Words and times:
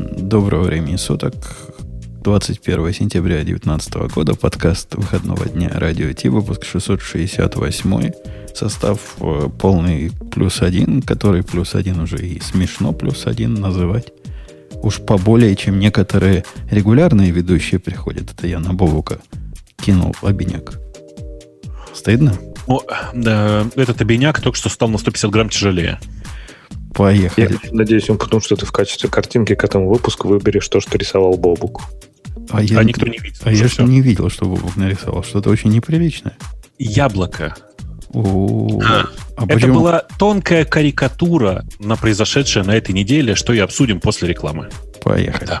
Доброго 0.00 0.62
времени 0.62 0.96
суток. 0.96 1.34
21 2.22 2.94
сентября 2.94 3.44
2019 3.44 3.94
года. 4.14 4.34
Подкаст 4.34 4.94
выходного 4.94 5.46
дня 5.46 5.70
Радио 5.74 6.10
Ти. 6.14 6.30
Выпуск 6.30 6.64
668. 6.64 8.10
Состав 8.54 8.98
э, 9.20 9.48
полный 9.60 10.10
плюс 10.30 10.62
один, 10.62 11.02
который 11.02 11.42
плюс 11.42 11.74
один 11.74 12.00
уже 12.00 12.16
и 12.16 12.40
смешно 12.40 12.94
плюс 12.94 13.26
один 13.26 13.52
называть. 13.54 14.10
Уж 14.82 15.00
поболее, 15.00 15.54
чем 15.54 15.78
некоторые 15.78 16.44
регулярные 16.70 17.30
ведущие 17.30 17.78
приходят. 17.78 18.32
Это 18.32 18.46
я 18.46 18.58
на 18.58 18.72
Бобука 18.72 19.18
кинул 19.76 20.16
обиняк. 20.22 20.78
Стыдно? 21.92 22.38
О, 22.66 22.80
да, 23.12 23.66
этот 23.76 24.00
обиняк 24.00 24.40
только 24.40 24.56
что 24.56 24.70
стал 24.70 24.88
на 24.88 24.96
150 24.96 25.30
грамм 25.30 25.50
тяжелее. 25.50 26.00
Поехали. 26.94 27.58
Я 27.62 27.72
надеюсь, 27.72 28.10
он 28.10 28.18
потому 28.18 28.40
что 28.40 28.56
ты 28.56 28.66
в 28.66 28.72
качестве 28.72 29.08
картинки 29.08 29.54
к 29.54 29.64
этому 29.64 29.88
выпуску 29.88 30.28
выберешь 30.28 30.68
то, 30.68 30.80
что 30.80 30.98
рисовал 30.98 31.34
Бобук. 31.34 31.82
А, 32.50 32.62
я, 32.62 32.80
а 32.80 32.84
никто 32.84 33.06
не 33.06 33.18
видел. 33.18 33.40
А 33.44 33.52
я 33.52 33.68
что 33.68 33.84
не 33.84 34.00
видел, 34.00 34.28
что 34.28 34.46
Бобук 34.46 34.76
нарисовал. 34.76 35.22
Что-то 35.22 35.50
очень 35.50 35.70
неприличное. 35.70 36.36
Яблоко. 36.78 37.54
А, 38.12 39.06
а 39.36 39.44
Это 39.44 39.54
почему? 39.54 39.80
была 39.80 40.00
тонкая 40.18 40.64
карикатура 40.64 41.64
на 41.78 41.96
произошедшее 41.96 42.64
на 42.64 42.72
этой 42.76 42.92
неделе, 42.92 43.34
что 43.36 43.52
и 43.52 43.58
обсудим 43.58 44.00
после 44.00 44.28
рекламы. 44.28 44.68
Поехали. 45.02 45.46
Да. 45.46 45.60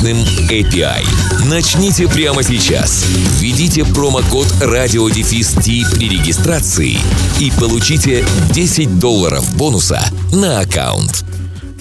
мощным 0.00 0.16
API. 0.48 1.04
Начните 1.48 2.08
прямо 2.08 2.42
сейчас. 2.42 3.04
Введите 3.38 3.84
промокод 3.84 4.46
RadioDefist 4.60 5.60
при 5.94 6.08
регистрации 6.08 6.96
и 7.38 7.50
получите 7.58 8.24
10 8.52 8.98
долларов 8.98 9.56
бонуса 9.56 10.00
на 10.32 10.60
аккаунт. 10.60 11.24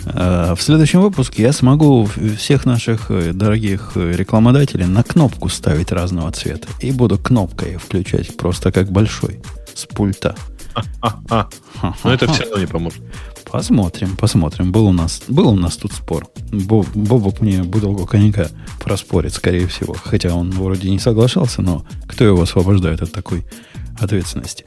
А, 0.06 0.56
в 0.56 0.62
следующем 0.62 1.02
выпуске 1.02 1.44
я 1.44 1.54
смогу 1.54 2.10
всех 2.38 2.66
наших 2.66 3.10
э, 3.10 3.32
дорогих 3.32 3.92
э, 3.96 4.12
рекламодателей 4.16 4.86
на 4.86 5.04
кнопку 5.04 5.48
ставить 5.50 5.92
разного 5.92 6.32
цвета. 6.32 6.68
И 6.82 6.92
буду 6.92 7.18
кнопкой 7.18 7.78
включать 7.78 8.36
просто 8.36 8.72
как 8.72 8.92
большой 8.92 9.40
с 9.74 9.86
пульта. 9.86 10.36
Но 12.04 12.14
это 12.14 12.32
все 12.32 12.44
равно 12.44 12.58
не 12.60 12.68
поможет. 12.68 13.02
Посмотрим, 13.52 14.16
посмотрим. 14.16 14.72
Был 14.72 14.86
у 14.86 14.92
нас, 14.92 15.24
был 15.28 15.50
у 15.50 15.56
нас 15.56 15.76
тут 15.76 15.92
спор. 15.92 16.28
Боб, 16.52 16.88
Бобок 16.94 17.42
мне 17.42 17.64
бутылку 17.64 18.06
коньяка 18.06 18.50
проспорит, 18.80 19.34
скорее 19.34 19.66
всего. 19.66 19.96
Хотя 20.04 20.36
он 20.36 20.52
вроде 20.52 20.90
не 20.90 21.00
соглашался, 21.00 21.64
но 21.64 21.84
кто 22.08 22.26
его 22.26 22.44
освобождает 22.44 23.02
от 23.02 23.12
такой 23.12 23.46
ответственности? 24.00 24.66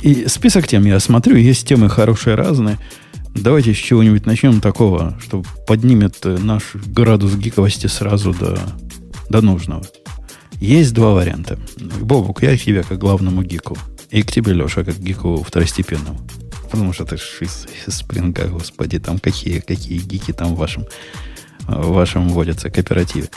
И 0.00 0.26
список 0.28 0.68
тем 0.68 0.84
я 0.84 1.00
смотрю, 1.00 1.36
есть 1.36 1.66
темы 1.66 1.88
хорошие 1.88 2.36
разные. 2.36 2.78
Давайте 3.34 3.74
с 3.74 3.78
чего-нибудь 3.78 4.26
начнем 4.26 4.60
такого, 4.60 5.18
что 5.20 5.42
поднимет 5.66 6.24
наш 6.24 6.76
градус 6.86 7.34
гиковости 7.34 7.88
сразу 7.88 8.32
до, 8.32 8.60
до 9.28 9.40
нужного. 9.40 9.82
Есть 10.60 10.94
два 10.94 11.14
варианта. 11.14 11.58
Бобук, 12.00 12.44
я 12.44 12.56
к 12.56 12.60
тебе 12.60 12.84
как 12.84 12.98
главному 12.98 13.42
гику. 13.42 13.76
И 14.10 14.22
к 14.22 14.30
тебе, 14.30 14.52
Леша, 14.52 14.84
как 14.84 14.96
гику 14.98 15.42
второстепенному 15.42 16.20
потому 16.74 16.92
что 16.92 17.04
ты 17.04 17.16
из, 17.16 17.66
из 17.86 17.94
спринга, 17.94 18.48
господи, 18.48 18.98
там 18.98 19.18
какие, 19.18 19.60
какие 19.60 20.00
гики 20.00 20.32
там 20.32 20.54
в 20.54 20.58
вашем, 20.58 20.84
в 21.68 21.92
вашем 21.92 22.28
водятся 22.28 22.68
кооперативе. 22.68 23.28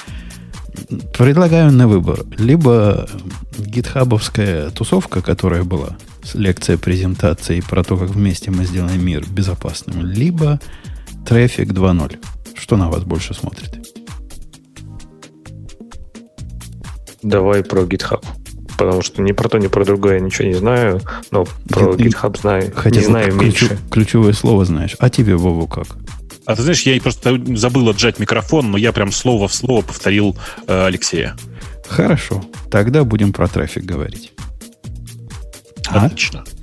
Предлагаю 1.15 1.71
на 1.71 1.87
выбор. 1.87 2.25
Либо 2.37 3.07
гитхабовская 3.59 4.71
тусовка, 4.71 5.21
которая 5.21 5.63
была, 5.63 5.97
лекция, 6.33 6.77
презентации 6.77 7.61
про 7.61 7.83
то, 7.83 7.95
как 7.95 8.09
вместе 8.09 8.49
мы 8.49 8.65
сделаем 8.65 9.05
мир 9.05 9.23
безопасным, 9.29 10.03
либо 10.03 10.59
трафик 11.25 11.69
2.0. 11.69 12.19
Что 12.55 12.75
на 12.75 12.89
вас 12.89 13.03
больше 13.03 13.35
смотрит? 13.35 13.87
Давай 17.21 17.63
про 17.63 17.83
GitHub 17.83 18.25
потому 18.77 19.01
что 19.01 19.21
ни 19.21 19.31
про 19.31 19.49
то, 19.49 19.57
ни 19.57 19.67
про 19.67 19.83
другое 19.83 20.15
я 20.15 20.19
ничего 20.19 20.47
не 20.47 20.53
знаю, 20.53 21.01
но 21.31 21.45
про 21.69 21.91
я, 21.91 21.97
GitHub 21.97 22.39
знаю, 22.39 22.71
хотя 22.75 22.99
не 22.99 23.05
знаю 23.05 23.31
ключ, 23.31 23.41
меньше. 23.41 23.77
Ключевое 23.91 24.33
слово 24.33 24.65
знаешь. 24.65 24.95
А 24.99 25.09
тебе, 25.09 25.35
Вову, 25.35 25.67
как? 25.67 25.88
А 26.45 26.55
ты 26.55 26.61
знаешь, 26.61 26.83
я 26.83 26.99
просто 27.01 27.37
забыл 27.55 27.89
отжать 27.89 28.19
микрофон, 28.19 28.71
но 28.71 28.77
я 28.77 28.93
прям 28.93 29.11
слово 29.11 29.47
в 29.47 29.53
слово 29.53 29.81
повторил 29.81 30.37
э, 30.67 30.85
Алексея. 30.85 31.35
Хорошо. 31.89 32.43
Тогда 32.71 33.03
будем 33.03 33.33
про 33.33 33.47
трафик 33.47 33.83
говорить. 33.83 34.33
А? 35.89 36.09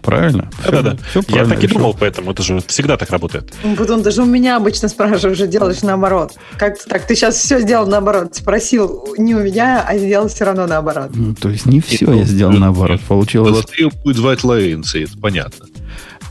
Правильно? 0.05 0.51
Да-да-да. 0.65 0.97
Я 1.29 1.47
так 1.47 1.65
и 1.65 1.67
думал, 1.67 1.97
поэтому 1.99 2.33
это 2.33 2.43
же 2.43 2.61
всегда 2.67 2.97
так 2.97 3.11
работает. 3.11 3.53
Потом 3.77 4.03
даже 4.03 4.23
у 4.23 4.27
меня 4.27 4.57
обычно 4.57 4.89
спрашивают, 4.89 5.39
уже 5.39 5.47
делаешь 5.47 5.83
наоборот. 5.83 6.33
Как 6.59 6.79
ты 6.79 6.89
так? 6.89 7.07
Ты 7.07 7.15
сейчас 7.15 7.37
все 7.37 7.61
сделал 7.61 7.87
наоборот. 7.87 8.35
Спросил 8.35 9.15
не 9.17 9.35
у 9.35 9.41
меня, 9.41 9.85
а 9.87 9.97
сделал 9.97 10.29
все 10.29 10.45
равно 10.45 10.67
наоборот. 10.67 11.11
Ну, 11.15 11.35
то 11.35 11.49
есть 11.49 11.67
не 11.67 11.81
все 11.81 12.13
я 12.13 12.25
сделал 12.25 12.53
наоборот. 12.53 13.01
Получилось... 13.09 13.51
Золотые 13.51 13.91
будет 14.03 14.17
звать 14.17 14.45
лаенцы, 14.45 15.05
это 15.05 15.19
понятно. 15.19 15.67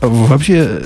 Вообще, 0.00 0.82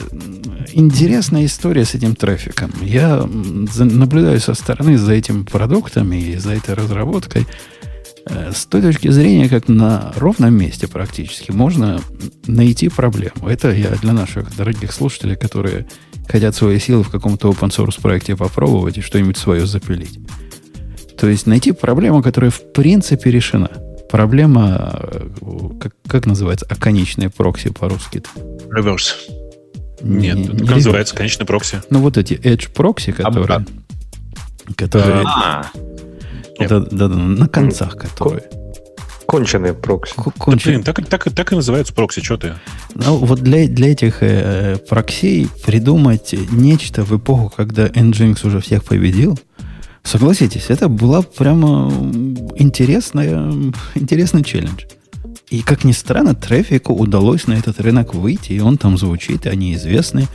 интересная 0.73 1.45
история 1.45 1.85
с 1.85 1.95
этим 1.95 2.15
трафиком. 2.15 2.71
Я 2.81 3.27
наблюдаю 3.27 4.41
со 4.41 4.55
стороны 4.55 4.97
за 4.97 5.13
этим 5.13 5.45
продуктами 5.45 6.17
и 6.17 6.37
за 6.37 6.53
этой 6.55 6.75
разработкой. 6.75 7.47
Э, 8.31 8.53
с 8.53 8.67
той 8.67 8.83
точки 8.83 9.09
зрения, 9.09 9.49
как 9.49 9.69
на 9.69 10.13
ровном 10.17 10.55
месте 10.55 10.89
практически, 10.89 11.51
можно 11.51 12.01
найти 12.47 12.89
проблему. 12.89 13.49
Это 13.49 13.71
я 13.71 13.91
для 13.91 14.13
наших 14.13 14.55
дорогих 14.57 14.93
слушателей, 14.93 15.37
которые 15.37 15.87
хотят 16.29 16.55
свои 16.55 16.79
силы 16.79 17.03
в 17.03 17.11
каком-то 17.11 17.51
open 17.51 17.71
source 17.71 18.01
проекте 18.01 18.37
попробовать 18.37 18.99
и 18.99 19.01
что-нибудь 19.01 19.37
свое 19.37 19.67
запилить. 19.67 20.19
То 21.19 21.29
есть 21.29 21.47
найти 21.47 21.73
проблему, 21.73 22.23
которая 22.23 22.51
в 22.51 22.73
принципе 22.73 23.31
решена. 23.31 23.71
Проблема, 24.11 25.01
э, 25.03 25.29
как, 25.81 25.93
как 26.07 26.27
называется, 26.27 26.67
оконечные 26.69 27.31
прокси 27.31 27.71
по-русски? 27.71 28.23
Reverse. 28.69 29.15
Нет, 30.01 30.37
не, 30.37 30.43
не, 30.45 30.67
как 30.67 30.77
называется 30.77 31.15
конечный 31.15 31.45
прокси? 31.45 31.83
Ну, 31.91 32.01
вот 32.01 32.17
эти 32.17 32.35
edge 32.35 32.71
прокси, 32.73 33.13
которые... 33.13 33.67
которые 34.77 35.25
а, 35.27 35.67
да, 36.59 36.81
да, 36.81 37.09
да, 37.09 37.17
на 37.17 37.49
концах 37.49 37.97
которые. 37.97 38.45
Конченые 39.27 39.75
прокси. 39.75 40.15
Конченые. 40.17 40.79
Да, 40.79 40.93
блин, 40.93 41.07
так, 41.11 41.25
так, 41.25 41.35
так 41.35 41.53
и 41.53 41.55
называются 41.55 41.93
прокси, 41.93 42.23
что 42.23 42.39
ты? 42.39 42.55
Ну, 42.95 43.17
вот 43.17 43.41
для, 43.41 43.69
для 43.69 43.93
этих 43.93 44.23
э, 44.23 44.79
проксей 44.89 45.49
придумать 45.67 46.35
нечто 46.51 47.05
в 47.05 47.15
эпоху, 47.15 47.53
когда 47.55 47.89
Nginx 47.89 48.47
уже 48.47 48.61
всех 48.61 48.85
победил, 48.85 49.39
согласитесь, 50.03 50.71
это 50.71 50.89
была 50.89 51.21
прямо 51.21 51.93
интересная, 52.57 53.53
интересный 53.95 54.43
челлендж. 54.45 54.85
И, 55.51 55.61
как 55.61 55.85
ни 55.85 55.93
странно, 55.93 56.35
трафику 56.35 56.95
удалось 56.95 57.47
на 57.47 57.53
этот 57.53 57.81
рынок 57.81 58.15
выйти, 58.15 58.53
и 58.53 58.61
он 58.61 58.79
там 58.79 58.97
звучит, 58.97 59.47
и 59.47 59.51
они 59.51 59.75
известны. 59.75 60.27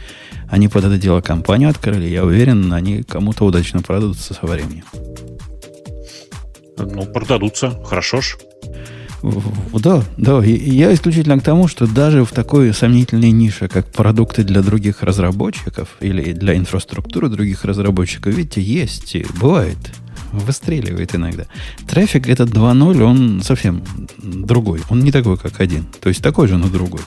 Они 0.50 0.67
под 0.67 0.85
это 0.85 0.97
дело 0.97 1.22
компанию 1.22 1.69
открыли. 1.69 2.08
Я 2.08 2.23
уверен, 2.26 2.72
они 2.72 3.02
кому-то 3.02 3.46
удачно 3.46 3.81
продадутся 3.81 4.35
со 4.35 4.46
временем. 4.46 4.84
Ну, 6.78 7.05
продадутся, 7.05 7.72
хорошо 7.84 8.22
ж. 8.22 8.37
Да, 9.73 10.03
да. 10.17 10.43
Я 10.43 10.93
исключительно 10.93 11.40
к 11.40 11.43
тому, 11.43 11.67
что 11.70 11.87
даже 11.87 12.25
в 12.25 12.31
такой 12.31 12.73
сомнительной 12.73 13.31
нише, 13.31 13.70
как 13.70 13.87
продукты 13.87 14.43
для 14.43 14.61
других 14.61 15.02
разработчиков 15.02 15.87
или 16.02 16.34
для 16.34 16.58
инфраструктуры 16.58 17.29
других 17.29 17.64
разработчиков, 17.64 18.34
видите, 18.34 18.61
есть, 18.61 19.16
бывает, 19.40 19.78
выстреливает 20.34 21.16
иногда. 21.16 21.46
Трафик 21.87 22.28
этот 22.28 22.49
2.0, 22.49 23.02
он 23.02 23.41
совсем 23.41 23.84
другой. 24.22 24.81
Он 24.90 24.99
не 24.99 25.11
такой, 25.11 25.37
как 25.37 25.61
один. 25.61 25.85
То 26.02 26.09
есть 26.09 26.22
такой 26.22 26.49
же, 26.49 26.58
но 26.58 26.67
другой. 26.67 27.02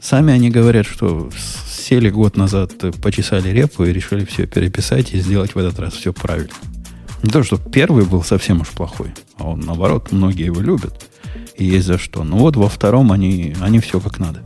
Сами 0.00 0.32
они 0.32 0.50
говорят, 0.50 0.86
что 0.86 1.30
сели 1.68 2.10
год 2.10 2.36
назад, 2.36 2.72
почесали 3.00 3.50
репу 3.50 3.84
и 3.84 3.92
решили 3.92 4.24
все 4.24 4.46
переписать 4.46 5.12
и 5.12 5.20
сделать 5.20 5.54
в 5.54 5.58
этот 5.58 5.78
раз 5.78 5.92
все 5.92 6.12
правильно. 6.12 6.50
Не 7.22 7.30
то, 7.30 7.42
что 7.42 7.58
первый 7.58 8.04
был 8.04 8.22
совсем 8.22 8.60
уж 8.60 8.68
плохой, 8.68 9.12
а 9.36 9.48
он, 9.48 9.60
наоборот, 9.60 10.12
многие 10.12 10.46
его 10.46 10.60
любят. 10.60 11.06
И 11.56 11.64
есть 11.64 11.86
за 11.86 11.98
что. 11.98 12.22
Но 12.22 12.36
вот 12.36 12.56
во 12.56 12.68
втором 12.68 13.10
они, 13.10 13.54
они 13.60 13.80
все 13.80 14.00
как 14.00 14.18
надо. 14.18 14.40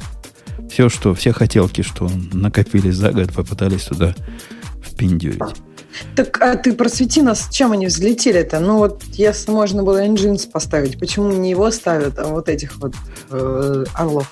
Все, 0.70 0.88
что, 0.88 1.14
все 1.14 1.32
хотелки, 1.32 1.82
что 1.82 2.10
накопились 2.32 2.94
за 2.94 3.12
год, 3.12 3.32
попытались 3.32 3.82
туда 3.82 4.14
пиндюрить. 4.96 5.42
Так 6.16 6.40
а 6.40 6.56
ты 6.56 6.72
просвети 6.72 7.22
нас, 7.22 7.48
чем 7.50 7.72
они 7.72 7.86
взлетели-то? 7.86 8.60
Ну 8.60 8.78
вот, 8.78 9.02
если 9.12 9.50
можно 9.50 9.82
было 9.82 10.04
Nginx 10.06 10.50
поставить, 10.50 10.98
почему 10.98 11.30
не 11.32 11.50
его 11.50 11.70
ставят, 11.70 12.18
а 12.18 12.28
вот 12.28 12.48
этих 12.48 12.76
вот 12.76 12.94
э, 13.30 13.84
орлов? 13.94 14.30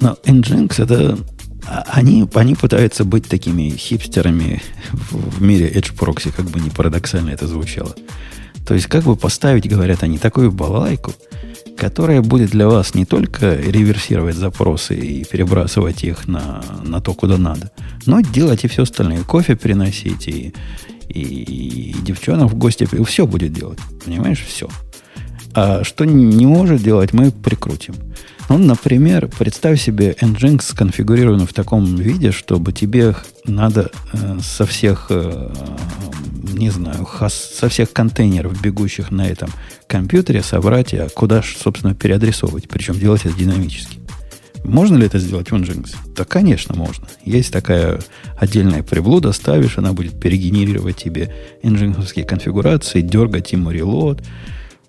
Но 0.00 0.18
Nginx 0.24 0.82
это 0.82 1.18
они, 1.66 2.28
они 2.34 2.54
пытаются 2.54 3.04
быть 3.04 3.28
такими 3.28 3.70
хипстерами 3.70 4.62
в, 4.92 5.42
мире 5.42 5.70
Edge 5.70 5.94
Proxy, 5.96 6.32
как 6.34 6.46
бы 6.46 6.60
не 6.60 6.70
парадоксально 6.70 7.30
это 7.30 7.46
звучало. 7.46 7.94
То 8.66 8.74
есть, 8.74 8.86
как 8.86 9.04
бы 9.04 9.16
поставить, 9.16 9.68
говорят 9.68 10.02
они, 10.02 10.18
такую 10.18 10.52
балалайку, 10.52 11.12
которая 11.76 12.22
будет 12.22 12.50
для 12.50 12.68
вас 12.68 12.94
не 12.94 13.04
только 13.04 13.54
реверсировать 13.56 14.36
запросы 14.36 14.96
и 14.96 15.24
перебрасывать 15.24 16.04
их 16.04 16.28
на, 16.28 16.64
на 16.84 17.00
то, 17.00 17.14
куда 17.14 17.38
надо, 17.38 17.72
но 18.06 18.20
делать 18.20 18.64
и 18.64 18.68
все 18.68 18.82
остальное. 18.82 19.22
Кофе 19.22 19.56
приносить, 19.56 20.28
и, 20.28 20.54
и, 21.08 21.20
и 21.20 21.96
девчонок 22.02 22.52
в 22.52 22.54
гости, 22.56 22.88
все 23.04 23.26
будет 23.26 23.52
делать. 23.52 23.78
Понимаешь, 24.04 24.44
все. 24.46 24.68
А 25.54 25.84
что 25.84 26.04
не 26.04 26.46
может 26.46 26.82
делать, 26.82 27.12
мы 27.12 27.30
прикрутим. 27.30 27.94
Ну, 28.52 28.58
например, 28.58 29.30
представь 29.38 29.80
себе 29.80 30.14
Nginx 30.20 30.60
сконфигурированный 30.60 31.46
в 31.46 31.54
таком 31.54 31.96
виде, 31.96 32.32
чтобы 32.32 32.74
тебе 32.74 33.16
надо 33.46 33.90
э, 34.12 34.40
со 34.42 34.66
всех, 34.66 35.06
э, 35.08 35.50
не 36.52 36.68
знаю, 36.68 37.06
хас, 37.06 37.32
со 37.32 37.70
всех 37.70 37.94
контейнеров, 37.94 38.60
бегущих 38.60 39.10
на 39.10 39.26
этом 39.26 39.48
компьютере, 39.86 40.42
собрать, 40.42 40.92
а 40.92 41.08
куда, 41.08 41.42
собственно, 41.42 41.94
переадресовывать. 41.94 42.68
Причем 42.68 42.98
делать 42.98 43.24
это 43.24 43.34
динамически. 43.34 44.00
Можно 44.64 44.98
ли 44.98 45.06
это 45.06 45.18
сделать 45.18 45.50
в 45.50 45.54
Nginx? 45.54 45.96
Да, 46.14 46.26
конечно, 46.26 46.74
можно. 46.74 47.06
Есть 47.24 47.54
такая 47.54 48.00
отдельная 48.36 48.82
приблуда, 48.82 49.32
ставишь, 49.32 49.78
она 49.78 49.94
будет 49.94 50.20
перегенерировать 50.20 50.96
тебе 50.96 51.34
nginx 51.62 52.22
конфигурации, 52.24 53.00
дергать 53.00 53.52
ему 53.52 53.70
релот, 53.70 54.22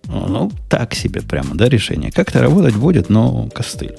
ну, 0.07 0.51
так 0.69 0.93
себе 0.93 1.21
прямо, 1.21 1.55
да, 1.55 1.69
решение. 1.69 2.11
Как-то 2.11 2.41
работать 2.41 2.75
будет, 2.75 3.09
но 3.09 3.49
костыль. 3.53 3.95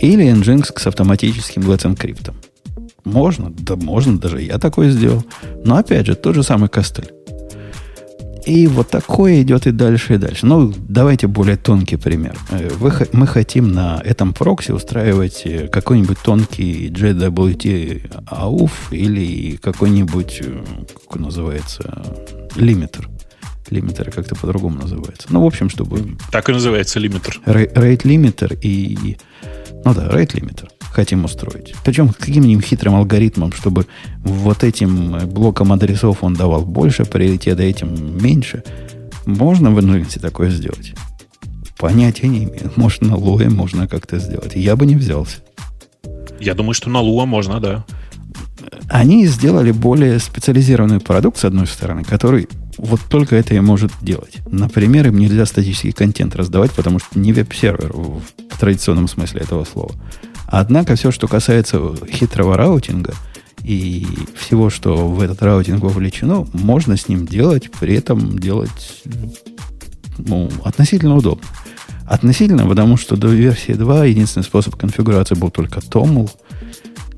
Или 0.00 0.26
Nginx 0.26 0.78
с 0.78 0.86
автоматическим 0.86 1.62
Let's 1.62 1.84
Encrypt. 1.84 2.32
Можно, 3.04 3.50
да 3.50 3.76
можно, 3.76 4.18
даже 4.18 4.42
я 4.42 4.58
такое 4.58 4.90
сделал. 4.90 5.24
Но 5.64 5.76
опять 5.76 6.06
же, 6.06 6.14
тот 6.14 6.34
же 6.34 6.42
самый 6.42 6.68
костыль. 6.68 7.10
И 8.46 8.68
вот 8.68 8.88
такое 8.88 9.42
идет 9.42 9.66
и 9.66 9.72
дальше, 9.72 10.14
и 10.14 10.18
дальше. 10.18 10.46
Ну, 10.46 10.72
давайте 10.88 11.26
более 11.26 11.56
тонкий 11.56 11.96
пример. 11.96 12.36
Э, 12.50 12.68
вы, 12.78 12.92
мы 13.12 13.26
хотим 13.26 13.72
на 13.72 14.00
этом 14.04 14.32
прокси 14.32 14.70
устраивать 14.70 15.42
э, 15.44 15.66
какой-нибудь 15.66 16.18
тонкий 16.22 16.88
JWT 16.88 18.24
AUF 18.26 18.70
или 18.92 19.56
какой-нибудь, 19.56 20.42
э, 20.44 20.64
как 20.94 21.16
он 21.16 21.22
называется, 21.22 22.04
лимитер. 22.54 23.08
Лимитеры 23.70 24.10
как-то 24.12 24.34
по-другому 24.34 24.78
называется. 24.78 25.28
Ну, 25.30 25.42
в 25.42 25.46
общем, 25.46 25.68
чтобы... 25.68 26.16
Так 26.30 26.48
и 26.48 26.52
называется 26.52 26.98
лимитер. 26.98 27.40
Рейт 27.44 28.04
лимитер 28.04 28.54
и... 28.60 29.16
Ну 29.84 29.94
да, 29.94 30.08
рейт 30.10 30.34
лимитер 30.34 30.68
хотим 30.96 31.26
устроить. 31.26 31.74
Причем 31.84 32.08
каким-нибудь 32.08 32.64
хитрым 32.64 32.94
алгоритмом, 32.94 33.52
чтобы 33.52 33.86
вот 34.24 34.64
этим 34.64 35.28
блоком 35.28 35.70
адресов 35.74 36.24
он 36.24 36.32
давал 36.32 36.64
больше 36.64 37.04
приоритета, 37.04 37.62
этим 37.62 38.16
меньше. 38.16 38.64
Можно 39.26 39.70
в 39.70 39.78
Nginx 39.78 40.18
такое 40.20 40.48
сделать? 40.48 40.94
Понятия 41.78 42.28
не 42.28 42.44
имею. 42.44 42.72
Может, 42.76 43.02
на 43.02 43.12
Lua 43.12 43.50
можно 43.50 43.86
как-то 43.86 44.18
сделать. 44.18 44.52
Я 44.54 44.74
бы 44.74 44.86
не 44.86 44.96
взялся. 44.96 45.40
Я 46.40 46.54
думаю, 46.54 46.72
что 46.72 46.88
на 46.88 47.02
Lua 47.02 47.26
можно, 47.26 47.60
да. 47.60 47.84
Они 48.88 49.26
сделали 49.26 49.72
более 49.72 50.18
специализированный 50.18 51.00
продукт, 51.00 51.38
с 51.38 51.44
одной 51.44 51.66
стороны, 51.66 52.04
который 52.04 52.48
вот 52.78 53.00
только 53.08 53.36
это 53.36 53.54
и 53.54 53.60
может 53.60 53.92
делать. 54.02 54.38
Например, 54.50 55.06
им 55.08 55.18
нельзя 55.18 55.46
статический 55.46 55.92
контент 55.92 56.36
раздавать, 56.36 56.72
потому 56.72 56.98
что 56.98 57.18
не 57.18 57.32
веб-сервер 57.32 57.92
в 57.92 58.22
традиционном 58.58 59.08
смысле 59.08 59.40
этого 59.40 59.64
слова. 59.64 59.92
Однако 60.46 60.94
все, 60.94 61.10
что 61.10 61.26
касается 61.26 61.80
хитрого 62.08 62.56
routing 62.56 63.07
а 63.07 63.14
и 63.62 64.06
всего, 64.36 64.70
что 64.70 65.08
в 65.08 65.20
этот 65.20 65.42
routing 65.42 65.82
вовлечено, 65.82 66.46
можно 66.52 66.96
с 66.96 67.08
ним 67.08 67.26
делать, 67.26 67.70
при 67.80 67.94
этом 67.94 68.38
делать 68.38 69.02
ну, 70.18 70.50
относительно 70.64 71.16
удобно. 71.16 71.46
Относительно, 72.06 72.66
потому 72.68 72.96
что 72.96 73.16
до 73.16 73.26
версии 73.28 73.72
2 73.72 74.04
единственный 74.04 74.44
способ 74.44 74.76
конфигурации 74.76 75.34
был 75.34 75.50
только 75.50 75.80
Toml, 75.80 76.30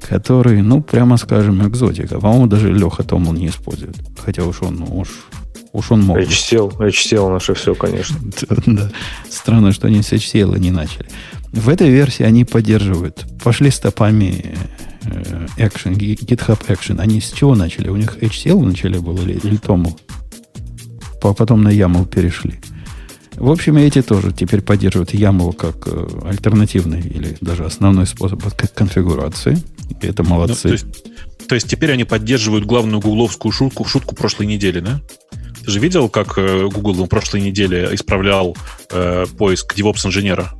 который, 0.08 0.62
ну, 0.62 0.80
прямо 0.80 1.18
скажем, 1.18 1.66
экзотика. 1.68 2.18
По-моему, 2.18 2.46
даже 2.46 2.72
Леха 2.72 3.02
Toml 3.02 3.36
не 3.36 3.48
использует. 3.48 3.96
Хотя 4.18 4.44
уж 4.44 4.62
он, 4.62 4.82
уж 4.90 5.08
Уж 5.72 5.92
он 5.92 6.02
мог. 6.02 6.18
HCL, 6.18 6.78
HCL 6.78 7.30
наше 7.30 7.54
все, 7.54 7.74
конечно. 7.74 8.18
да. 8.66 8.90
Странно, 9.28 9.72
что 9.72 9.86
они 9.86 10.02
с 10.02 10.12
HCL 10.12 10.58
не 10.58 10.70
начали. 10.70 11.06
В 11.52 11.68
этой 11.68 11.90
версии 11.90 12.22
они 12.22 12.44
поддерживают. 12.44 13.26
Пошли 13.42 13.70
стопами 13.70 14.56
э, 15.04 15.46
Action, 15.58 15.96
GitHub 15.96 16.60
Action. 16.68 17.00
Они 17.00 17.20
с 17.20 17.32
чего 17.32 17.54
начали? 17.54 17.88
У 17.88 17.96
них 17.96 18.18
HCL 18.18 18.58
вначале 18.58 19.00
был 19.00 19.16
или, 19.22 19.34
или 19.34 19.58
TOML? 19.58 19.98
Потом 21.20 21.62
на 21.62 21.68
YAML 21.68 22.08
перешли. 22.08 22.60
В 23.34 23.50
общем, 23.50 23.76
эти 23.76 24.02
тоже 24.02 24.32
теперь 24.32 24.62
поддерживают 24.62 25.14
YAML 25.14 25.52
как 25.54 25.86
э, 25.86 26.08
альтернативный 26.24 27.00
или 27.00 27.36
даже 27.40 27.64
основной 27.64 28.06
способ 28.06 28.42
конфигурации. 28.74 29.58
И 30.00 30.06
это 30.06 30.24
молодцы. 30.24 30.68
Ну, 30.68 30.68
то, 30.68 30.72
есть, 30.72 31.46
то 31.48 31.54
есть 31.54 31.68
теперь 31.68 31.92
они 31.92 32.04
поддерживают 32.04 32.66
главную 32.66 33.00
гугловскую 33.00 33.52
шутку, 33.52 33.84
шутку 33.84 34.16
прошлой 34.16 34.46
недели, 34.46 34.80
да? 34.80 35.00
Ты 35.68 35.72
же 35.72 35.80
видел, 35.80 36.08
как 36.08 36.38
э, 36.38 36.66
Google 36.72 36.94
на 36.94 37.06
прошлой 37.08 37.42
неделе 37.42 37.90
исправлял 37.92 38.56
э, 38.90 39.26
поиск 39.36 39.76
DevOps-инженера? 39.76 40.54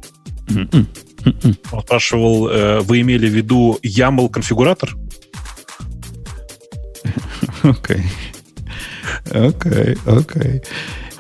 Mm-mm. 0.49 0.87
Mm-mm. 1.25 1.57
Он 1.73 1.81
спрашивал, 1.81 2.51
э, 2.51 2.81
вы 2.81 3.01
имели 3.01 3.27
в 3.27 3.33
виду 3.33 3.79
YAML 3.83 4.29
конфигуратор? 4.29 4.95
Окей. 7.63 8.05
Окей, 9.31 9.97
окей. 10.05 10.63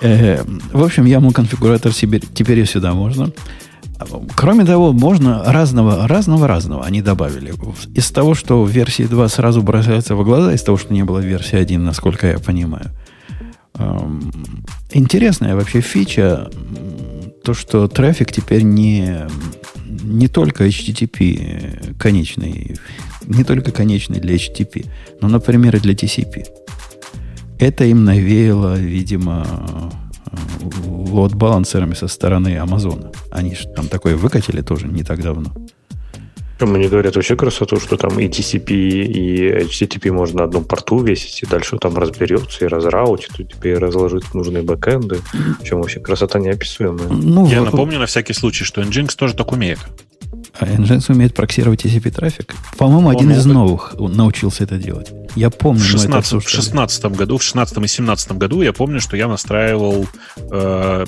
В 0.03 0.85
общем, 0.85 1.07
YAML 1.07 1.33
конфигуратор 1.33 1.95
теперь, 1.95 2.59
и 2.59 2.67
сюда 2.67 2.93
можно. 2.93 3.33
Кроме 4.37 4.67
того, 4.67 4.93
можно 4.93 5.43
разного, 5.51 6.07
разного, 6.07 6.47
разного 6.47 6.85
они 6.85 7.01
добавили. 7.01 7.55
Из 7.95 8.11
того, 8.11 8.35
что 8.35 8.65
в 8.65 8.69
версии 8.69 9.05
2 9.05 9.29
сразу 9.29 9.63
бросается 9.63 10.15
в 10.15 10.23
глаза, 10.25 10.53
из 10.53 10.63
того, 10.63 10.77
что 10.77 10.93
не 10.93 11.05
было 11.05 11.21
в 11.21 11.25
версии 11.25 11.57
1, 11.57 11.83
насколько 11.83 12.27
я 12.27 12.39
понимаю– 12.39 12.91
Эм, 13.01 13.08
интересная 14.91 15.55
вообще 15.55 15.81
фича, 15.81 16.51
то, 17.45 17.55
что 17.55 17.89
трафик 17.89 18.33
теперь 18.33 18.63
не, 18.63 19.27
не 19.87 20.29
только 20.29 20.67
HTTP 20.67 21.97
конечный, 21.99 22.77
не 23.27 23.45
только 23.45 23.73
конечный 23.73 24.21
для 24.21 24.35
HTTP, 24.35 24.87
но, 25.21 25.29
например, 25.29 25.77
и 25.77 25.81
для 25.81 25.95
TCP. 25.95 26.47
Это 27.59 27.85
им 27.85 28.05
навеяло, 28.05 28.79
видимо, 28.79 29.91
лот-балансерами 30.85 31.95
со 31.95 32.09
стороны 32.09 32.59
Амазона. 32.59 33.13
Они 33.31 33.55
же 33.55 33.69
там 33.69 33.89
такое 33.89 34.17
выкатили 34.17 34.61
тоже 34.61 34.87
не 34.89 35.03
так 35.03 35.23
давно. 35.23 35.53
Мне 36.61 36.89
говорят 36.89 37.17
вообще 37.17 37.37
красоту, 37.37 37.79
что 37.79 37.97
там 37.97 38.19
и 38.19 38.27
TCP, 38.29 38.73
и 38.73 39.65
HTTP 39.65 40.11
можно 40.11 40.39
на 40.39 40.45
одном 40.45 40.65
порту 40.65 41.01
весить, 41.03 41.43
и 41.43 41.47
дальше 41.47 41.79
там 41.79 41.97
разберется, 41.97 42.65
и 42.65 42.69
разраутит, 42.69 43.39
и 43.39 43.45
тебе 43.45 43.79
разложит 43.79 44.35
нужные 44.35 44.63
бэкэнды. 44.63 45.21
Причем 45.61 45.79
вообще 45.79 46.01
красота 46.01 46.39
неописуемая. 46.39 47.09
Ну, 47.09 47.47
Я 47.49 47.63
в... 47.63 47.67
напомню 47.67 47.99
на 47.99 48.07
всякий 48.07 48.33
случай, 48.33 48.65
что 48.65 48.83
Nginx 48.83 49.17
тоже 49.17 49.35
так 49.35 49.53
умеет. 49.53 49.79
А 50.59 50.67
Nginx 50.67 51.13
умеет 51.13 51.35
проксировать 51.35 51.85
TCP 51.85 52.11
трафик? 52.11 52.55
По-моему, 52.77 53.11
один 53.11 53.31
из 53.31 53.47
новых 53.47 53.95
научился 53.99 54.65
это 54.65 54.77
делать. 54.77 55.13
Я 55.37 55.51
помню, 55.51 55.81
в 55.81 55.87
16, 55.87 56.45
в 56.45 56.49
16 56.49 57.05
году, 57.07 57.39
в 57.39 57.43
16 57.43 57.79
и 57.79 57.87
17 57.87 58.33
году 58.33 58.63
я 58.63 58.73
помню, 58.73 59.01
что 59.01 59.17
я 59.17 59.29
настраивал, 59.29 60.07
э, 60.51 61.07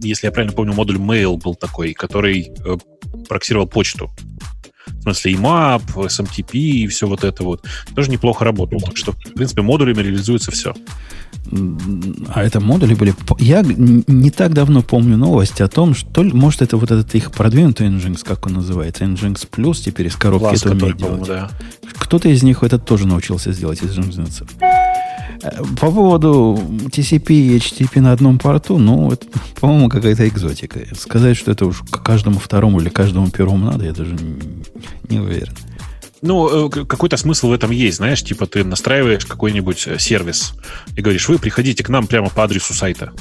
если 0.00 0.26
я 0.26 0.32
правильно 0.32 0.54
помню, 0.54 0.74
модуль 0.74 0.98
Mail 0.98 1.40
был 1.42 1.54
такой, 1.54 1.92
который 1.92 2.52
э, 2.64 2.76
проксировал 3.28 3.66
почту. 3.66 4.10
В 5.02 5.04
смысле, 5.04 5.32
и 5.32 5.34
map, 5.34 5.82
SMTP 5.96 6.52
и 6.54 6.86
все 6.86 7.08
вот 7.08 7.24
это 7.24 7.42
вот. 7.42 7.64
Тоже 7.96 8.08
неплохо 8.08 8.44
работало. 8.44 8.82
Так 8.82 8.96
что, 8.96 9.10
в 9.10 9.34
принципе, 9.34 9.60
модулями 9.62 10.00
реализуется 10.00 10.52
все. 10.52 10.74
А 12.28 12.44
это 12.44 12.60
модули 12.60 12.94
были... 12.94 13.12
Я 13.40 13.62
не 13.62 14.30
так 14.30 14.54
давно 14.54 14.82
помню 14.82 15.16
новость 15.16 15.60
о 15.60 15.66
том, 15.66 15.96
что, 15.96 16.22
может, 16.22 16.62
это 16.62 16.76
вот 16.76 16.92
этот 16.92 17.12
их 17.16 17.32
продвинутый 17.32 17.88
Nginx, 17.88 18.24
как 18.24 18.46
он 18.46 18.52
называется, 18.52 19.04
Nginx 19.04 19.48
Plus, 19.50 19.82
теперь 19.84 20.06
из 20.06 20.14
коробки 20.14 20.50
Класс, 20.50 20.66
это 20.66 20.76
умеет 20.76 20.96
делать. 20.98 21.26
Да. 21.26 21.50
Кто-то 21.94 22.28
из 22.28 22.44
них 22.44 22.62
это 22.62 22.78
тоже 22.78 23.08
научился 23.08 23.52
сделать 23.52 23.82
из 23.82 23.98
Nginx. 23.98 24.46
По 25.80 25.90
поводу 25.90 26.58
TCP 26.86 27.32
и 27.32 27.56
HTTP 27.56 28.00
на 28.00 28.12
одном 28.12 28.38
порту, 28.38 28.78
ну, 28.78 29.10
это, 29.10 29.26
по-моему, 29.60 29.88
какая-то 29.88 30.28
экзотика. 30.28 30.80
Сказать, 30.94 31.36
что 31.36 31.50
это 31.50 31.66
уж 31.66 31.82
каждому 32.04 32.38
второму 32.38 32.80
или 32.80 32.88
каждому 32.88 33.28
первому 33.28 33.66
надо, 33.66 33.84
я 33.84 33.92
даже 33.92 34.16
не 35.08 35.18
уверен. 35.18 35.52
Ну, 36.22 36.68
э, 36.68 36.84
какой-то 36.86 37.16
смысл 37.16 37.48
в 37.48 37.52
этом 37.52 37.72
есть, 37.72 37.96
знаешь, 37.96 38.22
типа 38.22 38.46
ты 38.46 38.64
настраиваешь 38.64 39.26
какой-нибудь 39.26 39.86
э, 39.88 39.98
сервис 39.98 40.54
и 40.96 41.02
говоришь, 41.02 41.28
вы 41.28 41.38
приходите 41.38 41.82
к 41.82 41.88
нам 41.88 42.06
прямо 42.06 42.30
по 42.30 42.44
адресу 42.44 42.74
сайта. 42.74 43.12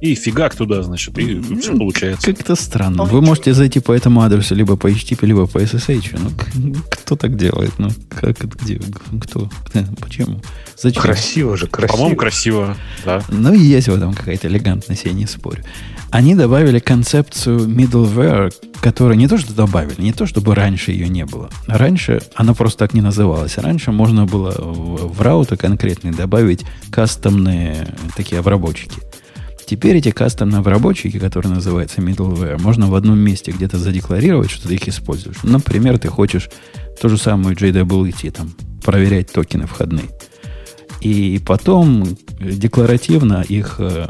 И 0.00 0.14
фигак 0.14 0.54
туда, 0.56 0.82
значит, 0.82 1.18
и 1.18 1.40
все 1.60 1.76
получается. 1.76 2.32
Как-то 2.32 2.56
странно. 2.56 3.04
Вы 3.04 3.20
можете 3.20 3.52
зайти 3.52 3.80
по 3.80 3.92
этому 3.92 4.22
адресу 4.22 4.54
либо 4.54 4.76
по 4.76 4.90
HTTP, 4.90 5.26
либо 5.26 5.46
по 5.46 5.58
SSH. 5.58 6.18
Ну, 6.54 6.74
кто 6.90 7.16
так 7.16 7.36
делает? 7.36 7.72
Ну, 7.78 7.90
как, 8.08 8.38
где, 8.38 8.80
кто? 9.22 9.50
Почему? 10.00 10.40
Зачем? 10.78 11.02
Красиво 11.02 11.56
же, 11.58 11.66
красиво. 11.66 11.96
По-моему, 11.96 12.16
красиво, 12.16 12.76
да. 13.04 13.22
Ну, 13.28 13.52
есть 13.52 13.88
в 13.88 13.94
этом 13.94 14.14
какая-то 14.14 14.48
элегантность, 14.48 15.04
я 15.04 15.12
не 15.12 15.26
спорю. 15.26 15.62
Они 16.10 16.34
добавили 16.34 16.78
концепцию 16.78 17.68
middleware, 17.68 18.52
которую 18.80 19.18
не 19.18 19.28
то, 19.28 19.36
что 19.38 19.54
добавили, 19.54 20.00
не 20.00 20.12
то, 20.12 20.26
чтобы 20.26 20.54
раньше 20.54 20.92
ее 20.92 21.08
не 21.08 21.24
было. 21.26 21.50
Раньше 21.66 22.22
она 22.34 22.54
просто 22.54 22.78
так 22.78 22.94
не 22.94 23.00
называлась. 23.00 23.58
Раньше 23.58 23.92
можно 23.92 24.26
было 24.26 24.50
в, 24.50 25.14
в 25.14 25.20
рауты 25.20 25.56
конкретные 25.56 26.12
добавить 26.12 26.64
кастомные 26.90 27.94
такие 28.16 28.40
обработчики. 28.40 29.00
Теперь 29.66 29.98
эти 29.98 30.10
кастомные 30.10 30.58
обработчики, 30.58 31.18
которые 31.18 31.52
называются 31.54 32.00
middleware, 32.00 32.60
можно 32.60 32.88
в 32.90 32.94
одном 32.94 33.18
месте 33.18 33.52
где-то 33.52 33.78
задекларировать, 33.78 34.50
что 34.50 34.66
ты 34.66 34.74
их 34.74 34.88
используешь. 34.88 35.36
Например, 35.44 35.98
ты 35.98 36.08
хочешь 36.08 36.50
ту 37.00 37.08
же 37.08 37.18
самую 37.18 37.54
JWT, 37.54 38.30
там, 38.32 38.52
проверять 38.82 39.30
токены 39.30 39.66
входные. 39.66 40.06
И 41.00 41.40
потом 41.46 42.04
декларативно 42.40 43.44
их 43.48 43.76
э, 43.78 44.06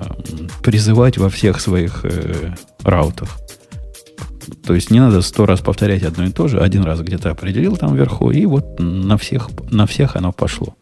призывать 0.62 1.19
во 1.19 1.29
всех 1.29 1.61
своих 1.61 2.00
э, 2.05 2.55
раутах. 2.83 3.39
То 4.64 4.75
есть 4.75 4.90
не 4.90 5.00
надо 5.00 5.23
сто 5.23 5.47
раз 5.47 5.61
повторять 5.61 6.02
одно 6.02 6.25
и 6.25 6.30
то 6.30 6.49
же. 6.49 6.61
Один 6.61 6.83
раз 6.85 7.00
где-то 7.00 7.30
определил 7.30 7.76
там 7.76 7.95
вверху, 7.95 8.30
и 8.30 8.47
вот 8.47 8.78
на 8.78 9.16
всех, 9.16 9.50
на 9.71 9.87
всех 9.87 10.16
оно 10.16 10.33
пошло. 10.33 10.75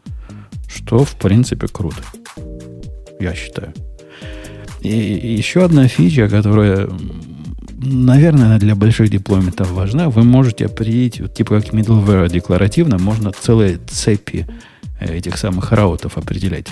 Что, 0.67 1.03
в 1.03 1.15
принципе, 1.15 1.67
круто. 1.67 2.03
Я 3.19 3.33
считаю. 3.33 3.73
И 4.81 4.89
еще 5.37 5.65
одна 5.65 5.87
фича, 5.87 6.29
которая, 6.29 6.89
наверное, 7.77 8.59
для 8.59 8.75
больших 8.75 9.09
деплойментов 9.09 9.71
важна. 9.71 10.09
Вы 10.09 10.23
можете 10.23 10.67
определить, 10.67 11.19
вот, 11.19 11.33
типа 11.33 11.59
как 11.59 11.73
middleware 11.73 12.29
декларативно, 12.29 12.97
можно 12.97 13.31
целые 13.31 13.79
цепи 13.87 14.47
э, 14.99 15.17
этих 15.17 15.37
самых 15.37 15.71
раутов 15.71 16.17
определять 16.17 16.67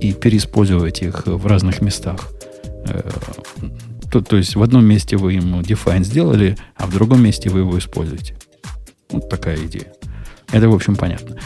и 0.00 0.12
переиспользовать 0.12 1.02
их 1.02 1.26
в 1.26 1.46
разных 1.46 1.82
местах. 1.82 2.28
Э, 4.12 4.18
то, 4.18 4.20
то 4.20 4.36
есть 4.36 4.56
в 4.56 4.62
одном 4.62 4.84
месте 4.84 5.16
вы 5.16 5.34
ему 5.34 5.60
define 5.60 6.04
сделали, 6.04 6.56
а 6.76 6.86
в 6.86 6.92
другом 6.92 7.22
месте 7.22 7.48
вы 7.48 7.60
его 7.60 7.78
используете. 7.78 8.36
Вот 9.10 9.28
такая 9.28 9.56
идея. 9.66 9.92
Это, 10.50 10.68
в 10.68 10.74
общем, 10.74 10.96
понятно. 10.96 11.36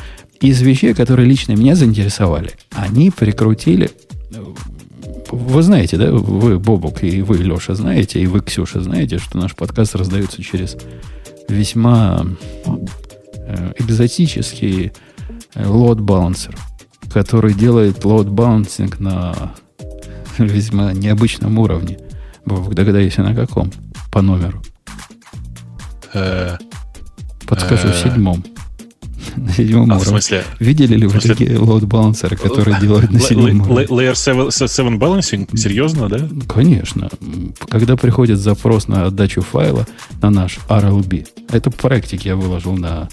Из 0.40 0.60
вещей, 0.60 0.92
которые 0.94 1.28
лично 1.28 1.52
меня 1.52 1.74
заинтересовали, 1.74 2.52
они 2.72 3.10
прикрутили 3.10 3.90
э, 4.32 4.44
вы 5.30 5.62
знаете, 5.62 5.96
да, 5.96 6.12
вы, 6.12 6.58
Бобок, 6.58 7.02
и 7.02 7.20
вы, 7.22 7.38
Леша, 7.38 7.74
знаете, 7.74 8.20
и 8.20 8.26
вы, 8.26 8.40
Ксюша, 8.40 8.80
знаете, 8.80 9.18
что 9.18 9.38
наш 9.38 9.56
подкаст 9.56 9.96
раздается 9.96 10.42
через 10.42 10.76
весьма 11.48 12.24
э, 12.64 13.72
экзотический 13.78 14.92
лот 15.56 16.00
балансер, 16.00 16.56
который 17.12 17.54
делает 17.54 18.04
лот 18.04 18.28
балансинг 18.28 19.00
на 19.00 19.54
весьма 20.38 20.92
необычном 20.92 21.58
уровне. 21.58 21.98
Бобок, 22.46 22.74
догадайся, 22.74 23.22
на 23.22 23.34
каком? 23.34 23.70
По 24.10 24.22
номеру. 24.22 24.62
Э, 26.14 26.56
Подскажу, 27.46 27.88
в 27.88 27.96
седьмом 27.96 28.42
на 29.36 29.52
седьмом 29.52 29.82
а, 29.90 29.96
уровне. 29.96 30.04
В 30.04 30.08
смысле? 30.08 30.44
Видели 30.58 30.96
ли 30.96 31.06
вы 31.06 31.20
такие 31.20 31.58
лоуд-балансеры, 31.58 32.36
которые 32.36 32.78
делают 32.80 33.10
на 33.10 33.20
седьмом 33.20 33.60
уровне? 33.60 33.84
Layer 33.86 34.14
7, 34.14 34.50
7 34.50 34.98
balancing? 34.98 35.56
Серьезно, 35.56 36.08
да? 36.08 36.28
Конечно. 36.48 37.10
Когда 37.68 37.96
приходит 37.96 38.38
запрос 38.38 38.88
на 38.88 39.06
отдачу 39.06 39.42
файла 39.42 39.86
на 40.22 40.30
наш 40.30 40.58
RLB, 40.68 41.26
это 41.50 41.70
проектик 41.70 42.24
я 42.24 42.36
выложил 42.36 42.76
на, 42.76 43.08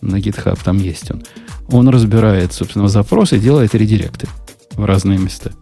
на 0.00 0.16
GitHub, 0.16 0.58
там 0.62 0.78
есть 0.78 1.10
он. 1.10 1.22
Он 1.68 1.88
разбирает, 1.88 2.52
собственно, 2.52 2.88
запрос 2.88 3.32
и 3.32 3.38
делает 3.38 3.74
редиректы 3.74 4.28
в 4.74 4.84
разные 4.84 5.18
места. 5.18 5.52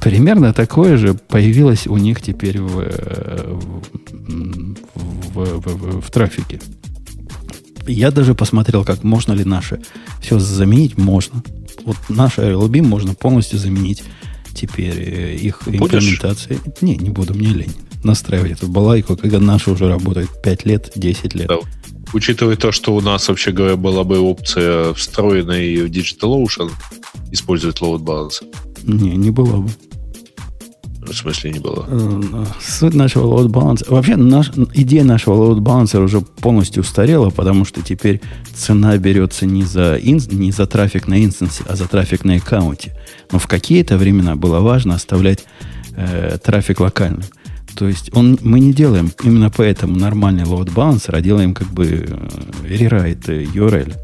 Примерно 0.00 0.52
такое 0.52 0.96
же 0.96 1.14
появилось 1.14 1.86
у 1.86 1.96
них 1.96 2.20
теперь 2.20 2.60
в, 2.60 2.84
в, 3.46 3.82
в, 5.34 5.60
в, 5.60 6.00
в 6.00 6.10
трафике. 6.10 6.60
Я 7.86 8.10
даже 8.10 8.34
посмотрел, 8.34 8.84
как 8.84 9.02
можно 9.02 9.32
ли 9.32 9.44
наше 9.44 9.80
все 10.20 10.38
заменить. 10.38 10.98
Можно. 10.98 11.42
Вот 11.84 11.96
наше 12.08 12.42
LB 12.42 12.82
можно 12.82 13.14
полностью 13.14 13.58
заменить 13.58 14.04
теперь 14.54 14.98
э, 14.98 15.34
их 15.36 15.62
Будешь? 15.66 16.20
Не, 16.80 16.96
не 16.96 17.10
буду, 17.10 17.34
мне 17.34 17.48
лень 17.48 17.74
настраивать 18.04 18.52
эту 18.52 18.68
балайку, 18.68 19.16
когда 19.16 19.38
наши 19.40 19.70
уже 19.70 19.88
работают 19.88 20.30
5 20.42 20.66
лет, 20.66 20.92
10 20.94 21.34
лет. 21.34 21.48
Да. 21.48 21.56
Учитывая 22.12 22.56
то, 22.56 22.72
что 22.72 22.94
у 22.94 23.00
нас, 23.00 23.28
вообще 23.28 23.52
говоря, 23.52 23.76
была 23.76 24.04
бы 24.04 24.18
опция 24.18 24.94
встроенной 24.94 25.76
в 25.82 25.90
DigitalOcean 25.90 26.70
использовать 27.32 27.80
load 27.80 27.98
balance. 27.98 28.44
Не, 28.84 29.16
не 29.16 29.30
была 29.30 29.58
бы. 29.58 29.70
В 31.00 31.14
смысле 31.14 31.52
не 31.52 31.58
было? 31.58 31.86
Э, 31.88 32.44
суть 32.60 32.94
нашего 32.94 33.40
load 33.40 33.48
balancer... 33.48 33.90
Вообще, 33.90 34.16
наш, 34.16 34.50
идея 34.74 35.04
нашего 35.04 35.54
load 35.54 35.60
balancer 35.60 36.02
уже 36.02 36.20
полностью 36.20 36.82
устарела, 36.82 37.30
потому 37.30 37.64
что 37.64 37.82
теперь 37.82 38.20
цена 38.52 38.96
берется 38.98 39.46
не 39.46 39.64
за, 39.64 39.96
ин, 39.96 40.20
не 40.30 40.52
за 40.52 40.66
трафик 40.66 41.08
на 41.08 41.24
инстансе, 41.24 41.64
а 41.66 41.76
за 41.76 41.88
трафик 41.88 42.24
на 42.24 42.36
аккаунте. 42.36 42.94
Но 43.32 43.38
в 43.38 43.46
какие-то 43.46 43.96
времена 43.96 44.36
было 44.36 44.60
важно 44.60 44.94
оставлять 44.94 45.44
э, 45.96 46.36
трафик 46.42 46.80
локальным. 46.80 47.24
То 47.74 47.88
есть 47.88 48.10
он, 48.14 48.38
мы 48.42 48.60
не 48.60 48.72
делаем 48.72 49.10
именно 49.22 49.50
поэтому 49.50 49.96
нормальный 49.96 50.44
load 50.44 50.74
balancer, 50.74 51.12
а 51.12 51.20
делаем 51.20 51.54
как 51.54 51.68
бы 51.68 51.86
э, 51.86 52.06
rewrite 52.64 53.50
URL 53.54 53.94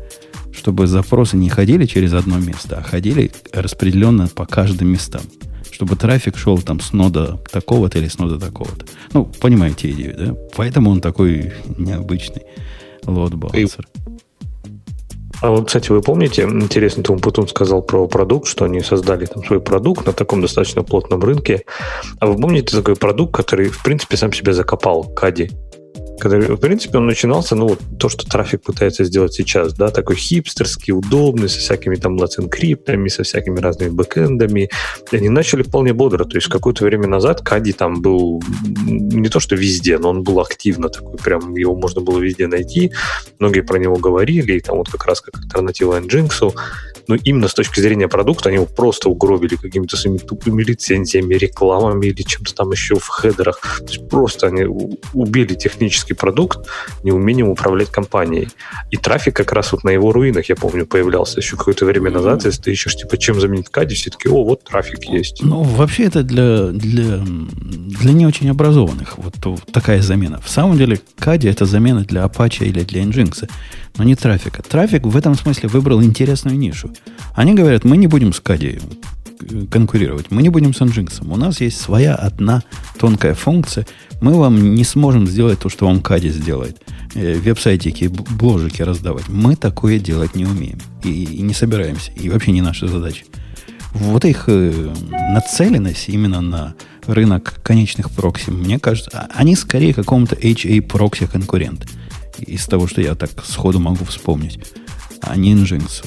чтобы 0.55 0.87
запросы 0.87 1.37
не 1.37 1.49
ходили 1.49 1.87
через 1.87 2.13
одно 2.15 2.39
место, 2.39 2.79
а 2.79 2.83
ходили 2.83 3.31
распределенно 3.53 4.29
по 4.29 4.47
каждым 4.47 4.89
местам 4.89 5.23
чтобы 5.75 5.97
трафик 5.97 6.37
шел 6.37 6.59
там 6.59 6.79
с 6.79 6.93
нода 6.93 7.37
такого-то 7.51 7.99
или 7.99 8.07
с 8.07 8.19
нода 8.19 8.39
такого-то. 8.39 8.87
Ну, 9.13 9.25
понимаете 9.41 9.91
идею, 9.91 10.15
да? 10.17 10.35
Поэтому 10.57 10.91
он 10.91 11.01
такой 11.01 11.53
необычный 11.77 12.43
лот 13.05 13.35
балансер. 13.35 13.89
А 15.43 15.51
вот, 15.51 15.67
кстати, 15.67 15.91
вы 15.91 16.01
помните, 16.01 16.43
интересно, 16.45 17.03
Том 17.03 17.19
Путун 17.19 17.49
сказал 17.49 17.83
про 17.83 18.07
продукт, 18.07 18.47
что 18.47 18.65
они 18.65 18.81
создали 18.81 19.27
там 19.27 19.45
свой 19.45 19.61
продукт 19.61 20.07
на 20.07 20.13
таком 20.13 20.41
достаточно 20.41 20.83
плотном 20.83 21.21
рынке. 21.21 21.65
А 22.21 22.27
вы 22.27 22.41
помните 22.41 22.77
такой 22.77 22.97
продукт, 22.97 23.35
который, 23.35 23.69
в 23.69 23.83
принципе, 23.83 24.17
сам 24.17 24.33
себя 24.33 24.53
закопал, 24.53 25.05
Кади? 25.05 25.51
Когда, 26.19 26.39
в 26.39 26.57
принципе, 26.57 26.99
он 26.99 27.07
начинался, 27.07 27.57
ну, 27.57 27.69
вот 27.69 27.81
то, 27.99 28.09
что 28.09 28.27
трафик 28.27 28.63
пытается 28.63 29.05
сделать 29.05 29.35
сейчас, 29.35 29.75
да, 29.75 29.89
такой 29.89 30.17
хипстерский, 30.17 30.93
удобный, 30.93 31.49
со 31.49 31.59
всякими 31.59 31.97
там 31.97 32.17
Encrypt, 32.17 33.09
со 33.09 33.23
всякими 33.23 33.59
разными 33.61 33.91
бэкэндами. 33.91 34.71
Они 35.13 35.29
начали 35.29 35.63
вполне 35.63 35.93
бодро. 35.93 36.25
То 36.25 36.37
есть 36.37 36.49
какое-то 36.49 36.85
время 36.85 37.07
назад 37.07 37.43
Кади 37.43 37.73
там 37.73 38.01
был 38.01 38.43
не 38.87 39.29
то, 39.29 39.41
что 39.41 39.57
везде, 39.57 39.99
но 39.99 40.11
он 40.11 40.23
был 40.23 40.41
активно 40.41 40.89
такой, 40.89 41.19
прям 41.19 41.55
его 41.57 41.75
можно 41.75 42.01
было 42.01 42.19
везде 42.19 42.47
найти. 42.47 42.93
Многие 43.39 43.63
про 43.63 43.79
него 43.79 43.97
говорили, 43.97 44.55
и 44.55 44.61
там 44.61 44.79
вот 44.79 44.89
как 44.89 45.07
раз 45.07 45.21
как 45.21 45.37
альтернатива 45.43 46.01
Nginx 46.01 46.53
но 47.07 47.17
именно 47.17 47.49
с 47.49 47.55
точки 47.55 47.81
зрения 47.81 48.09
продукта 48.09 48.49
они 48.49 48.57
его 48.57 48.67
просто 48.67 49.09
угробили 49.09 49.57
какими-то 49.57 49.97
своими 49.97 50.19
тупыми 50.19 50.63
лицензиями, 50.63 51.35
рекламами 51.35 52.07
или 52.07 52.23
чем-то 52.23 52.55
там 52.55 52.71
еще 52.73 52.97
в 52.97 53.07
хедерах. 53.07 53.61
То 53.79 53.93
есть 53.93 54.09
просто 54.09 54.47
они 54.47 54.65
убили 55.13 55.55
технический 56.05 56.15
продукт 56.15 56.69
неумением 57.03 57.49
управлять 57.49 57.91
компанией. 57.91 58.49
И 58.93 58.97
трафик 58.97 59.37
как 59.37 59.53
раз 59.53 59.73
вот 59.73 59.85
на 59.85 59.91
его 59.91 60.13
руинах, 60.13 60.49
я 60.49 60.57
помню, 60.57 60.87
появлялся 60.87 61.41
еще 61.41 61.57
какое-то 61.57 61.87
время 61.87 62.11
назад, 62.11 62.45
если 62.45 62.63
ты 62.63 62.73
ищешь, 62.73 62.97
типа, 62.97 63.17
чем 63.17 63.41
заменить 63.41 63.69
Кади, 63.71 63.95
все 63.95 64.11
таки 64.11 64.29
о, 64.29 64.45
вот 64.45 64.65
трафик 64.65 65.05
есть. 65.05 65.43
Ну, 65.43 65.63
вообще 65.63 66.05
это 66.05 66.23
для, 66.23 66.67
для, 66.67 67.19
для 67.19 68.13
не 68.13 68.27
очень 68.27 68.51
образованных 68.51 69.19
вот 69.19 69.35
такая 69.73 70.03
замена. 70.03 70.41
В 70.41 70.49
самом 70.49 70.77
деле, 70.77 70.99
Кади 71.19 71.49
это 71.49 71.65
замена 71.67 72.05
для 72.05 72.25
Apache 72.25 72.67
или 72.67 72.83
для 72.85 73.03
Nginx 73.03 73.49
но 73.97 74.05
не 74.05 74.17
трафика. 74.17 74.61
Трафик 74.63 75.07
в 75.07 75.17
этом 75.17 75.37
смысле 75.37 75.69
выбрал 75.69 76.03
интересную 76.03 76.59
нишу. 76.59 76.91
Они 77.37 77.55
говорят, 77.55 77.85
мы 77.85 77.97
не 77.97 78.09
будем 78.09 78.33
с 78.33 78.41
Кади 78.41 78.81
конкурировать, 79.71 80.31
мы 80.31 80.43
не 80.43 80.49
будем 80.49 80.75
с 80.75 80.81
Nginx. 80.81 81.27
У 81.29 81.37
нас 81.37 81.61
есть 81.61 81.81
своя 81.81 82.15
одна 82.15 82.63
тонкая 82.99 83.35
функция. 83.35 83.87
Мы 84.21 84.35
вам 84.35 84.75
не 84.75 84.85
сможем 84.85 85.27
сделать 85.27 85.59
то, 85.59 85.69
что 85.69 85.87
вам 85.87 86.01
Кади 86.01 86.29
сделает. 86.31 86.81
Э, 87.15 87.35
веб-сайтики, 87.39 88.07
бложики 88.07 88.83
раздавать. 88.83 89.29
Мы 89.29 89.57
такое 89.57 89.99
делать 89.99 90.35
не 90.35 90.45
умеем. 90.45 90.79
И, 91.03 91.25
и 91.25 91.43
не 91.43 91.55
собираемся. 91.55 92.11
И 92.13 92.29
вообще 92.29 92.53
не 92.53 92.63
наша 92.63 92.89
задача. 92.89 93.25
Вот 93.93 94.25
их 94.25 94.45
э, 94.49 94.93
нацеленность 95.11 96.09
именно 96.09 96.41
на 96.41 96.75
рынок 97.07 97.61
конечных 97.63 98.11
прокси, 98.11 98.51
мне 98.51 98.79
кажется, 98.79 99.11
а, 99.13 99.29
они 99.35 99.55
скорее 99.57 99.95
какому-то 99.95 100.35
HA 100.35 100.83
прокси 100.83 101.27
конкурент 101.27 101.87
из 102.39 102.67
того, 102.67 102.87
что 102.87 103.01
я 103.01 103.15
так 103.15 103.31
сходу 103.45 103.79
могу 103.79 104.05
вспомнить, 104.05 104.59
а 105.21 105.37
не 105.37 105.55
Nginx. 105.55 106.05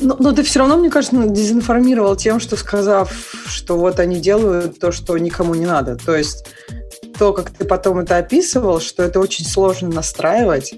Но, 0.00 0.16
но 0.18 0.32
ты 0.32 0.42
все 0.42 0.60
равно, 0.60 0.76
мне 0.76 0.90
кажется, 0.90 1.28
дезинформировал 1.28 2.16
тем, 2.16 2.38
что 2.40 2.56
сказав, 2.56 3.12
что 3.46 3.76
вот 3.78 3.98
они 3.98 4.20
делают 4.20 4.78
то, 4.78 4.92
что 4.92 5.18
никому 5.18 5.54
не 5.54 5.66
надо. 5.66 5.96
То 5.96 6.16
есть 6.16 6.46
то, 7.18 7.32
как 7.32 7.50
ты 7.50 7.64
потом 7.64 7.98
это 7.98 8.16
описывал, 8.16 8.80
что 8.80 9.02
это 9.02 9.18
очень 9.18 9.44
сложно 9.44 9.88
настраивать, 9.88 10.74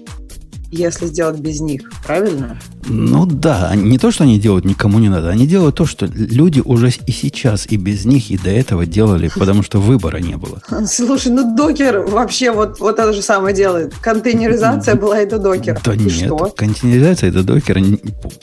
если 0.71 1.05
сделать 1.05 1.39
без 1.39 1.59
них, 1.61 1.91
правильно? 2.05 2.57
Ну 2.85 3.25
да, 3.25 3.75
не 3.75 3.97
то, 3.97 4.11
что 4.11 4.23
они 4.23 4.39
делают 4.39 4.65
никому 4.65 4.99
не 4.99 5.09
надо, 5.09 5.29
они 5.29 5.45
делают 5.45 5.75
то, 5.75 5.85
что 5.85 6.05
люди 6.05 6.61
уже 6.63 6.89
и 6.89 7.11
сейчас, 7.11 7.67
и 7.67 7.77
без 7.77 8.05
них, 8.05 8.31
и 8.31 8.37
до 8.37 8.49
этого 8.49 8.85
делали, 8.85 9.29
потому 9.35 9.63
что 9.63 9.79
выбора 9.79 10.17
не 10.17 10.37
было. 10.37 10.61
Слушай, 10.87 11.31
ну 11.31 11.55
докер 11.55 11.99
вообще 11.99 12.51
вот, 12.51 12.79
вот 12.79 12.99
это 12.99 13.13
же 13.13 13.21
самое 13.21 13.55
делает. 13.55 13.93
Контейнеризация 14.01 14.95
была 14.95 15.21
и 15.21 15.25
до 15.25 15.37
докера. 15.37 15.79
Да 15.83 15.95
нет, 15.95 16.11
что? 16.11 16.53
контейнеризация 16.55 17.31
до 17.31 17.43
докера 17.43 17.81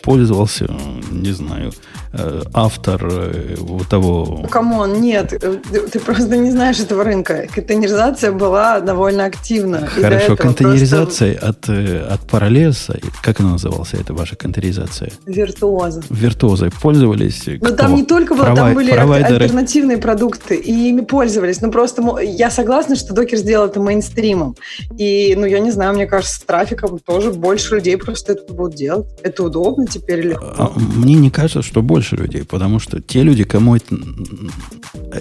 пользовался, 0.02 0.70
не 1.10 1.32
знаю, 1.32 1.72
Э, 2.12 2.42
автор 2.54 3.06
э, 3.06 3.54
вот 3.58 3.86
того... 3.88 4.46
Come 4.50 4.79
on, 4.79 5.00
нет, 5.00 5.32
э, 5.32 5.56
ты 5.92 6.00
просто 6.00 6.36
не 6.38 6.50
знаешь 6.50 6.80
этого 6.80 7.04
рынка. 7.04 7.46
Контейнеризация 7.54 8.32
была 8.32 8.80
довольно 8.80 9.26
активна. 9.26 9.86
Хорошо, 9.86 10.36
контейнеризация 10.36 11.34
просто... 11.34 12.06
от, 12.08 12.12
от 12.12 12.17
Parallels 12.30 12.86
а, 12.86 12.98
как 13.22 13.40
она 13.40 13.52
называлась, 13.52 13.94
эта 13.94 14.14
ваша 14.14 14.36
контейнеризация? 14.36 15.12
Virtuozzo. 15.26 16.02
Virtuozzo 16.10 16.64
й 16.64 16.70
пользовались? 16.70 17.44
Ну, 17.46 17.76
там 17.76 17.94
не 17.94 18.04
только 18.04 18.34
было, 18.34 18.44
Провай... 18.44 18.56
там 18.56 18.74
были 18.74 18.90
провайдеры... 18.90 19.44
альтернативные 19.44 19.98
продукты, 19.98 20.56
и 20.56 20.88
ими 20.90 21.02
пользовались. 21.02 21.60
Ну, 21.60 21.70
просто 21.70 22.18
я 22.18 22.50
согласна, 22.50 22.96
что 22.96 23.14
Docker 23.14 23.38
сделал 23.38 23.66
это 23.66 23.80
мейнстримом. 23.80 24.56
И, 24.96 25.34
ну, 25.36 25.46
я 25.46 25.60
не 25.60 25.70
знаю, 25.70 25.94
мне 25.94 26.06
кажется, 26.06 26.36
с 26.36 26.38
Traefik 26.40 26.85
ом 26.85 26.98
тоже 26.98 27.30
больше 27.30 27.76
людей 27.76 27.96
просто 27.96 28.32
это 28.32 28.52
будут 28.52 28.74
делать. 28.74 29.06
Это 29.22 29.44
удобно 29.44 29.86
теперь 29.86 30.20
легко. 30.20 30.46
А, 30.56 30.72
мне 30.76 31.14
не 31.14 31.30
кажется, 31.30 31.62
что 31.62 31.82
больше 31.82 31.98
больше 31.98 32.16
людей, 32.16 32.44
потому 32.44 32.78
что 32.78 33.00
те 33.00 33.22
люди, 33.22 33.44
кому 33.44 33.76
это, 33.76 33.96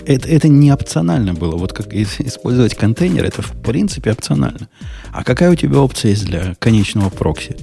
это, 0.05 0.29
это 0.29 0.47
не 0.47 0.71
опционально 0.71 1.33
было. 1.33 1.55
Вот 1.55 1.73
как 1.73 1.93
использовать 1.93 2.75
контейнер, 2.75 3.25
это 3.25 3.41
в 3.41 3.51
принципе 3.63 4.11
опционально. 4.11 4.69
А 5.11 5.23
какая 5.23 5.51
у 5.51 5.55
тебя 5.55 5.79
опция 5.79 6.11
есть 6.11 6.25
для 6.25 6.55
конечного 6.59 6.86
прокси? 7.17 7.55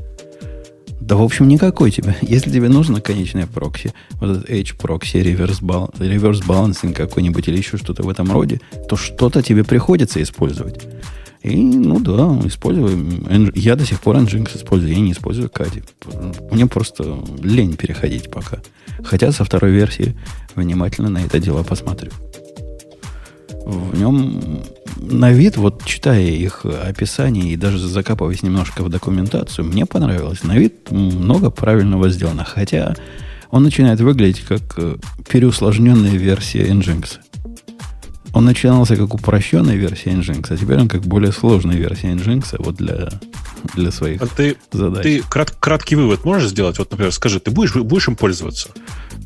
Да, 1.01 1.17
в 1.17 1.23
общем, 1.23 1.49
никакой 1.49 1.91
тебе. 1.91 2.17
Если 2.23 2.51
тебе 2.51 2.69
нужно 2.69 3.01
конечное 3.01 3.47
прокси, 3.47 3.93
вот 4.21 4.31
этот 4.31 4.51
Edge 4.51 4.75
прокси, 4.77 5.19
реверс, 5.19 5.61
реверс 5.99 6.41
балансинг 6.41 6.97
какой-нибудь 6.97 7.47
или 7.49 7.59
еще 7.59 7.77
что-то 7.77 8.03
в 8.03 8.09
этом 8.09 8.33
роде, 8.33 8.61
то 8.89 8.97
что-то 8.97 9.43
тебе 9.43 9.65
приходится 9.65 10.23
использовать. 10.23 10.81
И, 11.43 11.57
ну 11.57 12.01
да, 12.01 12.41
использую. 12.47 13.53
Я 13.55 13.77
до 13.77 13.85
сих 13.85 14.01
пор 14.01 14.17
Nginx 14.17 14.57
использую, 14.57 14.95
я 14.95 15.01
не 15.01 15.13
использую 15.13 15.51
Кади. 15.51 15.83
Мне 16.51 16.67
просто 16.67 17.23
лень 17.43 17.77
переходить 17.77 18.31
пока. 18.31 18.61
Хотя 19.05 19.31
со 19.31 19.45
второй 19.45 19.73
версии 19.73 20.17
внимательно 20.55 21.11
на 21.11 21.19
это 21.19 21.39
дело 21.39 21.63
посмотрю. 21.63 22.13
В 23.65 23.99
нем 23.99 24.63
на 24.97 25.33
вид, 25.33 25.57
вот 25.57 25.85
читая 25.85 26.23
их 26.23 26.65
описание 26.65 27.53
и 27.53 27.57
даже 27.57 27.79
закапываясь 27.79 28.43
немножко 28.43 28.83
в 28.83 28.89
документацию, 28.89 29.65
мне 29.65 29.87
понравилось. 29.87 30.43
На 30.43 30.57
вид 30.57 30.91
много 30.91 31.51
правильного 31.51 32.09
сделано. 32.09 32.45
Хотя 32.45 32.95
он 33.51 33.63
начинает 33.63 34.01
выглядеть 34.01 34.41
как 34.41 34.63
э, 34.77 34.97
переусложненная 35.29 36.11
версия 36.11 36.67
Nginx. 36.67 37.19
Он 38.33 38.45
начинался 38.45 38.97
как 38.97 39.15
упрощенная 39.15 39.77
версия 39.77 40.11
Nginx, 40.11 40.47
а 40.51 40.57
теперь 40.57 40.79
он 40.81 40.89
как 40.89 41.03
более 41.03 41.31
сложная 41.31 41.77
версия 41.77 42.09
Nginx 42.09 42.57
вот 42.59 42.75
для, 42.75 43.11
для 43.75 43.93
своих 43.93 44.21
а 44.21 44.27
ты, 44.27 44.57
задач. 44.73 45.05
Ты 45.05 45.23
крат, 45.23 45.53
краткий 45.53 45.95
вывод 45.95 46.25
можешь 46.25 46.51
сделать? 46.51 46.79
Вот, 46.79 46.91
например, 46.91 47.13
скажи, 47.13 47.39
ты 47.39 47.53
будешь, 47.53 47.75
будешь 47.77 48.09
им 48.09 48.17
пользоваться? 48.17 48.71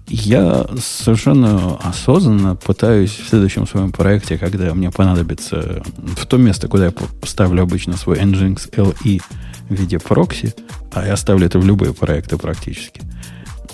Я 0.09 0.67
совершенно 0.81 1.77
осознанно 1.77 2.57
пытаюсь 2.57 3.11
в 3.11 3.29
следующем 3.29 3.67
своем 3.67 3.93
проекте, 3.93 4.39
когда 4.39 4.73
мне 4.75 4.91
понадобится 4.91 5.83
в 5.97 6.27
то 6.27 6.39
место, 6.39 6.67
куда 6.69 6.87
я 6.87 6.93
ставлю 7.25 7.63
обычно 7.63 7.97
свой 7.97 8.19
Nginx 8.19 8.71
LE 8.71 9.21
в 9.69 9.75
виде 9.75 9.99
прокси, 9.99 10.55
а 10.93 11.07
я 11.07 11.17
ставлю 11.17 11.47
это 11.47 11.59
в 11.59 11.67
любые 11.67 11.93
проекты 11.93 12.39
практически, 12.39 13.03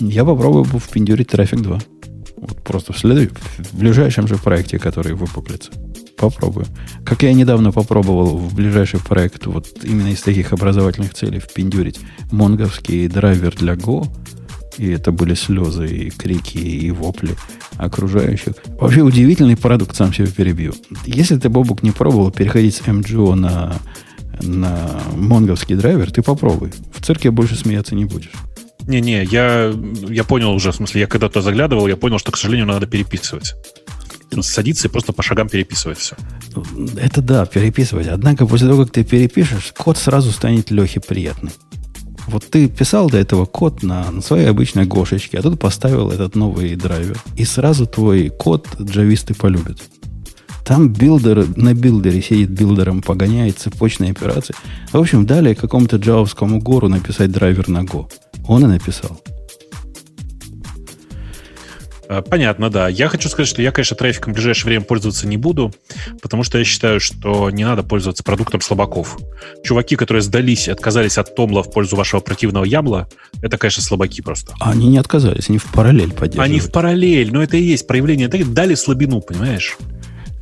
я 0.00 0.24
попробую 0.24 0.80
впендюрить 0.80 1.28
трафик 1.28 1.60
2. 1.60 1.78
Вот 2.36 2.64
просто 2.64 2.92
в, 2.92 2.98
след... 2.98 3.32
в 3.58 3.78
ближайшем 3.78 4.26
же 4.26 4.36
проекте, 4.36 4.78
который 4.78 5.14
выпуклится. 5.14 5.70
Попробую. 6.16 6.66
Как 7.04 7.22
я 7.22 7.32
недавно 7.32 7.70
попробовал 7.70 8.38
в 8.38 8.54
ближайший 8.54 9.00
проект 9.00 9.46
вот 9.46 9.66
именно 9.82 10.08
из 10.08 10.20
таких 10.20 10.52
образовательных 10.52 11.14
целей 11.14 11.38
впендюрить 11.38 12.00
монговский 12.32 13.08
драйвер 13.08 13.54
для 13.56 13.74
Go, 13.74 14.08
и 14.78 14.90
это 14.90 15.12
были 15.12 15.34
слезы, 15.34 15.86
и 15.86 16.10
крики, 16.10 16.58
и 16.58 16.90
вопли 16.90 17.36
окружающих. 17.76 18.54
Вообще 18.78 19.02
удивительный 19.02 19.56
продукт, 19.56 19.96
сам 19.96 20.12
себе 20.12 20.26
перебью. 20.26 20.74
Если 21.06 21.36
ты, 21.36 21.48
Бобук, 21.48 21.82
не 21.82 21.90
пробовал 21.90 22.30
переходить 22.30 22.76
с 22.76 22.80
MGO 22.80 23.34
на, 23.34 23.76
на 24.40 25.02
монговский 25.16 25.76
драйвер, 25.76 26.10
ты 26.10 26.22
попробуй. 26.22 26.72
В 26.92 27.04
цирке 27.04 27.30
больше 27.30 27.56
смеяться 27.56 27.94
не 27.94 28.04
будешь. 28.04 28.32
Не-не, 28.86 29.24
я, 29.24 29.72
я 30.08 30.24
понял 30.24 30.52
уже, 30.52 30.70
в 30.70 30.76
смысле, 30.76 31.02
я 31.02 31.06
когда-то 31.06 31.40
заглядывал, 31.40 31.86
я 31.86 31.96
понял, 31.96 32.18
что, 32.18 32.32
к 32.32 32.36
сожалению, 32.36 32.66
надо 32.66 32.86
переписывать. 32.86 33.54
Садиться 34.40 34.88
и 34.88 34.90
просто 34.90 35.12
по 35.12 35.22
шагам 35.22 35.48
переписывать 35.48 35.98
все. 35.98 36.16
Это 36.96 37.22
да, 37.22 37.46
переписывать. 37.46 38.08
Однако 38.08 38.46
после 38.46 38.68
того, 38.68 38.84
как 38.84 38.92
ты 38.92 39.04
перепишешь, 39.04 39.72
код 39.76 39.96
сразу 39.96 40.32
станет 40.32 40.70
Лехе 40.70 41.00
приятный. 41.00 41.52
Вот 42.26 42.44
ты 42.44 42.68
писал 42.68 43.10
до 43.10 43.18
этого 43.18 43.44
код 43.44 43.82
на, 43.82 44.10
на 44.10 44.22
своей 44.22 44.46
обычной 44.46 44.86
гошечке, 44.86 45.38
а 45.38 45.42
тут 45.42 45.58
поставил 45.58 46.10
этот 46.10 46.34
новый 46.34 46.74
драйвер. 46.74 47.18
И 47.36 47.44
сразу 47.44 47.86
твой 47.86 48.30
код 48.30 48.66
джависты 48.80 49.34
полюбят. 49.34 49.78
Там 50.64 50.88
builder, 50.88 51.46
на 51.56 51.74
билдере 51.74 52.22
сидит 52.22 52.48
билдером, 52.48 53.02
погоняет 53.02 53.58
цепочные 53.58 54.12
операции. 54.12 54.54
В 54.92 54.98
общем, 54.98 55.26
дали 55.26 55.54
какому-то 55.54 55.96
джавовскому 55.96 56.58
гуру 56.60 56.88
написать 56.88 57.30
драйвер 57.30 57.68
на 57.68 57.82
Go. 57.82 58.10
Он 58.48 58.64
и 58.64 58.68
написал. 58.68 59.20
А, 62.14 62.22
понятно, 62.22 62.70
да. 62.70 62.88
Я 62.88 63.08
хочу 63.08 63.28
сказать, 63.28 63.48
что 63.48 63.60
я, 63.60 63.72
конечно, 63.72 63.96
трафиком 63.96 64.32
в 64.32 64.36
ближайшее 64.36 64.66
время 64.66 64.84
пользоваться 64.84 65.26
не 65.26 65.36
буду, 65.36 65.72
потому 66.22 66.44
что 66.44 66.58
я 66.58 66.64
считаю, 66.64 67.00
что 67.00 67.50
не 67.50 67.64
надо 67.64 67.82
пользоваться 67.82 68.22
продуктом 68.22 68.60
слабаков. 68.60 69.18
Чуваки, 69.64 69.96
которые 69.96 70.22
сдались 70.22 70.68
и 70.68 70.70
отказались 70.70 71.18
от 71.18 71.34
Томла 71.34 71.62
в 71.62 71.72
пользу 71.72 71.96
вашего 71.96 72.20
противного 72.20 72.64
Ямла, 72.64 73.08
это, 73.42 73.58
конечно, 73.58 73.82
слабаки 73.82 74.22
просто. 74.22 74.54
Они 74.60 74.88
не 74.88 74.98
отказались, 74.98 75.48
они 75.48 75.58
в 75.58 75.64
параллель 75.64 76.12
поддерживают. 76.12 76.50
Они 76.50 76.60
в 76.60 76.70
параллель, 76.70 77.32
но 77.32 77.42
это 77.42 77.56
и 77.56 77.62
есть 77.62 77.86
проявление. 77.86 78.28
Дали 78.28 78.74
слабину, 78.74 79.20
понимаешь? 79.20 79.76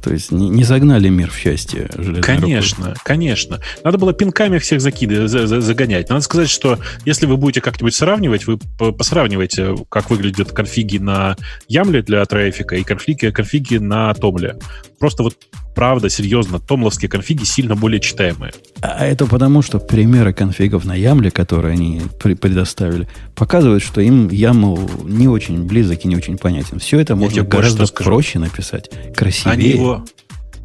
То 0.02 0.12
есть 0.12 0.32
не, 0.32 0.48
не 0.48 0.64
загнали 0.64 1.08
мир 1.08 1.30
в 1.30 1.36
счастье 1.36 1.88
Конечно, 2.22 2.86
рукой. 2.88 3.00
конечно. 3.04 3.60
Надо 3.84 3.98
было 3.98 4.12
пинками 4.12 4.58
всех 4.58 4.80
закиды, 4.80 5.28
за, 5.28 5.46
за, 5.46 5.60
загонять. 5.60 6.08
Надо 6.08 6.22
сказать, 6.22 6.50
что 6.50 6.78
если 7.04 7.26
вы 7.26 7.36
будете 7.36 7.60
как-нибудь 7.60 7.94
сравнивать, 7.94 8.46
вы 8.46 8.58
посравнивайте, 8.92 9.76
как 9.88 10.10
выглядят 10.10 10.52
конфиги 10.52 10.98
на 10.98 11.36
Ямле 11.68 12.02
для 12.02 12.24
трафика 12.24 12.76
и 12.76 12.82
конфиги, 12.82 13.30
конфиги 13.30 13.76
на 13.76 14.12
Томле. 14.14 14.56
Просто 15.02 15.24
вот 15.24 15.36
правда, 15.74 16.08
серьезно, 16.08 16.60
томловские 16.60 17.08
конфиги 17.08 17.42
сильно 17.42 17.74
более 17.74 17.98
читаемые. 17.98 18.52
А 18.82 19.04
это 19.04 19.26
потому, 19.26 19.60
что 19.60 19.80
примеры 19.80 20.32
конфигов 20.32 20.84
на 20.84 20.94
Ямле, 20.94 21.32
которые 21.32 21.72
они 21.72 22.02
предоставили, 22.20 23.08
показывают, 23.34 23.82
что 23.82 24.00
им 24.00 24.28
YAML 24.28 25.10
не 25.10 25.26
очень 25.26 25.64
близок 25.64 26.04
и 26.04 26.08
не 26.08 26.14
очень 26.14 26.38
понятен. 26.38 26.78
Все 26.78 27.00
это 27.00 27.16
можно 27.16 27.42
гораздо 27.42 27.88
проще 27.88 28.38
написать, 28.38 28.90
красивее. 29.16 29.52
Они 29.52 29.68
его, 29.70 30.04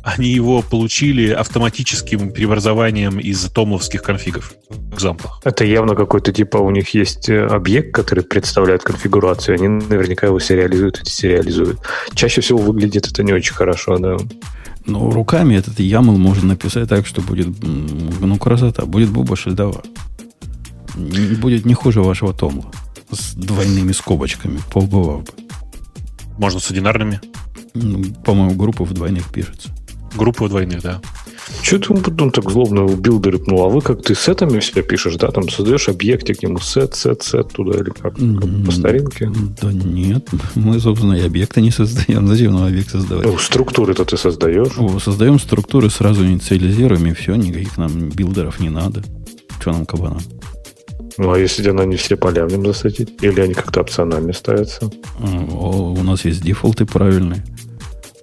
они 0.07 0.29
его 0.29 0.61
получили 0.61 1.31
автоматическим 1.31 2.31
преобразованием 2.31 3.19
из 3.19 3.41
томловских 3.51 4.01
конфигов 4.01 4.53
в 4.69 4.93
экзамплах. 4.93 5.41
Это 5.43 5.65
явно 5.65 5.95
какой-то 5.95 6.31
типа 6.31 6.57
у 6.57 6.71
них 6.71 6.93
есть 6.93 7.27
э, 7.27 7.45
объект, 7.45 7.93
который 7.93 8.23
представляет 8.23 8.83
конфигурацию. 8.83 9.55
Они 9.55 9.67
наверняка 9.67 10.27
его 10.27 10.39
сериализуют 10.39 11.01
и 11.01 11.09
сериализуют. 11.09 11.79
Чаще 12.13 12.39
всего 12.39 12.59
выглядит 12.59 13.05
это 13.05 13.21
не 13.21 13.33
очень 13.33 13.53
хорошо, 13.53 13.97
да. 13.97 14.15
Ну, 14.85 15.11
руками 15.11 15.55
этот 15.55 15.77
YAML 15.77 16.15
можно 16.15 16.47
написать 16.47 16.87
так, 16.87 17.05
что 17.05 17.21
будет, 17.21 17.49
ну, 17.61 18.37
красота. 18.37 18.85
Будет 18.85 19.09
буба 19.09 19.35
шельдова. 19.35 19.83
Будет 20.95 21.65
не 21.65 21.73
хуже 21.73 22.01
вашего 22.01 22.33
Томла. 22.33 22.71
С 23.11 23.33
двойными 23.33 23.91
скобочками. 23.91 24.61
Побывал 24.73 25.19
бы. 25.19 25.33
Можно 26.37 26.61
с 26.61 26.71
одинарными? 26.71 27.19
Ну, 27.73 28.05
по-моему, 28.23 28.55
группа 28.55 28.85
в 28.85 28.93
двойных 28.93 29.29
пишется. 29.33 29.69
Группа 30.17 30.45
в 30.45 30.49
двойных, 30.49 30.81
да. 30.81 31.01
Что 31.61 31.79
ты 31.79 31.93
потом 31.93 32.31
так 32.31 32.49
злобно 32.49 32.83
в 32.85 32.99
билдеры 32.99 33.39
пнул? 33.39 33.63
А 33.63 33.69
вы 33.69 33.81
как 33.81 34.03
ты 34.03 34.15
сетами 34.15 34.59
себя 34.59 34.81
пишешь, 34.81 35.15
да? 35.15 35.29
Там 35.29 35.47
создаешь 35.49 35.87
объектик, 35.87 36.43
ему 36.43 36.59
сет, 36.59 36.95
сет, 36.95 37.23
сет 37.23 37.49
туда 37.53 37.77
или 37.79 37.89
как? 37.89 38.15
как 38.15 38.65
по 38.65 38.71
старинке? 38.71 39.31
Да 39.61 39.71
нет. 39.71 40.27
Мы, 40.55 40.79
собственно, 40.79 41.13
и 41.13 41.21
объекты 41.21 41.61
не 41.61 41.71
создаем. 41.71 42.27
Зачем 42.27 42.53
нам 42.53 42.65
объект 42.65 42.89
создавать? 42.89 43.25
Ну, 43.25 43.37
структуры-то 43.37 44.03
ты 44.03 44.17
создаешь. 44.17 44.77
О, 44.77 44.99
создаем 44.99 45.39
структуры, 45.39 45.89
сразу 45.89 46.25
инициализируем, 46.25 47.05
и 47.07 47.13
все, 47.13 47.35
никаких 47.35 47.77
нам 47.77 48.09
билдеров 48.09 48.59
не 48.59 48.69
надо. 48.69 49.03
ученым 49.59 49.85
кабаном. 49.85 50.21
Ну, 51.17 51.31
а 51.31 51.39
если 51.39 51.67
она 51.69 51.85
не 51.85 51.95
все 51.95 52.15
поля 52.15 52.45
в 52.45 52.51
нем 52.51 52.65
засадить? 52.65 53.13
Или 53.21 53.39
они 53.41 53.53
как-то 53.53 53.81
опционально 53.81 54.33
ставятся? 54.33 54.91
У 55.19 56.03
нас 56.03 56.25
есть 56.25 56.43
дефолты 56.43 56.85
правильные. 56.85 57.43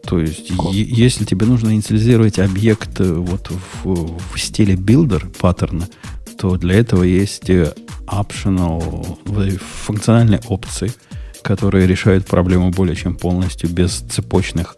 То 0.07 0.21
есть, 0.21 0.53
если 0.73 1.25
тебе 1.25 1.47
нужно 1.47 1.71
инициализировать 1.71 2.39
объект 2.39 3.01
э, 3.01 3.13
вот 3.13 3.51
в, 3.83 4.19
в 4.35 4.39
стиле 4.39 4.75
builder 4.75 5.25
паттерна, 5.39 5.89
то 6.39 6.57
для 6.57 6.75
этого 6.75 7.05
есть 7.05 7.49
э, 7.49 7.73
optional 8.07 9.19
функциональные 9.85 10.41
опции, 10.49 10.93
которые 11.43 11.87
решают 11.87 12.27
проблему 12.27 12.71
более 12.71 12.97
чем 12.97 13.17
полностью 13.17 13.71
без 13.71 14.01
цепочных 14.11 14.77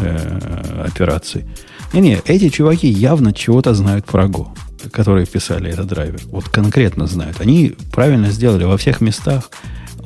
э, 0.00 0.84
операций. 0.86 1.44
Не-не, 1.92 2.20
эти 2.24 2.48
чуваки 2.48 2.88
явно 2.88 3.32
чего-то 3.32 3.74
знают 3.74 4.06
про 4.06 4.24
Go, 4.24 4.48
которые 4.90 5.26
писали 5.26 5.70
этот 5.70 5.88
драйвер. 5.88 6.20
Вот 6.26 6.48
конкретно 6.48 7.06
знают. 7.06 7.40
Они 7.40 7.74
правильно 7.92 8.30
сделали 8.30 8.64
во 8.64 8.76
всех 8.78 9.00
местах. 9.00 9.50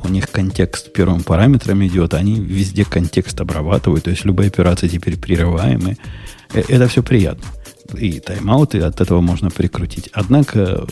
У 0.06 0.08
них 0.08 0.30
контекст 0.30 0.92
первым 0.92 1.24
параметром 1.24 1.84
идет, 1.84 2.14
они 2.14 2.38
везде 2.38 2.84
контекст 2.84 3.40
обрабатывают, 3.40 4.04
то 4.04 4.10
есть 4.10 4.24
любые 4.24 4.48
операции 4.48 4.86
теперь 4.86 5.18
прерываемые. 5.18 5.96
Э, 6.54 6.62
это 6.68 6.86
все 6.86 7.02
приятно. 7.02 7.44
И 7.98 8.20
тайм-ауты 8.20 8.80
от 8.80 9.00
этого 9.00 9.20
можно 9.20 9.50
прикрутить. 9.50 10.10
Однако 10.12 10.86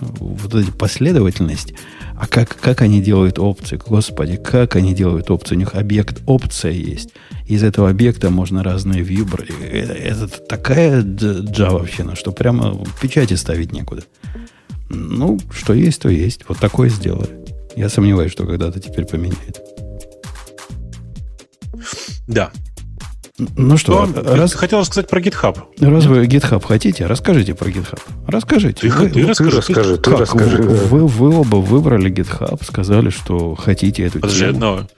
вот 0.00 0.54
эта 0.54 0.72
последовательность, 0.72 1.74
а 2.16 2.26
как, 2.26 2.56
как 2.56 2.80
они 2.82 3.00
делают 3.00 3.38
опции? 3.38 3.76
Господи, 3.76 4.36
как 4.36 4.76
они 4.76 4.94
делают 4.94 5.30
опции? 5.30 5.54
У 5.54 5.58
них 5.58 5.74
объект 5.74 6.22
опция 6.26 6.72
есть. 6.72 7.10
Из 7.46 7.62
этого 7.62 7.90
объекта 7.90 8.30
можно 8.30 8.62
разные 8.62 9.02
view 9.02 9.24
брать. 9.24 9.50
Это, 9.60 9.92
это 9.92 10.28
такая 10.28 11.02
джавовщина, 11.02 12.14
что 12.16 12.32
прямо 12.32 12.82
печати 13.00 13.34
ставить 13.34 13.72
некуда. 13.72 14.04
Ну, 14.88 15.38
что 15.50 15.72
есть, 15.72 16.00
то 16.02 16.08
есть. 16.08 16.44
Вот 16.48 16.58
такое 16.58 16.88
сделали. 16.88 17.43
Я 17.76 17.88
сомневаюсь, 17.88 18.32
что 18.32 18.46
когда-то 18.46 18.80
теперь 18.80 19.04
поменяет. 19.04 19.60
Да. 22.26 22.50
Ну 23.56 23.76
что, 23.76 24.06
что 24.06 24.36
раз... 24.36 24.54
хотел 24.54 24.84
сказать 24.84 25.08
про 25.08 25.20
GitHub. 25.20 25.58
Раз 25.80 26.06
вы 26.06 26.24
GitHub 26.26 26.64
хотите, 26.64 27.06
расскажите 27.06 27.54
про 27.54 27.68
GitHub. 27.68 28.00
Расскажите. 28.28 28.82
Ты, 28.82 28.90
вы, 28.90 29.10
ты, 29.10 29.26
расскажи, 29.26 29.56
расскажи, 29.56 29.96
ты 29.98 30.10
расскажи. 30.12 30.62
Вы, 30.62 30.76
вы, 30.76 31.06
вы 31.08 31.40
оба 31.40 31.56
выбрали 31.56 32.12
GitHub, 32.12 32.64
сказали, 32.64 33.10
что 33.10 33.56
хотите 33.56 34.04
эту 34.04 34.20
Подожди, 34.20 34.46
тему. 34.46 34.58
Но 34.60 34.88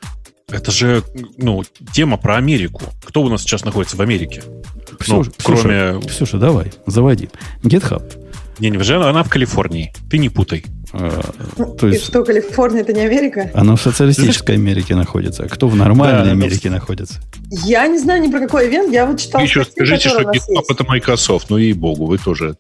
это 0.48 0.70
же 0.70 1.02
ну, 1.38 1.64
тема 1.94 2.18
про 2.18 2.36
Америку. 2.36 2.82
Кто 3.04 3.22
у 3.22 3.28
нас 3.30 3.40
сейчас 3.40 3.64
находится 3.64 3.96
в 3.96 4.02
Америке? 4.02 4.42
Ксюша, 4.98 5.30
ну, 5.30 5.34
кроме... 5.42 6.00
Ксюша, 6.02 6.36
давай, 6.36 6.72
заводи. 6.86 7.30
GitHub. 7.62 8.04
Не, 8.59 8.71
не, 8.71 8.79
она 8.79 9.23
в 9.23 9.29
Калифорнии. 9.29 9.92
Ты 10.11 10.19
не 10.19 10.29
путай. 10.29 10.64
А, 10.92 11.21
то 11.79 11.88
есть, 11.88 12.03
И 12.03 12.07
что, 12.07 12.25
Калифорния 12.25 12.81
это 12.81 12.92
не 12.92 13.03
Америка? 13.03 13.51
Она 13.55 13.77
в 13.77 13.83
социалистической 13.83 14.55
Америке 14.55 14.95
находится. 14.95 15.45
А 15.45 15.49
кто 15.49 15.69
в 15.69 15.77
нормальной 15.77 16.25
да, 16.25 16.31
Америке 16.31 16.71
находится? 16.71 17.21
Я 17.51 17.87
не 17.87 17.99
знаю 17.99 18.23
ни 18.23 18.31
про 18.31 18.40
какой 18.40 18.69
ивент. 18.69 18.92
Я 18.92 19.07
вот 19.07 19.21
читал... 19.21 19.42
Еще 19.42 19.64
скажите, 19.64 20.09
что 20.09 20.23
GitHub 20.23 20.64
это 20.71 20.85
Microsoft. 20.85 21.51
Ну, 21.51 21.59
ей-богу, 21.59 22.07
вы 22.07 22.19
тоже 22.19 22.57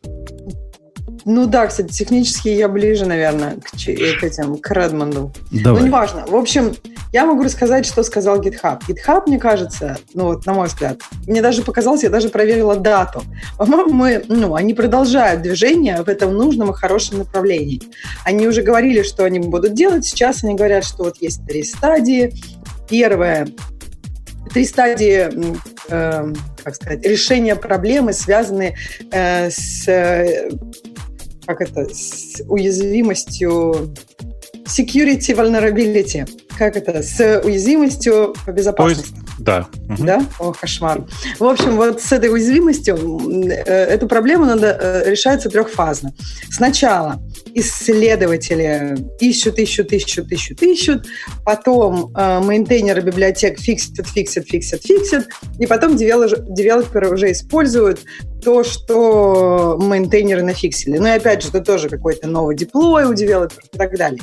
ну 1.28 1.46
да, 1.46 1.66
кстати, 1.66 1.92
технически 1.92 2.50
я 2.50 2.68
ближе, 2.68 3.04
наверное, 3.04 3.56
к, 3.56 3.72
к 3.72 3.88
этим, 4.24 4.58
к 4.58 4.70
Редмонду. 4.70 5.32
Давай. 5.50 5.80
Ну, 5.80 5.88
неважно. 5.88 6.24
В 6.24 6.36
общем, 6.36 6.72
я 7.12 7.26
могу 7.26 7.42
рассказать, 7.42 7.84
что 7.84 8.04
сказал 8.04 8.40
GitHub. 8.40 8.80
GitHub, 8.86 9.24
мне 9.26 9.36
кажется, 9.36 9.98
ну 10.14 10.26
вот, 10.26 10.46
на 10.46 10.54
мой 10.54 10.68
взгляд, 10.68 11.00
мне 11.26 11.42
даже 11.42 11.62
показалось, 11.62 12.04
я 12.04 12.10
даже 12.10 12.28
проверила 12.28 12.76
дату. 12.76 13.24
По-моему, 13.58 13.92
мы, 13.92 14.24
ну, 14.28 14.54
они 14.54 14.72
продолжают 14.72 15.42
движение 15.42 16.00
в 16.00 16.08
этом 16.08 16.32
нужном 16.32 16.70
и 16.70 16.74
хорошем 16.74 17.18
направлении. 17.18 17.82
Они 18.24 18.46
уже 18.46 18.62
говорили, 18.62 19.02
что 19.02 19.24
они 19.24 19.40
будут 19.40 19.74
делать. 19.74 20.04
Сейчас 20.06 20.44
они 20.44 20.54
говорят, 20.54 20.84
что 20.84 21.02
вот 21.02 21.16
есть 21.20 21.44
три 21.44 21.64
стадии. 21.64 22.34
Первая 22.88 23.48
три 24.52 24.64
стадии, 24.64 25.28
э, 25.88 26.32
как 26.62 26.74
сказать, 26.76 27.04
решения 27.04 27.56
проблемы, 27.56 28.12
связанные 28.12 28.76
э, 29.10 29.50
с 29.50 29.88
э, 29.88 30.50
как 31.46 31.60
это, 31.60 31.86
с 31.94 32.42
уязвимостью 32.48 33.94
security 34.66 35.34
vulnerability. 35.34 36.28
Как 36.58 36.76
это? 36.76 37.02
С 37.02 37.40
уязвимостью 37.44 38.34
по 38.44 38.50
безопасности. 38.50 39.14
Да. 39.38 39.68
Да? 39.98 40.24
О, 40.38 40.52
кошмар. 40.52 41.04
В 41.38 41.44
общем, 41.44 41.76
вот 41.76 42.00
с 42.00 42.10
этой 42.10 42.32
уязвимостью 42.32 42.96
э, 43.48 43.62
эту 43.62 44.08
проблему 44.08 44.44
надо 44.46 44.76
э, 44.80 45.10
решается 45.10 45.50
трехфазно. 45.50 46.12
Сначала 46.50 47.20
исследователи 47.56 48.98
ищут, 49.18 49.58
ищут, 49.58 49.90
ищут, 49.90 50.30
ищут, 50.30 50.62
ищут, 50.62 51.06
потом 51.42 52.12
э, 52.14 52.40
мейнтейнеры 52.40 53.00
библиотек 53.00 53.58
фиксят, 53.58 54.06
фиксят, 54.06 54.46
фиксят, 54.46 54.82
фиксят, 54.82 55.26
и 55.58 55.66
потом 55.66 55.96
девелоперы 55.96 57.10
уже 57.10 57.32
используют 57.32 58.00
то, 58.44 58.62
что 58.62 59.78
мейнтейнеры 59.80 60.42
нафиксили. 60.42 60.98
Ну 60.98 61.06
и 61.06 61.10
опять 61.10 61.42
же, 61.42 61.48
это 61.48 61.60
тоже 61.60 61.88
какой-то 61.88 62.28
новый 62.28 62.54
деплой 62.54 63.04
у 63.04 63.14
девелоперов 63.14 63.64
и 63.72 63.76
так 63.76 63.96
далее. 63.96 64.20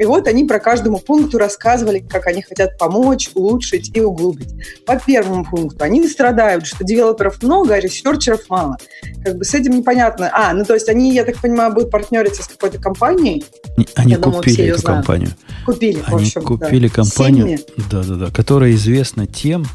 И 0.00 0.06
вот 0.06 0.26
они 0.28 0.44
про 0.44 0.58
каждому 0.58 0.98
пункту 0.98 1.36
рассказывали, 1.36 1.98
как 1.98 2.26
они 2.26 2.40
хотят 2.40 2.78
помочь, 2.78 3.28
улучшить 3.34 3.90
и 3.94 4.00
углубить. 4.00 4.54
По 4.86 4.98
первому 4.98 5.44
пункту 5.44 5.84
они 5.84 6.08
страдают, 6.08 6.66
что 6.66 6.84
девелоперов 6.84 7.42
много, 7.42 7.74
а 7.74 7.80
ресерчеров 7.80 8.48
мало. 8.48 8.78
Как 9.22 9.36
бы 9.36 9.44
с 9.44 9.52
этим 9.52 9.72
непонятно. 9.72 10.30
А, 10.32 10.54
ну 10.54 10.64
то 10.64 10.72
есть 10.72 10.88
они, 10.88 11.12
я 11.12 11.24
так 11.24 11.36
понимаю, 11.36 11.74
будут 11.74 11.90
партнериться 11.90 12.42
с 12.42 12.48
какой-то 12.60 12.78
компанией. 12.78 13.44
Они 13.94 14.12
я 14.12 14.18
купили 14.18 14.56
думаю, 14.56 14.74
эту 14.74 14.82
компанию. 14.82 15.30
Купили, 15.64 16.02
Они 16.06 16.26
общем, 16.26 16.42
купили 16.42 16.88
да. 16.88 16.94
компанию, 16.94 17.58
да-да-да, 17.90 18.30
которая 18.30 18.72
известна 18.72 19.26
тем, 19.26 19.66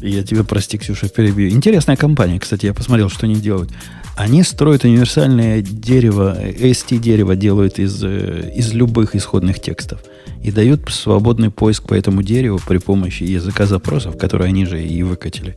я 0.00 0.22
тебе, 0.22 0.44
прости, 0.44 0.78
Ксюша, 0.78 1.08
перебью. 1.08 1.50
Интересная 1.50 1.96
компания, 1.96 2.38
кстати, 2.38 2.66
я 2.66 2.74
посмотрел, 2.74 3.08
что 3.08 3.26
они 3.26 3.34
делают. 3.34 3.70
Они 4.16 4.42
строят 4.42 4.84
универсальное 4.84 5.62
дерево, 5.62 6.36
AST-дерево 6.40 7.36
делают 7.36 7.78
из, 7.78 8.02
э, 8.02 8.52
из 8.54 8.72
любых 8.72 9.14
исходных 9.14 9.60
текстов. 9.60 10.00
И 10.42 10.50
дают 10.52 10.88
свободный 10.90 11.50
поиск 11.50 11.84
по 11.84 11.94
этому 11.94 12.22
дереву 12.22 12.60
при 12.66 12.78
помощи 12.78 13.24
языка 13.24 13.66
запросов, 13.66 14.16
которые 14.16 14.48
они 14.48 14.66
же 14.66 14.84
и 14.84 15.02
выкатили. 15.02 15.56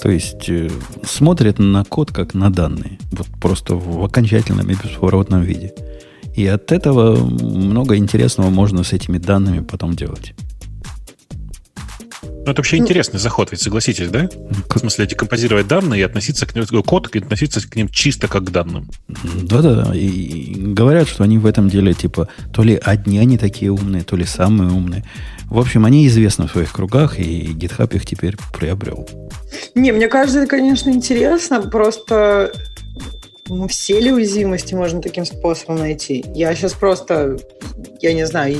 То 0.00 0.10
есть 0.10 0.48
э, 0.48 0.70
смотрят 1.02 1.58
на 1.58 1.84
код 1.84 2.12
как 2.12 2.34
на 2.34 2.52
данные. 2.52 2.98
Вот 3.10 3.26
просто 3.40 3.74
в 3.74 4.04
окончательном 4.04 4.70
и 4.70 4.74
бесповоротном 4.74 5.42
виде. 5.42 5.72
И 6.36 6.46
от 6.46 6.70
этого 6.70 7.16
много 7.16 7.96
интересного 7.96 8.50
можно 8.50 8.84
с 8.84 8.92
этими 8.92 9.18
данными 9.18 9.60
потом 9.60 9.94
делать. 9.94 10.34
Ну, 12.48 12.52
это 12.52 12.62
вообще 12.62 12.78
ну, 12.78 12.84
интересный 12.84 13.20
заход, 13.20 13.50
ведь 13.50 13.60
согласитесь, 13.60 14.08
да? 14.08 14.26
В 14.70 14.78
смысле, 14.78 15.06
декомпозировать 15.06 15.68
данные 15.68 16.00
и 16.00 16.02
относиться 16.02 16.46
к 16.46 16.54
ним, 16.54 16.64
код, 16.82 17.14
и 17.14 17.18
относиться 17.18 17.60
к 17.60 17.76
ним 17.76 17.90
чисто 17.90 18.26
как 18.26 18.44
к 18.44 18.50
данным. 18.50 18.88
Да-да, 19.42 19.94
и 19.94 20.54
говорят, 20.54 21.08
что 21.08 21.24
они 21.24 21.36
в 21.36 21.44
этом 21.44 21.68
деле, 21.68 21.92
типа, 21.92 22.26
то 22.50 22.62
ли 22.62 22.80
одни 22.82 23.18
они 23.18 23.36
такие 23.36 23.70
умные, 23.70 24.02
то 24.02 24.16
ли 24.16 24.24
самые 24.24 24.70
умные. 24.70 25.04
В 25.50 25.58
общем, 25.58 25.84
они 25.84 26.06
известны 26.06 26.48
в 26.48 26.52
своих 26.52 26.72
кругах, 26.72 27.18
и 27.20 27.48
GitHub 27.52 27.94
их 27.94 28.06
теперь 28.06 28.36
приобрел. 28.54 29.06
Не, 29.74 29.92
мне 29.92 30.08
кажется, 30.08 30.38
это, 30.38 30.48
конечно, 30.48 30.88
интересно, 30.88 31.60
просто 31.60 32.50
ну, 33.48 33.68
все 33.68 34.00
ли 34.00 34.10
уязвимости 34.10 34.72
можно 34.72 35.02
таким 35.02 35.26
способом 35.26 35.80
найти? 35.80 36.24
Я 36.34 36.54
сейчас 36.54 36.72
просто, 36.72 37.36
я 38.00 38.14
не 38.14 38.26
знаю, 38.26 38.56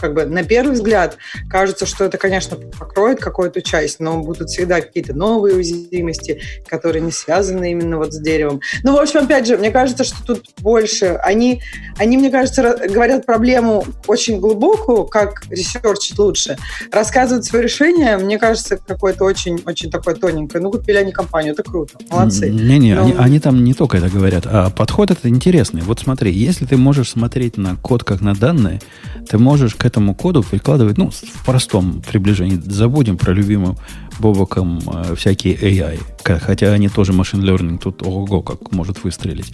как 0.00 0.14
бы 0.14 0.24
на 0.26 0.44
первый 0.44 0.74
взгляд 0.74 1.16
кажется, 1.50 1.86
что 1.86 2.04
это, 2.04 2.18
конечно, 2.18 2.56
покроет 2.56 3.20
какую-то 3.20 3.62
часть, 3.62 4.00
но 4.00 4.18
будут 4.20 4.50
всегда 4.50 4.80
какие-то 4.80 5.14
новые 5.14 5.56
уязвимости, 5.56 6.40
которые 6.66 7.02
не 7.02 7.12
связаны 7.12 7.72
именно 7.72 7.98
вот 7.98 8.12
с 8.12 8.20
деревом. 8.20 8.60
Ну, 8.82 8.94
в 8.94 9.00
общем, 9.00 9.20
опять 9.20 9.46
же, 9.46 9.56
мне 9.56 9.70
кажется, 9.70 10.04
что 10.04 10.16
тут 10.24 10.44
больше. 10.58 11.18
Они, 11.22 11.62
они 11.96 12.16
мне 12.16 12.30
кажется, 12.30 12.78
говорят 12.88 13.26
проблему 13.26 13.84
очень 14.06 14.40
глубокую, 14.40 15.04
как 15.04 15.42
ресерчить 15.50 16.18
лучше. 16.18 16.56
Рассказывают 16.92 17.44
свое 17.44 17.64
решение, 17.64 18.16
мне 18.18 18.38
кажется, 18.38 18.76
какое-то 18.76 19.24
очень-очень 19.24 19.90
такое 19.90 20.14
тоненькое. 20.14 20.62
Ну, 20.62 20.70
купили 20.70 20.96
они 20.96 21.12
компанию, 21.12 21.54
это 21.54 21.62
круто, 21.62 21.98
молодцы. 22.10 22.50
Не-не, 22.50 22.94
но... 22.94 23.02
они, 23.02 23.14
они 23.18 23.40
там 23.40 23.64
не 23.64 23.74
только 23.74 23.98
это 23.98 24.08
говорят, 24.08 24.44
а 24.46 24.70
подход 24.70 25.10
это 25.10 25.28
интересный. 25.28 25.82
Вот 25.82 26.00
смотри, 26.00 26.32
если 26.32 26.66
ты 26.66 26.76
можешь 26.76 27.10
смотреть 27.10 27.56
на 27.56 27.76
код 27.76 28.04
как 28.04 28.20
на 28.20 28.34
данные, 28.34 28.80
ты 29.28 29.37
можешь 29.38 29.74
к 29.74 29.84
этому 29.84 30.14
коду 30.14 30.42
прикладывать, 30.42 30.98
ну, 30.98 31.10
в 31.10 31.44
простом 31.44 32.02
приближении. 32.02 32.60
Забудем 32.64 33.16
про 33.16 33.32
любимую 33.32 33.76
Бобоком 34.18 34.80
э, 34.86 35.14
всякие 35.14 35.54
AI. 35.54 36.00
Хотя 36.40 36.72
они 36.72 36.88
тоже 36.88 37.12
машин 37.12 37.42
learning 37.42 37.78
тут 37.78 38.02
ого 38.02 38.42
как 38.42 38.72
может 38.72 39.04
выстрелить. 39.04 39.52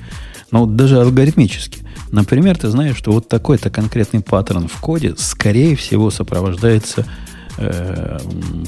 Но 0.50 0.60
вот 0.60 0.76
даже 0.76 1.00
алгоритмически. 1.00 1.80
Например, 2.10 2.56
ты 2.56 2.68
знаешь, 2.68 2.96
что 2.96 3.12
вот 3.12 3.28
такой-то 3.28 3.70
конкретный 3.70 4.20
паттерн 4.20 4.68
в 4.68 4.80
коде, 4.80 5.14
скорее 5.16 5.76
всего, 5.76 6.10
сопровождается 6.10 7.06
э, 7.58 8.18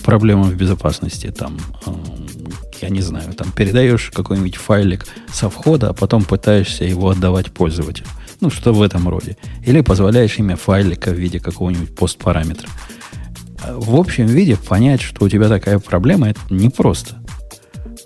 проблемам 0.04 0.50
в 0.50 0.56
безопасности. 0.56 1.30
Там, 1.30 1.56
э, 1.86 1.90
я 2.82 2.88
не 2.88 3.00
знаю, 3.00 3.32
там 3.32 3.50
передаешь 3.52 4.10
какой-нибудь 4.12 4.56
файлик 4.56 5.06
со 5.32 5.48
входа, 5.48 5.90
а 5.90 5.92
потом 5.92 6.24
пытаешься 6.24 6.84
его 6.84 7.10
отдавать 7.10 7.52
пользователю. 7.52 8.06
Ну, 8.40 8.50
что 8.50 8.72
в 8.72 8.82
этом 8.82 9.08
роде. 9.08 9.36
Или 9.64 9.80
позволяешь 9.80 10.38
имя 10.38 10.56
файлика 10.56 11.10
в 11.10 11.14
виде 11.14 11.40
какого-нибудь 11.40 11.94
постпараметра. 11.94 12.68
В 13.68 13.96
общем 13.96 14.26
виде 14.26 14.56
понять, 14.56 15.00
что 15.00 15.24
у 15.24 15.28
тебя 15.28 15.48
такая 15.48 15.78
проблема, 15.78 16.30
это 16.30 16.40
непросто. 16.50 17.16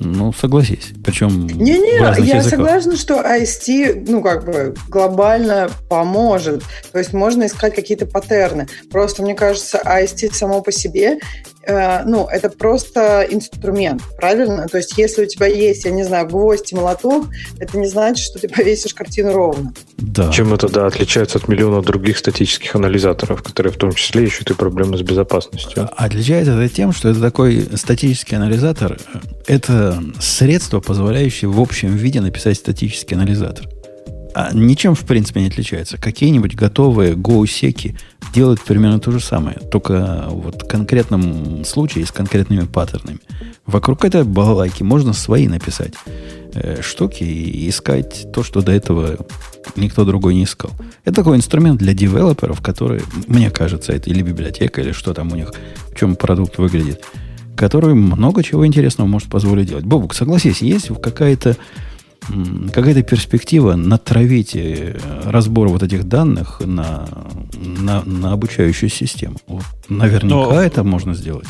Ну, 0.02 0.32
согласись. 0.32 0.92
Причем 1.04 1.46
Не-не, 1.46 1.98
я 1.98 2.10
языках. 2.14 2.44
согласна, 2.44 2.96
что 2.96 3.20
IST, 3.20 4.06
ну, 4.08 4.22
как 4.22 4.46
бы 4.46 4.74
глобально 4.88 5.70
поможет. 5.90 6.62
То 6.92 6.98
есть 6.98 7.12
можно 7.12 7.46
искать 7.46 7.74
какие-то 7.74 8.06
паттерны. 8.06 8.66
Просто, 8.90 9.22
мне 9.22 9.34
кажется, 9.34 9.78
IST 9.84 10.32
само 10.32 10.62
по 10.62 10.72
себе 10.72 11.18
ну, 11.66 12.26
это 12.26 12.48
просто 12.48 13.26
инструмент, 13.30 14.02
правильно? 14.16 14.66
То 14.66 14.78
есть, 14.78 14.96
если 14.96 15.24
у 15.24 15.26
тебя 15.26 15.46
есть, 15.46 15.84
я 15.84 15.90
не 15.90 16.04
знаю, 16.04 16.26
гвоздь 16.26 16.72
и 16.72 16.76
молоток, 16.76 17.26
это 17.58 17.78
не 17.78 17.86
значит, 17.86 18.24
что 18.24 18.38
ты 18.38 18.48
повесишь 18.48 18.94
картину 18.94 19.32
ровно. 19.32 19.72
Да. 19.98 20.30
Чем 20.32 20.54
это, 20.54 20.68
да, 20.68 20.86
отличается 20.86 21.38
от 21.38 21.48
миллиона 21.48 21.82
других 21.82 22.18
статических 22.18 22.74
анализаторов, 22.74 23.42
которые 23.42 23.72
в 23.72 23.76
том 23.76 23.92
числе 23.92 24.24
ищут 24.24 24.50
и 24.50 24.54
проблемы 24.54 24.96
с 24.96 25.02
безопасностью? 25.02 25.88
Отличается 25.96 26.52
это 26.52 26.74
тем, 26.74 26.92
что 26.92 27.10
это 27.10 27.20
такой 27.20 27.68
статический 27.74 28.36
анализатор. 28.36 28.96
Это 29.46 30.02
средство, 30.20 30.80
позволяющее 30.80 31.50
в 31.50 31.60
общем 31.60 31.94
виде 31.94 32.20
написать 32.20 32.56
статический 32.56 33.16
анализатор. 33.16 33.68
А 34.34 34.52
ничем, 34.52 34.94
в 34.94 35.04
принципе, 35.04 35.40
не 35.40 35.48
отличается. 35.48 35.98
Какие-нибудь 35.98 36.54
готовые 36.54 37.14
гоусеки 37.14 37.96
делают 38.32 38.62
примерно 38.62 39.00
то 39.00 39.10
же 39.10 39.20
самое, 39.20 39.58
только 39.58 40.26
вот 40.28 40.62
в 40.62 40.66
конкретном 40.66 41.64
случае 41.64 42.06
с 42.06 42.12
конкретными 42.12 42.64
паттернами. 42.64 43.18
Вокруг 43.66 44.04
этой 44.04 44.24
балалайки 44.24 44.82
можно 44.82 45.12
свои 45.12 45.48
написать 45.48 45.94
э, 46.54 46.80
штуки 46.82 47.24
и 47.24 47.68
искать 47.68 48.26
то, 48.32 48.42
что 48.42 48.62
до 48.62 48.72
этого 48.72 49.26
никто 49.76 50.04
другой 50.04 50.34
не 50.34 50.44
искал. 50.44 50.70
Это 51.04 51.16
такой 51.16 51.36
инструмент 51.36 51.78
для 51.78 51.92
девелоперов, 51.92 52.60
который, 52.60 53.02
мне 53.26 53.50
кажется, 53.50 53.92
это 53.92 54.10
или 54.10 54.22
библиотека, 54.22 54.80
или 54.80 54.92
что 54.92 55.12
там 55.12 55.32
у 55.32 55.36
них, 55.36 55.52
в 55.90 55.98
чем 55.98 56.16
продукт 56.16 56.58
выглядит, 56.58 57.04
который 57.56 57.94
много 57.94 58.42
чего 58.42 58.66
интересного 58.66 59.08
может 59.08 59.28
позволить 59.28 59.68
делать. 59.68 59.84
Бобук, 59.84 60.14
согласись, 60.14 60.62
есть 60.62 60.88
какая-то 61.02 61.56
какая-то 62.72 63.02
перспектива 63.02 63.74
натравить 63.74 64.54
э, 64.54 64.98
разбор 65.24 65.68
вот 65.68 65.82
этих 65.82 66.04
данных 66.04 66.60
на, 66.60 67.08
на, 67.54 68.02
на 68.04 68.32
обучающую 68.32 68.90
систему. 68.90 69.36
Вот 69.46 69.64
наверняка 69.88 70.34
Но... 70.34 70.60
это 70.60 70.84
можно 70.84 71.14
сделать. 71.14 71.46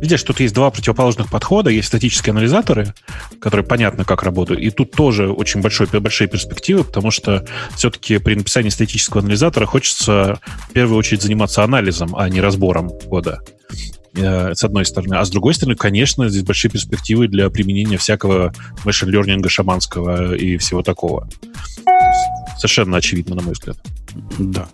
Видишь, 0.00 0.22
тут 0.22 0.40
есть 0.40 0.54
два 0.54 0.70
противоположных 0.70 1.30
подхода. 1.30 1.70
Есть 1.70 1.88
статические 1.88 2.32
анализаторы, 2.32 2.94
которые 3.38 3.66
понятно, 3.66 4.04
как 4.04 4.22
работают. 4.22 4.60
И 4.60 4.70
тут 4.70 4.92
тоже 4.92 5.30
очень 5.30 5.60
большой, 5.60 5.86
большие 5.86 6.26
перспективы, 6.26 6.84
потому 6.84 7.10
что 7.10 7.44
все-таки 7.76 8.18
при 8.18 8.34
написании 8.34 8.70
статического 8.70 9.22
анализатора 9.22 9.66
хочется 9.66 10.40
в 10.68 10.72
первую 10.72 10.98
очередь 10.98 11.22
заниматься 11.22 11.62
анализом, 11.62 12.16
а 12.16 12.28
не 12.30 12.40
разбором 12.40 12.90
кода. 13.08 13.40
Э, 14.16 14.54
с 14.54 14.62
одной 14.62 14.84
стороны. 14.84 15.14
А 15.14 15.24
с 15.24 15.30
другой 15.30 15.54
стороны, 15.54 15.74
конечно, 15.76 16.28
здесь 16.28 16.44
большие 16.44 16.70
перспективы 16.70 17.26
для 17.26 17.50
применения 17.50 17.98
всякого 17.98 18.52
машин-лернинга 18.84 19.48
шаманского 19.48 20.34
и 20.36 20.56
всего 20.56 20.82
такого. 20.82 21.28
Совершенно 22.58 22.98
очевидно, 22.98 23.34
на 23.34 23.42
мой 23.42 23.54
взгляд. 23.54 23.76
Да. 24.38 24.68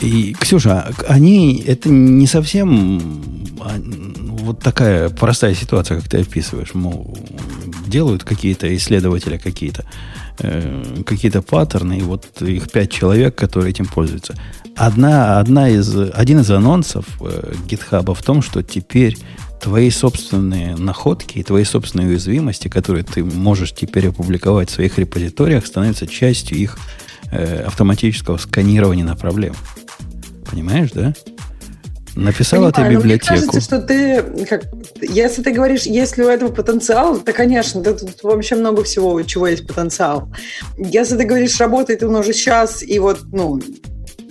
И, 0.00 0.34
Ксюша, 0.40 0.92
они, 1.06 1.62
это 1.64 1.88
не 1.88 2.26
совсем 2.26 3.22
а, 3.60 3.76
вот 3.78 4.58
такая 4.60 5.08
простая 5.10 5.54
ситуация, 5.54 6.00
как 6.00 6.08
ты 6.08 6.18
описываешь. 6.18 6.74
Мол, 6.74 7.16
делают 7.86 8.24
какие-то 8.24 8.74
исследователи 8.74 9.36
какие-то 9.36 9.84
э, 10.40 11.02
какие-то 11.06 11.42
паттерны, 11.42 11.98
и 11.98 12.02
вот 12.02 12.42
их 12.42 12.70
пять 12.70 12.90
человек, 12.90 13.34
которые 13.34 13.70
этим 13.70 13.86
пользуются. 13.86 14.34
Одна, 14.76 15.38
одна 15.38 15.68
из, 15.68 15.94
один 16.14 16.40
из 16.40 16.50
анонсов 16.50 17.04
э, 17.20 17.52
GitHub 17.66 18.14
в 18.14 18.22
том, 18.22 18.42
что 18.42 18.62
теперь 18.62 19.16
твои 19.60 19.90
собственные 19.90 20.76
находки 20.76 21.38
и 21.38 21.42
твои 21.42 21.64
собственные 21.64 22.08
уязвимости, 22.08 22.68
которые 22.68 23.04
ты 23.04 23.22
можешь 23.22 23.72
теперь 23.72 24.08
опубликовать 24.08 24.70
в 24.70 24.72
своих 24.72 24.98
репозиториях, 24.98 25.66
становятся 25.66 26.06
частью 26.06 26.58
их 26.58 26.78
э, 27.30 27.64
автоматического 27.64 28.38
сканирования 28.38 29.04
на 29.04 29.16
проблему. 29.16 29.56
Понимаешь, 30.50 30.90
да? 30.92 31.14
Написал 32.16 32.70
Понимаю, 32.70 32.72
ты 32.74 32.96
библиотеку. 32.96 33.32
Мне 33.32 33.40
кажется, 33.40 33.60
что 33.60 33.80
ты, 33.80 34.22
как, 34.48 34.64
если 35.00 35.42
ты 35.42 35.52
говоришь, 35.52 35.82
если 35.82 36.22
у 36.22 36.28
этого 36.28 36.50
потенциал, 36.50 37.18
то, 37.18 37.32
конечно, 37.32 37.80
да, 37.80 37.92
тут 37.94 38.22
вообще 38.22 38.56
много 38.56 38.82
всего, 38.82 39.12
у 39.12 39.22
чего 39.22 39.46
есть 39.46 39.66
потенциал. 39.66 40.28
Если 40.76 41.16
ты 41.16 41.24
говоришь, 41.24 41.58
работает 41.60 42.02
он 42.02 42.16
уже 42.16 42.32
сейчас, 42.32 42.82
и 42.82 42.98
вот, 42.98 43.20
ну, 43.32 43.60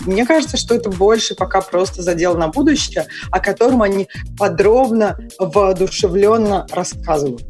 мне 0.05 0.25
кажется, 0.25 0.57
что 0.57 0.75
это 0.75 0.89
больше 0.89 1.35
пока 1.35 1.61
просто 1.61 2.01
задел 2.01 2.37
на 2.37 2.47
будущее, 2.47 3.07
о 3.31 3.39
котором 3.39 3.81
они 3.81 4.07
подробно, 4.37 5.17
воодушевленно 5.37 6.67
рассказывают. 6.71 7.43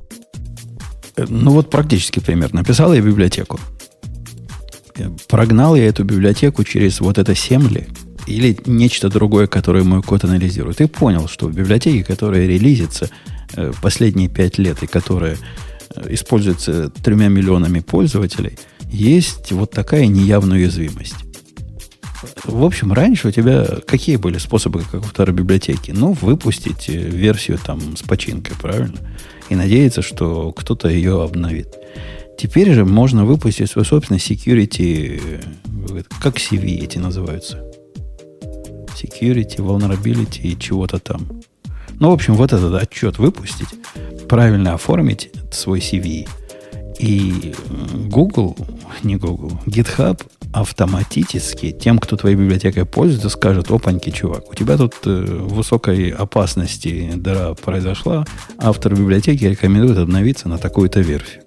Э, 1.15 1.25
ну 1.27 1.51
вот 1.51 1.69
практический 1.69 2.21
пример. 2.21 2.53
Написал 2.53 2.93
я 2.93 3.01
библиотеку. 3.01 3.59
Э, 4.95 5.09
прогнал 5.27 5.75
я 5.75 5.87
эту 5.87 6.03
библиотеку 6.03 6.63
через 6.63 6.99
вот 7.01 7.17
это 7.17 7.35
Семли, 7.35 7.87
или 8.29 8.57
нечто 8.65 9.09
другое, 9.09 9.47
которое 9.47 9.83
мой 9.83 10.03
код 10.03 10.23
анализирует. 10.23 10.81
И 10.81 10.87
понял, 10.87 11.27
что 11.27 11.47
в 11.47 11.53
библиотеке, 11.53 12.03
которая 12.03 12.47
релизится 12.47 13.09
э, 13.55 13.71
последние 13.81 14.29
пять 14.29 14.57
лет 14.57 14.83
и 14.83 14.87
которая 14.87 15.37
э, 15.95 16.13
используется 16.13 16.89
тремя 16.89 17.27
миллионами 17.27 17.79
пользователей, 17.79 18.57
есть 18.91 19.51
вот 19.51 19.71
такая 19.71 20.05
неявная 20.07 20.59
уязвимость. 20.59 21.15
В 22.43 22.63
общем, 22.63 22.93
раньше 22.93 23.29
у 23.29 23.31
тебя 23.31 23.65
какие 23.87 24.17
были 24.17 24.37
способы, 24.37 24.81
как 24.81 25.01
во 25.01 25.07
второй 25.07 25.33
библиотеке? 25.33 25.93
Ну, 25.93 26.13
выпустить 26.21 26.87
э, 26.87 26.93
версию 26.93 27.57
там 27.57 27.97
с 27.97 28.03
починкой, 28.03 28.55
правильно? 28.61 28.99
И 29.49 29.55
надеяться, 29.55 30.03
что 30.03 30.51
кто-то 30.51 30.87
ее 30.87 31.23
обновит. 31.23 31.69
Теперь 32.37 32.71
же 32.73 32.85
можно 32.85 33.25
выпустить 33.25 33.71
свой 33.71 33.85
собственный 33.85 34.19
security, 34.19 35.43
как 36.21 36.37
CV 36.37 36.83
эти 36.83 36.99
называются 36.99 37.68
security, 39.01 39.57
vulnerability 39.57 40.41
и 40.41 40.59
чего-то 40.59 40.99
там. 40.99 41.27
Ну, 41.99 42.09
в 42.09 42.13
общем, 42.13 42.35
вот 42.35 42.53
этот 42.53 42.73
отчет 42.81 43.17
выпустить, 43.19 43.67
правильно 44.27 44.73
оформить 44.73 45.31
свой 45.51 45.79
CV. 45.79 46.27
И 46.99 47.53
Google, 48.07 48.57
не 49.03 49.15
Google, 49.15 49.53
GitHub 49.65 50.21
автоматически 50.51 51.71
тем, 51.71 51.99
кто 51.99 52.17
твоей 52.17 52.35
библиотекой 52.35 52.85
пользуется, 52.85 53.29
скажет, 53.29 53.71
опаньки, 53.71 54.09
чувак, 54.09 54.49
у 54.49 54.55
тебя 54.55 54.77
тут 54.77 54.95
э, 55.05 55.25
высокой 55.25 56.09
опасности 56.09 57.11
дыра 57.15 57.53
произошла, 57.53 58.25
автор 58.57 58.95
библиотеки 58.95 59.45
рекомендует 59.45 59.97
обновиться 59.97 60.49
на 60.49 60.57
такую-то 60.57 61.01
версию. 61.01 61.43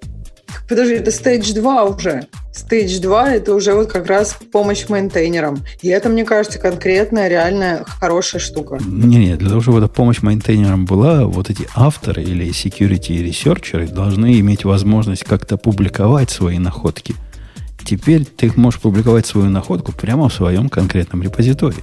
Подожди, 0.69 0.95
это 0.95 1.11
Stage 1.11 1.55
2 1.55 1.85
уже. 1.85 2.27
Stage 2.55 3.01
2– 3.01 3.31
это 3.35 3.55
уже 3.55 3.75
вот 3.75 3.91
как 3.91 4.07
раз 4.07 4.37
помощь 4.53 4.89
мейнтейнерам. 4.89 5.65
И 5.81 5.89
это, 5.89 6.09
мне 6.09 6.25
кажется, 6.25 6.59
конкретная, 6.59 7.29
реальная, 7.29 7.85
хорошая 7.85 8.41
штука. 8.41 8.79
Не-не, 8.85 9.37
для 9.37 9.49
того, 9.49 9.61
чтобы 9.61 9.79
эта 9.79 9.89
помощь 9.89 10.21
мейнтейнерам 10.23 10.85
была, 10.85 11.25
вот 11.25 11.49
эти 11.51 11.67
авторы 11.75 12.23
или 12.23 12.51
security 12.51 13.23
ресерчеры 13.23 13.89
должны 13.89 14.39
иметь 14.41 14.65
возможность 14.65 15.25
как-то 15.25 15.57
публиковать 15.57 16.31
свои 16.31 16.59
находки. 16.59 17.15
Теперь 17.85 18.25
ты 18.25 18.53
можешь 18.57 18.81
публиковать 18.81 19.27
свою 19.27 19.49
находку 19.51 19.93
прямо 19.93 20.29
в 20.29 20.35
своем 20.35 20.69
конкретном 20.69 21.23
репозитории. 21.23 21.83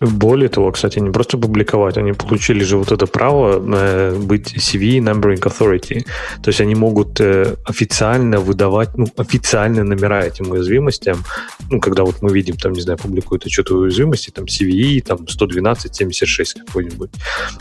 Более 0.00 0.48
того, 0.48 0.72
кстати, 0.72 0.98
не 0.98 1.10
просто 1.10 1.38
публиковать, 1.38 1.96
они 1.96 2.12
получили 2.12 2.64
же 2.64 2.76
вот 2.76 2.90
это 2.90 3.06
право 3.06 3.60
э, 3.60 4.16
быть 4.16 4.54
CV 4.56 4.98
Numbering 4.98 5.40
Authority. 5.40 6.04
То 6.42 6.48
есть 6.50 6.60
они 6.60 6.74
могут 6.74 7.20
э, 7.20 7.54
официально 7.64 8.40
выдавать, 8.40 8.96
ну, 8.96 9.06
официально 9.16 9.84
номера 9.84 10.24
этим 10.24 10.50
уязвимостям. 10.50 11.24
Ну, 11.70 11.80
когда 11.80 12.02
вот 12.02 12.22
мы 12.22 12.32
видим, 12.32 12.56
там, 12.56 12.72
не 12.72 12.80
знаю, 12.80 12.98
публикуют 12.98 13.46
отчет 13.46 13.70
уязвимости, 13.70 14.30
там, 14.30 14.46
CVE, 14.46 15.00
там, 15.00 15.18
112.76 15.18 16.64
какой-нибудь. 16.66 17.10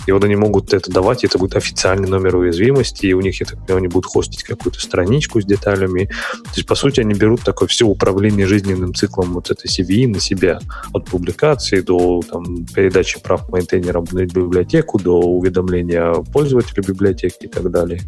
И 0.07 0.11
вот 0.11 0.23
они 0.23 0.35
могут 0.35 0.73
это 0.73 0.91
давать, 0.91 1.23
и 1.23 1.27
это 1.27 1.37
будет 1.37 1.55
официальный 1.55 2.09
номер 2.09 2.35
уязвимости, 2.37 3.05
и 3.05 3.13
у 3.13 3.21
них, 3.21 3.39
я 3.39 3.45
так 3.45 3.59
понимаю, 3.59 3.77
они 3.77 3.87
будут 3.87 4.11
хостить 4.11 4.43
какую-то 4.43 4.79
страничку 4.79 5.39
с 5.39 5.45
деталями. 5.45 6.05
То 6.05 6.55
есть, 6.55 6.67
по 6.67 6.75
сути, 6.75 6.99
они 6.99 7.13
берут 7.13 7.41
такое 7.41 7.67
все 7.67 7.85
управление 7.85 8.47
жизненным 8.47 8.95
циклом 8.95 9.33
вот 9.33 9.51
этой 9.51 9.67
CVE 9.67 10.07
на 10.07 10.19
себя. 10.19 10.59
От 10.93 11.05
публикации 11.05 11.81
до 11.81 12.22
там, 12.23 12.65
передачи 12.65 13.19
прав 13.19 13.49
мейнтейнерам 13.49 14.05
на 14.11 14.25
библиотеку, 14.25 14.99
до 14.99 15.19
уведомления 15.19 16.13
пользователя 16.31 16.83
библиотеки 16.83 17.45
и 17.45 17.47
так 17.47 17.69
далее. 17.69 18.01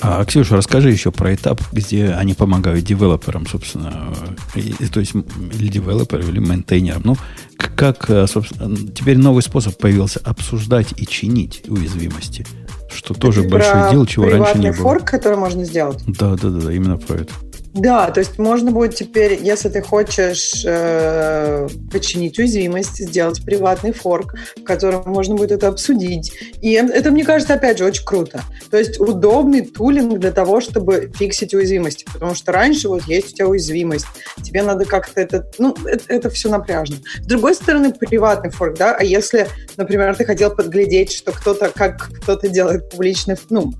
А, 0.00 0.24
Ксюша, 0.24 0.56
расскажи 0.56 0.90
еще 0.90 1.10
про 1.10 1.34
этап, 1.34 1.60
где 1.72 2.10
они 2.10 2.34
помогают 2.34 2.84
девелоперам, 2.84 3.46
собственно, 3.46 4.12
и, 4.54 4.72
то 4.86 5.00
есть 5.00 5.14
или 5.14 5.68
девелоперам, 5.68 6.28
или 6.28 6.40
мейнтейнерам. 6.40 7.02
Ну, 7.04 7.16
как, 7.56 8.10
собственно, 8.28 8.76
теперь 8.76 9.18
новый 9.18 9.42
способ 9.42 9.78
появился 9.78 10.20
обсуждать 10.24 10.88
и 10.96 11.06
чинить 11.06 11.62
уязвимости. 11.68 12.46
Что 12.92 13.14
тоже 13.14 13.42
Ты 13.42 13.48
большой 13.48 13.72
про 13.72 13.90
дел, 13.90 14.06
чего 14.06 14.28
раньше 14.28 14.58
не 14.58 14.70
было. 14.70 14.82
форк, 14.82 15.04
который 15.10 15.38
можно 15.38 15.64
сделать. 15.64 15.98
Да, 16.06 16.36
да, 16.36 16.48
да, 16.48 16.60
да, 16.60 16.72
именно 16.72 16.96
про 16.96 17.16
это. 17.22 17.32
Да, 17.74 18.12
то 18.12 18.20
есть 18.20 18.38
можно 18.38 18.70
будет 18.70 18.94
теперь, 18.94 19.40
если 19.42 19.68
ты 19.68 19.82
хочешь 19.82 20.64
э, 20.64 21.66
починить 21.90 22.38
уязвимость, 22.38 22.98
сделать 22.98 23.44
приватный 23.44 23.92
форк, 23.92 24.36
в 24.56 24.62
котором 24.62 25.10
можно 25.10 25.34
будет 25.34 25.50
это 25.50 25.66
обсудить. 25.66 26.32
И 26.62 26.72
это, 26.72 27.10
мне 27.10 27.24
кажется, 27.24 27.54
опять 27.54 27.78
же, 27.78 27.84
очень 27.84 28.04
круто. 28.04 28.42
То 28.70 28.78
есть 28.78 29.00
удобный 29.00 29.62
тулинг 29.62 30.20
для 30.20 30.30
того, 30.30 30.60
чтобы 30.60 31.10
фиксить 31.16 31.52
уязвимости. 31.52 32.06
Потому 32.12 32.36
что 32.36 32.52
раньше 32.52 32.88
вот 32.88 33.02
есть 33.08 33.32
у 33.32 33.36
тебя 33.36 33.48
уязвимость, 33.48 34.06
тебе 34.40 34.62
надо 34.62 34.84
как-то 34.84 35.20
это... 35.20 35.44
Ну, 35.58 35.74
это, 35.84 36.04
это 36.06 36.30
все 36.30 36.48
напряжно. 36.48 36.96
С 37.22 37.26
другой 37.26 37.56
стороны, 37.56 37.92
приватный 37.92 38.50
форк, 38.50 38.78
да, 38.78 38.94
а 38.94 39.02
если, 39.02 39.48
например, 39.76 40.14
ты 40.14 40.24
хотел 40.24 40.54
подглядеть, 40.54 41.12
что 41.12 41.32
кто-то, 41.32 41.72
как 41.74 42.10
кто-то 42.22 42.48
делает 42.48 42.88
публичный, 42.90 43.34
ну, 43.50 43.72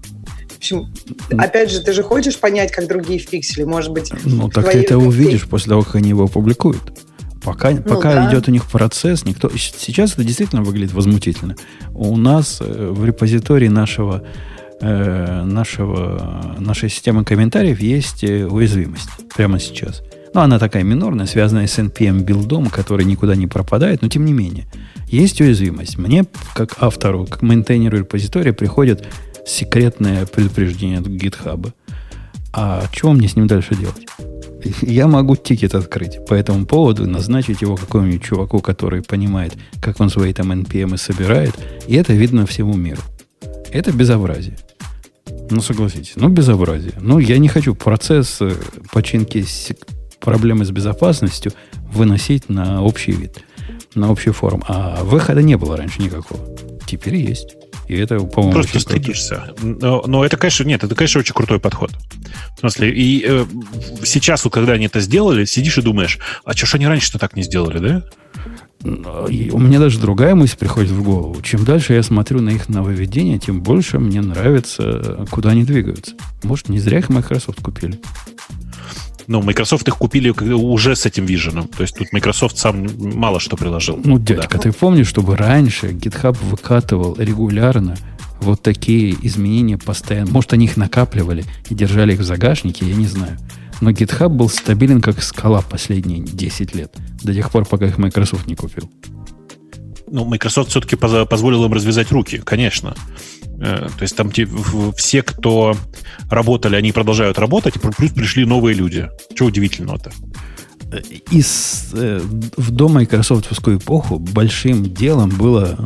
общем, 0.64 0.88
опять 1.36 1.70
же, 1.70 1.80
ты 1.80 1.92
же 1.92 2.02
хочешь 2.02 2.38
понять, 2.38 2.72
как 2.72 2.88
другие 2.88 3.18
фиксили, 3.18 3.64
может 3.64 3.92
быть. 3.92 4.10
Ну, 4.24 4.48
так 4.48 4.70
ты 4.70 4.78
это 4.78 4.96
увидишь 4.96 5.46
после 5.46 5.70
того, 5.70 5.82
как 5.82 5.96
они 5.96 6.08
его 6.08 6.24
опубликуют. 6.24 6.80
Пока, 7.42 7.72
пока 7.76 8.14
да. 8.14 8.30
идет 8.30 8.48
у 8.48 8.50
них 8.50 8.64
процесс, 8.64 9.26
никто... 9.26 9.50
Сейчас 9.50 10.14
это 10.14 10.24
действительно 10.24 10.62
выглядит 10.62 10.94
возмутительно. 10.94 11.56
У 11.92 12.16
нас 12.16 12.62
э, 12.62 12.64
в 12.64 13.04
репозитории 13.04 13.68
нашего, 13.68 14.24
э, 14.80 15.42
нашего, 15.42 16.56
нашей 16.58 16.88
системы 16.88 17.22
комментариев 17.22 17.80
есть 17.80 18.24
э, 18.24 18.46
уязвимость 18.46 19.10
прямо 19.36 19.60
сейчас. 19.60 20.02
Ну, 20.32 20.40
она 20.40 20.58
такая 20.58 20.84
минорная, 20.84 21.26
связанная 21.26 21.66
с 21.66 21.78
NPM 21.78 22.20
билдом, 22.20 22.70
который 22.70 23.04
никуда 23.04 23.36
не 23.36 23.46
пропадает, 23.46 24.00
но 24.00 24.08
тем 24.08 24.24
не 24.24 24.32
менее. 24.32 24.64
Есть 25.08 25.42
уязвимость. 25.42 25.98
Мне, 25.98 26.24
как 26.54 26.76
автору, 26.80 27.26
как 27.26 27.42
мейнтейнеру 27.42 27.98
репозитория, 27.98 28.54
приходит 28.54 29.06
секретное 29.46 30.26
предупреждение 30.26 30.98
от 30.98 31.06
GitHub. 31.06 31.72
А 32.52 32.84
что 32.92 33.12
мне 33.12 33.28
с 33.28 33.36
ним 33.36 33.46
дальше 33.46 33.74
делать? 33.74 34.06
Я 34.80 35.08
могу 35.08 35.36
тикет 35.36 35.74
открыть 35.74 36.24
по 36.24 36.34
этому 36.34 36.66
поводу, 36.66 37.06
назначить 37.06 37.62
его 37.62 37.76
какому-нибудь 37.76 38.22
чуваку, 38.22 38.60
который 38.60 39.02
понимает, 39.02 39.54
как 39.82 40.00
он 40.00 40.08
свои 40.08 40.32
там 40.32 40.52
NPM 40.52 40.96
собирает, 40.96 41.54
и 41.86 41.96
это 41.96 42.12
видно 42.14 42.46
всему 42.46 42.74
миру. 42.74 43.02
Это 43.70 43.92
безобразие. 43.92 44.56
Ну, 45.50 45.60
согласитесь, 45.60 46.14
ну, 46.16 46.28
безобразие. 46.28 46.94
Ну, 47.00 47.18
я 47.18 47.38
не 47.38 47.48
хочу 47.48 47.74
процесс 47.74 48.38
э, 48.40 48.52
починки 48.92 49.44
проблемы 50.20 50.64
с 50.64 50.70
безопасностью 50.70 51.52
выносить 51.92 52.48
на 52.48 52.82
общий 52.82 53.12
вид, 53.12 53.44
на 53.94 54.10
общий 54.10 54.30
форум. 54.30 54.64
А 54.68 55.04
выхода 55.04 55.42
не 55.42 55.56
было 55.56 55.76
раньше 55.76 56.00
никакого. 56.00 56.40
Теперь 56.86 57.16
есть. 57.16 57.56
И 57.88 57.96
это, 57.96 58.18
по-моему, 58.20 58.54
Просто 58.54 58.80
стыдишься. 58.80 59.54
Но, 59.62 60.04
но 60.06 60.24
это, 60.24 60.36
конечно, 60.36 60.64
нет, 60.64 60.84
это, 60.84 60.94
конечно, 60.94 61.20
очень 61.20 61.34
крутой 61.34 61.60
подход. 61.60 61.92
В 62.56 62.60
смысле, 62.60 62.90
и 62.90 63.24
э, 63.26 63.44
сейчас, 64.04 64.44
вот, 64.44 64.52
когда 64.52 64.72
они 64.72 64.86
это 64.86 65.00
сделали, 65.00 65.44
сидишь 65.44 65.78
и 65.78 65.82
думаешь, 65.82 66.18
а 66.44 66.54
что 66.54 66.66
ж 66.66 66.74
они 66.76 66.86
раньше-то 66.86 67.18
так 67.18 67.36
не 67.36 67.42
сделали, 67.42 67.78
да? 67.78 68.04
И 69.30 69.50
у 69.50 69.58
меня 69.58 69.78
даже 69.78 69.98
другая 69.98 70.34
мысль 70.34 70.58
приходит 70.58 70.90
в 70.90 71.02
голову. 71.02 71.40
Чем 71.40 71.64
дальше 71.64 71.94
я 71.94 72.02
смотрю 72.02 72.42
на 72.42 72.50
их 72.50 72.68
нововведения, 72.68 73.38
тем 73.38 73.62
больше 73.62 73.98
мне 73.98 74.20
нравится, 74.20 75.26
куда 75.30 75.50
они 75.50 75.64
двигаются. 75.64 76.14
Может, 76.42 76.68
не 76.68 76.78
зря 76.78 76.98
их 76.98 77.08
Microsoft 77.08 77.62
купили. 77.62 77.98
Ну, 79.26 79.42
Microsoft 79.42 79.88
их 79.88 79.96
купили 79.96 80.28
уже 80.28 80.96
с 80.96 81.06
этим 81.06 81.24
виженом. 81.26 81.68
То 81.68 81.82
есть 81.82 81.96
тут 81.96 82.12
Microsoft 82.12 82.58
сам 82.58 82.86
мало 82.98 83.40
что 83.40 83.56
приложил. 83.56 84.00
Ну, 84.04 84.18
дядька, 84.18 84.58
ты 84.58 84.72
помнишь, 84.72 85.08
чтобы 85.08 85.36
раньше 85.36 85.88
GitHub 85.88 86.36
выкатывал 86.44 87.16
регулярно 87.18 87.96
вот 88.40 88.62
такие 88.62 89.16
изменения 89.22 89.78
постоянно? 89.78 90.30
Может, 90.30 90.52
они 90.52 90.66
их 90.66 90.76
накапливали 90.76 91.44
и 91.70 91.74
держали 91.74 92.12
их 92.12 92.20
в 92.20 92.24
загашнике, 92.24 92.86
я 92.86 92.94
не 92.94 93.06
знаю. 93.06 93.38
Но 93.80 93.90
GitHub 93.90 94.28
был 94.28 94.48
стабилен 94.48 95.00
как 95.00 95.22
скала 95.22 95.62
последние 95.62 96.20
10 96.20 96.74
лет. 96.74 96.94
До 97.22 97.32
тех 97.34 97.50
пор, 97.50 97.64
пока 97.64 97.86
их 97.86 97.98
Microsoft 97.98 98.46
не 98.46 98.54
купил. 98.54 98.90
Ну, 100.10 100.24
Microsoft 100.24 100.70
все-таки 100.70 100.96
позволил 100.96 101.64
им 101.64 101.72
развязать 101.72 102.12
руки, 102.12 102.38
конечно. 102.44 102.94
Э, 103.64 103.88
То 103.96 104.02
есть 104.02 104.14
там 104.14 104.30
все, 104.96 105.22
кто 105.22 105.74
работали, 106.28 106.76
они 106.76 106.92
продолжают 106.92 107.38
работать, 107.38 107.74
плюс 107.96 108.10
пришли 108.10 108.44
новые 108.44 108.74
люди. 108.74 109.08
Чего 109.34 109.48
удивительного-то? 109.48 110.12
Из, 111.30 111.90
э, 111.94 112.20
в 112.56 112.70
до 112.70 112.88
Майкрософтовскую 112.88 113.78
эпоху 113.78 114.18
большим 114.18 114.84
делом 114.84 115.30
было... 115.30 115.78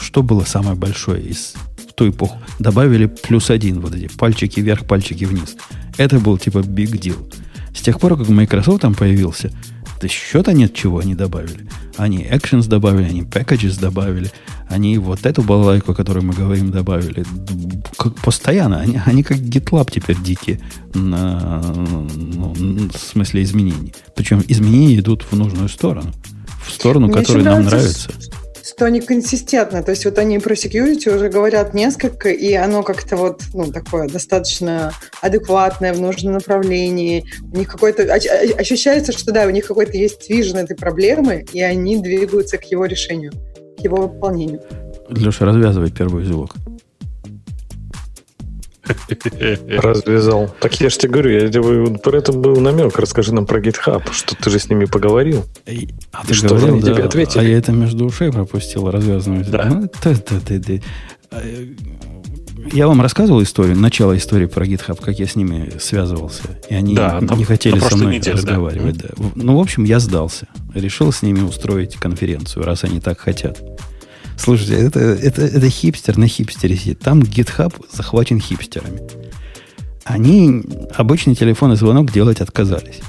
что 0.00 0.22
было 0.22 0.44
самое 0.44 0.76
большое 0.76 1.22
из, 1.22 1.54
в 1.88 1.92
ту 1.92 2.08
эпоху? 2.08 2.38
Добавили 2.60 3.06
плюс 3.06 3.50
один, 3.50 3.80
вот 3.80 3.94
эти 3.94 4.06
пальчики 4.06 4.60
вверх, 4.60 4.86
пальчики 4.86 5.24
вниз. 5.24 5.56
Это 5.98 6.20
был 6.20 6.38
типа 6.38 6.58
big 6.58 6.92
deal. 6.92 7.34
С 7.74 7.80
тех 7.80 7.98
пор, 7.98 8.16
как 8.16 8.28
Microsoft 8.28 8.82
там 8.82 8.94
появился, 8.94 9.50
да 10.00 10.08
счета 10.08 10.52
нет, 10.52 10.72
чего 10.72 11.00
они 11.00 11.14
добавили. 11.14 11.68
Они 11.96 12.18
actions 12.24 12.68
добавили, 12.68 13.08
они 13.08 13.22
packages 13.22 13.80
добавили, 13.80 14.30
они 14.68 14.98
вот 14.98 15.26
эту 15.26 15.42
балалайку, 15.42 15.92
о 15.92 15.94
которой 15.94 16.22
мы 16.22 16.32
говорим, 16.32 16.70
добавили. 16.70 17.24
Как 17.96 18.14
постоянно. 18.16 18.80
Они, 18.80 19.00
они 19.04 19.22
как 19.22 19.38
GitLab 19.38 19.90
теперь 19.90 20.16
дикие 20.18 20.60
на, 20.94 21.62
ну, 21.62 22.88
в 22.88 22.98
смысле 22.98 23.42
изменений. 23.42 23.94
Причем 24.14 24.42
изменения 24.48 24.98
идут 24.98 25.24
в 25.30 25.36
нужную 25.36 25.68
сторону. 25.68 26.12
В 26.66 26.72
сторону, 26.72 27.06
Мне 27.08 27.16
которая 27.16 27.44
нам 27.44 27.64
нравится. 27.64 28.10
Что 28.66 28.86
они 28.86 29.02
консистентны. 29.02 29.82
То 29.82 29.90
есть 29.90 30.06
вот 30.06 30.18
они 30.18 30.38
про 30.38 30.54
security 30.54 31.14
уже 31.14 31.28
говорят 31.28 31.74
несколько, 31.74 32.30
и 32.30 32.54
оно 32.54 32.82
как-то 32.82 33.18
вот, 33.18 33.42
ну, 33.52 33.70
такое 33.70 34.08
достаточно 34.08 34.92
адекватное 35.20 35.92
в 35.92 36.00
нужном 36.00 36.32
направлении. 36.32 37.26
У 37.52 37.58
них 37.58 37.68
какой-то... 37.68 38.04
Ощущается, 38.12 39.12
что 39.12 39.32
да, 39.32 39.44
у 39.44 39.50
них 39.50 39.66
какой-то 39.66 39.98
есть 39.98 40.30
вижен 40.30 40.56
этой 40.56 40.76
проблемы, 40.76 41.44
и 41.52 41.60
они 41.60 42.00
двигаются 42.00 42.56
к 42.56 42.64
его 42.64 42.86
решению, 42.86 43.32
его 43.84 43.96
выполнению. 44.08 44.60
Леша, 45.08 45.44
развязывай 45.44 45.90
первый 45.90 46.22
узелок. 46.24 46.54
Развязал. 49.68 50.50
Так 50.60 50.80
я 50.80 50.90
же 50.90 50.98
тебе 50.98 51.12
говорю, 51.12 51.30
я 51.30 51.48
тебе, 51.50 51.98
про 51.98 52.18
это 52.18 52.32
был 52.32 52.56
намек. 52.60 52.98
Расскажи 52.98 53.32
нам 53.34 53.46
про 53.46 53.60
GitHub, 53.60 54.02
что 54.12 54.36
ты 54.36 54.50
же 54.50 54.58
с 54.58 54.68
ними 54.68 54.84
поговорил. 54.84 55.44
И- 55.66 55.88
А 56.12 56.24
ты 56.26 56.34
что 56.34 56.48
говорил, 56.48 56.74
они 56.74 56.82
да, 56.82 56.92
тебе 56.94 57.04
ответили? 57.04 57.38
А 57.40 57.42
я 57.44 57.58
это 57.58 57.72
между 57.72 58.04
ушей 58.04 58.30
пропустил, 58.30 58.90
развязывать. 58.90 59.50
Да. 59.50 59.64
Ну, 59.66 59.88
да, 60.02 60.10
да, 60.28 60.36
да, 60.48 60.58
да. 61.30 61.40
Я 62.72 62.88
вам 62.88 63.00
рассказывал 63.00 63.42
историю, 63.42 63.76
начало 63.76 64.16
истории 64.16 64.46
про 64.46 64.64
GitHub, 64.64 65.00
как 65.00 65.18
я 65.18 65.26
с 65.26 65.36
ними 65.36 65.72
связывался. 65.78 66.42
И 66.68 66.74
они 66.74 66.94
Да, 66.94 67.18
не 67.20 67.26
там 67.26 67.44
хотели 67.44 67.78
со 67.78 67.96
мной 67.96 68.16
неделе, 68.16 68.36
да. 68.36 68.42
разговаривать. 68.42 68.96
Да. 68.96 69.08
Ну, 69.34 69.56
в 69.56 69.60
общем, 69.60 69.84
я 69.84 70.00
сдался. 70.00 70.46
Решил 70.74 71.12
с 71.12 71.22
ними 71.22 71.40
устроить 71.40 71.96
конференцию, 71.96 72.64
раз 72.64 72.84
они 72.84 73.00
так 73.00 73.20
хотят. 73.20 73.58
Слушайте, 74.36 74.74
это, 74.74 74.98
это, 75.00 75.42
это 75.42 75.68
хипстер 75.68 76.16
на 76.16 76.26
хипстере 76.26 76.76
сидит. 76.76 77.00
Там 77.00 77.20
GitHub 77.20 77.72
захвачен 77.92 78.40
хипстерами. 78.40 79.00
Они 80.04 80.62
обычный 80.94 81.34
телефонный 81.34 81.76
звонок 81.76 82.12
делать 82.12 82.40
отказались. 82.40 83.00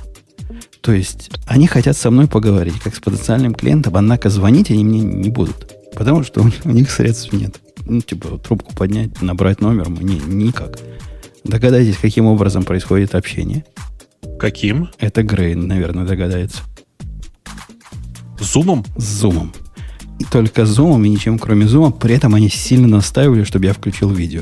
То 0.81 0.91
есть 0.91 1.31
они 1.47 1.65
хотят 1.65 1.97
со 1.97 2.11
мной 2.11 2.27
поговорить, 2.27 2.79
как 2.79 2.95
с 2.95 2.99
потенциальным 2.99 3.55
клиентом, 3.55 3.97
однако 3.97 4.29
звонить 4.29 4.69
они 4.69 4.83
мне 4.83 5.01
не 5.01 5.29
будут. 5.29 5.73
Потому 5.95 6.23
что 6.23 6.45
у 6.63 6.69
них 6.69 6.91
средств 6.91 7.33
нет. 7.33 7.59
Ну, 7.85 8.01
типа, 8.01 8.37
трубку 8.39 8.73
поднять, 8.73 9.21
набрать 9.21 9.61
номер, 9.61 9.89
не, 9.89 10.19
никак. 10.19 10.79
Догадайтесь, 11.43 11.97
каким 11.97 12.25
образом 12.25 12.63
происходит 12.63 13.13
общение. 13.13 13.65
Каким? 14.39 14.89
Это 14.99 15.23
Грейн, 15.23 15.67
наверное, 15.67 16.05
догадается. 16.05 16.63
Зумом? 18.39 18.83
С 18.97 19.03
зумом. 19.03 19.53
И 20.19 20.23
только 20.23 20.65
с 20.65 20.69
зумом 20.69 21.05
и 21.05 21.09
ничем 21.09 21.37
кроме 21.37 21.67
зума. 21.67 21.91
При 21.91 22.15
этом 22.15 22.35
они 22.35 22.49
сильно 22.49 22.87
настаивали, 22.87 23.43
чтобы 23.43 23.65
я 23.65 23.73
включил 23.73 24.09
видео. 24.09 24.41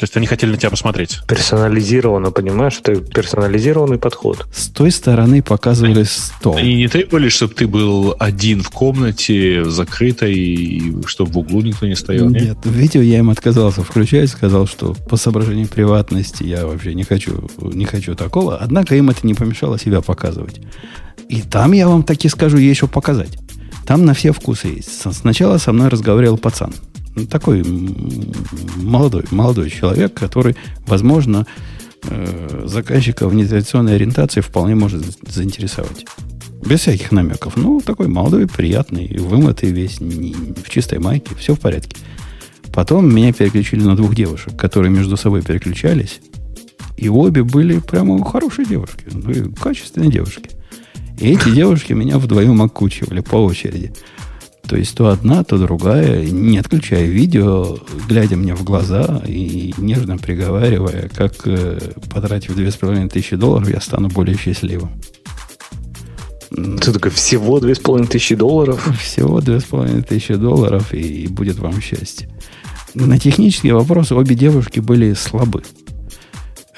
То 0.00 0.04
есть 0.04 0.16
они 0.16 0.26
хотели 0.26 0.52
на 0.52 0.56
тебя 0.56 0.70
посмотреть. 0.70 1.20
Персонализировано, 1.28 2.30
понимаешь? 2.30 2.80
Это 2.82 2.96
персонализированный 3.02 3.98
подход. 3.98 4.46
С 4.50 4.68
той 4.68 4.90
стороны 4.92 5.42
показывали 5.42 6.04
стол. 6.04 6.56
Они 6.56 6.74
не 6.74 6.88
требовали, 6.88 7.28
чтобы 7.28 7.52
ты 7.52 7.66
был 7.66 8.16
один 8.18 8.62
в 8.62 8.70
комнате, 8.70 9.62
закрытой, 9.66 10.32
и 10.32 11.06
чтобы 11.06 11.32
в 11.32 11.38
углу 11.38 11.60
никто 11.60 11.86
не 11.86 11.94
стоял, 11.96 12.30
нет? 12.30 12.42
Нет, 12.42 12.58
видео 12.64 13.02
я 13.02 13.18
им 13.18 13.28
отказался 13.28 13.82
включать, 13.82 14.30
сказал, 14.30 14.66
что 14.66 14.94
по 14.94 15.18
соображению 15.18 15.68
приватности 15.68 16.44
я 16.44 16.66
вообще 16.66 16.94
не 16.94 17.04
хочу, 17.04 17.50
не 17.60 17.84
хочу 17.84 18.14
такого. 18.14 18.56
Однако 18.56 18.96
им 18.96 19.10
это 19.10 19.26
не 19.26 19.34
помешало 19.34 19.78
себя 19.78 20.00
показывать. 20.00 20.62
И 21.28 21.42
там, 21.42 21.72
я 21.72 21.86
вам 21.86 22.04
таки 22.04 22.30
скажу, 22.30 22.56
есть 22.56 22.78
что 22.78 22.86
показать. 22.86 23.36
Там 23.86 24.06
на 24.06 24.14
все 24.14 24.32
вкусы 24.32 24.68
есть. 24.68 25.12
Сначала 25.12 25.58
со 25.58 25.72
мной 25.72 25.88
разговаривал 25.88 26.38
пацан. 26.38 26.72
Ну, 27.14 27.26
Такой 27.26 27.64
молодой, 28.76 29.24
молодой 29.30 29.70
человек, 29.70 30.14
который, 30.14 30.56
возможно, 30.86 31.46
э, 32.04 32.62
заказчиков 32.66 33.32
нетрадиционной 33.32 33.96
ориентации 33.96 34.40
вполне 34.40 34.74
может 34.74 35.02
заинтересовать. 35.28 36.06
Без 36.64 36.80
всяких 36.80 37.10
намеков. 37.10 37.56
Ну, 37.56 37.80
такой 37.80 38.08
молодой, 38.08 38.46
приятный, 38.46 39.08
вымытый 39.18 39.70
весь, 39.70 39.98
в 39.98 40.68
чистой 40.68 40.98
майке, 40.98 41.34
все 41.34 41.54
в 41.54 41.60
порядке. 41.60 41.96
Потом 42.72 43.12
меня 43.12 43.32
переключили 43.32 43.82
на 43.82 43.96
двух 43.96 44.14
девушек, 44.14 44.56
которые 44.56 44.92
между 44.92 45.16
собой 45.16 45.42
переключались. 45.42 46.20
И 46.96 47.08
обе 47.08 47.42
были 47.42 47.78
прямо 47.78 48.22
хорошие 48.24 48.66
девушки, 48.66 49.04
ну, 49.10 49.52
качественные 49.52 50.10
девушки. 50.10 50.50
И 51.18 51.32
эти 51.32 51.50
девушки 51.50 51.92
меня 51.92 52.18
вдвоем 52.18 52.60
окучивали 52.62 53.20
по 53.20 53.36
очереди. 53.36 53.92
То 54.70 54.76
есть 54.76 54.94
то 54.94 55.08
одна, 55.08 55.42
то 55.42 55.58
другая, 55.58 56.24
не 56.24 56.56
отключая 56.56 57.06
видео, 57.06 57.76
глядя 58.08 58.36
мне 58.36 58.54
в 58.54 58.62
глаза 58.62 59.20
и 59.26 59.74
нежно 59.78 60.16
приговаривая, 60.16 61.10
как 61.12 61.44
э, 61.44 61.80
потратив 62.08 62.54
2500 62.54 63.36
долларов, 63.36 63.68
я 63.68 63.80
стану 63.80 64.06
более 64.10 64.38
счастливым. 64.38 64.92
Ты 66.50 66.92
такой, 66.92 67.10
всего 67.10 67.58
2500 67.58 68.38
долларов? 68.38 68.96
Всего 69.02 69.40
2500 69.40 70.40
долларов, 70.40 70.94
и, 70.94 71.24
и 71.24 71.26
будет 71.26 71.58
вам 71.58 71.80
счастье. 71.80 72.28
На 72.94 73.18
технические 73.18 73.74
вопросы 73.74 74.14
обе 74.14 74.36
девушки 74.36 74.78
были 74.78 75.14
слабы. 75.14 75.64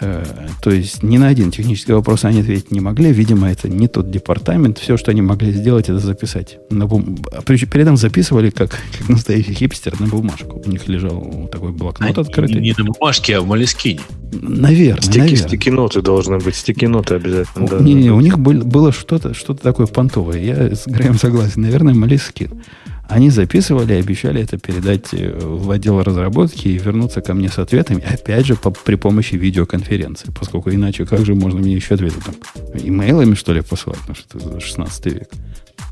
Э, 0.03 0.25
то 0.61 0.71
есть 0.71 1.03
ни 1.05 1.17
на 1.17 1.29
один 1.29 1.53
технический 1.53 1.93
вопрос 1.93 2.25
они 2.25 2.41
ответить 2.41 2.73
не 2.73 2.81
могли. 2.81 3.13
Видимо, 3.13 3.51
это 3.51 3.69
не 3.69 3.87
тот 3.87 4.11
департамент. 4.11 4.79
Все, 4.79 4.97
что 4.97 5.13
они 5.13 5.23
могли 5.23 5.53
сделать, 5.53 5.89
это 5.89 5.99
записать. 6.01 6.59
На 6.71 6.87
бум... 6.87 7.19
Перед 7.47 7.75
этим 7.75 7.97
записывали, 7.97 8.51
как, 8.51 8.71
как 8.71 9.09
настоящий 9.09 9.55
хипстер, 9.55 9.99
на 10.01 10.09
бумажку. 10.09 10.61
У 10.65 10.69
них 10.69 10.89
лежал 10.89 11.49
такой 11.53 11.71
блокнот 11.71 12.19
Они 12.19 12.21
открытый. 12.21 12.61
Не 12.61 12.75
на 12.77 12.85
бумажке, 12.85 13.37
а 13.37 13.41
в 13.41 13.47
Молескине. 13.47 14.01
Наверное, 14.33 15.03
Стики, 15.03 15.19
наверное. 15.19 15.49
стики-ноты 15.49 16.03
должны 16.03 16.39
быть, 16.39 16.57
стики-ноты 16.57 17.15
обязательно. 17.17 17.69
да. 17.69 17.79
не, 17.79 17.95
не, 17.95 18.11
у 18.11 18.21
них 18.21 18.39
был- 18.39 18.65
было 18.65 18.91
что-то 18.91 19.35
что 19.35 19.55
такое 19.55 19.87
понтовое. 19.87 20.39
Я 20.39 20.75
с 20.75 20.87
Греем 20.87 21.19
согласен. 21.19 21.63
Наверное, 21.63 21.95
Малискин. 21.95 22.63
Они 23.09 23.29
записывали 23.31 23.93
и 23.95 23.97
обещали 23.99 24.41
это 24.43 24.57
передать 24.59 25.13
э, 25.13 25.39
в 25.39 25.71
отдел 25.71 26.03
разработки 26.03 26.69
и 26.69 26.79
вернуться 26.79 27.21
ко 27.21 27.35
мне 27.35 27.49
с 27.51 27.59
ответами, 27.59 28.03
опять 28.03 28.47
же, 28.47 28.55
по- 28.57 28.71
при 28.71 28.95
помощи 28.95 29.35
видеоконференции, 29.35 30.31
поскольку 30.39 30.71
иначе 30.71 31.05
как 31.05 31.25
же 31.27 31.35
можно 31.35 31.61
мне 31.61 31.75
еще 31.75 31.95
ответы 31.95 32.17
там? 32.25 32.35
Имейлами, 32.75 33.35
что 33.35 33.53
ли, 33.53 33.61
посылать? 33.61 33.99
Ну, 34.09 34.15
что 34.15 34.39
это 34.39 34.49
за 34.53 34.61
16 34.61 35.07
век. 35.07 35.29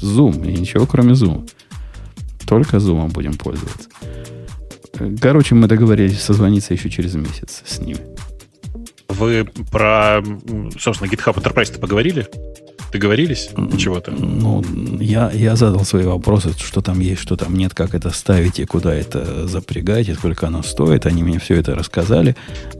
Zoom, 0.01 0.51
и 0.51 0.59
ничего 0.61 0.87
кроме 0.87 1.13
Zoom. 1.13 1.51
Только 2.49 2.79
Zoom 2.79 3.11
будем 3.13 3.35
пользоваться. 3.35 3.89
Э, 4.99 5.15
Короче, 5.21 5.55
мы 5.55 5.67
договорились 5.69 6.21
созвониться 6.21 6.73
еще 6.73 6.89
через 6.89 7.15
месяц 7.17 7.63
с 7.67 7.81
ними. 7.81 8.01
Вы 9.21 9.45
про, 9.71 10.23
собственно, 10.79 11.11
GitHub 11.11 11.35
Enterprise-то 11.35 11.79
поговорили? 11.79 12.27
Договорились? 12.91 13.51
Чего-то? 13.79 14.13
Ну, 14.13 14.65
я, 14.99 15.31
я 15.31 15.57
задал 15.57 15.85
свои 15.85 16.05
вопросы, 16.05 16.53
что 16.59 16.81
там 16.81 17.01
есть, 17.01 17.21
что 17.21 17.37
там 17.37 17.55
нет, 17.55 17.75
как 17.75 17.95
это 17.95 18.11
ставить 18.11 18.59
и 18.59 18.65
куда 18.65 18.95
это 18.95 19.47
запрягать, 19.47 20.09
и 20.09 20.15
сколько 20.15 20.47
оно 20.47 20.63
стоит. 20.63 21.05
Они 21.05 21.23
мне 21.23 21.39
все 21.39 21.57
это 21.57 21.75
рассказали 21.75 22.35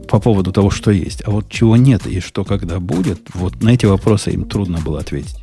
по 0.09 0.19
поводу 0.19 0.51
того, 0.51 0.71
что 0.71 0.89
есть. 0.89 1.21
А 1.25 1.29
вот 1.29 1.47
чего 1.47 1.77
нет 1.77 2.07
и 2.07 2.19
что 2.19 2.43
когда 2.43 2.79
будет, 2.79 3.19
вот 3.35 3.61
на 3.61 3.69
эти 3.69 3.85
вопросы 3.85 4.31
им 4.31 4.45
трудно 4.45 4.79
было 4.79 4.99
ответить. 4.99 5.37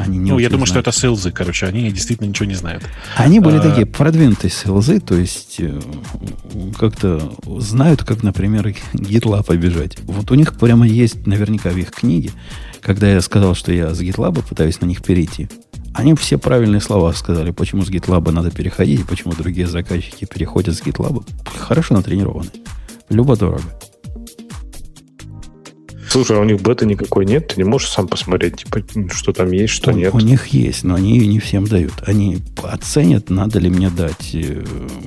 Они 0.00 0.18
не 0.18 0.30
Ну, 0.30 0.38
я 0.38 0.48
думаю, 0.48 0.66
что 0.66 0.74
знают. 0.74 0.88
это 0.88 0.96
сейлзы, 0.98 1.30
короче. 1.30 1.66
Они 1.66 1.90
действительно 1.90 2.26
ничего 2.28 2.46
не 2.46 2.54
знают. 2.54 2.82
Они 3.16 3.38
были 3.40 3.56
А. 3.56 3.60
такие 3.60 3.86
продвинутые 3.86 4.50
селзы, 4.50 4.98
то 5.00 5.14
есть 5.14 5.56
э, 5.58 5.78
как-то 6.78 7.32
знают, 7.58 8.02
как, 8.04 8.22
например, 8.22 8.74
GitLab 8.94 9.44
побежать. 9.44 9.98
Вот 10.04 10.30
у 10.30 10.34
них 10.34 10.54
прямо 10.58 10.86
есть 10.86 11.26
наверняка 11.26 11.70
в 11.70 11.76
их 11.76 11.90
книге, 11.90 12.30
когда 12.80 13.08
я 13.10 13.20
сказал, 13.20 13.54
что 13.54 13.72
я 13.72 13.94
с 13.94 14.00
GitLab 14.00 14.42
пытаюсь 14.48 14.80
на 14.80 14.86
них 14.86 15.02
перейти. 15.02 15.48
Они 15.92 16.14
все 16.14 16.38
правильные 16.38 16.80
слова 16.80 17.12
сказали, 17.12 17.50
почему 17.50 17.82
с 17.82 17.90
GitLab 17.90 18.30
надо 18.30 18.50
переходить, 18.50 19.06
почему 19.06 19.34
другие 19.34 19.66
заказчики 19.66 20.24
переходят 20.24 20.74
с 20.76 20.82
GitLab. 20.82 21.26
Хорошо 21.58 21.94
натренированы. 21.94 22.48
Любо-дорого. 23.08 23.62
Слушай, 26.10 26.38
а 26.38 26.40
у 26.40 26.44
них 26.44 26.60
бета 26.60 26.86
никакой 26.86 27.24
нет? 27.24 27.48
Ты 27.48 27.58
не 27.58 27.64
можешь 27.64 27.88
сам 27.88 28.08
посмотреть, 28.08 28.64
типа, 28.64 28.82
что 29.12 29.32
там 29.32 29.52
есть, 29.52 29.72
что 29.72 29.92
у, 29.92 29.94
нет? 29.94 30.12
у 30.12 30.18
них 30.18 30.48
есть, 30.48 30.82
но 30.82 30.96
они 30.96 31.16
ее 31.16 31.28
не 31.28 31.38
всем 31.38 31.68
дают. 31.68 31.92
Они 32.04 32.38
оценят, 32.64 33.30
надо 33.30 33.60
ли 33.60 33.70
мне 33.70 33.90
дать 33.90 34.34
э, 34.34 34.64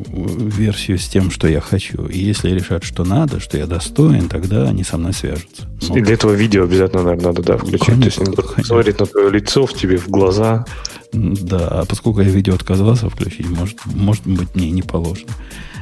версию 0.07 0.97
с 0.97 1.09
тем, 1.09 1.29
что 1.29 1.49
я 1.49 1.59
хочу. 1.59 2.05
И 2.05 2.19
если 2.19 2.51
решат, 2.51 2.85
что 2.85 3.03
надо, 3.03 3.41
что 3.41 3.57
я 3.57 3.67
достоин, 3.67 4.29
тогда 4.29 4.69
они 4.69 4.85
со 4.85 4.97
мной 4.97 5.11
свяжутся. 5.11 5.67
Ну, 5.89 5.97
И 5.97 6.01
для 6.01 6.13
этого 6.13 6.31
видео 6.31 6.63
обязательно, 6.63 7.03
наверное, 7.03 7.27
надо, 7.27 7.43
да, 7.43 7.57
включить. 7.57 7.81
Конечно, 7.81 8.23
То 8.23 8.31
есть 8.31 8.53
конечно. 8.53 8.63
смотреть 8.63 8.99
на 9.01 9.05
твое 9.05 9.29
лицо, 9.29 9.65
в 9.65 9.73
тебе 9.73 9.97
в 9.97 10.07
глаза. 10.07 10.65
Да, 11.11 11.67
а 11.67 11.85
поскольку 11.85 12.21
я 12.21 12.29
видео 12.29 12.55
отказался 12.55 13.09
включить, 13.09 13.49
может, 13.49 13.77
может 13.85 14.25
быть, 14.25 14.55
мне 14.55 14.71
не 14.71 14.81
положено. 14.81 15.31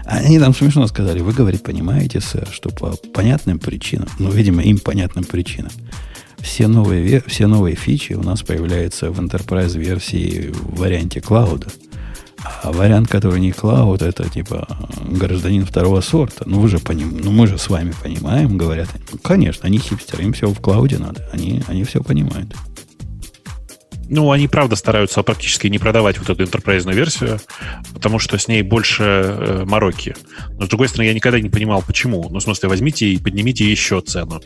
Они 0.05 0.39
там 0.39 0.53
смешно 0.53 0.87
сказали, 0.87 1.19
вы, 1.19 1.31
говорит, 1.33 1.63
понимаете, 1.63 2.21
сэр, 2.21 2.47
что 2.51 2.69
по 2.69 2.95
понятным 3.13 3.59
причинам, 3.59 4.09
ну, 4.19 4.31
видимо, 4.31 4.61
им 4.61 4.79
понятным 4.79 5.23
причинам, 5.23 5.71
все 6.39 6.67
новые, 6.67 7.23
все 7.27 7.47
новые 7.47 7.75
фичи 7.75 8.13
у 8.13 8.23
нас 8.23 8.41
появляются 8.41 9.11
в 9.11 9.19
Enterprise 9.19 9.77
версии 9.77 10.51
в 10.51 10.79
варианте 10.79 11.21
клауда. 11.21 11.67
А 12.63 12.71
вариант, 12.71 13.07
который 13.07 13.39
не 13.39 13.51
клауд, 13.51 14.01
это 14.01 14.27
типа 14.27 14.67
гражданин 15.11 15.63
второго 15.63 16.01
сорта. 16.01 16.43
Ну, 16.47 16.59
вы 16.59 16.69
же 16.69 16.79
поним... 16.79 17.19
ну, 17.23 17.31
мы 17.31 17.45
же 17.45 17.59
с 17.59 17.69
вами 17.69 17.93
понимаем, 18.01 18.57
говорят. 18.57 18.89
Ну, 19.11 19.19
конечно, 19.19 19.67
они 19.67 19.77
хипстеры, 19.77 20.23
им 20.23 20.33
все 20.33 20.47
в 20.47 20.59
клауде 20.59 20.97
надо. 20.97 21.29
Они, 21.31 21.61
они 21.67 21.83
все 21.83 22.01
понимают. 22.01 22.55
Ну, 24.13 24.29
они, 24.29 24.49
правда, 24.49 24.75
стараются 24.75 25.23
практически 25.23 25.67
не 25.67 25.79
продавать 25.79 26.19
вот 26.19 26.29
эту 26.29 26.43
enterprise 26.43 26.91
версию, 26.93 27.39
потому 27.93 28.19
что 28.19 28.37
с 28.37 28.49
ней 28.49 28.61
больше 28.61 29.03
э, 29.03 29.63
мороки. 29.65 30.15
Но, 30.59 30.65
с 30.65 30.67
другой 30.67 30.89
стороны, 30.89 31.07
я 31.07 31.13
никогда 31.13 31.39
не 31.39 31.49
понимал, 31.49 31.81
почему. 31.81 32.27
Ну, 32.29 32.39
в 32.39 32.43
смысле, 32.43 32.67
возьмите 32.67 33.05
и 33.07 33.17
поднимите 33.17 33.63
еще 33.71 34.01
цену. 34.01 34.41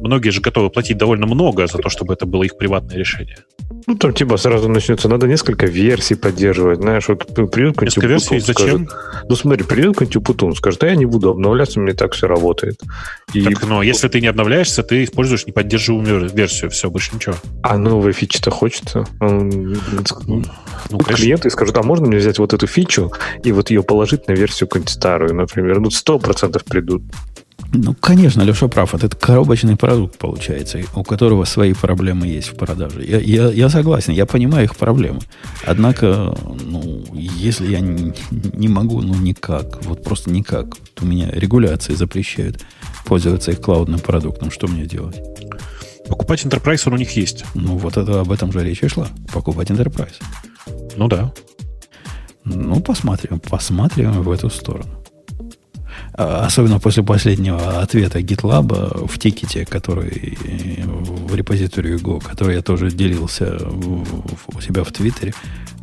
Многие 0.00 0.30
же 0.30 0.40
готовы 0.40 0.70
платить 0.70 0.96
довольно 0.96 1.26
много 1.26 1.66
за 1.66 1.78
то, 1.78 1.88
чтобы 1.88 2.14
это 2.14 2.24
было 2.26 2.44
их 2.44 2.56
приватное 2.56 2.96
решение. 2.96 3.38
Ну, 3.86 3.96
там 3.96 4.12
типа 4.12 4.36
сразу 4.36 4.68
начнется, 4.68 5.08
надо 5.08 5.26
несколько 5.26 5.66
версий 5.66 6.14
поддерживать. 6.14 6.80
Знаешь, 6.80 7.08
вот 7.08 7.26
придет 7.26 7.50
какой-нибудь 7.76 7.82
Несколько 7.82 8.06
версий, 8.06 8.38
зачем? 8.38 8.54
скажет, 8.86 8.88
ну, 9.28 9.36
смотри, 9.36 9.64
придет 9.64 9.92
какой-нибудь 9.94 10.16
Умпутун, 10.16 10.54
скажет, 10.54 10.82
а 10.84 10.88
я 10.88 10.96
не 10.96 11.06
буду 11.06 11.30
обновляться, 11.30 11.80
и 11.82 11.92
так 11.92 12.12
все 12.12 12.26
работает. 12.28 12.80
И, 13.34 13.42
Так, 13.42 13.66
но 13.66 13.82
если 13.82 14.08
ты 14.08 14.20
не 14.20 14.26
обновляешься, 14.28 14.82
ты 14.82 15.04
используешь 15.04 15.46
неподдерживаемую 15.46 16.28
версию. 16.30 16.70
Все, 16.70 16.90
больше 16.90 17.14
ничего. 17.14 17.34
А 17.62 17.76
новые 17.78 18.12
фичи-то 18.12 18.50
хочется. 18.50 19.04
Он- 19.20 19.48
Ну, 20.90 20.98
конечно. 20.98 21.14
клиенты 21.14 21.50
скажут, 21.50 21.76
а 21.76 21.82
можно 21.82 22.06
мне 22.06 22.18
взять 22.18 22.38
вот 22.38 22.52
эту 22.52 22.66
фичу 22.66 23.12
и 23.42 23.52
вот 23.52 23.70
ее 23.70 23.82
положить 23.82 24.28
на 24.28 24.32
версию 24.32 24.68
какую-нибудь 24.68 24.92
старую, 24.92 25.34
например? 25.34 25.80
Ну, 25.80 25.90
сто 25.90 26.18
процентов 26.18 26.64
придут. 26.64 27.02
Ну, 27.72 27.94
конечно, 27.94 28.42
Леша 28.42 28.68
прав. 28.68 28.94
Это 28.94 29.14
коробочный 29.14 29.76
продукт 29.76 30.16
получается, 30.16 30.80
у 30.94 31.04
которого 31.04 31.44
свои 31.44 31.74
проблемы 31.74 32.26
есть 32.26 32.48
в 32.48 32.56
продаже. 32.56 33.04
Я, 33.04 33.18
я, 33.18 33.48
я 33.50 33.68
согласен, 33.68 34.14
я 34.14 34.24
понимаю 34.24 34.64
их 34.64 34.76
проблемы. 34.76 35.20
Однако, 35.66 36.34
ну, 36.64 37.04
если 37.12 37.70
я 37.70 37.80
не, 37.80 38.14
не 38.30 38.68
могу, 38.68 39.02
ну, 39.02 39.14
никак, 39.14 39.84
вот 39.84 40.02
просто 40.02 40.30
никак, 40.30 40.66
вот 40.66 41.02
у 41.02 41.06
меня 41.06 41.30
регуляции 41.30 41.94
запрещают 41.94 42.64
пользоваться 43.04 43.50
их 43.50 43.60
клаудным 43.60 44.00
продуктом, 44.00 44.50
что 44.50 44.66
мне 44.66 44.86
делать? 44.86 45.20
Покупать 46.08 46.44
enterprise 46.44 46.82
он 46.86 46.94
у 46.94 46.96
них 46.96 47.10
есть. 47.12 47.44
Ну, 47.54 47.76
вот 47.76 47.98
это 47.98 48.20
об 48.20 48.32
этом 48.32 48.50
же 48.50 48.64
речь 48.64 48.82
и 48.82 48.88
шла. 48.88 49.08
Покупать 49.32 49.70
Enterprise. 49.70 50.14
Ну 50.96 51.06
да. 51.06 51.32
Ну, 52.44 52.80
посмотрим, 52.80 53.40
посмотрим 53.40 54.22
в 54.22 54.30
эту 54.30 54.48
сторону. 54.48 55.04
А, 56.18 56.46
Особенно 56.46 56.80
после 56.80 57.04
последнего 57.04 57.80
ответа 57.80 58.18
GitLab 58.18 59.06
в 59.06 59.18
тикете, 59.20 59.64
который 59.64 60.36
в 60.84 61.32
репозитории 61.32 61.94
Go, 61.94 62.20
который 62.20 62.56
я 62.56 62.62
тоже 62.62 62.90
делился 62.90 63.56
у 63.68 64.60
себя 64.60 64.82
в 64.82 64.90
Твиттере. 64.90 65.32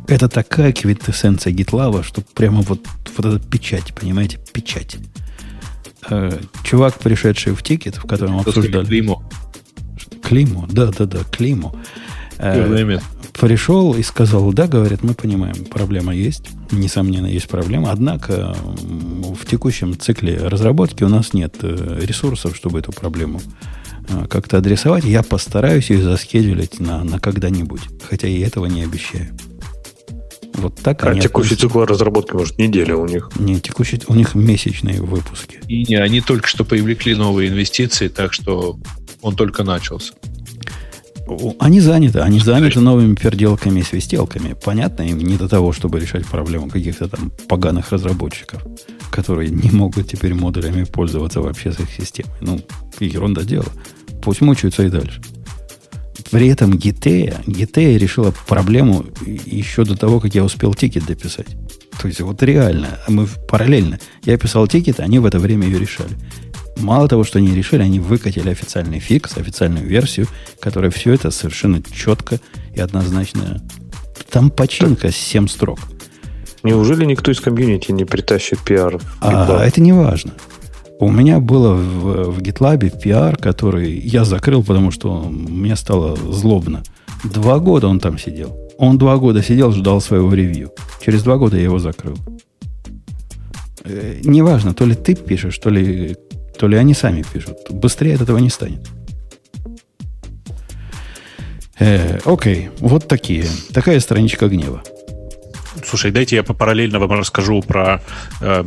Это 0.06 0.28
такая 0.28 0.72
квинтэссенция 0.72 1.54
GitLab, 1.54 2.04
что 2.04 2.20
прямо 2.34 2.60
вот, 2.60 2.86
вот 3.16 3.26
эта 3.26 3.48
печать, 3.48 3.94
понимаете, 3.94 4.38
печать. 4.52 4.98
Э, 6.10 6.38
Чувак, 6.62 6.98
пришедший 6.98 7.54
в 7.54 7.62
тикет, 7.62 7.96
в 7.96 8.06
котором 8.06 8.38
обсуждали... 8.38 8.84
Климу, 10.22 10.68
да-да-да, 10.70 11.20
Климу. 11.32 11.74
Э, 12.36 12.98
пришел 13.40 13.94
и 13.94 14.02
сказал, 14.02 14.52
да, 14.52 14.66
говорит, 14.66 15.02
мы 15.02 15.14
понимаем, 15.14 15.64
проблема 15.64 16.14
есть, 16.14 16.50
несомненно, 16.70 17.26
есть 17.26 17.48
проблема, 17.48 17.90
однако 17.90 18.56
в 18.56 19.46
текущем 19.46 19.98
цикле 19.98 20.36
разработки 20.36 21.04
у 21.04 21.08
нас 21.08 21.32
нет 21.32 21.56
э, 21.62 22.00
ресурсов, 22.02 22.56
чтобы 22.56 22.78
эту 22.78 22.92
проблему 22.92 23.40
э, 24.08 24.26
как-то 24.28 24.58
адресовать. 24.58 25.04
Я 25.04 25.22
постараюсь 25.22 25.90
ее 25.90 26.02
заскедулить 26.02 26.80
на, 26.80 27.04
на 27.04 27.18
когда-нибудь, 27.18 27.82
хотя 28.08 28.28
и 28.28 28.40
этого 28.40 28.66
не 28.66 28.82
обещаю. 28.82 29.28
Вот 30.54 30.76
так 30.76 31.04
А 31.04 31.10
они 31.10 31.20
текущий 31.20 31.54
относятся. 31.54 31.68
цикл 31.68 31.84
разработки, 31.84 32.32
может, 32.32 32.58
неделя 32.58 32.96
у 32.96 33.06
них. 33.06 33.30
Не, 33.38 33.60
текущий, 33.60 34.00
у 34.08 34.14
них 34.14 34.34
месячные 34.34 35.02
выпуски. 35.02 35.60
И 35.68 35.84
не, 35.84 35.96
они 35.96 36.20
только 36.22 36.48
что 36.48 36.64
привлекли 36.64 37.14
новые 37.14 37.50
инвестиции, 37.50 38.08
так 38.08 38.32
что 38.32 38.78
он 39.20 39.36
только 39.36 39.64
начался. 39.64 40.14
Они 41.58 41.80
заняты, 41.80 42.20
они 42.20 42.38
заняты 42.38 42.80
новыми 42.80 43.14
переделками 43.14 43.80
и 43.80 43.82
свистелками. 43.82 44.54
Понятно, 44.64 45.02
им 45.02 45.18
не 45.18 45.36
до 45.36 45.48
того, 45.48 45.72
чтобы 45.72 45.98
решать 45.98 46.24
проблему 46.26 46.68
каких-то 46.68 47.08
там 47.08 47.32
поганых 47.48 47.90
разработчиков, 47.90 48.64
которые 49.10 49.50
не 49.50 49.70
могут 49.70 50.08
теперь 50.08 50.34
модулями 50.34 50.84
пользоваться 50.84 51.40
вообще 51.40 51.72
с 51.72 51.80
их 51.80 51.90
системой. 51.90 52.32
Ну, 52.40 52.60
ерунда 53.00 53.42
дело. 53.42 53.66
Пусть 54.22 54.40
мучаются 54.40 54.84
и 54.84 54.88
дальше. 54.88 55.20
При 56.30 56.48
этом 56.48 56.76
Gitea, 56.76 57.42
Gitea 57.46 57.98
решила 57.98 58.32
проблему 58.46 59.04
еще 59.24 59.84
до 59.84 59.96
того, 59.96 60.20
как 60.20 60.34
я 60.34 60.44
успел 60.44 60.74
тикет 60.74 61.06
дописать. 61.06 61.46
То 62.00 62.08
есть 62.08 62.20
вот 62.20 62.42
реально, 62.42 62.98
мы 63.08 63.26
параллельно. 63.48 63.98
Я 64.24 64.36
писал 64.36 64.66
тикет, 64.66 65.00
они 65.00 65.18
в 65.18 65.26
это 65.26 65.38
время 65.38 65.66
ее 65.66 65.78
решали. 65.78 66.10
Мало 66.76 67.08
того, 67.08 67.24
что 67.24 67.38
они 67.38 67.54
решили, 67.54 67.82
они 67.82 68.00
выкатили 68.00 68.50
официальный 68.50 68.98
фикс, 68.98 69.36
официальную 69.36 69.86
версию, 69.86 70.28
которая 70.60 70.90
все 70.90 71.14
это 71.14 71.30
совершенно 71.30 71.82
четко 71.82 72.38
и 72.74 72.80
однозначно... 72.80 73.62
Там 74.30 74.50
починка 74.50 75.10
с 75.10 75.16
7 75.16 75.48
строк. 75.48 75.78
Неужели 76.62 77.04
никто 77.04 77.30
из 77.30 77.40
комьюнити 77.40 77.92
не 77.92 78.04
притащит 78.04 78.58
пиар? 78.60 79.00
А, 79.20 79.64
это 79.64 79.80
не 79.80 79.92
важно. 79.92 80.32
У 80.98 81.10
меня 81.10 81.40
было 81.40 81.74
в, 81.74 82.30
в 82.32 82.38
GitLab 82.40 83.00
PR, 83.00 83.36
который 83.36 83.92
я 83.92 84.24
закрыл, 84.24 84.64
потому 84.64 84.90
что 84.90 85.22
мне 85.28 85.76
стало 85.76 86.16
злобно. 86.16 86.82
Два 87.22 87.58
года 87.58 87.86
он 87.86 88.00
там 88.00 88.18
сидел. 88.18 88.58
Он 88.78 88.98
два 88.98 89.16
года 89.16 89.42
сидел, 89.42 89.72
ждал 89.72 90.00
своего 90.00 90.32
ревью. 90.34 90.72
Через 91.04 91.22
два 91.22 91.36
года 91.36 91.56
я 91.56 91.64
его 91.64 91.78
закрыл. 91.78 92.16
Э, 93.84 94.20
неважно, 94.24 94.74
то 94.74 94.84
ли 94.84 94.94
ты 94.94 95.14
пишешь, 95.14 95.58
то 95.58 95.70
ли, 95.70 96.16
то 96.58 96.68
ли 96.68 96.76
они 96.76 96.94
сами 96.94 97.22
пишут. 97.22 97.58
Быстрее 97.70 98.14
от 98.14 98.22
этого 98.22 98.38
не 98.38 98.50
станет. 98.50 98.80
Э, 101.78 102.18
окей, 102.24 102.70
вот 102.78 103.06
такие. 103.06 103.46
Такая 103.72 104.00
страничка 104.00 104.48
гнева. 104.48 104.82
Слушай, 105.84 106.10
дайте 106.10 106.36
я 106.36 106.42
параллельно 106.42 106.98
вам 106.98 107.12
расскажу 107.12 107.62
про 107.62 108.02
э, 108.40 108.64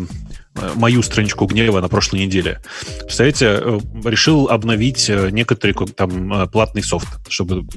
мою 0.75 1.01
страничку 1.01 1.45
гнева 1.45 1.81
на 1.81 1.87
прошлой 1.87 2.19
неделе. 2.21 2.61
Представляете, 2.99 3.45
э, 3.45 3.79
решил 4.05 4.49
обновить 4.49 5.09
э, 5.09 5.29
некоторые 5.31 5.75
там 5.95 6.33
э, 6.33 6.47
платный 6.47 6.83
софт, 6.83 7.07
чтобы 7.29 7.67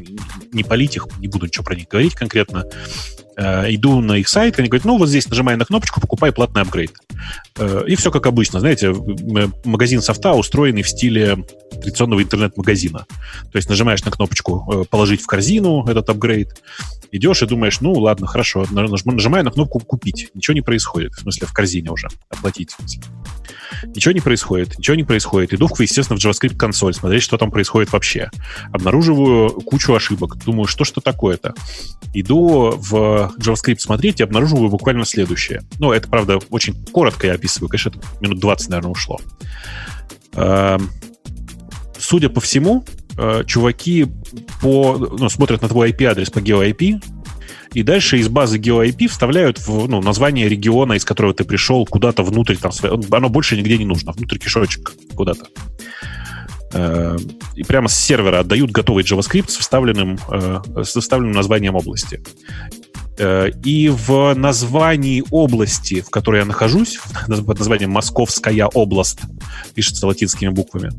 не 0.52 0.64
полить 0.64 0.96
их, 0.96 1.06
не 1.18 1.28
буду 1.28 1.46
ничего 1.46 1.64
про 1.64 1.74
них 1.74 1.88
говорить 1.88 2.14
конкретно. 2.14 2.64
Иду 3.36 4.00
на 4.00 4.18
их 4.18 4.28
сайт, 4.28 4.58
они 4.58 4.68
говорят, 4.68 4.84
ну, 4.84 4.98
вот 4.98 5.08
здесь 5.08 5.28
нажимай 5.28 5.56
на 5.56 5.64
кнопочку, 5.64 6.00
покупай 6.00 6.32
платный 6.32 6.62
апгрейд. 6.62 6.92
И 7.86 7.94
все 7.96 8.10
как 8.10 8.26
обычно. 8.26 8.60
Знаете, 8.60 8.94
магазин 9.64 10.02
софта 10.02 10.32
устроенный 10.32 10.82
в 10.82 10.88
стиле 10.88 11.38
традиционного 11.70 12.22
интернет-магазина. 12.22 13.06
То 13.50 13.56
есть 13.56 13.68
нажимаешь 13.68 14.04
на 14.04 14.10
кнопочку 14.10 14.86
«Положить 14.90 15.22
в 15.22 15.26
корзину» 15.26 15.86
этот 15.86 16.10
апгрейд, 16.10 16.62
идешь 17.10 17.42
и 17.42 17.46
думаешь, 17.46 17.80
ну, 17.80 17.92
ладно, 17.92 18.26
хорошо, 18.26 18.66
нажимаю 18.70 19.44
на 19.44 19.50
кнопку 19.50 19.80
«Купить». 19.80 20.28
Ничего 20.34 20.54
не 20.54 20.60
происходит, 20.60 21.12
в 21.14 21.20
смысле, 21.20 21.46
в 21.46 21.52
корзине 21.52 21.90
уже, 21.90 22.08
оплатить. 22.28 22.76
Ничего 23.84 24.12
не 24.12 24.20
происходит, 24.20 24.78
ничего 24.78 24.94
не 24.94 25.04
происходит. 25.04 25.54
Иду, 25.54 25.68
естественно, 25.78 26.18
в 26.18 26.24
JavaScript 26.24 26.56
консоль, 26.56 26.94
смотреть, 26.94 27.22
что 27.22 27.38
там 27.38 27.50
происходит 27.50 27.92
вообще. 27.92 28.30
Обнаруживаю 28.72 29.50
кучу 29.50 29.94
ошибок. 29.94 30.36
Думаю, 30.44 30.66
что 30.66 30.84
что 30.84 31.00
такое-то? 31.00 31.54
Иду 32.14 32.74
в 32.76 33.21
JavaScript 33.38 33.78
смотреть 33.78 34.20
и 34.20 34.22
обнаруживаю 34.22 34.68
буквально 34.68 35.04
следующее. 35.04 35.62
Ну, 35.78 35.92
это, 35.92 36.08
правда, 36.08 36.38
очень 36.50 36.74
коротко 36.86 37.26
я 37.26 37.34
описываю. 37.34 37.68
Конечно, 37.68 37.90
это 37.90 38.00
минут 38.20 38.40
20, 38.40 38.68
наверное, 38.70 38.90
ушло. 38.90 39.20
Эм, 40.34 40.90
судя 41.98 42.28
по 42.28 42.40
всему, 42.40 42.84
э, 43.18 43.44
чуваки 43.46 44.06
по, 44.60 44.96
ну, 44.96 45.28
смотрят 45.28 45.62
на 45.62 45.68
твой 45.68 45.90
IP-адрес 45.90 46.30
по 46.30 46.38
GeoIP, 46.38 47.02
и 47.74 47.82
дальше 47.82 48.18
из 48.18 48.28
базы 48.28 48.58
GeoIP 48.58 49.08
вставляют 49.08 49.58
в, 49.66 49.88
ну, 49.88 50.02
название 50.02 50.48
региона, 50.48 50.94
из 50.94 51.04
которого 51.04 51.32
ты 51.32 51.44
пришел, 51.44 51.86
куда-то 51.86 52.22
внутрь, 52.22 52.56
там, 52.56 52.72
оно 53.10 53.28
больше 53.28 53.56
нигде 53.56 53.78
не 53.78 53.86
нужно, 53.86 54.12
внутрь 54.12 54.38
кишочек 54.38 54.92
куда-то. 55.14 55.46
Э, 56.74 57.16
и 57.54 57.64
прямо 57.64 57.88
с 57.88 57.96
сервера 57.96 58.40
отдают 58.40 58.70
готовый 58.70 59.04
JavaScript 59.04 59.50
с 59.50 59.56
вставленным, 59.56 60.18
э, 60.30 60.60
с 60.82 60.98
вставленным 60.98 61.32
названием 61.32 61.74
области. 61.74 62.22
Э, 63.22 63.50
и 63.62 63.88
в 63.88 64.34
названии 64.34 65.22
области, 65.30 66.00
в 66.00 66.10
которой 66.10 66.40
я 66.40 66.44
нахожусь, 66.44 66.98
под 67.28 67.58
названием 67.58 67.90
Московская 67.90 68.66
область, 68.66 69.20
пишется 69.74 70.08
латинскими 70.08 70.48
буквами. 70.48 70.90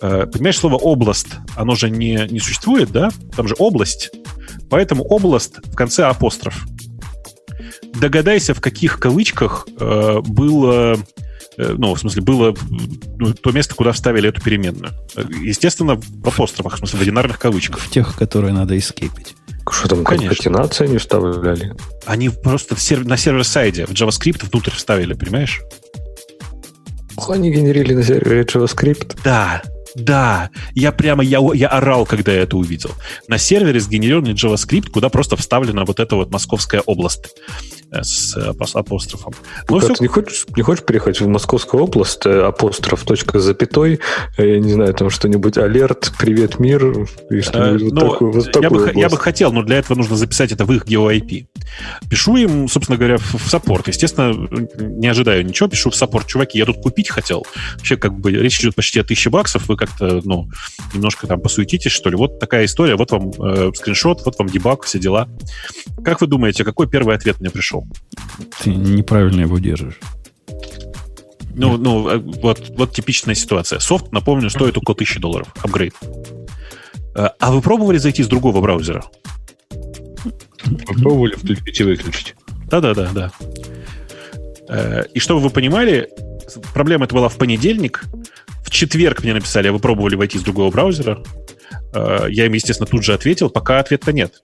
Э, 0.00 0.26
понимаешь, 0.26 0.58
слово 0.58 0.76
область, 0.76 1.28
оно 1.56 1.74
же 1.74 1.90
не, 1.90 2.26
не 2.30 2.40
существует, 2.40 2.90
да? 2.90 3.10
Там 3.36 3.46
же 3.46 3.54
область. 3.58 4.10
Поэтому 4.70 5.04
область 5.04 5.56
в 5.64 5.74
конце 5.74 6.04
апостроф. 6.04 6.66
Догадайся, 7.92 8.54
в 8.54 8.62
каких 8.62 8.98
кавычках 8.98 9.68
э, 9.78 10.20
было 10.20 10.96
ну, 11.76 11.94
в 11.94 12.00
смысле, 12.00 12.22
было 12.22 12.54
ну, 13.18 13.32
то 13.34 13.52
место, 13.52 13.74
куда 13.74 13.92
вставили 13.92 14.28
эту 14.28 14.40
переменную. 14.40 14.92
Естественно, 15.42 15.96
в 15.96 16.28
апострофах, 16.28 16.74
в 16.74 16.78
смысле, 16.78 16.98
в 16.98 17.02
одинарных 17.02 17.38
кавычках. 17.38 17.80
В 17.80 17.90
тех, 17.90 18.16
которые 18.16 18.52
надо 18.52 18.76
эскейпить. 18.78 19.34
Что 19.70 19.88
там, 19.88 20.04
конкатенация 20.04 20.88
не 20.88 20.98
вставляли? 20.98 21.74
Они 22.06 22.28
просто 22.28 22.74
в 22.74 22.80
сервер, 22.80 23.06
на 23.06 23.16
сервер-сайде 23.16 23.86
в 23.86 23.90
JavaScript 23.90 24.48
внутрь 24.50 24.72
вставили, 24.72 25.12
понимаешь? 25.12 25.60
Они 27.28 27.52
генерили 27.52 27.94
на 27.94 28.02
сервере 28.02 28.42
JavaScript? 28.42 29.18
Да, 29.22 29.62
да, 29.94 30.50
я 30.74 30.92
прямо, 30.92 31.22
я, 31.22 31.40
я 31.54 31.68
орал, 31.68 32.06
когда 32.06 32.32
я 32.32 32.42
это 32.42 32.56
увидел. 32.56 32.90
На 33.28 33.38
сервере 33.38 33.80
сгенерированный 33.80 34.34
JavaScript, 34.34 34.90
куда 34.90 35.08
просто 35.08 35.36
вставлена 35.36 35.84
вот 35.84 36.00
эта 36.00 36.16
вот 36.16 36.30
московская 36.30 36.80
область 36.80 37.26
э, 37.26 37.79
с 37.92 38.36
апострофом. 38.74 39.34
Ну, 39.68 39.78
все... 39.80 39.94
Не 40.00 40.06
хочешь, 40.06 40.46
не 40.54 40.62
хочешь 40.62 40.84
переехать 40.84 41.20
в 41.20 41.26
Московскую 41.28 41.84
область, 41.84 42.24
э, 42.26 42.42
апостроф, 42.42 43.04
точка 43.04 43.40
запятой, 43.40 44.00
э, 44.38 44.48
я 44.48 44.60
не 44.60 44.72
знаю, 44.72 44.94
там 44.94 45.10
что-нибудь, 45.10 45.58
alert, 45.58 46.12
привет, 46.18 46.58
мир, 46.58 47.06
и 47.30 47.40
что-нибудь 47.40 47.92
ну, 47.92 48.00
такое, 48.00 48.32
вот 48.32 48.56
я, 48.62 48.70
бы, 48.70 48.92
я 48.94 49.08
бы 49.08 49.16
хотел, 49.16 49.52
но 49.52 49.62
для 49.62 49.78
этого 49.78 49.96
нужно 49.96 50.16
записать 50.16 50.52
это 50.52 50.64
в 50.64 50.72
их 50.72 50.86
GeoIP. 50.86 51.46
Пишу 52.08 52.36
им, 52.36 52.68
собственно 52.68 52.96
говоря, 52.96 53.18
в, 53.18 53.34
в 53.34 53.50
саппорт. 53.50 53.88
Естественно, 53.88 54.48
не 54.78 55.08
ожидаю 55.08 55.44
ничего, 55.44 55.68
пишу 55.68 55.90
в 55.90 55.96
саппорт. 55.96 56.26
Чуваки, 56.26 56.58
я 56.58 56.66
тут 56.66 56.80
купить 56.82 57.10
хотел. 57.10 57.46
Вообще, 57.76 57.96
как 57.96 58.18
бы, 58.18 58.30
речь 58.30 58.60
идет 58.60 58.74
почти 58.74 59.00
о 59.00 59.04
тысяче 59.04 59.30
баксов, 59.30 59.68
вы 59.68 59.76
как-то, 59.76 60.20
ну, 60.24 60.48
немножко 60.94 61.26
там 61.26 61.40
посуетитесь, 61.40 61.92
что 61.92 62.10
ли. 62.10 62.16
Вот 62.16 62.38
такая 62.38 62.64
история, 62.66 62.96
вот 62.96 63.10
вам 63.10 63.30
э, 63.30 63.72
скриншот, 63.74 64.24
вот 64.24 64.38
вам 64.38 64.48
дебаг, 64.48 64.84
все 64.84 64.98
дела. 64.98 65.28
Как 66.04 66.20
вы 66.20 66.26
думаете, 66.26 66.64
какой 66.64 66.88
первый 66.88 67.14
ответ 67.14 67.40
мне 67.40 67.50
пришел? 67.50 67.79
Ты 68.62 68.74
неправильно 68.74 69.42
его 69.42 69.58
держишь. 69.58 70.00
Ну, 71.54 71.76
ну 71.76 72.08
э, 72.08 72.18
вот, 72.18 72.72
вот 72.76 72.92
типичная 72.92 73.34
ситуация. 73.34 73.78
Софт, 73.80 74.12
напомню, 74.12 74.50
стоит 74.50 74.78
около 74.78 74.94
1000 74.94 75.20
долларов. 75.20 75.48
Апгрейд. 75.62 75.94
Э, 77.14 77.28
а 77.38 77.52
вы 77.52 77.60
пробовали 77.60 77.98
зайти 77.98 78.22
с 78.22 78.28
другого 78.28 78.60
браузера? 78.60 79.04
Попробовали 80.86 81.34
включить 81.34 81.80
и 81.80 81.84
выключить. 81.84 82.34
Да-да-да, 82.70 83.10
да. 83.12 83.32
Э, 84.68 85.04
и 85.12 85.18
чтобы 85.18 85.40
вы 85.40 85.50
понимали, 85.50 86.08
проблема 86.72 87.06
это 87.06 87.14
была 87.14 87.28
в 87.28 87.36
понедельник, 87.36 88.04
в 88.64 88.70
четверг 88.70 89.22
мне 89.22 89.34
написали, 89.34 89.68
а 89.68 89.72
вы 89.72 89.80
пробовали 89.80 90.14
войти 90.14 90.38
с 90.38 90.42
другого 90.42 90.70
браузера? 90.70 91.22
Э, 91.92 92.26
я 92.28 92.46
им, 92.46 92.52
естественно, 92.52 92.86
тут 92.86 93.04
же 93.04 93.12
ответил, 93.12 93.50
пока 93.50 93.80
ответа 93.80 94.12
нет. 94.12 94.42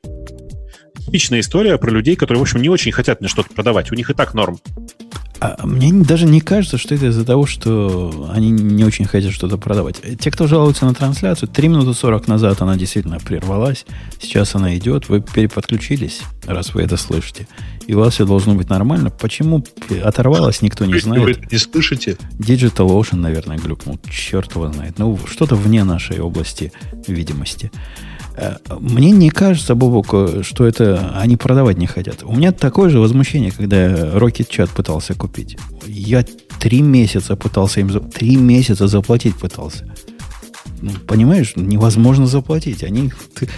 Типичная 1.06 1.38
история 1.38 1.78
про 1.78 1.90
людей, 1.92 2.16
которые, 2.16 2.40
в 2.40 2.42
общем, 2.42 2.60
не 2.60 2.68
очень 2.68 2.90
хотят 2.90 3.20
мне 3.20 3.28
что-то 3.28 3.50
продавать. 3.54 3.92
У 3.92 3.94
них 3.94 4.10
и 4.10 4.14
так 4.14 4.34
норм. 4.34 4.58
А 5.38 5.64
мне 5.64 5.92
даже 5.92 6.26
не 6.26 6.40
кажется, 6.40 6.78
что 6.78 6.96
это 6.96 7.06
из-за 7.06 7.24
того, 7.24 7.46
что 7.46 8.28
они 8.32 8.50
не 8.50 8.84
очень 8.84 9.04
хотят 9.04 9.32
что-то 9.32 9.56
продавать. 9.56 10.00
Те, 10.18 10.30
кто 10.32 10.48
жалуются 10.48 10.84
на 10.84 10.94
трансляцию, 10.94 11.48
3 11.48 11.68
минуты 11.68 11.94
40 11.94 12.26
назад 12.26 12.60
она 12.60 12.76
действительно 12.76 13.20
прервалась. 13.20 13.86
Сейчас 14.20 14.56
она 14.56 14.76
идет. 14.76 15.08
Вы 15.08 15.20
переподключились, 15.20 16.22
раз 16.44 16.74
вы 16.74 16.82
это 16.82 16.96
слышите. 16.96 17.46
И 17.86 17.94
у 17.94 18.00
вас 18.00 18.14
все 18.14 18.26
должно 18.26 18.54
быть 18.54 18.68
нормально. 18.68 19.10
Почему 19.10 19.64
оторвалась, 20.02 20.60
никто 20.60 20.86
не 20.86 20.98
знает. 20.98 21.22
Вы 21.22 21.30
это 21.32 21.46
не 21.52 21.58
слышите? 21.58 22.16
Digital 22.38 22.88
Ocean, 22.88 23.18
наверное, 23.18 23.58
глюкнул. 23.58 24.00
Черт 24.10 24.56
его 24.56 24.72
знает. 24.72 24.98
Ну, 24.98 25.16
что-то 25.26 25.54
вне 25.54 25.84
нашей 25.84 26.18
области 26.18 26.72
видимости. 27.06 27.70
Э, 28.36 28.56
мне 28.80 29.10
не 29.10 29.30
кажется, 29.30 29.74
Бобок, 29.74 30.44
что 30.44 30.66
это 30.66 31.12
они 31.16 31.36
продавать 31.36 31.78
не 31.78 31.86
хотят. 31.86 32.22
У 32.22 32.34
меня 32.34 32.52
такое 32.52 32.90
же 32.90 33.00
возмущение, 33.00 33.50
когда 33.50 33.84
я 33.84 33.94
Rocket 34.16 34.48
Chat 34.48 34.70
пытался 34.74 35.14
купить. 35.14 35.56
Я 35.86 36.24
три 36.58 36.82
месяца 36.82 37.36
пытался 37.36 37.80
им... 37.80 37.88
Три 38.10 38.36
месяца 38.36 38.86
заплатить 38.86 39.36
пытался. 39.36 39.88
Ну, 40.82 40.90
понимаешь, 41.06 41.54
невозможно 41.56 42.26
заплатить. 42.26 42.84
Они... 42.84 43.10
Ты, 43.34 43.48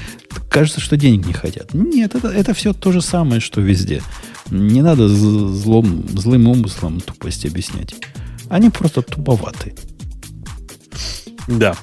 кажется, 0.48 0.80
что 0.80 0.96
денег 0.96 1.26
не 1.26 1.32
хотят. 1.32 1.74
Нет, 1.74 2.14
это, 2.14 2.28
это 2.28 2.54
все 2.54 2.72
то 2.72 2.92
же 2.92 3.02
самое, 3.02 3.40
что 3.40 3.60
везде. 3.60 4.02
Не 4.50 4.82
надо 4.82 5.08
злом, 5.08 6.04
злым 6.08 6.48
умыслом 6.48 7.00
тупости 7.00 7.48
объяснять. 7.48 7.94
Они 8.48 8.70
просто 8.70 9.02
туповаты. 9.02 9.74
Да, 11.48 11.76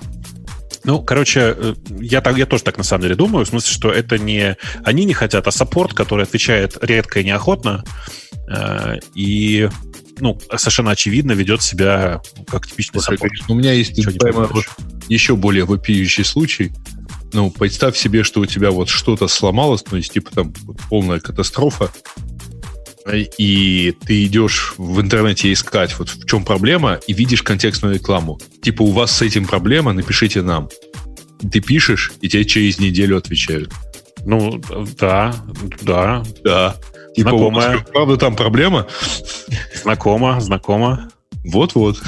Ну, 0.86 1.02
короче, 1.02 1.56
э, 1.58 1.76
я, 2.00 2.22
так, 2.22 2.38
я 2.38 2.46
тоже 2.46 2.64
так 2.64 2.78
на 2.78 2.84
самом 2.84 3.04
деле 3.04 3.16
думаю, 3.16 3.46
в 3.46 3.50
смысле, 3.50 3.74
что 3.74 3.92
это 3.92 4.20
не 4.20 4.56
они 4.84 5.06
не 5.06 5.14
хотят, 5.14 5.48
а 5.48 5.52
саппорт, 5.52 5.94
который 5.94 6.24
отвечает 6.24 6.78
редко 6.82 7.20
и 7.20 7.24
неохотно, 7.24 7.84
э, 8.48 9.00
и 9.16 9.68
ну, 10.20 10.40
совершенно 10.56 10.92
очевидно 10.92 11.32
ведет 11.32 11.62
себя 11.62 12.22
как 12.48 12.68
типичный 12.68 13.02
Слушай, 13.02 13.18
саппорт. 13.18 13.50
У 13.50 13.56
меня 13.56 13.74
есть 13.74 14.00
вот 14.06 14.66
еще 15.10 15.36
более 15.36 15.66
вопиющий 15.66 16.24
случай. 16.24 16.72
Ну, 17.34 17.50
представь 17.50 17.98
себе, 17.98 18.24
что 18.24 18.42
у 18.42 18.46
тебя 18.46 18.72
вот 18.72 18.88
что-то 18.88 19.28
сломалось, 19.28 19.84
ну, 19.90 19.98
есть 19.98 20.14
типа 20.14 20.32
там 20.32 20.54
вот 20.64 20.78
полная 20.90 21.20
катастрофа, 21.20 21.92
и 23.14 23.96
ты 24.06 24.26
идешь 24.26 24.74
в 24.78 25.00
интернете 25.00 25.52
искать, 25.54 25.98
вот 26.00 26.10
в 26.10 26.26
чем 26.26 26.44
проблема, 26.44 27.00
и 27.08 27.14
видишь 27.14 27.44
контекстную 27.44 27.96
рекламу. 27.96 28.40
Типа, 28.62 28.82
у 28.82 28.92
вас 28.92 29.12
с 29.12 29.22
этим 29.22 29.46
проблема, 29.46 29.94
напишите 29.94 30.42
нам. 30.42 30.70
Ты 31.52 31.60
пишешь, 31.60 32.14
и 32.22 32.30
тебе 32.30 32.46
через 32.46 32.80
неделю 32.80 33.18
отвечают. 33.18 33.72
Ну, 34.26 34.62
да, 35.00 35.36
да, 35.82 36.24
Да. 36.44 36.76
Типа, 37.16 37.30
у 37.30 37.50
вас 37.50 37.64
Знакомая. 37.64 37.86
правда 37.94 38.18
там 38.18 38.36
проблема? 38.36 38.88
знакомо, 39.82 40.42
знакомо. 40.42 41.10
Вот-вот. 41.46 42.02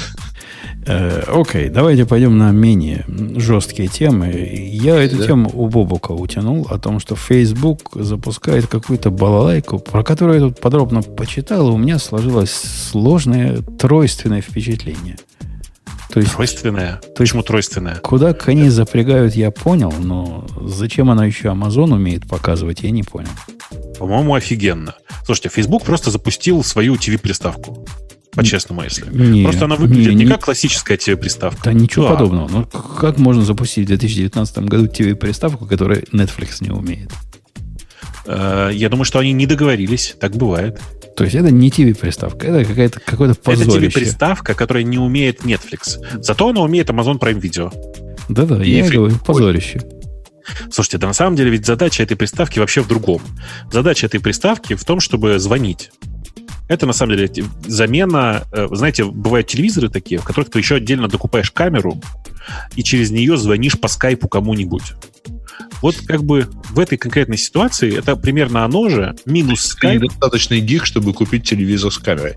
Э, 0.88 1.22
Окей, 1.28 1.68
давайте 1.68 2.06
пойдем 2.06 2.38
на 2.38 2.50
менее 2.50 3.04
жесткие 3.36 3.88
темы. 3.88 4.28
Я 4.72 4.96
эту 5.02 5.18
Да. 5.18 5.26
тему 5.26 5.50
у 5.52 5.68
Бобука 5.68 6.12
утянул 6.12 6.66
о 6.70 6.78
том, 6.78 6.98
что 6.98 7.14
Facebook 7.14 7.90
запускает 7.94 8.66
какую-то 8.66 9.10
балалайку, 9.10 9.78
про 9.78 10.02
которую 10.02 10.40
я 10.40 10.46
тут 10.48 10.60
подробно 10.60 11.02
почитал, 11.02 11.68
и 11.68 11.72
у 11.72 11.76
меня 11.76 11.98
сложилось 11.98 12.50
сложное 12.52 13.58
тройственное 13.78 14.40
впечатление. 14.40 15.16
То 16.10 16.20
есть, 16.20 16.32
Тройственная. 16.32 17.00
есть- 17.02 17.14
Почему 17.16 17.42
тройственная? 17.42 17.96
куда 17.96 18.32
коней 18.32 18.70
запрягают, 18.70 19.34
я 19.36 19.50
понял, 19.50 19.92
но 20.02 20.46
зачем 20.62 21.10
она 21.10 21.26
еще 21.26 21.48
Amazon 21.48 21.92
умеет 21.92 22.26
показывать, 22.26 22.80
я 22.82 22.90
не 22.90 23.02
понял. 23.02 23.28
По-моему, 23.98 24.34
офигенно. 24.34 24.94
Слушайте, 25.26 25.50
Facebook 25.50 25.84
просто 25.84 26.10
запустил 26.10 26.64
свою 26.64 26.94
TV-приставку. 26.94 27.86
По-честному, 28.38 28.82
если. 28.82 29.06
Не, 29.10 29.42
Просто 29.44 29.64
она 29.66 29.76
выглядит 29.76 30.14
не- 30.14 30.24
не, 30.24 30.26
как 30.30 30.44
классическая 30.44 30.96
TV-приставка. 30.96 31.60
Да 31.64 31.72
ничего 31.72 32.04
Да. 32.08 32.14
подобного. 32.14 32.48
Ну, 32.48 32.64
как 32.64 33.18
можно 33.18 33.42
запустить 33.44 33.84
в 33.84 33.88
2019 33.88 34.66
году 34.68 34.86
TV-приставку, 34.86 35.66
которую 35.66 36.02
Netflix 36.12 36.56
не 36.60 36.70
умеет? 36.70 37.10
Э, 38.26 38.70
Я 38.72 38.88
думаю, 38.88 39.04
что 39.04 39.18
они 39.18 39.32
не 39.32 39.46
договорились. 39.46 40.14
Так 40.20 40.36
бывает. 40.36 40.80
То 41.16 41.24
есть 41.24 41.34
это 41.34 41.50
не 41.50 41.68
TV-приставка, 41.70 42.46
это 42.46 42.64
какая-то, 42.64 43.00
какое-то 43.00 43.32
Это 43.32 43.42
позорище. 43.64 43.88
TV-приставка, 43.88 44.54
которая 44.54 44.84
не 44.84 44.98
умеет 44.98 45.40
Netflix. 45.42 45.98
Зато 46.22 46.48
она 46.48 46.60
умеет 46.60 46.88
Amazon 46.90 47.18
Prime 47.18 47.40
Video. 47.40 47.72
Да-да, 48.28 48.62
я 48.62 48.86
и 48.86 48.88
говорю, 48.90 49.16
позорище. 49.24 49.80
Слушайте, 50.70 50.98
да 50.98 51.08
на 51.08 51.12
самом 51.12 51.36
деле 51.36 51.50
ведь 51.50 51.66
задача 51.66 52.02
этой 52.02 52.16
приставки 52.16 52.58
вообще 52.58 52.82
в 52.82 52.88
другом. 52.88 53.20
Задача 53.72 54.06
этой 54.06 54.20
приставки 54.20 54.74
в 54.74 54.84
том, 54.84 55.00
чтобы 55.00 55.38
звонить. 55.38 55.90
Это 56.68 56.86
на 56.86 56.92
самом 56.92 57.16
деле 57.16 57.30
замена, 57.66 58.44
э, 58.52 58.68
знаете, 58.70 59.04
бывают 59.04 59.46
телевизоры 59.46 59.88
такие, 59.88 60.20
в 60.20 60.24
которых 60.24 60.50
ты 60.50 60.58
еще 60.58 60.76
отдельно 60.76 61.08
докупаешь 61.08 61.50
камеру 61.50 62.00
и 62.76 62.82
через 62.82 63.10
нее 63.10 63.36
звонишь 63.36 63.78
по 63.78 63.88
скайпу 63.88 64.28
кому-нибудь. 64.28 64.94
Вот 65.82 65.96
как 66.06 66.24
бы 66.24 66.48
в 66.70 66.78
этой 66.78 66.98
конкретной 66.98 67.36
ситуации 67.38 67.96
это 67.96 68.16
примерно 68.16 68.64
оно 68.64 68.88
же, 68.88 69.14
минус 69.24 69.62
Ты 69.62 69.68
скайп. 69.68 70.02
недостаточный 70.02 70.60
гик, 70.60 70.84
чтобы 70.84 71.12
купить 71.12 71.48
телевизор 71.48 71.92
с 71.92 71.98
камерой. 71.98 72.36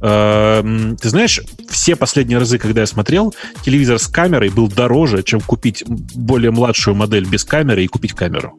Эм, 0.00 0.96
Ты 0.96 1.08
знаешь, 1.08 1.40
все 1.74 1.96
последние 1.96 2.38
разы, 2.38 2.58
когда 2.58 2.82
я 2.82 2.86
смотрел, 2.86 3.34
телевизор 3.64 3.98
с 3.98 4.06
камерой 4.06 4.48
был 4.48 4.68
дороже, 4.68 5.22
чем 5.22 5.40
купить 5.40 5.84
более 5.86 6.52
младшую 6.52 6.94
модель 6.94 7.26
без 7.26 7.44
камеры 7.44 7.84
и 7.84 7.88
купить 7.88 8.12
камеру. 8.12 8.58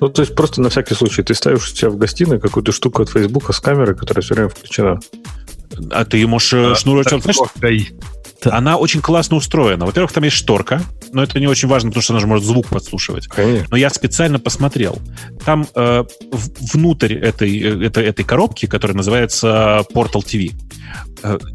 Ну, 0.00 0.08
то 0.10 0.20
есть 0.20 0.34
просто 0.34 0.60
на 0.60 0.68
всякий 0.68 0.94
случай 0.94 1.22
ты 1.22 1.34
ставишь 1.34 1.72
у 1.72 1.74
себя 1.74 1.90
в 1.90 1.96
гостиной 1.96 2.38
какую-то 2.38 2.72
штуку 2.72 3.02
от 3.02 3.10
Фейсбука 3.10 3.52
с 3.52 3.60
камерой, 3.60 3.96
которая 3.96 4.22
все 4.22 4.34
время 4.34 4.50
включена. 4.50 5.00
А 5.90 6.04
ты 6.04 6.24
можешь 6.26 6.52
э, 6.52 6.74
шнурочок... 6.74 7.22
знаешь, 7.22 7.38
Ой, 7.62 7.88
она 8.44 8.76
очень 8.76 9.00
классно 9.00 9.36
устроена. 9.36 9.86
Во-первых, 9.86 10.12
там 10.12 10.24
есть 10.24 10.36
шторка, 10.36 10.82
но 11.12 11.22
это 11.22 11.40
не 11.40 11.46
очень 11.46 11.68
важно, 11.68 11.90
потому 11.90 12.02
что 12.02 12.12
она 12.12 12.20
же 12.20 12.26
может 12.26 12.44
звук 12.44 12.68
подслушивать. 12.68 13.26
Конечно. 13.26 13.66
Но 13.70 13.76
я 13.76 13.90
специально 13.90 14.38
посмотрел. 14.38 14.98
Там 15.44 15.66
э, 15.74 16.04
внутрь 16.72 17.14
этой, 17.14 17.58
э, 17.58 17.86
этой, 17.86 18.04
этой 18.04 18.24
коробки, 18.24 18.66
которая 18.66 18.96
называется 18.96 19.84
Portal 19.92 20.22
TV, 20.22 20.52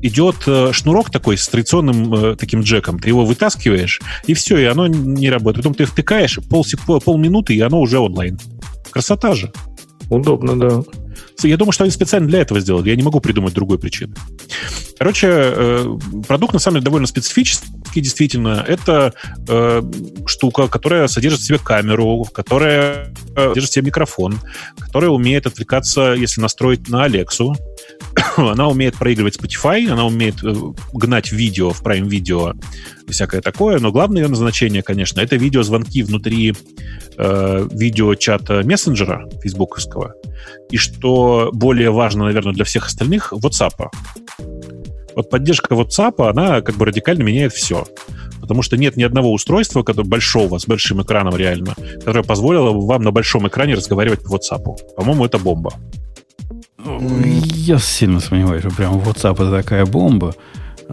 идет 0.02 0.36
э, 0.48 0.72
шнурок 0.74 1.10
такой 1.10 1.38
с 1.38 1.48
традиционным 1.48 2.14
э, 2.14 2.36
таким 2.36 2.62
джеком. 2.62 3.00
Ты 3.00 3.10
его 3.10 3.26
вытаскиваешь, 3.26 4.02
и 4.28 4.34
все, 4.34 4.58
и 4.58 4.66
оно 4.66 4.88
не 4.88 5.30
работает. 5.30 5.64
Потом 5.64 5.76
ты 5.76 5.86
втыкаешь 5.86 6.38
полсек- 6.38 7.02
полминуты, 7.02 7.56
и 7.56 7.62
оно 7.62 7.80
уже 7.80 8.00
онлайн. 8.00 8.40
Красота 8.92 9.34
же. 9.34 9.52
Удобно, 10.10 10.60
да. 10.60 10.84
Я 11.44 11.58
думаю, 11.58 11.72
что 11.72 11.84
они 11.84 11.92
специально 11.92 12.28
для 12.28 12.42
этого 12.42 12.60
сделали. 12.60 12.90
Я 12.90 12.96
не 12.96 13.04
могу 13.04 13.20
придумать 13.20 13.54
другой 13.54 13.80
причины. 13.80 14.14
Короче, 14.98 15.28
э, 15.30 15.98
продукт 16.28 16.54
на 16.54 16.60
самом 16.60 16.76
деле 16.76 16.86
довольно 16.86 17.08
специфический, 17.08 17.68
действительно. 18.00 18.64
Это 18.68 19.14
э, 19.48 19.82
штука, 20.26 20.68
которая 20.68 21.08
содержит 21.08 21.42
в 21.42 21.46
себе 21.46 21.60
камеру, 21.60 22.26
которая 22.32 23.14
э, 23.36 23.48
содержит 23.50 23.72
в 23.72 23.74
себе 23.74 23.86
микрофон, 23.88 24.39
которая 24.80 25.10
умеет 25.10 25.46
отвлекаться, 25.46 26.14
если 26.14 26.42
настроить 26.42 26.88
на 26.89 27.04
Алексу. 27.04 27.56
она 28.38 28.68
умеет 28.68 28.98
проигрывать 28.98 29.38
Spotify, 29.38 29.88
она 29.88 30.06
умеет 30.06 30.44
э, 30.44 30.54
гнать 30.94 31.32
видео 31.32 31.72
в 31.72 31.84
Prime 31.84 32.08
Video 32.08 32.58
и 33.08 33.12
всякое 33.12 33.42
такое, 33.42 33.80
но 33.80 33.92
главное 33.92 34.24
ее 34.24 34.28
назначение, 34.28 34.84
конечно, 34.84 35.20
это 35.20 35.36
видеозвонки 35.36 36.04
внутри 36.04 36.54
э, 37.18 37.68
видеочата 37.72 38.62
мессенджера 38.64 39.28
фейсбуковского, 39.42 40.14
и 40.70 40.78
что 40.78 41.50
более 41.54 41.92
важно, 41.92 42.26
наверное, 42.26 42.54
для 42.54 42.66
всех 42.66 42.88
остальных, 42.88 43.34
WhatsApp. 43.34 43.89
Вот 45.16 45.30
поддержка 45.30 45.74
WhatsApp, 45.76 46.28
она 46.30 46.62
как 46.62 46.76
бы 46.76 46.86
радикально 46.86 47.24
меняет 47.24 47.53
все. 47.53 47.86
Потому 48.39 48.64
что 48.64 48.78
нет 48.78 48.97
ни 48.97 49.03
одного 49.03 49.32
устройства, 49.32 49.84
которое 49.84 50.07
большого, 50.07 50.57
с 50.57 50.66
большим 50.66 51.01
экраном 51.01 51.36
реально, 51.36 51.76
которое 51.99 52.24
позволило 52.24 52.74
бы 52.74 52.86
вам 52.86 53.03
на 53.03 53.12
большом 53.12 53.47
экране 53.47 53.76
разговаривать 53.76 54.24
по 54.24 54.36
WhatsApp. 54.36 54.95
По-моему, 54.95 55.26
это 55.26 55.38
бомба. 55.38 55.74
Я 57.55 57.78
сильно 57.78 58.20
сомневаюсь, 58.20 58.64
что 58.64 58.76
прям 58.76 58.97
WhatsApp 58.99 59.34
это 59.34 59.51
такая 59.51 59.86
бомба. 59.86 60.34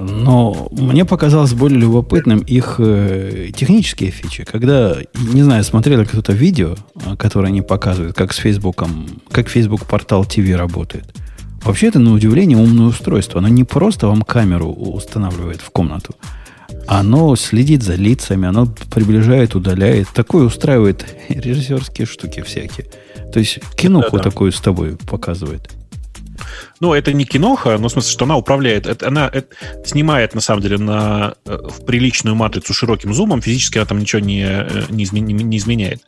Но 0.01 0.69
мне 0.71 1.05
показалось 1.05 1.55
более 1.55 1.81
любопытным 1.81 2.39
их 2.39 2.77
э, 2.79 3.51
технические 3.55 4.11
фичи. 4.13 4.45
Когда, 4.45 4.97
не 5.15 5.43
знаю, 5.43 5.65
смотрели 5.65 6.05
кто-то 6.05 6.33
видео, 6.33 6.77
э, 6.95 7.17
которое 7.17 7.49
они 7.49 7.63
показывают, 7.63 8.15
как 8.15 8.33
с 8.33 8.37
Фейсбуком, 8.37 9.09
как 9.33 9.49
Facebook 9.49 9.87
портал 9.87 10.23
TV 10.23 10.55
работает. 10.55 11.07
Вообще 11.63 11.89
это, 11.89 11.99
на 11.99 12.13
удивление, 12.13 12.57
умное 12.57 12.87
устройство. 12.87 13.39
Оно 13.41 13.49
не 13.49 13.65
просто 13.65 14.07
вам 14.07 14.23
камеру 14.23 14.69
устанавливает 14.69 15.61
в 15.61 15.71
комнату, 15.71 16.15
оно 16.87 17.35
следит 17.37 17.83
за 17.83 17.95
лицами, 17.95 18.49
оно 18.49 18.67
приближает, 18.91 19.55
удаляет. 19.55 20.09
Такое 20.15 20.45
устраивает 20.45 21.05
режиссерские 21.29 22.07
штуки 22.07 22.43
всякие. 22.43 22.87
То 23.33 23.39
есть 23.41 23.59
киноху 23.77 24.17
Да-да. 24.17 24.31
такую 24.31 24.53
с 24.53 24.61
тобой 24.61 24.97
показывает. 24.97 25.71
Ну, 26.81 26.95
это 26.95 27.13
не 27.13 27.25
киноха, 27.25 27.77
но 27.79 27.89
в 27.89 27.93
смысле, 27.93 28.13
что 28.13 28.25
она 28.25 28.37
управляет, 28.37 28.87
это, 28.87 29.09
она 29.09 29.29
это 29.33 29.49
снимает, 29.85 30.35
на 30.37 30.41
самом 30.41 30.63
деле, 30.63 30.79
на, 30.79 31.35
э, 31.45 31.59
в 31.69 31.85
приличную 31.85 32.37
матрицу 32.37 32.73
широким 32.73 33.13
зумом, 33.13 33.43
физически 33.43 33.79
она 33.79 33.87
там 33.87 33.99
ничего 33.99 34.21
не, 34.21 34.43
э, 34.45 34.85
не, 34.89 35.05
изме- 35.05 35.19
не- 35.21 35.33
не 35.45 35.57
изменяет. 35.59 36.01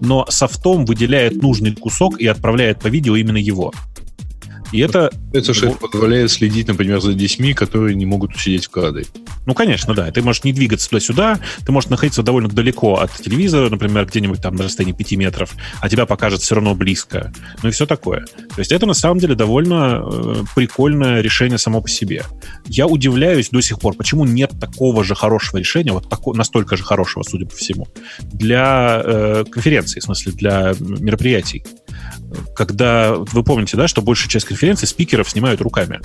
Но 0.00 0.26
софтом 0.28 0.84
выделяет 0.84 1.42
нужный 1.42 1.74
кусок 1.74 2.20
и 2.20 2.26
отправляет 2.26 2.80
по 2.80 2.88
видео 2.88 3.16
именно 3.16 3.38
его. 3.38 3.72
И 4.72 4.80
это, 4.80 5.10
Это 5.32 5.54
же 5.54 5.70
позволяет 5.70 6.30
следить, 6.30 6.68
например, 6.68 7.00
за 7.00 7.14
детьми, 7.14 7.54
которые 7.54 7.94
не 7.94 8.06
могут 8.06 8.34
усидеть 8.34 8.66
в 8.66 8.70
кадре. 8.70 9.06
ну, 9.46 9.54
конечно, 9.54 9.94
да, 9.94 10.10
ты 10.10 10.22
можешь 10.22 10.44
не 10.44 10.52
двигаться 10.52 10.88
туда-сюда, 10.90 11.40
ты 11.64 11.72
можешь 11.72 11.90
находиться 11.90 12.22
довольно 12.22 12.48
далеко 12.48 12.96
от 12.96 13.12
телевизора, 13.12 13.70
например, 13.70 14.06
где-нибудь 14.06 14.42
там 14.42 14.56
на 14.56 14.64
расстоянии 14.64 14.92
5 14.92 15.12
метров, 15.12 15.54
а 15.80 15.88
тебя 15.88 16.06
покажет 16.06 16.42
все 16.42 16.54
равно 16.54 16.74
близко. 16.74 17.32
Ну 17.62 17.68
и 17.68 17.72
все 17.72 17.86
такое. 17.86 18.26
То 18.26 18.58
есть 18.58 18.72
это 18.72 18.86
на 18.86 18.94
самом 18.94 19.18
деле 19.18 19.34
довольно 19.34 20.02
э, 20.04 20.34
прикольное 20.54 21.20
решение 21.20 21.58
само 21.58 21.80
по 21.80 21.88
себе. 21.88 22.24
Я 22.66 22.86
удивляюсь 22.86 23.50
до 23.50 23.60
сих 23.60 23.78
пор, 23.80 23.94
почему 23.94 24.24
нет 24.24 24.52
такого 24.60 25.04
же 25.04 25.14
хорошего 25.14 25.58
решения, 25.58 25.92
вот 25.92 26.08
тако, 26.08 26.34
настолько 26.34 26.76
же 26.76 26.84
хорошего, 26.84 27.22
судя 27.22 27.46
по 27.46 27.56
всему, 27.56 27.88
для 28.20 29.00
э, 29.04 29.44
конференций, 29.50 30.00
в 30.00 30.04
смысле, 30.04 30.32
для 30.32 30.74
мероприятий. 30.80 31.64
Когда, 32.54 33.14
вы 33.14 33.42
помните, 33.42 33.76
да, 33.76 33.88
что 33.88 34.02
большая 34.02 34.28
часть 34.28 34.46
конференций 34.46 34.86
спикеров 34.88 35.30
снимают 35.30 35.60
руками. 35.60 36.00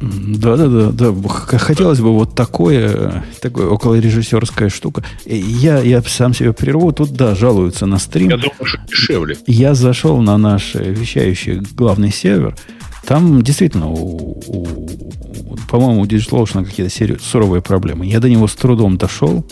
Да, 0.00 0.56
да, 0.56 0.66
да, 0.68 0.90
да. 0.92 1.12
Хотелось 1.58 2.00
бы 2.00 2.14
вот 2.14 2.34
такое, 2.34 3.22
такое 3.42 3.68
околорежиссерская 3.70 4.70
штука. 4.70 5.04
И 5.26 5.36
Я, 5.36 5.80
я 5.80 6.00
сам 6.02 6.32
себе 6.32 6.54
прерву. 6.54 6.90
Тут, 6.92 7.12
да, 7.12 7.34
жалуются 7.34 7.84
на 7.84 7.98
стрим. 7.98 8.30
Я 8.30 8.36
думаю, 8.38 8.64
что 8.64 8.78
дешевле. 8.88 9.36
Я 9.46 9.74
зашел 9.74 10.22
на 10.22 10.38
наш 10.38 10.74
вещающий 10.74 11.60
главный 11.74 12.10
сервер. 12.10 12.56
Там 13.04 13.42
действительно, 13.42 13.90
у- 13.90 14.40
у- 14.46 15.56
по-моему, 15.68 16.00
у 16.00 16.06
DigitalOcean 16.06 16.64
какие-то 16.64 17.22
суровые 17.22 17.60
проблемы. 17.60 18.06
Я 18.06 18.20
до 18.20 18.30
него 18.30 18.48
с 18.48 18.54
трудом 18.54 18.96
дошел. 18.96 19.44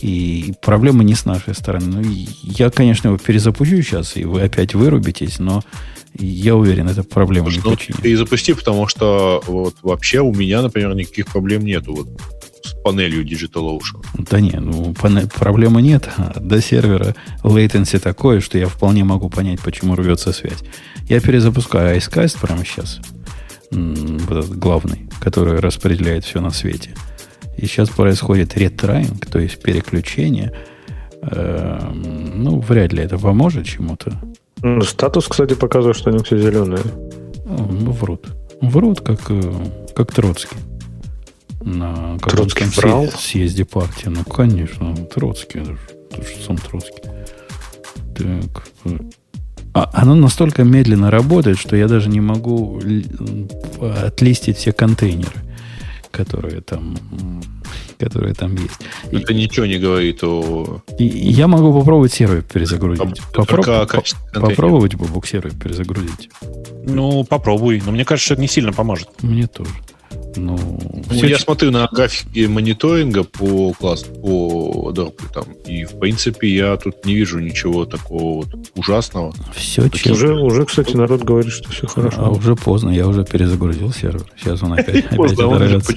И 0.00 0.54
проблема 0.62 1.04
не 1.04 1.14
с 1.14 1.24
нашей 1.24 1.54
стороны. 1.54 2.02
Ну, 2.02 2.02
я, 2.42 2.70
конечно, 2.70 3.08
его 3.08 3.18
перезапущу 3.18 3.82
сейчас, 3.82 4.16
и 4.16 4.24
вы 4.24 4.42
опять 4.42 4.74
вырубитесь, 4.74 5.38
но 5.38 5.62
я 6.18 6.56
уверен, 6.56 6.88
это 6.88 7.04
проблема 7.04 7.50
Слушай, 7.50 7.56
не 7.58 7.62
ну, 7.64 7.76
починит. 7.76 8.02
Ты 8.02 8.16
запусти, 8.16 8.52
потому 8.54 8.86
что 8.88 9.42
вот 9.46 9.76
вообще 9.82 10.20
у 10.20 10.34
меня, 10.34 10.62
например, 10.62 10.94
никаких 10.94 11.26
проблем 11.26 11.64
нету 11.64 11.94
вот 11.94 12.08
с 12.64 12.74
панелью 12.82 13.24
DigitalOcean. 13.24 14.04
Да 14.30 14.40
не, 14.40 14.58
ну 14.58 14.94
панель, 14.94 15.28
проблемы 15.28 15.82
нет. 15.82 16.08
До 16.36 16.60
сервера 16.60 17.14
latency 17.42 17.98
такое, 17.98 18.40
что 18.40 18.58
я 18.58 18.66
вполне 18.66 19.04
могу 19.04 19.30
понять, 19.30 19.60
почему 19.60 19.94
рвется 19.94 20.32
связь. 20.32 20.62
Я 21.08 21.20
перезапускаю 21.20 21.96
iScast 21.96 22.38
прямо 22.40 22.64
сейчас. 22.64 23.00
Вот 23.70 24.44
этот 24.44 24.58
главный, 24.58 25.08
который 25.20 25.60
распределяет 25.60 26.24
все 26.24 26.40
на 26.40 26.50
свете. 26.50 26.94
И 27.56 27.66
сейчас 27.66 27.90
происходит 27.90 28.56
ретрайинг, 28.56 29.26
то 29.26 29.38
есть 29.38 29.62
переключение. 29.62 30.52
Эм, 31.22 32.42
ну, 32.42 32.60
вряд 32.60 32.92
ли 32.92 33.02
это 33.02 33.18
поможет 33.18 33.66
чему-то. 33.66 34.12
Ну, 34.62 34.80
статус, 34.82 35.28
кстати, 35.28 35.54
показывает, 35.54 35.96
что 35.96 36.10
они 36.10 36.22
все 36.22 36.38
зеленые. 36.38 36.82
Ну, 37.44 37.92
врут. 37.92 38.26
Врут, 38.60 39.00
как, 39.00 39.20
э, 39.30 39.42
как 39.94 40.12
Троцкий. 40.12 40.56
На 41.62 42.18
Троцкий 42.18 42.64
врал? 42.76 43.08
съезде 43.08 43.64
партии. 43.64 44.08
Ну, 44.08 44.24
конечно, 44.24 44.96
Троцкий. 44.96 45.60
Это 45.60 45.72
же, 45.72 45.78
это 46.10 46.22
же 46.22 46.44
сам 46.46 46.56
Троцкий. 46.56 47.02
Так. 48.14 48.68
А, 49.72 49.90
оно 49.92 50.14
настолько 50.14 50.64
медленно 50.64 51.10
работает, 51.10 51.58
что 51.58 51.76
я 51.76 51.86
даже 51.86 52.08
не 52.08 52.20
могу 52.20 52.80
отлистить 53.80 54.56
все 54.56 54.72
контейнеры, 54.72 55.40
которые 56.10 56.60
там 56.60 56.96
которые 57.98 58.34
там 58.34 58.54
есть. 58.54 58.80
Это 59.12 59.32
и, 59.32 59.36
ничего 59.36 59.66
не 59.66 59.78
говорит 59.78 60.24
о... 60.24 60.82
И, 60.98 61.04
я 61.04 61.46
могу 61.46 61.78
попробовать 61.78 62.12
сервер 62.12 62.42
перезагрузить. 62.42 63.20
Попро... 63.34 63.86
Попробовать 64.32 64.94
бубук 64.94 65.26
сервер 65.26 65.54
перезагрузить. 65.54 66.30
Ну, 66.86 67.24
попробуй. 67.24 67.82
Но 67.84 67.92
мне 67.92 68.06
кажется, 68.06 68.24
что 68.24 68.34
это 68.34 68.42
не 68.42 68.48
сильно 68.48 68.72
поможет. 68.72 69.08
Мне 69.22 69.46
тоже. 69.46 69.70
Ну, 70.36 70.58
ну 71.10 71.14
я 71.14 71.36
ч... 71.36 71.42
смотрю 71.42 71.70
на 71.70 71.88
графики 71.90 72.46
мониторинга 72.46 73.24
по 73.24 73.72
классу, 73.72 74.06
по 74.06 74.92
дорпу 74.92 75.24
там, 75.32 75.44
и 75.66 75.84
в 75.84 75.98
принципе 75.98 76.48
я 76.48 76.76
тут 76.76 77.04
не 77.04 77.14
вижу 77.14 77.38
ничего 77.40 77.84
такого 77.84 78.44
вот 78.44 78.70
ужасного. 78.76 79.34
Все 79.54 79.88
честно. 79.88 80.12
Уже, 80.12 80.34
уже, 80.34 80.64
кстати, 80.66 80.96
народ 80.96 81.22
говорит, 81.22 81.52
что 81.52 81.70
все 81.70 81.86
хорошо. 81.86 82.16
А 82.24 82.30
уже 82.30 82.54
поздно, 82.54 82.90
я 82.90 83.06
уже 83.06 83.24
перезагрузил 83.24 83.92
сервер. 83.92 84.24
Сейчас 84.38 84.62
он 84.62 84.74
опять, 84.74 85.06
опять 85.10 85.36
дорвется. 85.36 85.94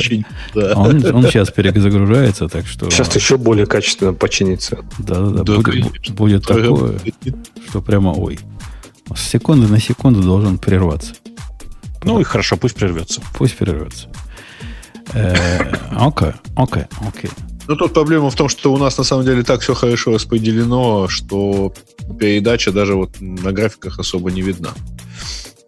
Он, 0.76 1.16
он 1.16 1.24
сейчас 1.24 1.52
перезагружается, 1.52 2.48
так 2.48 2.66
что... 2.66 2.90
Сейчас 2.90 3.16
еще 3.16 3.38
более 3.38 3.66
качественно 3.66 4.14
починится. 4.14 4.80
Да-да-да, 5.00 5.44
будет, 5.44 6.12
будет 6.12 6.46
такое, 6.46 7.00
что 7.70 7.82
прямо 7.82 8.10
ой. 8.10 8.40
С 9.16 9.22
секунды 9.22 9.68
на 9.68 9.80
секунду 9.80 10.22
должен 10.22 10.58
прерваться. 10.58 11.14
Ну 12.04 12.20
и 12.20 12.24
хорошо, 12.24 12.58
пусть 12.58 12.76
прервется. 12.76 13.22
Пусть 13.38 13.58
прервется. 13.58 14.10
Э, 15.14 15.74
окей, 15.91 16.32
окей, 16.56 16.84
окей. 17.08 17.30
Ну, 17.68 17.76
тут 17.76 17.93
проблема 17.93 18.30
в 18.30 18.36
том, 18.36 18.49
что 18.49 18.74
у 18.74 18.78
нас 18.78 18.97
на 18.97 19.04
самом 19.04 19.26
деле 19.26 19.43
так 19.43 19.62
все 19.62 19.74
хорошо 19.74 20.14
распределено, 20.14 21.08
что 21.08 21.74
передача 22.20 22.72
даже 22.72 22.95
вот 22.95 23.22
на 23.22 23.51
графиках 23.51 23.99
особо 23.99 24.32
не 24.32 24.41
видна. 24.41 24.72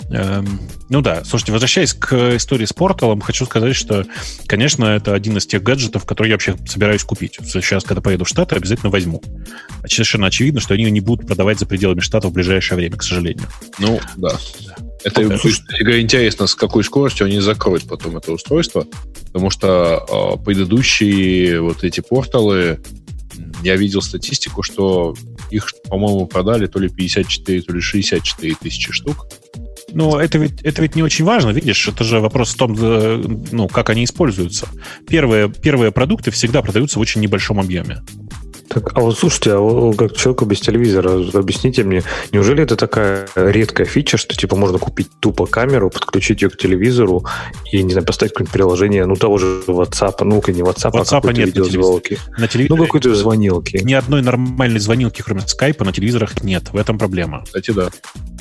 Эм, 0.09 0.59
ну 0.89 1.01
да, 1.01 1.23
слушайте, 1.23 1.51
возвращаясь 1.51 1.93
к 1.93 2.35
истории 2.35 2.65
с 2.65 2.73
порталом, 2.73 3.21
хочу 3.21 3.45
сказать, 3.45 3.75
что, 3.75 4.05
конечно, 4.45 4.85
это 4.85 5.15
один 5.15 5.37
из 5.37 5.47
тех 5.47 5.63
гаджетов, 5.63 6.05
которые 6.05 6.31
я 6.31 6.35
вообще 6.35 6.55
собираюсь 6.67 7.03
купить. 7.03 7.39
Сейчас, 7.43 7.83
когда 7.83 8.01
поеду 8.01 8.25
в 8.25 8.29
Штаты, 8.29 8.55
обязательно 8.55 8.91
возьму. 8.91 9.23
Совершенно 9.87 10.27
очевидно, 10.27 10.59
что 10.59 10.73
они 10.73 10.89
не 10.91 11.01
будут 11.01 11.27
продавать 11.27 11.59
за 11.59 11.65
пределами 11.65 12.01
Штата 12.01 12.27
в 12.27 12.33
ближайшее 12.33 12.77
время, 12.77 12.97
к 12.97 13.03
сожалению. 13.03 13.47
Ну, 13.79 13.99
да. 14.17 14.37
Это 15.05 15.21
будет 15.21 15.45
интересно, 15.99 16.47
с 16.47 16.55
какой 16.55 16.83
скоростью 16.83 17.27
они 17.27 17.39
закроют 17.39 17.87
потом 17.87 18.17
это 18.17 18.31
устройство, 18.31 18.87
потому 19.27 19.51
что 19.51 20.03
э, 20.39 20.43
предыдущие 20.43 21.61
вот 21.61 21.83
эти 21.83 22.01
порталы, 22.01 22.79
я 23.63 23.75
видел 23.75 24.01
статистику, 24.01 24.63
что 24.63 25.15
их, 25.51 25.67
по-моему, 25.87 26.25
продали 26.25 26.65
то 26.65 26.79
ли 26.79 26.89
54, 26.89 27.61
то 27.61 27.73
ли 27.73 27.81
64 27.81 28.55
тысячи 28.59 28.91
штук. 28.91 29.27
Но 29.93 30.19
это 30.19 30.39
ведь, 30.39 30.63
это 30.63 30.81
ведь 30.81 30.95
не 30.95 31.03
очень 31.03 31.23
важно, 31.23 31.51
видишь, 31.51 31.87
это 31.87 32.03
же 32.03 32.19
вопрос 32.19 32.55
в 32.55 32.57
том, 32.57 32.75
э, 32.77 33.23
ну, 33.51 33.67
как 33.67 33.91
они 33.91 34.05
используются. 34.05 34.67
Первые, 35.07 35.49
первые 35.49 35.91
продукты 35.91 36.31
всегда 36.31 36.63
продаются 36.63 36.97
в 36.97 37.01
очень 37.03 37.21
небольшом 37.21 37.59
объеме. 37.59 38.01
Так, 38.67 38.97
а 38.97 39.01
вот 39.01 39.17
слушайте, 39.17 39.53
а 39.53 39.59
вот, 39.59 39.95
как 39.95 40.15
человеку 40.15 40.45
без 40.45 40.59
телевизора, 40.59 41.21
объясните 41.33 41.83
мне, 41.83 42.03
неужели 42.31 42.63
это 42.63 42.75
такая 42.75 43.27
редкая 43.35 43.85
фича, 43.85 44.17
что 44.17 44.35
типа 44.35 44.55
можно 44.55 44.79
купить 44.79 45.09
тупо 45.19 45.45
камеру, 45.45 45.89
подключить 45.89 46.41
ее 46.41 46.49
к 46.49 46.57
телевизору 46.57 47.25
и, 47.71 47.83
не 47.83 47.91
знаю, 47.91 48.05
поставить 48.05 48.33
какое-нибудь 48.33 48.53
приложение, 48.53 49.05
ну, 49.05 49.15
того 49.15 49.37
же 49.37 49.63
WhatsApp, 49.67 50.23
ну-ка, 50.23 50.51
не 50.51 50.61
WhatsApp, 50.61 50.91
WhatsApp 50.91 51.17
а 51.17 51.21
какой-то 51.21 51.39
нет 51.41 51.47
видеозвонки. 51.55 52.17
На 52.37 52.47
телевизоре. 52.47 52.79
Ну, 52.79 52.85
какой-то 52.85 53.13
звонилки. 53.15 53.77
Ни 53.83 53.93
одной 53.93 54.21
нормальной 54.21 54.79
звонилки, 54.79 55.21
кроме 55.21 55.41
скайпа, 55.41 55.85
на 55.85 55.93
телевизорах 55.93 56.43
нет. 56.43 56.71
В 56.73 56.77
этом 56.77 56.97
проблема. 56.97 57.43
Кстати, 57.45 57.71
да. 57.71 57.89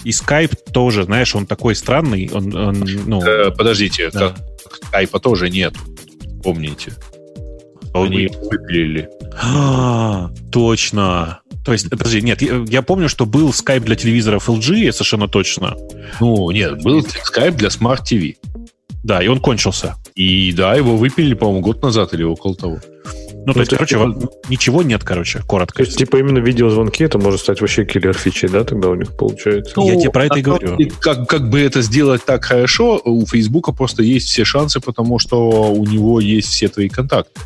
И 0.05 0.12
скайп 0.12 0.55
тоже, 0.72 1.05
знаешь, 1.05 1.35
он 1.35 1.47
такой 1.47 1.75
странный, 1.75 2.31
он, 2.33 2.55
он 2.55 2.85
ну... 3.07 3.22
Э, 3.22 3.51
подождите, 3.51 4.11
да. 4.11 4.35
скайпа 4.89 5.20
тоже 5.20 5.51
нет, 5.51 5.75
помните. 6.43 6.93
Они 7.95 8.28
выпилили. 8.51 9.09
А, 9.40 10.30
точно. 10.51 11.40
То 11.64 11.72
есть, 11.72 11.88
подожди, 11.88 12.20
нет, 12.20 12.42
я, 12.42 12.64
я 12.68 12.82
помню, 12.82 13.09
что 13.09 13.24
был 13.24 13.51
Skype 13.51 13.80
для 13.80 13.95
телевизоров 13.95 14.49
LG, 14.49 14.92
совершенно 14.92 15.28
точно. 15.28 15.76
Ну, 16.20 16.51
нет, 16.51 16.82
был 16.82 17.01
Skype 17.01 17.53
для 17.53 17.68
Smart 17.68 18.01
TV. 18.03 18.36
Да, 19.05 19.22
и 19.22 19.28
он 19.28 19.38
кончился. 19.38 19.95
И 20.14 20.53
да, 20.53 20.74
его 20.74 20.97
выпилили, 20.97 21.34
по-моему, 21.34 21.61
год 21.61 21.82
назад 21.82 22.14
или 22.14 22.22
около 22.22 22.55
того. 22.55 22.80
Ну, 23.47 23.53
то 23.53 23.59
ну, 23.59 23.61
есть, 23.61 23.70
короче, 23.72 23.97
типа, 23.97 24.30
ничего 24.49 24.82
нет, 24.82 25.05
короче, 25.05 25.42
коротко. 25.47 25.76
То 25.76 25.82
есть, 25.82 25.99
типа, 25.99 26.16
именно 26.16 26.38
видеозвонки, 26.38 27.05
это 27.05 27.18
может 27.18 27.40
стать 27.40 27.61
вообще 27.61 27.84
киллер 27.84 28.14
фичей, 28.14 28.49
да, 28.49 28.64
тогда 28.64 28.88
у 28.88 28.95
них 28.95 29.14
получается? 29.16 29.74
Ну, 29.76 29.86
я 29.86 30.01
тебе 30.01 30.11
про 30.11 30.24
это 30.24 30.38
и 30.38 30.42
говорю. 30.42 30.78
Как, 31.01 31.28
как 31.28 31.51
бы 31.51 31.61
это 31.61 31.82
сделать 31.82 32.24
так 32.24 32.45
хорошо, 32.45 33.01
у 33.05 33.26
Фейсбука 33.26 33.72
просто 33.72 34.03
есть 34.03 34.28
все 34.28 34.45
шансы, 34.45 34.80
потому 34.80 35.18
что 35.18 35.72
у 35.72 35.84
него 35.84 36.20
есть 36.20 36.49
все 36.49 36.68
твои 36.68 36.88
контакты 36.88 37.40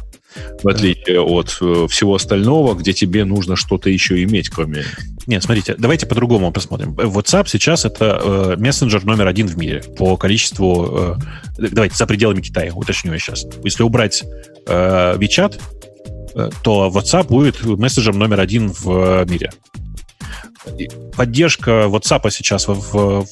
в 0.62 0.68
отличие 0.68 1.20
от 1.20 1.56
э, 1.60 1.86
всего 1.88 2.14
остального, 2.14 2.74
где 2.74 2.92
тебе 2.92 3.24
нужно 3.24 3.56
что-то 3.56 3.90
еще 3.90 4.22
иметь, 4.22 4.48
кроме... 4.48 4.84
Нет, 5.26 5.42
смотрите, 5.42 5.74
давайте 5.78 6.06
по-другому 6.06 6.52
посмотрим. 6.52 6.92
WhatsApp 6.92 7.48
сейчас 7.48 7.84
это 7.84 8.20
э, 8.22 8.56
мессенджер 8.56 9.04
номер 9.04 9.26
один 9.26 9.46
в 9.46 9.56
мире 9.56 9.82
по 9.96 10.16
количеству... 10.16 11.16
Э, 11.58 11.68
давайте, 11.70 11.96
за 11.96 12.06
пределами 12.06 12.40
Китая, 12.40 12.72
уточню 12.74 13.12
я 13.12 13.18
сейчас. 13.18 13.46
Если 13.62 13.82
убрать 13.82 14.24
э, 14.66 15.16
WeChat, 15.16 15.60
э, 16.34 16.50
то 16.62 16.92
WhatsApp 16.94 17.28
будет 17.28 17.62
мессенджером 17.64 18.18
номер 18.18 18.40
один 18.40 18.72
в 18.72 19.24
мире. 19.26 19.50
Поддержка 21.16 21.86
WhatsApp 21.88 22.30
сейчас 22.30 22.68
в, 22.68 22.74
в, 22.74 23.26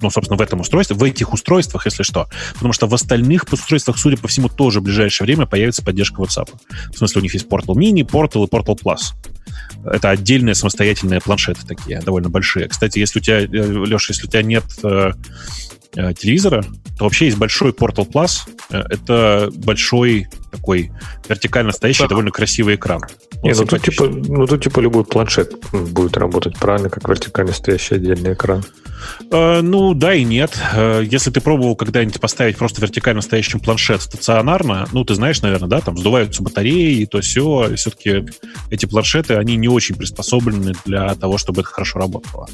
ну, 0.00 0.10
собственно, 0.10 0.36
в 0.36 0.42
этом 0.42 0.60
устройстве, 0.60 0.96
в 0.96 1.02
этих 1.02 1.32
устройствах, 1.32 1.86
если 1.86 2.02
что. 2.02 2.28
Потому 2.54 2.72
что 2.72 2.86
в 2.86 2.94
остальных 2.94 3.44
устройствах, 3.50 3.98
судя 3.98 4.16
по 4.16 4.28
всему, 4.28 4.48
тоже 4.48 4.80
в 4.80 4.84
ближайшее 4.84 5.26
время 5.26 5.46
появится 5.46 5.82
поддержка 5.82 6.22
WhatsApp. 6.22 6.48
В 6.92 6.98
смысле, 6.98 7.20
у 7.20 7.22
них 7.22 7.34
есть 7.34 7.46
Portal 7.46 7.74
Mini, 7.74 8.02
Portal 8.02 8.46
и 8.46 8.48
Portal 8.48 8.78
Plus. 8.78 9.14
Это 9.84 10.10
отдельные 10.10 10.54
самостоятельные 10.54 11.20
планшеты 11.20 11.66
такие, 11.66 12.00
довольно 12.00 12.28
большие. 12.28 12.68
Кстати, 12.68 12.98
если 12.98 13.20
у 13.20 13.22
тебя, 13.22 13.40
э, 13.40 13.46
Леша, 13.46 14.12
если 14.12 14.26
у 14.26 14.30
тебя 14.30 14.42
нет 14.42 14.64
э, 14.82 15.12
э, 15.94 16.14
телевизора, 16.14 16.64
то 16.98 17.04
вообще 17.04 17.26
есть 17.26 17.38
большой 17.38 17.70
Portal 17.70 18.08
Plus. 18.10 18.40
Это 18.70 19.50
большой 19.54 20.28
такой 20.50 20.90
вертикально 21.28 21.72
стоящий, 21.72 22.02
да. 22.02 22.08
довольно 22.08 22.30
красивый 22.30 22.74
экран. 22.76 23.02
Не, 23.42 23.52
ну, 23.52 23.64
тут 23.64 23.82
типа, 23.82 24.06
ну 24.06 24.46
тут 24.46 24.64
типа 24.64 24.80
любой 24.80 25.04
планшет 25.04 25.54
будет 25.72 26.16
работать 26.16 26.56
правильно, 26.58 26.88
как 26.88 27.08
вертикально 27.08 27.52
стоящий 27.52 27.96
отдельный 27.96 28.32
экран. 28.32 28.64
Э, 29.30 29.60
ну, 29.60 29.94
да 29.94 30.14
и 30.14 30.24
нет. 30.24 30.58
Э, 30.74 31.02
если 31.04 31.30
ты 31.30 31.40
пробовал 31.40 31.76
когда-нибудь 31.76 32.20
поставить 32.20 32.56
просто 32.56 32.80
вертикально 32.80 33.22
стоящий 33.22 33.58
планшет 33.58 34.02
стационарно, 34.02 34.88
ну, 34.92 35.04
ты 35.04 35.14
знаешь, 35.14 35.42
наверное, 35.42 35.68
да, 35.68 35.80
там 35.80 35.96
сдуваются 35.98 36.42
батареи 36.42 37.00
и 37.00 37.06
то 37.06 37.20
все. 37.20 37.74
Все-таки 37.76 38.26
эти 38.70 38.86
планшеты, 38.86 39.34
они 39.34 39.56
не 39.56 39.68
очень 39.68 39.96
приспособлены 39.96 40.74
для 40.84 41.14
того, 41.14 41.38
чтобы 41.38 41.62
это 41.62 41.70
хорошо 41.70 41.98
работало. 41.98 42.48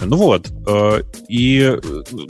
Ну 0.00 0.16
вот. 0.16 0.48
Э, 0.66 1.02
и, 1.28 1.76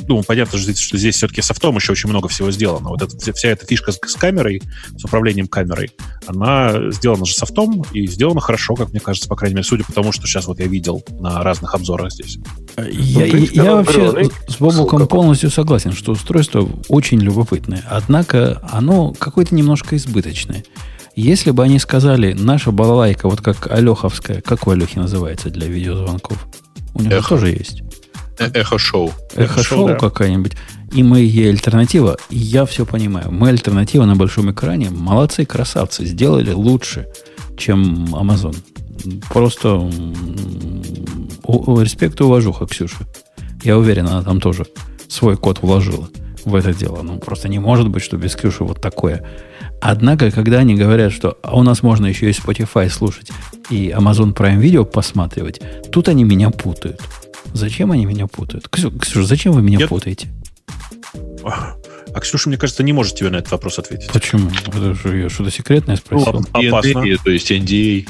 ну, 0.06 0.22
понятно, 0.22 0.58
что 0.58 0.98
здесь 0.98 1.16
все-таки 1.16 1.42
софтом 1.42 1.76
еще 1.76 1.92
очень 1.92 2.08
много 2.08 2.28
всего 2.28 2.50
сделано. 2.50 2.90
Вот 2.90 3.02
эта, 3.02 3.32
вся 3.32 3.48
эта 3.48 3.66
фишка 3.66 3.92
с, 3.92 3.98
камерой, 4.14 4.62
с 4.96 5.04
управлением 5.04 5.48
камерой, 5.48 5.90
она 6.26 6.90
сделана 6.90 7.24
же 7.24 7.34
софтом 7.34 7.84
и 7.92 8.06
сделана 8.06 8.40
хорошо, 8.40 8.74
как 8.74 8.90
мне 8.90 9.00
кажется, 9.00 9.28
по 9.28 9.36
крайней 9.36 9.56
мере, 9.56 9.66
судя 9.66 9.84
по 9.84 9.92
тому, 9.92 10.12
что 10.12 10.26
сейчас 10.26 10.46
вот 10.46 10.58
я 10.60 10.66
видел 10.66 11.02
на 11.20 11.42
разных 11.42 11.74
обзорах 11.74 12.12
здесь. 12.12 12.38
Я, 12.76 13.26
ну, 13.26 13.30
принципе, 13.38 13.47
я 13.52 13.74
вообще 13.74 14.28
с 14.46 14.56
Бобуком 14.58 15.06
полностью 15.06 15.50
согласен, 15.50 15.92
что 15.92 16.12
устройство 16.12 16.68
очень 16.88 17.18
любопытное. 17.20 17.84
Однако 17.88 18.60
оно 18.70 19.12
какое-то 19.18 19.54
немножко 19.54 19.96
избыточное. 19.96 20.64
Если 21.16 21.50
бы 21.50 21.64
они 21.64 21.78
сказали, 21.80 22.32
наша 22.32 22.70
балалайка, 22.70 23.28
вот 23.28 23.40
как 23.40 23.70
Алеховская, 23.70 24.40
как 24.40 24.66
у 24.66 24.70
Алехи 24.70 24.98
называется 24.98 25.50
для 25.50 25.66
видеозвонков? 25.66 26.46
У 26.94 27.02
него 27.02 27.14
Эхо. 27.14 27.30
тоже 27.30 27.48
есть. 27.50 27.82
Э- 28.38 28.50
Эхо-шоу. 28.54 29.12
Эхо-шоу 29.34 29.88
да. 29.88 29.94
какая-нибудь. 29.96 30.52
И 30.92 31.02
мы 31.02 31.20
ей 31.20 31.50
альтернатива. 31.50 32.16
И 32.30 32.38
я 32.38 32.64
все 32.66 32.86
понимаю. 32.86 33.30
Мы 33.30 33.48
альтернатива 33.48 34.04
на 34.04 34.16
большом 34.16 34.50
экране. 34.52 34.90
Молодцы, 34.90 35.44
красавцы. 35.44 36.04
Сделали 36.06 36.52
лучше, 36.52 37.06
чем 37.56 38.14
Amazon. 38.14 38.56
Просто 39.30 39.90
респект 41.80 42.20
и 42.20 42.24
уважуха, 42.24 42.66
Ксюша. 42.66 43.06
Я 43.62 43.78
уверен, 43.78 44.06
она 44.06 44.22
там 44.22 44.40
тоже 44.40 44.66
свой 45.08 45.36
код 45.36 45.60
вложила 45.62 46.08
в 46.44 46.54
это 46.54 46.72
дело. 46.74 47.02
Ну, 47.02 47.18
просто 47.18 47.48
не 47.48 47.58
может 47.58 47.88
быть, 47.88 48.02
что 48.02 48.16
без 48.16 48.34
Ксюши 48.36 48.64
вот 48.64 48.80
такое. 48.80 49.24
Однако, 49.80 50.30
когда 50.30 50.58
они 50.58 50.74
говорят, 50.74 51.12
что 51.12 51.38
а 51.42 51.56
у 51.56 51.62
нас 51.62 51.82
можно 51.82 52.06
еще 52.06 52.28
и 52.28 52.32
Spotify 52.32 52.88
слушать, 52.88 53.30
и 53.70 53.90
Amazon 53.96 54.34
Prime 54.34 54.60
Video 54.60 54.84
посматривать, 54.84 55.60
тут 55.92 56.08
они 56.08 56.24
меня 56.24 56.50
путают. 56.50 57.00
Зачем 57.52 57.92
они 57.92 58.04
меня 58.04 58.26
путают? 58.26 58.68
Ксю- 58.68 58.96
Ксюша, 58.98 59.24
зачем 59.26 59.52
вы 59.52 59.62
меня 59.62 59.78
Я- 59.80 59.88
путаете? 59.88 60.28
А 62.18 62.20
Ксюша, 62.20 62.48
мне 62.48 62.58
кажется, 62.58 62.82
не 62.82 62.92
может 62.92 63.14
тебе 63.14 63.30
на 63.30 63.36
этот 63.36 63.52
вопрос 63.52 63.78
ответить. 63.78 64.10
Почему? 64.10 64.50
Это 64.66 64.92
же 64.92 65.18
я 65.18 65.28
что-то 65.28 65.52
секретное 65.52 65.94
спросил. 65.94 66.26
ладно. 66.26 66.46
Опасно. 66.52 66.98
NDA, 66.98 67.16
то 67.22 67.30
есть 67.30 67.48
NDA. 67.52 68.08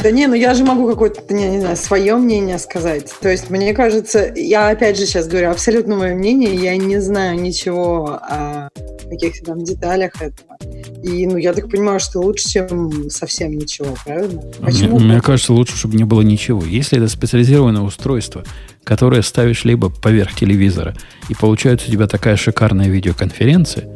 Да 0.00 0.12
не, 0.12 0.28
ну 0.28 0.34
я 0.34 0.54
же 0.54 0.62
могу 0.62 0.86
какое-то, 0.86 1.34
не, 1.34 1.48
не 1.48 1.60
знаю, 1.60 1.76
свое 1.76 2.14
мнение 2.14 2.60
сказать. 2.60 3.12
То 3.20 3.28
есть, 3.28 3.50
мне 3.50 3.74
кажется, 3.74 4.32
я 4.36 4.68
опять 4.68 4.96
же 4.96 5.04
сейчас 5.04 5.26
говорю 5.26 5.50
абсолютно 5.50 5.96
мое 5.96 6.14
мнение, 6.14 6.54
я 6.54 6.76
не 6.76 7.00
знаю 7.00 7.40
ничего 7.40 8.20
о 8.22 8.68
каких-то 9.10 9.46
там 9.46 9.64
деталях 9.64 10.12
этого. 10.22 10.56
И, 11.02 11.26
ну, 11.26 11.38
я 11.38 11.54
так 11.54 11.68
понимаю, 11.68 11.98
что 11.98 12.20
лучше, 12.20 12.48
чем 12.48 13.10
совсем 13.10 13.50
ничего, 13.50 13.96
правильно? 14.04 14.44
А 14.60 14.70
Мне, 14.70 14.88
мне 14.88 15.20
кажется, 15.20 15.52
лучше, 15.52 15.76
чтобы 15.76 15.96
не 15.96 16.04
было 16.04 16.20
ничего. 16.20 16.62
Если 16.64 16.98
это 16.98 17.08
специализированное 17.08 17.82
устройство, 17.82 18.44
которое 18.88 19.20
ставишь 19.20 19.64
либо 19.64 19.90
поверх 19.90 20.34
телевизора, 20.34 20.94
и 21.28 21.34
получается 21.34 21.88
у 21.88 21.92
тебя 21.92 22.06
такая 22.06 22.36
шикарная 22.36 22.88
видеоконференция, 22.88 23.86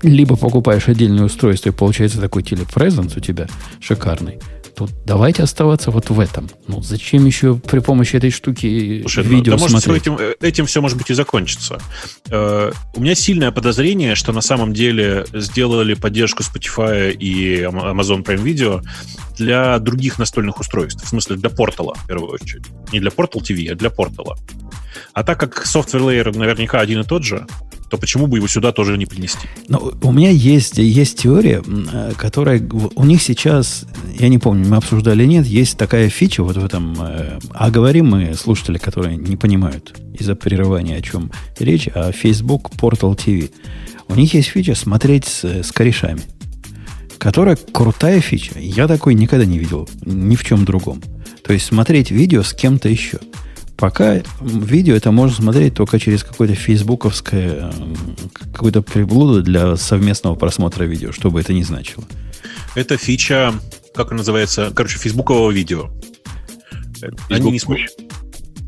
либо 0.00 0.34
покупаешь 0.36 0.88
отдельное 0.88 1.24
устройство, 1.24 1.68
и 1.68 1.72
получается 1.72 2.18
такой 2.18 2.42
телепрезенс 2.42 3.14
у 3.18 3.20
тебя 3.20 3.48
шикарный, 3.80 4.38
то 4.74 4.88
давайте 5.04 5.42
оставаться 5.42 5.90
вот 5.90 6.08
в 6.08 6.18
этом. 6.20 6.48
Ну, 6.68 6.80
зачем 6.80 7.26
еще 7.26 7.56
при 7.56 7.80
помощи 7.80 8.16
этой 8.16 8.30
штуки 8.30 9.00
Слушай, 9.02 9.24
ну, 9.24 9.30
видео 9.30 9.56
да 9.56 9.58
может, 9.58 9.82
смотреть? 9.82 10.02
этим, 10.02 10.16
э, 10.20 10.34
этим 10.40 10.64
все, 10.64 10.80
может 10.80 10.96
быть, 10.96 11.10
и 11.10 11.14
закончится. 11.14 11.78
Э, 12.30 12.72
у 12.94 13.00
меня 13.00 13.14
сильное 13.14 13.50
подозрение, 13.50 14.14
что 14.14 14.32
на 14.32 14.40
самом 14.40 14.72
деле 14.72 15.26
сделали 15.34 15.92
поддержку 15.92 16.42
Spotify 16.42 17.12
и 17.12 17.60
Am- 17.60 17.94
Amazon 17.94 18.24
Prime 18.24 18.42
Video 18.42 18.82
для 19.36 19.78
других 19.78 20.18
настольных 20.18 20.60
устройств. 20.60 21.04
В 21.04 21.08
смысле, 21.08 21.36
для 21.36 21.50
портала, 21.50 21.94
в 21.94 22.06
первую 22.06 22.32
очередь. 22.32 22.64
Не 22.92 23.00
для 23.00 23.10
Portal 23.10 23.40
TV, 23.42 23.70
а 23.72 23.74
для 23.74 23.90
портала. 23.90 24.36
А 25.12 25.22
так 25.22 25.38
как 25.38 25.66
software 25.66 26.00
layer 26.00 26.36
наверняка 26.36 26.80
один 26.80 27.00
и 27.00 27.04
тот 27.04 27.24
же, 27.24 27.46
то 27.90 27.98
почему 27.98 28.26
бы 28.26 28.38
его 28.38 28.48
сюда 28.48 28.72
тоже 28.72 28.98
не 28.98 29.06
принести? 29.06 29.46
Ну, 29.68 29.92
у 30.02 30.12
меня 30.12 30.30
есть, 30.30 30.78
есть 30.78 31.22
теория, 31.22 31.62
э, 31.66 32.12
которая... 32.16 32.60
У 32.96 33.04
них 33.04 33.22
сейчас, 33.22 33.86
я 34.18 34.28
не 34.28 34.38
помню, 34.38 34.68
мы 34.68 34.76
обсуждали 34.76 35.22
или 35.22 35.28
нет, 35.28 35.46
есть 35.46 35.78
такая 35.78 36.08
фича 36.08 36.42
вот 36.42 36.56
в 36.56 36.64
этом... 36.64 36.96
э, 37.00 37.38
А 37.50 37.70
говорим 37.70 38.06
мы, 38.06 38.34
слушатели, 38.34 38.78
которые 38.78 39.16
не 39.16 39.36
понимают 39.36 39.94
из-за 40.18 40.34
прерывания, 40.34 40.96
о 40.96 41.02
чем 41.02 41.30
речь, 41.58 41.88
о 41.88 42.10
Facebook 42.12 42.70
Portal 42.70 43.16
TV. 43.16 43.50
У 44.08 44.14
них 44.14 44.34
есть 44.34 44.48
фича 44.48 44.74
смотреть 44.74 45.26
с, 45.26 45.44
с 45.44 45.72
корешами, 45.72 46.22
которая 47.18 47.56
крутая 47.56 48.20
фича. 48.20 48.58
Я 48.58 48.86
такой 48.88 49.14
никогда 49.14 49.44
не 49.44 49.58
видел 49.58 49.88
ни 50.04 50.36
в 50.36 50.44
чем 50.44 50.64
другом. 50.64 51.02
То 51.42 51.52
есть 51.52 51.66
смотреть 51.66 52.10
видео 52.10 52.42
с 52.42 52.52
кем-то 52.52 52.88
еще. 52.88 53.18
Пока 53.76 54.22
видео 54.40 54.94
это 54.94 55.10
можно 55.12 55.36
смотреть 55.36 55.74
только 55.74 56.00
через 56.00 56.24
какое-то 56.24 56.54
фейсбуковское 56.54 57.70
м, 57.72 57.94
какую-то 58.52 58.80
приблуду 58.82 59.42
для 59.42 59.76
совместного 59.76 60.34
просмотра 60.34 60.84
видео, 60.84 61.12
что 61.12 61.30
бы 61.30 61.40
это 61.40 61.52
ни 61.52 61.62
значило. 61.62 62.04
Это 62.74 62.96
фича, 62.96 63.52
как 63.94 64.08
она 64.12 64.18
называется, 64.18 64.72
короче, 64.74 64.98
фейсбукового 64.98 65.50
видео. 65.50 65.90
Они 67.28 67.50
не, 67.50 67.58
см- 67.58 67.86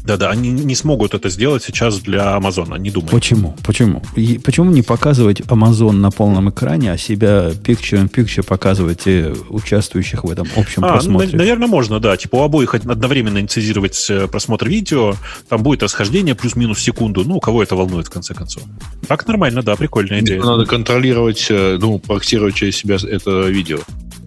Да-да, 0.08 0.30
они 0.30 0.48
не 0.48 0.74
смогут 0.74 1.12
это 1.12 1.28
сделать 1.28 1.62
сейчас 1.62 1.98
для 1.98 2.34
Амазона, 2.34 2.76
не 2.76 2.90
думаю. 2.90 3.10
Почему? 3.10 3.54
Почему? 3.62 4.02
И 4.16 4.38
почему 4.38 4.70
не 4.70 4.80
показывать 4.80 5.42
Amazon 5.42 5.92
на 5.92 6.10
полном 6.10 6.48
экране, 6.48 6.92
а 6.92 6.96
себя 6.96 7.50
picture 7.50 8.02
in 8.02 8.10
picture 8.10 8.42
показывать 8.42 9.02
участвующих 9.50 10.24
в 10.24 10.30
этом 10.30 10.48
общем 10.56 10.82
А, 10.82 10.92
просмотре? 10.92 11.36
наверное, 11.36 11.68
можно, 11.68 12.00
да. 12.00 12.16
Типа 12.16 12.36
у 12.36 12.42
обоих 12.42 12.74
одновременно 12.74 13.38
инициировать 13.38 14.06
э, 14.08 14.28
просмотр 14.28 14.66
видео, 14.66 15.14
там 15.50 15.62
будет 15.62 15.82
расхождение 15.82 16.34
плюс-минус 16.34 16.78
секунду. 16.78 17.22
Ну, 17.26 17.38
кого 17.38 17.62
это 17.62 17.76
волнует, 17.76 18.06
в 18.06 18.10
конце 18.10 18.32
концов. 18.32 18.62
Так 19.08 19.26
нормально, 19.26 19.62
да, 19.62 19.76
прикольная 19.76 20.20
идея. 20.20 20.40
Надо 20.42 20.64
контролировать, 20.64 21.48
э, 21.50 21.76
ну, 21.78 21.98
проектировать 21.98 22.54
через 22.54 22.76
себя 22.76 22.96
это 22.96 23.42
видео. 23.48 23.80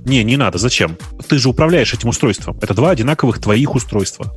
Не, 0.05 0.23
не 0.23 0.37
надо. 0.37 0.57
Зачем? 0.57 0.97
Ты 1.27 1.37
же 1.37 1.49
управляешь 1.49 1.93
этим 1.93 2.09
устройством. 2.09 2.57
Это 2.61 2.73
два 2.73 2.91
одинаковых 2.91 3.39
твоих 3.39 3.75
устройства. 3.75 4.31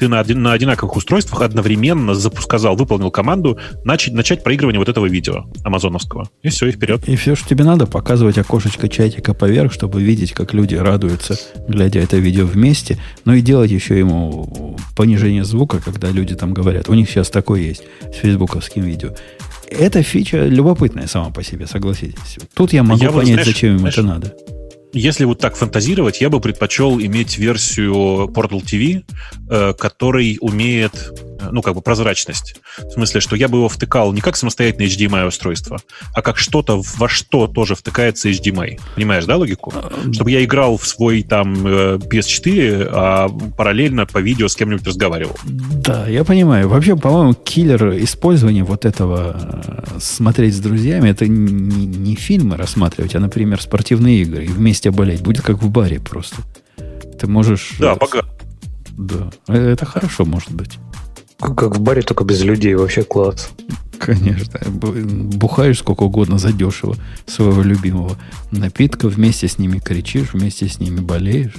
Ты 0.00 0.08
на, 0.08 0.18
один- 0.18 0.40
на 0.40 0.52
одинаковых 0.52 0.96
устройствах 0.96 1.42
одновременно 1.42 2.12
запуск- 2.12 2.44
сказал, 2.44 2.74
выполнил 2.74 3.10
команду 3.10 3.58
начать, 3.84 4.14
начать 4.14 4.42
проигрывание 4.42 4.78
вот 4.78 4.88
этого 4.88 5.04
видео 5.04 5.44
амазоновского. 5.62 6.30
И 6.42 6.48
все, 6.48 6.68
и 6.68 6.72
вперед. 6.72 7.06
И 7.06 7.16
все, 7.16 7.34
что 7.36 7.46
тебе 7.46 7.64
надо, 7.64 7.86
показывать 7.86 8.38
окошечко 8.38 8.88
чатика 8.88 9.34
поверх, 9.34 9.74
чтобы 9.74 10.02
видеть, 10.02 10.32
как 10.32 10.54
люди 10.54 10.74
радуются, 10.74 11.36
глядя 11.68 12.00
это 12.00 12.16
видео 12.16 12.46
вместе. 12.46 12.96
Ну 13.26 13.34
и 13.34 13.42
делать 13.42 13.70
еще 13.70 13.98
ему 13.98 14.78
понижение 14.96 15.44
звука, 15.44 15.80
когда 15.84 16.08
люди 16.10 16.34
там 16.34 16.54
говорят. 16.54 16.88
У 16.88 16.94
них 16.94 17.10
сейчас 17.10 17.28
такое 17.28 17.60
есть 17.60 17.82
с 18.10 18.16
фейсбуковским 18.16 18.82
видео. 18.82 19.10
Эта 19.70 20.02
фича 20.02 20.46
любопытная 20.46 21.08
сама 21.08 21.28
по 21.28 21.42
себе, 21.42 21.66
согласитесь. 21.66 22.38
Тут 22.54 22.72
я 22.72 22.82
могу 22.82 23.02
Я 23.02 23.10
вот, 23.10 23.20
понять, 23.20 23.34
знаешь, 23.34 23.48
зачем 23.48 23.72
им 23.74 23.78
знаешь, 23.80 23.98
это 23.98 24.06
надо. 24.06 24.34
Если 24.92 25.24
вот 25.24 25.38
так 25.38 25.54
фантазировать, 25.54 26.20
я 26.20 26.30
бы 26.30 26.40
предпочел 26.40 26.98
иметь 27.00 27.38
версию 27.38 28.28
Portal 28.28 28.60
TV, 28.60 29.04
э, 29.48 29.72
который 29.74 30.38
умеет, 30.40 31.12
ну, 31.50 31.62
как 31.62 31.74
бы 31.74 31.80
прозрачность. 31.80 32.56
В 32.78 32.90
смысле, 32.90 33.20
что 33.20 33.36
я 33.36 33.48
бы 33.48 33.58
его 33.58 33.68
втыкал 33.68 34.12
не 34.12 34.20
как 34.20 34.36
самостоятельное 34.36 34.88
HDMI 34.88 35.26
устройство, 35.26 35.80
а 36.14 36.22
как 36.22 36.38
что-то, 36.38 36.82
во 36.98 37.08
что 37.08 37.46
тоже 37.46 37.74
втыкается 37.74 38.28
HDMI. 38.28 38.80
Понимаешь, 38.94 39.24
да, 39.24 39.36
логику? 39.36 39.72
Чтобы 40.12 40.30
я 40.30 40.44
играл 40.44 40.76
в 40.76 40.86
свой 40.86 41.22
там 41.22 41.66
э, 41.66 41.96
PS4, 41.96 42.88
а 42.92 43.28
параллельно 43.56 44.06
по 44.06 44.18
видео 44.18 44.48
с 44.48 44.56
кем-нибудь 44.56 44.86
разговаривал. 44.86 45.36
Да, 45.44 46.06
я 46.08 46.24
понимаю. 46.24 46.68
Вообще, 46.68 46.96
по-моему, 46.96 47.34
киллер 47.34 47.96
использования 48.02 48.64
вот 48.64 48.84
этого 48.84 49.36
э, 49.36 49.98
смотреть 49.98 50.54
с 50.54 50.60
друзьями, 50.60 51.08
это 51.10 51.26
не, 51.26 51.86
не 51.86 52.14
фильмы 52.14 52.56
рассматривать, 52.56 53.14
а, 53.14 53.20
например, 53.20 53.60
спортивные 53.60 54.22
игры 54.22 54.44
и 54.44 54.48
вместе 54.48 54.90
болеть. 54.90 55.22
Будет 55.22 55.42
как 55.42 55.62
в 55.62 55.70
баре 55.70 56.00
просто. 56.00 56.36
Ты 57.18 57.26
можешь... 57.26 57.76
Да, 57.78 57.92
э, 57.92 57.96
пока. 57.96 58.22
Да, 58.96 59.30
Э, 59.48 59.72
это 59.72 59.84
хорошо 59.84 60.24
может 60.24 60.52
быть. 60.52 60.78
Как 61.40 61.76
в 61.76 61.80
баре, 61.80 62.02
только 62.02 62.24
без 62.24 62.42
людей. 62.42 62.74
Вообще 62.74 63.02
класс. 63.02 63.50
Конечно. 63.98 64.58
Бу- 64.66 64.92
Бухаешь 65.36 65.78
сколько 65.78 66.04
угодно 66.04 66.38
задешево 66.38 66.96
своего 67.26 67.62
любимого 67.62 68.16
напитка, 68.50 69.08
вместе 69.08 69.46
с 69.48 69.58
ними 69.58 69.78
кричишь, 69.78 70.32
вместе 70.32 70.68
с 70.68 70.78
ними 70.80 71.00
болеешь. 71.00 71.54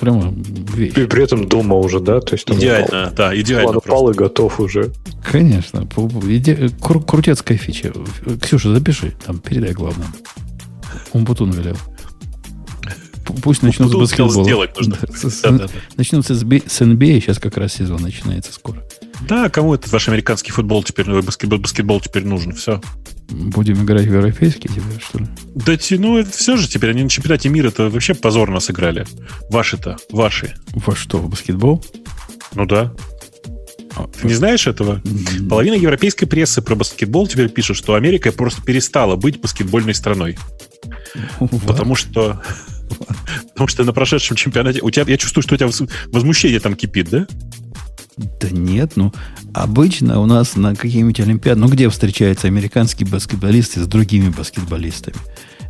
Прямо 0.00 0.32
вещь. 0.74 0.94
И 0.96 1.06
при 1.06 1.22
этом 1.24 1.48
дома 1.48 1.76
уже, 1.76 2.00
да? 2.00 2.20
То 2.20 2.34
есть 2.34 2.44
там 2.46 2.58
Идеально, 2.58 3.12
да, 3.16 3.40
идеально 3.40 3.66
Ладно, 3.68 3.80
пал 3.80 4.10
и 4.10 4.14
готов 4.14 4.58
уже. 4.60 4.92
Конечно. 5.24 5.78
Иде- 5.80 6.68
кру- 6.78 7.04
Крутецкая 7.04 7.56
фича. 7.58 7.92
Ксюша, 8.40 8.74
запиши. 8.74 9.14
Там 9.24 9.38
передай 9.38 9.72
главное. 9.72 10.06
Умпутун 11.12 11.50
велел. 11.52 11.76
П- 13.24 13.34
Пусть 13.42 13.62
начнут 13.62 13.90
с 13.90 13.94
баскетбола. 13.94 14.44
сделать 14.44 14.76
нужно. 14.76 14.98
Да, 15.00 15.12
с- 15.16 15.30
с- 15.30 15.40
Да-да-да. 15.42 15.68
Начнутся 15.96 16.34
с 16.34 16.42
NBA, 16.42 17.20
сейчас 17.20 17.38
как 17.38 17.56
раз 17.56 17.72
сезон 17.72 18.02
начинается 18.02 18.52
скоро. 18.52 18.82
Да, 19.22 19.48
кому 19.48 19.74
этот 19.74 19.90
ваш 19.92 20.08
американский 20.08 20.52
футбол 20.52 20.82
теперь, 20.82 21.10
ой, 21.10 21.22
баскетбол, 21.22 21.58
баскетбол 21.58 22.00
теперь 22.00 22.24
нужен? 22.24 22.52
Все. 22.52 22.80
Будем 23.28 23.82
играть 23.84 24.06
в 24.06 24.12
европейский 24.12 24.68
теперь, 24.68 25.00
что 25.00 25.18
ли? 25.18 25.26
Да, 25.54 25.76
ну, 25.98 26.18
это 26.18 26.30
все 26.30 26.56
же 26.56 26.68
теперь. 26.68 26.90
Они 26.90 27.02
на 27.02 27.08
чемпионате 27.08 27.48
мира 27.48 27.68
это 27.68 27.88
вообще 27.88 28.14
позорно 28.14 28.60
сыграли. 28.60 29.06
Ваши-то, 29.50 29.96
ваши. 30.10 30.54
Во 30.74 30.94
что, 30.94 31.18
в 31.18 31.28
баскетбол? 31.28 31.82
Ну 32.54 32.66
да. 32.66 32.92
А, 33.96 34.08
Ты 34.08 34.26
не 34.26 34.34
знаешь 34.34 34.66
этого? 34.66 35.00
Половина 35.48 35.74
европейской 35.74 36.26
прессы 36.26 36.60
про 36.60 36.74
баскетбол 36.74 37.26
теперь 37.28 37.48
пишет, 37.48 37.76
что 37.76 37.94
Америка 37.94 38.32
просто 38.32 38.60
перестала 38.62 39.16
быть 39.16 39.40
баскетбольной 39.40 39.94
страной. 39.94 40.38
Потому 41.66 41.94
что... 41.94 42.42
Потому 43.54 43.68
что 43.68 43.84
на 43.84 43.92
прошедшем 43.92 44.36
чемпионате... 44.36 44.80
У 44.82 44.90
тебя, 44.90 45.04
я 45.08 45.16
чувствую, 45.16 45.42
что 45.42 45.54
у 45.54 45.56
тебя 45.56 45.66
воз- 45.66 45.82
возмущение 46.06 46.60
там 46.60 46.74
кипит, 46.74 47.08
да? 47.10 47.26
Да 48.16 48.48
нет, 48.50 48.92
ну, 48.94 49.12
обычно 49.52 50.20
у 50.20 50.26
нас 50.26 50.54
на 50.54 50.74
каких-нибудь 50.74 51.18
Олимпиадах, 51.18 51.64
ну, 51.64 51.68
где 51.68 51.88
встречаются 51.88 52.46
американские 52.46 53.08
баскетболисты 53.08 53.82
с 53.82 53.86
другими 53.86 54.28
баскетболистами? 54.28 55.16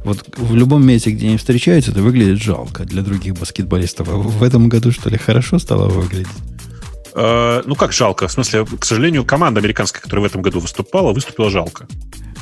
Вот 0.04 0.24
в 0.36 0.54
любом 0.54 0.86
месте, 0.86 1.10
где 1.10 1.28
они 1.28 1.38
встречаются, 1.38 1.90
это 1.90 2.02
выглядит 2.02 2.42
жалко 2.42 2.84
для 2.84 3.00
других 3.00 3.34
баскетболистов. 3.34 4.08
А 4.10 4.16
в 4.16 4.42
этом 4.42 4.68
году, 4.68 4.92
что 4.92 5.08
ли, 5.08 5.16
хорошо 5.16 5.58
стало 5.58 5.88
выглядеть? 5.88 6.28
Э, 7.14 7.62
ну, 7.64 7.74
как 7.74 7.92
жалко? 7.92 8.28
В 8.28 8.32
смысле, 8.32 8.66
к 8.66 8.84
сожалению, 8.84 9.24
команда 9.24 9.60
американская, 9.60 10.02
которая 10.02 10.24
в 10.24 10.30
этом 10.30 10.42
году 10.42 10.60
выступала, 10.60 11.14
выступила 11.14 11.50
жалко. 11.50 11.86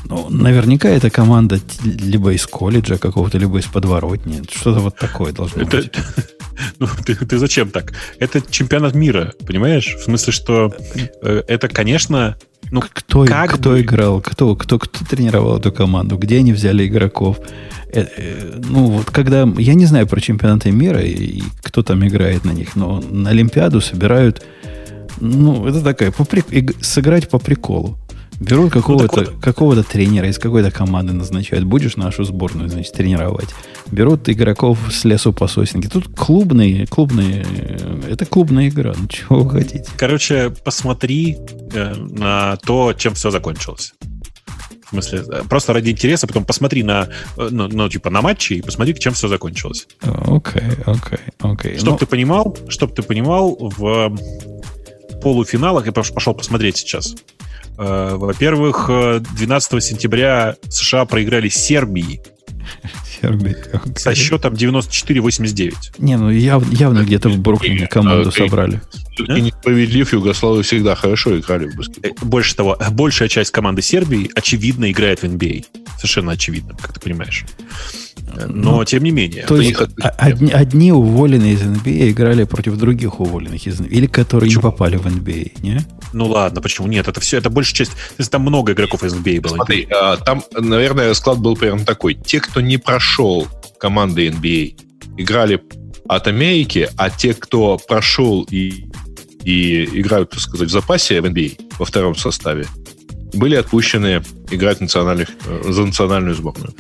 Ну, 0.04 0.28
наверняка 0.30 0.88
эта 0.88 1.10
команда 1.10 1.60
либо 1.84 2.32
из 2.32 2.46
колледжа 2.46 2.98
какого-то, 2.98 3.38
либо 3.38 3.58
из 3.58 3.66
подворотни. 3.66 4.42
Что-то 4.50 4.80
вот 4.80 4.96
такое 4.96 5.32
должно 5.32 5.62
это, 5.62 5.76
быть. 5.78 5.92
Ну, 6.78 6.86
ты, 7.04 7.14
ты 7.14 7.38
зачем 7.38 7.70
так? 7.70 7.92
Это 8.18 8.40
чемпионат 8.40 8.94
мира, 8.94 9.32
понимаешь? 9.46 9.96
В 9.96 10.04
смысле, 10.04 10.32
что 10.32 10.74
э, 11.22 11.42
это, 11.48 11.68
конечно, 11.68 12.36
ну, 12.70 12.80
кто, 12.80 13.24
как 13.24 13.52
кто 13.52 13.70
бы... 13.70 13.80
играл, 13.80 14.20
кто, 14.20 14.54
кто, 14.56 14.78
кто 14.78 15.04
тренировал 15.04 15.58
эту 15.58 15.72
команду, 15.72 16.16
где 16.16 16.38
они 16.38 16.52
взяли 16.52 16.86
игроков. 16.86 17.38
Э, 17.92 18.06
э, 18.16 18.60
ну, 18.64 18.86
вот 18.86 19.10
когда... 19.10 19.46
Я 19.58 19.74
не 19.74 19.86
знаю 19.86 20.06
про 20.06 20.20
чемпионаты 20.20 20.70
мира 20.70 21.00
и, 21.00 21.10
и 21.12 21.42
кто 21.62 21.82
там 21.82 22.06
играет 22.06 22.44
на 22.44 22.52
них, 22.52 22.76
но 22.76 23.00
на 23.00 23.30
Олимпиаду 23.30 23.80
собирают... 23.80 24.42
Ну, 25.20 25.66
это 25.66 25.82
такая, 25.82 26.10
по, 26.10 26.26
сыграть 26.80 27.28
по 27.28 27.38
приколу. 27.38 27.98
Берут 28.40 28.72
какого-то 28.72 29.20
ну, 29.20 29.26
вот. 29.26 29.40
какого 29.40 29.82
тренера 29.82 30.28
из 30.28 30.38
какой-то 30.38 30.70
команды 30.70 31.12
назначают. 31.12 31.64
Будешь 31.64 31.96
нашу 31.96 32.24
сборную, 32.24 32.68
значит, 32.68 32.92
тренировать. 32.92 33.48
Берут 33.90 34.28
игроков 34.28 34.78
с 34.90 35.04
лесу 35.04 35.32
по 35.32 35.46
сосенке. 35.46 35.88
Тут 35.88 36.14
клубные, 36.14 36.86
клубные, 36.86 37.44
это 38.08 38.26
клубная 38.26 38.68
игра. 38.68 38.94
Ну, 38.98 39.06
чего 39.06 39.40
вы 39.40 39.50
хотите? 39.50 39.86
Короче, 39.96 40.50
посмотри 40.64 41.38
э, 41.72 41.94
на 41.94 42.56
то, 42.56 42.92
чем 42.94 43.14
все 43.14 43.30
закончилось. 43.30 43.94
В 44.86 44.88
смысле, 44.90 45.22
э, 45.30 45.42
просто 45.48 45.72
ради 45.72 45.90
интереса, 45.90 46.26
потом 46.26 46.44
посмотри 46.44 46.82
на, 46.82 47.08
э, 47.36 47.48
ну, 47.50 47.68
ну 47.68 47.88
типа, 47.88 48.10
на 48.10 48.22
матчи 48.22 48.54
и 48.54 48.62
посмотри, 48.62 48.94
чем 48.98 49.12
все 49.12 49.28
закончилось. 49.28 49.86
Окей, 50.02 50.62
окей, 50.84 51.20
окей. 51.40 51.78
Чтоб 51.78 51.90
ну... 51.90 51.98
ты 51.98 52.06
понимал, 52.06 52.56
чтоб 52.68 52.94
ты 52.94 53.02
понимал, 53.02 53.56
в 53.60 54.16
полуфиналах, 55.22 55.86
я 55.86 55.92
пошел 55.92 56.34
посмотреть 56.34 56.78
сейчас, 56.78 57.14
Э, 57.14 57.41
во-первых, 57.76 58.88
12 58.88 59.72
э, 59.72 59.80
сентября 59.80 60.56
США 60.68 61.04
проиграли 61.04 61.48
Сербии. 61.48 62.20
Сербии. 63.20 63.56
Okay. 63.72 63.98
Со 63.98 64.14
счетом 64.14 64.54
94-89. 64.54 65.74
Не, 65.98 66.16
ну 66.16 66.30
яв, 66.30 66.70
явно 66.72 67.02
где-то 67.02 67.28
в 67.28 67.38
Бруклине 67.38 67.86
команду 67.86 68.30
okay. 68.30 68.48
собрали. 68.48 68.80
И 69.18 69.40
несправедлив, 69.40 70.12
Югославы 70.12 70.62
всегда 70.62 70.94
хорошо 70.94 71.38
играли 71.38 71.68
в 71.68 71.76
баскетбол. 71.76 72.10
Э, 72.10 72.24
больше 72.24 72.56
того, 72.56 72.78
большая 72.90 73.28
часть 73.28 73.50
команды 73.50 73.82
Сербии 73.82 74.30
очевидно 74.34 74.90
играет 74.90 75.20
в 75.20 75.24
NBA. 75.24 75.64
Совершенно 75.96 76.32
очевидно, 76.32 76.74
как 76.80 76.92
ты 76.92 77.00
понимаешь. 77.00 77.44
Но, 78.48 78.78
ну, 78.78 78.84
тем 78.84 79.04
не 79.04 79.10
менее. 79.10 79.44
То 79.44 79.60
есть, 79.60 79.76
одни, 80.18 80.50
одни 80.50 80.92
уволенные 80.92 81.54
из 81.54 81.62
NBA 81.62 82.10
играли 82.10 82.44
против 82.44 82.76
других 82.76 83.20
уволенных 83.20 83.66
из 83.66 83.80
NBA, 83.80 83.88
или 83.88 84.06
которые 84.06 84.48
почему? 84.48 84.62
не 84.62 84.70
попали 84.70 84.96
в 84.96 85.06
NBA, 85.06 85.62
не? 85.62 85.80
Ну 86.12 86.26
ладно, 86.26 86.60
почему 86.60 86.86
нет? 86.86 87.08
Это 87.08 87.20
все, 87.20 87.38
это 87.38 87.50
большая 87.50 87.74
часть. 87.74 87.92
То 88.16 88.30
там 88.30 88.42
много 88.42 88.72
игроков 88.72 89.02
из 89.04 89.14
NBA 89.14 89.40
было. 89.40 89.56
Смотри, 89.56 89.88
а, 89.90 90.16
там, 90.16 90.42
наверное, 90.52 91.08
расклад 91.08 91.38
был 91.38 91.56
примерно 91.56 91.84
такой. 91.84 92.14
Те, 92.14 92.40
кто 92.40 92.60
не 92.60 92.76
прошел 92.76 93.46
команды 93.78 94.28
NBA, 94.28 94.76
играли 95.18 95.62
от 96.08 96.26
Америки, 96.26 96.90
а 96.96 97.10
те, 97.10 97.34
кто 97.34 97.78
прошел 97.78 98.46
и, 98.50 98.84
и 99.44 99.84
играют, 100.00 100.30
так 100.30 100.40
сказать, 100.40 100.68
в 100.68 100.72
запасе 100.72 101.20
в 101.20 101.24
NBA 101.24 101.76
во 101.78 101.84
втором 101.84 102.16
составе, 102.16 102.66
были 103.32 103.56
отпущены 103.56 104.22
играть 104.50 104.80
национальных, 104.80 105.28
э, 105.46 105.72
за 105.72 105.84
национальную 105.84 106.34
сборную. 106.34 106.74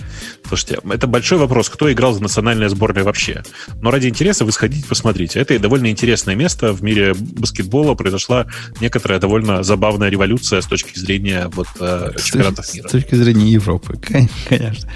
Слушайте, 0.46 0.78
это 0.90 1.06
большой 1.06 1.38
вопрос, 1.38 1.68
кто 1.68 1.90
играл 1.90 2.12
за 2.12 2.22
национальную 2.22 2.68
сборную 2.68 3.04
вообще. 3.04 3.42
Но 3.80 3.90
ради 3.90 4.08
интереса 4.08 4.44
вы 4.44 4.52
сходите, 4.52 4.86
посмотрите. 4.86 5.40
Это 5.40 5.58
довольно 5.58 5.90
интересное 5.90 6.34
место. 6.34 6.72
В 6.72 6.82
мире 6.82 7.14
баскетбола 7.14 7.94
произошла 7.94 8.46
некоторая 8.80 9.18
довольно 9.18 9.62
забавная 9.62 10.10
революция 10.10 10.60
с 10.60 10.66
точки 10.66 10.98
зрения 10.98 11.50
вот, 11.54 11.68
э, 11.80 12.12
чемпионатов 12.22 12.72
мира. 12.74 12.88
С 12.88 12.92
точки 12.92 13.14
зрения 13.14 13.50
Европы, 13.50 13.98
конечно. 14.48 14.88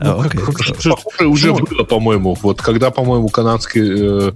Ну, 0.00 0.20
а, 0.20 0.28
как, 0.28 0.42
как, 0.44 1.20
уже 1.20 1.52
было, 1.52 1.84
по-моему. 1.84 2.36
Вот 2.42 2.62
когда, 2.62 2.90
по-моему, 2.90 3.28
канадский 3.28 4.28
э, 4.28 4.32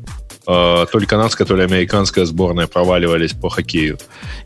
то 0.47 0.89
ли 0.95 1.07
канадская, 1.07 1.47
то 1.47 1.57
ли 1.57 1.65
американская 1.65 2.25
сборная 2.25 2.69
проваливались 2.69 3.33
по 3.33 3.49
хоккею. 3.49 3.99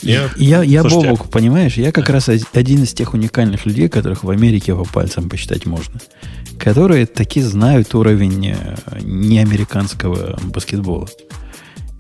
Нет? 0.02 0.30
Я, 0.36 0.62
я 0.62 0.80
Слушайте, 0.80 1.10
Бобок, 1.10 1.30
понимаешь, 1.30 1.74
я 1.74 1.92
как 1.92 2.08
раз 2.08 2.28
один 2.28 2.84
из 2.84 2.94
тех 2.94 3.12
уникальных 3.12 3.66
людей, 3.66 3.88
которых 3.88 4.24
в 4.24 4.30
Америке 4.30 4.74
по 4.74 4.84
пальцам 4.84 5.28
посчитать 5.28 5.66
можно, 5.66 6.00
которые 6.58 7.06
таки 7.06 7.42
знают 7.42 7.94
уровень 7.94 8.54
э, 8.56 8.76
неамериканского 9.02 10.38
баскетбола. 10.42 11.06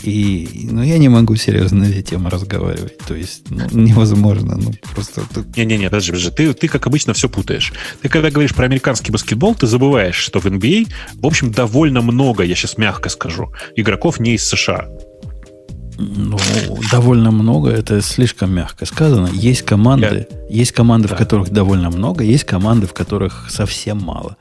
И 0.02 0.68
ну, 0.70 0.82
я 0.82 0.98
не 0.98 1.08
могу 1.08 1.36
серьезно 1.36 1.80
на 1.80 1.84
эти 1.84 2.10
темы 2.10 2.30
разговаривать. 2.30 2.98
То 2.98 3.14
есть 3.14 3.50
ну, 3.50 3.66
невозможно. 3.72 4.56
Ну, 4.56 4.72
просто... 4.94 5.22
Не-не-не, 5.56 5.86
подожди, 5.86 6.12
подожди. 6.12 6.30
Ты, 6.30 6.54
ты, 6.54 6.68
как 6.68 6.86
обычно, 6.86 7.12
все 7.12 7.28
путаешь. 7.28 7.72
Ты, 8.00 8.08
когда 8.08 8.30
говоришь 8.30 8.54
про 8.54 8.64
американский 8.64 9.12
баскетбол, 9.12 9.54
ты 9.54 9.66
забываешь, 9.66 10.16
что 10.16 10.40
в 10.40 10.46
NBA, 10.46 10.88
в 11.14 11.26
общем, 11.26 11.50
довольно 11.50 12.00
много, 12.00 12.44
я 12.44 12.54
сейчас 12.54 12.78
мягко 12.78 13.08
скажу, 13.08 13.52
игроков 13.76 14.20
не 14.20 14.34
из 14.34 14.44
США. 14.44 14.88
Ну, 15.98 16.38
довольно 16.90 17.30
много, 17.30 17.70
это 17.70 18.00
слишком 18.00 18.54
мягко 18.54 18.86
сказано. 18.86 19.28
Есть 19.34 19.62
команды, 19.62 20.26
я... 20.30 20.46
есть 20.48 20.72
команды, 20.72 21.08
да. 21.08 21.14
в 21.14 21.18
которых 21.18 21.50
довольно 21.50 21.90
много, 21.90 22.24
есть 22.24 22.44
команды, 22.44 22.86
в 22.86 22.94
которых 22.94 23.50
совсем 23.50 23.98
мало. 23.98 24.38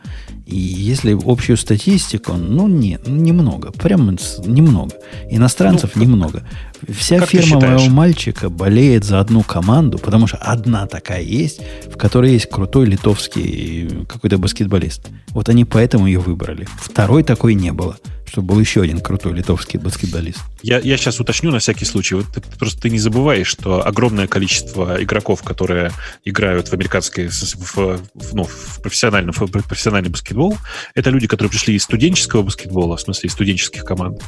И 0.50 0.58
если 0.58 1.16
общую 1.26 1.58
статистику, 1.58 2.34
ну, 2.34 2.68
нет, 2.68 3.08
немного, 3.08 3.72
прям 3.72 4.18
немного. 4.47 4.95
Иностранцев 5.30 5.91
ну, 5.93 6.02
немного. 6.02 6.43
Вся 6.88 7.26
фирма 7.26 7.60
моего 7.60 7.90
мальчика 7.90 8.50
болеет 8.50 9.04
за 9.04 9.20
одну 9.20 9.44
команду, 9.44 9.98
потому 9.98 10.28
что 10.28 10.38
одна 10.38 10.88
такая 10.88 11.22
есть, 11.22 11.62
в 11.92 11.98
которой 11.98 12.32
есть 12.32 12.50
крутой 12.50 12.86
литовский 12.86 14.06
какой-то 14.08 14.38
баскетболист. 14.38 15.08
Вот 15.30 15.50
они 15.50 15.66
поэтому 15.66 16.08
ее 16.08 16.20
выбрали. 16.20 16.68
Второй 16.82 17.24
такой 17.24 17.54
не 17.54 17.72
было 17.72 17.98
чтобы 18.30 18.54
был 18.54 18.60
еще 18.60 18.82
один 18.82 19.00
крутой 19.00 19.34
литовский 19.34 19.80
баскетболист. 19.80 20.40
Я, 20.62 20.80
я 20.80 20.98
сейчас 20.98 21.20
уточню 21.20 21.52
на 21.52 21.60
всякий 21.60 21.86
случай. 21.86 22.16
Вот 22.16 22.28
ты, 22.28 22.42
просто 22.42 22.82
ты 22.82 22.90
не 22.90 23.00
забываешь, 23.00 23.48
что 23.48 23.86
огромное 23.86 24.28
количество 24.28 25.02
игроков, 25.02 25.42
которые 25.42 25.92
играют 26.26 26.68
в 26.68 26.74
американский, 26.74 27.28
в, 27.28 27.76
в, 27.76 28.34
ну, 28.34 28.44
в 28.44 28.82
профессиональный, 28.82 29.34
в 29.34 29.48
профессиональный 29.48 30.10
баскетбол, 30.10 30.58
это 30.96 31.10
люди, 31.10 31.28
которые 31.28 31.50
пришли 31.50 31.76
из 31.76 31.84
студенческого 31.84 32.44
баскетбола, 32.44 32.98
в 32.98 33.02
смысле 33.02 33.28
из 33.28 33.34
студенческих 33.34 33.84
команд. 33.84 34.22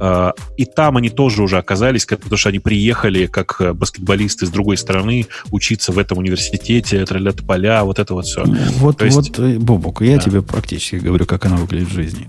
А, 0.00 0.32
и 0.56 0.64
там 0.64 0.96
они 0.96 1.10
тоже 1.10 1.42
уже 1.42 1.58
оказались, 1.58 1.93
потому 2.22 2.36
что 2.36 2.48
они 2.48 2.58
приехали 2.58 3.26
как 3.26 3.60
баскетболисты 3.74 4.46
с 4.46 4.50
другой 4.50 4.76
стороны 4.76 5.26
учиться 5.50 5.92
в 5.92 5.98
этом 5.98 6.18
университете, 6.18 7.04
троллят 7.04 7.46
поля, 7.46 7.84
вот 7.84 7.98
это 7.98 8.14
вот 8.14 8.26
все. 8.26 8.44
Вот, 8.78 8.98
То 8.98 9.04
есть, 9.04 9.16
вот 9.16 9.38
э, 9.38 9.58
Бобок, 9.58 10.02
я 10.02 10.16
да. 10.16 10.22
тебе 10.22 10.42
практически 10.42 10.96
говорю, 10.96 11.26
как 11.26 11.46
она 11.46 11.56
выглядит 11.56 11.88
в 11.88 11.92
жизни. 11.92 12.28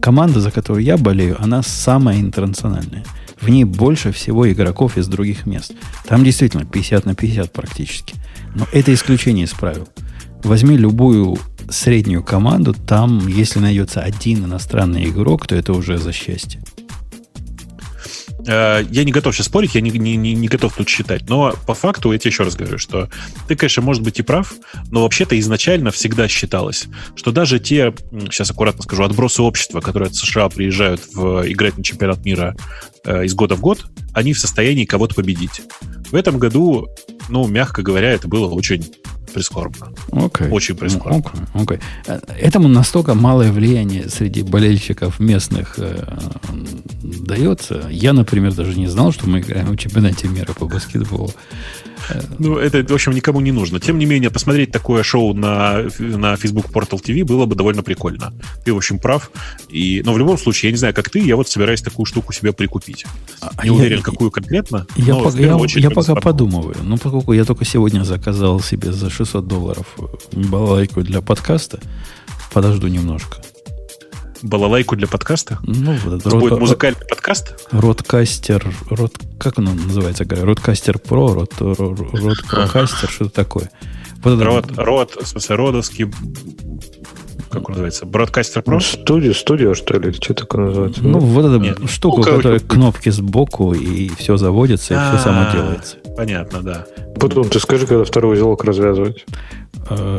Команда 0.00 0.40
за 0.40 0.50
которую 0.50 0.84
я 0.84 0.96
болею, 0.96 1.36
она 1.40 1.62
самая 1.62 2.20
интернациональная. 2.20 3.04
В 3.40 3.48
ней 3.48 3.64
больше 3.64 4.12
всего 4.12 4.50
игроков 4.50 4.96
из 4.96 5.08
других 5.08 5.46
мест. 5.46 5.72
Там 6.06 6.24
действительно 6.24 6.64
50 6.64 7.06
на 7.06 7.14
50 7.14 7.52
практически. 7.52 8.14
Но 8.54 8.66
это 8.72 8.94
исключение 8.94 9.46
из 9.46 9.50
правил. 9.50 9.88
Возьми 10.44 10.76
любую 10.76 11.38
среднюю 11.68 12.22
команду, 12.22 12.74
там, 12.74 13.26
если 13.26 13.58
найдется 13.58 14.00
один 14.00 14.44
иностранный 14.44 15.08
игрок, 15.08 15.46
то 15.46 15.54
это 15.54 15.72
уже 15.72 15.98
за 15.98 16.12
счастье. 16.12 16.60
Э, 18.46 18.82
я 18.90 19.04
не 19.04 19.12
готов 19.12 19.34
сейчас 19.34 19.46
спорить, 19.46 19.74
я 19.74 19.80
не, 19.80 19.90
не, 19.90 20.16
не 20.16 20.48
готов 20.48 20.74
тут 20.74 20.88
считать, 20.88 21.28
но 21.28 21.54
по 21.66 21.74
факту 21.74 22.12
я 22.12 22.18
тебе 22.18 22.30
еще 22.30 22.44
раз 22.44 22.56
говорю, 22.56 22.78
что 22.78 23.08
ты, 23.48 23.54
конечно, 23.56 23.82
может 23.82 24.02
быть 24.02 24.18
и 24.18 24.22
прав, 24.22 24.54
но 24.90 25.02
вообще-то 25.02 25.38
изначально 25.38 25.90
всегда 25.90 26.28
считалось, 26.28 26.86
что 27.14 27.30
даже 27.30 27.60
те, 27.60 27.94
сейчас 28.30 28.50
аккуратно 28.50 28.82
скажу, 28.82 29.04
отбросы 29.04 29.42
общества, 29.42 29.80
которые 29.80 30.08
от 30.08 30.14
США 30.14 30.48
приезжают 30.48 31.02
в, 31.14 31.50
играть 31.50 31.78
на 31.78 31.84
чемпионат 31.84 32.24
мира 32.24 32.56
э, 33.04 33.24
из 33.24 33.34
года 33.34 33.54
в 33.54 33.60
год, 33.60 33.86
они 34.12 34.32
в 34.32 34.38
состоянии 34.38 34.84
кого-то 34.84 35.14
победить. 35.14 35.62
В 36.10 36.14
этом 36.14 36.38
году, 36.38 36.88
ну, 37.28 37.46
мягко 37.46 37.82
говоря, 37.82 38.10
это 38.10 38.28
было 38.28 38.48
очень 38.52 38.84
прискорбно. 39.32 39.92
Okay. 40.10 40.50
Очень 40.50 40.76
прискорбно. 40.76 41.48
Okay. 41.54 41.80
Okay. 42.06 42.38
Этому 42.38 42.68
настолько 42.68 43.14
малое 43.14 43.52
влияние 43.52 44.08
среди 44.08 44.42
болельщиков 44.42 45.20
местных 45.20 45.74
э, 45.78 46.18
дается. 47.02 47.88
Я, 47.90 48.12
например, 48.12 48.54
даже 48.54 48.78
не 48.78 48.88
знал, 48.88 49.12
что 49.12 49.28
мы 49.28 49.40
играем 49.40 49.68
в 49.72 49.76
чемпионате 49.76 50.28
мира 50.28 50.52
по 50.52 50.66
баскетболу. 50.66 51.32
Ну, 52.38 52.56
это, 52.58 52.82
в 52.84 52.94
общем, 52.94 53.12
никому 53.12 53.40
не 53.40 53.52
нужно. 53.52 53.80
Тем 53.80 53.98
не 53.98 54.06
менее, 54.06 54.30
посмотреть 54.30 54.70
такое 54.70 55.02
шоу 55.02 55.34
на, 55.34 55.84
на 55.98 56.36
Facebook 56.36 56.66
Portal 56.66 57.00
TV 57.02 57.24
было 57.24 57.46
бы 57.46 57.54
довольно 57.54 57.82
прикольно. 57.82 58.32
Ты, 58.64 58.72
в 58.72 58.76
общем, 58.76 58.98
прав. 58.98 59.30
И, 59.68 60.02
но 60.04 60.12
в 60.12 60.18
любом 60.18 60.38
случае, 60.38 60.70
я 60.70 60.72
не 60.72 60.78
знаю, 60.78 60.94
как 60.94 61.10
ты, 61.10 61.20
я 61.20 61.36
вот 61.36 61.48
собираюсь 61.48 61.82
такую 61.82 62.06
штуку 62.06 62.32
себе 62.32 62.52
прикупить. 62.52 63.04
А, 63.40 63.50
не 63.62 63.68
я, 63.68 63.72
уверен, 63.72 64.02
какую 64.02 64.30
конкретно. 64.30 64.86
Я, 64.96 65.14
по, 65.14 65.28
я, 65.36 65.58
я 65.74 65.90
пока 65.90 66.14
подумываю. 66.14 66.76
Ну, 66.82 66.98
поскольку 66.98 67.32
я 67.32 67.44
только 67.44 67.64
сегодня 67.64 68.04
заказал 68.04 68.60
себе 68.60 68.92
за 68.92 69.10
600 69.10 69.46
долларов 69.46 69.86
балалайку 70.32 71.02
для 71.02 71.20
подкаста, 71.20 71.80
подожду 72.52 72.88
немножко. 72.88 73.38
Балалайку 74.42 74.96
для 74.96 75.06
подкаста? 75.06 75.58
Ну, 75.62 75.96
вот 76.04 76.24
нас 76.24 76.34
будет 76.34 76.58
музыкальный 76.58 76.98
подкаст? 77.08 77.54
Родкастер, 77.70 78.74
род, 78.90 79.16
как 79.38 79.58
он 79.58 79.64
называется, 79.64 80.24
говорю, 80.24 80.46
Родкастер 80.46 80.98
Про, 80.98 81.32
Род, 81.34 81.52
Ро- 81.60 81.74
Ро- 81.74 81.96
Родпрокастер, 82.30 83.08
что-то 83.08 83.30
такое. 83.30 83.70
Вот 84.22 84.40
Род, 84.42 84.66
род, 84.76 85.16
в 85.20 85.26
смысле, 85.26 85.56
родовский... 85.56 86.10
Как 87.52 87.68
он 87.68 87.72
называется? 87.72 88.06
Бродкастер 88.06 88.62
Ну, 88.66 88.72
Про? 88.72 88.80
студия, 88.80 89.34
студия, 89.34 89.74
что 89.74 89.98
ли, 89.98 90.12
что 90.12 90.32
такое 90.34 90.66
называется? 90.66 91.00
ну, 91.04 91.18
вот 91.18 91.44
эта 91.44 91.58
Нет. 91.58 91.78
штука, 91.90 92.16
Ну, 92.16 92.22
у 92.22 92.24
которой 92.24 92.60
кнопки 92.60 93.10
сбоку, 93.10 93.74
и 93.74 94.08
все 94.16 94.36
заводится, 94.38 94.94
и 94.94 94.96
все 94.96 95.22
само 95.22 95.42
А, 95.48 95.52
делается. 95.52 95.96
Понятно, 96.16 96.62
да. 96.62 96.86
Потом 97.20 97.48
ты 97.48 97.60
скажи, 97.60 97.86
когда 97.86 98.04
второй 98.04 98.34
узелок 98.36 98.64
развязывать. 98.64 99.24
Э, 99.90 100.18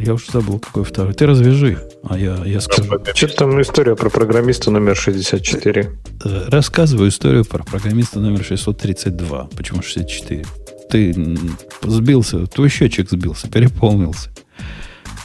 Я 0.00 0.14
уже 0.14 0.30
забыл, 0.30 0.58
какой 0.58 0.84
второй. 0.84 1.14
Ты 1.14 1.26
развяжи, 1.26 1.78
а 2.08 2.18
я, 2.18 2.36
я 2.44 2.60
скажу. 2.60 2.84
Что-то 3.14 3.34
там 3.36 3.60
история 3.62 3.96
про 3.96 4.10
программиста 4.10 4.70
номер 4.70 4.94
64. 4.96 5.90
Э, 6.24 6.44
Рассказываю 6.48 7.08
историю 7.08 7.44
про 7.44 7.62
программиста 7.64 8.20
номер 8.20 8.44
632. 8.44 9.48
Почему 9.56 9.82
64? 9.82 10.44
Ты 10.90 11.36
сбился, 11.82 12.46
твой 12.46 12.68
счетчик 12.68 13.10
сбился, 13.10 13.48
переполнился. 13.48 14.30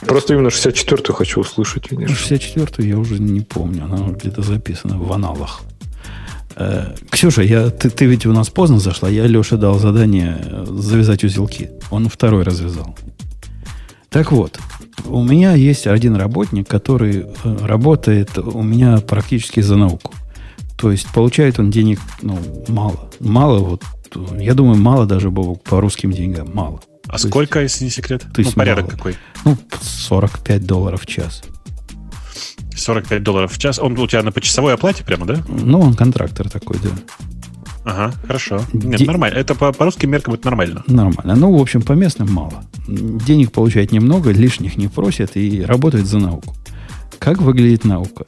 Просто 0.06 0.34
именно 0.34 0.48
64-ю 0.48 1.14
хочу 1.14 1.40
услышать, 1.40 1.90
видишь. 1.90 2.30
64-ю 2.30 2.86
я 2.86 2.98
уже 2.98 3.18
не 3.18 3.40
помню, 3.40 3.84
она 3.84 4.08
где-то 4.10 4.42
записана 4.42 4.98
в 4.98 5.12
аналах. 5.12 5.62
Э, 6.56 6.94
Ксюша, 7.10 7.42
я, 7.42 7.70
ты, 7.70 7.90
ты 7.90 8.06
ведь 8.06 8.26
у 8.26 8.32
нас 8.32 8.50
поздно 8.50 8.78
зашла, 8.78 9.08
я 9.08 9.26
Леше 9.26 9.56
дал 9.56 9.78
задание 9.78 10.38
э, 10.40 10.66
завязать 10.68 11.24
узелки. 11.24 11.70
Он 11.90 12.08
второй 12.08 12.44
развязал. 12.44 12.96
Так 14.08 14.30
вот, 14.30 14.60
у 15.06 15.24
меня 15.24 15.54
есть 15.54 15.86
один 15.86 16.14
работник, 16.14 16.68
который 16.68 17.26
э, 17.44 17.56
работает 17.62 18.38
у 18.38 18.62
меня 18.62 18.98
практически 18.98 19.60
за 19.60 19.76
науку. 19.76 20.12
То 20.76 20.92
есть 20.92 21.08
получает 21.12 21.58
он 21.58 21.70
денег 21.70 21.98
ну, 22.22 22.38
мало. 22.68 23.10
Мало, 23.20 23.58
вот, 23.58 23.82
я 24.38 24.54
думаю, 24.54 24.76
мало 24.76 25.06
даже 25.06 25.30
Бобок, 25.30 25.62
по 25.62 25.80
русским 25.80 26.12
деньгам, 26.12 26.50
мало. 26.52 26.80
А 27.04 27.08
То 27.08 27.14
есть- 27.14 27.28
сколько, 27.28 27.60
если 27.60 27.84
не 27.84 27.90
секрет? 27.90 28.22
то 28.22 28.28
Ну, 28.36 28.42
есть 28.44 28.54
порядок 28.54 28.84
мало. 28.86 28.96
какой? 28.96 29.16
Ну, 29.44 29.56
45 29.82 30.66
долларов 30.66 31.02
в 31.02 31.06
час. 31.06 31.42
45 32.76 33.22
долларов 33.22 33.52
в 33.52 33.58
час. 33.58 33.78
Он 33.78 33.96
у 33.98 34.06
тебя 34.06 34.22
на 34.22 34.32
почасовой 34.32 34.74
оплате 34.74 35.04
прямо, 35.04 35.26
да? 35.26 35.42
Ну, 35.48 35.80
он 35.80 35.94
контрактор 35.94 36.48
такой, 36.50 36.76
да. 36.82 36.90
Ага, 37.84 38.14
хорошо. 38.26 38.62
Нет, 38.72 38.98
Де- 39.00 39.04
нормально. 39.04 39.36
Это 39.36 39.54
по, 39.54 39.70
по 39.72 39.84
русским 39.84 40.10
меркам 40.10 40.34
это 40.34 40.46
нормально. 40.46 40.82
Нормально. 40.86 41.36
Ну, 41.36 41.56
в 41.56 41.60
общем, 41.60 41.82
по 41.82 41.92
местным 41.92 42.32
мало. 42.32 42.64
Денег 42.88 43.52
получает 43.52 43.92
немного, 43.92 44.30
лишних 44.32 44.76
не 44.76 44.88
просит 44.88 45.36
и 45.36 45.62
работает 45.62 46.06
за 46.06 46.18
науку. 46.18 46.56
Как 47.18 47.40
выглядит 47.42 47.84
наука? 47.84 48.24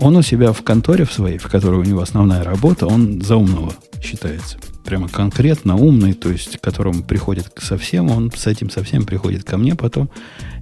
Он 0.00 0.16
у 0.16 0.22
себя 0.22 0.52
в 0.52 0.62
конторе 0.62 1.04
в 1.04 1.12
своей, 1.12 1.38
в 1.38 1.48
которой 1.48 1.80
у 1.80 1.84
него 1.84 2.00
основная 2.00 2.42
работа, 2.44 2.86
он 2.86 3.20
за 3.20 3.36
умного 3.36 3.72
считается. 4.02 4.58
Прямо 4.88 5.06
конкретно 5.06 5.76
умный, 5.76 6.14
то 6.14 6.30
есть 6.30 6.56
к 6.56 6.62
которому 6.62 7.02
приходит 7.02 7.52
совсем, 7.60 8.10
он 8.10 8.32
с 8.34 8.46
этим 8.46 8.70
совсем 8.70 9.04
приходит 9.04 9.44
ко 9.44 9.58
мне 9.58 9.74
потом. 9.74 10.08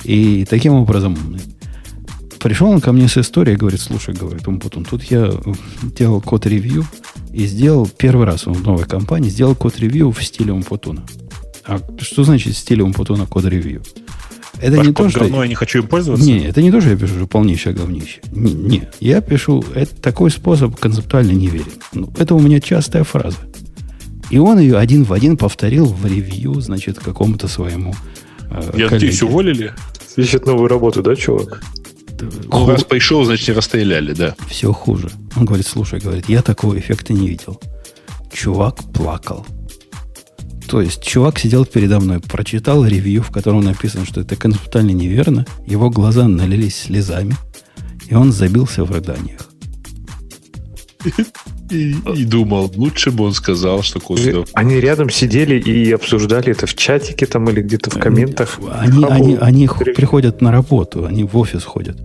И 0.02 0.44
таким 0.50 0.72
образом 0.72 1.12
умный. 1.14 1.38
Пришел 2.40 2.70
он 2.70 2.80
ко 2.80 2.90
мне 2.90 3.06
с 3.06 3.16
историей, 3.16 3.54
говорит, 3.54 3.80
слушай, 3.80 4.12
говорит, 4.12 4.48
Умпутун, 4.48 4.84
тут 4.84 5.04
я 5.04 5.32
делал 5.96 6.20
код-ревью 6.20 6.84
и 7.32 7.46
сделал 7.46 7.86
первый 7.86 8.26
раз 8.26 8.48
он 8.48 8.54
в 8.54 8.64
новой 8.64 8.84
компании, 8.84 9.28
сделал 9.28 9.54
код-ревью 9.54 10.10
в 10.10 10.20
стиле 10.20 10.52
Умпутуна. 10.52 11.06
А 11.64 11.78
что 12.00 12.24
значит 12.24 12.54
в 12.54 12.58
стиле 12.58 12.82
Умпутуна 12.82 13.26
код-ревью? 13.26 13.84
Это 14.60 14.78
Ваш 14.78 14.86
не 14.88 14.92
то, 14.92 15.08
что... 15.08 15.20
говно, 15.20 15.44
я 15.44 15.48
не 15.48 15.54
хочу 15.54 15.82
им 15.82 15.86
пользоваться. 15.86 16.26
Не, 16.26 16.46
это 16.46 16.62
не 16.62 16.72
то, 16.72 16.80
что 16.80 16.90
я 16.90 16.96
пишу 16.96 17.28
полнейшее 17.28 17.76
говнище. 17.76 18.22
Не, 18.32 18.52
не. 18.52 18.88
я 18.98 19.20
пишу, 19.20 19.64
это 19.72 19.94
такой 19.94 20.32
способ 20.32 20.74
концептуально 20.74 21.30
не 21.30 21.46
верен. 21.46 21.72
Ну, 21.92 22.12
это 22.18 22.34
у 22.34 22.40
меня 22.40 22.58
частая 22.58 23.04
фраза. 23.04 23.38
И 24.30 24.38
он 24.38 24.58
ее 24.58 24.76
один 24.76 25.04
в 25.04 25.12
один 25.12 25.36
повторил 25.36 25.86
в 25.86 26.04
ревью, 26.06 26.60
значит, 26.60 26.98
какому-то 26.98 27.48
своему 27.48 27.94
э, 28.50 28.72
Я 28.76 28.90
надеюсь, 28.90 29.22
уволили. 29.22 29.72
Ищет 30.16 30.46
новую 30.46 30.68
работу, 30.68 31.02
да, 31.02 31.14
чувак? 31.14 31.62
Ну, 32.20 32.66
раз 32.66 32.84
пришел, 32.84 33.24
значит, 33.24 33.48
не 33.48 33.54
расстреляли, 33.54 34.14
да. 34.14 34.34
Все 34.48 34.72
хуже. 34.72 35.10
Он 35.36 35.44
говорит, 35.44 35.66
слушай, 35.66 36.00
говорит, 36.00 36.28
я 36.28 36.42
такого 36.42 36.78
эффекта 36.78 37.12
не 37.12 37.28
видел. 37.28 37.60
Чувак 38.32 38.78
плакал. 38.92 39.46
То 40.68 40.80
есть 40.80 41.02
чувак 41.02 41.38
сидел 41.38 41.64
передо 41.64 42.00
мной, 42.00 42.20
прочитал 42.20 42.84
ревью, 42.84 43.22
в 43.22 43.30
котором 43.30 43.60
написано, 43.60 44.04
что 44.04 44.22
это 44.22 44.34
концептуально 44.34 44.90
неверно, 44.90 45.46
его 45.64 45.90
глаза 45.90 46.26
налились 46.26 46.76
слезами, 46.76 47.36
и 48.08 48.14
он 48.14 48.32
забился 48.32 48.84
в 48.84 48.90
рыданиях. 48.90 49.48
И, 51.70 51.94
и 52.14 52.24
думал, 52.24 52.70
лучше 52.76 53.10
бы 53.10 53.24
он 53.24 53.32
сказал, 53.32 53.82
что 53.82 54.00
говно. 54.00 54.44
Они 54.52 54.76
рядом 54.76 55.10
сидели 55.10 55.58
и 55.58 55.92
обсуждали 55.92 56.50
это 56.50 56.66
в 56.66 56.74
чатике 56.74 57.26
там 57.26 57.48
или 57.50 57.60
где-то 57.62 57.90
в 57.90 57.98
комментах. 57.98 58.58
Они, 58.72 59.04
они, 59.04 59.36
они 59.36 59.68
приходят 59.68 60.40
на 60.40 60.52
работу, 60.52 61.06
они 61.06 61.24
в 61.24 61.36
офис 61.36 61.64
ходят. 61.64 61.96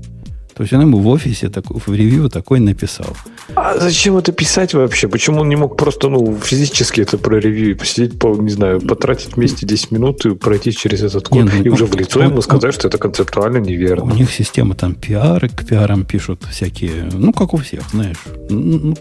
То 0.55 0.63
есть 0.63 0.73
он 0.73 0.81
ему 0.81 0.99
в 0.99 1.07
офисе 1.07 1.49
такой, 1.49 1.79
в 1.79 1.87
ревью 1.93 2.29
такой 2.29 2.59
написал. 2.59 3.15
А 3.55 3.77
зачем 3.79 4.17
это 4.17 4.31
писать 4.31 4.73
вообще? 4.73 5.07
Почему 5.07 5.41
он 5.41 5.49
не 5.49 5.55
мог 5.55 5.77
просто, 5.77 6.09
ну, 6.09 6.37
физически 6.43 7.01
это 7.01 7.17
проревью, 7.17 7.77
посидеть, 7.77 8.19
по, 8.19 8.35
не 8.35 8.49
знаю, 8.49 8.81
потратить 8.81 9.35
вместе 9.35 9.65
10 9.65 9.91
минут 9.91 10.25
и 10.25 10.35
пройти 10.35 10.71
через 10.73 11.01
этот 11.03 11.29
код, 11.29 11.43
Не, 11.45 11.49
ну, 11.49 11.63
и 11.63 11.69
уже 11.69 11.85
он- 11.85 11.89
в 11.91 11.95
лицо 11.95 12.19
он- 12.19 12.25
ему 12.25 12.35
он- 12.37 12.41
сказать, 12.41 12.73
что 12.73 12.87
это 12.89 12.97
концептуально 12.97 13.59
У 13.59 13.63
неверно. 13.63 14.11
них 14.13 14.31
система 14.31 14.75
там 14.75 14.93
пиары, 14.95 15.49
к 15.49 15.65
пиарам 15.65 16.05
пишут 16.05 16.43
всякие, 16.51 17.09
ну, 17.13 17.31
как 17.33 17.53
у 17.53 17.57
всех, 17.57 17.81
знаешь. 17.91 18.17
Ну, 18.49 18.95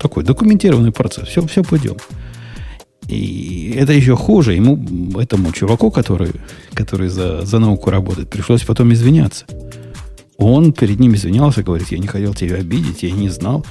такой 0.00 0.24
документированный 0.24 0.92
процесс. 0.92 1.28
Все, 1.28 1.46
все 1.46 1.62
пойдем. 1.62 1.96
И 3.08 3.72
это 3.78 3.92
еще 3.92 4.16
хуже. 4.16 4.54
Ему, 4.54 4.84
этому 5.20 5.52
чуваку, 5.52 5.90
который, 5.92 6.32
который 6.74 7.08
за, 7.08 7.42
за 7.46 7.58
науку 7.60 7.90
работает, 7.90 8.28
пришлось 8.28 8.62
потом 8.62 8.92
извиняться. 8.92 9.44
Он 10.38 10.72
перед 10.72 11.00
ним 11.00 11.14
извинялся, 11.14 11.62
говорит, 11.62 11.88
я 11.90 11.98
не 11.98 12.06
хотел 12.06 12.34
тебя 12.34 12.56
обидеть, 12.56 13.02
я 13.02 13.10
не 13.10 13.28
знал. 13.28 13.64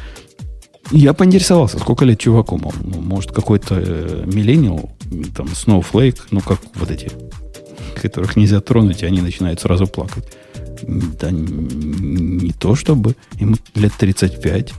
Я 0.91 1.13
поинтересовался, 1.13 1.79
сколько 1.79 2.05
лет 2.05 2.19
чуваку, 2.19 2.57
мол, 2.57 2.73
ну, 2.83 3.01
может, 3.01 3.31
какой-то 3.31 3.75
э, 3.77 4.23
миллениал, 4.25 4.91
там, 5.35 5.47
Snowflake, 5.47 6.17
ну, 6.31 6.41
как 6.41 6.59
вот 6.75 6.91
эти, 6.91 7.11
которых 7.99 8.35
нельзя 8.35 8.61
тронуть, 8.61 9.01
и 9.01 9.05
они 9.05 9.21
начинают 9.21 9.59
сразу 9.61 9.87
плакать. 9.87 10.25
Да 10.83 11.29
не 11.31 12.51
то 12.51 12.75
чтобы, 12.75 13.15
ему 13.39 13.55
лет 13.73 13.93
35. 13.97 14.73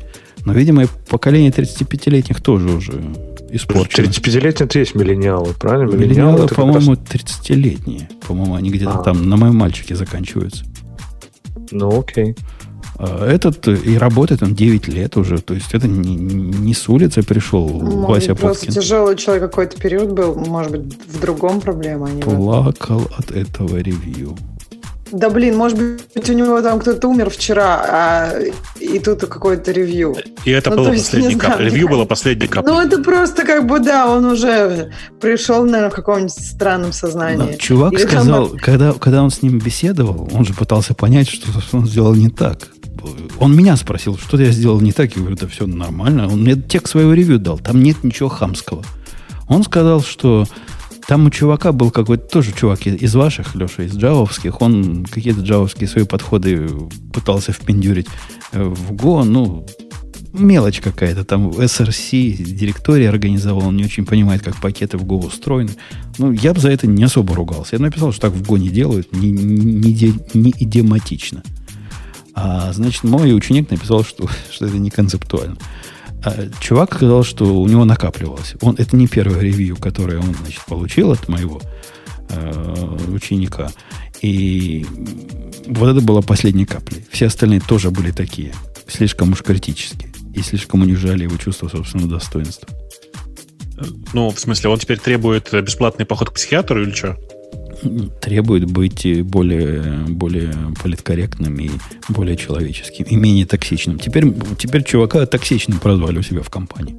Но, 0.45 0.53
видимо, 0.53 0.87
поколение 1.09 1.51
35-летних 1.51 2.41
тоже 2.41 2.69
уже 2.69 3.03
испорчено. 3.51 4.07
35-летний 4.07 4.67
ты 4.67 4.79
есть 4.81 4.95
миллениалы, 4.95 5.55
правильно? 5.59 5.97
Миллениалы, 5.97 6.39
это 6.39 6.49
как 6.49 6.57
по-моему, 6.59 6.93
раз- 6.93 7.01
30-летние. 7.01 8.09
По-моему, 8.27 8.55
они 8.55 8.71
где-то 8.71 9.01
А. 9.01 9.03
там 9.03 9.29
на 9.29 9.37
моем 9.37 9.57
мальчике 9.57 9.97
заканчиваются. 9.97 10.65
Ну, 11.73 12.01
окей. 12.01 12.35
А 12.99 13.27
Этот 13.27 13.69
э, 13.69 13.77
и 13.77 13.99
работает 13.99 14.43
он 14.43 14.55
9 14.55 14.89
лет 14.89 15.17
уже. 15.17 15.39
То 15.39 15.55
есть 15.55 15.75
это 15.75 15.87
не, 15.87 16.17
не 16.17 16.75
с 16.75 16.89
улицы 16.89 17.23
пришел 17.23 17.69
Может 17.69 18.09
Вася 18.09 18.33
быть, 18.33 18.41
просто 18.41 18.67
Пупкин. 18.67 18.83
тяжелый 18.83 19.17
человек 19.17 19.51
какой-то 19.51 19.77
период 19.81 20.13
был, 20.13 20.35
может 20.35 20.73
быть, 20.73 20.99
в 21.09 21.21
другом 21.21 21.61
проблема, 21.61 22.07
а 22.07 22.11
не 22.11 22.23
в 22.23 22.27
этом. 22.27 22.37
Плакал 22.37 23.03
от 23.19 23.31
этого 23.31 23.77
ревью. 23.79 24.37
Да 25.13 25.31
блин, 25.31 25.57
может 25.57 25.79
быть, 25.79 26.29
у 26.31 26.33
него 26.33 26.61
там 26.63 26.81
кто-то 26.81 27.07
умер 27.09 27.31
вчера, 27.31 27.81
а 27.89 28.33
и 28.81 28.99
тут 28.99 29.21
какое-то 29.21 29.71
ревью. 29.71 30.17
И 30.45 30.51
это 30.51 30.71
Ну, 30.71 30.77
было 30.77 30.93
есть, 30.93 31.11
каплей. 31.11 31.27
мне 31.67 31.71
Ревью 31.71 31.89
было 31.89 32.05
кажется. 32.05 32.09
последней 32.09 32.47
каплей. 32.49 32.73
Ну, 32.75 32.81
это 32.81 33.03
просто 33.03 33.45
как 33.45 33.67
бы, 33.67 33.79
да, 33.79 34.09
он 34.11 34.25
уже 34.25 34.91
пришел, 35.21 35.65
наверное, 35.65 35.91
в 35.91 35.95
каком-нибудь 35.95 36.33
странном 36.33 36.93
сознании. 36.93 37.53
Да, 37.53 37.57
чувак 37.57 37.93
Или 37.93 38.01
там- 38.03 38.11
сказал, 38.11 38.49
когда, 38.61 38.93
когда 38.95 39.23
он 39.23 39.31
с 39.31 39.43
ним 39.43 39.59
беседовал, 39.61 40.29
он 40.33 40.45
же 40.45 40.55
пытался 40.55 40.93
понять, 40.95 41.29
что 41.29 41.47
он 41.73 41.87
сделал 41.87 42.15
не 42.15 42.29
так. 42.29 42.69
Он 43.39 43.55
меня 43.57 43.77
спросил, 43.77 44.19
что 44.19 44.37
я 44.39 44.51
сделал 44.51 44.81
не 44.81 44.91
так. 44.91 45.15
Я 45.15 45.21
говорю, 45.21 45.37
да 45.37 45.47
все 45.47 45.67
нормально. 45.69 46.27
Он 46.27 46.43
мне 46.43 46.57
текст 46.57 46.93
своего 46.93 47.13
ревью 47.13 47.39
дал. 47.39 47.59
Там 47.59 47.81
нет 47.81 48.03
ничего 48.03 48.29
хамского. 48.29 48.83
Он 49.49 49.63
сказал, 49.63 50.03
что 50.03 50.47
там 51.07 51.27
у 51.27 51.31
чувака 51.31 51.73
был 51.73 51.91
какой-то 51.91 52.27
тоже 52.27 52.53
чувак 52.53 52.87
из 52.87 53.15
ваших, 53.15 53.55
Леша, 53.55 53.85
из 53.85 53.97
джавовских. 53.97 54.61
Он 54.61 55.05
какие-то 55.05 55.41
джавовские 55.41 55.89
свои 55.89 56.05
подходы 56.05 56.69
пытался 57.13 57.53
впендюрить 57.53 58.09
э, 58.53 58.63
в 58.63 58.93
Go. 58.93 59.23
Ну, 59.23 59.67
мелочь 60.33 60.81
какая-то. 60.81 61.25
Там 61.25 61.51
SRC, 61.51 62.43
директория 62.43 63.09
организовал. 63.09 63.69
Он 63.69 63.77
не 63.77 63.85
очень 63.85 64.05
понимает, 64.05 64.43
как 64.43 64.57
пакеты 64.57 64.99
в 64.99 65.05
Go 65.05 65.27
устроены. 65.27 65.71
Ну, 66.19 66.33
я 66.33 66.53
бы 66.53 66.61
за 66.61 66.71
это 66.71 66.89
не 66.89 67.05
особо 67.05 67.37
ругался. 67.37 67.77
Я 67.77 67.83
написал, 67.83 68.11
что 68.11 68.23
так 68.23 68.33
в 68.33 68.43
Go 68.43 68.59
не 68.59 68.69
делают. 68.69 69.13
Не, 69.13 69.31
не, 69.31 69.93
не, 69.93 70.15
не 70.35 70.55
идиоматично. 70.59 71.45
А, 72.35 72.73
значит, 72.73 73.05
мой 73.05 73.35
ученик 73.35 73.71
написал, 73.71 74.05
что, 74.05 74.29
что 74.51 74.67
это 74.67 74.77
не 74.77 74.91
концептуально. 74.91 75.57
А, 76.27 76.49
чувак 76.59 76.93
сказал, 76.93 77.23
что 77.23 77.45
у 77.45 77.69
него 77.69 77.85
накапливалось. 77.85 78.57
Он, 78.61 78.75
это 78.77 78.97
не 78.97 79.07
первое 79.07 79.41
ревью, 79.41 79.77
которое 79.77 80.19
он 80.19 80.35
значит, 80.35 80.61
получил 80.67 81.13
от 81.13 81.29
моего 81.29 81.63
э, 82.31 82.97
ученика. 83.07 83.71
И 84.23 84.85
вот 85.69 85.89
это 85.89 86.01
было 86.05 86.23
последней 86.23 86.67
каплей. 86.67 87.07
Все 87.13 87.27
остальные 87.27 87.61
тоже 87.61 87.93
были 87.93 88.11
такие. 88.11 88.53
Слишком 88.89 89.33
уж 89.33 89.43
критические. 89.43 90.11
И 90.35 90.43
слишком 90.43 90.83
унижали 90.83 91.23
его 91.23 91.37
чувство 91.37 91.69
собственного 91.69 92.11
достоинства. 92.11 92.69
Ну, 94.13 94.31
в 94.31 94.41
смысле, 94.41 94.71
он 94.71 94.81
теперь 94.81 94.99
требует 94.99 95.53
бесплатный 95.53 96.07
поход 96.07 96.31
к 96.31 96.33
психиатру 96.33 96.83
или 96.83 96.91
что? 96.91 97.17
Требует 98.21 98.65
быть 98.71 99.23
более, 99.25 100.05
более 100.09 100.53
политкорректным 100.83 101.59
и 101.59 101.71
более 102.09 102.37
человеческим, 102.37 103.05
и 103.05 103.17
менее 103.17 103.47
токсичным. 103.47 103.99
Теперь, 103.99 104.33
теперь 104.59 104.83
чувака 104.85 105.25
токсичным 105.27 105.79
прозвали 105.79 106.19
у 106.19 106.23
себя 106.23 106.43
в 106.43 106.51
компании. 106.51 106.97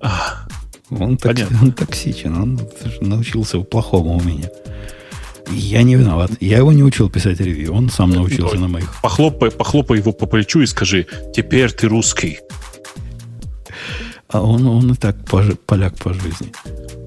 А, 0.00 0.46
Он, 0.90 1.16
ток- 1.16 1.32
Понятно. 1.34 1.58
он 1.62 1.72
токсичен, 1.72 2.36
он 2.36 2.60
научился 3.00 3.58
плохому 3.60 4.18
у 4.18 4.22
меня. 4.22 4.48
Я 5.50 5.82
не 5.82 5.96
виноват. 5.96 6.30
Я 6.40 6.58
его 6.58 6.72
не 6.72 6.84
учил 6.84 7.10
писать 7.10 7.40
ревью, 7.40 7.72
он 7.72 7.90
сам 7.90 8.10
научился 8.10 8.56
на 8.56 8.68
моих. 8.68 8.94
Похлопай, 9.02 9.50
похлопай 9.50 9.98
его 9.98 10.12
по 10.12 10.26
плечу 10.26 10.60
и 10.60 10.66
скажи, 10.66 11.06
теперь 11.34 11.70
ты 11.72 11.88
русский. 11.88 12.38
А 14.28 14.40
он, 14.42 14.66
он 14.66 14.92
и 14.92 14.94
так 14.96 15.16
пожи- 15.24 15.56
поляк 15.66 15.96
по 15.98 16.12
жизни. 16.14 16.52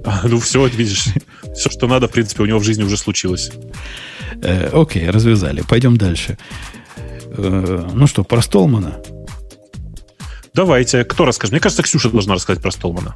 А, 0.04 0.22
ну 0.28 0.40
все, 0.40 0.68
видишь, 0.68 1.06
все, 1.56 1.70
что 1.70 1.88
надо, 1.88 2.08
в 2.08 2.12
принципе, 2.12 2.44
у 2.44 2.46
него 2.46 2.60
в 2.60 2.64
жизни 2.64 2.84
уже 2.84 2.98
случилось. 2.98 3.52
Э, 4.42 4.70
окей, 4.74 5.10
развязали. 5.10 5.64
Пойдем 5.68 5.98
дальше. 5.98 6.38
Э, 7.38 7.90
ну 7.94 8.08
что, 8.08 8.24
про 8.24 8.42
Столмана? 8.42 9.02
Давайте, 10.54 11.04
кто 11.04 11.26
расскажет? 11.26 11.52
Мне 11.52 11.60
кажется, 11.60 11.84
Ксюша 11.84 12.10
должна 12.10 12.36
рассказать 12.36 12.62
про 12.62 12.72
Столмана. 12.72 13.16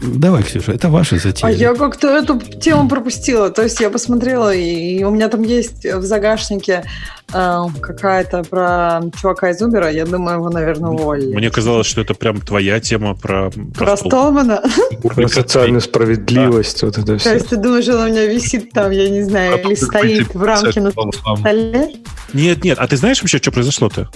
Давай, 0.00 0.42
Ксюша, 0.42 0.72
это 0.72 0.88
ваша 0.88 1.16
затея. 1.16 1.50
А 1.50 1.50
я 1.50 1.74
как-то 1.74 2.08
эту 2.08 2.38
тему 2.38 2.88
пропустила. 2.88 3.50
То 3.50 3.62
есть 3.62 3.80
я 3.80 3.88
посмотрела, 3.88 4.54
и 4.54 5.02
у 5.04 5.10
меня 5.10 5.28
там 5.28 5.42
есть 5.42 5.84
в 5.86 6.02
загашнике 6.02 6.84
э, 7.32 7.58
какая-то 7.80 8.42
про 8.44 9.00
чувака 9.20 9.50
из 9.50 9.62
Убера. 9.62 9.90
Я 9.90 10.04
думаю, 10.04 10.36
его, 10.36 10.50
наверное, 10.50 10.90
уволили. 10.90 11.34
Мне 11.34 11.50
казалось, 11.50 11.86
что 11.86 12.02
это 12.02 12.12
прям 12.14 12.40
твоя 12.40 12.78
тема 12.78 13.14
про, 13.14 13.50
Про 13.74 13.96
Стол- 13.96 14.10
Столмана? 14.10 14.62
Про 15.02 15.28
социальную 15.28 15.80
справедливость, 15.80 16.82
вот 16.82 16.98
это 16.98 17.06
То 17.06 17.18
все. 17.18 17.34
есть 17.34 17.48
ты 17.48 17.56
думаешь, 17.56 17.88
он 17.88 18.00
у 18.00 18.06
меня 18.08 18.26
висит 18.26 18.72
там, 18.72 18.90
я 18.90 19.08
не 19.08 19.22
знаю, 19.22 19.58
или 19.64 19.74
стоит 19.74 20.34
в 20.34 20.42
рамке 20.42 20.80
на 20.82 20.90
столе? 20.90 21.92
Нет, 22.34 22.64
нет, 22.64 22.78
а 22.78 22.86
ты 22.86 22.96
знаешь 22.98 23.22
вообще, 23.22 23.38
что 23.38 23.50
произошло-то? 23.50 24.10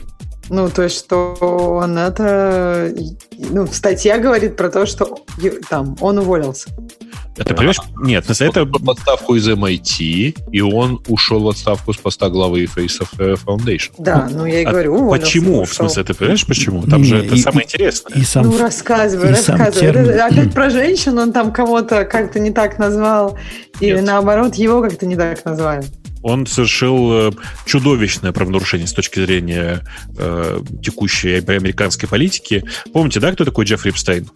Ну, 0.50 0.68
то 0.68 0.82
есть, 0.82 0.98
что 0.98 1.34
он 1.40 1.96
это... 1.96 2.92
Ну, 3.50 3.66
статья 3.68 4.18
говорит 4.18 4.56
про 4.56 4.68
то, 4.68 4.84
что 4.84 5.16
там 5.68 5.96
он 6.00 6.18
уволился. 6.18 6.68
А 7.38 7.44
ты 7.44 7.54
понимаешь? 7.54 7.78
Нет, 8.02 8.28
на 8.28 8.32
Это 8.44 8.64
в 8.66 8.90
отставку 8.90 9.34
из 9.36 9.48
MIT, 9.48 10.34
и 10.52 10.60
он 10.60 11.00
ушел 11.08 11.40
в 11.44 11.48
отставку 11.48 11.92
с 11.94 11.96
поста 11.96 12.28
главы 12.28 12.64
Face 12.64 13.00
of 13.00 13.08
э, 13.18 13.34
Foundation. 13.46 13.92
Да, 13.96 14.28
ну 14.30 14.44
я 14.44 14.60
и 14.60 14.64
А 14.64 14.70
говорю, 14.70 14.94
уволился. 14.96 15.20
Почему? 15.26 15.56
ну 15.58 15.64
В 15.64 15.72
смысле, 15.72 16.04
ты 16.04 16.12
понимаешь, 16.14 16.44
почему? 16.46 16.82
Там 16.82 17.00
Не, 17.00 17.06
же 17.08 17.24
это 17.24 17.34
и- 17.36 17.38
самое 17.38 17.62
и- 17.62 17.66
интересное. 17.66 18.18
И 18.18 18.24
сам, 18.24 18.46
Ну, 18.46 18.58
рассказывай, 18.58 19.30
и 19.32 19.34
сам 19.36 19.56
рассказывай. 19.56 19.92
термин. 19.92 20.10
Это 20.10 20.26
опять 20.26 20.52
про 20.52 20.68
женщин, 20.68 21.16
он 21.18 21.32
там 21.32 21.52
кого-то 21.52 22.04
как-то 22.04 22.40
не 22.40 22.50
так 22.50 22.78
назвал, 22.78 23.38
или 23.78 23.94
Нет. 23.94 24.04
наоборот, 24.04 24.56
его 24.56 24.82
как-то 24.82 25.06
не 25.06 25.16
так 25.16 25.42
назвали. 25.44 25.84
Он 26.22 26.46
совершил 26.46 27.12
э, 27.12 27.30
чудовищное 27.66 28.32
правонарушение 28.32 28.86
с 28.86 28.92
точки 28.92 29.20
зрения 29.24 29.82
э, 30.18 30.60
текущей 30.82 31.34
американской 31.36 32.08
политики. 32.08 32.64
Помните, 32.92 33.20
да, 33.20 33.32
кто 33.32 33.44
такой 33.44 33.64
Джеффри 33.64 33.90
Эпстейн? 33.90 34.28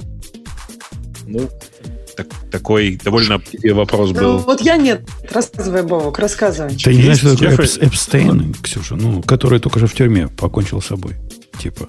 Ну, 1.26 1.48
Так- 2.16 2.28
такой 2.50 2.98
довольно... 3.02 3.42
и 3.52 3.70
вопрос 3.70 4.10
Ну, 4.12 4.14
был. 4.20 4.38
вот 4.38 4.60
я 4.60 4.76
нет. 4.76 5.02
Рассказывай, 5.30 5.82
Бобок, 5.82 6.18
рассказывай. 6.18 6.76
Ты 6.76 6.94
не 6.94 7.02
знаешь, 7.02 7.18
что 7.18 7.36
такое 7.36 7.66
Эпс- 7.66 7.84
Эпстейн, 7.86 8.54
Ксюша? 8.62 8.94
Ну, 8.96 9.22
который 9.22 9.58
только 9.58 9.78
что 9.80 9.88
в 9.88 9.94
тюрьме 9.94 10.28
покончил 10.28 10.80
с 10.80 10.86
собой. 10.86 11.16
Типа. 11.60 11.88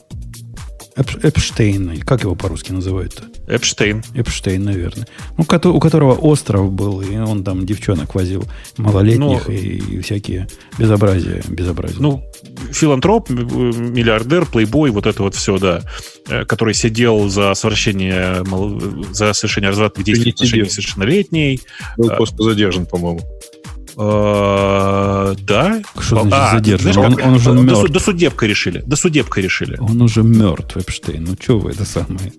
Эп- 0.95 1.23
Эпштейн. 1.26 1.99
Как 2.01 2.22
его 2.23 2.35
по-русски 2.35 2.72
называют-то? 2.72 3.23
Эпштейн. 3.47 4.01
Эпштейн, 4.13 4.63
наверное. 4.63 5.07
Ну, 5.38 5.43
у 5.43 5.80
которого 5.80 6.13
остров 6.13 6.72
был, 6.72 7.01
и 7.01 7.15
он 7.17 7.43
там 7.43 7.65
девчонок 7.65 8.15
возил 8.15 8.45
малолетних 8.77 9.47
Ну, 9.47 9.53
и 9.53 9.99
всякие 10.01 10.47
безобразия. 10.80 11.43
безобразия. 11.49 11.97
Ну, 11.99 12.23
филантроп, 12.72 13.30
м, 13.30 13.93
миллиардер, 13.93 14.45
плейбой, 14.45 14.91
вот 14.91 15.05
это 15.05 15.22
вот 15.23 15.35
все, 15.35 15.57
да, 15.57 15.81
э, 16.30 16.45
который 16.45 16.73
сидел 16.73 17.27
за 17.27 17.53
совершение, 17.55 18.43
за 19.11 19.34
совершение 19.34 19.69
развратных 19.72 20.05
действий 20.05 20.31
в 20.31 20.35
отношении 20.35 20.63
совершеннолетней. 20.69 21.61
Был 21.97 22.11
а- 22.11 22.15
просто 22.15 22.41
задержан, 22.41 22.85
по-моему. 22.85 23.19
Э, 23.97 25.35
Да. 25.41 25.81
Что 25.99 26.22
значит 26.22 26.34
А, 26.34 26.51
задержан? 26.55 26.93
знаешь, 26.93 26.97
Он- 26.97 27.27
он 27.30 27.34
уже 27.35 27.51
мертв. 27.51 27.91
до 27.91 27.99
судебкой 27.99 28.49
решили. 28.49 28.84
До 28.85 28.95
судебкой 28.95 29.43
решили. 29.43 29.77
Он 29.80 30.01
уже 30.01 30.23
мертв, 30.23 30.77
Эпштейн. 30.77 31.23
Ну, 31.23 31.35
что 31.41 31.59
вы, 31.59 31.72
это 31.72 31.85
самое. 31.85 32.31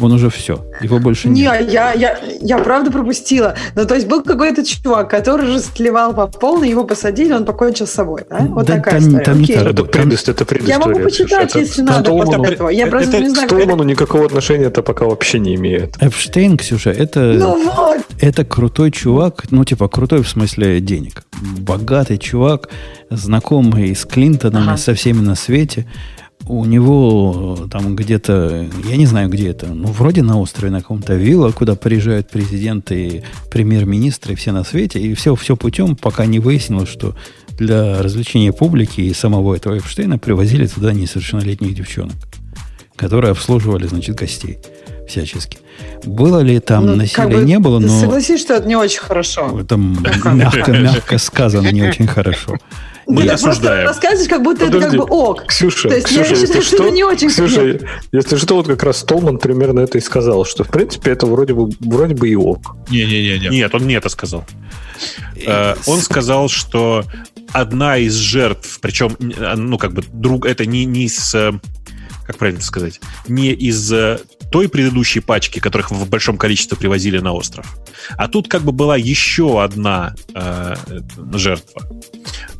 Он 0.00 0.12
уже 0.12 0.28
все. 0.30 0.64
Его 0.80 0.98
больше 0.98 1.28
Не, 1.28 1.42
нет. 1.42 1.70
я, 1.72 1.92
я, 1.92 2.18
я 2.40 2.58
правда 2.58 2.90
пропустила. 2.90 3.54
Ну, 3.76 3.84
то 3.86 3.94
есть 3.94 4.06
был 4.08 4.22
какой-то 4.22 4.64
чувак, 4.64 5.08
который 5.10 5.54
растлевал 5.54 6.14
по 6.14 6.26
полной, 6.26 6.68
его 6.70 6.84
посадили, 6.84 7.32
он 7.32 7.44
покончил 7.44 7.86
с 7.86 7.90
собой, 7.90 8.22
да? 8.28 8.38
Вот 8.40 8.66
Да 8.66 8.76
такая 8.76 8.94
там- 9.00 9.08
история. 9.08 9.24
там 9.24 9.38
не 9.38 9.44
Окей. 9.44 9.56
так. 9.56 9.66
Это, 9.66 9.84
Там- 9.84 10.08
предыс- 10.08 10.30
это 10.30 10.44
предыстория. 10.44 10.78
Я 10.80 10.86
могу 10.86 11.00
почитать, 11.00 11.50
Это- 11.50 11.58
если 11.60 11.82
к 11.82 11.84
надо 11.84 12.10
Столману- 12.10 12.36
после 12.38 12.54
этого. 12.54 12.68
Я 12.70 12.82
это- 12.82 12.90
просто 12.90 13.10
не 13.18 13.24
это 13.24 13.24
К 13.26 13.30
знаю, 13.34 13.46
это... 13.46 13.56
Столману 13.56 13.82
никакого 13.84 14.24
отношения 14.26 14.64
это 14.64 14.82
пока 14.82 15.04
вообще 15.06 15.38
не 15.38 15.54
имеет. 15.54 15.96
Эпштейн, 16.02 16.56
Ксюша, 16.56 16.90
это... 16.90 17.20
Ну 17.20 17.64
вот! 17.74 18.00
Это 18.20 18.44
крутой 18.44 18.90
чувак, 18.90 19.44
ну, 19.50 19.64
типа, 19.64 19.88
крутой 19.88 20.22
в 20.22 20.28
смысле 20.28 20.80
денег. 20.80 21.22
Богатый 21.58 22.18
чувак, 22.18 22.68
знакомый 23.10 23.94
с 23.94 24.04
Клинтоном 24.04 24.64
Ага. 24.64 24.74
и 24.74 24.78
со 24.78 24.94
всеми 24.94 25.20
на 25.20 25.34
свете. 25.34 25.86
У 26.46 26.64
него 26.66 27.58
э, 27.58 27.68
там 27.70 27.96
где-то, 27.96 28.66
я 28.84 28.96
не 28.96 29.06
знаю, 29.06 29.30
где 29.30 29.48
это, 29.48 29.66
ну, 29.66 29.88
вроде 29.88 30.22
на 30.22 30.38
острове, 30.38 30.70
на 30.70 30.80
каком-то 30.80 31.14
вилла, 31.14 31.52
куда 31.52 31.74
приезжают 31.74 32.28
президенты 32.28 33.24
премьер-министры, 33.50 34.34
все 34.34 34.52
на 34.52 34.62
свете, 34.62 35.00
и 35.00 35.14
все, 35.14 35.34
все 35.36 35.56
путем, 35.56 35.96
пока 35.96 36.26
не 36.26 36.40
выяснилось, 36.40 36.90
что 36.90 37.16
для 37.56 38.02
развлечения 38.02 38.52
публики 38.52 39.00
и 39.00 39.14
самого 39.14 39.54
этого 39.54 39.78
Эпштейна 39.78 40.18
привозили 40.18 40.66
туда 40.66 40.92
несовершеннолетних 40.92 41.74
девчонок, 41.74 42.16
которые 42.96 43.30
обслуживали, 43.30 43.86
значит, 43.86 44.16
гостей 44.16 44.58
всячески. 45.08 45.58
Было 46.04 46.40
ли 46.40 46.60
там 46.60 46.86
Ну, 46.86 46.96
насилия, 46.96 47.14
как 47.16 47.30
бы 47.30 47.44
не 47.44 47.58
было, 47.58 47.78
но... 47.78 47.88
Согласись, 47.88 48.40
что 48.40 48.54
это 48.54 48.66
не 48.66 48.76
очень 48.76 49.00
хорошо. 49.00 49.60
Это 49.60 49.76
мягко, 49.76 50.72
мягко 50.72 51.18
сказано, 51.18 51.68
не 51.68 51.82
очень 51.82 52.06
хорошо. 52.06 52.56
Мы 53.06 53.22
Ты 53.22 53.28
осуждаем. 53.30 53.84
просто 53.84 54.08
рассказываешь, 54.08 54.28
как 54.28 54.42
будто 54.42 54.64
Подожди. 54.66 54.86
это 54.86 54.96
как 54.96 55.08
бы 55.08 55.14
ок. 55.14 55.46
Ксюша, 55.46 55.88
То 55.88 55.94
есть 55.96 56.06
Ксюша, 56.06 56.22
я 56.22 56.30
если 56.30 56.46
считаю, 56.46 56.62
что 56.62 56.76
что, 56.76 56.84
это 56.84 56.94
не 56.94 57.04
очень 57.04 57.28
Ксюша, 57.28 57.78
если 58.12 58.36
что, 58.36 58.54
вот 58.56 58.66
как 58.66 58.82
раз 58.82 58.98
Столман 58.98 59.38
примерно 59.38 59.80
это 59.80 59.98
и 59.98 60.00
сказал, 60.00 60.44
что 60.44 60.64
в 60.64 60.68
принципе 60.68 61.10
это 61.10 61.26
вроде 61.26 61.54
бы 61.54 61.70
вроде 61.80 62.14
бы 62.14 62.28
и 62.28 62.34
ок. 62.36 62.76
Не-не-не. 62.90 63.48
Нет, 63.48 63.74
он 63.74 63.86
не 63.86 63.94
это 63.94 64.08
сказал. 64.08 64.44
Э, 65.46 65.74
Он 65.86 66.00
сказал, 66.00 66.48
что 66.48 67.04
одна 67.52 67.98
из 67.98 68.14
жертв, 68.14 68.78
причем, 68.80 69.16
э, 69.20 69.54
ну, 69.56 69.78
как 69.78 69.92
бы, 69.92 70.02
друг, 70.12 70.46
это 70.46 70.66
не, 70.66 70.84
не 70.84 71.04
из, 71.04 71.34
э, 71.34 71.52
как 72.26 72.38
правильно 72.38 72.62
сказать, 72.62 73.00
не 73.28 73.52
из 73.52 73.92
э, 73.92 74.18
той 74.50 74.68
предыдущей 74.68 75.20
пачки, 75.20 75.58
которых 75.58 75.90
в 75.90 76.08
большом 76.08 76.36
количестве 76.38 76.76
привозили 76.76 77.18
на 77.18 77.32
остров. 77.32 77.66
А 78.16 78.28
тут 78.28 78.48
как 78.48 78.62
бы 78.62 78.72
была 78.72 78.96
еще 78.96 79.62
одна 79.62 80.14
э, 80.34 80.76
жертва. 81.32 81.82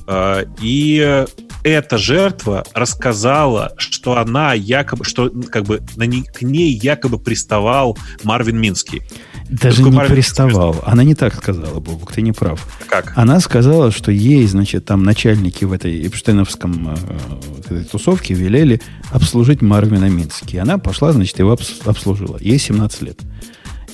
Э, 0.06 0.44
и 0.60 1.24
эта 1.62 1.96
жертва 1.98 2.64
рассказала, 2.74 3.72
что 3.78 4.18
она 4.18 4.52
якобы, 4.52 5.04
что 5.04 5.30
как 5.50 5.64
бы 5.64 5.80
на 5.96 6.04
не- 6.04 6.22
к 6.24 6.42
ней 6.42 6.72
якобы 6.74 7.18
приставал 7.18 7.96
Марвин 8.22 8.58
Минский. 8.60 9.02
Даже 9.48 9.82
не 9.82 9.90
Марвин 9.90 10.14
приставал. 10.14 10.76
Она 10.84 11.04
не 11.04 11.14
так 11.14 11.34
сказала, 11.34 11.80
Бобук, 11.80 12.12
ты 12.12 12.22
не 12.22 12.32
прав. 12.32 12.66
Как? 12.88 13.12
Она 13.16 13.40
сказала, 13.40 13.90
что 13.92 14.10
ей, 14.10 14.46
значит, 14.46 14.84
там 14.84 15.02
начальники 15.04 15.64
в 15.64 15.72
этой 15.72 16.06
эпштейновском 16.06 16.96
э, 16.96 17.60
этой 17.60 17.84
тусовке 17.84 18.34
велели 18.34 18.80
обслужить 19.10 19.62
Марвина 19.62 20.08
Мински. 20.08 20.56
И 20.56 20.58
она 20.58 20.78
пошла, 20.78 21.12
значит, 21.12 21.38
его 21.38 21.52
обс- 21.54 21.86
обслужила. 21.88 22.38
Ей 22.40 22.58
17 22.58 23.02
лет. 23.02 23.20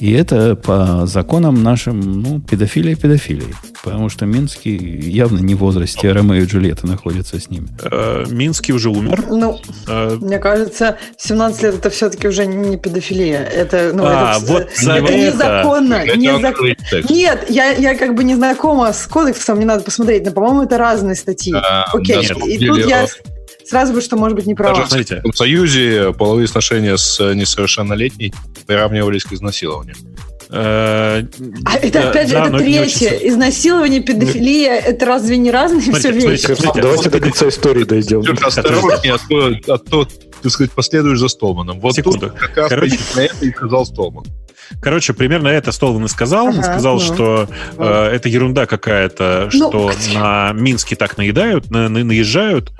И 0.01 0.13
это 0.13 0.57
по 0.57 1.07
законам 1.07 1.63
нашим, 1.63 2.01
ну, 2.23 2.41
педофилия 2.41 2.97
педофилии. 2.97 3.55
Потому 3.83 4.09
что 4.09 4.27
Минский 4.27 4.77
явно 4.77 5.39
не 5.39 5.55
в 5.55 5.59
возрасте 5.59 6.11
Ромео 6.13 6.43
и 6.43 6.45
Джульетты 6.47 6.87
находится 6.87 7.39
с 7.39 7.49
ними. 7.51 7.69
Э, 7.83 8.25
Минский 8.29 8.73
уже 8.73 8.91
умер. 8.91 9.25
Ну, 9.31 9.59
Э, 9.87 10.17
мне 10.21 10.39
кажется, 10.39 10.99
17 11.19 11.63
лет 11.63 11.75
это 11.77 11.91
все-таки 11.91 12.29
уже 12.29 12.47
не 12.47 12.77
педофилия. 12.79 13.43
Это, 13.43 13.93
ну, 13.95 14.05
А, 14.07 14.37
это, 14.37 14.47
вот 14.53 14.69
за 14.77 14.93
это 14.95 15.05
это. 15.13 15.17
незаконно. 15.17 15.95
Это 15.95 16.17
незак-. 16.19 17.11
Нет, 17.11 17.47
я, 17.49 17.71
я 17.73 17.95
как 17.95 18.15
бы 18.15 18.25
не 18.25 18.35
знакома 18.35 18.93
с 18.93 19.07
кодексом, 19.07 19.57
мне 19.57 19.67
надо 19.67 19.83
посмотреть, 19.83 20.25
но, 20.25 20.33
по-моему, 20.33 20.63
это 20.63 20.79
разные 20.79 21.15
статьи. 21.15 21.55
А, 21.55 21.85
Окей, 21.93 22.27
и 22.47 22.67
тут 22.67 22.87
я 22.87 23.05
э, 23.05 23.07
сразу 23.71 23.93
бы, 23.93 24.01
что, 24.01 24.17
может 24.17 24.35
быть, 24.35 24.47
не 24.47 24.55
права. 24.55 24.75
Даже 24.75 24.87
в 24.87 24.89
Смотрите. 24.89 25.09
Советском 25.09 25.33
Союзе 25.33 26.13
половые 26.13 26.49
сношения 26.49 26.97
с 26.97 27.21
несовершеннолетней 27.35 28.35
приравнивались 28.67 29.25
к 29.25 29.33
изнасилованию. 29.33 29.95
Э, 30.51 31.23
а 31.65 31.77
это 31.81 32.11
опять 32.11 32.29
же, 32.29 32.37
это 32.37 32.59
третье. 32.59 33.11
Изнасилование, 33.11 34.01
педофилия, 34.01 34.75
это 34.75 35.07
разве 35.07 35.37
не 35.37 35.53
разные 35.53 35.93
все 35.95 36.11
вещи? 36.11 36.57
Давайте 36.75 37.11
до 37.11 37.21
конца 37.21 37.49
истории 37.49 37.85
дойдем. 37.85 38.25
Осторожнее, 38.43 39.17
а 39.69 39.79
то, 39.79 40.09
так 40.43 40.51
сказать, 40.51 40.73
последуешь 40.73 41.21
за 41.21 41.29
Столманом. 41.29 41.79
Вот 41.79 41.95
Секунду. 41.95 42.33
как 42.37 42.57
раз 42.57 42.71
на 43.15 43.21
это 43.21 43.47
и 43.47 43.51
сказал 43.53 43.87
Столман. 43.87 44.25
Короче, 44.81 45.13
примерно 45.13 45.49
это 45.49 45.73
Столман 45.73 46.05
и 46.05 46.09
сказал. 46.09 46.49
Ага, 46.49 46.57
Он 46.59 46.65
сказал, 46.65 46.95
ну, 46.95 47.01
что 47.01 47.49
э, 47.77 48.11
это 48.13 48.29
ерунда 48.29 48.67
какая-то, 48.67 49.51
ну, 49.53 49.69
что 49.69 49.93
на 50.15 50.53
Минске 50.53 50.97
так 50.97 51.19
наедают, 51.19 51.71
на, 51.71 51.89
на, 51.89 52.05
наезжают. 52.05 52.73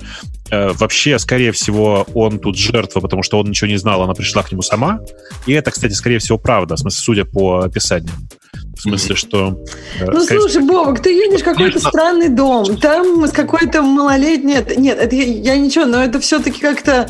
Э, 0.49 0.71
вообще, 0.73 1.19
скорее 1.19 1.51
всего, 1.51 2.05
он 2.13 2.39
тут 2.39 2.57
жертва, 2.57 2.99
потому 2.99 3.23
что 3.23 3.39
он 3.39 3.47
ничего 3.49 3.67
не 3.69 3.77
знал, 3.77 4.01
она 4.01 4.13
пришла 4.13 4.43
к 4.43 4.51
нему 4.51 4.61
сама. 4.61 4.99
И 5.45 5.53
это, 5.53 5.71
кстати, 5.71 5.93
скорее 5.93 6.19
всего, 6.19 6.37
правда, 6.37 6.75
в 6.75 6.79
смысле, 6.79 7.01
судя 7.01 7.25
по 7.25 7.59
описаниям. 7.59 8.29
В 8.75 8.81
смысле, 8.81 9.15
что... 9.15 9.57
Э, 9.99 10.05
ну, 10.11 10.25
слушай, 10.25 10.61
Бобок, 10.61 11.01
ты 11.01 11.11
едешь 11.11 11.41
в 11.41 11.45
какой-то 11.45 11.79
странный 11.79 12.29
дом, 12.29 12.77
там 12.77 13.25
с 13.27 13.31
какой-то 13.31 13.81
малолетней... 13.81 14.55
Нет, 14.55 14.77
нет, 14.77 14.97
это 14.99 15.15
я, 15.15 15.23
я 15.23 15.57
ничего, 15.57 15.85
но 15.85 16.03
это 16.03 16.19
все-таки 16.19 16.59
как-то 16.59 17.09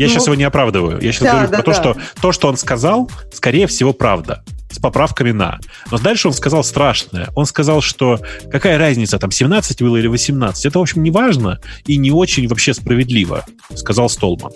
я 0.00 0.06
ну, 0.06 0.12
сейчас 0.14 0.26
его 0.26 0.34
не 0.34 0.44
оправдываю. 0.44 0.98
Я 1.02 1.12
сейчас 1.12 1.24
да, 1.24 1.32
говорю 1.32 1.50
да, 1.50 1.56
про 1.58 1.62
то, 1.62 1.70
да. 1.70 1.76
что 1.76 1.96
то, 2.22 2.32
что 2.32 2.48
он 2.48 2.56
сказал, 2.56 3.10
скорее 3.34 3.66
всего, 3.66 3.92
правда. 3.92 4.42
С 4.70 4.78
поправками 4.78 5.32
на. 5.32 5.58
Но 5.90 5.98
дальше 5.98 6.28
он 6.28 6.32
сказал 6.32 6.64
страшное. 6.64 7.28
Он 7.34 7.44
сказал, 7.44 7.82
что 7.82 8.18
какая 8.50 8.78
разница, 8.78 9.18
там 9.18 9.30
17 9.30 9.82
было 9.82 9.98
или 9.98 10.06
18. 10.06 10.64
Это, 10.64 10.78
в 10.78 10.82
общем, 10.82 11.02
не 11.02 11.10
важно 11.10 11.60
и 11.84 11.98
не 11.98 12.12
очень 12.12 12.48
вообще 12.48 12.72
справедливо, 12.72 13.44
сказал 13.74 14.08
Столман. 14.08 14.52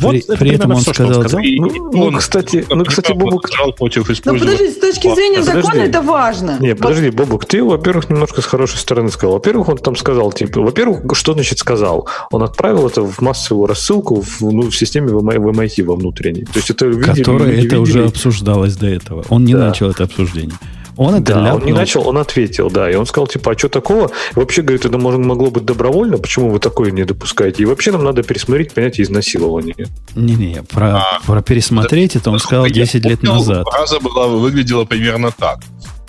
Вот 0.00 0.12
при, 0.12 0.36
при 0.36 0.50
этом 0.54 0.72
он 0.72 0.78
все, 0.78 0.92
сказал, 0.92 1.18
он 1.18 1.28
сказал. 1.28 1.40
Ну, 1.44 1.90
ну, 1.92 2.02
он, 2.04 2.16
кстати, 2.16 2.64
ну, 2.70 2.84
кстати, 2.84 3.12
Бобук... 3.12 3.48
против 3.76 4.08
Ну, 4.24 4.38
подожди, 4.38 4.70
с 4.70 4.78
точки 4.78 5.14
зрения 5.14 5.42
закона 5.42 5.62
подожди. 5.62 5.88
это 5.88 6.02
важно. 6.02 6.56
Не, 6.60 6.74
подожди, 6.74 7.10
Бобук, 7.10 7.44
ты, 7.44 7.62
во-первых, 7.62 8.10
немножко 8.10 8.42
с 8.42 8.44
хорошей 8.46 8.78
стороны 8.78 9.10
сказал. 9.10 9.34
Во-первых, 9.34 9.68
он 9.68 9.78
там 9.78 9.96
сказал, 9.96 10.32
типа, 10.32 10.60
во-первых, 10.60 11.00
что 11.14 11.34
значит 11.34 11.58
сказал? 11.58 12.08
Он 12.30 12.42
отправил 12.42 12.86
это 12.86 13.02
в 13.02 13.20
массовую 13.20 13.66
рассылку 13.66 14.22
в, 14.22 14.40
ну, 14.40 14.70
в 14.70 14.76
системе 14.76 15.08
в 15.08 15.18
MIT 15.24 15.84
во 15.84 15.96
внутренней. 15.96 16.44
То 16.44 16.56
есть 16.56 16.70
это 16.70 16.86
видели, 16.86 17.22
Которая 17.22 17.52
это 17.52 17.60
видели. 17.60 17.78
уже 17.78 18.04
обсуждалось 18.04 18.76
до 18.76 18.86
этого. 18.86 19.24
Он 19.28 19.44
не 19.44 19.54
да. 19.54 19.68
начал 19.68 19.90
это 19.90 20.04
обсуждение. 20.04 20.56
Он 20.96 21.14
это 21.14 21.34
да, 21.34 21.40
ляпнул. 21.40 21.60
он 21.60 21.66
не 21.66 21.72
начал, 21.72 22.08
он 22.08 22.18
ответил, 22.18 22.70
да. 22.70 22.90
И 22.90 22.94
он 22.94 23.06
сказал, 23.06 23.26
типа, 23.26 23.52
а 23.52 23.58
что 23.58 23.68
такого? 23.68 24.10
Вообще, 24.34 24.62
говорит, 24.62 24.84
это 24.84 24.96
может, 24.96 25.20
могло 25.20 25.50
быть 25.50 25.64
добровольно, 25.64 26.16
почему 26.18 26.50
вы 26.50 26.58
такое 26.58 26.90
не 26.90 27.04
допускаете? 27.04 27.62
И 27.62 27.66
вообще 27.66 27.92
нам 27.92 28.04
надо 28.04 28.22
пересмотреть 28.22 28.72
понятие 28.72 29.04
изнасилования. 29.04 29.88
Не-не, 30.14 30.62
про, 30.62 30.98
а, 30.98 31.20
про 31.26 31.42
пересмотреть 31.42 32.14
да, 32.14 32.20
это 32.20 32.30
он 32.30 32.38
сказал 32.38 32.66
10 32.66 33.04
лет 33.04 33.22
назад. 33.22 33.66
Фраза 33.68 34.00
была, 34.00 34.26
выглядела 34.28 34.84
примерно 34.84 35.30
так, 35.30 35.60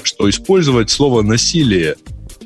что 0.04 0.30
использовать 0.30 0.90
слово 0.90 1.22
«насилие» 1.22 1.96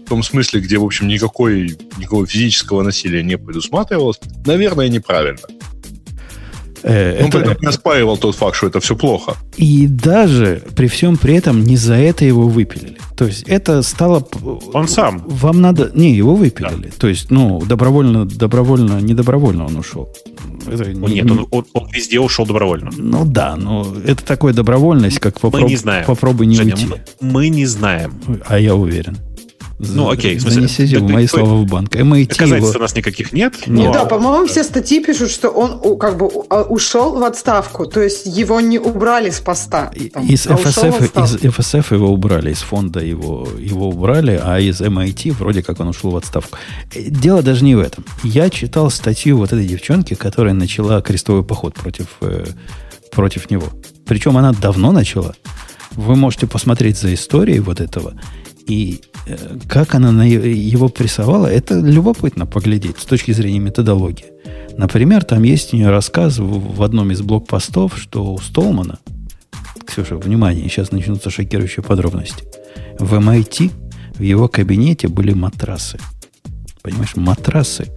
в 0.06 0.10
том 0.10 0.24
смысле, 0.24 0.60
где, 0.60 0.78
в 0.78 0.84
общем, 0.84 1.08
никакой, 1.08 1.78
никакого 1.98 2.26
физического 2.26 2.82
насилия 2.82 3.24
не 3.24 3.38
предусматривалось, 3.38 4.20
наверное, 4.46 4.90
неправильно. 4.90 5.40
Э, 6.84 7.24
Он 7.24 7.30
это... 7.30 7.58
не 7.62 7.68
оспаривал 7.68 8.18
тот 8.18 8.36
факт, 8.36 8.56
что 8.56 8.68
это 8.68 8.80
все 8.80 8.96
плохо. 8.96 9.36
И 9.58 9.88
даже 9.88 10.64
при 10.76 10.88
всем 10.88 11.18
при 11.18 11.36
этом 11.36 11.64
не 11.64 11.78
за 11.78 11.96
это 11.96 12.26
его 12.26 12.48
выпилили. 12.48 12.98
То 13.16 13.26
есть 13.26 13.44
это 13.48 13.84
стало... 13.84 14.28
Он 14.74 14.88
сам. 14.88 15.24
Вам 15.28 15.62
надо... 15.62 15.92
Не, 15.94 16.12
его 16.12 16.36
выпилили. 16.36 16.88
Да. 16.88 16.98
То 16.98 17.08
есть, 17.08 17.30
ну, 17.30 17.62
добровольно, 17.62 18.26
добровольно, 18.26 19.00
не 19.00 19.14
добровольно 19.14 19.66
он 19.66 19.78
ушел. 19.78 20.12
Это 20.68 20.92
не, 20.92 21.16
Нет, 21.16 21.30
он, 21.30 21.48
он, 21.52 21.66
он 21.74 21.90
везде 21.92 22.20
ушел 22.20 22.46
добровольно. 22.46 22.90
Ну 22.96 23.26
да, 23.26 23.56
но 23.56 23.86
это 24.06 24.24
такая 24.24 24.54
добровольность, 24.54 25.20
как 25.20 25.40
попроб... 25.40 25.64
мы 25.64 25.70
не 25.70 25.76
знаем. 25.76 26.06
попробуй 26.06 26.48
не 26.48 26.56
Женя, 26.56 26.74
уйти. 26.74 26.88
Мы, 26.88 27.00
мы 27.20 27.50
не 27.50 27.66
знаем. 27.66 28.14
А 28.48 28.60
я 28.60 28.76
уверен. 28.76 29.18
Ну, 29.90 30.10
окей. 30.10 30.38
В 30.38 30.42
смысле, 30.42 30.68
Занесите 30.68 31.00
в 31.00 31.10
мои 31.10 31.28
слова 31.28 31.56
в 31.56 31.66
банк. 31.66 31.96
MIT 31.96 32.30
Доказательств 32.30 32.74
его... 32.74 32.80
у 32.80 32.82
нас 32.82 32.96
никаких 32.96 33.34
нет. 33.34 33.56
Ну 33.66 33.86
но... 33.86 33.94
да, 33.94 34.06
по-моему, 34.06 34.48
все 34.48 34.64
статьи 34.64 35.04
пишут, 35.04 35.32
что 35.32 35.50
он 35.50 35.98
как 35.98 36.18
бы 36.18 36.30
а, 36.50 36.64
ушел 36.64 37.18
в 37.18 37.24
отставку. 37.24 37.86
То 37.86 38.02
есть 38.02 38.26
его 38.26 38.60
не 38.60 38.78
убрали 38.78 39.30
с 39.30 39.40
поста. 39.40 39.92
Там, 40.14 40.28
из, 40.28 40.46
а 40.48 40.54
FSF, 40.54 41.24
из 41.24 41.36
FSF 41.36 41.96
его 41.96 42.12
убрали, 42.12 42.52
из 42.52 42.60
фонда 42.60 43.00
его, 43.00 43.48
его 43.58 43.90
убрали, 43.90 44.40
а 44.42 44.60
из 44.60 44.82
MIT 44.82 45.34
вроде 45.34 45.64
как 45.64 45.80
он 45.80 45.88
ушел 45.88 46.12
в 46.12 46.18
отставку. 46.18 46.58
Дело 46.96 47.42
даже 47.42 47.64
не 47.64 47.76
в 47.76 47.80
этом. 47.80 48.06
Я 48.24 48.50
читал 48.50 48.92
статью 48.92 49.38
вот 49.38 49.52
этой 49.52 49.66
девчонки, 49.66 50.14
которая 50.14 50.54
начала 50.54 51.02
крестовый 51.02 51.44
поход 51.44 51.74
против, 51.74 52.08
э, 52.22 52.46
против 53.12 53.50
него. 53.50 53.68
Причем 54.06 54.38
она 54.38 54.54
давно 54.54 54.92
начала. 54.92 55.36
Вы 55.92 56.16
можете 56.16 56.48
посмотреть 56.48 56.98
за 56.98 57.14
историей 57.14 57.60
вот 57.60 57.82
этого. 57.82 58.14
И 58.72 59.02
э, 59.28 59.36
как 59.68 59.96
она 59.96 60.14
на 60.14 60.26
его 60.26 60.88
прессовала, 60.88 61.48
это 61.48 61.78
любопытно 61.78 62.46
поглядеть 62.46 63.00
с 63.00 63.04
точки 63.04 63.34
зрения 63.34 63.60
методологии. 63.60 64.28
Например, 64.78 65.26
там 65.26 65.44
есть 65.44 65.74
у 65.74 65.78
нее 65.78 65.90
рассказ 65.90 66.40
в, 66.40 66.78
в 66.78 66.82
одном 66.82 67.12
из 67.12 67.22
блокпостов, 67.22 68.00
что 68.00 68.34
у 68.34 68.38
Столмана, 68.38 69.00
Ксюша, 69.86 70.16
внимание, 70.16 70.70
сейчас 70.70 70.94
начнутся 70.94 71.30
шокирующие 71.30 71.84
подробности. 71.84 72.46
В 72.98 73.14
MIT 73.14 73.72
в 74.16 74.22
его 74.22 74.48
кабинете 74.48 75.10
были 75.10 75.34
матрасы. 75.34 76.00
Понимаешь, 76.82 77.18
матрасы. 77.18 77.92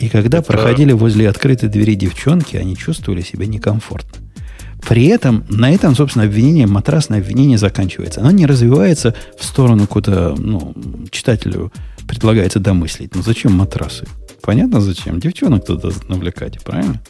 И 0.00 0.08
когда 0.08 0.38
это... 0.38 0.50
проходили 0.50 0.92
возле 0.92 1.28
открытой 1.28 1.68
двери 1.68 1.94
девчонки, 1.94 2.56
они 2.56 2.74
чувствовали 2.74 3.20
себя 3.20 3.44
некомфортно. 3.44 4.25
При 4.88 5.06
этом 5.06 5.44
на 5.48 5.70
этом, 5.72 5.96
собственно, 5.96 6.24
обвинение, 6.24 6.66
матрасное 6.66 7.18
обвинение 7.18 7.58
заканчивается. 7.58 8.20
Оно 8.20 8.30
не 8.30 8.46
развивается 8.46 9.14
в 9.36 9.44
сторону, 9.44 9.86
куда 9.86 10.34
ну, 10.36 10.74
читателю 11.10 11.72
предлагается 12.06 12.60
домыслить. 12.60 13.14
Ну 13.14 13.22
зачем 13.22 13.52
матрасы? 13.52 14.06
Понятно 14.42 14.80
зачем? 14.80 15.18
Девчонок 15.18 15.64
туда 15.64 15.88
навлекать, 16.08 16.62
правильно? 16.62 17.02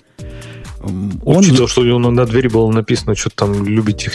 Он 0.81 1.43
видел, 1.43 1.69
что 1.69 1.83
у 1.83 1.85
него 1.85 1.99
на 1.99 2.25
двери 2.25 2.49
было 2.49 2.71
написано, 2.71 3.15
что 3.15 3.31
там 3.31 3.67
любите 3.67 4.11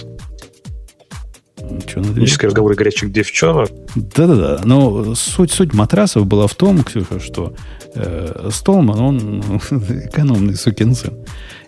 что, 1.87 2.01
Технические 2.01 2.47
разговоры 2.47 2.75
горячих 2.75 3.11
девчонок. 3.11 3.69
Да-да-да. 3.95 4.61
Но 4.63 5.13
суть, 5.15 5.51
суть 5.51 5.73
матрасов 5.73 6.25
была 6.25 6.47
в 6.47 6.55
том, 6.55 6.83
Ксюша, 6.83 7.19
что 7.19 7.53
э, 7.93 8.49
Столман, 8.51 8.99
он 8.99 9.39
экономный 9.61 10.55
сукин 10.55 10.95
сын. 10.95 11.13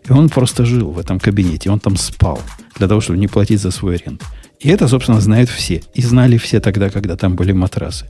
И 0.08 0.12
он 0.12 0.30
просто 0.30 0.66
жил 0.66 0.92
в 0.92 1.00
этом 1.00 1.20
кабинете, 1.20 1.70
он 1.70 1.80
там 1.80 1.98
спал 1.98 2.40
для 2.76 2.88
того, 2.88 3.02
чтобы 3.02 3.20
не 3.20 3.28
платить 3.28 3.62
за 3.62 3.72
свой 3.72 3.96
аренду. 3.96 4.24
И 4.64 4.70
это, 4.70 4.88
собственно, 4.88 5.20
знают 5.20 5.50
все. 5.50 5.84
И 5.94 6.02
знали 6.02 6.38
все 6.38 6.62
тогда, 6.62 6.90
когда 6.90 7.18
там 7.18 7.36
были 7.36 7.52
матрасы. 7.52 8.06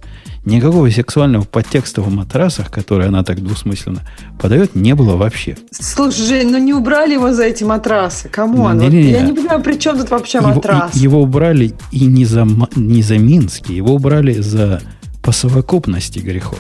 Никакого 0.46 0.88
сексуального 0.92 1.46
подтекста 1.46 2.02
в 2.02 2.14
матрасах, 2.14 2.70
который 2.70 3.08
она 3.08 3.24
так 3.24 3.42
двусмысленно 3.42 4.02
подает, 4.40 4.76
не 4.76 4.94
было 4.94 5.16
вообще. 5.16 5.58
Слушай, 5.72 6.28
Жень, 6.28 6.52
ну 6.52 6.60
не 6.60 6.74
убрали 6.74 7.14
его 7.14 7.34
за 7.34 7.46
эти 7.46 7.64
матрасы. 7.64 8.30
Кому 8.30 8.64
он? 8.64 8.80
Я 8.82 9.22
не 9.22 9.34
понимаю, 9.34 9.64
при 9.64 9.80
чем 9.80 9.98
тут 9.98 10.12
вообще 10.12 10.42
матрас? 10.42 10.94
Его, 10.94 11.18
его 11.18 11.24
убрали 11.24 11.74
и 11.92 12.06
не 12.06 12.26
за, 12.26 12.48
не 12.76 13.02
за 13.02 13.18
Минский, 13.18 13.76
его 13.76 13.96
убрали 13.96 14.34
за 14.34 14.80
по 15.24 15.32
совокупности 15.32 16.20
грехов. 16.20 16.60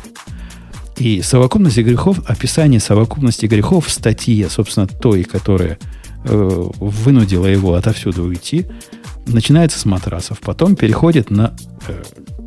И 0.97 1.21
совокупность 1.21 1.77
грехов, 1.77 2.19
описание 2.25 2.79
совокупности 2.79 3.45
грехов 3.45 3.87
в 3.87 3.91
статье, 3.91 4.49
собственно, 4.49 4.87
той, 4.87 5.23
которая 5.23 5.79
э, 6.23 6.69
вынудила 6.79 7.47
его 7.47 7.73
отовсюду 7.73 8.23
уйти, 8.23 8.67
начинается 9.25 9.79
с 9.79 9.85
матрасов, 9.85 10.39
потом 10.39 10.75
переходит 10.75 11.31
на, 11.31 11.55
э, 11.87 12.03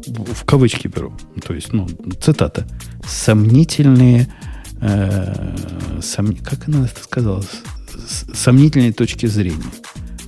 в 0.06 0.44
кавычки 0.44 0.88
беру, 0.88 1.12
то 1.44 1.54
есть, 1.54 1.72
ну, 1.72 1.88
цитата, 2.20 2.66
сомнительные, 3.06 4.28
э, 4.80 5.56
сом, 6.02 6.36
как 6.36 6.68
она 6.68 6.86
это 6.86 7.02
сказала, 7.02 7.44
сомнительные 8.32 8.92
точки 8.92 9.26
зрения. 9.26 9.62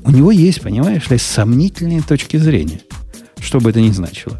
У 0.05 0.11
него 0.11 0.31
есть, 0.31 0.63
понимаешь 0.63 1.09
ли, 1.11 1.19
сомнительные 1.19 2.03
точки 2.03 2.37
зрения, 2.39 2.81
что 3.39 3.61
бы 3.61 3.71
это 3.71 3.81
ни 3.81 3.91
значило. 3.91 4.39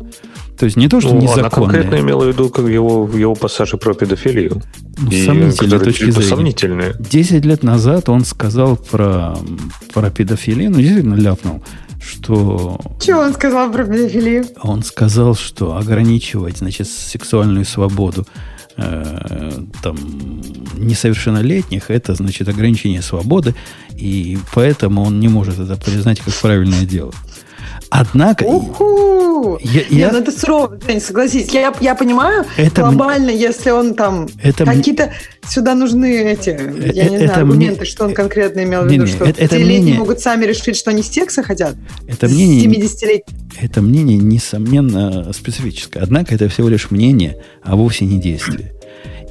То 0.59 0.65
есть 0.65 0.77
не 0.77 0.89
то, 0.89 1.01
что 1.01 1.15
ну, 1.15 1.21
незаконное. 1.21 1.47
Она 1.47 1.51
конкретно 1.51 2.01
имела 2.01 2.25
в 2.25 2.29
виду 2.29 2.51
как 2.51 2.67
его, 2.67 3.09
его 3.15 3.35
пассажи 3.35 3.77
про 3.77 3.95
педофилию. 3.95 4.61
Ну, 4.99 5.11
и, 5.11 5.25
сомнительные 5.25 5.79
точки 5.79 6.01
типа 6.07 6.13
зрения. 6.13 6.29
Сомнительные. 6.29 6.95
Десять 6.99 7.45
лет 7.45 7.63
назад 7.63 8.09
он 8.09 8.25
сказал 8.25 8.77
про, 8.77 9.39
про 9.95 10.11
педофилию, 10.11 10.71
ну, 10.71 10.79
действительно 10.81 11.15
ляпнул, 11.15 11.63
что... 12.01 12.81
Что 13.01 13.19
он 13.19 13.35
сказал 13.35 13.71
про 13.71 13.85
педофилию? 13.85 14.47
Он 14.61 14.83
сказал, 14.83 15.37
что 15.37 15.77
ограничивать, 15.77 16.59
значит, 16.59 16.89
сексуальную 16.89 17.65
свободу 17.65 18.27
э, 18.77 19.53
там, 19.83 19.97
несовершеннолетних, 20.75 21.89
это, 21.89 22.15
значит, 22.15 22.49
ограничение 22.49 23.03
свободы, 23.03 23.55
и 23.95 24.39
поэтому 24.53 25.05
он 25.05 25.21
не 25.21 25.29
может 25.29 25.61
это 25.61 25.77
признать 25.77 26.19
как 26.19 26.35
правильное 26.35 26.85
дело. 26.85 27.13
Однако... 27.91 28.45
Уху! 28.45 29.59
Я- 29.63 29.85
Не, 29.91 29.99
я- 30.01 30.13
ну 30.13 30.19
это 30.19 30.31
сурово, 30.33 30.79
Жень, 30.87 31.01
согласись. 31.01 31.49
Я, 31.55 31.73
я 31.81 31.95
понимаю, 31.95 32.45
Это 32.57 32.83
глобально, 32.83 33.31
если 33.31 33.71
он 33.71 33.95
там... 33.95 34.29
Это 34.43 34.65
Какие-то 34.65 35.13
сюда 35.49 35.75
нужны 35.75 36.07
эти, 36.33 36.51
я 36.51 37.07
э- 37.07 37.09
не 37.11 37.17
это 37.17 37.27
знаю, 37.27 37.41
аргументы, 37.41 37.81
мне- 37.81 37.87
что 37.87 38.05
он 38.05 38.15
конкретно 38.15 38.63
имел 38.65 38.83
в 38.83 38.91
виду, 38.93 39.05
не, 39.05 39.11
что 39.11 39.25
это- 39.25 39.43
это 39.43 39.57
мнение- 39.57 39.97
могут 39.97 40.21
сами 40.21 40.45
решить, 40.45 40.77
что 40.77 40.91
они 40.91 41.03
секса 41.03 41.43
хотят. 41.43 41.77
Это 42.07 42.27
мнение, 42.29 42.65
70-летние. 42.67 43.25
это 43.61 43.81
мнение, 43.81 44.19
несомненно, 44.19 45.33
специфическое. 45.33 46.03
Однако 46.03 46.35
это 46.35 46.49
всего 46.49 46.69
лишь 46.69 46.91
мнение, 46.91 47.37
а 47.63 47.77
вовсе 47.77 48.05
не 48.05 48.21
действие. 48.21 48.73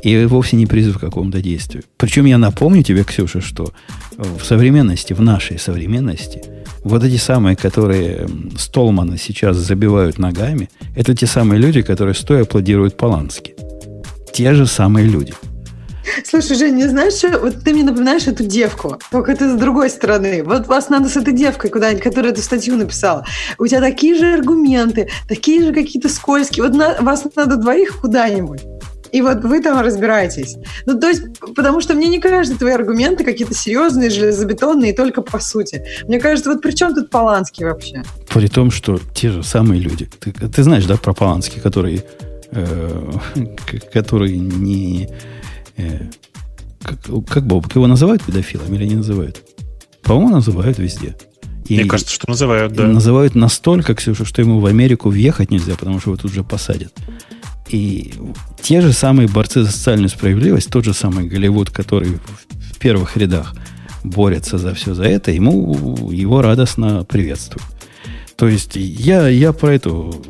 И 0.03 0.25
вовсе 0.25 0.55
не 0.55 0.65
призыв 0.67 0.97
к 0.97 1.01
какому-то 1.01 1.41
действию. 1.41 1.83
Причем 1.97 2.25
я 2.25 2.37
напомню 2.37 2.81
тебе, 2.83 3.03
Ксюша, 3.03 3.41
что 3.41 3.71
в 4.17 4.43
современности, 4.43 5.13
в 5.13 5.21
нашей 5.21 5.59
современности, 5.59 6.41
вот 6.83 7.03
эти 7.03 7.17
самые, 7.17 7.55
которые 7.55 8.27
Столмана 8.57 9.17
сейчас 9.17 9.57
забивают 9.57 10.17
ногами, 10.17 10.69
это 10.95 11.15
те 11.15 11.25
самые 11.27 11.59
люди, 11.59 11.81
которые 11.81 12.15
стоя 12.15 12.43
аплодируют 12.43 12.97
Полански. 12.97 13.55
Те 14.33 14.53
же 14.53 14.67
самые 14.67 15.07
люди. 15.07 15.33
Слушай, 16.23 16.55
Жень, 16.55 16.75
не 16.75 16.87
знаешь, 16.87 17.13
что? 17.13 17.37
Вот 17.37 17.63
ты 17.63 17.73
мне 17.73 17.83
напоминаешь 17.83 18.27
эту 18.27 18.45
девку, 18.45 18.97
только 19.11 19.35
ты 19.35 19.49
с 19.49 19.55
другой 19.59 19.89
стороны. 19.89 20.43
Вот 20.43 20.67
вас 20.67 20.89
надо 20.89 21.09
с 21.09 21.17
этой 21.17 21.33
девкой 21.33 21.69
куда-нибудь, 21.69 22.03
которая 22.03 22.31
эту 22.31 22.41
статью 22.41 22.77
написала. 22.77 23.25
У 23.57 23.67
тебя 23.67 23.81
такие 23.81 24.15
же 24.15 24.33
аргументы, 24.33 25.09
такие 25.27 25.63
же 25.63 25.73
какие-то 25.73 26.09
скользкие. 26.09 26.63
Вот 26.65 26.75
на- 26.75 26.95
вас 27.01 27.25
надо 27.35 27.57
двоих 27.57 27.99
куда-нибудь. 27.99 28.61
И 29.11 29.21
вот 29.21 29.43
вы 29.43 29.61
там 29.61 29.79
разбираетесь. 29.81 30.55
Ну, 30.85 30.99
то 30.99 31.07
есть, 31.07 31.23
потому 31.55 31.81
что 31.81 31.93
мне 31.93 32.07
не 32.07 32.19
кажется, 32.19 32.57
твои 32.57 32.73
аргументы 32.73 33.23
какие-то 33.23 33.53
серьезные, 33.53 34.09
железобетонные, 34.09 34.93
только 34.93 35.21
по 35.21 35.39
сути. 35.39 35.83
Мне 36.07 36.19
кажется, 36.19 36.51
вот 36.51 36.61
при 36.61 36.71
чем 36.71 36.93
тут 36.93 37.09
Поланский 37.09 37.65
вообще? 37.65 38.03
При 38.33 38.47
том, 38.47 38.71
что 38.71 38.99
те 39.13 39.29
же 39.31 39.43
самые 39.43 39.81
люди. 39.81 40.09
Ты, 40.19 40.31
ты 40.31 40.63
знаешь, 40.63 40.85
да, 40.85 40.97
про 40.97 41.13
Полански, 41.13 41.59
который, 41.59 42.03
э, 42.51 43.11
который 43.93 44.37
не... 44.37 45.09
э, 45.77 45.99
как, 46.83 46.99
как 47.27 47.45
Бобок, 47.45 47.75
его 47.75 47.87
называют 47.87 48.23
педофилом 48.23 48.73
или 48.73 48.85
не 48.85 48.95
называют? 48.95 49.41
По-моему, 50.03 50.29
называют 50.29 50.77
везде. 50.79 51.15
И- 51.65 51.75
Мне 51.75 51.85
кажется, 51.85 52.13
что 52.13 52.29
называют, 52.29 52.73
да. 52.73 52.87
называют 52.87 53.35
настолько, 53.35 53.93
Ксюша, 53.93 54.23
что 54.25 54.41
ему 54.41 54.59
в 54.59 54.65
Америку 54.65 55.09
въехать 55.09 55.51
нельзя, 55.51 55.75
потому 55.75 55.99
что 55.99 56.11
его 56.11 56.17
тут 56.21 56.31
же 56.31 56.43
посадят. 56.43 56.93
И 57.69 58.13
те 58.61 58.81
же 58.81 58.93
самые 58.93 59.27
борцы 59.27 59.63
за 59.63 59.71
социальную 59.71 60.09
справедливость, 60.09 60.69
тот 60.69 60.85
же 60.85 60.93
самый 60.93 61.27
Голливуд, 61.27 61.69
который 61.69 62.13
в- 62.15 62.77
первых 62.79 63.17
рядах 63.17 63.55
борется 64.03 64.57
за 64.57 64.73
все 64.75 64.93
за 64.93 65.03
это, 65.03 65.31
ему 65.31 66.07
его 66.11 66.41
радостно 66.41 67.03
приветствуют. 67.03 67.65
То 68.35 68.47
есть 68.47 68.75
я, 68.75 69.27
я 69.27 69.51
про 69.51 69.73
эту 69.73 70.23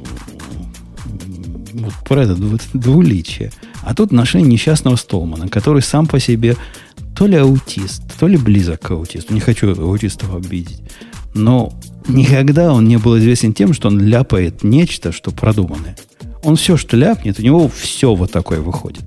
вот 1.73 1.93
про 2.07 2.23
это 2.23 2.33
дву- 2.35 2.59
двуличие. 2.73 3.51
А 3.83 3.93
тут 3.93 4.11
нашли 4.11 4.41
несчастного 4.41 4.95
Столмана, 4.95 5.47
который 5.47 5.81
сам 5.81 6.07
по 6.07 6.19
себе 6.19 6.55
то 7.15 7.27
ли 7.27 7.35
аутист, 7.35 8.01
то 8.19 8.27
ли 8.27 8.37
близок 8.37 8.81
к 8.81 8.91
аутисту. 8.91 9.33
Не 9.33 9.39
хочу 9.39 9.69
аутистов 9.79 10.33
обидеть. 10.35 10.81
Но 11.33 11.73
никогда 12.07 12.73
он 12.73 12.87
не 12.87 12.97
был 12.97 13.17
известен 13.19 13.53
тем, 13.53 13.73
что 13.73 13.89
он 13.89 13.99
ляпает 13.99 14.63
нечто, 14.63 15.11
что 15.11 15.31
продуманное. 15.31 15.95
Он 16.47 16.55
все, 16.55 16.77
что 16.77 16.95
ляпнет, 16.95 17.39
у 17.39 17.43
него 17.43 17.67
все 17.67 18.15
вот 18.15 18.31
такое 18.31 18.61
выходит. 18.61 19.03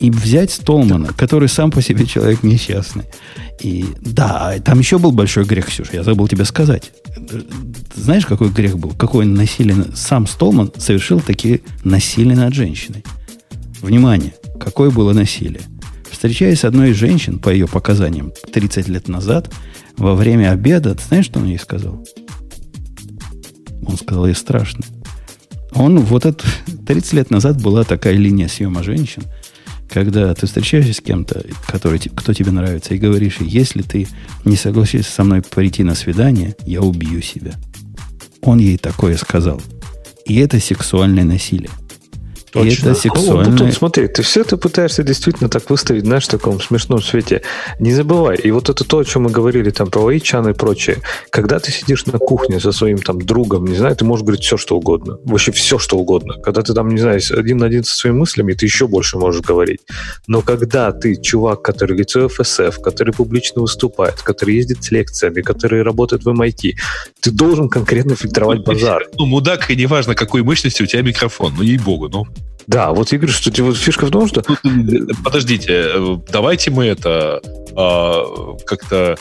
И 0.00 0.10
взять 0.10 0.50
Столмана, 0.50 1.08
который 1.12 1.50
сам 1.50 1.70
по 1.70 1.82
себе 1.82 2.06
человек 2.06 2.42
несчастный. 2.42 3.04
И 3.60 3.84
да, 4.00 4.54
там 4.64 4.78
еще 4.78 4.98
был 4.98 5.12
большой 5.12 5.44
грех, 5.44 5.66
Ксюша, 5.66 5.90
я 5.92 6.02
забыл 6.02 6.26
тебе 6.26 6.46
сказать. 6.46 6.92
Знаешь, 7.94 8.24
какой 8.24 8.48
грех 8.48 8.78
был? 8.78 8.92
Какой 8.92 9.26
насилие... 9.26 9.76
на- 9.76 9.94
Сам 9.94 10.26
Столман 10.26 10.72
совершил 10.78 11.20
такие 11.20 11.60
насилия 11.84 12.34
над 12.36 12.54
женщиной. 12.54 13.04
Внимание, 13.82 14.34
какое 14.58 14.88
было 14.90 15.12
насилие. 15.12 15.60
Встречаясь 16.10 16.60
с 16.60 16.64
одной 16.64 16.92
из 16.92 16.96
женщин, 16.96 17.38
по 17.38 17.50
ее 17.50 17.66
показаниям, 17.68 18.32
30 18.50 18.88
лет 18.88 19.08
назад, 19.08 19.52
во 19.98 20.14
время 20.14 20.52
обеда, 20.52 20.94
ты 20.94 21.04
знаешь, 21.06 21.26
что 21.26 21.38
он 21.40 21.48
ей 21.48 21.58
сказал? 21.58 22.02
Он 23.86 23.98
сказал 23.98 24.26
ей 24.26 24.34
страшно. 24.34 24.84
Он 25.74 25.98
вот 26.00 26.24
это 26.24 26.44
30 26.86 27.12
лет 27.14 27.30
назад 27.30 27.60
была 27.60 27.84
такая 27.84 28.14
линия 28.14 28.48
съема 28.48 28.82
женщин, 28.82 29.24
когда 29.88 30.34
ты 30.34 30.46
встречаешься 30.46 30.94
с 30.94 31.00
кем-то, 31.00 31.44
который, 31.66 31.98
кто 31.98 32.32
тебе 32.32 32.50
нравится, 32.52 32.94
и 32.94 32.98
говоришь, 32.98 33.38
если 33.40 33.82
ты 33.82 34.06
не 34.44 34.56
согласишься 34.56 35.12
со 35.12 35.24
мной 35.24 35.42
прийти 35.42 35.82
на 35.82 35.94
свидание, 35.94 36.56
я 36.64 36.80
убью 36.80 37.20
себя. 37.22 37.52
Он 38.40 38.58
ей 38.58 38.78
такое 38.78 39.16
сказал. 39.16 39.60
И 40.26 40.36
это 40.36 40.60
сексуальное 40.60 41.24
насилие. 41.24 41.70
И 42.54 42.70
Точно. 42.70 42.82
это 42.82 42.88
Ну, 42.88 42.94
сексуальное... 42.94 43.46
Антон, 43.46 43.72
смотри, 43.72 44.06
ты 44.06 44.22
все 44.22 44.42
это 44.42 44.56
пытаешься 44.56 45.02
действительно 45.02 45.48
так 45.48 45.68
выставить, 45.70 46.04
знаешь, 46.04 46.24
в 46.24 46.28
таком 46.28 46.60
смешном 46.60 47.02
свете. 47.02 47.42
Не 47.80 47.92
забывай, 47.92 48.36
и 48.36 48.50
вот 48.52 48.68
это 48.68 48.84
то, 48.84 48.98
о 48.98 49.04
чем 49.04 49.22
мы 49.24 49.30
говорили 49.30 49.70
там 49.70 49.90
про 49.90 50.02
Вайчан 50.02 50.48
и 50.48 50.52
прочее. 50.52 50.98
Когда 51.30 51.58
ты 51.58 51.72
сидишь 51.72 52.06
на 52.06 52.18
кухне 52.18 52.60
со 52.60 52.70
своим 52.70 52.98
там 52.98 53.20
другом, 53.20 53.66
не 53.66 53.76
знаю, 53.76 53.96
ты 53.96 54.04
можешь 54.04 54.24
говорить 54.24 54.44
все, 54.44 54.56
что 54.56 54.76
угодно. 54.76 55.18
Вообще 55.24 55.50
все, 55.50 55.78
что 55.78 55.98
угодно. 55.98 56.34
Когда 56.42 56.62
ты 56.62 56.74
там, 56.74 56.88
не 56.88 57.00
знаю, 57.00 57.20
один 57.36 57.58
на 57.58 57.66
один 57.66 57.82
со 57.82 57.96
своими 57.96 58.18
мыслями, 58.18 58.52
ты 58.52 58.66
еще 58.66 58.86
больше 58.86 59.18
можешь 59.18 59.42
говорить. 59.42 59.80
Но 60.28 60.40
когда 60.42 60.92
ты 60.92 61.16
чувак, 61.16 61.62
который 61.62 61.96
лицо 61.96 62.28
ФСФ, 62.28 62.80
который 62.80 63.12
публично 63.12 63.62
выступает, 63.62 64.22
который 64.22 64.54
ездит 64.54 64.84
с 64.84 64.90
лекциями, 64.90 65.40
который 65.40 65.82
работает 65.82 66.24
в 66.24 66.28
MIT, 66.28 66.74
ты 67.20 67.30
должен 67.30 67.68
конкретно 67.68 68.14
фильтровать 68.14 68.64
базар. 68.64 69.06
Ну, 69.18 69.26
мудак, 69.26 69.70
и 69.70 69.76
неважно, 69.76 70.14
какой 70.14 70.42
мощности 70.42 70.82
у 70.82 70.86
тебя 70.86 71.02
микрофон. 71.02 71.54
Ну, 71.56 71.62
ей-богу, 71.62 72.08
ну. 72.08 72.26
Да, 72.66 72.92
вот 72.92 73.12
я 73.12 73.18
говорю, 73.18 73.32
что 73.34 73.50
вот 73.62 73.76
фишка 73.76 74.06
в 74.06 74.10
том, 74.10 74.26
что 74.26 74.40
э, 74.40 75.14
Подождите, 75.22 75.86
э, 75.94 76.16
давайте 76.32 76.70
мы 76.70 76.86
это 76.86 77.40
а, 77.76 78.56
как-то 78.64 79.16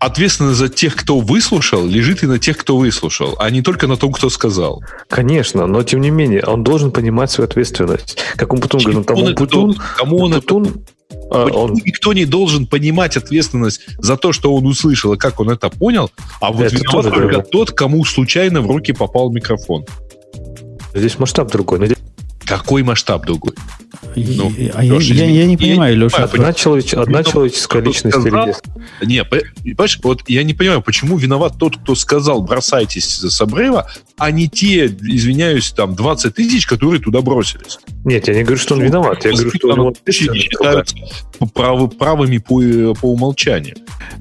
ответственность 0.00 0.58
за 0.58 0.68
тех, 0.68 0.96
кто 0.96 1.20
выслушал, 1.20 1.86
лежит 1.86 2.22
и 2.22 2.26
на 2.26 2.38
тех, 2.38 2.56
кто 2.56 2.76
выслушал, 2.76 3.36
а 3.38 3.50
не 3.50 3.62
только 3.62 3.86
на 3.86 3.96
том, 3.96 4.12
кто 4.12 4.28
сказал. 4.28 4.82
Конечно, 5.08 5.66
но 5.66 5.82
тем 5.82 6.00
не 6.00 6.10
менее, 6.10 6.42
он 6.44 6.62
должен 6.64 6.90
понимать 6.90 7.30
свою 7.30 7.48
ответственность. 7.48 8.18
Как 8.36 8.52
он 8.52 8.60
Путун 8.60 8.80
говорит, 8.80 8.98
ну, 8.98 9.04
там 9.04 9.16
Он 9.24 9.34
Путун, 9.34 9.76
кому 9.96 10.18
он 10.18 10.32
это 10.34 10.40
Путун, 10.42 10.84
а, 11.30 11.46
он- 11.46 11.74
Никто 11.74 12.12
не 12.12 12.24
должен 12.24 12.66
понимать 12.66 13.16
ответственность 13.16 13.82
за 13.98 14.16
то, 14.16 14.32
что 14.32 14.54
он 14.54 14.66
услышал 14.66 15.12
и 15.14 15.16
как 15.18 15.40
он 15.40 15.50
это 15.50 15.70
понял, 15.70 16.10
а 16.40 16.50
вот 16.50 16.66
Это 16.66 16.76
виноват 16.76 17.04
только 17.14 17.42
тот, 17.42 17.70
кому 17.72 18.04
случайно 18.04 18.60
в 18.60 18.66
руки 18.66 18.92
попал 18.92 19.30
микрофон. 19.30 19.84
Здесь 20.94 21.18
масштаб 21.18 21.50
другой. 21.50 21.78
Но 21.78 21.86
здесь 21.86 21.98
Какой 22.46 22.82
масштаб 22.82 23.24
другой? 23.26 23.54
Ну, 24.16 24.52
а 24.74 24.84
я, 24.84 24.94
Леша, 24.94 25.14
я- 25.14 25.24
я 25.24 25.46
не 25.46 25.54
извини, 25.54 25.56
понимаю, 25.56 25.92
я 25.92 25.98
не 25.98 26.04
Леша. 26.04 26.26
понимаю, 26.28 26.50
одна, 26.50 26.52
человеч- 26.52 26.94
одна 26.94 27.18
Ну, 27.18 27.24
человеческая 27.24 27.82
личность 27.82 28.20
сказал, 28.20 28.44
перед- 28.46 29.08
Не, 29.08 29.24
по- 29.24 29.40
понимаешь, 29.62 29.98
вот 30.02 30.22
я 30.28 30.42
не 30.44 30.52
понимаю, 30.54 30.82
почему 30.82 31.16
виноват 31.16 31.54
тот, 31.58 31.76
кто 31.78 31.94
сказал 31.94 32.42
«бросайтесь 32.42 33.04
с 33.20 33.40
обрыва», 33.40 33.88
а 34.18 34.30
не 34.30 34.48
те, 34.48 34.86
извиняюсь, 34.86 35.70
там, 35.72 35.94
20 35.94 36.34
тысяч, 36.34 36.66
которые 36.66 37.00
туда 37.00 37.22
бросились. 37.22 37.78
Нет, 38.04 38.28
я 38.28 38.34
не 38.34 38.42
говорю, 38.42 38.58
что 38.60 38.74
он 38.74 38.82
виноват. 38.82 39.24
Я 39.24 39.32
говорю, 39.32 39.50
что 39.50 39.68
не 40.32 40.38
считаются 40.40 40.96
прав- 41.54 41.96
правыми 41.98 42.38
по, 42.38 42.60
по 43.00 43.06
умолчанию. 43.12 43.76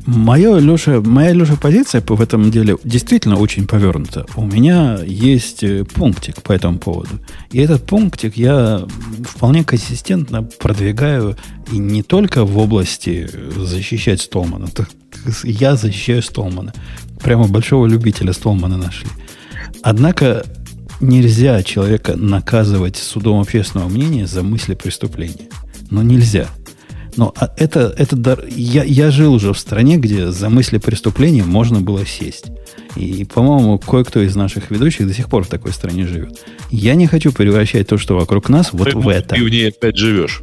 Моя, 0.05 0.57
Леша, 0.59 1.01
моя, 1.01 1.31
Леша, 1.33 1.55
позиция 1.55 2.01
по- 2.01 2.15
в 2.15 2.21
этом 2.21 2.49
деле 2.51 2.77
действительно 2.83 3.37
очень 3.37 3.67
повернута. 3.67 4.25
У 4.35 4.45
меня 4.45 4.99
есть 5.05 5.63
э, 5.63 5.83
пунктик 5.83 6.41
по 6.41 6.51
этому 6.53 6.79
поводу. 6.79 7.19
И 7.51 7.59
этот 7.59 7.85
пунктик 8.13 8.37
я 8.37 8.85
вполне 9.27 9.63
консистентно 9.63 10.43
продвигаю 10.43 11.35
и 11.71 11.79
не 11.79 12.03
только 12.03 12.45
в 12.45 12.59
области 12.59 13.27
защищать 13.57 14.21
Столмана. 14.21 14.67
Я 15.43 15.75
защищаю 15.75 16.21
Столмана. 16.21 16.73
Прямо 17.23 17.47
большого 17.47 17.87
любителя 17.87 18.31
Столмана 18.33 18.77
нашли. 18.77 19.09
Однако 19.81 20.45
нельзя 21.01 21.63
человека 21.63 22.15
наказывать 22.15 22.97
судом 22.97 23.41
общественного 23.41 23.89
мнения 23.89 24.27
за 24.27 24.43
мысли 24.43 24.75
преступления. 24.75 25.49
Но 25.89 26.03
нельзя. 26.03 26.47
Но 27.15 27.33
а 27.37 27.51
это, 27.57 27.93
это 27.97 28.15
дар- 28.15 28.43
я, 28.49 28.83
я 28.83 29.11
жил 29.11 29.33
уже 29.33 29.53
в 29.53 29.59
стране, 29.59 29.97
где 29.97 30.31
за 30.31 30.49
мысли 30.49 30.77
преступления 30.79 31.43
можно 31.43 31.79
было 31.79 32.05
сесть. 32.05 32.45
И, 32.95 33.25
по-моему, 33.25 33.77
кое-кто 33.79 34.21
из 34.21 34.35
наших 34.35 34.71
ведущих 34.71 35.07
до 35.07 35.13
сих 35.13 35.27
пор 35.29 35.43
в 35.43 35.47
такой 35.47 35.73
стране 35.73 36.07
живет. 36.07 36.39
Я 36.71 36.95
не 36.95 37.07
хочу 37.07 37.31
превращать 37.31 37.87
то, 37.87 37.97
что 37.97 38.15
вокруг 38.15 38.49
нас, 38.49 38.69
вот 38.71 38.83
Поэтому 38.83 39.03
в 39.03 39.07
это. 39.09 39.35
Ты 39.35 39.43
в 39.43 39.49
ней 39.49 39.69
опять 39.69 39.95
живешь. 39.97 40.41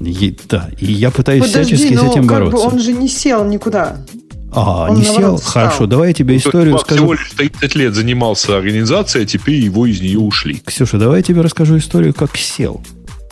И- 0.00 0.36
да, 0.48 0.68
и 0.78 0.92
я 0.92 1.10
пытаюсь 1.10 1.44
Подожди, 1.46 1.74
всячески 1.76 1.94
с 1.94 2.02
ну, 2.02 2.10
этим 2.12 2.26
как 2.26 2.38
бы 2.44 2.50
бороться. 2.50 2.68
он 2.68 2.78
же 2.80 2.92
не 2.92 3.08
сел 3.08 3.44
никуда. 3.44 4.04
А, 4.52 4.88
он 4.90 4.96
не 4.98 5.04
сел? 5.04 5.36
встал. 5.36 5.64
Хорошо, 5.64 5.86
давай 5.86 6.08
я 6.08 6.14
тебе 6.14 6.34
Ну, 6.34 6.38
историю 6.40 6.66
чувак 6.72 6.80
скажу. 6.82 7.02
всего 7.02 7.12
лишь 7.14 7.30
30 7.36 7.74
лет 7.74 7.94
занимался 7.94 8.56
организацией, 8.56 9.24
а 9.24 9.26
теперь 9.26 9.56
его 9.56 9.86
из 9.86 10.00
нее 10.00 10.18
ушли. 10.18 10.62
Ксюша, 10.64 10.98
давай 10.98 11.18
я 11.18 11.22
тебе 11.22 11.40
расскажу 11.42 11.76
историю, 11.76 12.14
как 12.14 12.36
сел, 12.36 12.82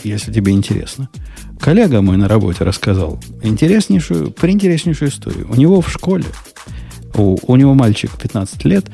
если 0.05 0.31
тебе 0.33 0.53
интересно. 0.53 1.09
Коллега 1.61 2.03
мой 2.03 2.17
на 2.17 2.29
работе 2.29 2.65
рассказал 2.65 3.19
интереснейшую, 3.43 4.31
приинтереснейшую 4.31 5.11
историю. 5.11 5.47
У 5.51 5.55
него 5.55 5.81
в 5.81 5.91
школе 5.91 6.25
У, 7.15 7.39
у 7.43 7.57
него 7.57 7.75
мальчик 7.75 8.11
15 8.21 8.65
лет. 8.65 8.87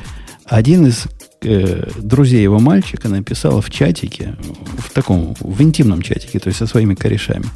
Один 0.46 0.86
из 0.86 1.06
э, 1.42 1.88
друзей 1.98 2.42
его 2.42 2.58
мальчика 2.60 3.08
написал 3.08 3.60
в 3.60 3.70
чатике, 3.70 4.36
в 4.78 4.90
таком, 4.90 5.34
в 5.40 5.60
интимном 5.62 6.02
чатике, 6.02 6.38
то 6.38 6.48
есть 6.48 6.58
со 6.58 6.66
своими 6.66 6.94
корешами, 6.94 7.46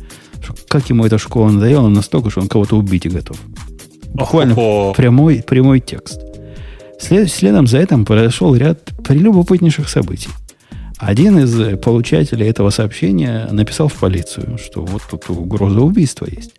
что 0.42 0.54
как 0.68 0.88
ему 0.88 1.04
эта 1.04 1.18
школа 1.18 1.50
надоела 1.50 1.88
настолько, 1.88 2.30
что 2.30 2.40
он 2.40 2.48
кого-то 2.48 2.76
убить 2.76 3.06
и 3.06 3.08
готов. 3.08 3.38
Буквально 4.14 4.54
прямой, 4.96 5.42
прямой 5.46 5.80
текст. 5.80 6.20
След, 6.98 7.30
следом 7.30 7.66
за 7.66 7.78
этим 7.78 8.04
произошел 8.04 8.54
ряд 8.54 8.90
прелюбопытнейших 9.04 9.88
событий. 9.88 10.30
Один 10.98 11.39
из 11.39 11.59
э, 11.60 11.77
получателей 11.77 12.48
этого 12.48 12.70
сообщения 12.70 13.48
написал 13.51 13.89
в 13.89 13.94
полицию, 13.94 14.59
что 14.59 14.82
вот 14.85 15.02
тут 15.10 15.28
угроза 15.28 15.81
убийства 15.81 16.27
есть. 16.27 16.52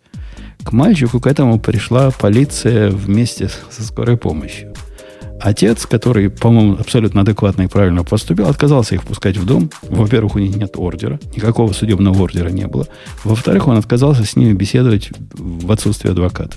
К 0.62 0.72
мальчику 0.72 1.20
к 1.20 1.26
этому 1.26 1.58
пришла 1.58 2.10
полиция 2.10 2.90
вместе 2.90 3.50
со 3.70 3.82
скорой 3.82 4.16
помощью. 4.16 4.74
Отец, 5.40 5.86
который, 5.86 6.30
по-моему, 6.30 6.76
абсолютно 6.78 7.20
адекватно 7.20 7.62
и 7.62 7.66
правильно 7.68 8.02
поступил, 8.04 8.48
отказался 8.48 8.96
их 8.96 9.04
пускать 9.04 9.36
в 9.36 9.44
дом. 9.44 9.70
Во-первых, 9.82 10.36
у 10.36 10.38
них 10.38 10.56
нет 10.56 10.74
ордера, 10.76 11.20
никакого 11.36 11.72
судебного 11.72 12.22
ордера 12.22 12.48
не 12.48 12.66
было. 12.66 12.86
Во-вторых, 13.24 13.68
он 13.68 13.76
отказался 13.76 14.24
с 14.24 14.36
ними 14.36 14.52
беседовать 14.52 15.10
в 15.32 15.70
отсутствие 15.70 16.12
адвоката. 16.12 16.56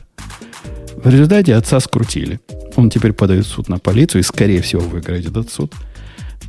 В 1.03 1.09
результате 1.09 1.55
отца 1.55 1.79
скрутили. 1.79 2.39
Он 2.75 2.89
теперь 2.89 3.13
подает 3.13 3.45
суд 3.45 3.69
на 3.69 3.79
полицию 3.79 4.21
и, 4.21 4.23
скорее 4.23 4.61
всего, 4.61 4.81
выиграет 4.81 5.27
этот 5.27 5.51
суд. 5.51 5.73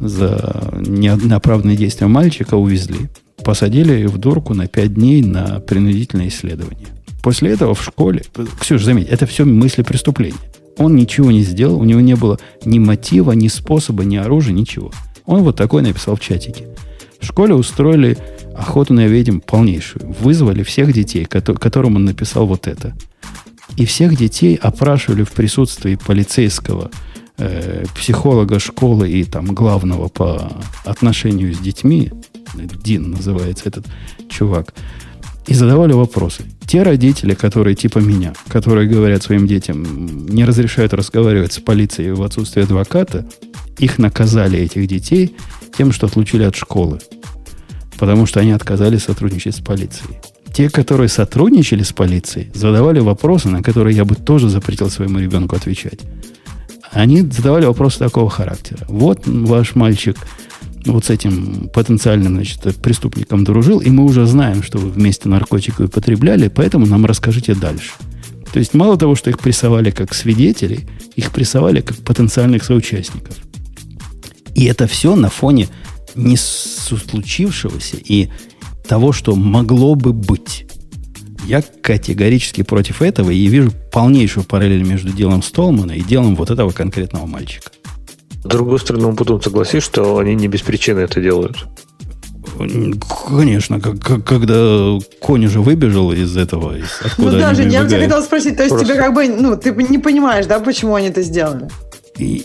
За 0.00 0.72
неоправданные 0.80 1.76
действия 1.76 2.06
мальчика 2.06 2.54
увезли. 2.54 3.08
Посадили 3.44 4.06
в 4.06 4.18
дурку 4.18 4.54
на 4.54 4.66
5 4.66 4.94
дней 4.94 5.22
на 5.22 5.60
принудительное 5.60 6.28
исследование. 6.28 6.88
После 7.22 7.50
этого 7.50 7.74
в 7.74 7.82
школе... 7.82 8.22
Ксюша, 8.60 8.84
заметь, 8.84 9.08
это 9.08 9.26
все 9.26 9.44
мысли 9.44 9.82
преступления. 9.82 10.38
Он 10.78 10.96
ничего 10.96 11.30
не 11.30 11.42
сделал, 11.42 11.78
у 11.78 11.84
него 11.84 12.00
не 12.00 12.16
было 12.16 12.38
ни 12.64 12.78
мотива, 12.78 13.32
ни 13.32 13.48
способа, 13.48 14.04
ни 14.04 14.16
оружия, 14.16 14.52
ничего. 14.52 14.90
Он 15.26 15.42
вот 15.42 15.56
такой 15.56 15.82
написал 15.82 16.16
в 16.16 16.20
чатике. 16.20 16.66
В 17.20 17.26
школе 17.26 17.54
устроили 17.54 18.18
охоту 18.56 18.94
на 18.94 19.06
ведьм 19.06 19.38
полнейшую. 19.38 20.14
Вызвали 20.20 20.62
всех 20.62 20.92
детей, 20.92 21.24
кото- 21.24 21.54
которым 21.54 21.96
он 21.96 22.04
написал 22.04 22.46
вот 22.46 22.66
это. 22.66 22.94
И 23.76 23.84
всех 23.84 24.16
детей 24.16 24.56
опрашивали 24.56 25.22
в 25.22 25.30
присутствии 25.32 25.94
полицейского, 25.94 26.90
э, 27.38 27.84
психолога 27.94 28.58
школы 28.58 29.10
и 29.10 29.24
там 29.24 29.46
главного 29.46 30.08
по 30.08 30.52
отношению 30.84 31.54
с 31.54 31.58
детьми, 31.58 32.10
Дин 32.54 33.10
называется 33.10 33.68
этот 33.68 33.86
чувак, 34.28 34.74
и 35.46 35.54
задавали 35.54 35.92
вопросы. 35.92 36.44
Те 36.66 36.82
родители, 36.82 37.34
которые 37.34 37.74
типа 37.74 37.98
меня, 37.98 38.32
которые 38.48 38.88
говорят 38.88 39.22
своим 39.22 39.46
детям, 39.46 40.26
не 40.26 40.44
разрешают 40.44 40.94
разговаривать 40.94 41.52
с 41.52 41.58
полицией 41.58 42.12
в 42.12 42.22
отсутствие 42.22 42.64
адвоката, 42.64 43.26
их 43.78 43.98
наказали, 43.98 44.58
этих 44.58 44.86
детей, 44.86 45.34
тем, 45.76 45.92
что 45.92 46.06
отлучили 46.06 46.44
от 46.44 46.54
школы. 46.54 47.00
Потому 47.98 48.26
что 48.26 48.40
они 48.40 48.52
отказались 48.52 49.04
сотрудничать 49.04 49.56
с 49.56 49.60
полицией. 49.60 50.16
Те, 50.52 50.68
которые 50.68 51.08
сотрудничали 51.08 51.82
с 51.82 51.92
полицией, 51.92 52.50
задавали 52.54 53.00
вопросы, 53.00 53.48
на 53.48 53.62
которые 53.62 53.96
я 53.96 54.04
бы 54.04 54.14
тоже 54.14 54.48
запретил 54.48 54.90
своему 54.90 55.18
ребенку 55.18 55.56
отвечать. 55.56 56.00
Они 56.92 57.22
задавали 57.22 57.64
вопросы 57.64 57.98
такого 57.98 58.28
характера. 58.28 58.84
Вот 58.88 59.22
ваш 59.26 59.74
мальчик 59.74 60.16
вот 60.84 61.06
с 61.06 61.10
этим 61.10 61.70
потенциальным 61.72 62.34
значит, 62.34 62.76
преступником 62.82 63.44
дружил, 63.44 63.78
и 63.78 63.90
мы 63.90 64.04
уже 64.04 64.26
знаем, 64.26 64.62
что 64.62 64.78
вы 64.78 64.90
вместе 64.90 65.28
наркотики 65.28 65.82
употребляли, 65.82 66.48
поэтому 66.48 66.86
нам 66.86 67.06
расскажите 67.06 67.54
дальше. 67.54 67.92
То 68.52 68.58
есть 68.58 68.74
мало 68.74 68.98
того, 68.98 69.14
что 69.14 69.30
их 69.30 69.38
прессовали 69.38 69.90
как 69.90 70.12
свидетелей, 70.14 70.80
их 71.16 71.30
прессовали 71.32 71.80
как 71.80 71.96
потенциальных 71.98 72.64
соучастников. 72.64 73.36
И 74.54 74.64
это 74.64 74.86
все 74.86 75.16
на 75.16 75.30
фоне 75.30 75.68
не 76.14 76.36
случившегося 76.36 77.96
и 77.96 78.28
того, 78.86 79.12
что 79.12 79.34
могло 79.34 79.94
бы 79.94 80.12
быть. 80.12 80.66
Я 81.44 81.62
категорически 81.62 82.62
против 82.62 83.02
этого 83.02 83.30
и 83.30 83.46
вижу 83.46 83.72
полнейшую 83.90 84.44
параллель 84.44 84.84
между 84.84 85.10
делом 85.10 85.42
Столмана 85.42 85.92
и 85.92 86.00
делом 86.00 86.36
вот 86.36 86.50
этого 86.50 86.70
конкретного 86.70 87.26
мальчика. 87.26 87.70
С 88.44 88.46
другой 88.46 88.78
стороны, 88.78 89.14
потом 89.14 89.40
согласись, 89.40 89.82
что 89.82 90.18
они 90.18 90.34
не 90.34 90.48
без 90.48 90.62
причины 90.62 91.00
это 91.00 91.20
делают. 91.20 91.66
Конечно, 93.28 93.80
как, 93.80 94.00
как, 94.00 94.24
когда 94.24 94.98
конь 95.20 95.46
уже 95.46 95.60
выбежал 95.60 96.12
из 96.12 96.36
этого, 96.36 96.76
из, 96.76 97.00
откуда 97.02 97.32
ну 97.32 97.38
даже, 97.38 97.62
я 97.62 97.86
тебя 97.86 98.00
хотела 98.00 98.20
спросить, 98.20 98.56
то 98.56 98.62
есть 98.62 98.74
Просто. 98.74 98.92
тебе 98.92 99.02
как 99.02 99.14
бы, 99.14 99.28
ну, 99.28 99.56
ты 99.56 99.70
не 99.72 99.98
понимаешь, 99.98 100.46
да, 100.46 100.60
почему 100.60 100.94
они 100.94 101.08
это 101.08 101.22
сделали? 101.22 101.68
И 102.18 102.44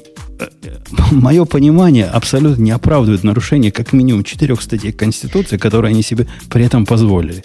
мое 1.11 1.45
понимание 1.45 2.05
абсолютно 2.05 2.61
не 2.61 2.71
оправдывает 2.71 3.23
нарушение 3.23 3.71
как 3.71 3.91
минимум 3.91 4.23
четырех 4.23 4.61
статей 4.61 4.91
Конституции, 4.91 5.57
которые 5.57 5.91
они 5.91 6.03
себе 6.03 6.27
при 6.49 6.65
этом 6.65 6.85
позволили. 6.85 7.43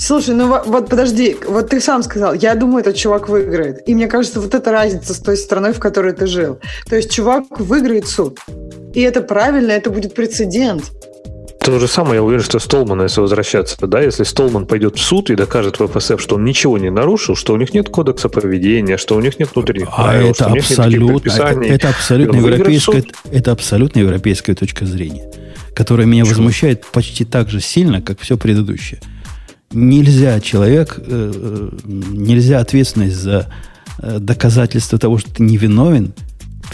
Слушай, 0.00 0.34
ну 0.34 0.48
во- 0.48 0.62
вот 0.64 0.88
подожди, 0.88 1.36
вот 1.46 1.68
ты 1.68 1.78
сам 1.78 2.02
сказал, 2.02 2.32
я 2.32 2.54
думаю, 2.54 2.80
этот 2.80 2.96
чувак 2.96 3.28
выиграет. 3.28 3.86
И 3.86 3.94
мне 3.94 4.06
кажется, 4.06 4.40
вот 4.40 4.54
это 4.54 4.72
разница 4.72 5.12
с 5.12 5.18
той 5.18 5.36
страной, 5.36 5.74
в 5.74 5.78
которой 5.78 6.14
ты 6.14 6.26
жил. 6.26 6.58
То 6.88 6.96
есть 6.96 7.10
чувак 7.10 7.44
выиграет 7.60 8.08
суд. 8.08 8.38
И 8.94 9.02
это 9.02 9.20
правильно, 9.20 9.72
это 9.72 9.90
будет 9.90 10.14
прецедент. 10.14 10.84
То 11.60 11.78
же 11.78 11.86
самое, 11.86 12.14
я 12.14 12.22
уверен, 12.22 12.42
что 12.42 12.58
Столман, 12.58 13.02
если 13.02 13.20
возвращаться, 13.20 13.76
да, 13.86 14.00
если 14.00 14.24
Столман 14.24 14.66
пойдет 14.66 14.96
в 14.96 15.02
суд 15.02 15.28
и 15.28 15.34
докажет 15.34 15.78
в 15.78 15.86
ФСФ, 15.86 16.18
что 16.18 16.36
он 16.36 16.44
ничего 16.46 16.78
не 16.78 16.90
нарушил, 16.90 17.36
что 17.36 17.52
у 17.52 17.58
них 17.58 17.74
нет 17.74 17.90
кодекса 17.90 18.30
поведения, 18.30 18.96
что 18.96 19.16
у 19.16 19.20
них 19.20 19.38
нет 19.38 19.50
внутренних 19.54 19.88
А 19.92 20.04
правил, 20.04 20.32
что 20.34 20.44
это 20.44 20.52
у 20.52 20.56
них 20.56 20.70
нет 20.70 20.78
абсолютно, 20.78 21.30
это, 21.30 21.74
это 21.74 21.88
абсолютно 21.90 22.36
европейская, 22.38 23.04
это 23.30 23.52
абсолютно 23.52 23.98
европейская 23.98 24.54
точка 24.54 24.86
зрения, 24.86 25.30
которая 25.74 26.06
меня 26.06 26.24
возмущает 26.24 26.86
почти 26.86 27.26
так 27.26 27.50
же 27.50 27.60
сильно, 27.60 28.00
как 28.00 28.18
все 28.20 28.38
предыдущее. 28.38 28.98
Нельзя 29.72 30.40
человек, 30.40 30.98
э, 30.98 31.32
э, 31.32 31.70
нельзя 31.84 32.58
ответственность 32.58 33.14
за 33.14 33.46
э, 33.98 34.18
доказательство 34.18 34.98
того, 34.98 35.18
что 35.18 35.32
ты 35.32 35.44
невиновен, 35.44 36.12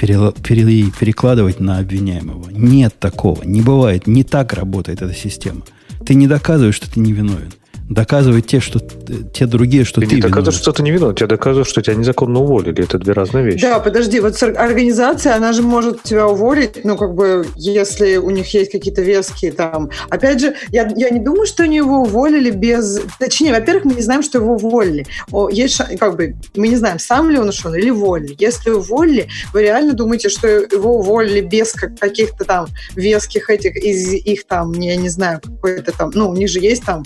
перекладывать 0.01 1.60
на 1.60 1.77
обвиняемого. 1.77 2.48
Нет 2.51 2.98
такого. 2.98 3.43
Не 3.43 3.60
бывает. 3.60 4.06
Не 4.06 4.24
так 4.24 4.55
работает 4.55 5.02
эта 5.02 5.12
система. 5.12 5.60
Ты 6.06 6.14
не 6.14 6.27
доказываешь, 6.27 6.74
что 6.74 6.90
ты 6.90 7.01
невиновен. 7.01 7.52
Доказывают 7.89 8.47
те, 8.47 8.59
что, 8.61 8.81
те 9.33 9.47
другие, 9.47 9.85
что 9.85 10.01
Ты 10.01 10.07
ты, 10.09 10.15
не 10.15 10.21
виновен. 10.21 10.33
доказываешь, 10.35 10.61
что 10.61 10.73
ты 10.73 10.83
не 10.83 10.91
виноват, 10.91 11.17
тебе 11.17 11.29
доказывают, 11.29 11.69
что 11.69 11.83
тебя 11.83 11.95
незаконно 11.95 12.41
уволили. 12.41 12.83
Это 12.83 12.99
две 12.99 13.13
разные 13.13 13.45
вещи. 13.45 13.63
Да, 13.63 13.79
подожди, 13.79 14.19
вот 14.19 14.43
организация, 14.43 15.37
она 15.37 15.53
же 15.53 15.63
может 15.63 16.03
тебя 16.03 16.27
уволить, 16.27 16.85
ну, 16.85 16.97
как 16.97 17.15
бы, 17.15 17.47
если 17.55 18.17
у 18.17 18.31
них 18.31 18.53
есть 18.55 18.73
какие-то 18.73 19.03
веские 19.03 19.53
там. 19.53 19.91
Опять 20.11 20.41
же, 20.41 20.55
я, 20.71 20.91
я 20.97 21.11
не 21.11 21.21
думаю, 21.21 21.47
что 21.47 21.63
они 21.63 21.77
его 21.77 22.03
уволили 22.03 22.51
без... 22.51 23.01
Точнее, 23.21 23.53
во-первых, 23.53 23.85
мы 23.85 23.95
не 23.95 24.03
знаем, 24.03 24.23
что 24.25 24.39
его 24.39 24.55
уволили. 24.55 25.07
О, 25.31 25.49
есть, 25.49 25.81
как 26.01 26.17
бы, 26.17 26.35
мы 26.57 26.67
не 26.69 26.77
знаем, 26.77 26.99
сам 26.99 27.31
ли 27.31 27.39
он 27.39 27.49
ушел 27.51 27.73
или 27.75 27.91
уволили. 27.91 28.35
Если 28.39 28.71
уволили, 28.71 29.29
вы 29.53 29.63
реально 29.63 29.93
думаете, 29.93 30.29
что 30.29 30.49
его 30.49 30.99
уволили 30.99 31.41
без 31.41 31.73
как- 31.73 31.99
каких-то 31.99 32.45
там 32.45 32.67
веских 32.97 33.49
этих, 33.49 33.77
из 33.77 34.13
их 34.13 34.45
там, 34.47 34.73
я 34.73 34.97
не 34.97 35.09
знаю, 35.09 35.41
какой-то 35.41 35.93
там, 35.93 36.11
ну, 36.15 36.31
у 36.31 36.35
них 36.35 36.49
же 36.49 36.59
есть 36.59 36.85
там 36.85 37.05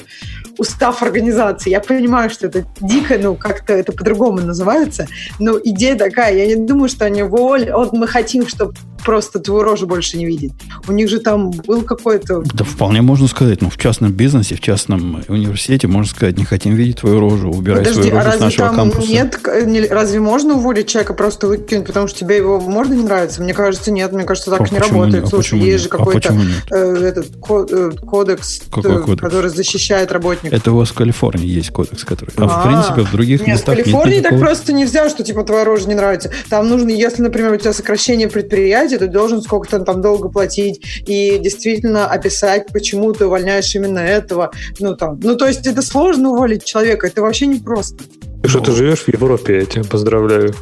устав 0.61 1.03
организации. 1.03 1.71
Я 1.71 1.81
понимаю, 1.81 2.31
что 2.31 2.47
это 2.47 2.65
дико, 2.81 3.19
ну, 3.21 3.35
как-то 3.35 3.73
это 3.73 3.93
по-другому 3.93 4.41
называется, 4.41 5.07
но 5.39 5.59
идея 5.65 5.97
такая. 5.97 6.37
Я 6.37 6.47
не 6.55 6.57
думаю, 6.67 6.89
что 6.89 7.07
они 7.07 7.23
уволили. 7.23 7.71
Вот 7.71 7.93
мы 7.93 8.07
хотим, 8.07 8.47
чтобы 8.47 8.75
просто 9.05 9.39
твою 9.39 9.63
рожу 9.63 9.87
больше 9.87 10.19
не 10.19 10.27
видеть. 10.27 10.53
У 10.87 10.93
них 10.93 11.09
же 11.09 11.21
там 11.21 11.51
был 11.51 11.81
какой-то... 11.83 12.43
Да 12.53 12.65
вполне 12.65 13.01
можно 13.01 13.29
сказать, 13.29 13.63
ну, 13.63 13.71
в 13.71 13.79
частном 13.79 14.13
бизнесе, 14.13 14.55
в 14.57 14.61
частном 14.61 15.25
университете 15.29 15.87
можно 15.89 16.11
сказать, 16.15 16.37
не 16.37 16.45
хотим 16.45 16.75
видеть 16.75 16.99
твою 17.01 17.19
рожу, 17.19 17.51
убирай 17.51 17.79
Подожди, 17.79 18.03
свою 18.03 18.17
а 18.19 18.25
рожу 18.25 18.29
с 18.29 18.33
разве 18.33 18.45
нашего 18.45 18.67
там 18.67 18.77
кампуса. 18.77 19.09
нет... 19.11 19.41
не- 19.67 19.87
Разве 19.87 20.21
можно 20.21 20.55
уволить 20.55 20.89
человека 20.89 21.15
просто 21.15 21.47
выкинуть, 21.47 21.87
потому 21.87 22.09
что 22.09 22.19
тебе 22.19 22.37
его 22.37 22.61
можно 22.61 22.93
не 22.93 23.03
нравится? 23.05 23.43
Мне 23.43 23.55
кажется, 23.55 23.91
нет. 23.91 24.13
Мне 24.13 24.25
кажется, 24.25 24.51
так 24.51 24.61
А 24.61 24.69
не 24.69 24.79
работает. 24.79 25.15
нет? 25.15 25.25
А 25.25 25.27
Слушай, 25.29 25.43
почему 25.53 25.65
есть 25.65 25.73
нет? 25.73 25.81
же 25.83 25.89
А 25.89 25.97
какой-то 25.97 26.33
нет? 26.35 26.47
э, 26.71 26.95
этот 27.07 27.27
э, 27.73 27.91
кодекс, 28.07 28.61
Какой 28.71 28.97
э, 28.97 28.99
кодекс? 29.01 29.23
который 29.23 29.51
защищает 29.51 30.13
работников. 30.13 30.50
Это 30.51 30.73
у 30.73 30.77
вас 30.77 30.91
в 30.91 30.95
Калифорнии 30.95 31.47
есть 31.47 31.71
кодекс, 31.71 32.05
который... 32.05 32.31
А, 32.37 32.47
в 32.47 32.51
А, 32.51 32.67
принципе, 32.67 33.03
в 33.03 33.13
других 33.13 33.41
Нет, 33.41 33.49
в 33.49 33.53
местах 33.53 33.77
нет 33.77 33.85
Калифорнии 33.85 34.15
так 34.17 34.33
никакого. 34.33 34.41
просто 34.41 34.73
нельзя, 34.73 35.09
что 35.09 35.23
типа 35.23 35.45
твоя 35.45 35.65
рожа 35.65 35.89
не 35.89 35.95
нравится. 35.95 36.31
Там 36.49 36.69
нужно, 36.69 36.91
если, 36.91 37.23
например, 37.23 37.53
у 37.53 37.57
тебя 37.57 37.73
сокращение 37.73 38.29
предприятия, 38.29 38.99
ты 38.99 39.07
должен 39.07 39.43
сколько-то 39.43 39.81
там 39.81 40.03
долго 40.03 40.29
платить 40.29 40.81
и 41.07 41.39
действительно 41.39 42.07
описать, 42.07 42.67
почему 42.73 43.13
ты 43.13 43.27
увольняешь 43.27 43.75
именно 43.75 44.01
этого. 44.01 44.51
Ну, 44.81 44.97
там. 44.97 45.21
ну 45.23 45.37
то 45.37 45.47
есть 45.47 45.67
это 45.67 45.83
сложно 45.83 46.31
уволить 46.31 46.65
человека, 46.65 47.07
это 47.07 47.23
вообще 47.23 47.47
не 47.47 47.61
просто. 47.61 48.05
Ты 48.43 48.49
что, 48.49 48.61
ты 48.61 48.73
живешь 48.73 49.01
в 49.01 49.09
Европе, 49.09 49.59
я 49.61 49.65
тебя 49.67 49.85
поздравляю. 49.85 50.55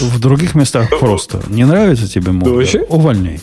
В 0.00 0.20
других 0.20 0.54
местах 0.54 0.90
просто. 1.00 1.42
Не 1.48 1.64
нравится 1.64 2.06
тебе 2.06 2.30
мода? 2.30 2.50
вообще? 2.50 2.80
Увольняй. 2.82 3.40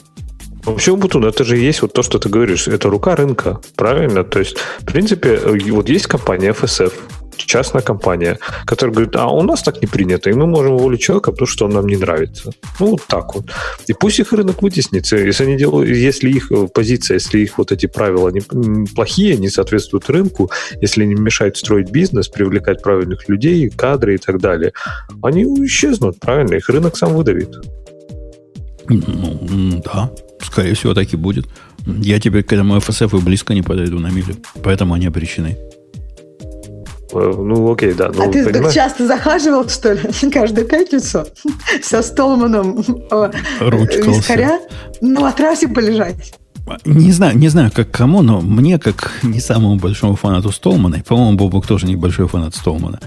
Вообще, 0.69 0.95
Бутун, 0.95 1.25
это 1.25 1.43
же 1.43 1.57
есть 1.57 1.81
вот 1.81 1.93
то, 1.93 2.03
что 2.03 2.19
ты 2.19 2.29
говоришь. 2.29 2.67
Это 2.67 2.89
рука 2.89 3.15
рынка, 3.15 3.59
правильно? 3.75 4.23
То 4.23 4.39
есть, 4.39 4.57
в 4.79 4.85
принципе, 4.85 5.29
э, 5.29 5.71
вот 5.71 5.89
есть 5.89 6.07
компания 6.07 6.51
FSF. 6.51 6.93
частная 7.37 7.81
компания, 7.81 8.37
которая 8.65 8.93
говорит, 8.93 9.15
а 9.15 9.27
у 9.27 9.41
нас 9.43 9.63
так 9.63 9.81
не 9.81 9.87
принято, 9.87 10.29
и 10.29 10.33
мы 10.33 10.45
можем 10.45 10.73
уволить 10.73 10.99
человека, 10.99 11.31
потому 11.31 11.47
что 11.47 11.65
он 11.65 11.71
нам 11.71 11.87
не 11.87 11.95
нравится. 11.95 12.51
Ну, 12.79 12.87
вот 12.87 13.01
так 13.07 13.33
вот. 13.33 13.45
И 13.87 13.93
пусть 13.93 14.19
их 14.19 14.33
рынок 14.33 14.61
вытеснится. 14.61 15.15
Если 15.15 15.45
они 15.45 15.57
делают, 15.57 15.89
если 15.89 16.29
их 16.29 16.51
э, 16.51 16.67
позиция, 16.67 17.15
если 17.15 17.39
их 17.39 17.57
вот 17.57 17.71
эти 17.71 17.87
правила 17.87 18.29
не, 18.29 18.41
плохие, 18.95 19.37
не 19.37 19.49
соответствуют 19.49 20.09
рынку, 20.09 20.51
если 20.81 21.03
они 21.03 21.15
мешают 21.15 21.57
строить 21.57 21.91
бизнес, 21.91 22.27
привлекать 22.27 22.83
правильных 22.83 23.29
людей, 23.29 23.69
кадры 23.69 24.15
и 24.15 24.17
так 24.17 24.39
далее, 24.39 24.71
они 25.23 25.43
исчезнут, 25.65 26.19
правильно? 26.19 26.55
Их 26.55 26.69
рынок 26.69 26.97
сам 26.97 27.13
выдавит. 27.13 27.55
Ну, 28.89 29.81
да, 29.85 30.11
скорее 30.41 30.73
всего, 30.75 30.93
так 30.93 31.13
и 31.13 31.17
будет. 31.17 31.47
Я 31.85 32.19
теперь 32.19 32.43
к 32.43 32.53
этому 32.53 32.77
FSF 32.77 33.17
и 33.17 33.21
близко 33.21 33.53
не 33.53 33.61
подойду 33.61 33.99
на 33.99 34.09
милю. 34.09 34.35
Поэтому 34.63 34.93
они 34.93 35.07
обречены. 35.07 35.57
Э, 37.11 37.33
ну, 37.35 37.71
окей, 37.71 37.93
да. 37.93 38.11
Ну, 38.13 38.23
а 38.23 38.31
ты 38.31 38.45
понимаешь? 38.45 38.65
так 38.65 38.73
часто 38.73 39.07
захаживал, 39.07 39.67
что 39.67 39.93
ли, 39.93 40.01
каждую 40.31 40.67
пятницу 40.67 41.25
со 41.81 42.01
Столманом 42.01 42.81
вискаря? 42.81 44.59
Ну, 45.01 45.21
на 45.21 45.31
трассе 45.31 45.67
полежать. 45.67 46.33
Не 46.85 47.11
знаю, 47.11 47.37
не 47.37 47.47
знаю, 47.47 47.71
как 47.73 47.89
кому, 47.89 48.21
но 48.21 48.41
мне, 48.41 48.77
как 48.77 49.11
не 49.23 49.39
самому 49.39 49.77
большому 49.77 50.15
фанату 50.15 50.51
Столмана, 50.51 50.95
и, 50.95 51.01
по-моему, 51.01 51.35
Бобук 51.35 51.65
тоже 51.65 51.87
небольшой 51.87 52.27
фанат 52.27 52.55
Столмана, 52.55 52.99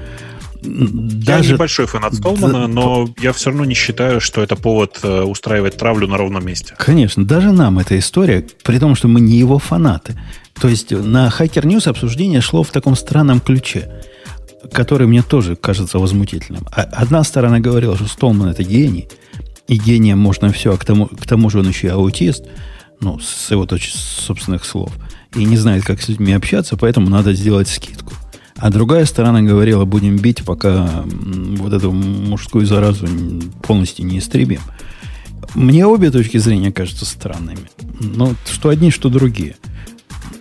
даже... 0.62 1.48
Я 1.48 1.54
небольшой 1.54 1.86
фанат 1.86 2.14
Столмана, 2.14 2.60
да, 2.60 2.68
но 2.68 3.08
я 3.20 3.32
все 3.32 3.50
равно 3.50 3.64
не 3.64 3.74
считаю, 3.74 4.20
что 4.20 4.42
это 4.42 4.56
повод 4.56 5.00
э, 5.02 5.22
устраивать 5.22 5.76
травлю 5.76 6.06
на 6.06 6.16
ровном 6.16 6.46
месте. 6.46 6.74
Конечно, 6.78 7.24
даже 7.24 7.52
нам 7.52 7.78
эта 7.78 7.98
история, 7.98 8.46
при 8.62 8.78
том, 8.78 8.94
что 8.94 9.08
мы 9.08 9.20
не 9.20 9.36
его 9.36 9.58
фанаты. 9.58 10.20
То 10.60 10.68
есть 10.68 10.90
на 10.90 11.28
Hacker 11.28 11.64
News 11.64 11.88
обсуждение 11.88 12.40
шло 12.40 12.62
в 12.62 12.70
таком 12.70 12.94
странном 12.94 13.40
ключе, 13.40 13.90
который 14.72 15.06
мне 15.06 15.22
тоже 15.22 15.56
кажется 15.56 15.98
возмутительным. 15.98 16.66
А 16.70 16.82
одна 16.82 17.24
сторона 17.24 17.58
говорила, 17.58 17.96
что 17.96 18.06
Столман 18.06 18.48
это 18.48 18.62
гений, 18.62 19.08
и 19.68 19.78
гением 19.78 20.18
можно 20.18 20.52
все, 20.52 20.74
а 20.74 20.76
к 20.76 20.84
тому, 20.84 21.06
к 21.06 21.26
тому 21.26 21.50
же 21.50 21.60
он 21.60 21.68
еще 21.68 21.88
и 21.88 21.90
аутист, 21.90 22.44
ну, 23.00 23.18
с 23.18 23.50
его 23.50 23.66
точки 23.66 23.96
собственных 23.96 24.64
слов, 24.64 24.92
и 25.34 25.44
не 25.44 25.56
знает, 25.56 25.84
как 25.84 26.00
с 26.00 26.08
людьми 26.08 26.32
общаться, 26.32 26.76
поэтому 26.76 27.08
надо 27.08 27.32
сделать 27.32 27.68
скидку. 27.68 28.12
А 28.62 28.70
другая 28.70 29.06
сторона 29.06 29.42
говорила, 29.42 29.84
будем 29.84 30.18
бить, 30.18 30.44
пока 30.44 30.88
вот 31.04 31.72
эту 31.72 31.90
мужскую 31.90 32.64
заразу 32.64 33.08
полностью 33.60 34.06
не 34.06 34.20
истребим. 34.20 34.60
Мне 35.56 35.84
обе 35.84 36.12
точки 36.12 36.36
зрения 36.36 36.70
кажутся 36.70 37.04
странными. 37.04 37.68
Но 37.98 38.34
что 38.48 38.68
одни, 38.68 38.92
что 38.92 39.08
другие. 39.08 39.56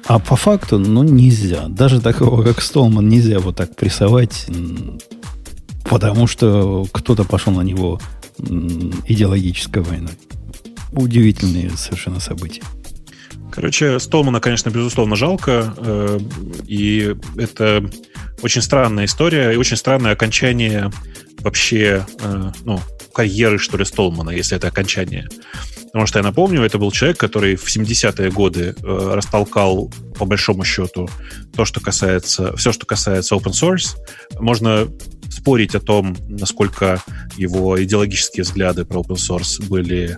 А 0.06 0.20
по 0.20 0.36
факту, 0.36 0.78
ну, 0.78 1.02
нельзя. 1.02 1.68
Даже 1.68 2.00
такого, 2.00 2.44
как 2.44 2.62
Столман, 2.62 3.10
нельзя 3.10 3.40
вот 3.40 3.56
так 3.56 3.76
прессовать, 3.76 4.46
потому 5.86 6.28
что 6.28 6.86
кто-то 6.92 7.24
пошел 7.24 7.54
на 7.54 7.62
него 7.62 8.00
идеологической 8.38 9.82
войной. 9.82 10.14
Удивительные 10.92 11.72
совершенно 11.72 12.20
события. 12.20 12.62
Короче, 13.52 14.00
Столмана, 14.00 14.40
конечно, 14.40 14.70
безусловно, 14.70 15.16
жалко. 15.16 15.74
Э, 15.78 16.20
и 16.68 17.16
это 17.38 17.84
очень 18.42 18.62
странная 18.62 19.06
история 19.06 19.52
и 19.52 19.58
очень 19.58 19.78
странное 19.78 20.14
окончание 20.14 20.90
вообще, 21.40 22.06
э, 22.22 22.52
ну, 22.64 22.80
карьеры, 23.14 23.58
что 23.58 23.78
ли, 23.78 23.84
Столмана, 23.84 24.30
если 24.30 24.56
это 24.56 24.68
окончание. 24.68 25.28
Потому 25.88 26.06
что 26.06 26.20
я 26.20 26.24
напомню, 26.24 26.62
это 26.62 26.78
был 26.78 26.92
человек, 26.92 27.18
который 27.18 27.58
в 27.58 27.66
70-е 27.66 28.32
годы 28.32 28.74
э, 28.82 29.12
растолкал, 29.14 29.92
по 30.18 30.26
большому 30.26 30.64
счету, 30.64 31.10
то, 31.54 31.66
что 31.66 31.82
касается, 31.82 32.56
все, 32.56 32.72
что 32.72 32.86
касается 32.86 33.36
open 33.36 33.52
source. 33.52 33.98
Можно 34.40 34.88
спорить 35.30 35.76
о 35.76 35.82
том, 35.82 36.16
насколько 36.30 37.04
его 37.36 37.82
идеологические 37.84 38.44
взгляды 38.44 38.86
про 38.86 39.02
open 39.02 39.18
source 39.18 39.62
были 39.68 40.18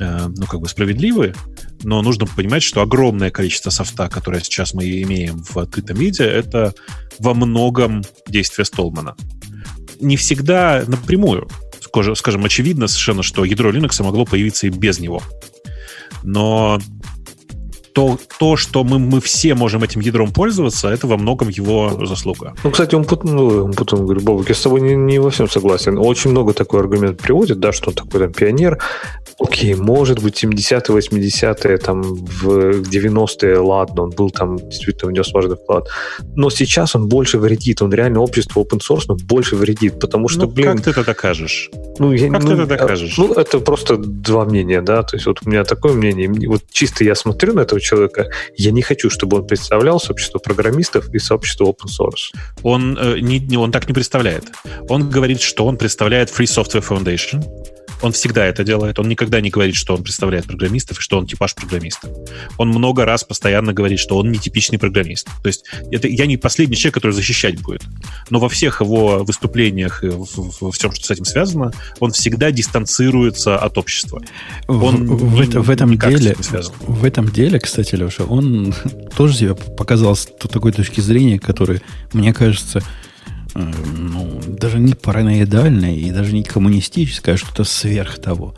Э, 0.00 0.28
ну, 0.34 0.46
как 0.46 0.60
бы 0.60 0.68
справедливы, 0.68 1.34
но 1.82 2.02
нужно 2.02 2.26
понимать, 2.26 2.62
что 2.62 2.82
огромное 2.82 3.30
количество 3.30 3.70
софта, 3.70 4.08
которое 4.08 4.40
сейчас 4.40 4.74
мы 4.74 4.84
имеем 5.02 5.42
в 5.42 5.56
открытом 5.58 5.96
виде, 5.96 6.24
это 6.24 6.74
во 7.18 7.34
многом 7.34 8.02
действие 8.26 8.64
Столмана. 8.64 9.16
Не 10.00 10.16
всегда 10.16 10.84
напрямую. 10.86 11.48
Скажем, 12.14 12.44
очевидно 12.44 12.86
совершенно, 12.86 13.22
что 13.22 13.44
ядро 13.44 13.70
Linux 13.70 14.02
могло 14.02 14.24
появиться 14.24 14.66
и 14.66 14.70
без 14.70 15.00
него. 15.00 15.22
Но 16.22 16.80
то, 17.92 18.18
то 18.38 18.56
что 18.56 18.84
мы, 18.84 18.98
мы 18.98 19.20
все 19.20 19.54
можем 19.54 19.82
этим 19.82 20.00
ядром 20.00 20.32
пользоваться, 20.32 20.88
это 20.88 21.06
во 21.06 21.16
многом 21.16 21.48
его 21.48 22.06
заслуга. 22.06 22.54
Ну, 22.64 22.70
кстати, 22.70 22.94
он, 22.94 23.06
ну, 23.24 23.64
он 23.64 23.72
потом 23.72 24.04
говорит, 24.04 24.24
Бобок, 24.24 24.48
я 24.48 24.54
с 24.54 24.60
тобой 24.60 24.80
не, 24.80 24.94
не 24.94 25.18
во 25.18 25.30
всем 25.30 25.48
согласен. 25.48 25.98
Очень 25.98 26.30
много 26.30 26.52
такой 26.52 26.80
аргумент 26.80 27.18
приводит, 27.18 27.58
да, 27.60 27.72
что 27.72 27.90
он 27.90 27.94
такой 27.94 28.20
там 28.20 28.32
пионер. 28.32 28.78
Окей, 29.38 29.74
может 29.74 30.22
быть, 30.22 30.44
70-е, 30.44 30.98
80-е, 30.98 31.78
там, 31.78 32.02
в 32.02 32.82
90-е, 32.82 33.58
ладно, 33.58 34.02
он 34.02 34.10
был 34.10 34.30
там, 34.30 34.58
действительно 34.58 35.10
внес 35.10 35.32
важный 35.32 35.56
вклад. 35.56 35.88
Но 36.36 36.50
сейчас 36.50 36.94
он 36.94 37.08
больше 37.08 37.38
вредит, 37.38 37.82
он 37.82 37.92
реально 37.92 38.20
общество 38.20 38.60
open 38.60 38.80
source, 38.80 39.04
но 39.08 39.16
больше 39.16 39.56
вредит, 39.56 39.98
потому 39.98 40.28
что, 40.28 40.42
ну, 40.42 40.48
блин... 40.48 40.76
как 40.76 40.84
ты 40.84 40.90
это 40.90 41.04
докажешь? 41.04 41.70
Ну, 41.98 42.12
я, 42.12 42.30
как 42.30 42.42
ну, 42.42 42.48
ты 42.48 42.54
это 42.54 42.66
докажешь? 42.66 43.16
Ну, 43.18 43.32
это 43.32 43.60
просто 43.60 43.96
два 43.96 44.44
мнения, 44.44 44.82
да, 44.82 45.02
то 45.02 45.16
есть 45.16 45.26
вот 45.26 45.38
у 45.44 45.48
меня 45.48 45.64
такое 45.64 45.94
мнение, 45.94 46.30
вот 46.48 46.62
чисто 46.70 47.04
я 47.04 47.14
смотрю 47.14 47.54
на 47.54 47.64
этого 47.80 48.08
человека, 48.08 48.30
я 48.56 48.70
не 48.70 48.82
хочу, 48.82 49.10
чтобы 49.10 49.38
он 49.38 49.46
представлял 49.46 49.98
сообщество 49.98 50.38
программистов 50.38 51.12
и 51.14 51.18
сообщество 51.18 51.64
open 51.64 51.88
source. 51.88 52.32
Он, 52.62 52.96
э, 52.98 53.18
не, 53.20 53.56
он 53.56 53.72
так 53.72 53.88
не 53.88 53.94
представляет. 53.94 54.44
Он 54.88 55.08
говорит, 55.10 55.40
что 55.40 55.66
он 55.66 55.76
представляет 55.76 56.30
Free 56.30 56.46
Software 56.46 56.86
Foundation, 56.86 57.42
он 58.02 58.12
всегда 58.12 58.46
это 58.46 58.64
делает. 58.64 58.98
Он 58.98 59.08
никогда 59.08 59.40
не 59.40 59.50
говорит, 59.50 59.74
что 59.74 59.94
он 59.94 60.02
представляет 60.02 60.46
программистов 60.46 60.98
и 60.98 61.00
что 61.00 61.18
он 61.18 61.26
типаж 61.26 61.54
программиста. 61.54 62.08
Он 62.56 62.68
много 62.68 63.04
раз 63.04 63.24
постоянно 63.24 63.72
говорит, 63.72 63.98
что 63.98 64.16
он 64.16 64.30
не 64.30 64.38
типичный 64.38 64.78
программист. 64.78 65.28
То 65.42 65.48
есть 65.48 65.64
это 65.90 66.08
я 66.08 66.26
не 66.26 66.36
последний 66.36 66.76
человек, 66.76 66.94
который 66.94 67.12
защищать 67.12 67.60
будет. 67.60 67.82
Но 68.30 68.38
во 68.38 68.48
всех 68.48 68.80
его 68.80 69.24
выступлениях 69.24 70.04
и 70.04 70.08
во 70.08 70.70
всем, 70.72 70.92
что 70.92 71.04
с 71.04 71.10
этим 71.10 71.24
связано, 71.24 71.72
он 71.98 72.12
всегда 72.12 72.50
дистанцируется 72.50 73.58
от 73.58 73.78
общества. 73.78 74.22
Он 74.66 75.06
в, 75.06 75.36
в, 75.36 75.62
в 75.62 75.70
этом 75.70 75.96
деле, 75.98 76.36
в 76.80 77.04
этом 77.04 77.28
деле, 77.28 77.58
кстати, 77.58 77.94
Леша, 77.94 78.24
он 78.24 78.74
тоже 79.16 79.34
себя 79.34 79.54
показал 79.54 80.16
с 80.16 80.26
такой 80.26 80.72
точки 80.72 81.00
зрения, 81.00 81.38
которая, 81.38 81.82
мне 82.12 82.32
кажется, 82.32 82.82
ну, 83.54 84.40
даже 84.46 84.78
не 84.78 84.94
параноидальное 84.94 85.94
и 85.94 86.10
даже 86.10 86.32
не 86.32 86.42
коммунистическое, 86.42 87.34
а 87.34 87.38
что-то 87.38 87.64
сверх 87.64 88.20
того. 88.20 88.54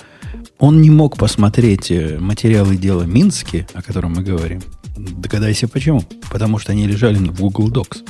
Он 0.59 0.81
не 0.81 0.91
мог 0.91 1.17
посмотреть 1.17 1.91
э, 1.91 2.19
материалы 2.19 2.77
дела 2.77 3.03
Мински, 3.03 3.67
о 3.75 3.83
котором 3.83 4.13
мы 4.13 4.23
говорим. 4.23 4.63
Догадайся 4.97 5.67
почему. 5.69 6.05
Потому 6.31 6.59
что 6.59 6.73
они 6.73 6.87
лежали 6.87 7.17
в 7.17 7.41
Google 7.41 7.71
Docs. 7.71 8.07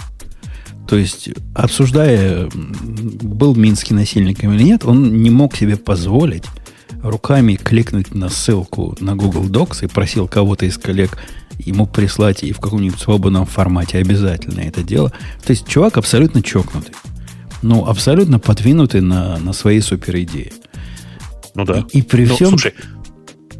То 0.87 0.97
есть, 0.97 1.31
обсуждая, 1.55 2.51
был 2.53 3.55
Минский 3.55 3.95
насильником 3.95 4.53
или 4.53 4.65
нет, 4.65 4.85
он 4.85 5.23
не 5.23 5.31
мог 5.31 5.57
себе 5.57 5.77
позволить 5.77 6.45
руками 7.03 7.55
кликнуть 7.55 8.15
на 8.15 8.29
ссылку 8.29 8.97
на 9.01 9.17
Google 9.17 9.47
Docs 9.47 9.85
и 9.85 9.89
просил 9.89 10.29
кого-то 10.29 10.67
из 10.67 10.79
коллег 10.79 11.19
ему 11.65 11.87
прислать 11.87 12.43
и 12.43 12.53
в 12.53 12.61
каком-нибудь 12.61 13.01
свободном 13.01 13.47
формате 13.47 13.99
обязательно 13.99 14.61
это 14.61 14.83
дело. 14.83 15.11
То 15.45 15.51
есть 15.53 15.67
чувак 15.67 15.97
абсолютно 15.97 16.43
чокнутый. 16.43 16.95
Ну, 17.63 17.87
абсолютно 17.87 18.39
подвинутый 18.39 19.01
на, 19.01 19.39
на 19.39 19.53
свои 19.53 19.81
супер 19.81 20.17
идеи. 20.21 20.53
Ну 21.55 21.65
да. 21.65 21.85
И, 21.93 21.99
и 21.99 22.03
при 22.03 22.27
ну, 22.27 22.35
всем... 22.35 22.49
Слушай, 22.51 22.75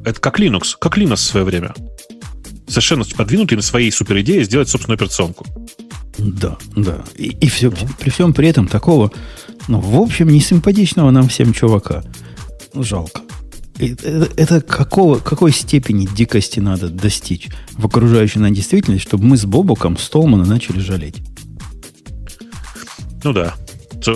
это 0.05 0.21
как 0.21 0.41
Linux, 0.41 0.75
как 0.79 0.99
Linux 0.99 1.17
в 1.17 1.21
свое 1.21 1.47
время. 1.47 1.75
Совершенно 2.67 3.05
подвинутый 3.05 3.57
на 3.57 3.63
своей 3.63 3.93
супер 3.93 4.21
идеи 4.21 4.43
сделать 4.43 4.69
собственную 4.69 4.97
операционку. 4.97 5.47
Да, 6.19 6.57
да. 6.75 7.05
И, 7.17 7.29
и 7.29 7.49
все, 7.49 7.71
ну. 7.71 7.89
при 7.99 8.11
всем 8.11 8.33
при 8.33 8.49
этом 8.49 8.67
такого, 8.67 9.13
ну, 9.69 9.81
в 9.81 10.01
общем, 10.01 10.29
несимпатичного 10.29 11.11
нам 11.11 11.29
всем 11.29 11.53
чувака. 11.53 12.03
Жалко. 12.75 13.23
Это, 13.79 14.29
это 14.37 14.61
какого, 14.61 15.19
какой 15.19 15.53
степени 15.53 16.07
дикости 16.07 16.61
надо 16.61 16.89
достичь 16.89 17.49
в 17.73 17.87
окружающей 17.87 18.39
на 18.39 18.51
действительность, 18.51 19.05
чтобы 19.05 19.25
мы 19.25 19.37
с 19.37 19.45
Бобоком 19.45 19.97
Столмана 19.97 20.45
начали 20.45 20.79
жалеть? 20.81 21.17
Ну 23.25 23.33
да. 23.33 23.55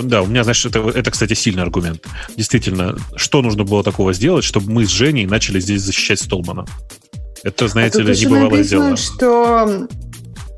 Да, 0.03 0.23
у 0.23 0.27
меня, 0.27 0.43
знаешь, 0.43 0.65
это, 0.67 0.81
это, 0.81 1.11
кстати, 1.11 1.35
сильный 1.35 1.63
аргумент. 1.63 2.05
Действительно, 2.37 2.97
что 3.15 3.41
нужно 3.41 3.65
было 3.65 3.85
такого 3.85 4.13
сделать, 4.13 4.45
чтобы 4.45 4.71
мы 4.73 4.85
с 4.85 4.91
Женей 4.91 5.27
начали 5.27 5.61
здесь 5.61 5.83
защищать 5.83 6.21
Столмана? 6.21 6.67
Это, 7.45 7.69
знаете 7.69 8.01
а 8.01 8.03
ли, 8.03 8.17
небывалое 8.19 8.65
дело. 8.65 8.97
что 8.97 9.87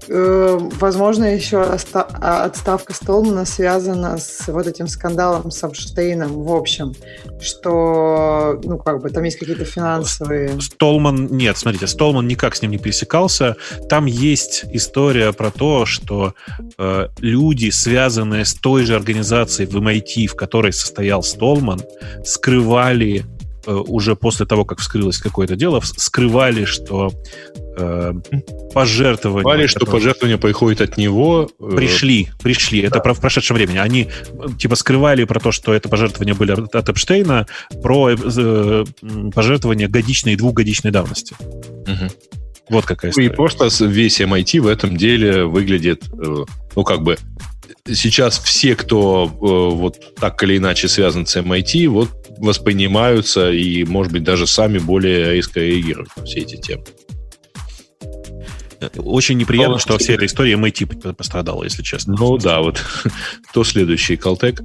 возможно, 0.08 1.24
еще 1.24 1.62
а, 1.92 2.44
отставка 2.44 2.94
Столмана 2.94 3.44
связана 3.44 4.18
с 4.18 4.48
вот 4.48 4.66
этим 4.66 4.88
скандалом 4.88 5.50
с 5.50 5.62
Апштейном, 5.62 6.44
в 6.44 6.52
общем, 6.52 6.94
что, 7.40 8.60
ну, 8.64 8.78
как 8.78 9.02
бы, 9.02 9.10
там 9.10 9.24
есть 9.24 9.38
какие-то 9.38 9.64
финансовые... 9.64 10.60
Столман, 10.60 11.26
нет, 11.26 11.56
смотрите, 11.58 11.86
Столман 11.86 12.26
никак 12.26 12.56
с 12.56 12.62
ним 12.62 12.70
не 12.70 12.78
пересекался. 12.78 13.56
Там 13.88 14.06
есть 14.06 14.64
история 14.72 15.32
про 15.32 15.50
то, 15.50 15.84
что 15.86 16.34
э, 16.78 17.08
люди, 17.18 17.70
связанные 17.70 18.44
с 18.44 18.54
той 18.54 18.84
же 18.84 18.94
организацией 18.94 19.68
в 19.68 19.76
MIT, 19.76 20.26
в 20.28 20.36
которой 20.36 20.72
состоял 20.72 21.22
Столман, 21.22 21.82
скрывали 22.24 23.24
э, 23.66 23.72
уже 23.72 24.16
после 24.16 24.46
того, 24.46 24.64
как 24.64 24.78
вскрылось 24.78 25.18
какое-то 25.18 25.56
дело, 25.56 25.80
скрывали, 25.82 26.64
что 26.64 27.10
э, 27.78 28.12
пожертвования... 28.74 29.42
Скрывали, 29.42 29.66
что 29.66 29.86
пожертвования 29.86 30.38
приходят 30.38 30.80
от 30.80 30.96
него. 30.96 31.48
э, 31.60 31.76
Пришли, 31.76 32.28
пришли. 32.42 32.80
Это 32.80 33.00
про 33.00 33.14
в 33.14 33.20
прошедшем 33.20 33.56
времени. 33.56 33.78
Они 33.78 34.08
типа 34.58 34.74
скрывали 34.76 35.24
про 35.24 35.40
то, 35.40 35.52
что 35.52 35.72
это 35.72 35.88
пожертвования 35.88 36.34
были 36.34 36.52
от 36.52 36.74
от 36.74 36.88
Эпштейна, 36.88 37.46
про 37.82 38.10
э, 38.10 38.84
пожертвования 39.34 39.88
годичной 39.88 40.32
и 40.34 40.36
двухгодичной 40.36 40.90
давности. 40.90 41.34
мгм. 41.86 42.10
Вот 42.70 42.84
какая 42.84 43.12
Ну 43.16 43.22
И 43.22 43.24
история. 43.26 43.30
просто 43.36 43.70
с- 43.70 43.80
весь 43.84 44.20
MIT 44.20 44.60
в 44.60 44.66
этом 44.66 44.96
деле 44.98 45.44
выглядит, 45.44 46.04
э, 46.12 46.44
ну, 46.76 46.84
как 46.84 47.02
бы, 47.02 47.16
сейчас 47.90 48.38
все, 48.38 48.74
кто 48.76 49.24
э, 49.26 49.74
вот 49.74 49.96
так 50.16 50.42
или 50.42 50.58
иначе 50.58 50.86
связан 50.88 51.24
с 51.24 51.34
MIT, 51.36 51.86
вот 51.88 52.10
воспринимаются 52.36 53.50
и, 53.50 53.84
может 53.84 54.12
быть, 54.12 54.22
даже 54.22 54.46
сами 54.46 54.78
более 54.78 55.32
резко 55.32 55.60
реагируют 55.60 56.10
на 56.16 56.24
все 56.24 56.40
эти 56.40 56.56
темы. 56.56 56.84
Очень 58.96 59.38
неприятно, 59.38 59.74
Ну, 59.74 59.78
что 59.78 59.94
во 59.94 59.98
всей 59.98 60.14
этой 60.14 60.26
истории 60.26 60.56
MIT 60.56 61.14
пострадала, 61.14 61.64
если 61.64 61.82
честно. 61.82 62.16
Ну 62.18 62.38
да, 62.38 62.60
вот 62.60 62.82
кто 63.50 63.64
следующий? 63.64 64.16
Калтек? 64.16 64.62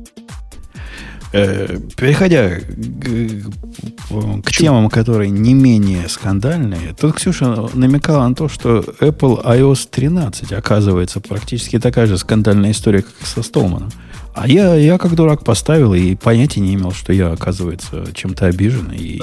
Э, 1.34 1.80
Переходя 1.98 2.60
к, 2.60 4.42
к 4.44 4.52
темам, 4.52 4.88
которые 4.90 5.32
не 5.32 5.56
менее 5.56 6.08
скандальные, 6.08 6.94
тут 7.00 7.16
Ксюша 7.16 7.70
намекала 7.74 8.28
на 8.28 8.36
то, 8.36 8.48
что 8.48 8.82
Apple 9.00 9.44
iOS 9.44 9.88
13 9.90 10.54
оказывается 10.54 11.20
практически 11.20 11.80
такая 11.80 12.06
же 12.06 12.20
скандальная 12.20 12.70
история, 12.72 13.02
как 13.02 13.14
и 13.20 13.26
со 13.26 13.42
Столманом. 13.42 13.90
А 14.36 14.48
я, 14.48 14.76
я 14.76 15.00
как 15.00 15.16
дурак 15.16 15.44
поставил 15.44 15.96
и 15.96 16.16
понятия 16.16 16.60
не 16.60 16.76
имел, 16.76 16.92
что 16.92 17.14
я, 17.14 17.32
оказывается, 17.32 18.06
чем-то 18.14 18.46
обижен 18.46 18.92
и, 18.92 19.20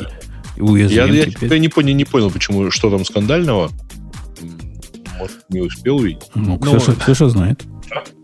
уязвим 0.57 1.13
Я, 1.13 1.25
я, 1.25 1.27
я 1.41 1.59
не, 1.59 1.69
понял, 1.69 1.95
не 1.95 2.05
понял, 2.05 2.31
почему, 2.31 2.71
что 2.71 2.91
там 2.91 3.05
скандального. 3.05 3.71
Может, 5.21 5.45
не 5.51 5.61
успел 5.61 5.97
увидеть. 5.97 6.31
Ну, 6.35 6.59
Ксюша, 6.59 6.95
Ксюша 6.95 7.29
знает. 7.29 7.63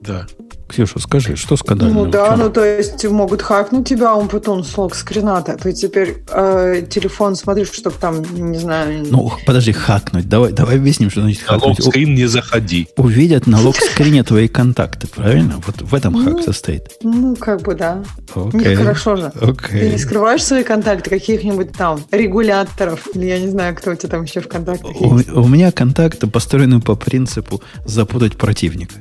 Да. 0.01 0.27
Ксюша, 0.69 0.99
скажи, 0.99 1.37
что 1.37 1.57
скандального? 1.57 2.05
Ну 2.05 2.11
да, 2.11 2.37
ну 2.37 2.51
то 2.51 2.65
есть 2.65 3.05
могут 3.05 3.43
хакнуть 3.43 3.89
тебя, 3.89 4.15
он 4.15 4.29
потом 4.29 4.65
с 4.65 4.77
лог-скрина-то. 4.77 5.57
Ты 5.57 5.73
теперь 5.73 6.25
э, 6.33 6.83
телефон 6.91 7.37
смотришь, 7.37 7.71
чтобы 7.73 7.97
там, 8.01 8.23
не 8.35 8.59
знаю... 8.59 9.05
Ну, 9.09 9.33
подожди, 9.47 9.73
хакнуть. 9.73 10.29
Давай, 10.29 10.53
давай 10.53 10.77
объясним, 10.77 11.11
что 11.11 11.21
значит 11.21 11.43
На 11.47 11.55
хакнуть. 11.55 11.81
У- 11.81 11.83
лог-скрин 11.85 12.15
не 12.15 12.27
заходи. 12.27 12.89
увидят 12.97 13.47
на 13.47 13.61
лог-скрине 13.61 14.23
твои 14.25 14.49
контакты, 14.49 15.07
правильно? 15.07 15.63
Вот 15.67 15.83
в 15.83 15.95
этом 15.95 16.17
хак 16.17 16.35
Ну, 16.35 16.43
состоит. 16.43 16.91
Ну, 17.03 17.37
как 17.37 17.63
бы 17.63 17.75
да. 17.75 18.03
Нехорошо 18.35 19.17
же. 19.17 19.33
Ты 19.71 19.91
не 19.91 19.99
скрываешь 19.99 20.43
свои 20.43 20.65
контакты 20.65 21.11
каких-нибудь 21.11 21.73
там 21.73 22.01
регуляторов, 22.11 23.07
или 23.15 23.27
я 23.27 23.39
не 23.39 23.49
знаю, 23.49 23.75
кто 23.77 23.93
у 23.93 23.95
тебя 23.95 24.09
там 24.11 24.25
еще 24.25 24.41
в 24.41 24.49
контактах 24.49 24.91
у 25.01 25.49
меня 25.49 25.71
контакты 25.71 26.27
построены 26.27 26.81
по 26.81 26.95
принципу 26.97 27.63
запутать 27.85 28.37
противника. 28.37 28.95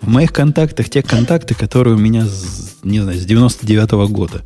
В 0.00 0.08
моих 0.08 0.32
контактах 0.32 0.88
те 0.88 1.02
контакты, 1.02 1.54
которые 1.54 1.94
у 1.94 1.98
меня, 1.98 2.24
с, 2.24 2.76
не 2.82 3.00
знаю, 3.00 3.18
с 3.18 3.24
99 3.24 3.90
года. 4.10 4.42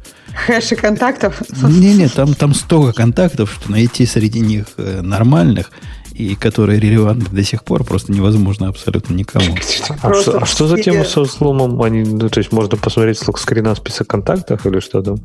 Хэши 0.46 0.74
контактов. 0.74 1.42
Не-не, 1.62 2.08
там, 2.08 2.34
там 2.34 2.54
столько 2.54 2.92
контактов, 2.92 3.52
что 3.52 3.70
найти 3.70 4.04
среди 4.04 4.40
них 4.40 4.66
э, 4.76 5.00
нормальных 5.00 5.70
и 6.14 6.36
которые 6.36 6.78
релевантны 6.80 7.28
до 7.28 7.42
сих 7.42 7.64
пор 7.64 7.84
просто 7.84 8.12
невозможно 8.12 8.68
абсолютно 8.68 9.14
никому. 9.14 9.56
А 10.02 10.14
что, 10.14 10.38
а 10.38 10.46
что 10.46 10.68
за 10.68 10.80
тема 10.80 11.04
со 11.04 11.22
взломом? 11.22 11.82
Они, 11.82 12.02
ну, 12.02 12.28
то 12.28 12.38
есть 12.38 12.52
можно 12.52 12.76
посмотреть 12.76 13.18
с 13.18 13.26
лог-скрина 13.26 13.74
список 13.74 14.06
контактов 14.08 14.64
или 14.66 14.78
что 14.78 15.02
там? 15.02 15.16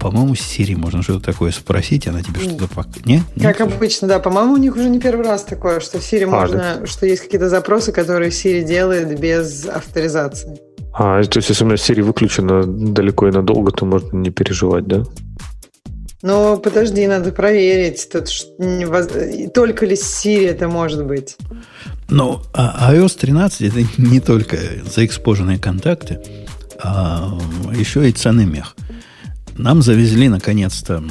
По-моему, 0.00 0.34
с 0.34 0.40
Siri 0.40 0.76
можно 0.76 1.02
что-то 1.02 1.26
такое 1.26 1.52
спросить, 1.52 2.08
она 2.08 2.22
тебе 2.22 2.40
что-то 2.40 2.68
пок... 2.68 2.86
Не? 3.04 3.22
Как 3.40 3.60
Нет? 3.60 3.72
обычно, 3.72 4.08
да. 4.08 4.18
По-моему, 4.18 4.54
у 4.54 4.56
них 4.56 4.74
уже 4.74 4.88
не 4.88 4.98
первый 4.98 5.26
раз 5.26 5.44
такое, 5.44 5.80
что 5.80 5.98
в 5.98 6.02
Siri 6.02 6.24
А, 6.24 6.26
можно, 6.26 6.86
что 6.86 7.06
есть 7.06 7.22
какие-то 7.22 7.50
запросы, 7.50 7.92
которые 7.92 8.30
Siri 8.30 8.62
делает 8.62 9.20
без 9.20 9.66
авторизации. 9.66 10.58
А, 10.94 11.22
то 11.22 11.36
есть 11.36 11.50
если 11.50 11.64
у 11.64 11.66
меня 11.66 11.76
Siri 11.76 12.02
выключена 12.02 12.64
далеко 12.64 13.28
и 13.28 13.30
надолго, 13.30 13.72
то 13.72 13.84
можно 13.84 14.16
не 14.16 14.30
переживать, 14.30 14.86
да? 14.86 15.04
Но 16.22 16.56
подожди, 16.56 17.06
надо 17.06 17.32
проверить. 17.32 18.08
Тут 18.10 18.28
не 18.58 19.48
Только 19.48 19.86
ли 19.86 19.96
с 19.96 20.24
Siri 20.24 20.48
это 20.48 20.68
может 20.68 21.04
быть? 21.04 21.36
Ну, 22.08 22.40
а 22.52 22.94
iOS 22.94 23.18
13 23.18 23.60
это 23.62 23.86
не 23.98 24.20
только 24.20 24.56
заэкспоженные 24.84 25.58
контакты, 25.58 26.20
а 26.82 27.38
еще 27.72 28.08
и 28.08 28.12
ценный 28.12 28.46
мех. 28.46 28.74
Нам 29.56 29.82
завезли, 29.82 30.28
наконец-то, 30.28 31.02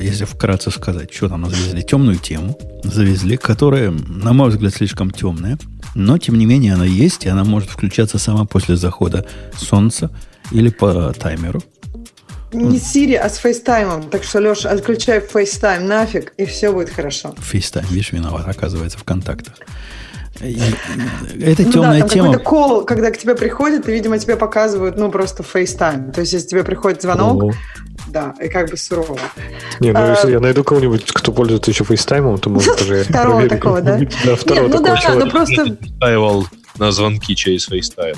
если 0.00 0.24
вкратце 0.24 0.70
сказать, 0.70 1.12
что 1.12 1.28
нам 1.28 1.48
завезли, 1.48 1.82
темную 1.82 2.18
тему 2.18 2.58
завезли, 2.84 3.36
которая, 3.36 3.90
на 3.90 4.32
мой 4.32 4.50
взгляд, 4.50 4.74
слишком 4.74 5.10
темная, 5.10 5.58
но, 5.94 6.18
тем 6.18 6.36
не 6.36 6.46
менее, 6.46 6.74
она 6.74 6.84
есть, 6.84 7.24
и 7.24 7.28
она 7.28 7.44
может 7.44 7.70
включаться 7.70 8.18
сама 8.18 8.44
после 8.44 8.76
захода 8.76 9.26
солнца 9.56 10.10
или 10.52 10.68
по 10.68 11.12
таймеру. 11.12 11.62
Не 12.52 12.78
с 12.78 12.96
Siri, 12.96 13.14
а 13.14 13.28
с 13.28 13.44
FaceTime. 13.44 14.08
Так 14.08 14.24
что, 14.24 14.38
Леша, 14.38 14.70
отключай 14.70 15.18
FaceTime 15.18 15.80
нафиг, 15.80 16.32
и 16.38 16.46
все 16.46 16.72
будет 16.72 16.88
хорошо. 16.88 17.34
FaceTime, 17.38 17.86
видишь, 17.90 18.12
виноват, 18.12 18.48
оказывается, 18.48 18.98
в 18.98 19.04
контактах. 19.04 19.54
И- 20.40 20.60
Эта 21.42 21.62
Ну 21.62 21.68
да, 21.68 21.72
темная 21.72 22.00
там 22.00 22.08
тема... 22.08 22.38
кол, 22.38 22.84
когда 22.84 23.10
к 23.10 23.18
тебе 23.18 23.34
приходит, 23.34 23.88
и, 23.88 23.92
видимо, 23.92 24.18
тебе 24.18 24.36
показывают, 24.36 24.96
ну, 24.96 25.10
просто 25.10 25.42
FaceTime. 25.42 26.12
То 26.12 26.20
есть, 26.20 26.32
если 26.32 26.48
тебе 26.48 26.64
приходит 26.64 27.02
звонок, 27.02 27.42
О. 27.42 27.52
да, 28.08 28.34
и 28.40 28.48
как 28.48 28.70
бы 28.70 28.76
сурово. 28.76 29.18
Не, 29.80 29.92
ну 29.92 29.98
А- 30.00 30.10
если 30.10 30.30
я 30.32 30.40
найду 30.40 30.62
кого-нибудь, 30.64 31.04
кто 31.12 31.32
пользуется 31.32 31.70
еще 31.70 31.84
FaceTime 31.84 32.23
ом, 32.23 32.38
то 32.38 32.50
может 32.50 32.76
даже 32.78 33.04
Второго 33.04 33.36
проверить. 33.40 33.50
такого, 33.52 33.80
да? 33.80 33.98
Да, 34.24 34.36
второго 34.36 34.66
ну 34.68 34.72
такого 34.72 34.88
да, 34.88 34.96
человека. 34.96 35.24
ну 35.26 35.30
просто 35.30 35.64
Настаивал 35.80 36.46
на 36.78 36.92
звонки 36.92 37.34
через 37.34 37.68
FaceTime. 37.68 38.16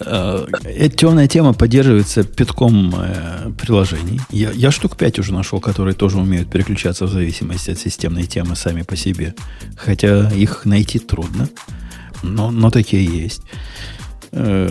Эта 0.00 0.96
темная 0.96 1.28
тема 1.28 1.52
поддерживается 1.52 2.24
пятком 2.24 2.94
э, 2.96 3.50
приложений. 3.56 4.20
Я, 4.30 4.50
я 4.50 4.70
штук 4.70 4.96
5 4.96 5.20
уже 5.20 5.32
нашел, 5.32 5.60
которые 5.60 5.94
тоже 5.94 6.18
умеют 6.18 6.50
переключаться 6.50 7.06
в 7.06 7.10
зависимости 7.10 7.70
от 7.70 7.78
системной 7.78 8.24
темы 8.24 8.56
сами 8.56 8.82
по 8.82 8.96
себе. 8.96 9.34
Хотя 9.76 10.30
их 10.32 10.64
найти 10.64 10.98
трудно, 10.98 11.48
но, 12.22 12.50
но 12.50 12.70
такие 12.70 13.04
есть. 13.04 13.42
Э, 14.32 14.68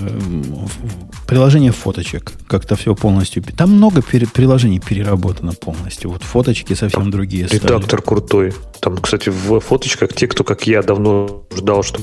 Приложение 1.25 1.71
фоточек. 1.71 2.33
Как-то 2.47 2.75
все 2.75 2.93
полностью... 2.95 3.41
Там 3.43 3.71
много 3.71 4.01
пере- 4.01 4.27
приложений 4.27 4.81
переработано 4.85 5.53
полностью. 5.53 6.11
Вот 6.11 6.21
фоточки 6.21 6.73
совсем 6.73 7.09
другие 7.11 7.47
стали. 7.47 7.61
Редактор 7.61 8.01
крутой. 8.01 8.53
Там, 8.81 8.97
кстати, 8.97 9.29
в 9.29 9.59
фоточках 9.61 10.13
те, 10.13 10.27
кто, 10.27 10.43
как 10.43 10.67
я, 10.67 10.83
давно 10.83 11.43
ждал, 11.55 11.81
что 11.81 12.01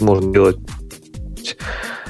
можно 0.00 0.32
делать 0.32 0.56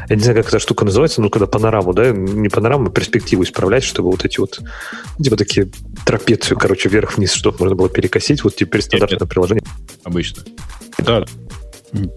я 0.09 0.17
не 0.17 0.23
знаю, 0.23 0.39
как 0.39 0.49
эта 0.49 0.59
штука 0.59 0.85
называется, 0.85 1.21
ну, 1.21 1.31
когда 1.31 1.47
панораму, 1.47 1.93
да, 1.93 2.11
не 2.11 2.49
панораму, 2.49 2.89
а 2.89 2.91
перспективу 2.91 3.43
исправлять, 3.43 3.83
чтобы 3.85 4.11
вот 4.11 4.25
эти 4.25 4.39
вот, 4.41 4.61
типа 5.23 5.37
такие 5.37 5.69
трапецию, 6.05 6.59
короче, 6.59 6.89
вверх-вниз, 6.89 7.33
чтобы 7.33 7.57
можно 7.61 7.75
было 7.77 7.89
перекосить. 7.89 8.45
Вот 8.45 8.55
теперь 8.57 8.83
стандартное 8.83 9.19
нет. 9.21 9.29
приложение. 9.29 9.65
обычно. 10.05 10.43
Да, 10.99 11.25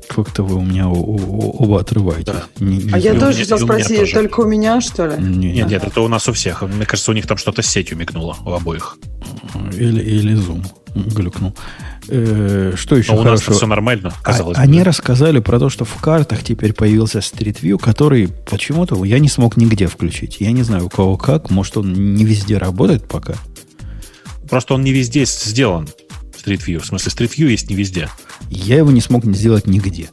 Как-то 0.07 0.43
вы 0.43 0.55
у 0.55 0.61
меня 0.61 0.87
оба 0.89 1.79
отрываетесь. 1.81 2.25
Да. 2.25 2.43
Не- 2.59 2.77
не 2.77 2.91
А 2.93 2.97
я 2.97 3.13
тоже 3.19 3.39
хотел 3.39 3.59
спросить, 3.59 3.99
тоже. 3.99 4.13
только 4.13 4.41
у 4.41 4.45
меня, 4.47 4.81
что 4.81 5.07
ли? 5.07 5.15
Не- 5.21 5.51
Нет, 5.53 5.69
нет, 5.69 5.83
это 5.83 6.01
у 6.01 6.07
нас 6.07 6.27
у 6.27 6.33
всех. 6.33 6.61
Мне 6.61 6.85
кажется, 6.85 7.11
у 7.11 7.13
них 7.13 7.27
там 7.27 7.37
что-то 7.37 7.61
с 7.61 7.67
сетью 7.67 7.97
мигнуло 7.97 8.35
у 8.45 8.51
обоих. 8.51 8.97
Или, 9.73 10.01
или 10.01 10.35
Zoom 10.37 10.65
глюкнул. 10.95 11.55
Э, 12.11 12.73
что 12.75 12.95
еще 12.95 13.13
Но 13.13 13.21
у 13.21 13.23
нас 13.23 13.41
все 13.41 13.67
нормально, 13.67 14.13
А- 14.21 14.23
казалось 14.23 14.57
бы. 14.57 14.63
Они 14.63 14.81
рассказали 14.81 15.39
про 15.39 15.59
то, 15.59 15.69
что 15.69 15.85
в 15.85 15.95
картах 15.95 16.43
теперь 16.43 16.73
появился 16.73 17.19
Street 17.19 17.61
View, 17.61 17.77
который 17.77 18.29
почему-то 18.49 19.03
я 19.05 19.19
не 19.19 19.29
смог 19.29 19.57
нигде 19.57 19.87
включить. 19.87 20.37
Я 20.39 20.51
не 20.51 20.63
знаю, 20.63 20.85
у 20.85 20.89
кого 20.89 21.17
как. 21.17 21.49
Может, 21.51 21.77
он 21.77 21.93
не 22.15 22.25
везде 22.25 22.57
работает 22.57 23.07
пока. 23.07 23.35
Просто 24.49 24.73
он 24.73 24.83
не 24.83 24.91
везде 24.91 25.25
сделан. 25.25 25.87
Street 26.43 26.65
View. 26.65 26.79
В 26.79 26.85
смысле, 26.85 27.11
Street 27.11 27.35
View 27.37 27.49
есть 27.49 27.69
не 27.69 27.75
везде. 27.75 28.09
Я 28.49 28.77
его 28.77 28.91
не 28.91 29.01
смог 29.01 29.25
сделать 29.25 29.67
нигде. 29.67 30.09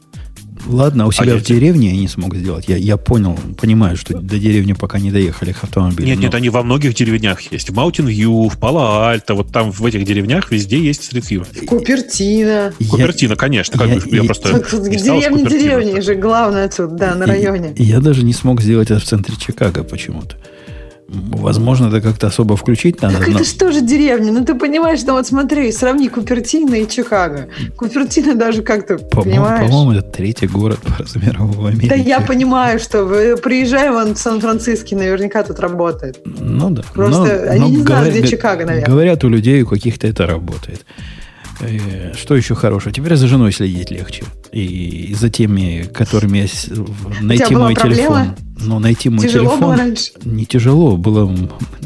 Ладно, 0.67 1.07
у 1.07 1.11
себя 1.11 1.33
я 1.33 1.37
в 1.37 1.43
деревне 1.43 1.91
я 1.91 1.97
не 2.01 2.07
смог 2.07 2.35
сделать. 2.35 2.65
Я, 2.67 2.77
я 2.77 2.97
понял, 2.97 3.37
понимаю, 3.59 3.95
что 3.97 4.17
до 4.19 4.37
деревни 4.37 4.73
пока 4.73 4.99
не 4.99 5.11
доехали 5.11 5.51
их 5.51 5.63
автомобили. 5.63 6.07
Нет, 6.07 6.17
но- 6.17 6.23
нет, 6.23 6.35
они 6.35 6.49
во 6.49 6.63
многих 6.63 6.93
деревнях 6.93 7.41
есть. 7.51 7.69
В 7.69 7.73
Mountain 7.73 8.07
View, 8.07 8.49
в 8.49 8.57
Пало-Альто, 8.59 9.35
вот 9.35 9.51
там 9.51 9.71
в 9.71 9.85
этих 9.85 10.03
деревнях 10.03 10.51
везде 10.51 10.77
есть 10.79 11.11
Street 11.13 11.23
View. 11.29 11.65
Купертина. 11.65 12.73
я- 12.79 12.89
Купертино, 12.89 13.35
конечно, 13.35 13.77
как 13.79 13.87
я- 13.89 13.95
бы 13.95 14.01
я 14.11 14.17
я- 14.17 14.23
просто... 14.23 14.59
Купертино. 14.59 15.49
деревни 15.49 15.99
же, 16.01 16.15
главное 16.15 16.67
тут, 16.69 16.95
да, 16.95 17.15
на 17.15 17.23
и- 17.23 17.27
районе. 17.27 17.73
и 17.75 17.83
я 17.83 17.99
даже 17.99 18.23
не 18.23 18.33
смог 18.33 18.61
сделать 18.61 18.91
это 18.91 18.99
в 18.99 19.03
центре 19.05 19.35
Чикаго 19.37 19.83
почему-то. 19.83 20.35
Возможно, 21.09 21.87
это 21.87 22.01
как-то 22.01 22.27
особо 22.27 22.57
включить 22.57 23.01
надо. 23.01 23.17
Так 23.19 23.27
но- 23.29 23.35
это 23.35 23.43
же 23.45 23.55
тоже 23.55 23.81
деревня. 23.81 24.31
Ну 24.33 24.43
ты 24.43 24.55
понимаешь, 24.55 24.99
ну 25.05 25.13
вот 25.13 25.25
смотри, 25.25 25.71
сравни 25.71 26.09
Купертино 26.09 26.75
и 26.75 26.87
Чикаго. 26.87 27.47
Купертино 27.77 28.35
даже 28.35 28.61
как-то, 28.61 28.97
По-моему, 28.97 29.23
понимаешь? 29.45 29.69
по-моему, 29.69 29.91
это 29.93 30.01
третий 30.11 30.47
город 30.47 30.79
по 30.79 31.01
размеру 31.03 31.45
в 31.47 31.65
Америке. 31.65 31.87
Да 31.89 31.95
я 31.95 32.19
понимаю, 32.19 32.79
что 32.79 33.05
вы 33.05 33.37
приезжай 33.37 33.89
вон 33.89 34.15
в 34.15 34.17
Сан-Франциско, 34.17 34.95
наверняка 34.95 35.43
тут 35.43 35.59
работает. 35.59 36.19
Ну 36.25 36.69
да. 36.71 36.83
Просто 36.93 37.41
Но- 37.45 37.51
они 37.51 37.59
но 37.61 37.67
не 37.69 37.77
знают, 37.77 37.87
говоря- 38.07 38.19
где 38.19 38.27
Чикаго, 38.27 38.65
наверное. 38.65 38.87
Говорят, 38.91 39.23
у 39.23 39.29
людей 39.29 39.61
у 39.61 39.67
каких-то 39.67 40.07
это 40.07 40.27
работает. 40.27 40.85
Э, 41.59 42.13
Что 42.15 42.35
еще 42.35 42.55
хорошего? 42.55 42.93
Теперь 42.93 43.15
за 43.15 43.27
женой 43.27 43.51
следить 43.51 43.91
легче. 43.91 44.23
И 44.51 45.13
за 45.17 45.29
теми, 45.29 45.83
которыми 45.93 46.39
я 46.39 46.47
найти 47.21 47.55
мой 47.55 47.73
проблема? 47.73 47.95
телефон. 47.95 48.35
Ну, 48.59 48.79
найти 48.79 49.09
мой 49.09 49.27
Тяжело 49.27 49.49
телефон. 49.49 49.59
было 49.61 49.75
раньше? 49.77 50.11
Не 50.23 50.45
тяжело, 50.45 50.97
было 50.97 51.31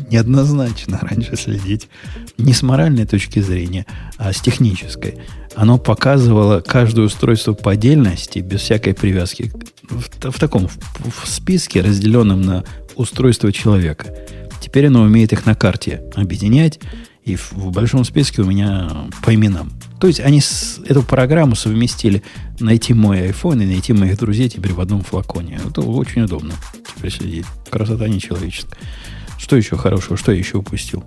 неоднозначно 0.10 1.00
раньше 1.02 1.36
следить. 1.36 1.88
Не 2.38 2.54
с 2.54 2.62
моральной 2.62 3.06
точки 3.06 3.40
зрения, 3.40 3.86
а 4.18 4.32
с 4.34 4.40
технической. 4.42 5.16
Оно 5.56 5.78
показывало 5.78 6.62
каждое 6.62 7.06
устройство 7.06 7.54
по 7.54 7.72
отдельности, 7.72 8.40
без 8.40 8.62
всякой 8.62 8.94
привязки, 8.94 9.52
в, 9.90 10.32
в 10.32 10.40
таком 10.40 10.68
в, 10.68 10.78
в 11.24 11.28
списке, 11.28 11.82
разделенном 11.82 12.42
на 12.42 12.64
устройство 12.96 13.52
человека. 13.52 14.16
Теперь 14.62 14.88
оно 14.88 15.02
умеет 15.02 15.34
их 15.34 15.46
на 15.46 15.56
карте 15.56 16.04
объединять, 16.16 16.80
и 17.24 17.36
в, 17.36 17.54
в 17.54 17.72
большом 17.72 18.04
списке 18.04 18.42
у 18.42 18.46
меня 18.46 19.08
по 19.24 19.34
именам. 19.34 19.72
То 20.00 20.08
есть 20.08 20.20
они 20.20 20.42
с- 20.42 20.80
эту 20.88 21.04
программу 21.04 21.56
совместили 21.56 22.24
найти 22.60 22.94
мой 22.94 23.30
iPhone 23.30 23.62
и 23.64 23.66
найти 23.68 23.94
моих 23.94 24.18
друзей 24.18 24.50
теперь 24.50 24.74
в 24.74 24.82
одном 24.82 25.02
флаконе. 25.04 25.60
Это 25.68 25.82
очень 25.82 26.24
удобно 26.24 26.54
теперь 26.98 27.12
следить. 27.12 27.46
Красота 27.70 28.08
нечеловеческая. 28.08 28.78
Что 29.38 29.56
еще 29.56 29.78
хорошего? 29.78 30.18
Что 30.18 30.32
я 30.32 30.40
еще 30.40 30.58
упустил? 30.58 31.04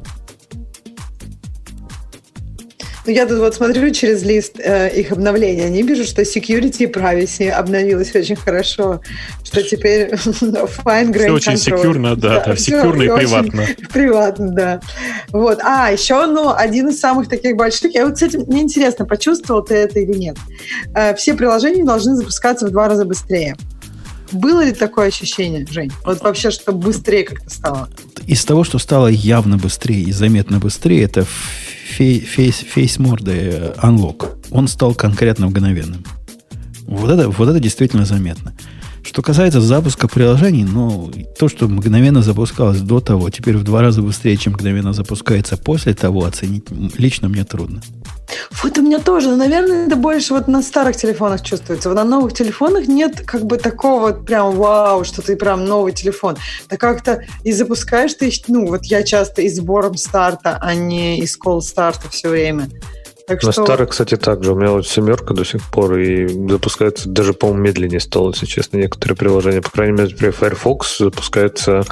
Ну, 3.06 3.12
я 3.12 3.26
тут 3.26 3.38
вот 3.38 3.54
смотрю 3.54 3.90
через 3.90 4.22
лист 4.22 4.58
э, 4.58 4.90
их 4.98 5.12
обновления, 5.12 5.66
они 5.66 5.82
пишут, 5.82 6.08
что 6.08 6.22
security 6.22 6.84
и 6.84 6.86
privacy 6.86 7.50
обновилось 7.50 8.14
очень 8.14 8.36
хорошо, 8.36 9.00
что 9.44 9.62
теперь 9.62 10.14
fine 10.14 11.12
grain 11.12 11.18
Все 11.18 11.32
очень 11.32 11.56
секьюрно, 11.58 12.16
да, 12.16 12.42
да, 12.44 12.54
всё 12.54 12.78
секьюрно 12.78 13.02
и 13.02 13.08
приватно. 13.08 13.66
Приватно, 13.92 14.48
да. 14.50 14.80
Вот. 15.30 15.60
А, 15.62 15.90
еще, 15.90 16.26
ну, 16.26 16.54
один 16.54 16.88
из 16.88 16.98
самых 16.98 17.28
таких 17.28 17.56
больших, 17.56 17.94
я 17.94 18.06
вот 18.06 18.18
с 18.18 18.22
этим, 18.22 18.44
мне 18.46 18.62
интересно, 18.62 19.04
почувствовал 19.04 19.62
ты 19.62 19.74
это 19.74 20.00
или 20.00 20.16
нет. 20.16 20.36
Э, 20.94 21.14
все 21.14 21.34
приложения 21.34 21.84
должны 21.84 22.16
запускаться 22.16 22.66
в 22.66 22.70
два 22.70 22.88
раза 22.88 23.04
быстрее. 23.04 23.56
Было 24.32 24.64
ли 24.64 24.72
такое 24.72 25.08
ощущение, 25.08 25.66
Жень? 25.70 25.92
Вот 26.04 26.22
вообще, 26.22 26.50
что 26.50 26.72
быстрее 26.72 27.24
как-то 27.24 27.50
стало? 27.50 27.88
Из 28.26 28.44
того, 28.44 28.64
что 28.64 28.78
стало 28.78 29.06
явно 29.08 29.58
быстрее 29.58 30.02
и 30.02 30.12
заметно 30.12 30.58
быстрее, 30.58 31.04
это 31.04 31.26
фей- 31.98 32.20
фейс, 32.20 32.56
фейс-морды 32.56 33.72
Unlock. 33.82 34.36
Он 34.50 34.68
стал 34.68 34.94
конкретно 34.94 35.46
мгновенным. 35.46 36.04
Вот 36.86 37.10
это, 37.10 37.28
вот 37.30 37.48
это 37.48 37.60
действительно 37.60 38.04
заметно. 38.04 38.52
Что 39.04 39.20
касается 39.20 39.60
запуска 39.60 40.08
приложений, 40.08 40.64
ну, 40.72 41.12
то, 41.38 41.48
что 41.48 41.68
мгновенно 41.68 42.22
запускалось 42.22 42.80
до 42.80 43.00
того, 43.00 43.28
теперь 43.28 43.56
в 43.56 43.62
два 43.62 43.82
раза 43.82 44.00
быстрее, 44.00 44.36
чем 44.38 44.54
мгновенно 44.54 44.94
запускается 44.94 45.58
после 45.58 45.92
того, 45.92 46.24
оценить 46.24 46.64
лично 46.98 47.28
мне 47.28 47.44
трудно. 47.44 47.82
Вот 48.62 48.78
у 48.78 48.82
меня 48.82 48.98
тоже, 48.98 49.28
но, 49.28 49.36
наверное, 49.36 49.86
это 49.86 49.96
больше 49.96 50.32
вот 50.32 50.48
на 50.48 50.62
старых 50.62 50.96
телефонах 50.96 51.42
чувствуется. 51.42 51.90
Вот 51.90 51.96
на 51.96 52.04
новых 52.04 52.32
телефонах 52.32 52.86
нет 52.86 53.20
как 53.26 53.44
бы 53.44 53.58
такого 53.58 54.00
вот 54.00 54.24
прям 54.24 54.56
вау, 54.56 55.04
что 55.04 55.20
ты 55.20 55.36
прям 55.36 55.66
новый 55.66 55.92
телефон. 55.92 56.36
Да 56.70 56.78
как-то 56.78 57.24
и 57.44 57.52
запускаешь 57.52 58.14
ты, 58.14 58.32
ну 58.48 58.66
вот 58.66 58.86
я 58.86 59.02
часто 59.02 59.42
и 59.42 59.48
сбором 59.50 59.96
старта, 59.96 60.58
а 60.60 60.74
не 60.74 61.18
из 61.18 61.36
кол 61.36 61.60
старта 61.60 62.08
все 62.08 62.30
время. 62.30 62.70
Так 63.26 63.42
На 63.42 63.52
что 63.52 63.64
старых, 63.64 63.90
кстати, 63.90 64.16
так 64.16 64.44
же. 64.44 64.52
У 64.52 64.54
меня 64.54 64.70
вот 64.70 64.86
семерка 64.86 65.32
до 65.32 65.44
сих 65.44 65.62
пор 65.70 65.96
и 65.96 66.28
запускается 66.28 67.08
даже, 67.08 67.32
по-моему, 67.32 67.62
медленнее 67.62 68.00
стало, 68.00 68.32
если 68.32 68.44
честно, 68.44 68.76
некоторые 68.76 69.16
приложения. 69.16 69.62
По 69.62 69.70
крайней 69.70 69.94
мере, 69.94 70.10
например, 70.10 70.34
Firefox 70.34 70.98
запускается, 70.98 71.84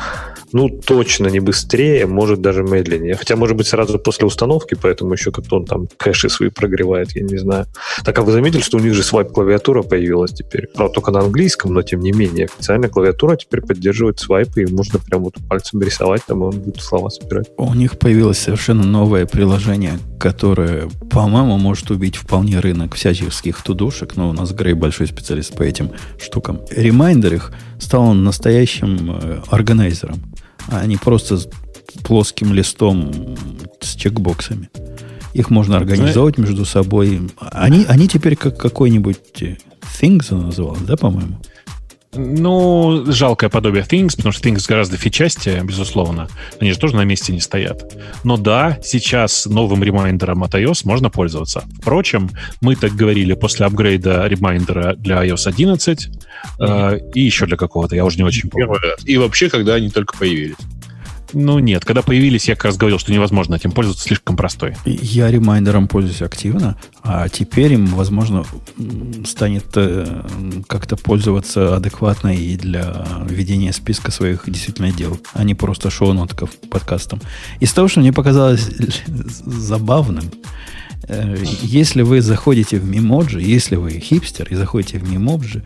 ну, 0.52 0.68
точно 0.68 1.28
не 1.28 1.40
быстрее, 1.40 2.06
может 2.06 2.42
даже 2.42 2.62
медленнее. 2.62 3.14
Хотя, 3.14 3.36
может 3.36 3.56
быть, 3.56 3.66
сразу 3.66 3.98
после 3.98 4.26
установки, 4.26 4.76
поэтому 4.80 5.14
еще 5.14 5.32
как-то 5.32 5.56
он 5.56 5.64
там 5.64 5.88
кэши 5.96 6.28
свои 6.28 6.50
прогревает, 6.50 7.12
я 7.12 7.22
не 7.22 7.38
знаю. 7.38 7.64
Так, 8.04 8.18
а 8.18 8.22
вы 8.22 8.32
заметили, 8.32 8.60
что 8.60 8.76
у 8.76 8.80
них 8.80 8.92
же 8.92 9.02
свайп-клавиатура 9.02 9.82
появилась 9.82 10.32
теперь? 10.32 10.66
Правда, 10.74 10.94
только 10.94 11.12
на 11.12 11.20
английском, 11.20 11.72
но 11.72 11.80
тем 11.80 12.00
не 12.00 12.12
менее. 12.12 12.44
Официальная 12.44 12.90
клавиатура 12.90 13.36
теперь 13.36 13.62
поддерживает 13.62 14.20
свайпы, 14.20 14.64
и 14.64 14.66
можно 14.66 14.98
прям 14.98 15.24
вот 15.24 15.36
пальцем 15.48 15.80
рисовать, 15.80 16.22
там 16.26 16.42
и 16.42 16.46
он 16.48 16.60
будет 16.60 16.82
слова 16.82 17.08
собирать. 17.08 17.46
У 17.56 17.72
них 17.72 17.98
появилось 17.98 18.38
совершенно 18.38 18.84
новое 18.84 19.24
приложение, 19.24 19.98
которое, 20.20 20.90
по-моему, 21.22 21.56
может 21.56 21.88
убить 21.92 22.16
вполне 22.16 22.58
рынок 22.58 22.96
всяческих 22.96 23.62
тудушек, 23.62 24.16
но 24.16 24.30
у 24.30 24.32
нас 24.32 24.50
Грей 24.50 24.72
большой 24.72 25.06
специалист 25.06 25.54
по 25.54 25.62
этим 25.62 25.92
штукам. 26.20 26.62
Reminder 26.68 27.34
их 27.34 27.52
стал 27.78 28.12
настоящим 28.12 29.20
э, 29.22 29.40
органайзером, 29.48 30.20
а 30.66 30.84
не 30.84 30.96
просто 30.96 31.38
плоским 32.02 32.52
листом 32.52 33.36
с 33.80 33.94
чекбоксами. 33.94 34.68
Их 35.32 35.50
можно 35.50 35.76
организовать 35.76 36.38
между 36.38 36.64
собой. 36.64 37.20
Они, 37.38 37.84
они 37.84 38.08
теперь 38.08 38.34
как 38.34 38.58
какой-нибудь 38.58 39.42
э, 39.42 39.58
Things 40.00 40.26
она 40.32 40.46
называлась, 40.46 40.82
да, 40.82 40.96
по-моему? 40.96 41.38
Ну, 42.14 43.04
жалкое 43.06 43.48
подобие 43.48 43.84
Things, 43.84 44.16
потому 44.16 44.32
что 44.32 44.46
Things 44.46 44.66
гораздо 44.68 44.98
фичастее, 44.98 45.62
безусловно. 45.64 46.28
Они 46.60 46.70
же 46.72 46.78
тоже 46.78 46.94
на 46.94 47.04
месте 47.04 47.32
не 47.32 47.40
стоят. 47.40 47.96
Но 48.22 48.36
да, 48.36 48.78
сейчас 48.82 49.46
новым 49.46 49.82
ремайндером 49.82 50.44
от 50.44 50.54
iOS 50.54 50.82
можно 50.84 51.08
пользоваться. 51.08 51.64
Впрочем, 51.80 52.30
мы 52.60 52.76
так 52.76 52.92
говорили 52.92 53.32
после 53.32 53.64
апгрейда 53.64 54.26
ремайндера 54.26 54.94
для 54.94 55.24
iOS 55.24 55.46
11 55.48 56.08
э, 56.60 56.98
и 57.14 57.20
еще 57.20 57.46
для 57.46 57.56
какого-то, 57.56 57.96
я 57.96 58.04
уже 58.04 58.18
не 58.18 58.24
очень 58.24 58.50
помню. 58.50 58.78
И 59.06 59.16
вообще, 59.16 59.48
когда 59.48 59.74
они 59.74 59.88
только 59.88 60.14
появились. 60.18 60.56
Ну 61.34 61.58
нет, 61.58 61.84
когда 61.84 62.02
появились, 62.02 62.48
я 62.48 62.54
как 62.54 62.66
раз 62.66 62.76
говорил, 62.76 62.98
что 62.98 63.12
невозможно 63.12 63.54
этим 63.54 63.72
пользоваться, 63.72 64.04
слишком 64.04 64.36
простой. 64.36 64.76
Я 64.84 65.30
ремайндером 65.30 65.88
пользуюсь 65.88 66.22
активно, 66.22 66.76
а 67.02 67.28
теперь 67.28 67.72
им, 67.74 67.86
возможно, 67.86 68.44
станет 69.24 69.66
э, 69.76 70.22
как-то 70.66 70.96
пользоваться 70.96 71.76
адекватно 71.76 72.34
и 72.34 72.56
для 72.56 73.06
ведения 73.28 73.72
списка 73.72 74.10
своих 74.10 74.44
действительно 74.46 74.92
дел, 74.92 75.18
а 75.32 75.44
не 75.44 75.54
просто 75.54 75.90
шоу-нотов 75.90 76.50
подкастов. 76.70 77.20
Из 77.60 77.72
того, 77.72 77.88
что 77.88 78.00
мне 78.00 78.12
показалось 78.12 78.68
забавным, 79.08 80.24
э, 81.08 81.36
если 81.62 82.02
вы 82.02 82.20
заходите 82.20 82.78
в 82.78 82.84
Мемоджи, 82.84 83.40
если 83.40 83.76
вы 83.76 83.92
хипстер 83.92 84.48
и 84.50 84.54
заходите 84.54 84.98
в 84.98 85.10
Мемоджи, 85.10 85.62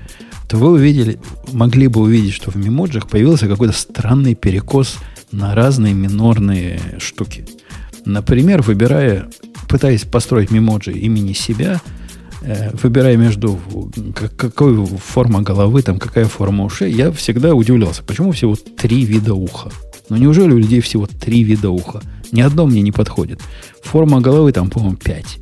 то 0.48 0.58
вы 0.58 0.70
увидели, 0.70 1.18
могли 1.52 1.88
бы 1.88 2.00
увидеть, 2.00 2.34
что 2.34 2.50
в 2.52 2.56
Мемоджах 2.56 3.08
появился 3.08 3.48
какой-то 3.48 3.74
странный 3.76 4.36
перекос 4.36 4.98
на 5.32 5.54
разные 5.54 5.94
минорные 5.94 6.80
штуки. 6.98 7.46
Например, 8.04 8.62
выбирая, 8.62 9.28
пытаясь 9.68 10.04
построить 10.04 10.50
мемоджи 10.50 10.92
имени 10.92 11.32
себя, 11.32 11.80
э, 12.42 12.70
выбирая 12.82 13.16
между 13.16 13.58
как- 14.14 14.36
какой 14.36 14.86
форма 14.86 15.42
головы, 15.42 15.82
там 15.82 15.98
какая 15.98 16.26
форма 16.26 16.64
ушей, 16.64 16.92
я 16.92 17.10
всегда 17.10 17.54
удивлялся, 17.54 18.02
почему 18.04 18.30
всего 18.32 18.54
три 18.54 19.04
вида 19.04 19.34
уха. 19.34 19.70
Ну 20.08 20.16
неужели 20.16 20.52
у 20.52 20.58
людей 20.58 20.80
всего 20.80 21.06
три 21.06 21.42
вида 21.42 21.70
уха? 21.70 22.00
Ни 22.30 22.40
одно 22.40 22.66
мне 22.66 22.82
не 22.82 22.92
подходит. 22.92 23.40
Форма 23.82 24.20
головы 24.20 24.52
там, 24.52 24.70
по-моему, 24.70 24.96
пять. 24.96 25.38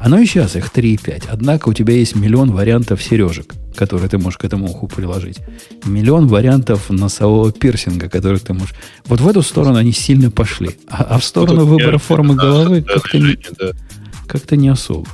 Оно 0.00 0.18
и 0.18 0.26
сейчас 0.26 0.54
их 0.56 0.70
3 0.70 0.94
и 0.94 0.96
5. 0.96 1.24
Однако 1.28 1.68
у 1.68 1.72
тебя 1.74 1.94
есть 1.94 2.14
миллион 2.14 2.52
вариантов 2.52 3.02
сережек, 3.02 3.54
которые 3.74 4.08
ты 4.08 4.18
можешь 4.18 4.38
к 4.38 4.44
этому 4.44 4.66
уху 4.66 4.86
приложить. 4.86 5.38
Миллион 5.84 6.28
вариантов 6.28 6.88
носового 6.90 7.52
пирсинга, 7.52 8.08
который 8.08 8.38
ты 8.38 8.52
можешь... 8.52 8.74
Вот 9.06 9.20
в 9.20 9.28
эту 9.28 9.42
сторону 9.42 9.76
они 9.76 9.92
сильно 9.92 10.30
пошли. 10.30 10.70
А, 10.88 11.02
а 11.10 11.18
в 11.18 11.24
сторону 11.24 11.64
Вот 11.64 11.70
выбора 11.78 11.92
я- 11.92 11.98
формы 11.98 12.36
да, 12.36 12.42
головы 12.42 12.80
да, 12.80 12.94
как-то, 12.94 13.18
не, 13.18 13.36
да. 13.58 13.70
как-то 14.26 14.56
не 14.56 14.68
особо. 14.68 15.08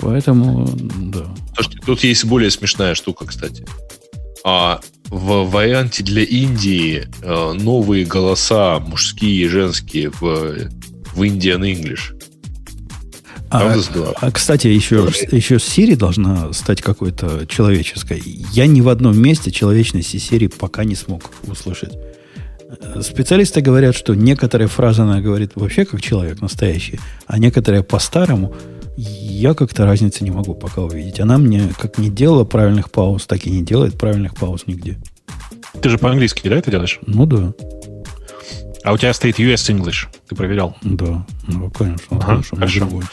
Поэтому, 0.00 0.68
да. 0.76 1.26
Слушайте, 1.54 1.80
тут 1.84 2.04
есть 2.04 2.24
более 2.24 2.50
смешная 2.50 2.94
штука, 2.94 3.26
кстати. 3.26 3.66
А 4.44 4.80
в 5.08 5.50
варианте 5.50 6.04
для 6.04 6.22
Индии 6.22 7.08
э, 7.22 7.52
новые 7.54 8.04
голоса 8.04 8.78
мужские 8.78 9.44
и 9.44 9.48
женские 9.48 10.10
в, 10.10 10.20
в 10.20 11.22
Indian 11.22 11.60
English. 11.62 12.17
А, 13.50 13.74
а, 14.20 14.30
кстати, 14.30 14.66
еще, 14.66 15.08
еще 15.30 15.56
Siri 15.56 15.96
должна 15.96 16.52
стать 16.52 16.82
какой-то 16.82 17.46
человеческой. 17.46 18.22
Я 18.52 18.66
ни 18.66 18.80
в 18.80 18.88
одном 18.88 19.18
месте 19.18 19.50
человечности 19.50 20.16
Siri 20.16 20.52
пока 20.54 20.84
не 20.84 20.94
смог 20.94 21.30
услышать. 21.46 21.96
Э, 22.68 23.00
Специалисты 23.00 23.62
говорят, 23.62 23.94
что 23.94 24.14
некоторые 24.14 24.68
фразы 24.68 25.02
она 25.02 25.20
говорит 25.20 25.52
вообще 25.54 25.86
как 25.86 26.02
человек 26.02 26.42
настоящий, 26.42 27.00
а 27.26 27.38
некоторые 27.38 27.82
по-старому. 27.82 28.54
Я 28.96 29.54
как-то 29.54 29.86
разницы 29.86 30.24
не 30.24 30.30
могу 30.30 30.54
пока 30.54 30.82
увидеть. 30.82 31.20
Она 31.20 31.38
мне 31.38 31.70
как 31.78 31.98
не 31.98 32.10
делала 32.10 32.44
правильных 32.44 32.90
пауз, 32.90 33.26
так 33.26 33.46
и 33.46 33.50
не 33.50 33.62
делает 33.62 33.96
правильных 33.96 34.34
пауз 34.34 34.66
нигде. 34.66 34.98
Ты 35.80 35.88
же 35.88 35.98
по-английски, 35.98 36.48
да, 36.48 36.56
это 36.56 36.70
делаешь? 36.70 36.98
Ну 37.06 37.24
да, 37.24 37.52
А 38.88 38.92
у 38.92 38.96
тебя 38.96 39.12
стоит 39.12 39.38
US 39.38 39.68
English. 39.68 40.06
Ты 40.30 40.34
проверял? 40.34 40.74
да. 40.80 41.26
Ну, 41.46 41.70
конечно. 41.70 42.06
Ага, 42.16 42.24
хорошо, 42.24 42.56
на 42.56 42.60
хорошо. 42.60 42.78
другой. 42.80 43.04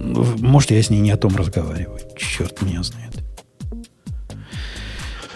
Ну, 0.00 0.24
Может, 0.40 0.72
я 0.72 0.82
с 0.82 0.90
ней 0.90 0.98
не 0.98 1.12
о 1.12 1.16
том 1.16 1.36
разговариваю. 1.36 2.00
Черт 2.16 2.60
меня 2.60 2.82
знает. 2.82 3.12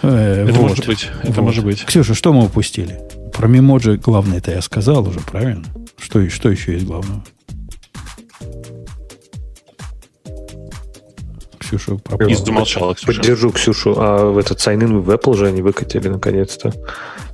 Э, 0.01 0.43
Это 0.43 0.51
вот. 0.59 0.69
может 0.71 0.85
быть. 0.85 1.09
Это 1.23 1.31
Вот. 1.31 1.41
может 1.41 1.63
быть. 1.63 1.85
Ксюша, 1.85 2.15
что 2.15 2.33
мы 2.33 2.47
упустили? 2.47 2.99
Про 3.31 3.47
мемоджи 3.47 3.95
главное-то 3.95 4.51
я 4.51 4.61
сказал 4.61 5.07
уже, 5.07 5.21
правильно? 5.21 5.63
Что, 5.97 6.29
что 6.29 6.49
еще 6.49 6.73
есть 6.73 6.85
главного? 6.85 7.23
Ксюша 11.59 11.95
пропала. 11.95 12.27
И 12.27 12.35
замолчала, 12.35 12.93
Ксюша. 12.93 13.21
Поддержу 13.21 13.51
Ксюшу. 13.51 13.95
А 13.97 14.25
в 14.31 14.37
этот 14.37 14.59
sign-in 14.59 14.99
в 14.99 15.09
Apple 15.09 15.37
же 15.37 15.47
они 15.47 15.61
выкатили 15.61 16.09
наконец-то. 16.09 16.73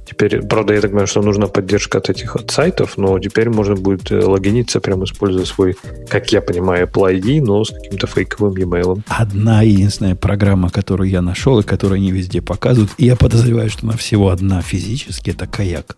Теперь, 0.06 0.42
правда, 0.44 0.74
я 0.74 0.82
так 0.82 0.92
понимаю, 0.92 1.08
что 1.08 1.22
нужна 1.22 1.48
поддержка 1.48 1.98
от 1.98 2.10
этих 2.10 2.36
от 2.36 2.52
сайтов, 2.52 2.98
но 2.98 3.18
теперь 3.20 3.50
можно 3.50 3.76
будет 3.76 4.12
э, 4.12 4.20
логиниться, 4.24 4.80
прямо 4.80 5.06
используя 5.06 5.46
свой, 5.46 5.76
как 6.10 6.32
я 6.32 6.42
понимаю, 6.42 6.88
Apple 6.88 7.20
ID, 7.20 7.42
но 7.42 7.66
с 7.66 7.72
каким-то 7.72 8.06
фейковым 8.06 8.56
e-mail. 8.56 9.02
Одна 9.08 9.64
единственная 9.64 10.16
программа, 10.16 10.70
которую 10.70 11.10
я 11.10 11.22
нашел 11.22 11.60
и 11.60 11.64
которую 11.64 11.98
они 11.98 12.12
везде 12.12 12.42
показывают, 12.42 12.92
и 12.98 13.06
я 13.06 13.16
подозреваю, 13.16 13.70
что 13.70 13.88
она 13.88 13.98
всего 13.98 14.30
одна 14.30 14.62
физически, 14.62 15.32
это 15.32 15.48
Каяк, 15.48 15.98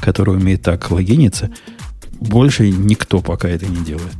который 0.00 0.34
умеет 0.36 0.62
так 0.62 0.90
логиниться. 0.90 1.50
Больше 2.20 2.68
никто 2.70 3.20
пока 3.20 3.48
это 3.48 3.66
не 3.66 3.84
делает. 3.84 4.14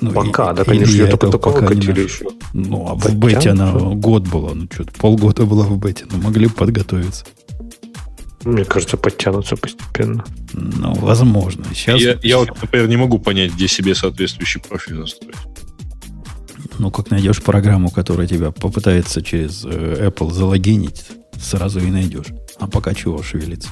Ну, 0.00 0.10
Пока, 0.12 0.52
и- 0.52 0.56
да, 0.56 0.64
конечно, 0.64 0.94
я 0.96 1.06
только 1.06 1.28
такого 1.28 1.58
катили 1.60 1.90
нашел. 1.90 2.04
еще. 2.04 2.24
Ну, 2.52 2.88
а 2.88 2.94
в 2.94 3.14
бете 3.14 3.50
она 3.50 3.70
что? 3.70 3.90
год 3.94 4.26
была, 4.26 4.52
ну 4.54 4.66
что 4.70 4.84
полгода 4.98 5.44
была 5.44 5.64
в 5.64 5.78
бете, 5.78 6.06
ну 6.10 6.18
могли 6.18 6.46
бы 6.46 6.52
подготовиться. 6.52 7.24
Мне 8.44 8.64
кажется, 8.64 8.96
подтянутся 8.96 9.56
постепенно. 9.56 10.24
Ну, 10.52 10.94
возможно. 10.94 11.64
Сейчас, 11.72 12.00
Я, 12.00 12.18
я 12.22 12.38
вот, 12.38 12.48
например, 12.60 12.88
не 12.88 12.96
могу 12.96 13.18
понять, 13.18 13.52
где 13.54 13.68
себе 13.68 13.94
соответствующий 13.94 14.60
профиль 14.60 14.94
настроить. 14.94 15.36
ну, 16.78 16.90
как 16.90 17.10
найдешь 17.10 17.42
программу, 17.42 17.90
которая 17.90 18.26
тебя 18.26 18.50
попытается 18.50 19.22
через 19.22 19.64
э, 19.64 20.08
Apple 20.08 20.32
залогинить, 20.32 21.04
сразу 21.40 21.80
и 21.80 21.90
найдешь. 21.90 22.28
А 22.58 22.66
пока 22.66 22.94
чего 22.94 23.22
шевелиться. 23.22 23.68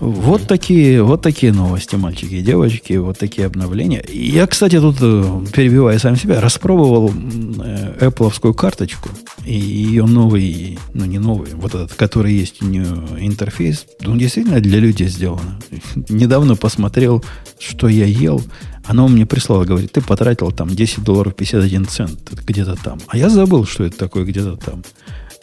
Вот 0.00 0.46
такие, 0.46 1.02
вот 1.02 1.20
такие 1.20 1.52
новости, 1.52 1.94
мальчики 1.94 2.34
и 2.34 2.42
девочки, 2.42 2.94
вот 2.94 3.18
такие 3.18 3.46
обновления. 3.46 4.02
Я, 4.08 4.46
кстати, 4.46 4.80
тут, 4.80 4.96
э, 5.00 5.44
перебивая 5.52 5.98
сам 5.98 6.16
себя, 6.16 6.40
распробовал 6.40 7.10
Apple 7.10 8.54
карточку 8.54 9.10
и 9.44 9.52
ее 9.52 10.06
новый, 10.06 10.78
ну 10.94 11.04
не 11.04 11.18
новый, 11.18 11.50
вот 11.54 11.74
этот, 11.74 11.92
который 11.94 12.32
есть 12.32 12.62
у 12.62 12.66
нее 12.66 12.86
интерфейс, 13.18 13.86
он 14.06 14.18
действительно 14.18 14.60
для 14.60 14.78
людей 14.78 15.08
сделано. 15.08 15.58
Недавно 16.08 16.56
посмотрел, 16.56 17.22
что 17.58 17.88
я 17.88 18.06
ел, 18.06 18.42
оно 18.84 19.06
мне 19.06 19.26
прислало, 19.26 19.64
говорит, 19.64 19.92
ты 19.92 20.00
потратил 20.00 20.50
там 20.50 20.68
10 20.70 21.04
долларов 21.04 21.34
51 21.34 21.86
цент 21.86 22.20
где-то 22.46 22.76
там. 22.82 22.98
А 23.08 23.18
я 23.18 23.28
забыл, 23.28 23.66
что 23.66 23.84
это 23.84 23.98
такое 23.98 24.24
где-то 24.24 24.56
там. 24.56 24.82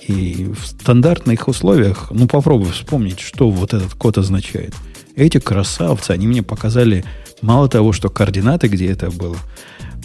И 0.08 0.46
в 0.46 0.66
стандартных 0.66 1.48
условиях, 1.48 2.08
ну, 2.12 2.28
попробуй 2.28 2.72
вспомнить, 2.72 3.20
что 3.20 3.50
вот 3.50 3.74
этот 3.74 3.94
код 3.94 4.18
означает. 4.18 4.74
Эти 5.16 5.40
красавцы, 5.40 6.12
они 6.12 6.28
мне 6.28 6.44
показали 6.44 7.04
мало 7.42 7.68
того, 7.68 7.92
что 7.92 8.10
координаты, 8.10 8.68
где 8.68 8.88
это 8.88 9.12
было, 9.12 9.38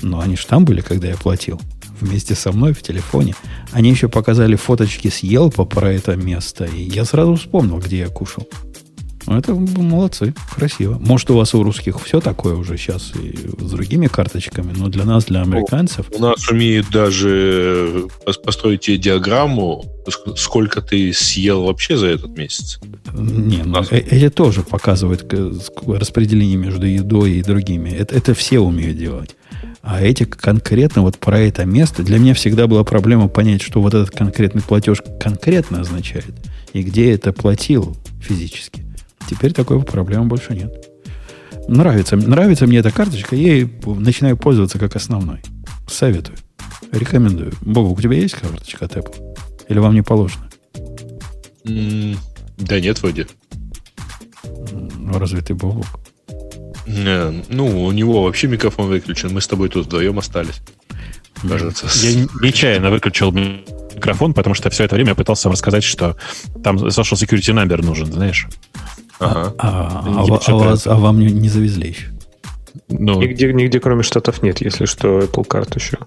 но 0.02 0.20
они 0.20 0.36
же 0.36 0.46
там 0.46 0.64
были, 0.64 0.80
когда 0.80 1.08
я 1.08 1.16
платил. 1.16 1.60
Вместе 2.00 2.34
со 2.34 2.50
мной 2.50 2.72
в 2.72 2.82
телефоне. 2.82 3.36
Они 3.70 3.90
еще 3.90 4.08
показали 4.08 4.56
фоточки 4.56 5.08
с 5.08 5.18
Елпа 5.20 5.64
про 5.64 5.92
это 5.92 6.16
место. 6.16 6.64
И 6.64 6.82
я 6.82 7.04
сразу 7.04 7.36
вспомнил, 7.36 7.78
где 7.78 7.98
я 7.98 8.08
кушал. 8.08 8.48
Ну, 9.26 9.36
это 9.38 9.54
молодцы, 9.54 10.34
красиво. 10.54 10.98
Может, 10.98 11.30
у 11.30 11.36
вас 11.36 11.54
у 11.54 11.62
русских 11.62 12.00
все 12.02 12.20
такое 12.20 12.54
уже 12.54 12.76
сейчас 12.76 13.12
и 13.14 13.36
с 13.60 13.70
другими 13.70 14.06
карточками, 14.08 14.72
но 14.76 14.88
для 14.88 15.04
нас, 15.04 15.24
для 15.26 15.42
американцев, 15.42 16.06
У 16.12 16.20
нас 16.20 16.48
умеют 16.48 16.90
даже 16.90 18.08
пос- 18.26 18.42
построить 18.44 18.80
тебе 18.80 18.98
диаграмму, 18.98 19.84
ск- 20.06 20.36
сколько 20.36 20.82
ты 20.82 21.12
съел 21.12 21.64
вообще 21.64 21.96
за 21.96 22.06
этот 22.06 22.36
месяц. 22.36 22.80
Не, 23.12 23.62
ну, 23.64 23.82
э- 23.90 23.98
эти 23.98 24.28
тоже 24.28 24.62
показывают 24.62 25.22
к- 25.22 25.34
ск- 25.34 25.96
распределение 25.98 26.56
между 26.56 26.86
едой 26.86 27.32
и 27.34 27.42
другими. 27.42 27.90
Это, 27.90 28.14
это 28.16 28.34
все 28.34 28.58
умеют 28.58 28.98
делать. 28.98 29.36
А 29.82 30.00
эти 30.00 30.24
конкретно 30.24 31.02
вот 31.02 31.18
про 31.18 31.40
это 31.40 31.64
место, 31.64 32.02
для 32.02 32.18
меня 32.18 32.34
всегда 32.34 32.66
была 32.66 32.84
проблема 32.84 33.28
понять, 33.28 33.62
что 33.62 33.80
вот 33.80 33.94
этот 33.94 34.10
конкретный 34.10 34.62
платеж 34.62 34.98
конкретно 35.20 35.80
означает, 35.80 36.34
и 36.72 36.82
где 36.82 37.12
это 37.12 37.32
платил 37.32 37.96
физически. 38.20 38.84
Теперь 39.28 39.52
такой 39.52 39.82
проблемы 39.82 40.26
больше 40.26 40.54
нет. 40.54 40.88
Нравится, 41.68 42.16
нравится 42.16 42.66
мне 42.66 42.78
эта 42.78 42.90
карточка, 42.90 43.36
я 43.36 43.54
ей 43.54 43.72
начинаю 43.84 44.36
пользоваться 44.36 44.78
как 44.78 44.96
основной. 44.96 45.40
Советую. 45.86 46.36
Рекомендую. 46.90 47.52
Бобок, 47.60 47.98
у 47.98 48.02
тебя 48.02 48.16
есть 48.16 48.34
карточка 48.34 48.84
от 48.86 48.96
Apple? 48.96 49.36
Или 49.68 49.78
вам 49.78 49.94
не 49.94 50.02
положено? 50.02 50.48
М, 51.64 52.16
Да 52.58 52.80
нет, 52.80 53.00
вроде. 53.00 53.26
Ну, 54.72 55.18
разве 55.18 55.40
ты 55.40 55.54
Бобок? 55.54 55.86
Не, 56.86 57.42
Ну, 57.48 57.84
у 57.84 57.92
него 57.92 58.24
вообще 58.24 58.48
микрофон 58.48 58.88
выключен. 58.88 59.32
Мы 59.32 59.40
с 59.40 59.46
тобой 59.46 59.68
тут 59.68 59.86
вдвоем 59.86 60.18
остались. 60.18 60.60
Кажется. 61.48 61.86
Я 62.06 62.26
нечаянно 62.40 62.90
выключил 62.90 63.32
микрофон, 63.32 64.34
потому 64.34 64.54
что 64.54 64.68
все 64.70 64.84
это 64.84 64.94
время 64.96 65.10
я 65.10 65.14
пытался 65.14 65.48
вам 65.48 65.52
рассказать, 65.52 65.84
что 65.84 66.16
там 66.62 66.76
social 66.76 67.14
security 67.16 67.54
number 67.54 67.82
нужен, 67.84 68.06
знаешь. 68.12 68.48
Ага. 69.22 69.54
А, 69.58 70.02
а, 70.06 70.38
а 70.46 70.54
вас- 70.54 70.86
а 70.86 70.94
вам 70.96 71.18
не, 71.20 71.26
не 71.32 71.48
завезли 71.48 71.88
еще? 71.88 72.06
Ну, 72.88 73.20
Нигде, 73.20 73.52
нигде, 73.52 73.80
кроме 73.80 74.02
Штатов, 74.02 74.42
нет, 74.42 74.60
если 74.60 74.86
что, 74.86 75.20
Apple 75.20 75.44
карт 75.44 75.74
еще. 75.76 75.98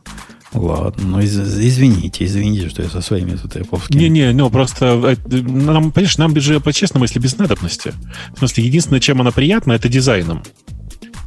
Ладно, 0.54 1.04
ну 1.06 1.20
из- 1.20 1.38
извините, 1.38 2.24
извините, 2.26 2.70
что 2.70 2.82
я 2.82 2.90
со 2.90 3.02
своими 3.02 3.36
тут 3.36 3.56
эповскими. 3.58 4.00
Не-не, 4.04 4.32
ну 4.34 4.50
просто, 4.50 4.86
э, 4.86 5.16
нам, 5.42 5.92
понимаешь, 5.92 6.18
нам 6.18 6.40
же 6.40 6.60
по-честному, 6.60 7.06
если 7.06 7.20
без 7.20 7.38
надобности. 7.38 7.94
В 8.36 8.40
смысле, 8.40 8.64
единственное, 8.64 9.00
чем 9.02 9.20
она 9.22 9.32
приятна, 9.32 9.74
это 9.74 9.90
дизайном. 9.90 10.44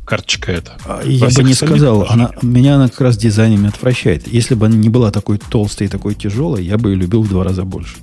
Карточка 0.06 0.52
эта. 0.52 0.78
А 0.86 1.02
Я 1.04 1.26
бы 1.28 1.42
не 1.44 1.52
сказал, 1.52 2.06
она, 2.08 2.30
меня 2.40 2.76
она 2.76 2.88
как 2.88 3.02
раз 3.02 3.18
дизайнами 3.18 3.68
отвращает. 3.68 4.26
Если 4.26 4.54
бы 4.54 4.64
она 4.66 4.76
не 4.76 4.88
была 4.88 5.10
такой 5.10 5.36
толстой 5.38 5.86
и 5.88 5.90
такой 5.90 6.14
тяжелой, 6.14 6.64
я 6.64 6.78
бы 6.78 6.90
ее 6.90 6.96
любил 6.96 7.22
в 7.22 7.28
два 7.28 7.44
раза 7.44 7.64
больше. 7.64 7.96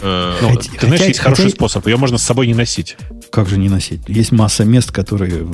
Э, 0.00 0.34
Ну, 0.42 0.48
Хотя- 0.50 0.70
ты 0.72 0.86
знаешь, 0.86 1.00
хотя- 1.00 1.04
есть 1.06 1.20
хороший 1.20 1.42
хотя- 1.44 1.56
способ. 1.56 1.86
Ее 1.86 1.96
можно 1.96 2.18
с 2.18 2.22
собой 2.22 2.46
не 2.46 2.54
носить. 2.54 2.96
Как 3.30 3.48
же 3.48 3.58
не 3.58 3.68
носить? 3.68 4.00
Есть 4.08 4.32
масса 4.32 4.64
мест, 4.64 4.90
которые 4.90 5.46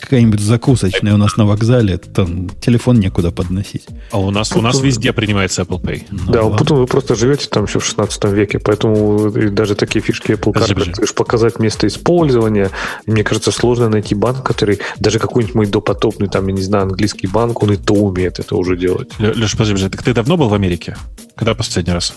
какая-нибудь 0.00 0.40
закусочная 0.40 1.14
у 1.14 1.16
нас 1.16 1.38
на 1.38 1.46
вокзале, 1.46 1.96
там 1.96 2.50
телефон 2.60 3.00
некуда 3.00 3.30
подносить. 3.30 3.86
А 4.10 4.18
у 4.20 4.30
нас, 4.30 4.52
у 4.52 4.60
нас 4.60 4.80
везде 4.82 5.14
принимается 5.14 5.62
Apple 5.62 5.80
Pay. 5.80 6.02
Ну, 6.10 6.30
да, 6.30 6.42
ладно. 6.42 6.58
потом 6.58 6.78
вы 6.80 6.86
просто 6.86 7.14
живете 7.14 7.48
там 7.48 7.64
еще 7.64 7.78
в 7.78 7.84
16 7.86 8.30
веке, 8.34 8.58
поэтому 8.58 9.30
даже 9.50 9.74
такие 9.74 10.02
фишки 10.02 10.32
Apple 10.32 10.52
Card, 10.52 10.92
как 10.92 11.14
показать 11.14 11.58
место 11.58 11.86
использования. 11.86 12.70
Мне 13.06 13.24
кажется, 13.24 13.50
сложно 13.50 13.88
найти 13.88 14.14
банк, 14.14 14.44
который, 14.46 14.80
даже 14.98 15.18
какой-нибудь 15.18 15.54
мой 15.54 15.66
допотопный, 15.66 16.28
там, 16.28 16.46
я 16.48 16.52
не 16.52 16.62
знаю, 16.62 16.84
английский 16.84 17.26
банк, 17.26 17.62
он 17.62 17.72
и 17.72 17.76
то 17.76 17.94
умеет 17.94 18.38
это 18.38 18.56
уже 18.56 18.76
делать. 18.76 19.08
Леш, 19.18 19.52
подожди, 19.52 19.72
подожди, 19.74 19.88
так 19.88 20.02
ты 20.02 20.12
давно 20.12 20.36
был 20.36 20.48
в 20.50 20.54
Америке? 20.54 20.96
Когда 21.34 21.54
последний 21.54 21.94
раз? 21.94 22.14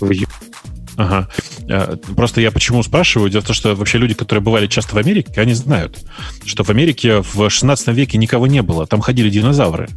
Э, 0.00 0.04
в 0.06 0.12
Ага. 0.96 1.28
Э, 1.68 1.96
Просто 2.16 2.40
я 2.40 2.50
почему 2.50 2.82
спрашиваю? 2.82 3.30
Дело 3.30 3.42
в 3.42 3.46
том, 3.46 3.54
что 3.54 3.74
вообще 3.76 3.98
люди, 3.98 4.14
которые 4.14 4.42
бывали 4.42 4.66
часто 4.66 4.96
в 4.96 4.98
Америке, 4.98 5.40
они 5.40 5.54
знают, 5.54 5.98
что 6.44 6.64
в 6.64 6.70
Америке 6.70 7.22
в 7.22 7.48
16 7.48 7.88
веке 7.88 8.18
никого 8.18 8.46
не 8.48 8.62
было. 8.62 8.86
Там 8.86 9.00
ходили 9.00 9.30
динозавры. 9.30 9.88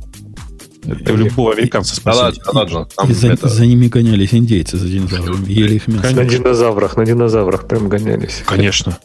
Это 0.85 1.13
любого 1.13 1.53
американца 1.53 2.01
Да 2.03 2.13
спросить. 2.13 2.41
ладно. 2.53 2.87
И 3.07 3.13
за, 3.13 3.29
это- 3.29 3.47
за 3.47 3.65
ними 3.65 3.87
гонялись 3.87 4.33
индейцы, 4.33 4.77
за 4.77 4.87
динозаврами, 4.87 5.51
ели 5.51 5.75
их 5.75 5.87
мясо. 5.87 6.15
На 6.15 6.25
динозаврах, 6.25 6.97
на 6.97 7.05
динозаврах 7.05 7.67
прям 7.67 7.87
гонялись. 7.89 8.41
Конечно. 8.45 8.97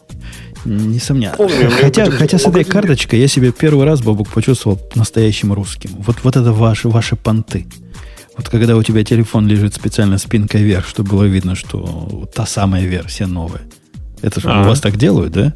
Несомненно. 0.65 1.35
Помню, 1.37 1.69
хотя, 1.71 2.09
хотя 2.11 2.37
с 2.39 2.45
этой 2.45 2.63
карточкой 2.63 3.19
я 3.19 3.27
себя 3.27 3.51
первый 3.51 3.85
раз, 3.85 4.01
Бабук, 4.01 4.27
почувствовал 4.29 4.79
настоящим 4.95 5.53
русским. 5.53 5.91
Вот, 5.99 6.17
вот 6.23 6.35
это 6.35 6.51
ваши, 6.51 6.89
ваши 6.89 7.15
понты. 7.15 7.67
Вот 8.37 8.49
когда 8.49 8.75
у 8.77 8.83
тебя 8.83 9.03
телефон 9.03 9.47
лежит 9.47 9.73
специально 9.73 10.17
спинкой 10.17 10.61
вверх, 10.63 10.87
чтобы 10.87 11.09
было 11.11 11.23
видно, 11.23 11.55
что 11.55 12.29
та 12.33 12.45
самая 12.45 12.85
версия 12.85 13.25
новая. 13.25 13.61
Это 14.21 14.39
же 14.39 14.47
у 14.47 14.51
Ага. 14.51 14.69
вас 14.69 14.79
так 14.79 14.95
делают, 14.97 15.33
да? 15.33 15.53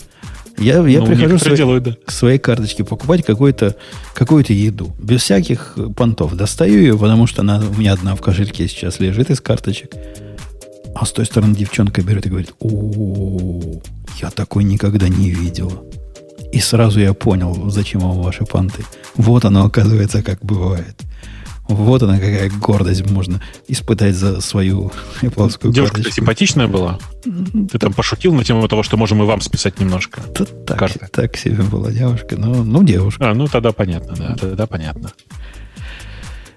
Я, 0.58 0.86
я 0.88 1.00
Ну, 1.00 1.06
прихожу 1.08 1.38
свои- 1.40 1.56
делают, 1.58 1.84
да. 1.84 1.96
к 2.06 2.12
своей 2.12 2.38
карточке 2.38 2.84
покупать 2.84 3.24
какую-то 3.26 3.76
какую 4.14 4.44
еду. 4.48 4.94
Без 5.00 5.22
всяких 5.22 5.78
понтов. 5.96 6.36
Достаю 6.36 6.80
ее, 6.80 6.98
потому 6.98 7.26
что 7.28 7.42
она 7.42 7.60
у 7.60 7.80
меня 7.80 7.94
одна 7.94 8.16
в 8.16 8.22
кошельке 8.22 8.68
сейчас 8.68 9.00
лежит 9.00 9.30
из 9.32 9.42
карточек. 9.42 9.92
А 10.94 11.06
с 11.06 11.12
той 11.12 11.26
стороны 11.26 11.56
девчонка 11.56 12.02
берет 12.02 12.26
и 12.26 12.30
говорит, 12.30 12.54
о, 12.60 13.62
я 14.22 14.30
такой 14.30 14.64
никогда 14.64 15.08
не 15.08 15.30
видела. 15.32 15.84
И 16.52 16.60
сразу 16.60 17.00
я 17.00 17.14
понял, 17.14 17.70
зачем 17.72 18.02
вам 18.02 18.22
ваши 18.22 18.44
понты. 18.46 18.84
Вот 19.16 19.46
оно, 19.46 19.66
оказывается, 19.66 20.22
как 20.22 20.40
бывает. 20.44 20.96
Вот 21.68 22.04
она, 22.04 22.16
какая 22.16 22.50
гордость 22.50 23.10
можно 23.10 23.42
испытать 23.68 24.16
за 24.16 24.42
свою 24.42 24.92
Apple 25.22 25.72
Девушка 25.72 26.04
симпатичная 26.12 26.68
была. 26.68 27.00
Ты 27.24 27.80
там 27.80 27.94
пошутил 27.94 28.34
на 28.34 28.44
тему 28.44 28.68
того, 28.68 28.84
что 28.84 28.98
можем 28.98 29.24
и 29.24 29.26
вам 29.26 29.42
списать 29.42 29.80
немножко. 29.80 30.22
Да 30.36 30.46
так, 30.46 30.80
карты. 30.80 31.08
так 31.12 31.38
себе 31.38 31.64
была 31.64 31.92
девушка. 31.92 32.36
Ну, 32.38 32.64
ну 32.64 32.84
девушка. 32.84 33.30
А, 33.30 33.34
ну 33.34 33.48
тогда 33.48 33.72
понятно, 33.72 34.16
да, 34.16 34.36
тогда 34.36 34.68
понятно. 34.68 35.14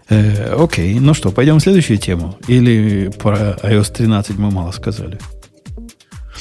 Э, 0.09 0.55
окей, 0.59 0.99
ну 1.01 1.15
что, 1.15 1.31
пойдем 1.31 1.59
в 1.59 1.63
следующую 1.63 1.99
тему? 1.99 2.37
Или 2.47 3.11
про 3.19 3.57
iOS 3.63 3.93
13 3.93 4.37
мы 4.39 4.51
мало 4.51 4.71
сказали? 4.73 5.19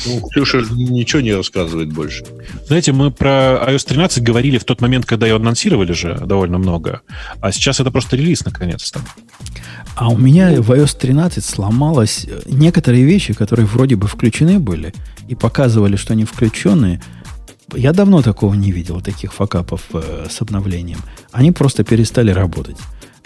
Ну, 0.06 0.22
Ксюша 0.30 0.61
ничего 0.72 1.22
не 1.22 1.34
рассказывает 1.34 1.94
больше. 1.94 2.26
Знаете, 2.68 2.91
мы 2.91 3.11
про 3.11 3.61
iOS 3.70 3.86
13 3.88 4.24
говорили 4.24 4.57
в 4.57 4.64
тот 4.64 4.82
момент, 4.82 5.06
когда 5.06 5.28
ее 5.28 5.36
анонсировали 5.36 5.94
же 5.94 6.20
довольно 6.26 6.57
много. 6.57 7.02
А 7.41 7.52
сейчас 7.52 7.80
это 7.80 7.91
просто 7.91 8.15
релиз, 8.15 8.45
наконец-то. 8.45 8.99
А 9.95 10.10
у 10.10 10.18
меня 10.18 10.61
в 10.61 10.72
iOS 10.72 10.98
13 10.99 11.44
сломалось 11.44 12.26
э, 12.28 12.41
некоторые 12.45 13.03
вещи, 13.03 13.34
которые 13.34 13.65
вроде 13.65 13.95
бы 13.95 14.07
включены 14.07 14.60
были 14.60 14.94
и 15.28 15.36
показывали, 15.36 15.95
что 15.95 16.14
они 16.14 16.26
включенные. 16.26 17.02
Я 17.76 17.94
давно 17.94 18.22
такого 18.22 18.56
не 18.56 18.72
видел, 18.72 19.02
таких 19.02 19.34
факапов 19.34 19.82
э, 19.94 20.28
с 20.30 20.41
обновлением. 20.41 20.99
Они 21.32 21.52
просто 21.52 21.84
перестали 21.84 22.32
работать. 22.32 22.78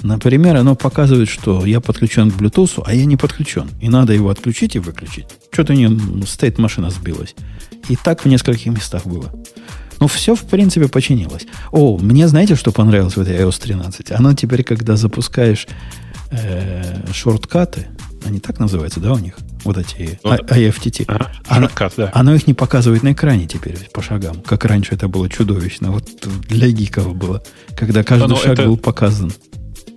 Например, 0.04 0.56
оно 0.58 0.76
показывает, 0.76 1.28
что 1.28 1.66
я 1.66 1.80
подключен 1.82 2.32
к 2.32 2.36
Bluetooth, 2.36 2.84
а 2.86 2.94
я 2.94 3.06
не 3.06 3.18
подключен. 3.18 3.70
И 3.82 3.90
надо 3.90 4.14
его 4.14 4.30
отключить 4.30 4.76
и 4.76 4.80
выключить. 4.80 5.26
Что-то 5.52 5.74
у 5.74 5.76
нее 5.76 5.90
стейт 6.28 6.58
машина 6.60 6.90
сбилась. 6.92 7.36
И 7.90 7.96
так 7.96 8.24
в 8.24 8.28
нескольких 8.28 8.68
местах 8.68 9.06
было. 9.06 9.32
Ну, 10.00 10.08
все, 10.08 10.36
в 10.36 10.44
принципе, 10.44 10.88
починилось. 10.88 11.48
О, 11.72 11.98
мне 11.98 12.28
знаете, 12.28 12.56
что 12.56 12.72
понравилось 12.72 13.16
в 13.18 13.22
этой 13.22 13.36
iOS 13.38 13.60
13? 13.62 14.12
Оно 14.12 14.34
теперь, 14.36 14.64
когда 14.64 14.96
запускаешь 14.96 15.68
э, 16.32 17.12
шорткаты, 17.14 17.88
они 18.26 18.40
так 18.40 18.60
называются, 18.60 19.00
да, 19.00 19.14
у 19.14 19.18
них? 19.18 19.36
Вот 19.64 19.78
эти 19.78 20.20
Ну, 20.24 20.34
IFTT. 20.36 21.06
Ага, 21.08 21.32
Она- 21.48 21.62
шорткат, 21.68 21.94
да. 21.98 22.12
Оно 22.14 22.36
их 22.36 22.46
не 22.46 22.54
показывает 22.54 23.02
на 23.04 23.14
экране 23.14 23.48
теперь 23.48 23.90
по 23.92 24.02
шагам, 24.04 24.42
как 24.42 24.66
раньше 24.66 24.94
это 24.96 25.08
было 25.08 25.30
чудовищно. 25.30 25.92
Вот 25.92 26.08
для 26.48 26.70
гиков 26.70 27.16
было, 27.16 27.42
когда 27.76 28.04
каждый 28.04 28.28
но 28.30 28.36
шаг 28.36 28.54
это- 28.54 28.66
был 28.66 28.78
показан. 28.78 29.32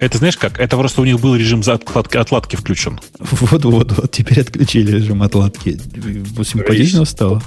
Это 0.00 0.16
знаешь 0.18 0.36
как? 0.38 0.58
Это 0.58 0.76
просто 0.78 1.02
у 1.02 1.04
них 1.04 1.20
был 1.20 1.36
режим 1.36 1.60
отладки, 1.66 2.16
отладки 2.16 2.56
включен. 2.56 2.98
Вот-вот, 3.18 3.92
вот 3.92 4.10
теперь 4.10 4.40
отключили 4.40 4.92
режим 4.92 5.22
отладки. 5.22 5.78
Симпатично 6.42 7.04
стало. 7.04 7.42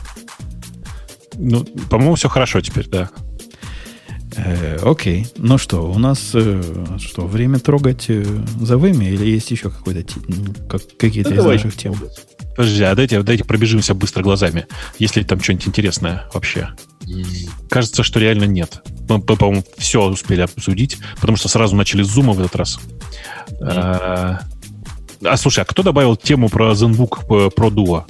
Ну, 1.36 1.64
по-моему, 1.90 2.14
все 2.16 2.30
хорошо 2.30 2.62
теперь, 2.62 2.88
да. 2.88 3.10
Э, 4.36 4.78
окей. 4.84 5.28
Ну 5.38 5.58
что, 5.58 5.92
у 5.92 5.98
нас 5.98 6.32
э, 6.34 6.62
что, 7.00 7.26
время 7.28 7.60
трогать 7.60 8.06
э, 8.10 8.24
за 8.62 8.78
вами 8.78 9.06
или 9.06 9.26
есть 9.26 9.50
еще 9.52 9.70
какой-то 9.70 10.00
м, 10.28 10.56
как, 10.70 10.82
какие-то 10.98 11.30
Ну, 11.32 11.36
из 11.36 11.42
давай. 11.42 11.56
наших 11.58 11.76
тем? 11.76 11.96
Подожди, 12.56 12.84
а 12.84 12.96
дайте, 12.96 13.22
дайте 13.24 13.44
пробежимся 13.44 13.94
быстро 13.96 14.22
глазами. 14.22 14.68
Есть 15.00 15.16
ли 15.16 15.24
там 15.24 15.42
что-нибудь 15.42 15.68
интересное 15.68 16.30
вообще? 16.34 16.70
Кажется, 17.70 18.04
что 18.04 18.20
реально 18.20 18.46
нет. 18.46 18.84
Мы, 19.10 19.20
по- 19.22 19.36
по-моему, 19.36 19.64
все 19.78 20.04
успели 20.04 20.42
обсудить, 20.42 20.98
потому 21.20 21.38
что 21.38 21.50
сразу 21.50 21.76
начали 21.76 22.04
с 22.04 22.08
зума 22.08 22.34
в 22.34 22.40
этот 22.40 22.56
раз. 22.56 22.80
А, 23.62 24.40
а, 25.24 25.38
слушай, 25.38 25.60
а 25.62 25.66
кто 25.66 25.84
добавил 25.84 26.16
тему 26.16 26.50
про 26.50 26.72
ZenBook 26.72 27.26
э, 27.30 27.50
Pro 27.56 27.70
Duo? 27.70 28.04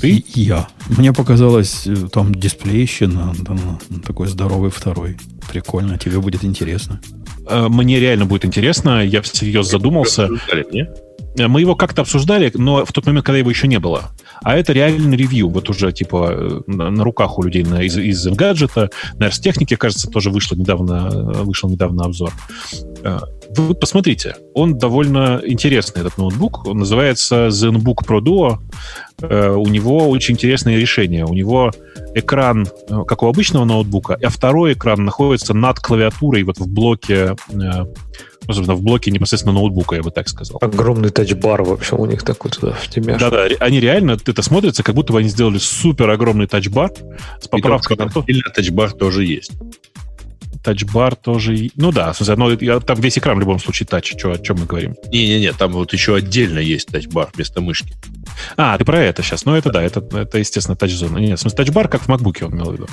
Ты? 0.00 0.24
Я. 0.34 0.68
Мне 0.88 1.12
показалось, 1.12 1.86
э, 1.86 1.94
там 2.12 2.34
дисплейщина, 2.34 3.34
там, 3.46 3.78
такой 4.04 4.26
здоровый 4.28 4.70
второй. 4.70 5.16
Прикольно, 5.50 5.98
тебе 5.98 6.18
будет 6.20 6.44
интересно. 6.44 7.00
Э, 7.48 7.68
Мне 7.68 8.00
реально 8.00 8.26
будет 8.26 8.44
интересно, 8.44 9.04
я 9.04 9.22
всерьез 9.22 9.68
задумался. 9.70 10.24
Обсуждали, 10.24 10.66
не? 10.72 10.80
Э, 10.82 10.94
Мы 11.38 11.60
его 11.60 11.74
как-то 11.74 12.02
обсуждали, 12.02 12.50
но 12.54 12.84
в 12.84 12.92
тот 12.92 13.06
момент, 13.06 13.26
когда 13.26 13.38
его 13.38 13.50
еще 13.50 13.68
не 13.68 13.78
было. 13.78 14.10
А 14.42 14.56
это 14.56 14.72
реальный 14.72 15.16
ревью. 15.16 15.48
Вот 15.48 15.68
уже, 15.70 15.92
типа, 15.92 16.28
э, 16.32 16.60
на, 16.66 16.90
на 16.90 17.04
руках 17.04 17.38
у 17.38 17.42
людей 17.42 17.62
на, 17.64 17.82
из, 17.82 17.96
из 17.96 18.26
гаджета. 18.26 18.90
На 19.18 19.30
технике, 19.30 19.76
кажется, 19.76 20.08
тоже 20.08 20.30
вышло 20.30 20.56
недавно, 20.56 21.10
э, 21.12 21.42
вышел 21.42 21.68
недавно 21.68 22.04
обзор. 22.04 22.32
Э, 23.02 23.20
Вы 23.56 23.74
посмотрите, 23.74 24.36
он 24.54 24.78
довольно 24.78 25.40
интересный, 25.44 26.00
этот 26.00 26.18
ноутбук. 26.18 26.66
Он 26.66 26.78
называется 26.78 27.48
ZenBook 27.48 28.06
Pro 28.06 28.20
Duo. 28.20 28.58
Э, 29.22 29.50
У 29.50 29.66
него 29.68 30.08
очень 30.08 30.34
интересное 30.34 30.78
решение. 30.78 31.24
У 31.24 31.34
него 31.34 31.70
экран, 32.14 32.66
э, 32.88 33.04
как 33.06 33.22
у 33.22 33.28
обычного 33.28 33.64
ноутбука, 33.64 34.18
а 34.22 34.28
второй 34.28 34.72
экран 34.72 35.04
находится 35.04 35.54
над 35.54 35.80
клавиатурой 35.80 36.42
вот 36.42 36.58
в 36.58 36.68
блоке, 36.68 37.36
собственно, 38.54 38.76
в 38.76 38.82
блоке 38.82 39.10
непосредственно 39.10 39.54
ноутбука, 39.54 39.96
я 39.96 40.02
бы 40.02 40.10
так 40.10 40.28
сказал. 40.28 40.58
Огромный 40.60 41.10
тачбар 41.10 41.62
вообще 41.62 41.96
у 41.96 42.06
них 42.06 42.22
такой 42.22 42.50
туда 42.50 42.72
в 42.72 42.88
тебя. 42.88 43.18
Да-да, 43.18 43.46
они 43.60 43.80
реально, 43.80 44.12
это 44.12 44.42
смотрится, 44.42 44.82
как 44.82 44.94
будто 44.94 45.12
бы 45.12 45.18
они 45.18 45.28
сделали 45.28 45.58
супер 45.58 46.10
огромный 46.10 46.46
тачбар 46.46 46.90
с 47.40 47.48
поправкой 47.48 47.96
на 47.96 48.08
то. 48.08 48.24
Или 48.26 48.42
тачбар 48.54 48.92
тоже 48.92 49.24
есть. 49.24 49.52
Тачбар 50.66 51.14
тоже... 51.14 51.70
Ну 51.76 51.92
да, 51.92 52.12
но 52.36 52.50
я- 52.50 52.80
там 52.80 53.00
весь 53.00 53.16
экран 53.18 53.36
в 53.36 53.40
любом 53.40 53.60
случае 53.60 53.86
тач, 53.86 54.14
чё- 54.16 54.32
о 54.32 54.38
чем 54.38 54.56
мы 54.58 54.66
говорим. 54.66 54.96
Не-не-не, 55.12 55.52
там 55.52 55.70
вот 55.70 55.92
еще 55.92 56.16
отдельно 56.16 56.58
есть 56.58 56.88
тачбар 56.88 57.28
вместо 57.34 57.60
мышки. 57.60 57.94
А, 58.56 58.76
ты 58.76 58.84
про 58.84 58.98
это 58.98 59.22
сейчас. 59.22 59.44
Ну, 59.44 59.54
это 59.54 59.70
да, 59.70 59.80
это, 59.80 60.00
это 60.18 60.38
естественно, 60.38 60.74
тач-зона. 60.76 61.18
Нет, 61.18 61.38
в 61.38 61.42
смысле, 61.42 61.56
тачбар, 61.56 61.86
как 61.86 62.02
в 62.02 62.08
MacBook 62.08 62.44
он 62.44 62.54
имел 62.54 62.70
в 62.70 62.72
виду. 62.72 62.86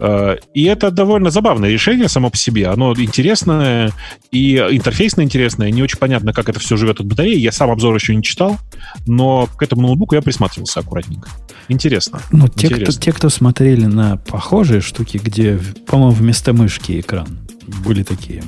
Э, 0.00 0.36
И 0.54 0.64
это 0.64 0.90
довольно 0.90 1.28
забавное 1.30 1.68
решение 1.70 2.08
само 2.08 2.30
по 2.30 2.36
себе. 2.38 2.68
Оно 2.68 2.94
интересное 2.94 3.92
и 4.32 4.56
интерфейсно 4.56 5.20
интересное. 5.20 5.70
Не 5.70 5.82
очень 5.82 5.98
понятно, 5.98 6.32
как 6.32 6.48
это 6.48 6.58
все 6.58 6.76
живет 6.78 7.00
от 7.00 7.06
батареи. 7.06 7.38
Я 7.38 7.52
сам 7.52 7.70
обзор 7.70 7.94
еще 7.94 8.16
не 8.16 8.22
читал, 8.22 8.56
но 9.06 9.46
к 9.58 9.62
этому 9.62 9.82
ноутбуку 9.82 10.14
я 10.14 10.22
присматривался 10.22 10.80
аккуратненько. 10.80 11.28
Интересно. 11.68 12.20
Ну, 12.30 12.48
те 12.48 12.66
кто, 12.68 12.76
Интересно. 12.76 13.02
те, 13.02 13.12
кто 13.12 13.28
смотрели 13.28 13.84
на 13.86 14.16
похожие 14.16 14.80
штуки, 14.80 15.18
где, 15.22 15.58
по-моему, 15.86 16.12
вместо 16.12 16.52
мышки 16.52 16.93
экран, 17.00 17.38
были 17.84 18.02
такие, 18.02 18.42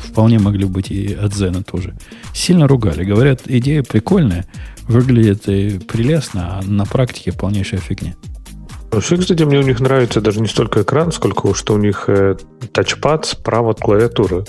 вполне 0.00 0.38
могли 0.38 0.64
быть 0.64 0.90
и 0.90 1.14
от 1.14 1.34
Зена 1.34 1.62
тоже, 1.62 1.96
сильно 2.34 2.68
ругали. 2.68 3.04
Говорят, 3.04 3.42
идея 3.46 3.82
прикольная, 3.82 4.46
выглядит 4.82 5.48
и 5.48 5.78
прелестно, 5.78 6.58
а 6.58 6.62
на 6.62 6.84
практике 6.84 7.32
полнейшая 7.32 7.80
фигня. 7.80 8.14
Вообще, 8.96 9.18
кстати, 9.18 9.42
мне 9.42 9.58
у 9.58 9.62
них 9.62 9.78
нравится 9.80 10.22
даже 10.22 10.40
не 10.40 10.48
столько 10.48 10.80
экран, 10.80 11.12
сколько 11.12 11.54
что 11.54 11.74
у 11.74 11.76
них 11.76 12.04
э, 12.08 12.34
тачпад 12.72 13.26
справа 13.26 13.72
от 13.72 13.80
клавиатуры. 13.80 14.46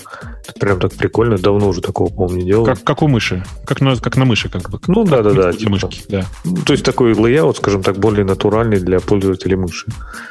Это 0.48 0.58
прям 0.58 0.80
так 0.80 0.94
прикольно, 0.94 1.36
давно 1.36 1.68
уже 1.68 1.82
такого, 1.82 2.08
по-моему, 2.08 2.40
не 2.40 2.46
делал. 2.46 2.64
Как, 2.64 2.82
как 2.82 3.02
у 3.02 3.08
мыши. 3.08 3.44
Как 3.66 3.82
на, 3.82 3.94
как 3.96 4.16
на 4.16 4.24
мыши, 4.24 4.48
как 4.48 4.70
бы. 4.70 4.80
Ну 4.86 5.04
да, 5.04 5.20
да, 5.20 5.32
да. 5.32 5.52
Для 5.52 5.68
мышки, 5.68 6.00
да. 6.08 6.24
Ну, 6.46 6.56
То 6.64 6.72
есть 6.72 6.82
такой 6.82 7.12
layout, 7.12 7.58
скажем 7.58 7.82
так, 7.82 7.98
более 7.98 8.24
натуральный 8.24 8.80
для 8.80 9.00
пользователей 9.00 9.56
мыши. 9.56 9.84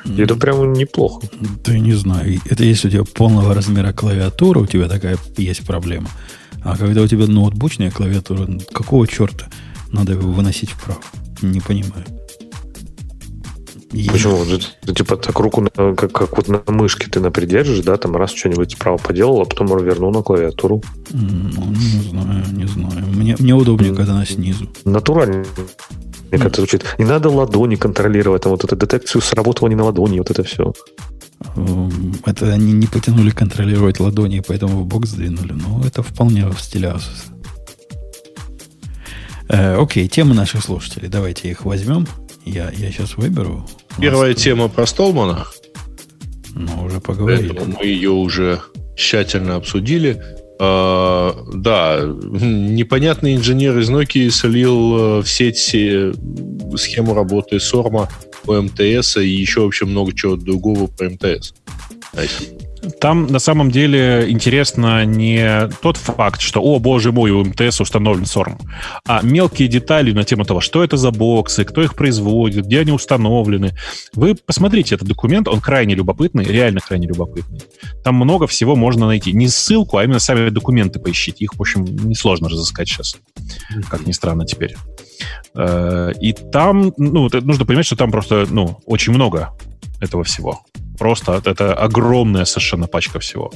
И 0.06 0.20
это 0.20 0.34
прям 0.36 0.74
неплохо. 0.74 1.22
Да 1.64 1.74
я 1.74 1.80
не 1.80 1.94
знаю. 1.94 2.42
Это 2.50 2.64
если 2.64 2.88
у 2.88 2.92
тебя 2.92 3.04
полного 3.04 3.54
размера 3.54 3.94
клавиатура, 3.94 4.58
у 4.58 4.66
тебя 4.66 4.88
такая 4.88 5.20
есть 5.38 5.64
проблема. 5.64 6.10
А 6.64 6.76
когда 6.76 7.04
у 7.04 7.08
тебя 7.08 7.28
ноутбучная 7.28 7.92
клавиатура, 7.92 8.48
какого 8.74 9.08
черта 9.08 9.46
надо 9.92 10.14
его 10.14 10.32
выносить 10.32 10.72
вправо? 10.72 11.02
Не 11.44 11.62
понимаю. 11.62 12.17
И- 13.94 14.10
Почему? 14.10 14.44
Это 14.84 14.94
типа 14.94 15.16
так 15.16 15.40
руку, 15.40 15.62
на- 15.62 15.96
как, 15.96 16.12
как 16.12 16.36
вот 16.38 16.48
на 16.50 16.62
мышке 16.68 17.10
ты 17.10 17.20
напридержишь, 17.22 17.80
да, 17.86 17.96
там 17.98 18.16
раз 18.18 18.32
что-нибудь 18.34 18.72
справа 18.74 18.98
поделал, 18.98 19.42
а 19.42 19.46
потом 19.46 19.68
вернул 19.84 20.12
на 20.12 20.22
клавиатуру. 20.22 20.84
Ну, 21.12 21.66
не 21.72 22.10
знаю, 22.10 22.44
не 22.52 22.66
знаю. 22.68 23.06
Мне, 23.08 23.36
мне 23.40 23.54
удобнее, 23.56 23.94
когда 23.96 24.14
она 24.14 24.26
снизу. 24.26 24.68
Натурально. 24.84 25.46
Мне 26.32 26.40
как-то 26.42 26.58
звучит. 26.62 26.84
Не 26.98 27.06
надо 27.06 27.30
ладони 27.30 27.76
контролировать, 27.76 28.42
там 28.44 28.52
вот 28.52 28.64
эту 28.66 28.76
детекцию 28.76 29.22
сработала 29.22 29.70
не 29.70 29.76
на 29.76 29.86
ладони, 29.86 30.18
вот 30.20 30.30
это 30.32 30.44
все. 30.44 30.74
М, 31.56 32.14
Это 32.26 32.52
они 32.52 32.74
не 32.74 32.88
потянули 32.88 33.30
контролировать 33.30 34.02
ладони, 34.02 34.44
поэтому 34.46 34.82
в 34.82 34.86
бок 34.86 35.06
сдвинули. 35.06 35.54
Ну, 35.54 35.82
это 35.86 36.04
вполне 36.04 36.46
в 36.50 36.60
стиле 36.60 36.90
Asus. 36.90 37.32
Э, 39.50 39.78
окей, 39.82 40.08
темы 40.10 40.34
наших 40.36 40.64
слушателей. 40.64 41.08
Давайте 41.08 41.50
их 41.50 41.64
возьмем. 41.64 42.06
Я, 42.48 42.72
я 42.72 42.92
сейчас 42.92 43.18
выберу. 43.18 43.68
Первая 44.00 44.34
тут- 44.34 44.44
тема 44.44 44.68
про 44.70 44.86
Столмана. 44.86 45.46
Ну, 46.54 46.86
уже 46.86 47.00
поговорили. 47.00 47.50
Поэтому 47.50 47.78
мы 47.78 47.86
ее 47.86 48.12
уже 48.12 48.62
тщательно 48.96 49.56
обсудили. 49.56 50.22
Э, 50.60 51.34
да, 51.54 52.00
непонятный 52.02 53.36
инженер 53.36 53.78
из 53.78 53.90
Nokia 53.90 54.32
солил 54.32 54.98
э, 54.98 55.22
в 55.22 55.28
сеть 55.28 55.58
схему 55.60 57.14
работы 57.14 57.60
Сорма 57.60 58.10
по 58.44 58.60
МТС 58.62 59.18
и 59.18 59.28
еще 59.28 59.62
вообще 59.62 59.86
много 59.86 60.14
чего 60.16 60.36
другого 60.36 60.88
по 60.88 61.04
МТС. 61.04 61.54
Там 63.00 63.28
на 63.28 63.40
самом 63.40 63.72
деле 63.72 64.26
интересно 64.30 65.06
не 65.06 65.70
тот 65.82 65.98
факт, 65.98 66.42
что, 66.42 66.62
о 66.62 66.80
боже 66.80 67.12
мой, 67.12 67.32
у 67.32 67.44
МТС 67.44 67.82
установлен 67.82 68.24
SORM, 68.24 68.60
а 69.08 69.22
мелкие 69.22 69.68
детали 69.68 70.12
на 70.12 70.24
тему 70.24 70.46
того, 70.46 70.62
что 70.62 70.84
это 70.84 70.98
за 70.98 71.12
боксы, 71.12 71.64
кто 71.66 71.82
их 71.82 71.96
производит, 71.96 72.66
где 72.66 72.82
они 72.82 72.92
установлены. 72.92 73.76
Вы 74.14 74.36
посмотрите 74.36 74.96
этот 74.96 75.08
документ, 75.08 75.48
он 75.48 75.62
крайне 75.62 75.96
любопытный, 75.96 76.46
реально 76.46 76.80
крайне 76.80 77.08
любопытный. 77.08 77.62
Там 78.04 78.16
много 78.16 78.48
всего 78.48 78.76
можно 78.76 79.08
найти. 79.08 79.34
Не 79.34 79.48
ссылку, 79.48 79.98
а 79.98 80.04
именно 80.04 80.20
сами 80.20 80.50
документы 80.50 81.00
поищите. 81.00 81.46
Их, 81.46 81.54
в 81.54 81.62
общем, 81.62 81.86
несложно 81.86 82.50
разыскать 82.50 82.88
сейчас, 82.88 83.18
как 83.90 84.06
ни 84.06 84.12
странно 84.12 84.46
теперь. 84.46 84.76
Э, 85.56 86.12
и 86.20 86.34
там, 86.34 86.94
ну, 86.98 87.30
нужно 87.32 87.66
понимать, 87.66 87.86
что 87.86 87.96
там 87.96 88.12
просто, 88.12 88.46
ну, 88.50 88.80
очень 88.86 89.14
много 89.14 89.54
этого 90.00 90.24
всего. 90.24 90.62
Просто 90.98 91.42
это 91.46 91.74
огромная 91.74 92.46
совершенно 92.46 92.88
пачка 92.88 93.20
всего. 93.20 93.52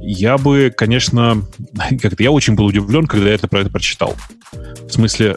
Я 0.00 0.36
бы, 0.36 0.72
конечно, 0.76 1.42
как-то 2.00 2.22
я 2.22 2.30
очень 2.30 2.54
был 2.54 2.66
удивлен, 2.66 3.06
когда 3.06 3.28
я 3.28 3.34
это 3.34 3.48
про 3.48 3.60
это 3.60 3.70
прочитал. 3.70 4.14
В 4.52 4.90
смысле, 4.90 5.36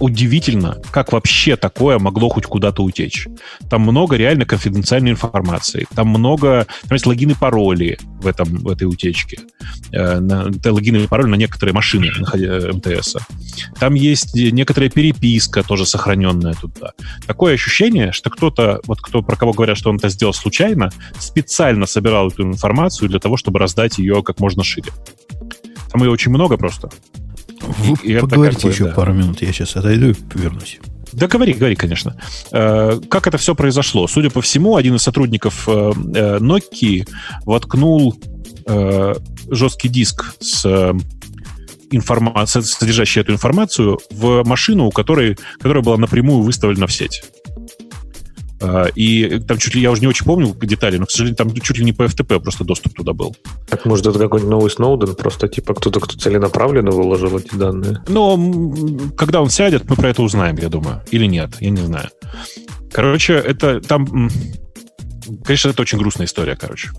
удивительно, 0.00 0.80
как 0.90 1.12
вообще 1.12 1.56
такое 1.56 1.98
могло 1.98 2.28
хоть 2.28 2.46
куда-то 2.46 2.82
утечь. 2.82 3.26
Там 3.68 3.82
много 3.82 4.16
реально 4.16 4.44
конфиденциальной 4.44 5.10
информации. 5.10 5.86
Там 5.94 6.08
много, 6.08 6.66
там 6.82 6.92
есть 6.92 7.06
логины 7.06 7.34
пароли 7.34 7.98
в, 8.20 8.26
этом, 8.26 8.48
в 8.48 8.68
этой 8.68 8.84
утечке. 8.84 9.38
Э, 9.92 10.20
логины 10.64 10.98
и 10.98 11.06
пароли 11.06 11.30
на 11.30 11.36
некоторые 11.36 11.74
машины 11.74 12.10
э, 12.34 12.72
МТС. 12.72 13.16
Там 13.78 13.94
есть 13.94 14.34
некоторая 14.34 14.90
переписка 14.90 15.62
тоже 15.62 15.86
сохраненная 15.86 16.54
туда. 16.54 16.92
Такое 17.26 17.54
ощущение, 17.54 18.12
что 18.12 18.30
кто-то, 18.30 18.80
вот 18.86 19.00
кто, 19.00 19.22
про 19.22 19.36
кого 19.36 19.52
говорят, 19.52 19.76
что 19.76 19.90
он 19.90 19.96
это 19.96 20.08
сделал 20.08 20.34
случайно, 20.34 20.90
специально 21.18 21.86
собирал 21.86 22.28
эту 22.28 22.42
информацию 22.42 23.08
для 23.08 23.18
того, 23.18 23.36
чтобы 23.36 23.58
раздать 23.58 23.98
ее 23.98 24.22
как 24.22 24.40
можно 24.40 24.62
шире. 24.64 24.90
Там 25.90 26.02
ее 26.02 26.10
очень 26.10 26.30
много 26.30 26.56
просто. 26.56 26.90
Вы 27.66 27.96
и, 28.02 28.18
поговорите 28.18 28.56
как 28.56 28.64
бы, 28.64 28.74
еще 28.74 28.84
да. 28.84 28.92
пару 28.92 29.12
минут, 29.12 29.42
я 29.42 29.52
сейчас 29.52 29.76
отойду 29.76 30.10
и 30.10 30.14
вернусь. 30.34 30.78
Да, 31.12 31.28
говори, 31.28 31.52
говори, 31.52 31.76
конечно. 31.76 32.16
Э, 32.50 32.98
как 33.08 33.26
это 33.26 33.38
все 33.38 33.54
произошло? 33.54 34.08
Судя 34.08 34.30
по 34.30 34.42
всему, 34.42 34.76
один 34.76 34.96
из 34.96 35.02
сотрудников 35.02 35.68
э, 35.68 35.92
э, 36.14 36.38
Nokia 36.38 37.08
воткнул 37.44 38.16
жесткий 39.50 39.90
диск 39.90 40.36
с 40.40 40.64
информацией, 41.90 42.64
содержащей 42.64 43.20
эту 43.20 43.34
информацию 43.34 43.98
в 44.10 44.42
машину, 44.44 44.86
у 44.86 44.90
которой, 44.90 45.36
которая 45.58 45.82
была 45.82 45.98
напрямую 45.98 46.40
выставлена 46.40 46.86
в 46.86 46.92
сеть. 46.92 47.22
А, 48.60 48.86
и 48.94 49.40
там 49.40 49.58
чуть 49.58 49.74
ли, 49.74 49.80
я 49.80 49.90
уже 49.90 50.00
не 50.00 50.06
очень 50.06 50.24
помню 50.24 50.54
детали, 50.62 50.96
но, 50.96 51.06
к 51.06 51.10
сожалению, 51.10 51.36
там 51.36 51.54
чуть 51.54 51.78
ли 51.78 51.84
не 51.84 51.92
по 51.92 52.04
FTP 52.04 52.40
просто 52.40 52.64
доступ 52.64 52.94
туда 52.94 53.12
был. 53.12 53.36
Так, 53.68 53.84
может, 53.84 54.06
это 54.06 54.18
какой-нибудь 54.18 54.50
новый 54.50 54.70
Сноуден, 54.70 55.14
просто 55.14 55.48
типа 55.48 55.74
кто-то, 55.74 56.00
кто 56.00 56.16
целенаправленно 56.16 56.90
выложил 56.90 57.38
эти 57.38 57.54
данные? 57.54 58.02
Но 58.08 58.36
когда 59.16 59.42
он 59.42 59.50
сядет, 59.50 59.88
мы 59.88 59.96
про 59.96 60.10
это 60.10 60.22
узнаем, 60.22 60.56
я 60.56 60.68
думаю. 60.68 61.02
Или 61.10 61.26
нет, 61.26 61.56
я 61.60 61.70
не 61.70 61.82
знаю. 61.82 62.10
Короче, 62.92 63.34
это 63.34 63.80
там... 63.80 64.30
Конечно, 65.44 65.70
это 65.70 65.82
очень 65.82 65.98
грустная 65.98 66.26
история, 66.26 66.54
короче. 66.54 66.90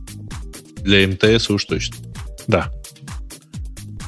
Для 0.81 1.07
МТС 1.07 1.49
уж 1.49 1.65
точно. 1.65 1.95
Да. 2.47 2.71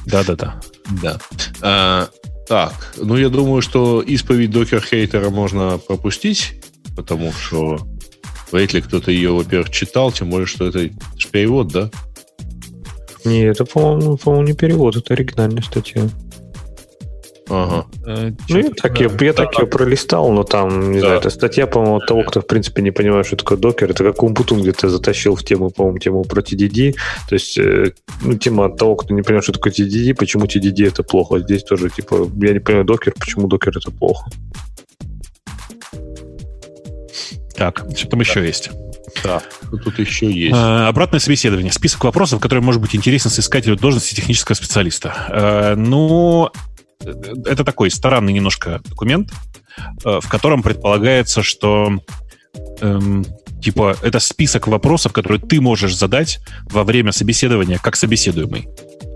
Да-да-да. 0.06 0.60
Да. 1.02 1.18
А, 1.60 2.08
так, 2.48 2.94
ну 2.96 3.16
я 3.16 3.28
думаю, 3.28 3.62
что 3.62 4.00
исповедь 4.00 4.50
докер-хейтера 4.50 5.30
можно 5.30 5.78
пропустить 5.78 6.60
потому 6.98 7.32
что 7.32 7.78
вряд 8.50 8.72
ли 8.72 8.80
кто-то 8.80 9.12
ее, 9.12 9.30
во-первых, 9.30 9.70
читал, 9.70 10.10
тем 10.10 10.30
более, 10.30 10.46
что 10.46 10.66
это 10.66 10.80
же 10.80 11.28
перевод, 11.30 11.68
да? 11.68 11.90
Не, 13.24 13.44
это, 13.44 13.64
по-моему, 13.64 14.16
по 14.16 14.42
не 14.42 14.52
перевод, 14.52 14.96
это 14.96 15.14
оригинальная 15.14 15.62
статья. 15.62 16.02
Ага. 17.48 17.86
Э, 18.04 18.32
ну, 18.48 18.58
я 18.58 18.70
так, 18.70 19.00
я, 19.00 19.08
я 19.20 19.32
так 19.32 19.56
ее 19.56 19.66
пролистал, 19.68 20.32
но 20.32 20.42
там, 20.42 20.90
не 20.90 21.00
да. 21.00 21.06
знаю, 21.06 21.20
это 21.20 21.30
статья, 21.30 21.68
по-моему, 21.68 21.98
от 21.98 22.06
того, 22.06 22.24
кто, 22.24 22.40
в 22.40 22.46
принципе, 22.48 22.82
не 22.82 22.90
понимает, 22.90 23.26
что 23.26 23.36
такое 23.36 23.58
докер. 23.58 23.92
Это 23.92 24.02
как 24.02 24.20
Умпутун 24.20 24.60
где-то 24.60 24.88
затащил 24.88 25.36
в 25.36 25.44
тему, 25.44 25.70
по-моему, 25.70 25.98
тему 25.98 26.24
про 26.24 26.40
TDD. 26.40 26.96
То 27.28 27.34
есть, 27.36 27.56
э, 27.58 27.92
ну, 28.22 28.34
тема 28.34 28.66
от 28.66 28.76
того, 28.76 28.96
кто 28.96 29.14
не 29.14 29.22
понимает, 29.22 29.44
что 29.44 29.52
такое 29.52 29.72
TDD, 29.72 30.14
почему 30.14 30.46
TDD 30.46 30.88
это 30.88 31.04
плохо. 31.04 31.38
Здесь 31.38 31.62
тоже, 31.62 31.90
типа, 31.90 32.28
я 32.42 32.52
не 32.52 32.58
понимаю 32.58 32.84
докер, 32.84 33.14
почему 33.16 33.46
докер 33.46 33.78
это 33.78 33.92
плохо. 33.92 34.28
Так, 37.58 37.84
что 37.96 38.08
там 38.08 38.20
еще 38.20 38.46
есть? 38.46 38.70
Да, 39.24 39.42
тут 39.70 39.98
еще 39.98 40.30
есть. 40.30 40.54
А, 40.56 40.88
обратное 40.88 41.18
собеседование. 41.18 41.72
Список 41.72 42.04
вопросов, 42.04 42.40
который 42.40 42.60
может 42.60 42.80
быть 42.80 42.94
интересен 42.94 43.30
соискателю 43.30 43.76
должности 43.76 44.14
технического 44.14 44.54
специалиста. 44.54 45.12
А, 45.28 45.74
ну, 45.74 46.50
это 47.00 47.64
такой 47.64 47.90
странный 47.90 48.32
немножко 48.32 48.80
документ, 48.88 49.32
в 50.04 50.28
котором 50.28 50.62
предполагается, 50.62 51.42
что 51.42 52.00
эм, 52.80 53.24
типа 53.60 53.96
это 54.02 54.20
список 54.20 54.66
вопросов, 54.66 55.12
которые 55.12 55.40
ты 55.40 55.60
можешь 55.60 55.96
задать 55.96 56.40
во 56.70 56.84
время 56.84 57.12
собеседования 57.12 57.78
как 57.78 57.96
собеседуемый. 57.96 58.68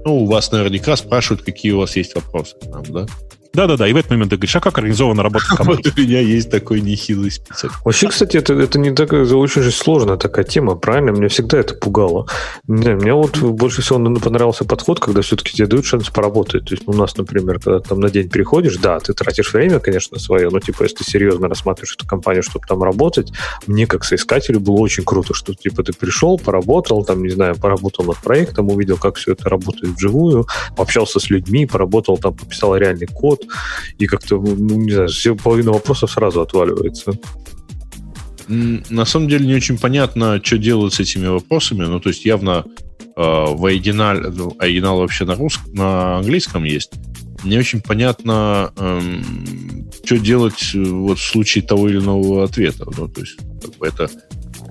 Ну, 0.05 0.23
у 0.23 0.27
вас 0.27 0.51
наверняка 0.51 0.97
спрашивают, 0.97 1.43
какие 1.45 1.73
у 1.73 1.79
вас 1.79 1.97
есть 1.97 2.15
вопросы 2.15 2.57
к 2.61 2.67
нам, 2.67 2.85
да? 2.85 3.07
Да-да-да, 3.55 3.87
и 3.87 3.93
в 3.93 3.97
этот 3.97 4.11
момент 4.11 4.31
ты 4.31 4.37
говоришь, 4.37 4.57
а 4.57 4.61
как 4.61 4.79
организована 4.79 5.23
работа 5.23 5.45
в 5.45 5.49
команде? 5.57 5.91
Вот 5.91 5.99
у 5.99 6.01
меня 6.01 6.21
есть 6.21 6.51
такой 6.51 6.81
нехилый 6.81 7.31
список. 7.31 7.85
Вообще, 7.85 8.09
кстати, 8.09 8.37
это, 8.37 8.55
это 8.55 8.79
не 8.79 8.93
так, 8.93 9.13
это 9.13 9.37
очень 9.37 9.63
же 9.63 9.71
сложная 9.71 10.17
такая 10.17 10.45
тема, 10.45 10.75
правильно? 10.75 11.11
Меня 11.11 11.29
всегда 11.29 11.59
это 11.59 11.75
пугало. 11.75 12.27
Не 12.67 12.95
мне 12.95 13.13
вот 13.13 13.39
больше 13.39 13.83
всего 13.83 13.99
понравился 14.21 14.65
подход, 14.65 15.01
когда 15.01 15.21
все-таки 15.23 15.53
тебе 15.53 15.67
дают 15.67 15.85
шанс 15.85 16.09
поработать. 16.09 16.65
То 16.65 16.75
есть 16.75 16.85
у 16.87 16.93
нас, 16.93 17.17
например, 17.17 17.59
когда 17.59 17.81
там 17.81 18.01
на 18.01 18.11
день 18.11 18.31
приходишь, 18.31 18.77
да, 18.77 18.99
ты 19.01 19.13
тратишь 19.13 19.53
время, 19.53 19.81
конечно, 19.81 20.19
свое, 20.19 20.49
но 20.51 20.61
типа, 20.61 20.85
если 20.85 20.97
ты 20.97 21.05
серьезно 21.05 21.49
рассматриваешь 21.49 21.95
эту 21.95 22.07
компанию, 22.07 22.43
чтобы 22.43 22.67
там 22.67 22.83
работать, 22.83 23.33
мне 23.67 23.87
как 23.87 24.05
соискателю 24.05 24.61
было 24.61 24.77
очень 24.77 25.05
круто, 25.05 25.35
что 25.35 25.55
типа 25.55 25.83
ты 25.83 25.93
пришел, 25.93 26.39
поработал, 26.39 27.05
там, 27.05 27.23
не 27.23 27.31
знаю, 27.31 27.57
поработал 27.57 28.05
над 28.05 28.17
проектом, 28.19 28.71
увидел, 28.71 28.97
как 28.97 29.17
все 29.17 29.33
это 29.33 29.49
работает 29.49 29.95
вживую, 29.95 30.47
общался 30.77 31.21
с 31.21 31.29
людьми, 31.31 31.67
поработал, 31.67 32.17
там, 32.17 32.35
пописал 32.35 32.77
реальный 32.77 33.07
код, 33.07 33.42
и 33.99 34.07
как-то, 34.07 34.37
ну, 34.37 34.77
не 34.77 34.93
знаю, 34.93 35.09
все 35.09 35.35
половина 35.35 35.73
вопросов 35.73 36.11
сразу 36.11 36.41
отваливается. 36.41 37.13
На 38.49 39.05
самом 39.05 39.29
деле 39.29 39.47
не 39.47 39.55
очень 39.55 39.79
понятно, 39.79 40.41
что 40.43 40.59
делать 40.59 40.95
с 40.95 41.01
этими 41.01 41.27
вопросами. 41.27 41.85
Ну, 41.85 42.01
то 42.01 42.09
есть 42.09 42.25
явно 42.25 42.65
э, 43.01 43.11
в 43.17 43.65
оригинале, 43.65 44.29
ну, 44.29 44.55
оригинал 44.59 44.99
вообще 44.99 45.25
на 45.25 45.37
русском, 45.37 45.73
на 45.75 46.19
английском 46.19 46.65
есть. 46.65 46.93
Не 47.45 47.59
очень 47.59 47.81
понятно, 47.81 48.73
эм, 48.77 49.91
что 50.05 50.19
делать 50.19 50.73
э, 50.75 50.83
вот 50.83 51.19
в 51.19 51.23
случае 51.23 51.65
того 51.65 51.89
или 51.89 51.99
иного 51.99 52.45
ответа. 52.45 52.87
Ну, 52.97 53.09
то 53.09 53.21
есть 53.21 53.37
как 53.63 53.77
бы 53.79 53.87
это 53.87 54.11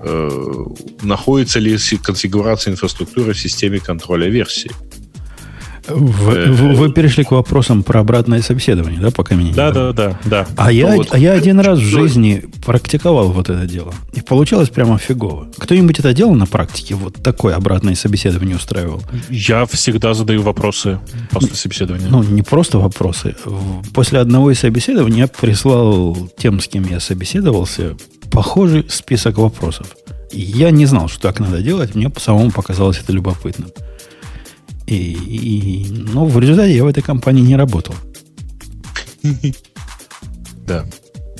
э, 0.02 0.64
находится 1.02 1.58
ли 1.58 1.76
конфигурация 2.02 2.72
инфраструктуры 2.72 3.32
в 3.32 3.40
системе 3.40 3.78
контроля 3.80 4.28
версии. 4.28 4.70
Вы, 5.88 6.34
э, 6.34 6.50
вы 6.50 6.92
перешли 6.92 7.24
к 7.24 7.32
вопросам 7.32 7.82
про 7.82 8.00
обратное 8.00 8.40
собеседование, 8.42 9.00
да, 9.00 9.10
пока 9.10 9.34
меня 9.34 9.52
да, 9.52 9.72
да, 9.72 9.92
да, 9.92 10.18
да. 10.24 10.46
А, 10.56 10.70
я, 10.70 10.90
ну 10.90 10.96
вот. 10.98 11.08
а 11.10 11.18
я 11.18 11.32
один 11.32 11.60
раз 11.60 11.78
в 11.78 11.82
жизни 11.82 12.44
практиковал 12.64 13.32
вот 13.32 13.50
это 13.50 13.66
дело. 13.66 13.92
И 14.12 14.20
получилось 14.20 14.68
прямо 14.68 14.98
фигово. 14.98 15.48
Кто-нибудь 15.58 15.98
это 15.98 16.12
делал 16.12 16.34
на 16.34 16.46
практике? 16.46 16.94
Вот 16.94 17.14
такое 17.22 17.56
обратное 17.56 17.94
собеседование 17.94 18.56
устраивал? 18.56 19.02
Я 19.28 19.66
всегда 19.66 20.14
задаю 20.14 20.42
вопросы 20.42 21.00
после 21.30 21.54
собеседования. 21.54 22.08
Ну, 22.08 22.22
не 22.22 22.42
просто 22.42 22.78
вопросы. 22.78 23.34
После 23.92 24.20
одного 24.20 24.50
из 24.50 24.60
собеседований 24.60 25.20
я 25.20 25.28
прислал 25.28 26.16
тем, 26.36 26.60
с 26.60 26.68
кем 26.68 26.88
я 26.88 27.00
собеседовался, 27.00 27.96
похожий 28.30 28.86
список 28.88 29.38
вопросов. 29.38 29.88
я 30.32 30.70
не 30.70 30.86
знал, 30.86 31.08
что 31.08 31.20
так 31.20 31.40
надо 31.40 31.60
делать. 31.60 31.94
Мне 31.94 32.10
самому 32.18 32.50
показалось 32.50 33.00
это 33.02 33.12
любопытным. 33.12 33.70
И, 34.86 34.94
и, 34.94 35.86
но 35.90 36.26
в 36.26 36.38
результате 36.38 36.74
я 36.74 36.84
в 36.84 36.88
этой 36.88 37.02
компании 37.02 37.42
не 37.42 37.56
работал. 37.56 37.94
Да. 40.64 40.84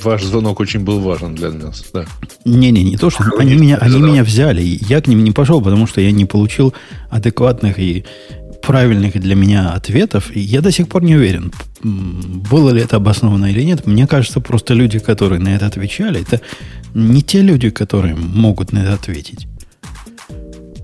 Ваш 0.03 0.23
звонок 0.23 0.59
очень 0.59 0.81
был 0.81 0.99
важен 0.99 1.33
для 1.33 1.49
нас, 1.49 1.85
да. 1.93 2.05
Не-не, 2.43 2.83
не 2.83 2.97
то, 2.97 3.09
что 3.09 3.23
они 3.39 3.55
меня, 3.55 3.77
они 3.77 4.01
меня 4.01 4.23
взяли. 4.23 4.61
Я 4.61 4.99
к 4.99 5.07
ним 5.07 5.23
не 5.23 5.31
пошел, 5.31 5.61
потому 5.61 5.87
что 5.87 6.01
я 6.01 6.11
не 6.11 6.25
получил 6.25 6.73
адекватных 7.09 7.79
и 7.79 8.03
правильных 8.61 9.19
для 9.19 9.35
меня 9.35 9.71
ответов. 9.71 10.31
И 10.35 10.39
я 10.39 10.61
до 10.61 10.71
сих 10.71 10.87
пор 10.87 11.03
не 11.03 11.15
уверен, 11.15 11.51
было 11.83 12.71
ли 12.71 12.81
это 12.81 12.97
обосновано 12.97 13.45
или 13.45 13.63
нет. 13.63 13.87
Мне 13.87 14.07
кажется, 14.07 14.39
просто 14.39 14.73
люди, 14.73 14.99
которые 14.99 15.39
на 15.39 15.55
это 15.55 15.67
отвечали, 15.67 16.21
это 16.21 16.41
не 16.93 17.21
те 17.21 17.41
люди, 17.41 17.69
которые 17.69 18.15
могут 18.15 18.73
на 18.73 18.79
это 18.79 18.93
ответить. 18.93 19.47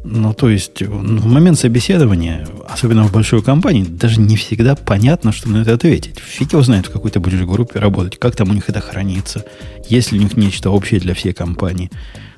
Ну, 0.04 0.34
то 0.34 0.50
есть, 0.50 0.82
в 0.82 1.26
момент 1.28 1.60
собеседования, 1.60 2.48
особенно 2.68 3.04
в 3.04 3.12
большой 3.12 3.44
компании, 3.44 3.84
даже 3.84 4.22
не 4.22 4.38
всегда 4.38 4.76
понятно, 4.76 5.32
что 5.32 5.50
на 5.50 5.62
это 5.62 5.74
ответить. 5.74 6.18
Фиг 6.18 6.54
его 6.54 6.62
знает, 6.62 6.86
в 6.86 6.92
какой 6.92 7.12
то 7.12 7.20
будешь 7.20 7.42
группе 7.42 7.80
работать, 7.80 8.18
как 8.18 8.36
там 8.36 8.50
у 8.50 8.54
них 8.54 8.70
это 8.70 8.80
хранится, 8.80 9.44
есть 9.88 10.12
ли 10.12 10.20
у 10.20 10.22
них 10.22 10.38
нечто 10.38 10.70
общее 10.70 11.00
для 11.02 11.14
всей 11.14 11.34
компании. 11.34 11.92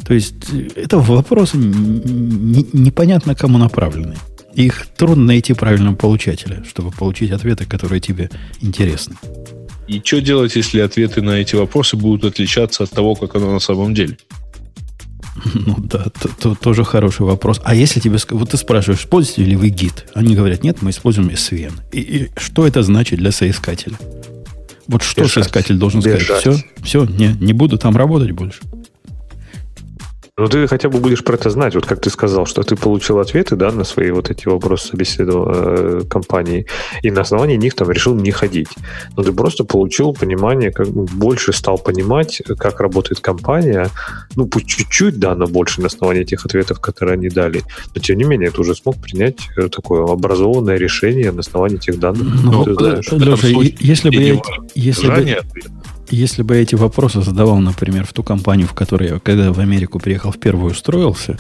То 0.06 0.14
есть, 0.16 0.34
это 0.76 0.98
вопросы 0.98 1.58
непонятно 1.58 3.36
кому 3.36 3.60
направлены. 3.60 4.16
Их 4.56 4.88
трудно 4.98 5.26
найти 5.26 5.54
правильного 5.54 5.96
получателя, 5.96 6.64
чтобы 6.68 6.92
получить 6.92 7.32
ответы, 7.32 7.66
которые 7.66 8.02
тебе 8.02 8.30
интересны. 8.60 9.16
И 9.88 10.02
что 10.04 10.20
делать, 10.22 10.56
если 10.56 10.80
ответы 10.80 11.22
на 11.22 11.32
эти 11.32 11.56
вопросы 11.56 11.96
будут 11.96 12.26
отличаться 12.34 12.84
от 12.84 12.90
того, 12.90 13.16
как 13.16 13.36
оно 13.36 13.52
на 13.52 13.60
самом 13.60 13.94
деле? 13.94 14.18
Ну 15.54 15.76
да, 15.80 16.06
то, 16.20 16.30
то, 16.30 16.56
тоже 16.56 16.84
хороший 16.84 17.26
вопрос. 17.26 17.62
А 17.64 17.76
если 17.76 18.00
тебе 18.00 18.18
вот 18.32 18.52
ты 18.52 18.58
спрашиваешь, 18.58 19.02
используете 19.02 19.44
ли 19.44 19.56
вы 19.56 19.70
гид? 19.70 20.06
Они 20.14 20.36
говорят, 20.36 20.64
нет, 20.64 20.82
мы 20.82 20.92
используем 20.92 21.30
SVN. 21.30 21.74
И, 21.92 22.00
и 22.00 22.32
что 22.38 22.68
это 22.68 22.84
значит 22.84 23.20
для 23.20 23.32
соискателя? 23.32 23.98
Вот 24.88 25.04
что 25.04 25.22
Бежать. 25.22 25.34
соискатель 25.34 25.78
должен 25.78 26.02
Бежать. 26.02 26.24
сказать? 26.24 26.42
Все, 26.42 26.64
все, 26.84 27.06
не, 27.06 27.36
не 27.40 27.54
буду 27.54 27.78
там 27.78 27.96
работать 27.96 28.32
больше. 28.32 28.60
Ну, 30.42 30.48
ты 30.48 30.68
хотя 30.68 30.90
бы 30.90 30.98
будешь 30.98 31.24
про 31.24 31.36
это 31.36 31.52
знать, 31.52 31.76
вот 31.76 31.86
как 31.86 32.02
ты 32.02 32.10
сказал, 32.10 32.48
что 32.48 32.64
ты 32.64 32.76
получил 32.76 33.20
ответы, 33.20 33.56
да, 33.56 33.72
на 33.72 33.84
свои 33.84 34.10
вот 34.10 34.32
эти 34.32 34.48
вопросы 34.48 34.88
собеседования 34.88 36.02
э, 36.02 36.02
компании, 36.10 36.66
и 37.04 37.12
на 37.12 37.22
основании 37.22 37.58
них 37.58 37.76
там 37.76 37.92
решил 37.92 38.16
не 38.16 38.32
ходить. 38.32 38.70
Но 39.16 39.22
ты 39.22 39.34
просто 39.34 39.66
получил 39.66 40.14
понимание, 40.14 40.72
как 40.72 40.88
больше 40.90 41.54
стал 41.54 41.78
понимать, 41.78 42.42
как 42.58 42.80
работает 42.80 43.20
компания, 43.20 43.90
ну, 44.36 44.48
пусть 44.48 44.66
чуть-чуть, 44.66 45.20
да, 45.20 45.36
но 45.36 45.46
больше 45.46 45.80
на 45.82 45.88
основании 45.88 46.24
тех 46.24 46.44
ответов, 46.44 46.80
которые 46.80 47.14
они 47.14 47.30
дали. 47.30 47.62
Но, 47.94 48.02
тем 48.02 48.18
не 48.18 48.24
менее, 48.24 48.50
ты 48.50 48.62
уже 48.62 48.74
смог 48.74 48.96
принять 48.98 49.48
э, 49.58 49.70
такое 49.70 50.12
образованное 50.12 50.78
решение 50.78 51.32
на 51.32 51.42
основании 51.42 51.78
тех 51.78 52.00
данных, 52.00 52.28
ну, 52.44 52.66
ты 52.66 52.74
знаешь. 52.74 53.12
Леша, 53.12 53.76
если 53.80 54.10
бы 54.10 54.16
я... 54.16 54.42
Если 54.74 55.08
бы, 55.08 55.38
если 56.16 56.44
бы 56.44 56.56
я 56.56 56.62
эти 56.62 56.76
вопросы 56.76 57.22
задавал, 57.22 57.58
например, 57.58 58.06
в 58.06 58.14
ту 58.14 58.24
компанию, 58.24 58.68
в 58.68 58.74
которой 58.74 59.10
я, 59.10 59.20
когда 59.20 59.52
в 59.52 59.60
Америку 59.60 60.00
приехал, 60.00 60.32
в 60.32 60.40
первую 60.40 60.72
устроился, 60.72 61.38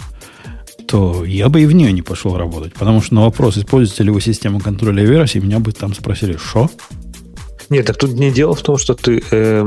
то 0.88 1.24
я 1.26 1.50
бы 1.50 1.62
и 1.62 1.66
в 1.66 1.74
нее 1.74 1.92
не 1.92 2.02
пошел 2.02 2.38
работать. 2.38 2.74
Потому 2.74 3.02
что 3.02 3.16
на 3.16 3.22
вопрос, 3.22 3.58
используете 3.58 4.04
ли 4.04 4.12
вы 4.12 4.22
систему 4.22 4.60
контроля 4.60 5.04
версий, 5.04 5.40
меня 5.40 5.60
бы 5.60 5.72
там 5.72 5.94
спросили, 5.94 6.38
что? 6.38 6.70
Нет, 7.70 7.86
так 7.86 7.98
тут 7.98 8.12
не 8.12 8.32
дело 8.32 8.54
в 8.54 8.62
том, 8.62 8.78
что 8.78 8.94
ты, 8.96 9.24
э, 9.32 9.66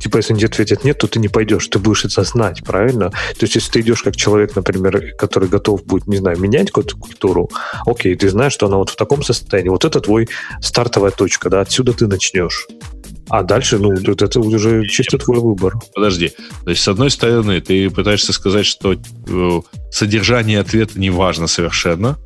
типа, 0.00 0.16
если 0.16 0.32
они 0.32 0.44
ответят 0.44 0.82
нет, 0.82 0.98
то 0.98 1.06
ты 1.06 1.20
не 1.20 1.28
пойдешь, 1.28 1.68
ты 1.68 1.78
будешь 1.78 2.04
это 2.04 2.24
знать, 2.24 2.64
правильно? 2.64 3.10
То 3.10 3.42
есть, 3.42 3.54
если 3.54 3.70
ты 3.70 3.80
идешь 3.82 4.02
как 4.02 4.16
человек, 4.16 4.56
например, 4.56 5.14
который 5.16 5.48
готов 5.48 5.84
будет, 5.84 6.08
не 6.08 6.16
знаю, 6.16 6.40
менять 6.40 6.72
какую-то 6.72 6.96
культуру, 6.96 7.48
окей, 7.86 8.16
ты 8.16 8.28
знаешь, 8.30 8.52
что 8.52 8.66
она 8.66 8.78
вот 8.78 8.90
в 8.90 8.96
таком 8.96 9.22
состоянии, 9.22 9.68
вот 9.68 9.84
это 9.84 10.00
твой 10.00 10.28
стартовая 10.60 11.12
точка, 11.12 11.48
да, 11.48 11.60
отсюда 11.60 11.92
ты 11.92 12.08
начнешь. 12.08 12.66
А 13.28 13.42
дальше, 13.42 13.78
ну, 13.78 13.92
это, 13.92 14.40
уже 14.40 14.86
чисто 14.86 15.18
твой 15.18 15.40
выбор. 15.40 15.74
Подожди. 15.94 16.32
То 16.64 16.70
есть, 16.70 16.82
с 16.82 16.88
одной 16.88 17.10
стороны, 17.10 17.60
ты 17.60 17.90
пытаешься 17.90 18.32
сказать, 18.32 18.66
что 18.66 18.94
э, 18.94 19.60
содержание 19.90 20.60
ответа 20.60 20.98
не 20.98 21.10
важно 21.10 21.46
совершенно, 21.46 22.16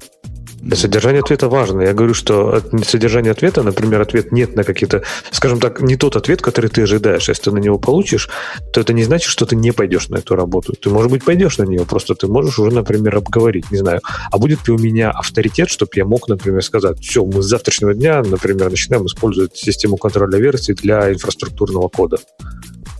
Содержание 0.74 1.20
ответа 1.20 1.48
важно. 1.48 1.82
Я 1.82 1.94
говорю, 1.94 2.12
что 2.12 2.62
содержание 2.84 3.32
ответа, 3.32 3.62
например, 3.62 4.00
ответ 4.00 4.30
нет 4.30 4.56
на 4.56 4.64
какие-то, 4.64 5.02
скажем 5.30 5.58
так, 5.58 5.80
не 5.80 5.96
тот 5.96 6.16
ответ, 6.16 6.42
который 6.42 6.68
ты 6.68 6.82
ожидаешь. 6.82 7.28
Если 7.28 7.44
ты 7.44 7.50
на 7.50 7.58
него 7.58 7.78
получишь, 7.78 8.28
то 8.72 8.80
это 8.80 8.92
не 8.92 9.04
значит, 9.04 9.30
что 9.30 9.46
ты 9.46 9.56
не 9.56 9.72
пойдешь 9.72 10.08
на 10.08 10.16
эту 10.16 10.36
работу. 10.36 10.74
Ты, 10.74 10.90
может 10.90 11.10
быть, 11.10 11.24
пойдешь 11.24 11.58
на 11.58 11.64
нее, 11.64 11.86
просто 11.86 12.14
ты 12.14 12.26
можешь 12.26 12.58
уже, 12.58 12.74
например, 12.74 13.16
обговорить, 13.16 13.70
не 13.70 13.78
знаю, 13.78 14.00
а 14.30 14.38
будет 14.38 14.68
ли 14.68 14.74
у 14.74 14.78
меня 14.78 15.10
авторитет, 15.10 15.70
чтобы 15.70 15.92
я 15.94 16.04
мог, 16.04 16.28
например, 16.28 16.62
сказать, 16.62 17.00
все, 17.00 17.24
мы 17.24 17.42
с 17.42 17.46
завтрашнего 17.46 17.94
дня, 17.94 18.22
например, 18.22 18.70
начинаем 18.70 19.06
использовать 19.06 19.56
систему 19.56 19.96
контроля 19.96 20.38
версий 20.38 20.74
для 20.74 21.10
инфраструктурного 21.10 21.88
кода. 21.88 22.18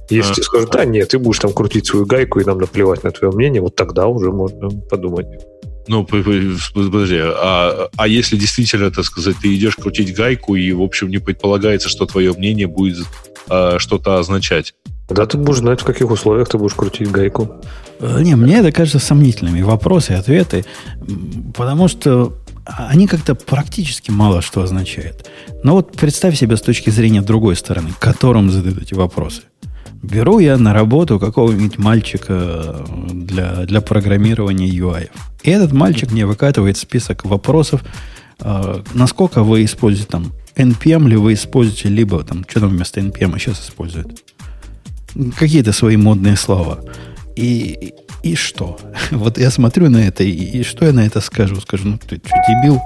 Если 0.09 0.32
а, 0.32 0.35
тебе 0.35 0.45
скажут, 0.45 0.70
да, 0.70 0.85
нет, 0.85 1.09
ты 1.09 1.19
будешь 1.19 1.39
там 1.39 1.53
крутить 1.53 1.87
свою 1.87 2.07
гайку 2.07 2.41
и 2.41 2.45
нам 2.45 2.59
наплевать 2.59 3.05
на 3.05 3.11
твое 3.11 3.32
мнение, 3.32 3.61
вот 3.61 3.77
тогда 3.77 4.07
уже 4.07 4.32
можно 4.32 4.70
подумать. 4.89 5.27
Ну, 5.89 6.05
подожди, 6.05 7.19
а, 7.19 7.89
а 7.97 8.09
если 8.09 8.36
действительно, 8.36 8.90
так 8.90 9.05
сказать, 9.05 9.36
ты 9.43 9.55
идешь 9.55 9.77
крутить 9.77 10.15
гайку, 10.15 10.55
и, 10.55 10.73
в 10.73 10.82
общем, 10.82 11.09
не 11.09 11.19
предполагается, 11.19 11.89
что 11.89 12.07
твое 12.07 12.32
мнение 12.32 12.66
будет 12.66 13.07
а, 13.48 13.78
что-то 13.78 14.19
означать? 14.19 14.74
Да, 15.09 15.27
ты 15.27 15.39
будешь 15.39 15.59
знать, 15.59 15.81
в 15.81 15.85
каких 15.85 16.11
условиях 16.11 16.48
ты 16.48 16.59
будешь 16.59 16.74
крутить 16.74 17.11
гайку. 17.11 17.57
Э, 17.98 18.23
не, 18.23 18.36
мне 18.36 18.59
это 18.59 18.70
кажется 18.70 19.01
сомнительными. 19.01 19.62
Вопросы 19.62 20.12
и 20.12 20.16
ответы. 20.16 20.65
Потому 21.57 21.89
что 21.89 22.36
они 22.65 23.07
как-то 23.07 23.35
практически 23.35 24.11
мало 24.11 24.43
что 24.43 24.62
означают. 24.62 25.28
Но 25.65 25.74
вот 25.74 25.93
представь 25.93 26.39
себе 26.39 26.57
с 26.57 26.61
точки 26.61 26.90
зрения 26.90 27.23
другой 27.23 27.57
стороны, 27.57 27.90
которым 27.98 28.51
задают 28.51 28.82
эти 28.82 28.94
вопросы. 28.94 29.43
Беру 30.02 30.39
я 30.39 30.56
на 30.56 30.72
работу 30.72 31.18
какого-нибудь 31.18 31.78
мальчика 31.78 32.85
для, 33.10 33.66
для 33.66 33.81
программирования 33.82 34.68
UI. 34.68 35.10
И 35.43 35.51
этот 35.51 35.72
мальчик 35.72 36.10
мне 36.10 36.24
выкатывает 36.24 36.78
список 36.78 37.24
вопросов, 37.27 37.82
э, 38.40 38.82
насколько 38.94 39.43
вы 39.43 39.64
используете 39.64 40.10
там 40.10 40.32
NPM, 40.56 41.06
ли 41.06 41.16
вы 41.16 41.35
используете, 41.35 41.90
либо 41.90 42.22
там, 42.24 42.44
что 42.48 42.60
там 42.60 42.70
вместо 42.70 43.01
NPM 43.01 43.39
сейчас 43.39 43.60
используют. 43.60 44.22
Какие-то 45.36 45.72
свои 45.72 45.97
модные 45.97 46.36
слова. 46.36 46.82
И, 47.36 47.93
и 48.22 48.35
что? 48.35 48.78
Вот 49.10 49.39
я 49.39 49.51
смотрю 49.51 49.90
на 49.90 49.98
это, 49.98 50.24
и, 50.24 50.31
и 50.31 50.62
что 50.62 50.86
я 50.86 50.93
на 50.93 51.06
это 51.06 51.20
скажу? 51.20 51.60
Скажу, 51.60 51.89
ну 51.89 51.98
ты 51.98 52.16
что, 52.24 52.36
дебил? 52.48 52.81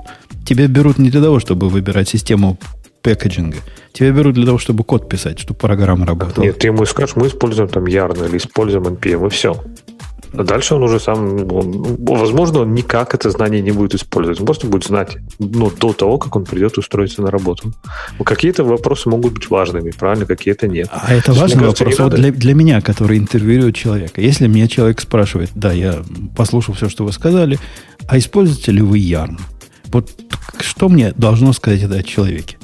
Тебя 0.45 0.67
берут 0.67 0.99
не 0.99 1.11
для 1.11 1.23
того, 1.23 1.39
чтобы 1.39 1.69
выбирать 1.69 2.09
систему 2.09 2.59
пэкэджинга. 3.05 3.59
Тебя 3.93 4.11
берут 4.11 4.35
для 4.35 4.47
того, 4.47 4.59
чтобы 4.59 4.83
код 4.83 5.09
писать, 5.09 5.39
чтобы 5.39 5.59
программа 5.59 6.07
работала. 6.07 6.45
Нет, 6.45 6.59
ты 6.59 6.69
ему 6.69 6.85
скажешь, 6.87 7.15
мы 7.15 7.29
используем 7.29 7.69
там 7.69 7.85
Yarn 7.85 8.29
или 8.29 8.39
используем 8.39 8.85
NPM, 8.85 9.27
и 9.27 9.31
все. 9.31 9.63
А 10.37 10.43
дальше 10.43 10.75
он 10.75 10.83
уже 10.83 10.99
сам, 10.99 11.53
он, 11.53 11.97
возможно, 12.05 12.61
он 12.61 12.75
никак 12.75 13.15
это 13.15 13.31
знание 13.31 13.61
не 13.61 13.71
будет 13.71 13.95
использовать. 13.95 14.41
Он 14.41 14.47
просто 14.47 14.67
будет 14.67 14.85
знать 14.85 15.17
ну, 15.39 15.71
до 15.71 15.93
того, 15.93 16.19
как 16.19 16.35
он 16.35 16.45
придет 16.45 16.77
устроиться 16.77 17.23
на 17.23 17.31
работу. 17.31 17.73
Какие-то 18.25 18.65
вопросы 18.65 19.09
могут 19.09 19.35
быть 19.35 19.49
важными, 19.49 19.93
правильно, 19.93 20.27
какие-то 20.27 20.67
нет. 20.67 20.89
А 20.91 21.15
это 21.15 21.33
важный 21.35 21.61
кажется, 21.61 21.85
вопрос 21.85 21.99
вот 22.01 22.15
для, 22.15 22.33
для 22.33 22.55
меня, 22.55 22.81
который 22.81 23.19
интервьюирует 23.19 23.77
человека. 23.77 24.21
Если 24.21 24.49
меня 24.49 24.67
человек 24.67 25.01
спрашивает, 25.01 25.51
да, 25.55 25.73
я 25.73 26.03
послушал 26.35 26.75
все, 26.75 26.89
что 26.89 27.05
вы 27.05 27.13
сказали, 27.13 27.61
а 28.09 28.19
используете 28.19 28.73
ли 28.73 28.81
вы 28.81 28.99
Yarn? 28.99 29.39
Вот 29.87 30.11
что 30.61 30.89
мне 30.89 31.13
должно 31.13 31.53
сказать 31.53 31.83
это 31.83 31.95
о 31.97 32.03
человеке? 32.03 32.57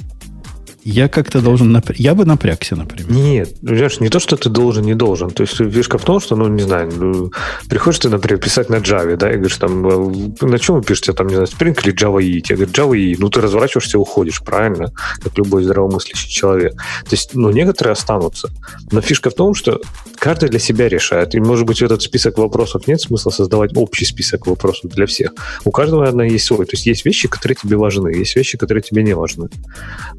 Я 0.83 1.07
как-то 1.07 1.41
должен... 1.41 1.71
Напря... 1.71 1.95
Я 1.97 2.15
бы 2.15 2.25
напрягся, 2.25 2.75
например. 2.75 3.11
Нет, 3.11 3.59
понимаешь, 3.61 3.99
не 3.99 4.09
то, 4.09 4.19
что 4.19 4.35
ты 4.35 4.49
должен, 4.49 4.83
не 4.83 4.95
должен. 4.95 5.29
То 5.29 5.43
есть 5.43 5.55
фишка 5.55 5.97
в 5.97 6.03
том, 6.03 6.19
что, 6.19 6.35
ну, 6.35 6.47
не 6.47 6.63
знаю, 6.63 6.91
ну, 6.95 7.31
приходишь 7.69 7.99
ты, 7.99 8.09
например, 8.09 8.39
писать 8.39 8.69
на 8.69 8.75
Java, 8.75 9.15
да, 9.15 9.29
и 9.29 9.35
говоришь, 9.35 9.57
там, 9.57 9.87
«Э, 9.87 10.45
на 10.45 10.59
чем 10.59 10.75
вы 10.75 10.81
пишете, 10.81 11.13
там, 11.13 11.27
не 11.27 11.35
знаю, 11.35 11.47
Spring 11.47 11.79
или 11.83 11.93
Java 11.93 12.21
E? 12.21 12.41
Тебе 12.41 12.57
говорят, 12.57 12.75
Java 12.75 12.97
E. 12.97 13.15
Ну, 13.19 13.29
ты 13.29 13.41
разворачиваешься 13.41 13.97
и 13.97 13.99
уходишь, 13.99 14.41
правильно? 14.41 14.91
Как 15.23 15.37
любой 15.37 15.63
здравомыслящий 15.63 16.29
человек. 16.29 16.73
То 16.73 17.11
есть, 17.11 17.31
ну, 17.33 17.51
некоторые 17.51 17.93
останутся. 17.93 18.49
Но 18.91 19.01
фишка 19.01 19.29
в 19.29 19.35
том, 19.35 19.53
что 19.53 19.81
каждый 20.15 20.49
для 20.49 20.59
себя 20.59 20.89
решает. 20.89 21.35
И, 21.35 21.39
может 21.39 21.65
быть, 21.65 21.81
этот 21.81 22.01
список 22.01 22.37
вопросов 22.37 22.87
нет 22.87 23.01
смысла 23.01 23.29
создавать 23.29 23.71
общий 23.75 24.05
список 24.05 24.47
вопросов 24.47 24.91
для 24.91 25.05
всех. 25.05 25.31
У 25.63 25.71
каждого, 25.71 26.01
наверное, 26.01 26.29
есть 26.29 26.45
свой. 26.45 26.65
То 26.65 26.75
есть, 26.75 26.87
есть 26.87 27.05
вещи, 27.05 27.27
которые 27.27 27.55
тебе 27.55 27.77
важны, 27.77 28.09
есть 28.09 28.35
вещи, 28.35 28.57
которые 28.57 28.81
тебе 28.81 29.03
не 29.03 29.13
важны. 29.13 29.49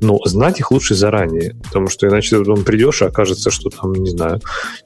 Но 0.01 0.19
знать 0.25 0.52
знать 0.53 0.61
их 0.61 0.71
лучше 0.71 0.95
заранее, 0.95 1.55
потому 1.65 1.89
что 1.89 2.07
иначе 2.07 2.31
ты 2.31 2.39
потом 2.39 2.65
придешь, 2.65 3.03
и 3.03 3.07
окажется, 3.07 3.51
что 3.51 3.71
там, 3.71 3.93
не 3.93 4.11
знаю, 4.11 4.41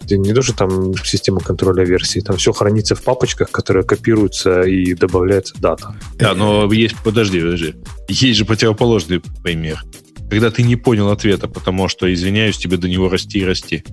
не 0.09 0.33
даже 0.33 0.53
там 0.53 0.95
система 1.05 1.41
контроля 1.41 1.85
версий, 1.85 2.21
там 2.21 2.37
все 2.37 2.53
хранится 2.53 2.95
в 2.95 3.03
папочках, 3.03 3.51
которые 3.51 3.85
копируются 3.85 4.63
и 4.63 4.95
добавляется 4.95 5.55
дата. 5.59 5.95
Да, 6.15 6.35
но 6.35 6.73
есть, 6.73 6.97
подожди, 7.05 7.41
подожди, 7.41 7.75
есть 8.09 8.39
же 8.39 8.45
противоположный 8.45 9.21
пример. 9.43 9.83
Когда 10.31 10.51
ты 10.51 10.63
не 10.63 10.77
понял 10.77 11.11
ответа, 11.11 11.49
потому 11.49 11.89
что, 11.89 12.13
извиняюсь, 12.13 12.59
тебе 12.59 12.77
до 12.77 12.89
него 12.89 13.09
расти 13.09 13.39
и 13.39 13.45
расти. 13.45 13.85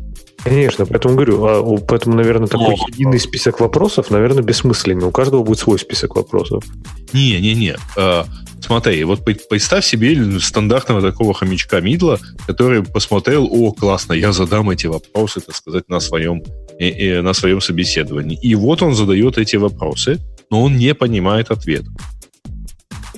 Конечно, 0.43 0.85
поэтому 0.85 1.15
говорю, 1.15 1.45
а, 1.45 1.77
поэтому, 1.87 2.15
наверное, 2.15 2.47
такой 2.47 2.75
Но... 2.75 2.87
единый 2.89 3.19
список 3.19 3.61
вопросов, 3.61 4.09
наверное, 4.09 4.43
бессмысленный. 4.43 5.05
У 5.05 5.11
каждого 5.11 5.43
будет 5.43 5.59
свой 5.59 5.79
список 5.79 6.15
вопросов. 6.15 6.63
Не, 7.13 7.39
не, 7.39 7.53
не. 7.55 7.75
А, 7.95 8.25
смотри, 8.59 9.03
вот 9.05 9.23
представь 9.23 9.85
себе 9.85 10.39
стандартного 10.39 11.01
такого 11.01 11.33
хомячка 11.33 11.79
Мидла, 11.79 12.19
который 12.45 12.83
посмотрел, 12.83 13.47
о, 13.49 13.71
классно, 13.71 14.13
я 14.13 14.33
задам 14.33 14.69
эти 14.69 14.87
вопросы, 14.87 15.39
так 15.39 15.55
сказать, 15.55 15.87
на 15.87 16.01
своем, 16.01 16.43
э, 16.77 16.89
э, 16.89 17.21
на 17.21 17.33
своем 17.33 17.61
собеседовании. 17.61 18.37
И 18.41 18.55
вот 18.55 18.81
он 18.81 18.95
задает 18.95 19.37
эти 19.37 19.55
вопросы, 19.55 20.19
но 20.49 20.61
он 20.61 20.77
не 20.77 20.93
понимает 20.93 21.51
ответ. 21.51 21.83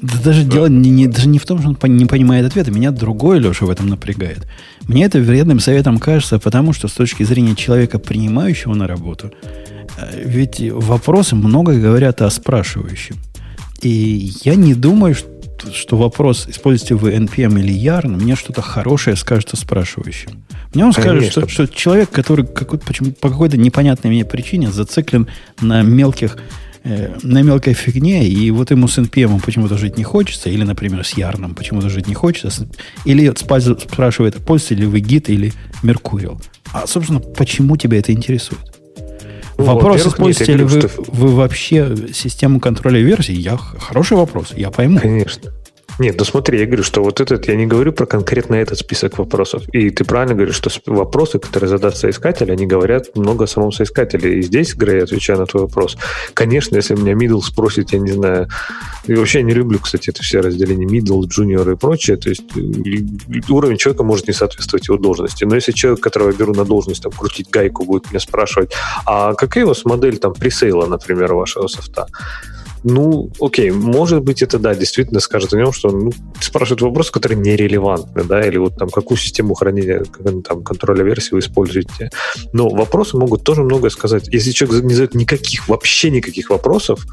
Да 0.02 0.18
даже 0.24 0.44
дело 0.44 0.68
не, 0.68 0.90
не, 0.90 1.08
даже 1.08 1.28
не 1.28 1.40
в 1.40 1.46
том, 1.46 1.60
что 1.60 1.70
он 1.70 1.98
не 1.98 2.06
понимает 2.06 2.46
ответа. 2.46 2.72
Меня 2.72 2.92
другое, 2.92 3.40
Леша, 3.40 3.66
в 3.66 3.70
этом 3.70 3.88
напрягает. 3.88 4.46
Мне 4.88 5.06
это 5.06 5.20
вредным 5.20 5.60
советом 5.60 6.00
кажется, 6.00 6.38
потому 6.40 6.74
что 6.74 6.88
с 6.88 6.94
точки 6.94 7.24
зрения 7.24 7.56
человека, 7.56 7.98
принимающего 7.98 8.74
на 8.74 8.88
работу, 8.88 9.32
э, 9.98 10.24
ведь 10.26 10.60
вопросы 10.72 11.36
много 11.36 11.74
говорят 11.80 12.22
о 12.22 12.30
спрашивающем. 12.30 13.16
И 13.82 14.32
я 14.44 14.56
не 14.56 14.74
думаю, 14.74 15.16
что 15.16 15.36
что 15.74 15.98
вопрос, 15.98 16.48
используете 16.48 16.96
вы 16.96 17.14
NPM 17.14 17.60
или 17.60 17.74
YARN, 17.74 18.10
мне 18.10 18.36
что-то 18.36 18.62
хорошее 18.62 19.16
скажет 19.16 19.54
о 19.54 19.58
спрашивающем. 19.58 20.44
Мне 20.74 20.86
он 20.86 20.94
скажет, 20.94 21.32
что, 21.32 21.48
что 21.48 21.68
человек, 21.68 22.12
который 22.12 22.46
какой 22.46 22.80
почему, 22.80 23.14
по 23.14 23.30
какой-то 23.30 23.58
непонятной 23.58 24.12
мне 24.12 24.26
причине 24.26 24.72
зациклен 24.72 25.28
на 25.62 25.82
мелких 25.82 26.38
э, 26.86 27.18
на 27.24 27.41
мелкой 27.41 27.74
фигне, 27.74 28.26
и 28.28 28.52
вот 28.52 28.72
ему 28.72 28.88
с 28.88 28.98
NPM 28.98 29.44
почему-то 29.44 29.78
жить 29.78 29.98
не 29.98 30.03
хочется, 30.03 30.49
или, 30.49 30.64
например, 30.64 31.06
с 31.06 31.18
Ярном 31.18 31.56
почему-то 31.56 31.90
жить 31.90 32.07
не 32.07 32.14
хочется, 32.14 32.68
или 33.03 33.34
спрашивает, 33.36 34.36
пользуете 34.36 34.76
ли 34.76 34.86
вы 34.86 34.99
Git 34.99 35.26
или 35.28 35.52
Mercurial. 35.84 36.41
А, 36.72 36.88
собственно, 36.88 37.20
почему 37.20 37.76
тебя 37.76 37.99
это 37.99 38.14
интересует? 38.14 38.62
Ну, 39.57 39.66
вопрос, 39.66 40.06
используете 40.06 40.53
ли 40.53 40.64
вы, 40.64 40.82
что... 40.82 40.90
вы 41.07 41.30
вообще 41.30 41.95
систему 42.14 42.60
контроля 42.60 42.99
версий? 42.99 43.34
Я, 43.34 43.57
хороший 43.57 44.18
вопрос, 44.18 44.53
я 44.56 44.70
пойму. 44.70 44.99
Конечно. 44.99 45.52
Нет, 45.98 46.16
ну 46.18 46.26
смотри, 46.26 46.60
я 46.60 46.66
говорю, 46.66 46.84
что 46.84 47.02
вот 47.02 47.22
этот, 47.22 47.48
я 47.48 47.56
не 47.56 47.66
говорю 47.66 47.94
про 47.94 48.06
конкретно 48.06 48.56
этот 48.56 48.78
список 48.80 49.18
вопросов. 49.18 49.64
И 49.72 49.90
ты 49.90 50.04
правильно 50.04 50.36
говоришь, 50.36 50.56
что 50.56 50.70
вопросы, 50.88 51.40
которые 51.40 51.70
задаст 51.70 51.98
соискатель, 51.98 52.52
они 52.52 52.66
говорят 52.66 53.16
много 53.16 53.46
о 53.46 53.48
самом 53.48 53.72
соискателе. 53.72 54.40
И 54.40 54.42
здесь, 54.42 54.76
Грей, 54.76 55.04
отвечая 55.04 55.38
на 55.38 55.46
твой 55.46 55.64
вопрос, 55.64 55.98
конечно, 56.34 56.76
если 56.76 56.96
меня 56.96 57.14
middle 57.14 57.42
спросит, 57.42 57.94
я 57.94 58.00
не 58.00 58.12
знаю, 58.12 58.50
и 59.08 59.16
вообще 59.16 59.40
я 59.40 59.46
не 59.46 59.54
люблю, 59.54 59.80
кстати, 59.80 60.10
это 60.10 60.22
все 60.22 60.42
разделение 60.42 60.88
middle, 60.88 61.22
junior 61.22 61.72
и 61.72 61.78
прочее, 61.78 62.18
то 62.18 62.30
есть 62.30 62.44
уровень 63.50 63.78
человека 63.78 64.04
может 64.04 64.28
не 64.28 64.34
соответствовать 64.34 64.90
его 64.90 64.98
должности. 64.98 65.46
Но 65.46 65.56
если 65.56 65.72
человек, 65.72 66.02
которого 66.02 66.32
я 66.32 66.36
беру 66.36 66.54
на 66.54 66.66
должность, 66.66 67.04
там, 67.04 67.14
крутить 67.14 67.50
гайку, 67.50 67.86
будет 67.86 68.10
меня 68.10 68.20
спрашивать, 68.20 68.74
а 69.06 69.34
какая 69.34 69.64
у 69.64 69.70
вас 69.70 69.86
модель 69.86 70.18
там 70.18 70.34
пресейла, 70.34 70.88
например, 70.88 71.34
вашего 71.36 71.68
софта? 71.68 72.08
Ну, 72.88 73.32
окей, 73.41 73.72
может 73.72 74.22
быть, 74.22 74.44
это 74.44 74.60
да, 74.60 74.76
действительно 74.76 75.20
скажет 75.20 75.52
о 75.53 75.57
нем, 75.57 75.74
что 75.74 75.90
ну, 75.90 76.12
спрашивает 76.40 76.82
вопрос, 76.82 77.10
который 77.10 77.36
нерелевантный, 77.36 78.24
да, 78.24 78.45
или 78.45 78.57
вот 78.57 78.78
там 78.78 78.90
какую 78.90 79.18
систему 79.18 79.56
хранения, 79.56 80.03
там, 80.03 80.64
контроля 80.64 81.03
версии 81.03 81.34
вы 81.34 81.40
используете. 81.40 82.12
Но 82.53 82.70
вопросы 82.70 83.18
могут 83.18 83.44
тоже 83.44 83.64
многое 83.64 83.90
сказать. 83.90 84.28
Если 84.32 84.52
человек 84.52 84.84
не 84.84 84.94
задает 84.94 85.16
никаких, 85.16 85.68
вообще 85.68 86.12
никаких 86.12 86.52
вопросов, 86.52 87.03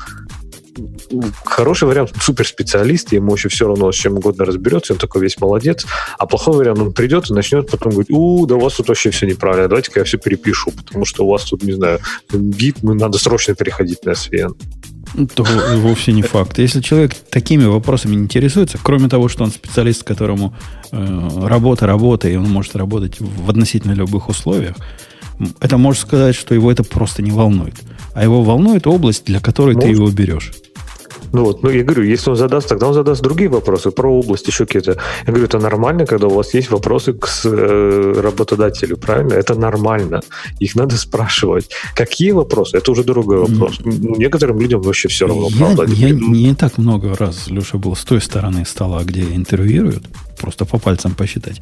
хороший 1.44 1.88
вариант 1.88 2.12
суперспециалист, 2.20 3.10
ему 3.12 3.34
еще 3.34 3.48
все 3.48 3.66
равно 3.66 3.90
с 3.90 3.94
чем 3.94 4.18
угодно 4.18 4.44
разберется, 4.44 4.92
он 4.92 4.98
такой 4.98 5.22
весь 5.22 5.40
молодец, 5.40 5.86
а 6.18 6.26
плохой 6.26 6.54
вариант, 6.54 6.80
он 6.80 6.92
придет 6.92 7.30
и 7.30 7.32
начнет 7.32 7.70
потом 7.70 7.92
говорить, 7.92 8.10
у, 8.10 8.46
да 8.46 8.56
у 8.56 8.60
вас 8.60 8.74
тут 8.74 8.88
вообще 8.88 9.10
все 9.10 9.26
неправильно, 9.26 9.68
давайте-ка 9.68 10.00
я 10.00 10.04
все 10.04 10.18
перепишу, 10.18 10.70
потому 10.70 11.06
что 11.06 11.24
у 11.24 11.30
вас 11.30 11.44
тут, 11.44 11.62
не 11.62 11.72
знаю, 11.72 12.00
гид, 12.30 12.76
ну, 12.82 12.92
надо 12.92 13.16
срочно 13.16 13.54
переходить 13.54 14.04
на 14.04 14.10
SVN. 14.10 14.54
То 15.34 15.46
вовсе 15.76 16.12
не 16.12 16.22
факт. 16.22 16.58
Если 16.58 16.80
человек 16.80 17.14
такими 17.30 17.64
вопросами 17.64 18.14
не 18.14 18.22
интересуется, 18.22 18.78
кроме 18.82 19.08
того, 19.08 19.28
что 19.28 19.44
он 19.44 19.50
специалист, 19.50 20.04
которому 20.04 20.54
э, 20.90 21.46
работа, 21.46 21.86
работа, 21.86 22.28
и 22.28 22.36
он 22.36 22.50
может 22.50 22.76
работать 22.76 23.20
в 23.20 23.50
относительно 23.50 23.92
любых 23.92 24.28
условиях, 24.28 24.76
это 25.60 25.76
может 25.76 26.02
сказать, 26.02 26.34
что 26.34 26.54
его 26.54 26.70
это 26.70 26.84
просто 26.84 27.22
не 27.22 27.30
волнует. 27.30 27.74
А 28.14 28.22
его 28.22 28.42
волнует 28.42 28.86
область, 28.86 29.24
для 29.26 29.40
которой 29.40 29.74
может. 29.74 29.88
ты 29.90 29.94
его 29.94 30.10
берешь. 30.10 30.52
Ну 31.32 31.44
вот, 31.44 31.62
ну 31.62 31.70
я 31.70 31.82
говорю, 31.82 32.02
если 32.04 32.30
он 32.30 32.36
задаст, 32.36 32.68
тогда 32.68 32.86
он 32.86 32.94
задаст 32.94 33.22
другие 33.22 33.48
вопросы 33.48 33.90
про 33.90 34.08
область, 34.08 34.46
еще 34.46 34.66
какие-то. 34.66 34.96
Я 35.26 35.32
говорю, 35.32 35.44
это 35.44 35.58
нормально, 35.58 36.06
когда 36.06 36.26
у 36.26 36.34
вас 36.34 36.54
есть 36.54 36.70
вопросы 36.70 37.12
к 37.12 37.28
э, 37.44 38.20
работодателю, 38.22 38.96
правильно? 38.96 39.34
Это 39.34 39.54
нормально. 39.54 40.20
Их 40.60 40.76
надо 40.76 40.96
спрашивать. 40.96 41.70
Какие 41.94 42.32
вопросы? 42.32 42.76
Это 42.76 42.92
уже 42.92 43.04
другой 43.04 43.38
вопрос. 43.38 43.80
Ну, 43.84 44.16
некоторым 44.16 44.60
людям 44.60 44.82
вообще 44.82 45.08
все 45.08 45.26
равно, 45.26 45.48
я, 45.50 45.56
правда? 45.56 45.84
Я 45.88 46.10
не 46.10 46.54
так 46.54 46.78
много 46.78 47.14
раз, 47.16 47.48
Леша, 47.50 47.78
был 47.78 47.96
с 47.96 48.04
той 48.04 48.20
стороны 48.20 48.64
стола, 48.64 49.02
где 49.04 49.22
интервьюируют, 49.22 50.04
просто 50.38 50.64
по 50.64 50.78
пальцам 50.78 51.14
посчитать. 51.14 51.60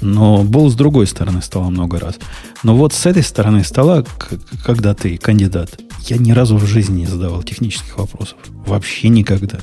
Но 0.00 0.42
был 0.44 0.70
с 0.70 0.74
другой 0.74 1.06
стороны 1.06 1.42
стола 1.42 1.70
много 1.70 1.98
раз. 1.98 2.18
Но 2.62 2.76
вот 2.76 2.92
с 2.92 3.06
этой 3.06 3.22
стороны 3.22 3.64
стола, 3.64 4.04
когда 4.64 4.94
ты 4.94 5.16
кандидат, 5.16 5.80
я 6.06 6.16
ни 6.18 6.32
разу 6.32 6.56
в 6.56 6.66
жизни 6.66 7.00
не 7.00 7.06
задавал 7.06 7.42
технических 7.42 7.98
вопросов. 7.98 8.36
Вообще 8.66 9.08
никогда. 9.08 9.58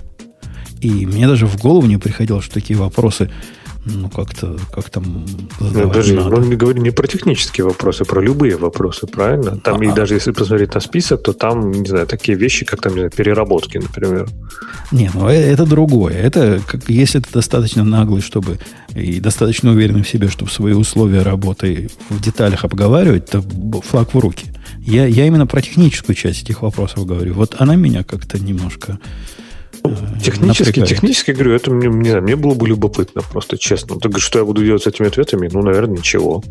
И 0.81 1.05
мне 1.05 1.27
даже 1.27 1.47
в 1.47 1.57
голову 1.57 1.87
не 1.87 1.97
приходило, 1.97 2.41
что 2.41 2.53
такие 2.53 2.77
вопросы 2.77 3.31
ну, 3.85 4.09
как-то 4.09 4.57
как 4.71 4.89
там 4.89 5.25
ну, 5.59 5.89
даже, 5.91 6.15
надо. 6.15 6.37
Мы 6.37 6.55
говорим 6.55 6.83
не 6.83 6.89
про 6.89 7.07
технические 7.07 7.65
вопросы, 7.65 8.01
а 8.01 8.05
про 8.05 8.19
любые 8.19 8.57
вопросы, 8.57 9.05
правильно? 9.05 9.57
Там 9.57 9.79
а, 9.79 9.85
и 9.85 9.91
даже 9.91 10.15
если 10.15 10.31
посмотреть 10.31 10.73
на 10.73 10.81
список, 10.81 11.21
то 11.21 11.33
там, 11.33 11.71
не 11.71 11.87
знаю, 11.87 12.07
такие 12.07 12.35
вещи, 12.37 12.65
как 12.65 12.81
там, 12.81 12.93
не 12.93 12.99
знаю, 12.99 13.11
переработки, 13.11 13.77
например. 13.77 14.27
Не, 14.91 15.11
ну 15.13 15.29
э, 15.29 15.33
это 15.33 15.65
другое. 15.65 16.13
Это 16.13 16.61
как, 16.65 16.89
если 16.89 17.19
ты 17.19 17.31
достаточно 17.31 17.83
наглый, 17.83 18.21
чтобы 18.21 18.57
и 18.95 19.19
достаточно 19.19 19.71
уверенный 19.71 20.01
в 20.01 20.09
себе, 20.09 20.29
чтобы 20.29 20.49
свои 20.49 20.73
условия 20.73 21.21
работы 21.21 21.89
в 22.09 22.19
деталях 22.21 22.65
обговаривать, 22.65 23.27
то 23.27 23.43
флаг 23.81 24.13
в 24.13 24.19
руки. 24.19 24.47
Я, 24.79 25.05
я 25.05 25.27
именно 25.27 25.45
про 25.45 25.61
техническую 25.61 26.15
часть 26.15 26.43
этих 26.43 26.63
вопросов 26.63 27.05
говорю. 27.05 27.33
Вот 27.35 27.55
она 27.59 27.75
меня 27.75 28.03
как-то 28.03 28.39
немножко 28.39 28.99
технически, 30.23 30.67
напрягает. 30.69 30.89
технически 30.89 31.31
говорю, 31.31 31.53
это 31.53 31.71
мне, 31.71 31.87
не 31.87 32.09
знаю, 32.09 32.23
мне 32.23 32.35
было 32.35 32.53
бы 32.53 32.67
любопытно, 32.67 33.21
просто 33.31 33.57
честно. 33.57 33.99
Так 33.99 34.17
что 34.19 34.39
я 34.39 34.45
буду 34.45 34.63
делать 34.63 34.83
с 34.83 34.87
этими 34.87 35.07
ответами? 35.07 35.49
Ну, 35.51 35.61
наверное, 35.61 35.97
ничего. 35.97 36.43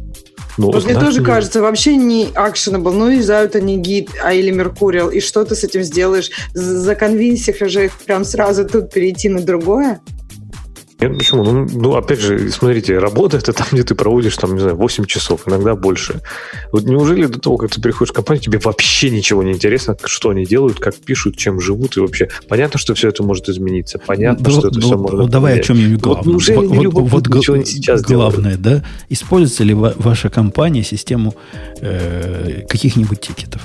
Ну, 0.57 0.71
вот 0.71 0.85
мне 0.85 0.95
тоже 0.95 1.23
кажется, 1.23 1.61
вообще 1.61 1.97
не 1.97 2.27
actionable. 2.27 2.93
Ну, 2.93 3.11
юзают 3.11 3.57
они 3.57 3.77
гид, 3.79 4.11
а 4.23 4.33
или 4.33 4.51
Меркуриал, 4.51 5.11
и 5.11 5.21
что 5.21 5.45
ты 5.45 5.55
с 5.55 5.65
этим 5.65 5.83
сделаешь? 5.83 6.31
Законвинсишь 6.55 7.59
же 7.71 7.87
их 7.87 7.93
прям 7.99 8.25
сразу 8.25 8.65
тут 8.67 8.93
перейти 8.93 9.29
на 9.29 9.41
другое? 9.41 10.01
Нет, 11.09 11.19
почему? 11.19 11.45
Ну, 11.45 11.67
ну, 11.73 11.97
опять 11.97 12.21
же, 12.21 12.51
смотрите, 12.51 12.99
работа 12.99 13.37
это 13.37 13.53
там, 13.53 13.67
где 13.73 13.83
ты 13.83 13.95
проводишь, 13.95 14.37
там, 14.37 14.55
не 14.55 14.61
знаю, 14.61 14.77
8 14.77 15.05
часов, 15.05 15.43
иногда 15.47 15.75
больше. 15.75 16.21
Вот 16.73 16.85
неужели 16.85 17.27
до 17.27 17.41
того, 17.41 17.57
как 17.57 17.71
ты 17.71 17.81
приходишь 17.81 18.13
в 18.13 18.15
компанию, 18.15 18.43
тебе 18.43 18.59
вообще 18.59 19.11
ничего 19.11 19.43
не 19.43 19.53
интересно, 19.53 19.97
что 20.05 20.31
они 20.31 20.45
делают, 20.45 20.79
как 20.79 20.95
пишут, 20.95 21.37
чем 21.37 21.61
живут, 21.61 21.97
и 21.97 22.01
вообще 22.01 22.29
понятно, 22.49 22.79
что 22.79 22.95
все 22.95 23.09
это 23.09 23.23
может 23.23 23.49
измениться, 23.49 23.99
понятно, 23.99 24.49
ну, 24.49 24.59
что 24.59 24.69
это 24.69 24.81
ну, 24.81 24.87
все 24.87 24.97
может 24.97 25.21
Ну, 25.21 25.29
давай 25.29 25.61
о 25.61 25.63
чем-нибудь 25.63 26.01
главном. 26.01 26.25
Вот, 26.25 26.31
неужели 26.33 26.57
вот, 26.57 26.71
не 26.77 26.87
вот, 26.87 27.11
вот, 27.11 27.29
ничего 27.29 27.57
не 27.57 27.65
сейчас 27.65 28.03
Главное, 28.03 28.57
делают? 28.57 28.63
да? 28.63 28.85
Используется 29.09 29.65
ли 29.65 29.75
ваша 29.75 30.31
компания 30.31 30.83
систему 30.83 31.35
э, 31.81 32.63
каких-нибудь 32.69 33.21
тикетов? 33.21 33.63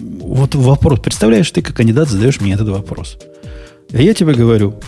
Вот 0.00 0.54
вопрос. 0.54 1.00
Представляешь, 1.00 1.50
ты 1.50 1.62
как 1.62 1.76
кандидат 1.76 2.08
задаешь 2.08 2.40
мне 2.40 2.54
этот 2.54 2.68
вопрос. 2.68 3.18
А 3.92 4.00
я 4.00 4.14
тебе 4.14 4.34
говорю, 4.34 4.78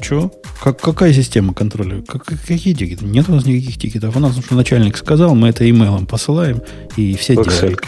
что? 0.00 0.32
Как, 0.62 0.80
какая 0.80 1.12
система 1.12 1.54
контроля? 1.54 2.02
Как, 2.02 2.24
какие 2.24 2.74
тикеты? 2.74 3.04
Нет 3.04 3.28
у 3.28 3.32
нас 3.32 3.46
никаких 3.46 3.78
тикетов. 3.78 4.16
У 4.16 4.20
нас 4.20 4.36
что 4.38 4.54
начальник 4.54 4.96
сказал, 4.96 5.34
мы 5.34 5.48
это 5.48 5.68
имейлом 5.68 6.06
посылаем, 6.06 6.62
и 6.96 7.14
все 7.16 7.34
делают. 7.34 7.80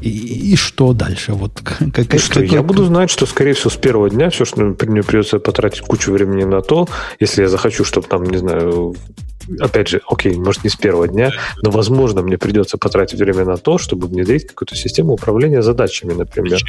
И, 0.00 0.52
и 0.52 0.56
что 0.56 0.92
дальше? 0.92 1.32
Вот, 1.32 1.60
как, 1.92 2.12
ну 2.12 2.18
что, 2.18 2.40
как, 2.40 2.50
я 2.50 2.62
буду 2.62 2.84
знать, 2.84 3.10
что, 3.10 3.26
скорее 3.26 3.54
всего, 3.54 3.70
с 3.70 3.76
первого 3.76 4.10
дня 4.10 4.30
все, 4.30 4.44
что 4.44 4.62
мне 4.62 5.02
придется 5.02 5.38
потратить 5.38 5.80
кучу 5.80 6.12
времени 6.12 6.44
на 6.44 6.60
то, 6.60 6.88
если 7.20 7.42
я 7.42 7.48
захочу, 7.48 7.84
чтобы 7.84 8.06
там, 8.06 8.24
не 8.24 8.36
знаю, 8.36 8.94
опять 9.60 9.88
же, 9.88 10.00
окей, 10.08 10.36
может, 10.36 10.64
не 10.64 10.70
с 10.70 10.76
первого 10.76 11.08
дня, 11.08 11.32
но, 11.62 11.70
возможно, 11.70 12.22
мне 12.22 12.38
придется 12.38 12.78
потратить 12.78 13.18
время 13.18 13.44
на 13.44 13.56
то, 13.56 13.78
чтобы 13.78 14.06
внедрить 14.06 14.46
какую-то 14.46 14.76
систему 14.76 15.14
управления 15.14 15.62
задачами, 15.62 16.12
например. 16.12 16.60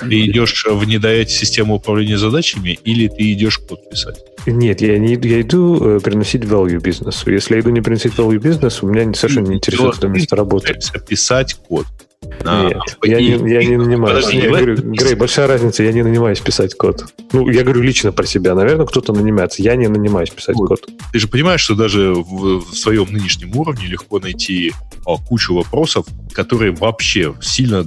Ты 0.00 0.26
идешь 0.26 0.66
внедрять 0.68 1.30
систему 1.30 1.76
управления 1.76 2.18
задачами 2.18 2.78
или 2.84 3.08
ты 3.08 3.32
идешь 3.32 3.58
код 3.58 3.88
писать? 3.90 4.24
Нет, 4.46 4.80
я, 4.80 4.98
не, 4.98 5.14
я 5.14 5.40
иду 5.40 5.96
э, 5.96 6.00
приносить 6.00 6.42
value 6.42 6.80
бизнесу. 6.80 7.30
Если 7.30 7.54
я 7.54 7.60
иду 7.60 7.70
не 7.70 7.80
приносить 7.80 8.14
value 8.14 8.38
бизнесу, 8.38 8.86
меня 8.86 9.12
совершенно 9.14 9.48
не 9.48 9.56
интересует 9.56 9.98
это 9.98 10.08
место 10.08 10.36
работы. 10.36 10.78
Писать 11.06 11.54
код. 11.54 11.86
Нет, 12.22 12.76
я, 13.04 13.20
не, 13.20 13.52
я 13.52 13.64
не 13.64 13.76
нанимаюсь. 13.76 14.24
Подожди, 14.24 14.38
я 14.38 14.48
говорю, 14.48 14.76
Грей, 14.76 15.14
большая 15.14 15.46
разница, 15.46 15.82
я 15.82 15.92
не 15.92 16.02
нанимаюсь 16.02 16.40
писать 16.40 16.74
код. 16.74 17.12
Ну, 17.32 17.48
я 17.48 17.62
говорю 17.62 17.82
лично 17.82 18.12
про 18.12 18.26
себя. 18.26 18.54
Наверное, 18.54 18.86
кто-то 18.86 19.12
нанимается. 19.12 19.62
Я 19.62 19.76
не 19.76 19.88
нанимаюсь 19.88 20.30
писать 20.30 20.56
вот. 20.56 20.68
код. 20.68 20.88
Ты 21.12 21.18
же 21.18 21.28
понимаешь, 21.28 21.60
что 21.60 21.74
даже 21.74 22.12
в, 22.14 22.60
в 22.60 22.74
своем 22.74 23.06
нынешнем 23.10 23.56
уровне 23.56 23.86
легко 23.86 24.18
найти 24.18 24.72
а, 25.06 25.16
кучу 25.16 25.54
вопросов, 25.54 26.06
которые 26.32 26.72
вообще 26.72 27.34
сильно 27.40 27.84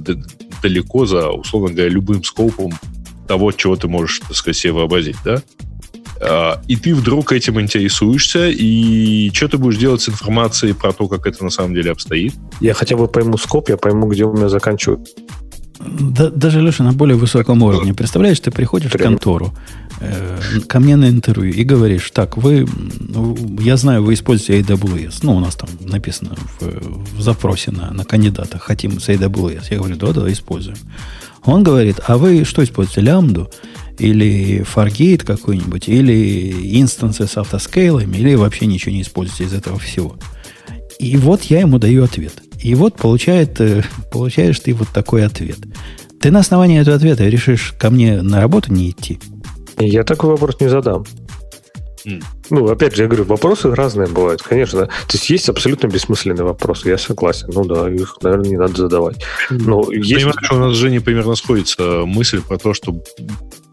далеко 0.62 1.06
за, 1.06 1.28
условно 1.28 1.70
говоря, 1.70 1.88
любым 1.88 2.22
скопом 2.24 2.72
того, 3.26 3.52
чего 3.52 3.76
ты 3.76 3.88
можешь, 3.88 4.20
так 4.20 4.36
сказать, 4.36 4.56
себе 4.56 4.72
вообразить, 4.72 5.16
да? 5.24 5.42
А, 6.22 6.62
и 6.68 6.76
ты 6.76 6.94
вдруг 6.94 7.32
этим 7.32 7.60
интересуешься, 7.60 8.48
и 8.48 9.30
что 9.32 9.48
ты 9.48 9.58
будешь 9.58 9.78
делать 9.78 10.02
с 10.02 10.08
информацией 10.08 10.72
про 10.72 10.92
то, 10.92 11.08
как 11.08 11.26
это 11.26 11.42
на 11.42 11.50
самом 11.50 11.74
деле 11.74 11.90
обстоит? 11.90 12.34
Я 12.60 12.74
хотя 12.74 12.96
бы 12.96 13.08
пойму 13.08 13.36
скоп, 13.38 13.68
я 13.68 13.76
пойму, 13.76 14.06
где 14.06 14.24
у 14.24 14.32
меня 14.32 14.48
заканчивают. 14.48 15.08
Да, 15.80 16.30
даже, 16.30 16.60
Леша, 16.60 16.84
на 16.84 16.92
более 16.92 17.16
высоком 17.16 17.62
уровне. 17.62 17.92
Представляешь, 17.92 18.38
ты 18.38 18.52
приходишь 18.52 18.92
Прям. 18.92 19.00
в 19.00 19.04
контору, 19.16 19.52
э, 20.00 20.38
ко 20.68 20.78
мне 20.78 20.94
на 20.94 21.08
интервью 21.08 21.52
и 21.52 21.64
говоришь, 21.64 22.08
так, 22.12 22.36
вы, 22.36 22.68
ну, 23.00 23.36
я 23.58 23.76
знаю, 23.76 24.04
вы 24.04 24.14
используете 24.14 24.60
AWS. 24.60 25.20
Ну, 25.22 25.36
у 25.36 25.40
нас 25.40 25.56
там 25.56 25.70
написано 25.80 26.36
в, 26.60 27.16
в 27.16 27.20
запросе 27.20 27.72
на, 27.72 27.90
на 27.92 28.04
кандидата, 28.04 28.60
хотим 28.60 29.00
с 29.00 29.08
AWS. 29.08 29.64
Я 29.70 29.78
говорю, 29.78 29.96
да, 29.96 30.12
да, 30.12 30.30
используем. 30.30 30.76
Он 31.44 31.64
говорит, 31.64 31.98
а 32.06 32.16
вы 32.16 32.44
что 32.44 32.62
используете, 32.62 33.00
лямбду? 33.00 33.50
Или 33.98 34.62
Fargate 34.62 35.24
какой-нибудь, 35.24 35.88
или 35.88 36.78
инстансы 36.80 37.26
с 37.26 37.36
автоскейлами, 37.36 38.16
или 38.16 38.34
вообще 38.34 38.66
ничего 38.66 38.92
не 38.92 39.02
используете 39.02 39.44
из 39.44 39.52
этого 39.52 39.78
всего. 39.78 40.16
И 40.98 41.16
вот 41.16 41.42
я 41.44 41.60
ему 41.60 41.78
даю 41.78 42.04
ответ. 42.04 42.34
И 42.60 42.74
вот 42.74 42.96
получает, 42.96 43.60
э, 43.60 43.82
получаешь 44.12 44.60
ты 44.60 44.72
вот 44.72 44.88
такой 44.88 45.26
ответ. 45.26 45.58
Ты 46.20 46.30
на 46.30 46.40
основании 46.40 46.80
этого 46.80 46.96
ответа 46.96 47.28
решишь 47.28 47.74
ко 47.78 47.90
мне 47.90 48.22
на 48.22 48.40
работу 48.40 48.72
не 48.72 48.90
идти. 48.90 49.18
Я 49.78 50.04
такой 50.04 50.30
вопрос 50.30 50.60
не 50.60 50.68
задам. 50.68 51.04
Mm. 52.04 52.22
Ну, 52.50 52.68
опять 52.68 52.94
же, 52.96 53.02
я 53.02 53.08
говорю, 53.08 53.24
вопросы 53.24 53.74
разные 53.74 54.08
бывают, 54.08 54.42
конечно. 54.42 54.86
То 54.86 55.12
есть 55.12 55.30
есть 55.30 55.48
абсолютно 55.48 55.86
бессмысленные 55.86 56.44
вопросы, 56.44 56.88
я 56.88 56.98
согласен. 56.98 57.48
Ну 57.52 57.64
да, 57.64 57.90
их, 57.90 58.16
наверное, 58.22 58.50
не 58.50 58.56
надо 58.56 58.76
задавать. 58.76 59.24
Но 59.50 59.90
есть... 59.92 60.14
Понимаешь, 60.14 60.36
что 60.42 60.56
у 60.56 60.58
нас 60.58 60.74
с 60.74 60.76
Женей 60.76 61.00
примерно 61.00 61.34
сходится 61.34 62.02
мысль 62.04 62.40
про 62.40 62.58
то, 62.58 62.74
что 62.74 63.02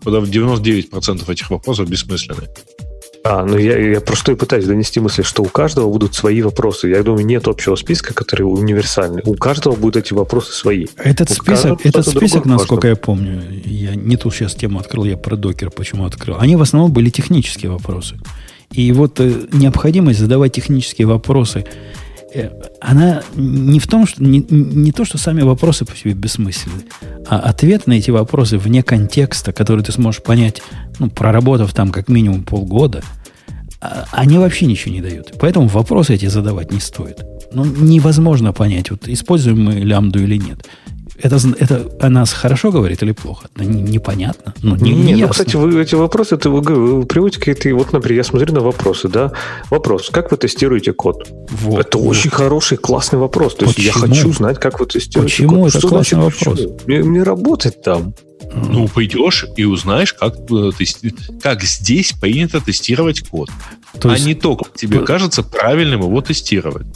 99% 0.05 1.31
этих 1.31 1.49
вопросов 1.49 1.89
бессмысленны. 1.89 2.47
А, 3.23 3.43
ну 3.45 3.57
я, 3.57 3.77
я 3.77 4.01
просто 4.01 4.31
и 4.31 4.35
пытаюсь 4.35 4.65
донести 4.65 4.99
мысль, 4.99 5.23
что 5.23 5.43
у 5.43 5.47
каждого 5.47 5.89
будут 5.89 6.15
свои 6.15 6.41
вопросы. 6.41 6.88
Я 6.88 7.03
думаю, 7.03 7.26
нет 7.26 7.47
общего 7.47 7.76
списка, 7.76 8.13
который 8.13 8.43
универсальный. 8.43 9.21
У 9.26 9.35
каждого 9.35 9.76
будут 9.76 10.05
эти 10.05 10.13
вопросы 10.13 10.53
свои. 10.53 10.88
Этот 10.97 11.30
у 11.30 11.34
список, 11.34 11.85
этот 11.85 12.07
список 12.07 12.45
насколько 12.45 12.88
я 12.88 12.95
помню, 12.95 13.43
я 13.65 13.95
не 13.95 14.15
ту 14.15 14.31
сейчас 14.31 14.55
тему 14.55 14.80
открыл, 14.80 15.03
я 15.03 15.17
про 15.17 15.35
докер 15.35 15.69
почему 15.69 16.05
открыл. 16.05 16.38
Они 16.39 16.55
в 16.55 16.61
основном 16.61 16.93
были 16.93 17.09
технические 17.09 17.71
вопросы. 17.71 18.15
И 18.71 18.91
вот 18.91 19.19
э, 19.19 19.34
необходимость 19.51 20.19
задавать 20.19 20.53
технические 20.53 21.07
вопросы 21.07 21.65
она 22.81 23.23
не 23.35 23.80
в 23.80 23.88
том, 23.88 24.06
что 24.07 24.23
не, 24.23 24.45
не 24.49 24.91
то, 24.91 25.06
что 25.06 25.18
сами 25.18 25.41
вопросы 25.41 25.85
по 25.85 25.95
себе 25.95 26.14
бессмысленны, 26.14 26.84
а 27.27 27.39
ответ 27.39 27.88
на 27.88 27.93
эти 27.93 28.11
вопросы 28.11 28.57
вне 28.57 28.84
контекста, 28.84 29.51
который 29.51 29.84
ты 29.84 29.91
сможешь 29.91 30.22
понять, 30.22 30.61
ну, 30.99 31.10
проработав 31.10 31.73
там 31.73 31.91
как 31.91 32.07
минимум 32.07 32.43
полгода, 32.43 33.03
а, 33.81 34.06
они 34.11 34.38
вообще 34.38 34.65
ничего 34.65 34.93
не 34.93 35.01
дают. 35.01 35.34
Поэтому 35.39 35.68
вопросы 35.68 36.15
эти 36.15 36.26
задавать 36.27 36.72
не 36.72 36.80
стоит. 36.80 37.22
Ну, 37.51 37.65
невозможно 37.65 38.53
понять, 38.53 38.91
вот 38.91 39.07
используем 39.07 39.64
мы 39.64 39.73
лямбду 39.73 40.22
или 40.22 40.38
нет. 40.38 40.68
Это, 41.22 41.38
это 41.60 41.90
о 42.00 42.10
нас 42.10 42.32
хорошо 42.32 42.72
говорит 42.72 43.04
или 43.04 43.12
плохо? 43.12 43.50
Да 43.56 43.66
не, 43.66 43.82
непонятно. 43.82 44.54
Ну, 44.62 44.76
не, 44.76 44.94
не, 44.94 45.14
не 45.14 45.24
ну, 45.24 45.30
кстати, 45.30 45.56
вы, 45.56 45.82
эти 45.82 45.96
вопросы, 45.96 46.36
это 46.36 46.50
вы, 46.50 46.62
вы 46.62 47.06
приводите 47.06 47.40
какие-то... 47.40 47.76
Вот, 47.76 47.91
например, 47.91 48.18
я 48.18 48.24
смотрю 48.24 48.54
на 48.54 48.62
вопросы, 48.62 49.10
да? 49.10 49.34
Вопрос, 49.70 50.10
как 50.10 50.32
вы 50.32 50.38
тестируете 50.38 50.94
код? 50.94 51.28
Вот, 51.50 51.80
это 51.80 51.98
вот. 51.98 52.12
очень 52.12 52.30
хороший, 52.30 52.78
классный 52.78 53.20
вопрос. 53.20 53.56
То 53.56 53.66
есть 53.66 53.80
я 53.80 53.91
хочу 53.91 54.32
знать, 54.32 54.60
как 54.60 54.80
вы 54.80 54.86
тестируете 54.86 55.36
Почему 55.36 55.62
код. 55.62 55.70
это 55.70 55.80
Что 55.80 55.88
классный 55.90 56.22
значит, 56.22 56.46
вопрос? 56.46 56.60
Мне, 56.86 57.00
мне 57.00 57.24
работать 57.24 57.82
там. 57.82 58.14
Ну, 58.54 58.88
пойдешь 58.88 59.46
и 59.58 59.66
узнаешь, 59.66 60.14
как, 60.14 60.36
э, 60.50 60.72
как 61.41 61.64
здесь 61.64 62.14
принято 62.14 62.62
тестировать 62.62 63.28
код. 63.28 63.50
То 64.00 64.12
есть... 64.12 64.24
А 64.24 64.28
не 64.28 64.34
то, 64.34 64.56
как 64.56 64.74
тебе 64.74 65.00
кажется 65.00 65.44
правильным 65.44 66.02
его 66.02 66.22
тестировать. 66.22 66.88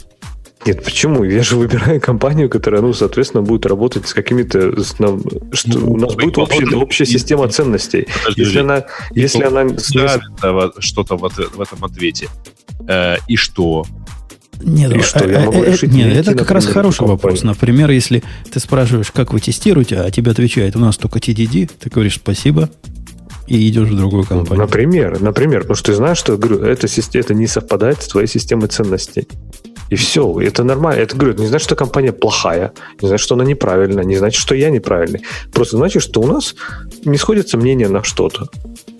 Нет, 0.66 0.82
почему? 0.82 1.24
Я 1.24 1.42
же 1.42 1.56
выбираю 1.56 2.00
компанию, 2.00 2.48
которая, 2.48 2.80
ну, 2.80 2.92
соответственно, 2.92 3.42
будет 3.42 3.66
работать 3.66 4.06
с 4.08 4.14
какими-то... 4.14 4.82
Что 4.82 5.78
ну, 5.78 5.92
у 5.92 5.96
нас 5.96 6.14
будет 6.14 6.38
общая, 6.38 6.76
общая 6.76 7.06
система 7.06 7.48
ценностей. 7.48 8.08
Подожди, 8.22 8.42
если 8.42 8.58
она... 8.58 8.84
Если 9.12 9.42
она 9.42 9.66
что-то 10.78 11.16
в, 11.16 11.28
в 11.28 11.60
этом 11.60 11.84
ответе. 11.84 12.28
Э, 12.88 13.16
и 13.28 13.36
что? 13.36 13.84
Нет, 14.62 14.94
и 14.94 15.00
что, 15.00 15.28
я 15.28 15.40
могу 15.40 15.64
решить 15.64 15.92
нет 15.92 16.16
это 16.16 16.30
как 16.30 16.40
например, 16.40 16.54
раз 16.54 16.66
хороший 16.66 16.98
компанию. 16.98 17.16
вопрос. 17.16 17.42
Например, 17.42 17.90
если 17.90 18.22
ты 18.50 18.60
спрашиваешь, 18.60 19.10
как 19.10 19.32
вы 19.32 19.40
тестируете, 19.40 19.96
а 19.96 20.10
тебе 20.10 20.30
отвечает, 20.30 20.76
у 20.76 20.78
нас 20.78 20.96
только 20.96 21.18
TDD, 21.18 21.70
ты 21.78 21.90
говоришь 21.90 22.16
спасибо, 22.16 22.70
и 23.46 23.68
идешь 23.68 23.88
в 23.88 23.96
другую 23.96 24.24
компанию. 24.24 24.64
Например, 24.64 25.20
например, 25.20 25.62
потому 25.62 25.76
что 25.76 25.86
ты 25.86 25.94
знаешь, 25.94 26.18
что 26.18 26.36
говорю, 26.36 26.64
эта 26.64 26.88
система 26.88 27.24
это 27.24 27.34
не 27.34 27.46
совпадает 27.46 28.02
с 28.02 28.08
твоей 28.08 28.26
системой 28.26 28.68
ценностей. 28.68 29.28
И 29.90 29.96
все, 29.96 30.40
это 30.40 30.64
нормально. 30.64 31.00
Это 31.00 31.16
говорю, 31.16 31.38
не 31.38 31.46
значит, 31.46 31.66
что 31.66 31.76
компания 31.76 32.12
плохая, 32.12 32.72
не 33.00 33.08
значит, 33.08 33.24
что 33.24 33.34
она 33.34 33.44
неправильная, 33.44 34.04
не 34.04 34.16
значит, 34.16 34.40
что 34.40 34.54
я 34.54 34.70
неправильный. 34.70 35.22
Просто 35.52 35.76
значит, 35.76 36.02
что 36.02 36.20
у 36.20 36.26
нас 36.26 36.54
не 37.04 37.18
сходятся 37.18 37.58
мнения 37.58 37.88
на 37.88 38.02
что-то. 38.02 38.48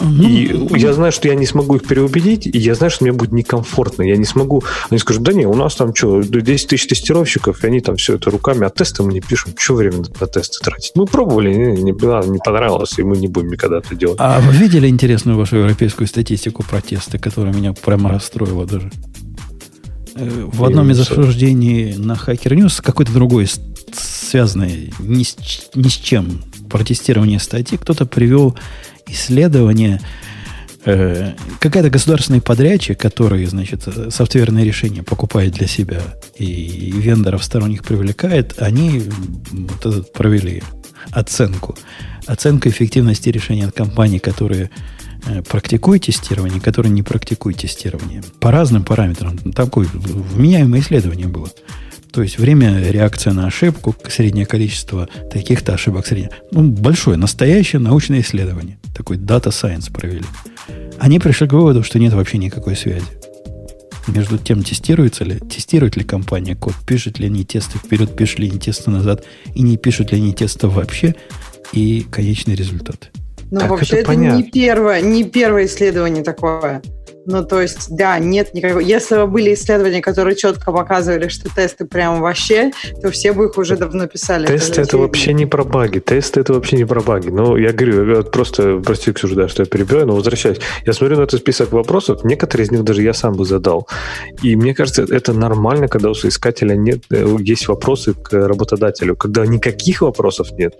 Угу. 0.01 0.23
И 0.23 0.79
я 0.79 0.93
знаю, 0.93 1.13
что 1.13 1.29
я 1.29 1.35
не 1.35 1.47
смогу 1.47 1.77
их 1.77 1.87
переубедить, 1.87 2.47
и 2.47 2.59
я 2.59 2.75
знаю, 2.75 2.91
что 2.91 3.05
мне 3.05 3.13
будет 3.13 3.33
некомфортно. 3.33 4.03
Я 4.03 4.17
не 4.17 4.25
смогу... 4.25 4.63
Они 4.91 4.99
скажут, 4.99 5.23
да 5.23 5.33
не, 5.33 5.47
у 5.47 5.55
нас 5.55 5.75
там 5.77 5.95
что, 5.95 6.23
10 6.23 6.69
тысяч 6.69 6.87
тестировщиков, 6.87 7.65
и 7.65 7.67
они 7.67 7.81
там 7.81 7.97
все 7.97 8.15
это 8.15 8.31
руками, 8.31 8.67
а 8.67 8.71
тесты 8.71 9.03
мы 9.03 9.13
не 9.13 9.21
пишем. 9.21 9.55
Что 9.57 9.75
время 9.75 9.99
на 10.21 10.27
тесты 10.27 10.63
тратить? 10.63 10.93
Мы 10.95 11.07
пробовали, 11.07 11.55
не, 11.55 11.83
не, 11.83 11.93
не 11.93 12.39
понравилось, 12.39 12.99
и 12.99 13.03
мы 13.03 13.17
не 13.17 13.29
будем 13.29 13.49
никогда 13.49 13.79
это 13.79 13.95
делать. 13.95 14.17
А 14.19 14.41
вы 14.41 14.53
видели 14.53 14.89
интересную 14.89 15.39
вашу 15.39 15.57
европейскую 15.57 16.07
статистику 16.07 16.63
протеста, 16.63 17.19
которая 17.19 17.55
меня 17.55 17.73
прямо 17.73 18.11
расстроила 18.11 18.67
даже? 18.67 18.91
Э, 20.17 20.49
в 20.53 20.65
одном 20.65 20.91
из 20.91 21.01
обсуждений 21.01 21.95
на 21.97 22.13
Hacker 22.13 22.57
News 22.57 22.81
какой-то 22.83 23.13
другой, 23.13 23.49
связанный 23.93 24.93
ни 25.01 25.23
с, 25.23 25.37
ни 25.75 25.89
с 25.89 25.95
чем, 25.95 26.43
протестирование 26.71 27.39
статьи, 27.39 27.79
кто-то 27.79 28.07
привел 28.07 28.57
исследование, 29.09 30.01
э, 30.85 31.33
какая-то 31.59 31.91
государственный 31.91 32.41
подрядчик, 32.41 32.99
который, 32.99 33.45
значит, 33.47 33.89
софтверные 34.11 34.65
решения 34.65 35.03
покупает 35.03 35.55
для 35.55 35.67
себя 35.67 36.01
и 36.39 36.93
вендоров 36.97 37.43
сторонних 37.43 37.83
привлекает, 37.83 38.55
они 38.59 39.03
вот 39.51 40.13
провели 40.13 40.63
оценку. 41.11 41.77
Оценку 42.27 42.69
эффективности 42.69 43.29
решения 43.29 43.67
от 43.67 43.75
компаний, 43.75 44.19
которые 44.19 44.71
практикуй 45.49 45.99
тестирование, 45.99 46.61
которые 46.61 46.93
не 46.93 47.03
практикуют 47.03 47.59
тестирование. 47.59 48.23
По 48.41 48.51
разным 48.51 48.85
параметрам. 48.85 49.37
Такое 49.53 49.87
вменяемое 49.93 50.81
исследование 50.81 51.27
было. 51.27 51.49
То 52.13 52.23
есть 52.23 52.39
время 52.39 52.81
реакции 52.91 53.31
на 53.31 53.49
ошибку, 53.49 53.95
среднее 54.09 54.47
количество 54.47 55.09
таких-то 55.33 55.75
ошибок, 55.75 56.07
среднее. 56.07 56.31
Ну, 56.53 56.71
большое, 56.71 57.17
настоящее 57.17 57.81
научное 57.81 58.21
исследование. 58.21 58.79
Такой 58.95 59.17
дата 59.17 59.51
science 59.51 59.93
провели. 59.93 60.25
Они 61.01 61.19
пришли 61.19 61.49
к 61.49 61.53
выводу, 61.53 61.83
что 61.83 61.99
нет 61.99 62.13
вообще 62.13 62.39
никакой 62.39 62.77
связи. 62.77 63.07
Между 64.07 64.39
тем, 64.39 64.63
тестируется 64.63 65.25
ли, 65.25 65.41
тестирует 65.41 65.97
ли 65.97 66.05
компания 66.05 66.55
код, 66.55 66.75
пишет 66.87 67.19
ли 67.19 67.27
они 67.27 67.45
тесты 67.45 67.79
вперед, 67.79 68.15
пишут 68.15 68.39
ли 68.39 68.49
они 68.49 68.61
тесты 68.61 68.91
назад, 68.91 69.25
и 69.55 69.63
не 69.63 69.77
пишут 69.77 70.13
ли 70.13 70.19
они 70.19 70.33
тесты 70.35 70.69
вообще, 70.69 71.17
и 71.73 72.07
конечный 72.11 72.55
результат. 72.55 73.11
Ну, 73.55 73.61
так 73.61 73.71
вообще, 73.71 73.99
это, 73.99 74.11
это 74.11 74.21
не, 74.21 74.43
первое, 74.43 75.01
не 75.01 75.23
первое 75.23 75.67
исследование 75.67 76.25
такое. 76.25 76.83
Ну, 77.25 77.45
то 77.45 77.63
есть, 77.63 77.87
да, 77.89 78.19
нет 78.19 78.53
никакого... 78.53 78.81
Если 78.81 79.15
бы 79.15 79.29
были 79.29 79.55
исследования, 79.55 80.03
которые 80.03 80.35
четко 80.35 80.73
показывали, 80.73 81.29
что 81.29 81.49
тесты 81.55 81.87
прям 81.87 82.21
вообще, 82.21 82.73
то 83.01 83.13
все 83.13 83.33
бы 83.33 83.45
их 83.45 83.57
уже 83.57 83.77
давно 83.77 84.09
писали. 84.09 84.47
Тесты 84.47 84.73
это, 84.73 84.83
это 84.83 84.99
вообще 84.99 85.33
не 85.33 85.47
про 85.47 85.63
баги. 85.63 86.01
Тесты 86.01 86.41
это 86.41 86.53
вообще 86.53 86.77
не 86.77 86.85
про 86.85 87.01
баги. 87.01 87.29
Ну, 87.29 87.57
я 87.57 87.73
говорю, 87.73 88.17
я 88.17 88.23
просто, 88.23 88.81
прости, 88.85 89.13
Ксюша, 89.13 89.37
да, 89.37 89.49
что 89.49 89.63
я 89.63 89.67
перебиваю, 89.67 90.07
но 90.07 90.17
возвращаюсь. 90.17 90.59
Я 90.85 90.93
смотрю 90.93 91.17
на 91.17 91.23
этот 91.23 91.39
список 91.39 91.71
вопросов, 91.71 92.25
некоторые 92.25 92.67
из 92.67 92.73
них 92.73 92.83
даже 92.83 93.03
я 93.03 93.15
сам 93.15 93.35
бы 93.35 93.45
задал. 93.45 93.89
И 94.43 94.57
мне 94.57 94.75
кажется, 94.75 95.07
это 95.09 95.33
нормально, 95.33 95.87
когда 95.87 96.11
у 96.11 96.15
соискателя 96.15 96.75
нет, 96.75 97.05
э, 97.11 97.37
есть 97.39 97.69
вопросы 97.69 98.15
к 98.15 98.33
работодателю. 98.33 99.15
Когда 99.15 99.47
никаких 99.47 100.03
вопросов 100.03 100.51
нет, 100.53 100.75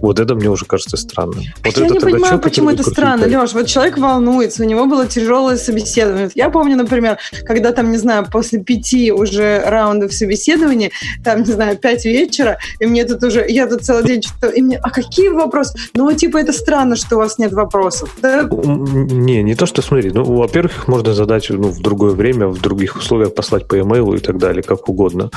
вот 0.00 0.20
это 0.20 0.34
мне 0.34 0.48
уже 0.48 0.64
кажется 0.64 0.96
странным. 0.96 1.44
Вот 1.64 1.76
я 1.76 1.88
не 1.88 1.98
понимаю, 1.98 2.38
почему 2.38 2.70
это 2.70 2.82
странно, 2.82 3.24
Леш. 3.24 3.52
Вот 3.52 3.66
человек 3.66 3.98
волнуется, 3.98 4.62
у 4.62 4.66
него 4.66 4.86
было 4.86 5.06
тяжелое 5.06 5.56
собеседование. 5.56 6.30
Я 6.34 6.50
помню, 6.50 6.76
например, 6.76 7.18
когда 7.44 7.72
там, 7.72 7.90
не 7.90 7.98
знаю, 7.98 8.26
после 8.30 8.60
пяти 8.60 9.12
уже 9.12 9.62
раундов 9.66 10.12
собеседования, 10.12 10.90
там, 11.24 11.40
не 11.40 11.52
знаю, 11.52 11.76
пять 11.76 12.04
вечера, 12.04 12.58
и 12.80 12.86
мне 12.86 13.04
тут 13.04 13.22
уже, 13.24 13.44
я 13.48 13.66
тут 13.66 13.82
целый 13.82 14.04
день 14.04 14.22
что-то, 14.22 14.48
и 14.48 14.62
мне, 14.62 14.78
а 14.78 14.90
какие 14.90 15.28
вопросы? 15.28 15.78
Ну, 15.94 16.12
типа, 16.12 16.38
это 16.38 16.52
странно, 16.52 16.96
что 16.96 17.16
у 17.16 17.18
вас 17.18 17.38
нет 17.38 17.52
вопросов. 17.52 18.14
Да? 18.22 18.48
Не, 18.50 19.42
не 19.42 19.54
то, 19.54 19.66
что, 19.66 19.82
смотри, 19.82 20.10
ну, 20.10 20.24
во-первых, 20.24 20.78
их 20.78 20.88
можно 20.88 21.14
задать 21.14 21.48
ну, 21.50 21.68
в 21.68 21.80
другое 21.80 22.12
время, 22.12 22.48
в 22.48 22.60
других 22.60 22.96
условиях, 22.96 23.34
послать 23.34 23.66
по 23.66 23.74
e-mail 23.74 24.16
и 24.16 24.20
так 24.20 24.38
далее, 24.38 24.62
как 24.62 24.88
угодно. 24.88 25.30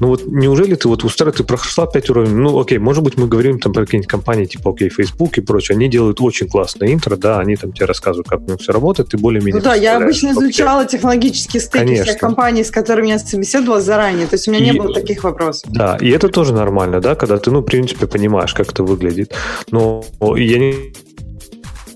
Ну, 0.00 0.08
вот 0.08 0.22
неужели 0.26 0.74
ты 0.74 0.88
вот 0.88 1.04
устраиваешь, 1.04 1.38
ты 1.38 1.44
прошла 1.44 1.86
пять 1.86 2.10
уровней, 2.10 2.34
ну, 2.34 2.58
окей, 2.58 2.78
может 2.78 3.02
быть, 3.02 3.16
мы 3.16 3.26
говорим 3.26 3.58
там 3.58 3.72
про 3.72 3.86
какие-нибудь 3.94 4.10
компании 4.10 4.44
типа 4.46 4.68
OK, 4.68 4.88
Facebook 4.88 5.38
и 5.38 5.40
прочее, 5.40 5.76
они 5.76 5.88
делают 5.88 6.20
очень 6.20 6.48
классное 6.48 6.92
интро, 6.92 7.16
да, 7.16 7.38
они 7.38 7.56
там 7.56 7.72
тебе 7.72 7.86
рассказывают, 7.86 8.28
как 8.28 8.40
у 8.40 8.50
них 8.50 8.60
все 8.60 8.72
работает, 8.72 9.10
ты 9.10 9.18
более-менее... 9.18 9.56
Ну 9.56 9.60
да, 9.60 9.74
я 9.74 9.96
обычно 9.96 10.32
изучала 10.32 10.84
технологические 10.84 11.60
стеки 11.60 11.78
Конечно. 11.78 12.04
всех 12.04 12.18
компаний, 12.18 12.64
с 12.64 12.70
которыми 12.70 13.08
я 13.08 13.18
собеседовала 13.18 13.80
заранее, 13.80 14.26
то 14.26 14.34
есть 14.34 14.48
у 14.48 14.50
меня 14.50 14.64
и, 14.64 14.70
не 14.70 14.78
было 14.78 14.92
таких 14.92 15.24
вопросов. 15.24 15.70
Да, 15.72 15.96
и 16.00 16.08
это 16.10 16.28
тоже 16.28 16.52
нормально, 16.52 17.00
да, 17.00 17.14
когда 17.14 17.38
ты, 17.38 17.50
ну, 17.50 17.60
в 17.60 17.64
принципе, 17.64 18.06
понимаешь, 18.06 18.52
как 18.54 18.70
это 18.70 18.82
выглядит. 18.82 19.34
Но 19.70 20.04
я 20.36 20.58
не 20.58 20.92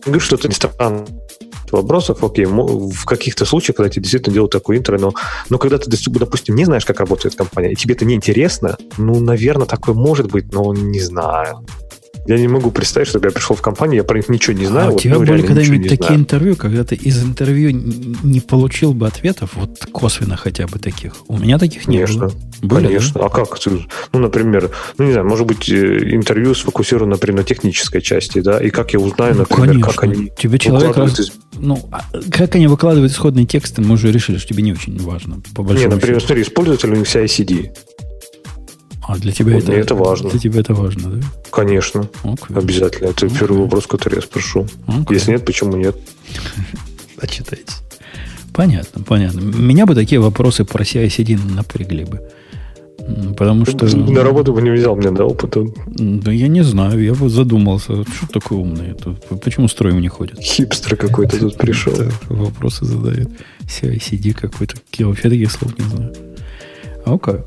Говорю, 0.05 0.21
что 0.21 0.37
это 0.37 0.49
не 0.49 0.55
странно 0.55 1.05
вопросов, 1.73 2.25
окей, 2.25 2.47
в 2.47 3.05
каких-то 3.05 3.45
случаях, 3.45 3.77
когда 3.77 3.91
тебе 3.91 4.03
действительно 4.03 4.35
делают 4.35 4.53
такое 4.53 4.79
интро, 4.79 4.99
но, 4.99 5.13
но 5.51 5.59
когда 5.59 5.79
ты, 5.79 5.91
допустим, 6.07 6.55
не 6.55 6.65
знаешь, 6.65 6.85
как 6.85 7.01
работает 7.01 7.35
компания, 7.35 7.73
и 7.73 7.77
тебе 7.77 7.95
это 7.95 8.05
не 8.05 8.15
интересно, 8.15 8.77
ну, 8.97 9.21
наверное, 9.21 9.67
такое 9.67 9.95
может 9.95 10.31
быть, 10.31 10.53
но 10.53 10.73
не 10.73 11.01
знаю. 11.01 11.67
Я 12.29 12.39
не 12.39 12.47
могу 12.47 12.71
представить, 12.71 13.09
чтобы 13.09 13.29
я 13.29 13.33
пришел 13.33 13.57
в 13.57 13.63
компанию, 13.63 13.97
я 13.97 14.05
про 14.05 14.19
них 14.19 14.29
ничего 14.29 14.55
не 14.55 14.67
знаю. 14.67 14.89
А 14.89 14.91
вот, 14.91 15.01
у 15.01 15.03
тебя 15.03 15.15
ну, 15.15 15.21
были 15.25 15.41
когда-нибудь 15.41 15.89
такие 15.89 16.07
знаю. 16.09 16.21
интервью, 16.21 16.57
когда 16.57 16.85
ты 16.85 16.95
из 16.95 17.25
интервью 17.25 17.71
не 18.23 18.41
получил 18.41 18.93
бы 18.93 19.07
ответов, 19.07 19.53
вот 19.55 19.87
косвенно 19.93 20.37
хотя 20.37 20.67
бы 20.67 20.79
таких? 20.79 21.15
У 21.27 21.39
меня 21.39 21.59
таких 21.59 21.85
Конечно. 21.85 22.13
не 22.13 22.19
было. 22.21 22.33
Были, 22.61 22.87
Конечно. 22.89 23.21
да? 23.21 23.27
А 23.27 23.29
как? 23.31 23.59
Ну, 24.13 24.19
например, 24.19 24.71
ну, 24.99 25.07
не 25.07 25.13
знаю, 25.13 25.27
может 25.27 25.47
быть, 25.47 25.71
э, 25.71 26.15
интервью 26.15 26.55
сфокусировано, 26.55 27.13
например, 27.13 27.39
на 27.41 27.45
технической 27.45 28.03
части, 28.03 28.41
да, 28.41 28.63
и 28.63 28.69
как 28.69 28.93
я 28.93 29.01
узнаю, 29.01 29.33
Ну, 29.33 29.41
например, 29.41 29.69
конечно. 29.69 29.91
как 29.93 30.05
они 30.05 30.31
Тебе 30.39 30.59
человек 30.59 30.89
выкладывают 30.89 31.19
раз... 31.19 31.29
из- 31.31 31.33
Ну, 31.59 31.89
а 31.91 32.03
как 32.31 32.55
они 32.57 32.67
выкладывают 32.67 33.11
исходные 33.11 33.47
тексты, 33.47 33.81
мы 33.81 33.95
уже 33.95 34.13
решили, 34.13 34.37
что 34.37 34.49
тебе 34.49 34.63
не 34.63 34.73
очень 34.75 35.01
важно, 35.01 35.41
по 35.55 35.63
Не, 35.63 35.69
большому 35.69 35.95
например, 35.95 36.17
счету. 36.21 36.27
смотри, 36.27 36.43
использователь 36.43 36.91
у 36.91 36.97
них 36.97 37.07
CI-CD. 37.07 37.71
А 39.09 39.17
для 39.17 39.33
тебя 39.33 39.55
Вот 39.55 39.63
это... 39.63 39.73
это 39.73 39.95
важно. 39.95 40.29
Для 40.29 40.39
тебя 40.39 40.61
это 40.61 40.75
важно, 40.75 41.11
да? 41.11 41.27
Конечно, 41.51 42.09
Окей. 42.23 42.55
обязательно. 42.55 43.07
Это 43.09 43.25
Окей. 43.25 43.39
первый 43.39 43.63
вопрос, 43.63 43.87
который 43.87 44.17
я 44.17 44.21
спрошу. 44.21 44.67
Окей. 44.87 45.17
Если 45.17 45.31
нет, 45.33 45.47
почему 45.47 45.77
нет? 45.79 45.97
Почитайте. 47.21 47.73
Понятно, 48.53 49.03
понятно. 49.03 49.41
Меня 49.41 49.87
бы 49.87 49.95
такие 49.95 50.21
вопросы 50.21 50.65
про 50.67 50.85
CI-CD 50.85 51.39
напрягли 51.55 52.05
бы. 52.05 52.21
Потому 53.39 53.65
что... 53.65 53.87
На 53.97 54.23
работу 54.23 54.53
бы 54.53 54.61
не 54.61 54.71
взял, 54.71 54.95
мне 54.95 55.11
да, 55.11 55.25
опыта. 55.25 55.65
Да 55.87 56.31
я 56.31 56.49
не 56.49 56.63
знаю, 56.63 57.03
я 57.03 57.15
бы 57.15 57.31
задумался, 57.31 58.05
что 58.05 58.27
такое 58.31 58.59
умное. 58.59 58.95
Почему 59.43 59.69
строим 59.69 60.03
не 60.03 60.09
ходит? 60.09 60.39
Хипстер 60.39 60.97
какой-то 60.97 61.39
тут 61.39 61.57
пришел. 61.59 61.95
Вопросы 62.29 62.85
задает. 62.85 63.31
CI-CD 63.63 64.35
какой-то. 64.35 64.77
Я 64.99 65.07
вообще 65.07 65.31
таких 65.31 65.51
слов 65.51 65.79
не 65.79 65.85
знаю. 65.87 66.15
Окей, 67.17 67.39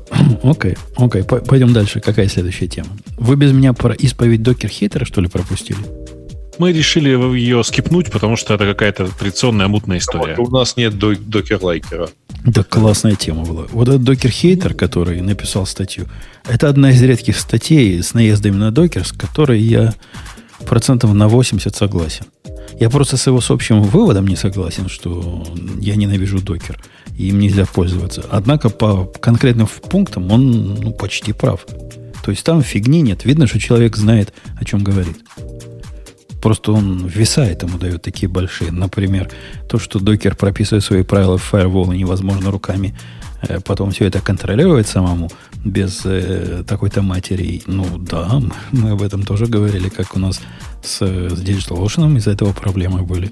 окей, 0.42 0.76
окей. 0.96 1.22
Пойдем 1.22 1.72
дальше. 1.72 2.00
Какая 2.00 2.28
следующая 2.28 2.66
тема? 2.68 2.88
Вы 3.18 3.36
без 3.36 3.52
меня 3.52 3.72
про 3.72 3.94
исповедь 3.94 4.42
докер 4.42 4.68
хейтера, 4.68 5.04
что 5.04 5.20
ли, 5.20 5.28
пропустили? 5.28 5.78
Мы 6.58 6.72
решили 6.72 7.08
ее 7.36 7.64
скипнуть, 7.64 8.10
потому 8.10 8.36
что 8.36 8.54
это 8.54 8.66
какая-то 8.66 9.08
традиционная 9.18 9.68
мутная 9.68 9.98
история. 9.98 10.36
У 10.36 10.50
нас 10.50 10.76
нет 10.76 10.98
док- 10.98 11.18
докер-лайкера. 11.20 12.10
Да, 12.44 12.62
классная 12.62 13.14
тема 13.14 13.44
была. 13.44 13.66
Вот 13.72 13.88
этот 13.88 14.02
докер-хейтер, 14.02 14.74
который 14.74 15.20
написал 15.20 15.64
статью, 15.66 16.06
это 16.46 16.68
одна 16.68 16.90
из 16.90 17.02
редких 17.02 17.38
статей 17.38 18.02
с 18.02 18.14
наездами 18.14 18.56
на 18.56 18.70
докер, 18.70 19.06
с 19.06 19.12
которой 19.12 19.60
я 19.60 19.94
процентов 20.66 21.14
на 21.14 21.28
80 21.28 21.74
согласен. 21.74 22.26
Я 22.78 22.90
просто 22.90 23.16
с 23.16 23.26
его 23.26 23.40
с 23.40 23.50
общим 23.50 23.82
выводом 23.82 24.26
не 24.26 24.36
согласен, 24.36 24.88
что 24.88 25.44
я 25.80 25.96
ненавижу 25.96 26.40
докер, 26.40 26.78
им 27.16 27.38
нельзя 27.38 27.66
пользоваться. 27.66 28.24
Однако 28.30 28.70
по 28.70 29.04
конкретным 29.04 29.66
пунктам 29.66 30.30
он 30.30 30.74
ну, 30.74 30.92
почти 30.92 31.32
прав. 31.32 31.66
То 32.24 32.30
есть 32.30 32.44
там 32.44 32.62
фигни 32.62 33.02
нет. 33.02 33.24
Видно, 33.24 33.46
что 33.46 33.58
человек 33.58 33.96
знает, 33.96 34.32
о 34.58 34.64
чем 34.64 34.84
говорит. 34.84 35.16
Просто 36.40 36.72
он 36.72 37.06
весает 37.06 37.62
ему 37.62 37.78
дает 37.78 38.02
такие 38.02 38.28
большие. 38.28 38.72
Например, 38.72 39.30
то, 39.68 39.78
что 39.78 40.00
докер 40.00 40.34
прописывает 40.34 40.84
свои 40.84 41.02
правила 41.04 41.38
в 41.38 41.54
firewall 41.54 41.94
и 41.94 41.98
невозможно 41.98 42.50
руками 42.50 42.96
э, 43.42 43.60
потом 43.60 43.92
все 43.92 44.06
это 44.06 44.20
контролировать 44.20 44.88
самому 44.88 45.30
без 45.64 46.02
э, 46.04 46.64
такой-то 46.66 47.02
матери. 47.02 47.62
Ну 47.66 47.86
да, 47.98 48.42
мы 48.72 48.90
об 48.90 49.02
этом 49.02 49.22
тоже 49.22 49.46
говорили, 49.46 49.88
как 49.88 50.16
у 50.16 50.18
нас 50.18 50.40
с, 50.82 50.98
с 50.98 51.42
DigitalOcean 51.42 52.16
из-за 52.16 52.32
этого 52.32 52.52
проблемы 52.52 53.02
были. 53.02 53.30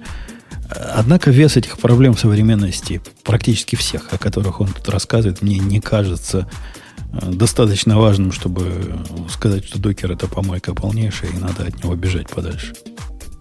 Однако 0.70 1.30
вес 1.30 1.56
этих 1.56 1.78
проблем 1.78 2.16
современности, 2.16 3.00
практически 3.24 3.76
всех, 3.76 4.12
о 4.12 4.18
которых 4.18 4.60
он 4.60 4.68
тут 4.68 4.88
рассказывает, 4.88 5.42
мне 5.42 5.58
не 5.58 5.80
кажется 5.80 6.48
э, 7.12 7.32
достаточно 7.32 7.98
важным, 7.98 8.32
чтобы 8.32 9.00
сказать, 9.28 9.66
что 9.66 9.78
докер 9.78 10.12
это 10.12 10.28
помойка 10.28 10.74
полнейшая, 10.74 11.30
и 11.30 11.38
надо 11.38 11.64
от 11.64 11.82
него 11.82 11.94
бежать 11.96 12.28
подальше. 12.28 12.74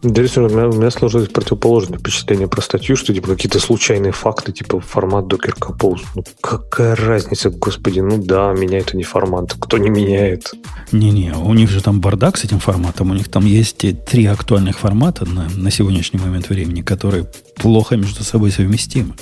Интересно, 0.01 0.43
у 0.43 0.49
меня, 0.49 0.67
у 0.67 0.73
меня 0.73 0.91
сложилось 0.91 1.27
противоположное 1.27 1.99
впечатление 1.99 2.47
про 2.47 2.61
статью, 2.61 2.95
что 2.95 3.13
типа 3.13 3.27
какие-то 3.27 3.59
случайные 3.59 4.13
факты, 4.13 4.53
типа 4.53 4.79
формат 4.79 5.25
Docker 5.25 5.53
Compose. 5.59 6.01
Ну 6.15 6.23
какая 6.39 6.95
разница, 6.95 7.49
господи, 7.49 7.99
ну 7.99 8.17
да, 8.17 8.53
меняет 8.53 8.93
они 8.93 9.03
формат. 9.03 9.53
Кто 9.59 9.77
не 9.77 9.89
меняет? 9.89 10.53
Не-не, 10.93 11.33
у 11.33 11.53
них 11.53 11.69
же 11.69 11.81
там 11.81 11.99
бардак 11.99 12.37
с 12.37 12.45
этим 12.45 12.59
форматом. 12.59 13.11
У 13.11 13.13
них 13.13 13.29
там 13.29 13.45
есть 13.45 13.85
три 14.05 14.25
актуальных 14.25 14.79
формата 14.79 15.25
на, 15.25 15.49
на 15.49 15.69
сегодняшний 15.69 16.19
момент 16.19 16.47
времени, 16.49 16.81
которые 16.81 17.27
плохо 17.55 17.97
между 17.97 18.23
собой 18.23 18.51
совместимы. 18.51 19.15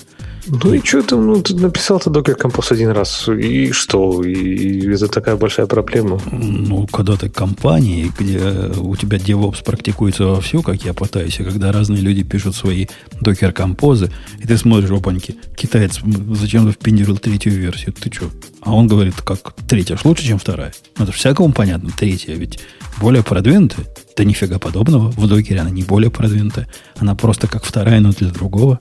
Ну 0.49 0.73
и 0.73 0.81
что 0.83 1.01
там, 1.03 1.25
ну 1.25 1.41
ты 1.41 1.55
написал-то 1.55 2.09
Docker 2.09 2.37
Compose 2.37 2.73
один 2.73 2.89
раз, 2.89 3.27
и 3.27 3.71
что? 3.71 4.23
И, 4.23 4.87
это 4.93 5.07
такая 5.07 5.35
большая 5.35 5.67
проблема. 5.67 6.19
Ну, 6.31 6.87
когда 6.87 7.15
ты 7.17 7.29
компании, 7.29 8.11
где 8.17 8.39
у 8.77 8.95
тебя 8.95 9.17
DevOps 9.17 9.63
практикуется 9.63 10.25
вовсю, 10.25 10.61
как 10.61 10.83
я 10.83 10.93
пытаюсь, 10.93 11.39
и 11.39 11.43
когда 11.43 11.71
разные 11.71 12.01
люди 12.01 12.23
пишут 12.23 12.55
свои 12.55 12.87
докер-композы, 13.21 14.11
и 14.39 14.47
ты 14.47 14.57
смотришь, 14.57 14.91
опаньки, 14.91 15.35
китаец 15.55 15.99
зачем-то 16.31 16.71
впендюрил 16.71 17.17
третью 17.17 17.53
версию, 17.53 17.93
ты 17.93 18.11
что? 18.11 18.29
А 18.61 18.73
он 18.73 18.87
говорит, 18.87 19.15
как 19.21 19.53
третья 19.67 19.97
лучше, 20.03 20.25
чем 20.25 20.39
вторая. 20.39 20.73
Ну, 20.97 21.03
это 21.03 21.11
всякому 21.11 21.53
понятно, 21.53 21.91
третья 21.97 22.33
ведь 22.33 22.59
более 22.99 23.23
продвинутая. 23.23 23.85
Да 24.15 24.23
нифига 24.23 24.57
подобного. 24.57 25.11
В 25.11 25.27
докере 25.27 25.59
она 25.59 25.69
не 25.69 25.83
более 25.83 26.09
продвинутая. 26.09 26.67
Она 26.97 27.13
просто 27.13 27.47
как 27.47 27.63
вторая, 27.63 27.99
но 27.99 28.11
для 28.11 28.29
другого. 28.29 28.79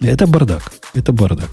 Это 0.00 0.26
бардак. 0.26 0.72
Это 0.94 1.12
бардак. 1.12 1.50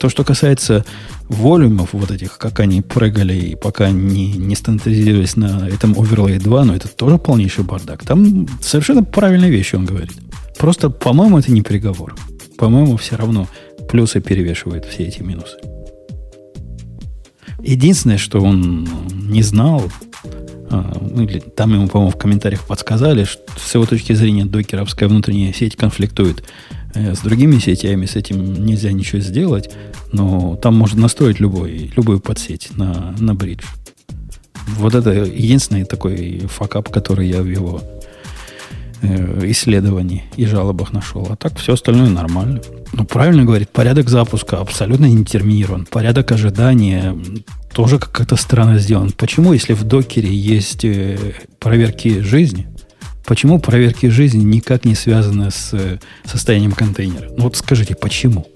То, 0.00 0.08
что 0.08 0.24
касается 0.24 0.84
волюмов 1.28 1.90
вот 1.92 2.10
этих, 2.10 2.38
как 2.38 2.60
они 2.60 2.80
прыгали, 2.80 3.34
и 3.34 3.54
пока 3.54 3.90
не, 3.90 4.32
не 4.32 4.54
стандартизировались 4.54 5.36
на 5.36 5.68
этом 5.68 5.92
Overlay 5.92 6.38
2, 6.38 6.64
но 6.64 6.74
это 6.74 6.88
тоже 6.88 7.18
полнейший 7.18 7.64
бардак. 7.64 8.04
Там 8.04 8.48
совершенно 8.62 9.04
правильные 9.04 9.50
вещи 9.50 9.74
он 9.74 9.84
говорит. 9.84 10.12
Просто, 10.58 10.90
по-моему, 10.90 11.38
это 11.38 11.52
не 11.52 11.62
приговор. 11.62 12.14
По-моему, 12.56 12.96
все 12.96 13.16
равно 13.16 13.46
плюсы 13.90 14.20
перевешивают 14.20 14.84
все 14.84 15.04
эти 15.04 15.22
минусы. 15.22 15.58
Единственное, 17.62 18.18
что 18.18 18.40
он 18.40 18.88
не 19.10 19.42
знал, 19.42 19.90
а, 20.70 20.96
ну, 21.00 21.28
там 21.56 21.74
ему, 21.74 21.88
по-моему, 21.88 22.12
в 22.12 22.18
комментариях 22.18 22.66
подсказали, 22.66 23.24
что 23.24 23.42
с 23.58 23.74
его 23.74 23.86
точки 23.86 24.12
зрения 24.12 24.44
докеровская 24.44 25.08
внутренняя 25.08 25.52
сеть 25.52 25.76
конфликтует 25.76 26.44
с 26.94 27.20
другими 27.20 27.58
сетями, 27.58 28.06
с 28.06 28.16
этим 28.16 28.64
нельзя 28.64 28.92
ничего 28.92 29.20
сделать, 29.20 29.70
но 30.12 30.56
там 30.56 30.76
можно 30.76 31.02
настроить 31.02 31.40
любой, 31.40 31.92
любую 31.96 32.20
подсеть 32.20 32.76
на, 32.76 33.14
на 33.18 33.34
бридж. 33.34 33.64
Вот 34.76 34.94
это 34.94 35.10
единственный 35.10 35.84
такой 35.84 36.40
факап, 36.48 36.90
который 36.90 37.28
я 37.28 37.42
в 37.42 37.46
его 37.46 37.82
э, 39.02 39.50
исследовании 39.50 40.24
и 40.36 40.46
жалобах 40.46 40.92
нашел. 40.92 41.26
А 41.30 41.36
так 41.36 41.58
все 41.58 41.74
остальное 41.74 42.08
нормально. 42.08 42.60
Ну, 42.92 43.04
правильно 43.04 43.44
говорит, 43.44 43.70
порядок 43.70 44.08
запуска 44.08 44.58
абсолютно 44.58 45.06
не 45.06 45.24
терминирован. 45.24 45.86
Порядок 45.86 46.32
ожидания 46.32 47.16
тоже 47.72 47.98
как-то 47.98 48.36
странно 48.36 48.78
сделан. 48.78 49.12
Почему, 49.16 49.52
если 49.52 49.74
в 49.74 49.84
докере 49.84 50.34
есть 50.34 50.84
э, 50.84 51.18
проверки 51.58 52.20
жизни, 52.20 52.68
почему 53.30 53.60
проверки 53.60 54.06
жизни 54.06 54.42
никак 54.42 54.84
не 54.84 54.96
связаны 54.96 55.52
с 55.52 55.72
э, 55.72 56.00
состоянием 56.24 56.72
контейнера? 56.72 57.30
Ну 57.36 57.44
вот 57.44 57.54
скажите, 57.54 57.94
почему? 57.94 58.48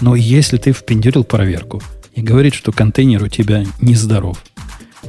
Но 0.00 0.16
если 0.16 0.56
ты 0.56 0.72
впендюрил 0.72 1.22
проверку 1.22 1.80
и 2.12 2.20
говорит, 2.20 2.54
что 2.54 2.72
контейнер 2.72 3.22
у 3.22 3.28
тебя 3.28 3.64
нездоров, 3.80 4.44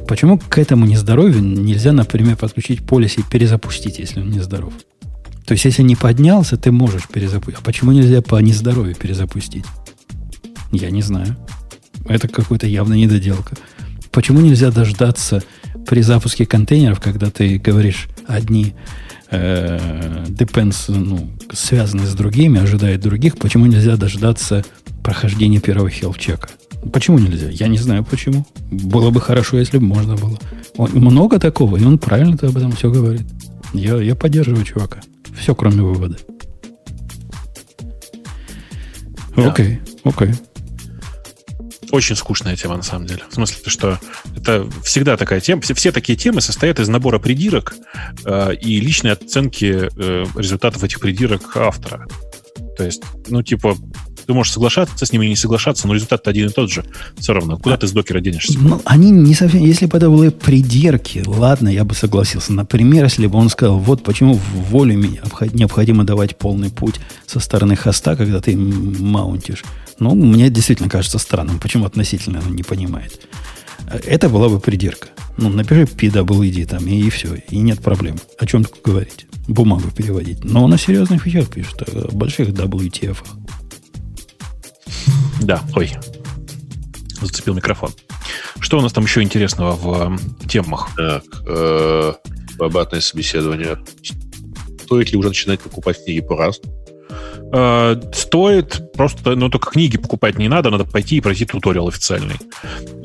почему 0.08 0.38
к 0.38 0.60
этому 0.60 0.86
нездоровью 0.86 1.42
нельзя, 1.42 1.94
например, 1.94 2.38
подключить 2.38 2.86
полиси 2.86 3.22
и 3.22 3.24
перезапустить, 3.24 3.98
если 3.98 4.22
он 4.22 4.30
нездоров? 4.30 4.74
То 5.48 5.54
есть, 5.54 5.66
если 5.66 5.82
не 5.82 5.96
поднялся, 5.96 6.56
ты 6.56 6.72
можешь 6.72 7.08
перезапустить. 7.08 7.60
А 7.60 7.66
почему 7.66 7.92
нельзя 7.92 8.22
по 8.22 8.36
нездоровью 8.36 8.94
перезапустить? 8.94 9.66
Я 10.72 10.92
не 10.92 11.02
знаю. 11.02 11.38
Это 12.06 12.28
какая-то 12.28 12.68
явная 12.68 13.00
недоделка. 13.00 13.56
Почему 14.12 14.42
нельзя 14.42 14.70
дождаться 14.70 15.42
при 15.88 16.04
запуске 16.04 16.46
контейнеров, 16.46 17.00
когда 17.00 17.32
ты 17.32 17.58
говоришь 17.58 18.10
одни 18.30 18.76
э, 19.32 20.26
depends, 20.30 20.86
ну, 20.88 21.30
связаны 21.52 22.06
с 22.06 22.14
другими, 22.14 22.60
ожидают 22.60 23.02
других, 23.02 23.38
почему 23.38 23.66
нельзя 23.66 23.98
дождаться 23.98 24.64
прохождения 25.04 25.60
первого 25.60 25.90
хелф-чека? 25.90 26.50
Почему 26.94 27.20
нельзя? 27.20 27.50
Я 27.50 27.68
не 27.68 27.78
знаю 27.78 28.06
почему. 28.06 28.46
Было 28.72 29.10
бы 29.10 29.20
хорошо, 29.20 29.58
если 29.58 29.80
бы 29.80 29.86
можно 29.86 30.16
было. 30.16 30.38
Он- 30.78 30.92
много 30.94 31.40
такого, 31.40 31.76
и 31.78 31.84
он 31.84 31.98
правильно 31.98 32.38
об 32.42 32.56
этом 32.56 32.72
все 32.72 32.90
говорит. 32.90 33.28
Я, 33.74 33.98
я 33.98 34.16
поддерживаю 34.16 34.64
чувака. 34.64 35.00
Все, 35.38 35.54
кроме 35.56 35.82
вывода. 35.82 36.18
Да. 39.36 39.52
Окей, 39.52 39.80
окей. 40.04 40.30
Очень 41.92 42.16
скучная 42.16 42.56
тема, 42.56 42.78
на 42.78 42.84
самом 42.84 43.06
деле. 43.06 43.24
В 43.30 43.34
смысле, 43.34 43.58
что 43.66 44.00
это 44.36 44.68
всегда 44.84 45.18
такая 45.18 45.40
тема. 45.40 45.62
Все, 45.62 45.74
все 45.74 45.92
такие 45.92 46.18
темы 46.18 46.42
состоят 46.42 46.80
из 46.80 46.88
набора 46.88 47.20
придирок 47.20 47.76
э, 48.26 48.56
и 48.56 48.80
личной 48.80 49.12
оценки 49.12 49.90
э, 49.96 50.26
результатов 50.36 50.84
этих 50.84 51.00
придирок 51.00 51.56
автора. 51.56 52.08
То 52.78 52.86
есть, 52.86 53.04
ну, 53.28 53.44
типа, 53.44 53.76
ты 54.30 54.34
можешь 54.34 54.54
соглашаться 54.54 55.08
с 55.08 55.12
ними 55.12 55.26
и 55.26 55.30
не 55.30 55.36
соглашаться, 55.36 55.88
но 55.88 55.96
результат 55.96 56.28
один 56.28 56.50
и 56.50 56.52
тот 56.52 56.72
же. 56.72 56.86
Все 57.18 57.34
равно. 57.34 57.58
Куда 57.58 57.78
ты 57.78 57.88
с 57.88 57.92
докера 57.92 58.20
денешься? 58.20 58.60
Ну, 58.60 58.80
они 58.86 59.10
не 59.10 59.34
совсем... 59.34 59.64
Если 59.64 59.88
бы 59.88 59.98
это 59.98 60.08
были 60.08 60.30
придирки, 60.30 61.24
ладно, 61.26 61.68
я 61.68 61.84
бы 61.84 61.96
согласился. 61.96 62.54
Например, 62.54 63.06
если 63.06 63.26
бы 63.26 63.40
он 63.40 63.50
сказал, 63.50 63.80
вот 63.80 64.04
почему 64.04 64.36
в 64.36 64.70
воле 64.70 64.96
необходимо 64.96 66.04
давать 66.04 66.38
полный 66.38 66.70
путь 66.70 67.00
со 67.26 67.40
стороны 67.40 67.76
хоста, 67.76 68.16
когда 68.16 68.40
ты 68.40 68.56
маунтишь. 68.56 69.64
Ну, 70.00 70.16
мне 70.16 70.50
действительно 70.50 70.90
кажется 70.90 71.20
странным, 71.20 71.60
почему 71.60 71.86
относительно 71.86 72.40
он 72.40 72.56
не 72.56 72.64
понимает. 72.64 73.28
Это 74.06 74.30
была 74.30 74.50
бы 74.50 74.60
придирка. 74.60 75.10
Ну, 75.38 75.50
напиши 75.50 75.84
PWD 75.84 76.66
там, 76.66 76.86
и, 76.88 77.00
и 77.00 77.10
все, 77.10 77.36
и 77.36 77.60
нет 77.60 77.82
проблем. 77.82 78.18
О 78.38 78.46
чем 78.46 78.64
тут 78.64 78.82
говорить? 78.84 79.26
Бумагу 79.48 79.90
переводить. 79.92 80.44
Но 80.44 80.64
он 80.64 80.74
о 80.74 80.78
серьезных 80.78 81.26
вещах 81.26 81.50
пишет, 81.50 81.82
о 81.88 82.10
больших 82.12 82.50
WTF. 82.50 83.18
Да, 85.42 85.64
ой. 85.76 85.92
Зацепил 87.22 87.54
микрофон. 87.54 87.92
Что 88.60 88.80
у 88.80 88.82
нас 88.82 88.94
там 88.94 89.06
еще 89.06 89.22
интересного 89.22 89.76
в 89.76 90.14
э, 90.14 90.48
темах? 90.48 90.90
Так, 90.96 91.24
э, 91.48 92.14
обратное 92.60 93.02
собеседование. 93.02 93.78
Стоит 94.84 95.12
ли 95.12 95.18
уже 95.18 95.30
начинать 95.30 95.62
покупать 95.62 96.04
книги 96.04 96.20
по 96.20 96.36
раз? 96.38 96.60
Э, 97.52 97.96
стоит 98.14 98.94
просто, 98.94 99.36
ну, 99.36 99.50
только 99.50 99.72
книги 99.72 99.98
покупать 99.98 100.38
не 100.38 100.48
надо, 100.48 100.70
надо 100.70 100.86
пойти 100.86 101.18
и 101.18 101.22
пройти 101.22 101.46
туториал 101.46 101.88
официальный. 101.88 102.36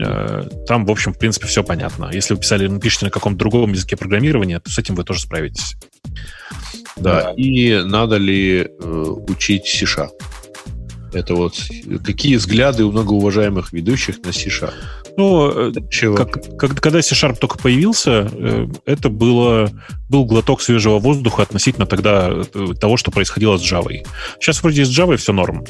Э, 0.01 0.43
там, 0.67 0.85
в 0.85 0.91
общем, 0.91 1.15
в 1.15 1.19
принципе, 1.19 1.47
все 1.47 1.63
понятно. 1.63 2.11
Если 2.13 2.35
вы 2.35 2.41
писали, 2.41 2.79
пишете 2.79 3.07
на 3.07 3.11
каком-то 3.11 3.39
другом 3.39 3.73
языке 3.73 3.97
программирования, 3.97 4.61
то 4.61 4.71
с 4.71 4.79
этим 4.79 4.95
вы 4.95 5.05
тоже 5.05 5.21
справитесь. 5.21 5.77
Да, 6.97 7.33
и 7.37 7.83
надо 7.85 8.17
ли 8.17 8.61
э, 8.61 9.05
учить 9.29 9.67
C-Sharp? 9.67 10.11
Это 11.15 11.35
вот 11.35 11.55
какие 12.05 12.37
взгляды 12.37 12.85
у 12.85 12.91
многоуважаемых 12.91 13.73
ведущих 13.73 14.19
на 14.25 14.33
C-Sharp? 14.33 14.73
Ну, 15.17 15.73
Чего? 15.91 16.17
Как, 16.17 16.59
как, 16.59 16.81
когда 16.81 17.01
C-Sharp 17.01 17.39
только 17.39 17.59
появился, 17.59 18.29
э, 18.33 18.67
это 18.85 19.09
было, 19.09 19.71
был 20.09 20.25
глоток 20.25 20.61
свежего 20.61 20.99
воздуха 20.99 21.43
относительно 21.43 21.87
тогда 21.87 22.31
э, 22.31 22.75
того, 22.81 22.97
что 22.97 23.11
происходило 23.11 23.57
с 23.57 23.63
Java. 23.63 24.05
Сейчас 24.41 24.63
вроде 24.63 24.85
с 24.85 24.91
Java 24.91 25.17
все 25.17 25.33
норм. 25.33 25.65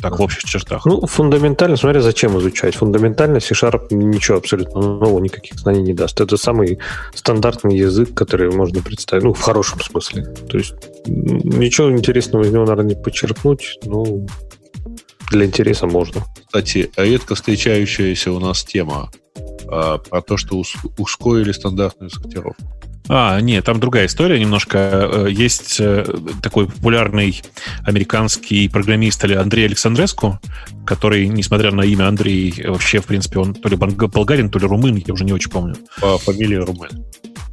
Так, 0.00 0.18
в 0.18 0.22
общих 0.22 0.44
чертах. 0.44 0.84
Ну, 0.84 1.06
фундаментально, 1.06 1.76
смотря 1.76 2.02
зачем 2.02 2.38
изучать. 2.38 2.74
Фундаментально 2.74 3.40
C-Sharp 3.40 3.94
ничего 3.94 4.36
абсолютно 4.36 4.80
нового, 4.80 5.20
никаких 5.20 5.58
знаний 5.58 5.82
не 5.82 5.94
даст. 5.94 6.20
Это 6.20 6.36
самый 6.36 6.78
стандартный 7.14 7.78
язык, 7.78 8.12
который 8.14 8.50
можно 8.50 8.82
представить, 8.82 9.24
ну, 9.24 9.32
в 9.32 9.40
хорошем 9.40 9.80
смысле. 9.80 10.24
То 10.50 10.58
есть 10.58 10.74
ничего 11.06 11.90
интересного 11.90 12.42
из 12.42 12.52
него, 12.52 12.66
наверное, 12.66 12.94
не 12.94 13.02
почерпнуть, 13.02 13.78
ну, 13.84 14.26
для 15.30 15.46
интереса 15.46 15.86
можно. 15.86 16.24
Кстати, 16.46 16.90
редко 16.96 17.34
встречающаяся 17.34 18.32
у 18.32 18.40
нас 18.40 18.64
тема 18.64 19.10
а, 19.68 19.98
про 19.98 20.22
то, 20.22 20.36
что 20.36 20.62
ускорили 20.98 21.52
стандартную 21.52 22.10
сортировку. 22.10 22.62
А, 23.08 23.40
нет, 23.40 23.64
там 23.64 23.78
другая 23.78 24.06
история 24.06 24.38
немножко. 24.40 24.78
Э, 24.78 25.28
есть 25.30 25.76
э, 25.78 26.04
такой 26.42 26.66
популярный 26.66 27.40
американский 27.84 28.68
программист 28.68 29.24
Андрей 29.24 29.66
Александреску, 29.66 30.40
который, 30.84 31.28
несмотря 31.28 31.70
на 31.70 31.82
имя 31.82 32.08
Андрей, 32.08 32.52
вообще, 32.66 33.00
в 33.00 33.06
принципе, 33.06 33.38
он 33.38 33.54
то 33.54 33.68
ли 33.68 33.76
болгарин, 33.76 34.50
то 34.50 34.58
ли 34.58 34.66
румын, 34.66 34.96
я 35.06 35.14
уже 35.14 35.24
не 35.24 35.32
очень 35.32 35.50
помню. 35.50 35.76
По 36.00 36.18
фамилии 36.18 36.56
румын. 36.56 36.90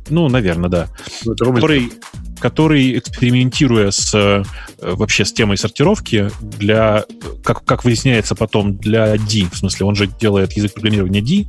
Ну, 0.10 0.28
наверное, 0.30 0.70
да. 0.70 0.88
Ну, 1.26 1.36
который, 1.36 1.92
который, 2.40 2.98
экспериментируя 2.98 3.92
с 3.92 4.14
э, 4.14 4.44
вообще 4.80 5.26
с 5.26 5.34
темой 5.34 5.58
сортировки, 5.58 6.30
для, 6.42 7.06
как, 7.44 7.64
как 7.66 7.84
выясняется 7.84 8.36
потом, 8.36 8.78
для 8.78 9.18
D, 9.18 9.46
в 9.52 9.58
смысле, 9.58 9.86
он 9.86 9.96
же 9.96 10.08
делает 10.08 10.54
язык 10.54 10.74
программирования 10.74 11.22
D, 11.22 11.46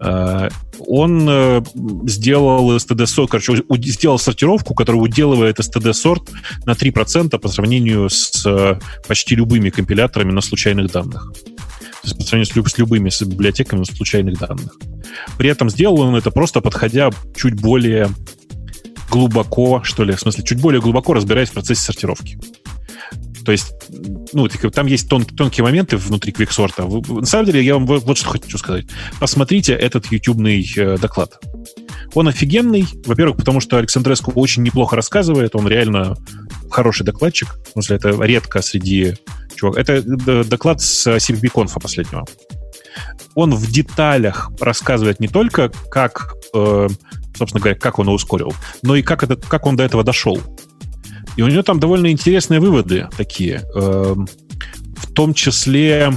э, 0.00 0.48
он 0.80 1.28
э, 1.28 1.62
сделал 2.06 2.76
std 2.76 3.06
сорт, 3.06 3.30
короче, 3.30 3.62
сделал 3.82 4.18
сортировку, 4.18 4.74
которая 4.74 5.00
уделывает 5.00 5.58
std 5.58 5.92
сорт 5.92 6.30
на 6.66 6.72
3% 6.72 7.38
по 7.38 7.48
сравнению 7.48 8.08
с 8.10 8.46
почти 9.06 9.34
любыми 9.34 9.70
компиляторами 9.70 10.32
на 10.32 10.40
случайных 10.40 10.90
данных. 10.90 11.32
По 12.16 12.22
сравнению 12.22 12.68
с, 12.68 12.78
любыми 12.78 13.08
с 13.08 13.22
библиотеками 13.22 13.84
случайных 13.84 14.38
данных. 14.38 14.76
При 15.36 15.48
этом 15.50 15.70
сделал 15.70 16.00
он 16.00 16.14
это 16.16 16.30
просто 16.30 16.60
подходя 16.60 17.10
чуть 17.36 17.60
более 17.60 18.08
глубоко, 19.10 19.82
что 19.84 20.04
ли, 20.04 20.14
в 20.14 20.20
смысле, 20.20 20.44
чуть 20.44 20.60
более 20.60 20.80
глубоко 20.80 21.14
разбираясь 21.14 21.48
в 21.50 21.52
процессе 21.52 21.82
сортировки. 21.82 22.38
То 23.44 23.52
есть, 23.52 23.72
ну, 24.34 24.46
там 24.48 24.86
есть 24.86 25.08
тон, 25.08 25.24
тонкие 25.24 25.64
моменты 25.64 25.96
внутри 25.96 26.32
квиксорта. 26.32 26.86
На 26.86 27.24
самом 27.24 27.46
деле, 27.46 27.64
я 27.64 27.74
вам 27.74 27.86
вот, 27.86 28.02
вот 28.04 28.18
что 28.18 28.28
хочу 28.28 28.58
сказать. 28.58 28.84
Посмотрите 29.20 29.72
этот 29.72 30.12
ютубный 30.12 30.70
э, 30.76 30.98
доклад. 30.98 31.40
Он 32.12 32.28
офигенный, 32.28 32.86
во-первых, 33.06 33.38
потому 33.38 33.60
что 33.60 33.78
Александреску 33.78 34.32
очень 34.32 34.62
неплохо 34.62 34.96
рассказывает, 34.96 35.56
он 35.56 35.66
реально 35.66 36.16
хороший 36.70 37.04
докладчик. 37.04 37.58
В 37.68 37.72
смысле, 37.72 37.96
это 37.96 38.10
редко 38.22 38.60
среди 38.60 39.14
чувак. 39.58 39.78
Это 39.78 39.94
э, 39.94 40.44
доклад 40.44 40.80
с 40.80 41.06
CPP-конфа 41.06 41.80
последнего. 41.80 42.24
Он 43.34 43.54
в 43.54 43.70
деталях 43.70 44.50
рассказывает 44.60 45.20
не 45.20 45.28
только, 45.28 45.70
как 45.90 46.34
э, 46.54 46.88
собственно 47.38 47.60
говоря, 47.60 47.78
как 47.78 47.98
он 47.98 48.06
его 48.06 48.14
ускорил, 48.14 48.52
но 48.82 48.96
и 48.96 49.02
как, 49.02 49.22
это, 49.22 49.36
как 49.36 49.66
он 49.66 49.76
до 49.76 49.84
этого 49.84 50.04
дошел. 50.04 50.40
И 51.36 51.42
у 51.42 51.48
него 51.48 51.62
там 51.62 51.78
довольно 51.78 52.10
интересные 52.10 52.58
выводы 52.58 53.08
такие. 53.16 53.62
Эм, 53.74 54.26
в 54.96 55.12
том 55.12 55.34
числе 55.34 56.12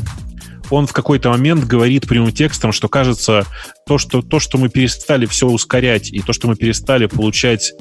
он 0.72 0.88
в 0.88 0.94
какой-то 0.94 1.30
момент 1.30 1.66
говорит 1.66 2.08
прямым 2.08 2.32
текстом, 2.32 2.72
что 2.72 2.90
кажется, 2.90 3.46
то, 3.86 3.98
что, 3.98 4.22
то, 4.22 4.40
что 4.40 4.58
мы 4.58 4.70
перестали 4.70 5.26
все 5.26 5.48
ускорять, 5.48 6.12
и 6.12 6.22
то, 6.22 6.34
что 6.34 6.48
мы 6.48 6.56
перестали 6.56 7.06
получать 7.06 7.74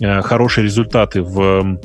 э, 0.00 0.22
хорошие 0.22 0.64
результаты 0.64 1.22
в 1.22 1.80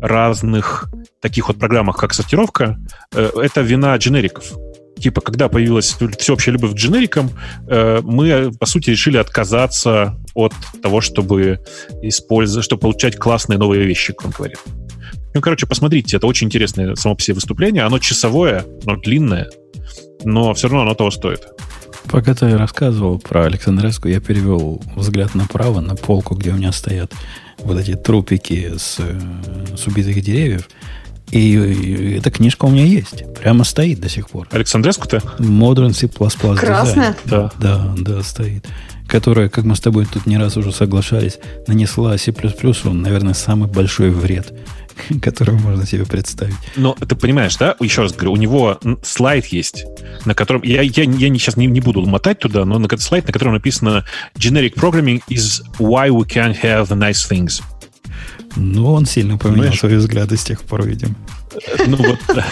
разных 0.00 0.90
таких 1.20 1.48
вот 1.48 1.58
программах, 1.58 1.96
как 1.96 2.14
сортировка, 2.14 2.78
э, 3.12 3.30
это 3.36 3.60
вина 3.60 3.96
дженериков 3.96 4.52
типа, 5.04 5.20
когда 5.20 5.48
появилась 5.48 5.96
всеобщая 6.18 6.52
любовь 6.52 6.72
к 6.72 6.76
дженерикам, 6.76 7.30
э, 7.68 8.00
мы, 8.02 8.52
по 8.58 8.64
сути, 8.64 8.90
решили 8.90 9.18
отказаться 9.18 10.16
от 10.34 10.54
того, 10.82 11.00
чтобы 11.00 11.60
использовать, 12.02 12.64
чтобы 12.64 12.80
получать 12.80 13.16
классные 13.16 13.58
новые 13.58 13.84
вещи, 13.84 14.12
как 14.14 14.26
он 14.26 14.32
говорит. 14.32 14.58
Ну, 15.34 15.40
короче, 15.40 15.66
посмотрите, 15.66 16.16
это 16.16 16.26
очень 16.26 16.46
интересное 16.46 16.94
само 16.94 17.16
по 17.16 17.22
себе 17.22 17.34
выступление. 17.34 17.82
Оно 17.82 17.98
часовое, 17.98 18.64
оно 18.86 18.96
длинное, 18.96 19.50
но 20.24 20.54
все 20.54 20.68
равно 20.68 20.82
оно 20.82 20.94
того 20.94 21.10
стоит. 21.10 21.48
Пока 22.10 22.34
ты 22.34 22.56
рассказывал 22.56 23.18
про 23.18 23.44
Александреску, 23.44 24.08
я 24.08 24.20
перевел 24.20 24.80
взгляд 24.94 25.34
направо, 25.34 25.80
на 25.80 25.96
полку, 25.96 26.34
где 26.34 26.50
у 26.50 26.54
меня 26.54 26.72
стоят 26.72 27.12
вот 27.64 27.78
эти 27.78 27.94
трупики 27.94 28.72
с, 28.76 28.96
э, 28.98 29.76
с 29.76 29.86
убитых 29.86 30.20
деревьев. 30.22 30.68
И 31.30 32.16
эта 32.18 32.30
книжка 32.30 32.66
у 32.66 32.70
меня 32.70 32.84
есть. 32.84 33.24
Прямо 33.40 33.64
стоит 33.64 34.00
до 34.00 34.08
сих 34.08 34.28
пор. 34.28 34.46
Александреску-то? 34.52 35.16
Modern 35.38 35.92
C++ 35.92 36.08
Красная? 36.56 37.16
Да. 37.24 37.50
Да, 37.58 37.94
да, 37.98 38.22
стоит. 38.22 38.66
Которая, 39.08 39.48
как 39.48 39.64
мы 39.64 39.74
с 39.74 39.80
тобой 39.80 40.06
тут 40.06 40.26
не 40.26 40.38
раз 40.38 40.56
уже 40.56 40.72
соглашались, 40.72 41.38
нанесла 41.66 42.16
C++, 42.18 42.32
он, 42.84 43.02
наверное, 43.02 43.34
самый 43.34 43.68
большой 43.68 44.10
вред, 44.10 44.52
который 45.22 45.54
можно 45.54 45.86
себе 45.86 46.04
представить. 46.04 46.54
Но 46.76 46.94
ты 46.94 47.14
понимаешь, 47.14 47.56
да? 47.56 47.76
Еще 47.80 48.02
раз 48.02 48.12
говорю, 48.12 48.32
у 48.32 48.36
него 48.36 48.78
слайд 49.02 49.46
есть, 49.46 49.84
на 50.24 50.34
котором... 50.34 50.62
Я, 50.62 50.82
я, 50.82 51.04
я 51.04 51.34
сейчас 51.34 51.56
не, 51.56 51.66
не 51.66 51.80
буду 51.80 52.04
мотать 52.06 52.38
туда, 52.38 52.64
но 52.64 52.78
на 52.78 52.88
слайд, 52.98 53.26
на 53.26 53.32
котором 53.32 53.54
написано 53.54 54.04
«Generic 54.36 54.74
programming 54.74 55.22
is 55.28 55.62
why 55.78 56.08
we 56.08 56.24
can't 56.24 56.60
have 56.62 56.88
nice 56.88 57.28
things». 57.28 57.62
Ну, 58.56 58.92
он 58.92 59.04
сильно 59.04 59.36
поменял 59.36 59.62
Понимаешь? 59.62 59.80
свои 59.80 59.96
взгляды 59.96 60.36
с 60.36 60.44
тех 60.44 60.62
пор, 60.62 60.86
видим. 60.86 61.16
Ну 61.86 61.96
вот, 61.96 62.18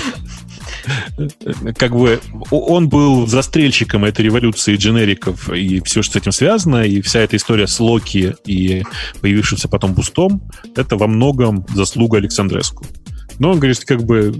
как 1.76 1.92
бы 1.92 2.20
он 2.50 2.88
был 2.88 3.26
застрельщиком 3.26 4.04
этой 4.04 4.22
революции 4.22 4.76
дженериков 4.76 5.50
и 5.52 5.80
все, 5.80 6.02
что 6.02 6.14
с 6.14 6.16
этим 6.16 6.32
связано, 6.32 6.84
и 6.84 7.00
вся 7.00 7.20
эта 7.20 7.36
история 7.36 7.66
с 7.66 7.78
Локи 7.80 8.34
и 8.46 8.84
появившимся 9.20 9.68
потом 9.68 9.94
бустом, 9.94 10.42
это 10.76 10.96
во 10.96 11.06
многом 11.06 11.66
заслуга 11.74 12.18
Александреску. 12.18 12.84
Но 13.38 13.50
он 13.50 13.58
говорит, 13.58 13.84
как 13.84 14.02
бы 14.02 14.34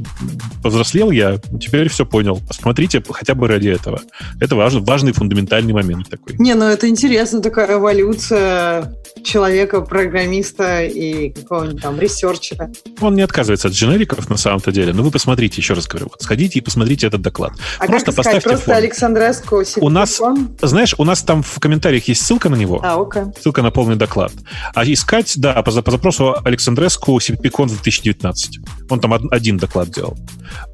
повзрослел 0.63 1.11
я, 1.11 1.39
теперь 1.61 1.89
все 1.89 2.07
понял. 2.07 2.41
Посмотрите 2.47 3.03
хотя 3.11 3.35
бы 3.35 3.49
ради 3.49 3.69
этого. 3.69 4.01
Это 4.41 4.57
важный, 4.57 4.81
важный 4.81 5.13
фундаментальный 5.13 5.73
момент 5.73 6.09
такой. 6.09 6.37
Не, 6.39 6.55
ну 6.55 6.65
это 6.67 6.89
интересно, 6.89 7.41
такая 7.41 7.79
эволюция 7.79 8.93
человека-программиста 9.23 10.83
и 10.85 11.31
какого-нибудь 11.31 11.83
там 11.83 12.01
ресерчера. 12.01 12.71
Он 13.01 13.15
не 13.15 13.23
отказывается 13.23 13.69
от 13.69 13.75
дженериков 13.75 14.29
на 14.29 14.37
самом-то 14.37 14.73
деле. 14.73 14.93
Но 14.93 15.03
вы 15.03 15.11
посмотрите, 15.11 15.61
еще 15.61 15.75
раз 15.75 15.87
говорю, 15.87 16.09
вот 16.11 16.23
сходите 16.23 16.59
и 16.59 16.63
посмотрите 16.63 17.07
этот 17.07 17.23
доклад. 17.23 17.53
А 17.79 17.87
просто 17.87 18.13
как 18.13 18.27
искать? 18.27 18.43
Просто 18.43 18.67
фон. 18.67 18.75
Александреску 18.75 19.63
У 19.81 19.89
нас, 19.89 20.21
знаешь, 20.61 20.95
у 20.99 21.05
нас 21.05 21.23
там 21.23 21.43
в 21.43 21.59
комментариях 21.61 22.09
есть 22.09 22.25
ссылка 22.25 22.49
на 22.49 22.57
него. 22.57 22.81
А, 22.83 23.01
окей. 23.01 23.23
Ссылка 23.41 23.63
на 23.63 23.71
полный 23.71 23.97
доклад. 23.97 24.33
А 24.75 24.85
искать, 24.85 25.35
да, 25.37 25.63
по, 25.63 25.71
по 25.83 25.91
запросу 25.91 26.37
Александреску 26.45 27.17
CPCon 27.19 27.69
2019. 27.69 28.61
Он 28.91 29.01
там 29.01 29.13
один 29.31 29.57
доклад 29.57 29.91
делал. 29.91 30.17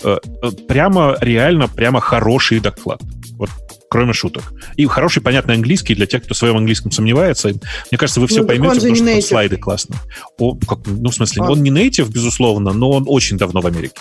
Э, 0.05 0.19
э, 0.43 0.51
прямо, 0.69 1.17
реально, 1.21 1.69
прямо 1.69 2.01
хороший 2.01 2.61
доклад. 2.61 3.01
Вот 3.39 3.51
кроме 3.89 4.13
шуток. 4.13 4.53
И 4.77 4.87
хороший, 4.87 5.23
понятный 5.23 5.55
английский 5.55 5.95
для 5.95 6.07
тех, 6.07 6.25
кто 6.25 6.35
в 6.35 6.37
своем 6.37 6.57
английском 6.57 6.93
сомневается. 6.93 7.49
Мне 7.49 7.99
кажется, 7.99 8.21
вы 8.21 8.27
все 8.27 8.43
ну, 8.43 8.47
поймете, 8.47 8.75
потому 8.75 8.95
что 8.95 9.05
native. 9.05 9.23
слайды 9.23 9.57
классные. 9.57 9.99
О, 10.39 10.55
как, 10.55 10.81
ну, 10.87 11.11
в 11.11 11.15
смысле, 11.15 11.43
а. 11.43 11.51
он 11.51 11.63
не 11.63 11.71
нейтив, 11.71 12.11
безусловно, 12.11 12.73
но 12.73 12.91
он 12.91 13.05
очень 13.07 13.39
давно 13.39 13.61
в 13.61 13.67
Америке. 13.67 13.95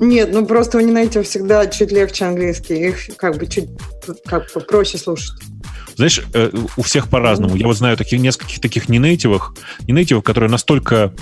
Нет, 0.00 0.30
ну 0.32 0.44
просто 0.46 0.78
у 0.78 0.80
не 0.80 0.92
нейтив 0.92 1.26
всегда 1.26 1.66
чуть 1.66 1.92
легче 1.92 2.24
английский. 2.24 2.88
Их 2.88 3.16
как 3.16 3.38
бы 3.38 3.46
чуть 3.46 3.68
как 4.26 4.52
бы 4.54 4.60
проще 4.60 4.98
слушать. 4.98 5.32
Знаешь, 5.96 6.22
э, 6.32 6.50
у 6.76 6.82
всех 6.82 7.08
по-разному. 7.08 7.54
Я 7.54 7.66
вот 7.66 7.76
знаю 7.76 7.96
таких 7.96 8.18
нескольких 8.20 8.60
таких 8.60 8.88
не 8.88 8.98
нейтивых, 8.98 9.54
не 9.86 9.92
нейтивых, 9.92 10.24
которые 10.24 10.50
настолько 10.50 11.12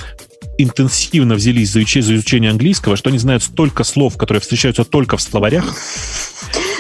интенсивно 0.57 1.35
взялись 1.35 1.71
за 1.71 1.81
изучение, 1.81 2.07
за 2.07 2.15
изучение 2.15 2.51
английского, 2.51 2.97
что 2.97 3.11
они 3.11 3.19
знают 3.19 3.43
столько 3.43 3.85
слов, 3.85 4.17
которые 4.17 4.41
встречаются 4.41 4.85
только 4.85 5.17
в 5.17 5.23
словарях, 5.23 5.65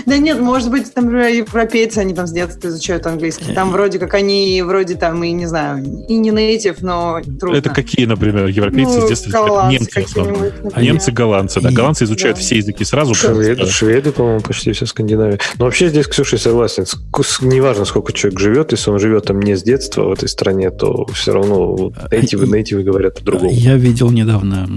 да 0.07 0.19
нет, 0.19 0.41
может 0.41 0.71
быть, 0.71 0.93
там, 0.93 1.05
например, 1.05 1.29
европейцы, 1.33 1.99
они 1.99 2.15
там 2.15 2.27
с 2.27 2.33
детства 2.33 2.69
изучают 2.69 3.07
английский. 3.07 3.52
Там 3.55 3.70
вроде 3.70 3.99
как 3.99 4.15
они, 4.15 4.62
вроде 4.62 4.94
там, 4.94 5.23
и 5.25 5.33
не 5.33 5.47
знаю, 5.47 5.85
и 6.09 6.17
не 6.17 6.31
нейтив, 6.31 6.83
но 6.83 7.20
трудно. 7.41 7.57
Это 7.57 7.70
какие, 7.70 8.07
например, 8.07 8.47
европейцы 8.47 8.99
ну, 8.99 9.07
с 9.07 9.09
детства 9.09 9.31
изучают? 9.31 9.73
Немцы, 9.73 10.73
а 10.73 10.83
немцы, 10.83 11.12
голландцы, 11.12 11.61
да. 11.61 11.70
Голландцы 11.70 12.05
изучают 12.05 12.36
да. 12.36 12.43
все 12.43 12.57
языки 12.57 12.85
сразу. 12.85 13.15
Шведы, 13.15 13.67
шведы, 13.67 14.12
по-моему, 14.12 14.41
почти 14.41 14.73
вся 14.73 14.86
Скандинавия. 14.86 15.39
Но 15.59 15.65
вообще 15.65 15.89
здесь, 15.89 16.07
Ксюша, 16.07 16.39
согласен. 16.39 16.85
Неважно, 17.41 17.85
сколько 17.85 18.12
человек 18.12 18.41
живет, 18.41 18.73
если 18.73 18.91
он 18.91 18.99
живет 18.99 19.27
там 19.27 19.41
не 19.41 19.57
с 19.57 19.62
детства 19.62 20.05
в 20.05 20.12
этой 20.12 20.28
стране, 20.28 20.70
то 20.70 21.07
все 21.07 21.33
равно 21.33 21.93
нейтивы, 22.11 22.47
нейтивы 22.47 22.83
говорят 22.83 23.19
по-другому. 23.19 23.51
Я 23.52 23.77
видел 23.77 24.11
недавно 24.11 24.69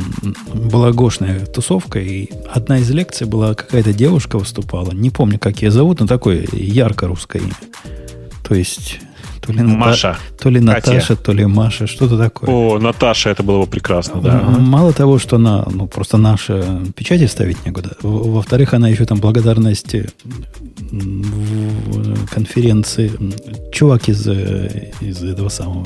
была 0.54 0.92
гошная 0.92 1.46
тусовка, 1.46 2.00
и 2.00 2.30
одна 2.50 2.80
из 2.80 2.90
лекций 2.90 3.28
была 3.28 3.54
какая-то 3.54 3.94
девушка 3.94 4.38
выступала, 4.38 4.92
не 4.92 5.10
помню, 5.10 5.40
как 5.40 5.62
ее 5.62 5.72
зовут, 5.72 6.00
но 6.00 6.08
такое 6.08 6.45
ярко 6.52 7.08
русское 7.08 7.40
имя. 7.40 7.54
То 8.48 8.56
есть 8.56 9.00
то 9.46 9.54
ли, 9.54 9.62
Маша. 9.62 10.18
то 10.40 10.50
ли 10.50 10.60
Наташа, 10.60 11.16
то 11.16 11.32
ли 11.32 11.46
Маша, 11.46 11.86
что-то 11.86 12.18
такое. 12.18 12.50
О, 12.50 12.80
Наташа, 12.80 13.30
это 13.30 13.44
было 13.44 13.62
бы 13.62 13.68
прекрасно, 13.68 14.20
да. 14.22 14.42
Мало 14.42 14.92
того, 14.92 15.20
что 15.20 15.36
она, 15.36 15.66
ну, 15.70 15.88
просто 15.88 16.18
наша 16.18 16.82
печати 16.96 17.28
ставить 17.28 17.64
некуда. 17.66 17.96
Во-вторых, 18.02 18.74
она 18.74 18.90
еще 18.90 19.06
там 19.06 19.20
благодарности 19.20 20.10
в 20.92 22.28
конференции 22.28 23.12
чувак 23.72 24.10
из, 24.10 24.28
из 24.28 25.24
этого 25.24 25.50
самого, 25.50 25.86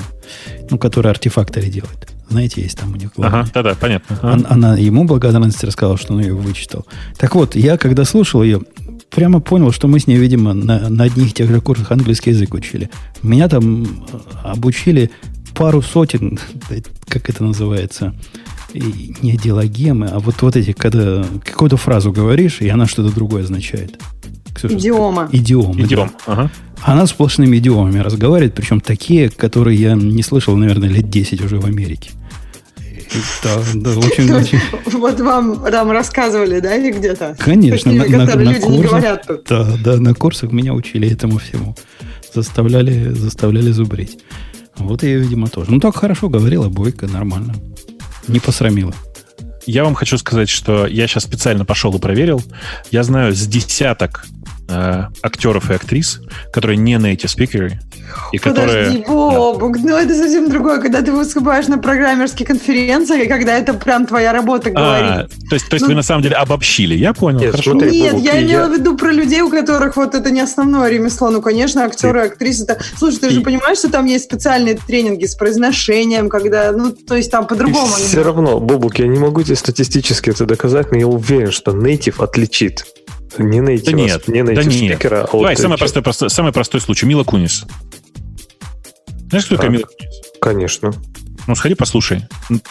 ну, 0.70 0.78
который 0.78 1.10
артефакторы 1.10 1.66
делает. 1.66 2.08
Знаете, 2.30 2.62
есть 2.62 2.78
там 2.78 2.92
у 2.92 2.96
них 2.96 3.10
главный. 3.16 3.40
Ага, 3.40 3.50
да-да, 3.52 3.74
понятно. 3.74 4.16
Ага. 4.22 4.32
Она, 4.34 4.46
она 4.48 4.76
ему 4.76 5.04
благодарность 5.04 5.64
рассказала, 5.64 5.98
что 5.98 6.14
он 6.14 6.20
ее 6.20 6.32
вычитал. 6.32 6.86
Так 7.18 7.34
вот, 7.34 7.56
я 7.56 7.76
когда 7.76 8.04
слушал 8.04 8.42
ее, 8.44 8.62
прямо 9.20 9.40
понял, 9.40 9.70
что 9.70 9.86
мы 9.86 10.00
с 10.00 10.06
ней, 10.06 10.16
видимо, 10.16 10.54
на, 10.54 10.88
на 10.88 11.04
одних 11.04 11.28
и 11.28 11.34
тех 11.34 11.50
же 11.50 11.60
курсах 11.60 11.92
английский 11.92 12.30
язык 12.30 12.54
учили. 12.54 12.88
Меня 13.22 13.48
там 13.48 13.82
э, 13.82 13.86
обучили 14.44 15.10
пару 15.54 15.82
сотен, 15.82 16.38
как 17.06 17.28
это 17.28 17.44
называется, 17.44 18.14
и 18.72 19.14
не 19.20 19.36
диалогемы, 19.36 20.06
а 20.06 20.20
вот, 20.20 20.40
вот 20.40 20.56
эти, 20.56 20.72
когда 20.72 21.22
какую-то 21.44 21.76
фразу 21.76 22.12
говоришь, 22.12 22.62
и 22.62 22.68
она 22.70 22.86
что-то 22.86 23.14
другое 23.14 23.42
означает. 23.42 24.00
Ксюша, 24.54 24.74
Идиома. 24.74 25.28
Идиом. 25.32 25.78
Идиом, 25.78 26.10
да. 26.26 26.32
ага. 26.32 26.50
Она 26.82 27.06
сплошными 27.06 27.58
идиомами 27.58 27.98
разговаривает, 27.98 28.54
причем 28.54 28.80
такие, 28.80 29.28
которые 29.28 29.78
я 29.78 29.92
не 29.96 30.22
слышал, 30.22 30.56
наверное, 30.56 30.88
лет 30.88 31.10
10 31.10 31.44
уже 31.44 31.60
в 31.60 31.66
Америке. 31.66 32.12
Да, 33.42 33.56
да, 33.74 33.90
очень, 33.98 34.32
очень. 34.32 34.60
Вот 34.92 35.20
вам 35.20 35.64
там 35.70 35.90
рассказывали, 35.90 36.60
да, 36.60 36.76
или 36.76 36.92
где-то? 36.92 37.36
Конечно, 37.38 37.92
на, 37.92 38.04
на, 38.06 38.24
на 38.24 38.36
люди 38.36 38.60
курсах, 38.60 38.70
не 38.70 38.82
говорят 38.82 39.26
тут. 39.26 39.44
Да, 39.48 39.76
да, 39.82 39.96
на 39.96 40.14
курсах 40.14 40.52
меня 40.52 40.74
учили 40.74 41.10
этому 41.10 41.38
всему. 41.38 41.74
Заставляли, 42.32 43.10
заставляли 43.10 43.70
зубрить. 43.72 44.18
Вот 44.76 45.02
я, 45.02 45.16
видимо, 45.16 45.48
тоже. 45.48 45.70
Ну, 45.70 45.80
так 45.80 45.96
хорошо 45.96 46.28
говорила, 46.28 46.68
бойко, 46.68 47.06
нормально. 47.06 47.54
Не 48.28 48.38
посрамила. 48.38 48.94
Я 49.66 49.84
вам 49.84 49.94
хочу 49.94 50.16
сказать, 50.16 50.48
что 50.48 50.86
я 50.86 51.06
сейчас 51.06 51.24
специально 51.24 51.64
пошел 51.64 51.94
и 51.94 52.00
проверил. 52.00 52.42
Я 52.90 53.02
знаю 53.02 53.34
с 53.34 53.46
десяток 53.46 54.26
э, 54.70 55.04
актеров 55.22 55.70
и 55.70 55.74
актрис, 55.74 56.20
которые 56.52 56.76
не 56.76 56.94
native 56.94 57.26
speaker, 57.26 57.72
и 58.32 58.38
Подожди, 58.38 59.02
которые... 59.02 59.04
Бобук, 59.06 59.78
да. 59.78 59.88
ну 59.88 59.96
это 59.96 60.14
совсем 60.14 60.50
другое, 60.50 60.80
когда 60.80 61.02
ты 61.02 61.12
выступаешь 61.12 61.68
на 61.68 61.78
программерских 61.78 62.46
конференциях, 62.46 63.24
и 63.24 63.28
когда 63.28 63.56
это 63.56 63.74
прям 63.74 64.06
твоя 64.06 64.32
работа 64.32 64.70
а, 64.74 65.26
То 65.48 65.54
есть, 65.54 65.68
то 65.68 65.74
есть 65.74 65.82
ну, 65.82 65.88
вы 65.88 65.94
на 65.94 66.02
самом 66.02 66.22
деле 66.22 66.36
обобщили, 66.36 66.94
я 66.94 67.12
понял, 67.12 67.40
нет, 67.40 67.50
хорошо. 67.52 67.72
Смотри, 67.72 68.00
нет, 68.00 68.12
Бобук, 68.12 68.26
я 68.26 68.42
имела 68.42 68.68
в 68.68 68.72
виду 68.72 68.96
про 68.96 69.12
людей, 69.12 69.40
у 69.42 69.50
которых 69.50 69.96
вот 69.96 70.14
это 70.14 70.30
не 70.30 70.40
основное 70.40 70.88
ремесло. 70.90 71.30
Ну, 71.30 71.42
конечно, 71.42 71.84
актеры, 71.84 72.20
актрисы. 72.20 72.64
Это... 72.64 72.80
Слушай, 72.96 73.18
ты 73.18 73.26
и... 73.28 73.30
же 73.30 73.40
понимаешь, 73.40 73.78
что 73.78 73.90
там 73.90 74.06
есть 74.06 74.24
специальные 74.24 74.76
тренинги 74.76 75.26
с 75.26 75.34
произношением, 75.34 76.28
когда, 76.28 76.72
ну, 76.72 76.92
то 76.92 77.16
есть 77.16 77.30
там 77.30 77.46
по-другому. 77.46 77.86
Все 77.86 78.22
равно, 78.22 78.60
Бобук, 78.60 78.98
я 78.98 79.06
не 79.06 79.18
могу 79.18 79.42
тебе 79.42 79.56
статистически 79.56 80.30
это 80.30 80.46
доказать, 80.46 80.92
но 80.92 80.98
я 80.98 81.06
уверен, 81.06 81.50
что 81.50 81.72
native 81.72 82.22
отличит 82.22 82.84
не 83.38 83.60
native, 83.60 83.84
да 83.84 83.92
нет, 83.92 84.28
не 84.28 84.40
native 84.40 84.54
да 84.54 84.64
нет. 84.64 85.04
а 85.04 85.28
Давай, 85.32 85.56
самый 85.56 85.78
простой, 85.78 86.02
простой, 86.02 86.30
самый 86.30 86.52
простой 86.52 86.80
случай. 86.80 87.06
Мила 87.06 87.24
Кунис. 87.24 87.64
Знаешь, 89.28 89.46
кто 89.46 89.56
такая 89.56 89.70
Мила 89.70 89.84
Кунис? 89.86 90.20
Конечно. 90.40 90.92
Ну, 91.50 91.56
сходи, 91.56 91.74
послушай. 91.74 92.22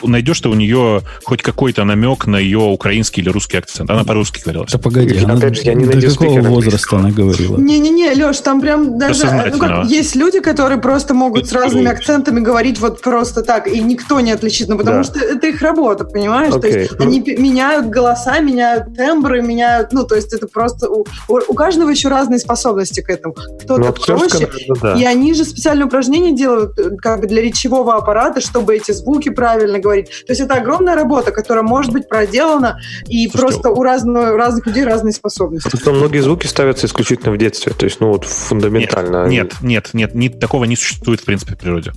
Найдешь 0.01 0.39
ты 0.39 0.47
у 0.47 0.53
нее 0.53 1.01
хоть 1.25 1.41
какой-то 1.41 1.83
намек 1.83 2.27
на 2.27 2.37
ее 2.37 2.59
украинский 2.59 3.21
или 3.21 3.29
русский 3.29 3.57
акцент. 3.57 3.89
Она 3.89 4.05
по-русски 4.05 4.39
говорила. 4.41 4.65
Да 4.71 4.77
погоди, 4.77 5.17
она, 5.17 5.33
опять 5.33 5.57
же, 5.57 5.63
я 5.63 5.73
не 5.73 5.83
до 5.83 5.99
какого 5.99 6.39
возраста 6.39 6.95
она 6.95 7.11
говорила? 7.11 7.57
Не-не-не, 7.57 8.13
Леш, 8.13 8.39
там 8.39 8.61
прям 8.61 8.97
даже... 8.97 9.25
Ну, 9.51 9.59
как, 9.59 9.85
есть 9.87 10.15
люди, 10.15 10.39
которые 10.39 10.79
просто 10.79 11.13
могут 11.13 11.49
с 11.49 11.51
разными 11.51 11.87
акцентами 11.87 12.39
говорить 12.39 12.79
вот 12.79 13.01
просто 13.01 13.41
так, 13.41 13.67
и 13.67 13.81
никто 13.81 14.21
не 14.21 14.31
отличит, 14.31 14.69
ну, 14.69 14.77
потому 14.77 14.99
да. 14.99 15.03
что 15.03 15.19
это 15.19 15.47
их 15.47 15.61
работа, 15.61 16.05
понимаешь? 16.05 16.53
Okay. 16.53 16.61
То 16.61 16.67
есть 16.67 16.91
ну... 16.99 17.05
они 17.05 17.19
меняют 17.19 17.87
голоса, 17.87 18.39
меняют 18.39 18.95
тембры, 18.95 19.41
меняют... 19.41 19.91
Ну, 19.91 20.05
то 20.05 20.15
есть 20.15 20.31
это 20.31 20.47
просто... 20.47 20.87
У, 20.89 21.03
у 21.27 21.53
каждого 21.53 21.89
еще 21.89 22.07
разные 22.07 22.39
способности 22.39 23.01
к 23.01 23.09
этому. 23.09 23.33
Кто-то 23.33 23.81
ну, 23.81 23.91
проще, 23.91 24.47
наверное, 24.47 24.79
да. 24.81 24.93
и 24.93 25.03
они 25.03 25.33
же 25.33 25.43
специальные 25.43 25.87
упражнения 25.87 26.31
делают 26.31 26.79
э, 26.79 26.95
как 26.95 27.19
бы 27.19 27.27
для 27.27 27.41
речевого 27.41 27.95
аппарата, 27.95 28.39
чтобы 28.39 28.68
чтобы 28.69 28.75
эти 28.75 28.91
звуки 28.91 29.29
правильно 29.29 29.79
говорить. 29.79 30.07
То 30.27 30.31
есть 30.31 30.41
это 30.41 30.55
огромная 30.55 30.95
работа, 30.95 31.31
которая 31.31 31.63
может 31.63 31.91
быть 31.91 32.07
проделана, 32.07 32.79
и 33.07 33.27
Слушайте, 33.27 33.37
просто 33.37 33.69
у, 33.71 33.83
разного, 33.83 34.33
у 34.33 34.37
разных 34.37 34.67
людей 34.67 34.83
разные 34.83 35.13
способности. 35.13 35.69
Просто 35.69 35.91
многие 35.91 36.19
звуки 36.19 36.47
ставятся 36.47 36.85
исключительно 36.85 37.31
в 37.31 37.37
детстве, 37.37 37.73
то 37.73 37.85
есть, 37.85 37.99
ну 37.99 38.09
вот 38.09 38.25
фундаментально. 38.25 39.27
Нет, 39.27 39.53
нет, 39.61 39.89
нет, 39.93 40.13
нет, 40.13 40.39
такого 40.39 40.65
не 40.65 40.75
существует 40.75 41.21
в 41.21 41.25
принципе 41.25 41.55
в 41.55 41.57
природе. 41.57 41.93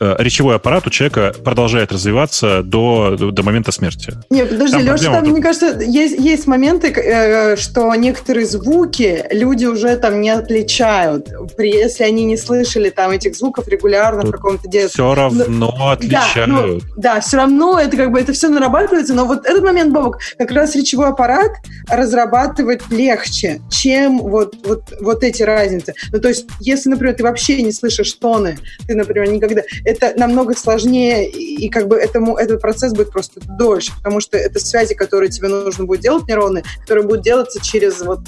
Э, 0.00 0.16
речевой 0.18 0.56
аппарат 0.56 0.86
у 0.86 0.90
человека 0.90 1.32
продолжает 1.44 1.92
развиваться 1.92 2.62
до, 2.62 3.16
до, 3.16 3.42
момента 3.42 3.72
смерти. 3.72 4.14
Нет, 4.30 4.50
подожди, 4.50 4.76
там 4.76 4.94
Леша, 4.94 5.12
там, 5.12 5.24
тут... 5.24 5.32
мне 5.32 5.42
кажется, 5.42 5.80
есть, 5.80 6.18
есть 6.18 6.46
моменты, 6.46 6.88
э, 6.88 7.56
что 7.56 7.94
некоторые 7.94 8.46
звуки 8.46 9.24
люди 9.30 9.64
уже 9.64 9.96
там 9.96 10.20
не 10.20 10.30
отличают, 10.30 11.28
если 11.58 12.04
они 12.04 12.24
не 12.24 12.36
слышали 12.36 12.90
там 12.90 13.10
этих 13.12 13.34
звуков 13.34 13.68
регулярно 13.68 14.22
в 14.22 14.30
каком-то 14.30 14.68
детстве. 14.68 15.04
Все 15.04 15.14
равно 15.14 15.44
отличают. 15.92 16.50
Да, 16.50 16.66
ну, 16.66 16.80
да, 16.96 17.20
все 17.20 17.36
равно 17.36 17.78
это 17.78 17.96
как 17.96 18.12
бы 18.12 18.20
это 18.20 18.32
все 18.32 18.48
нарабатывается, 18.48 19.14
но 19.14 19.24
вот 19.26 19.46
этот 19.46 19.62
момент, 19.62 19.92
Бобок, 19.92 20.18
как 20.38 20.50
раз 20.50 20.74
речевой 20.74 21.08
аппарат 21.08 21.50
разрабатывать 21.88 22.82
легче, 22.90 23.60
чем 23.70 24.18
вот, 24.18 24.54
вот, 24.66 24.92
вот 25.00 25.22
эти 25.24 25.42
разницы. 25.42 25.94
Ну, 26.12 26.20
то 26.20 26.28
есть, 26.28 26.46
если, 26.60 26.90
например, 26.90 27.14
ты 27.14 27.22
вообще 27.22 27.62
не 27.62 27.72
слышишь 27.72 28.12
тоны, 28.14 28.58
ты, 28.86 28.94
например, 28.94 29.30
никогда... 29.30 29.62
Это 29.84 30.12
намного 30.16 30.54
сложнее, 30.56 31.28
и, 31.28 31.66
и 31.66 31.68
как 31.68 31.88
бы 31.88 31.96
этому, 31.96 32.36
этот 32.36 32.60
процесс 32.60 32.92
будет 32.92 33.10
просто 33.10 33.40
дольше, 33.58 33.92
потому 33.96 34.20
что 34.20 34.36
это 34.36 34.58
связи, 34.58 34.94
которые 34.94 35.30
тебе 35.30 35.48
нужно 35.48 35.84
будет 35.84 36.00
делать 36.00 36.26
нейронные, 36.28 36.64
которые 36.80 37.06
будут 37.06 37.22
делаться 37.22 37.60
через 37.62 38.00
вот 38.00 38.20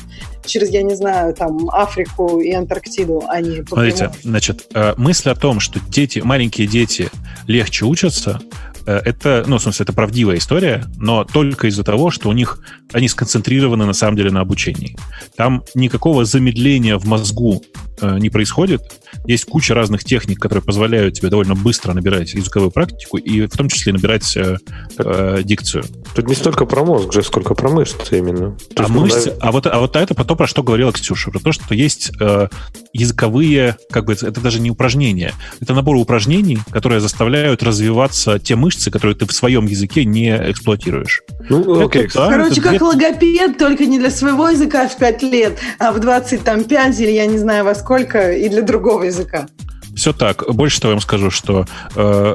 через, 0.46 0.70
я 0.70 0.82
не 0.82 0.94
знаю, 0.94 1.34
там, 1.34 1.68
Африку 1.70 2.40
и 2.40 2.52
Антарктиду, 2.52 3.24
а 3.28 3.40
не 3.40 3.64
Смотрите, 3.64 4.10
значит, 4.22 4.66
э, 4.74 4.94
мысль 4.96 5.30
о 5.30 5.34
том, 5.34 5.60
что 5.60 5.80
дети, 5.88 6.20
маленькие 6.20 6.66
дети 6.66 7.10
легче 7.46 7.84
учатся, 7.84 8.40
это, 8.86 9.44
ну, 9.46 9.58
в 9.58 9.62
смысле, 9.62 9.84
это 9.84 9.92
правдивая 9.92 10.38
история, 10.38 10.84
но 10.96 11.24
только 11.24 11.68
из-за 11.68 11.84
того, 11.84 12.10
что 12.10 12.28
у 12.28 12.32
них 12.32 12.60
они 12.92 13.08
сконцентрированы 13.08 13.84
на 13.86 13.92
самом 13.92 14.16
деле 14.16 14.30
на 14.30 14.40
обучении. 14.40 14.96
Там 15.36 15.62
никакого 15.74 16.24
замедления 16.24 16.98
в 16.98 17.06
мозгу 17.06 17.62
э, 18.00 18.18
не 18.18 18.30
происходит. 18.30 18.82
Есть 19.26 19.46
куча 19.46 19.74
разных 19.74 20.04
техник, 20.04 20.40
которые 20.40 20.62
позволяют 20.62 21.14
тебе 21.14 21.28
довольно 21.28 21.54
быстро 21.54 21.92
набирать 21.92 22.34
языковую 22.34 22.70
практику 22.70 23.16
и 23.16 23.46
в 23.46 23.56
том 23.56 23.68
числе 23.68 23.92
набирать 23.92 24.36
э, 24.36 24.58
э, 24.98 25.40
дикцию. 25.44 25.84
Тут 26.14 26.28
не 26.28 26.34
столько 26.34 26.66
про 26.66 26.84
мозг 26.84 27.12
же, 27.12 27.22
сколько 27.22 27.54
про 27.54 27.70
мышцы 27.70 28.18
именно. 28.18 28.56
То 28.74 28.84
а 28.84 28.88
мышцы, 28.88 29.34
а 29.40 29.52
вот, 29.52 29.66
а 29.66 29.78
вот 29.78 29.96
это 29.96 30.14
то, 30.14 30.36
про 30.36 30.46
что 30.46 30.62
говорила 30.62 30.92
Ксюша, 30.92 31.30
про 31.30 31.40
то, 31.40 31.52
что 31.52 31.74
есть 31.74 32.12
э, 32.20 32.48
языковые, 32.94 33.76
как 33.90 34.06
бы 34.06 34.14
это 34.14 34.40
даже 34.40 34.60
не 34.60 34.70
упражнения, 34.70 35.34
это 35.60 35.74
набор 35.74 35.96
упражнений, 35.96 36.58
которые 36.70 37.00
заставляют 37.00 37.62
развиваться 37.62 38.38
те 38.38 38.56
мышцы, 38.56 38.90
которые 38.90 39.16
ты 39.16 39.26
в 39.26 39.32
своем 39.32 39.66
языке 39.66 40.04
не 40.04 40.30
эксплуатируешь. 40.50 41.22
Ну, 41.50 41.84
окей. 41.84 42.04
Это, 42.04 42.14
да, 42.14 42.28
Короче, 42.30 42.60
как 42.62 42.76
где 42.76 42.84
логопед, 42.84 43.58
только 43.58 43.84
не 43.84 43.98
для 43.98 44.10
своего 44.10 44.48
языка 44.48 44.88
в 44.88 44.96
5 44.96 45.22
лет, 45.24 45.58
а 45.78 45.92
в 45.92 45.98
25 45.98 47.00
или 47.00 47.10
я 47.10 47.26
не 47.26 47.38
знаю 47.38 47.64
во 47.64 47.74
сколько, 47.74 48.32
и 48.32 48.48
для 48.48 48.62
другого 48.62 49.02
языка. 49.02 49.48
Все 49.96 50.12
так. 50.12 50.44
Больше 50.52 50.80
того, 50.80 50.92
я 50.92 50.94
вам 50.96 51.02
скажу, 51.02 51.30
что 51.30 51.66
э, 51.94 52.34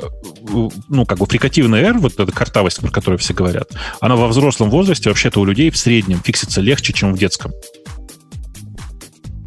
ну, 0.87 1.05
как 1.05 1.17
бы 1.17 1.25
фрикативная 1.25 1.83
R, 1.85 1.97
вот 1.99 2.19
эта 2.19 2.31
картавость, 2.31 2.79
про 2.79 2.89
которую 2.89 3.17
все 3.17 3.33
говорят, 3.33 3.69
она 3.99 4.15
во 4.15 4.27
взрослом 4.27 4.69
возрасте 4.69 5.09
вообще-то 5.09 5.39
у 5.41 5.45
людей 5.45 5.69
в 5.69 5.77
среднем 5.77 6.21
фиксится 6.23 6.61
легче, 6.61 6.93
чем 6.93 7.13
в 7.13 7.17
детском. 7.17 7.51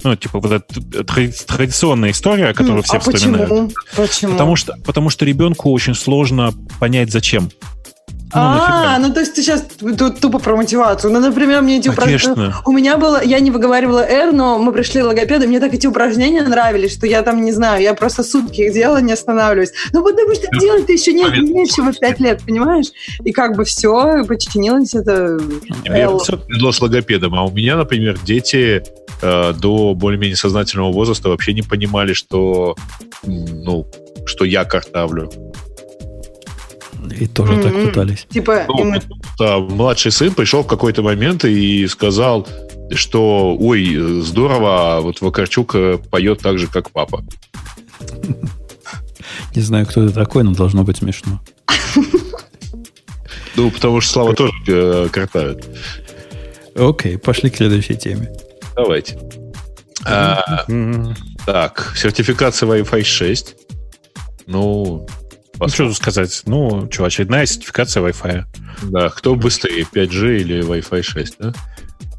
Ну, 0.04 0.16
типа, 0.16 0.40
вот 0.40 0.52
эта 0.52 1.44
традиционная 1.44 2.10
история, 2.10 2.52
которую 2.54 2.82
все 2.82 2.96
а 2.96 3.00
вспоминают. 3.00 3.48
Почему? 3.48 3.70
Почему? 3.96 4.32
Потому 4.32 4.56
что, 4.56 4.74
потому 4.84 5.10
что 5.10 5.24
ребенку 5.24 5.70
очень 5.70 5.94
сложно 5.94 6.52
понять, 6.80 7.12
зачем. 7.12 7.50
Ну, 8.34 8.40
а, 8.40 8.98
ну 8.98 9.12
то 9.12 9.20
есть 9.20 9.34
ты 9.34 9.42
сейчас 9.42 9.62
тут 9.98 10.20
тупо 10.20 10.38
про 10.38 10.56
мотивацию. 10.56 11.12
Ну, 11.12 11.20
например, 11.20 11.60
мне 11.60 11.78
эти 11.78 11.90
упражнения... 11.90 12.54
У 12.64 12.72
меня 12.72 12.96
было... 12.96 13.22
Я 13.22 13.40
не 13.40 13.50
выговаривала 13.50 14.00
R, 14.00 14.32
но 14.32 14.58
мы 14.58 14.72
пришли 14.72 15.02
логопеды, 15.02 15.46
мне 15.46 15.60
так 15.60 15.74
эти 15.74 15.86
упражнения 15.86 16.42
нравились, 16.42 16.94
что 16.94 17.06
я 17.06 17.22
там, 17.22 17.42
не 17.42 17.52
знаю, 17.52 17.82
я 17.82 17.92
просто 17.92 18.22
сутки 18.22 18.62
их 18.62 18.72
делала, 18.72 19.02
не 19.02 19.12
останавливаюсь. 19.12 19.72
Ну, 19.92 20.02
потому 20.02 20.34
что 20.34 20.48
делать 20.58 20.86
ты 20.86 20.94
еще 20.94 21.12
не 21.12 21.24
меньше 21.24 21.82
в 21.82 21.98
5 21.98 22.20
лет, 22.20 22.42
понимаешь? 22.46 22.86
И 23.22 23.32
как 23.32 23.54
бы 23.54 23.64
все, 23.64 24.24
подчинилось 24.24 24.94
это... 24.94 25.38
Я 25.84 26.16
все 26.16 26.38
с 26.72 26.80
логопедом, 26.80 27.34
а 27.34 27.44
у 27.44 27.50
меня, 27.50 27.76
например, 27.76 28.18
дети 28.24 28.82
э, 29.22 29.54
до 29.54 29.94
более-менее 29.94 30.36
сознательного 30.36 30.92
возраста 30.92 31.28
вообще 31.28 31.54
не 31.54 31.62
понимали, 31.62 32.12
что, 32.12 32.76
ну, 33.24 33.86
что 34.26 34.44
я 34.44 34.64
картавлю. 34.64 35.30
И 37.18 37.26
тоже 37.26 37.54
mm-hmm. 37.54 37.62
так 37.62 37.84
пытались. 37.84 38.26
Типа, 38.30 38.64
ну, 38.68 38.84
мы... 38.84 39.02
да, 39.38 39.58
младший 39.58 40.12
сын 40.12 40.32
пришел 40.32 40.62
в 40.62 40.66
какой-то 40.66 41.02
момент 41.02 41.44
и 41.44 41.86
сказал, 41.88 42.46
что 42.92 43.56
ой, 43.58 43.96
здорово, 44.22 45.00
вот 45.02 45.20
Вакарчук 45.20 45.74
э, 45.74 45.98
поет 46.10 46.40
так 46.40 46.58
же, 46.58 46.68
как 46.68 46.90
папа. 46.90 47.24
Не 49.54 49.62
знаю, 49.62 49.86
кто 49.86 50.04
это 50.04 50.14
такой, 50.14 50.44
но 50.44 50.54
должно 50.54 50.84
быть 50.84 50.98
смешно. 50.98 51.40
Ну, 53.54 53.70
потому 53.70 54.00
что 54.00 54.12
Слава 54.12 54.34
тоже 54.34 54.52
э, 54.66 55.08
картавит. 55.12 55.66
Окей, 56.74 57.18
пошли 57.18 57.50
к 57.50 57.56
следующей 57.56 57.96
теме. 57.96 58.32
Давайте. 58.74 59.18
А, 60.04 60.64
так, 61.46 61.94
сертификация 61.96 62.68
Wi-Fi 62.68 63.02
6. 63.04 63.56
Ну, 64.46 65.06
ну, 65.58 65.68
что 65.68 65.86
тут 65.86 65.96
сказать? 65.96 66.42
Ну, 66.46 66.88
что, 66.90 67.04
очередная 67.04 67.46
сертификация 67.46 68.02
Wi-Fi. 68.02 68.44
Да, 68.90 69.08
кто 69.10 69.34
быстрее, 69.36 69.86
5G 69.92 70.38
или 70.38 70.64
Wi-Fi 70.64 71.02
6, 71.02 71.36
да? 71.38 71.52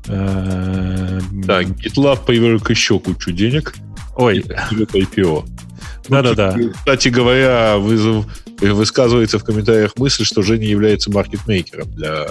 Так, 0.06 1.68
GitLab 1.68 2.26
привлек 2.26 2.70
еще 2.70 3.00
кучу 3.00 3.32
денег. 3.32 3.74
Ой. 4.16 4.40
IPO. 4.40 5.46
Да-да-да. 6.10 6.58
Кстати 6.76 7.10
говоря, 7.10 7.78
вызов, 7.78 8.26
высказывается 8.60 9.40
в 9.40 9.44
комментариях 9.44 9.96
мысль, 9.98 10.26
что 10.26 10.42
Женя 10.42 10.68
является 10.68 11.12
маркетмейкером 11.12 11.92
для 11.92 12.28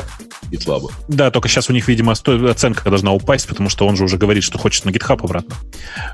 GitLab. 0.51 0.91
Да, 1.09 1.31
только 1.31 1.49
сейчас 1.49 1.71
у 1.71 1.73
них, 1.73 1.89
видимо, 1.89 2.13
оценка 2.13 2.89
должна 2.89 3.13
упасть, 3.13 3.49
потому 3.49 3.69
что 3.69 3.87
он 3.87 3.97
же 3.97 4.05
уже 4.05 4.19
говорит, 4.19 4.45
что 4.45 4.59
хочет 4.59 4.85
на 4.85 4.91
GitHub 4.91 5.21
обратно. 5.23 5.55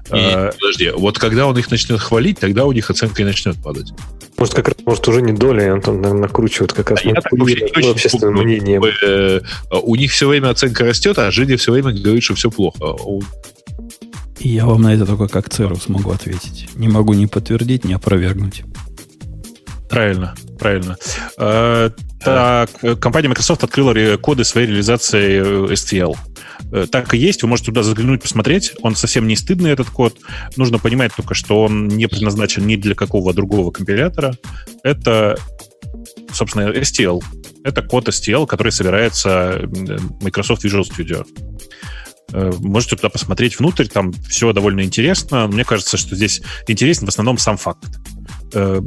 И, 0.07 0.11
а, 0.13 0.53
подожди, 0.53 0.91
вот 0.91 1.19
когда 1.19 1.47
он 1.47 1.59
их 1.59 1.71
начнет 1.71 2.01
хвалить, 2.01 2.39
тогда 2.39 2.65
у 2.65 2.73
них 2.73 2.91
оценка 2.91 3.23
и 3.23 3.25
начнет 3.25 3.61
падать. 3.63 3.93
Может, 4.37 4.55
как 4.55 4.69
раз, 4.69 4.77
может, 4.87 5.09
уже 5.09 5.21
не 5.21 5.33
доля, 5.33 5.67
и 5.67 5.71
он 5.71 5.81
там 5.81 6.01
накручивает 6.01 6.73
как 6.73 6.91
раз 6.91 7.01
а 7.05 7.11
общественное 7.91 8.31
мнение. 8.31 8.81
Э, 9.05 9.41
у 9.71 9.97
них 9.97 10.13
все 10.13 10.29
время 10.29 10.51
оценка 10.51 10.85
растет, 10.85 11.19
а 11.19 11.31
Женя 11.33 11.57
все 11.57 11.73
время 11.73 11.93
говорит, 11.93 12.23
что 12.23 12.37
все 12.37 12.51
плохо. 12.51 12.79
Я 14.41 14.67
вам 14.67 14.83
на 14.83 14.95
это 14.95 15.05
только 15.05 15.29
как 15.29 15.49
Церус 15.49 15.89
могу 15.89 16.11
ответить. 16.11 16.69
Не 16.77 16.89
могу 16.89 17.15
ни 17.15 17.27
подтвердить, 17.27 17.85
ни 17.85 17.93
опровергнуть. 17.93 18.63
Правильно, 19.89 20.35
правильно. 20.59 20.97
Э, 21.39 21.91
так, 22.21 22.71
компания 23.01 23.29
Microsoft 23.29 23.65
открыла 23.65 24.17
коды 24.17 24.45
своей 24.45 24.67
реализации 24.67 25.71
э, 25.71 25.73
STL. 25.73 26.15
Э, 26.73 26.87
так 26.91 27.15
и 27.15 27.19
есть, 27.19 27.43
вы 27.43 27.49
можете 27.49 27.73
туда 27.73 27.83
заглянуть, 27.83 28.23
посмотреть. 28.23 28.75
Он 28.83 28.95
совсем 28.95 29.27
не 29.27 29.35
стыдный, 29.35 29.71
этот 29.71 29.89
код. 29.89 30.17
Нужно 30.57 30.79
понимать 30.79 31.13
только, 31.17 31.35
что 31.35 31.63
он 31.63 31.89
не 31.89 32.07
предназначен 32.07 32.67
ни 32.67 32.77
для 32.77 32.95
какого 32.95 33.33
другого 33.33 33.71
компилятора. 33.71 34.37
Это, 34.83 35.39
собственно, 36.33 36.71
STL. 36.71 37.23
Это 37.65 37.83
код 37.83 38.09
STL, 38.09 38.47
который 38.47 38.73
собирается 38.73 39.63
Microsoft 40.21 40.65
Visual 40.65 40.85
Studio. 40.85 41.27
Э, 42.33 42.53
можете 42.61 42.97
туда 42.97 43.09
посмотреть 43.09 43.59
внутрь, 43.59 43.87
там 43.87 44.13
все 44.29 44.53
довольно 44.53 44.83
интересно. 44.83 45.47
Мне 45.47 45.65
кажется, 45.65 45.97
что 45.97 46.15
здесь 46.15 46.43
интересен 46.67 47.07
в 47.07 47.09
основном 47.09 47.39
сам 47.39 47.57
факт. 47.57 47.85
Э, 48.53 48.81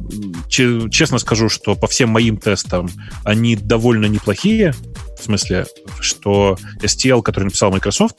честно 0.48 1.18
скажу, 1.18 1.50
что 1.50 1.76
по 1.76 1.88
всем 1.88 2.10
моим 2.10 2.38
тестам 2.38 2.90
они 3.24 3.56
довольно 3.56 4.06
неплохие. 4.06 4.74
В 5.20 5.24
смысле, 5.24 5.66
что 6.00 6.58
STL, 6.82 7.22
который 7.22 7.46
написал 7.46 7.72
Microsoft, 7.72 8.18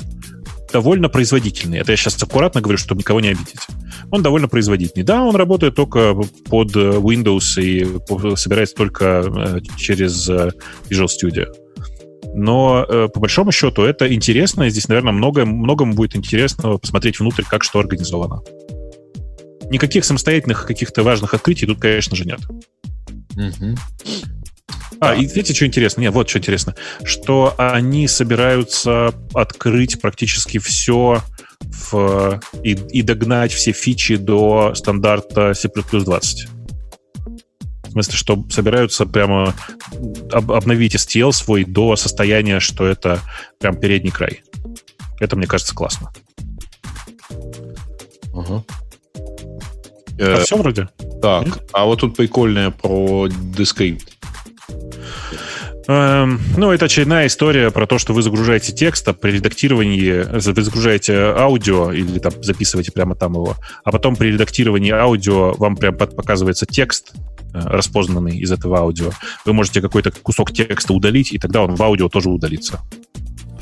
довольно 0.72 1.08
производительный. 1.08 1.78
Это 1.78 1.92
я 1.92 1.96
сейчас 1.96 2.20
аккуратно 2.22 2.60
говорю, 2.60 2.78
чтобы 2.78 3.00
никого 3.00 3.20
не 3.20 3.28
обидеть. 3.28 3.66
Он 4.10 4.22
довольно 4.22 4.48
производительный. 4.48 5.04
Да, 5.04 5.22
он 5.22 5.36
работает 5.36 5.74
только 5.74 6.14
под 6.48 6.74
Windows 6.74 7.62
и 7.62 7.84
собирается 8.36 8.74
только 8.74 9.60
через 9.76 10.28
Visual 10.28 11.08
Studio. 11.08 11.46
Но 12.34 12.86
э, 12.88 13.08
по 13.08 13.20
большому 13.20 13.52
счету 13.52 13.82
это 13.82 14.12
интересно. 14.12 14.68
Здесь, 14.70 14.88
наверное, 14.88 15.12
много, 15.12 15.44
многому 15.44 15.94
будет 15.94 16.16
интересно 16.16 16.78
посмотреть 16.78 17.20
внутрь, 17.20 17.42
как 17.42 17.62
что 17.62 17.78
организовано. 17.78 18.40
Никаких 19.70 20.04
самостоятельных 20.04 20.66
каких-то 20.66 21.02
важных 21.02 21.34
открытий 21.34 21.66
тут, 21.66 21.78
конечно 21.78 22.16
же, 22.16 22.24
нет. 22.24 22.40
Угу. 23.36 23.76
А, 25.00 25.14
и 25.14 25.26
видите, 25.26 25.52
что 25.52 25.66
интересно? 25.66 26.00
Нет, 26.00 26.14
вот 26.14 26.28
что 26.28 26.38
интересно. 26.38 26.74
Что 27.02 27.54
они 27.58 28.06
собираются 28.06 29.12
открыть 29.34 30.00
практически 30.00 30.58
все 30.58 31.22
в, 31.60 32.40
и, 32.62 32.70
и 32.72 33.02
догнать 33.02 33.52
все 33.52 33.72
фичи 33.72 34.16
до 34.16 34.74
стандарта 34.74 35.54
C++ 35.54 35.68
20. 35.68 36.48
В 37.92 37.94
смысле, 37.94 38.14
что 38.14 38.42
собираются 38.48 39.04
прямо 39.04 39.54
об, 40.32 40.50
обновить 40.50 40.94
STL 40.94 41.30
свой 41.30 41.64
до 41.64 41.94
состояния, 41.96 42.58
что 42.58 42.86
это 42.86 43.20
прям 43.60 43.76
передний 43.76 44.10
край. 44.10 44.44
Это, 45.20 45.36
мне 45.36 45.46
кажется, 45.46 45.74
классно. 45.74 46.10
Ага. 48.32 48.64
А 49.14 50.38
э, 50.38 50.40
все 50.42 50.56
вроде? 50.56 50.88
Так, 51.20 51.44
Нет? 51.44 51.68
а 51.74 51.84
вот 51.84 52.00
тут 52.00 52.16
прикольное 52.16 52.70
про 52.70 53.26
Descript. 53.26 54.08
Эм, 55.88 56.40
ну, 56.56 56.72
это 56.72 56.86
очередная 56.86 57.26
история 57.26 57.70
про 57.70 57.86
то, 57.86 57.98
что 57.98 58.14
вы 58.14 58.22
загружаете 58.22 58.72
текст, 58.72 59.06
а 59.06 59.12
при 59.12 59.32
редактировании 59.32 60.22
вы 60.32 60.62
загружаете 60.62 61.34
аудио 61.36 61.92
или 61.92 62.18
там 62.20 62.32
записываете 62.42 62.90
прямо 62.90 63.16
там 63.16 63.34
его, 63.34 63.56
а 63.84 63.92
потом 63.92 64.16
при 64.16 64.28
редактировании 64.28 64.92
аудио 64.92 65.52
вам 65.58 65.76
прям 65.76 65.94
показывается 65.98 66.64
текст, 66.64 67.12
Э, 67.14 67.31
распознанный 67.52 68.38
из 68.38 68.50
этого 68.52 68.78
аудио. 68.78 69.10
Вы 69.44 69.52
можете 69.52 69.80
какой-то 69.80 70.10
кусок 70.10 70.52
текста 70.52 70.92
удалить, 70.92 71.32
и 71.32 71.38
тогда 71.38 71.62
он 71.62 71.74
в 71.74 71.82
аудио 71.82 72.08
тоже 72.08 72.30
удалится. 72.30 72.80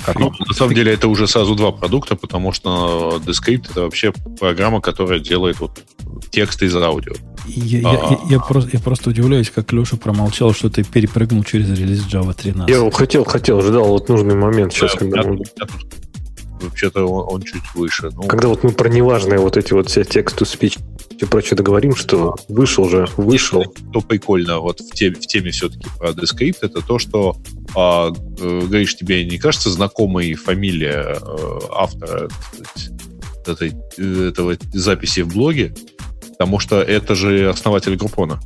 Как 0.04 0.18
ну, 0.18 0.32
на 0.46 0.54
самом 0.54 0.74
деле 0.74 0.92
это 0.94 1.08
уже 1.08 1.26
сразу 1.26 1.54
два 1.54 1.72
продукта, 1.72 2.16
потому 2.16 2.52
что 2.52 3.20
Descript 3.24 3.70
это 3.70 3.82
вообще 3.82 4.12
программа, 4.38 4.80
которая 4.80 5.20
делает 5.20 5.60
вот 5.60 5.82
текст 6.30 6.62
из 6.62 6.74
аудио. 6.74 7.12
Я, 7.46 7.88
а, 7.88 8.10
я, 8.12 8.18
я, 8.36 8.40
просто, 8.40 8.70
я 8.72 8.80
просто 8.80 9.10
удивляюсь, 9.10 9.50
как 9.50 9.72
Леша 9.72 9.96
промолчал, 9.96 10.54
что 10.54 10.70
ты 10.70 10.84
перепрыгнул 10.84 11.42
через 11.44 11.70
релиз 11.70 12.06
Java 12.06 12.34
13. 12.34 12.68
Я 12.68 12.90
хотел, 12.90 13.24
хотел, 13.24 13.60
ждал 13.60 13.88
вот 13.88 14.08
нужный 14.08 14.34
момент 14.34 14.72
сейчас, 14.72 14.92
да, 14.92 14.98
когда... 14.98 15.22
Я, 15.22 15.36
вообще-то 16.60 17.06
он, 17.06 17.34
он 17.34 17.42
чуть 17.42 17.62
выше. 17.74 18.10
Ну, 18.14 18.22
Когда 18.22 18.48
вот 18.48 18.62
мы 18.62 18.72
про 18.72 18.88
неважные 18.88 19.38
вот 19.38 19.56
эти 19.56 19.72
вот 19.72 19.88
все 19.88 20.04
тексту 20.04 20.44
спич 20.44 20.78
и 21.18 21.24
прочее 21.24 21.56
договорим, 21.56 21.94
что 21.94 22.36
вышел 22.48 22.88
же, 22.88 23.06
вышел. 23.16 23.64
то 23.92 24.00
прикольно 24.00 24.58
вот 24.60 24.80
в 24.80 24.90
теме, 24.92 25.16
в 25.16 25.26
теме 25.26 25.50
все-таки 25.50 25.86
про 25.98 26.10
Descript, 26.10 26.58
это 26.62 26.80
то, 26.80 26.98
что 26.98 27.36
а, 27.74 28.10
э, 28.10 28.60
говоришь, 28.66 28.96
тебе 28.96 29.24
не 29.24 29.38
кажется 29.38 29.70
знакомой 29.70 30.34
фамилия 30.34 31.18
э, 31.20 31.58
автора 31.72 32.28
сказать, 32.60 32.90
этой, 33.46 33.72
э, 33.98 34.28
этого 34.28 34.56
записи 34.72 35.20
в 35.20 35.28
блоге? 35.28 35.74
Потому 36.32 36.58
что 36.58 36.80
это 36.80 37.14
же 37.14 37.50
основатель 37.50 37.96
Группона. 37.96 38.40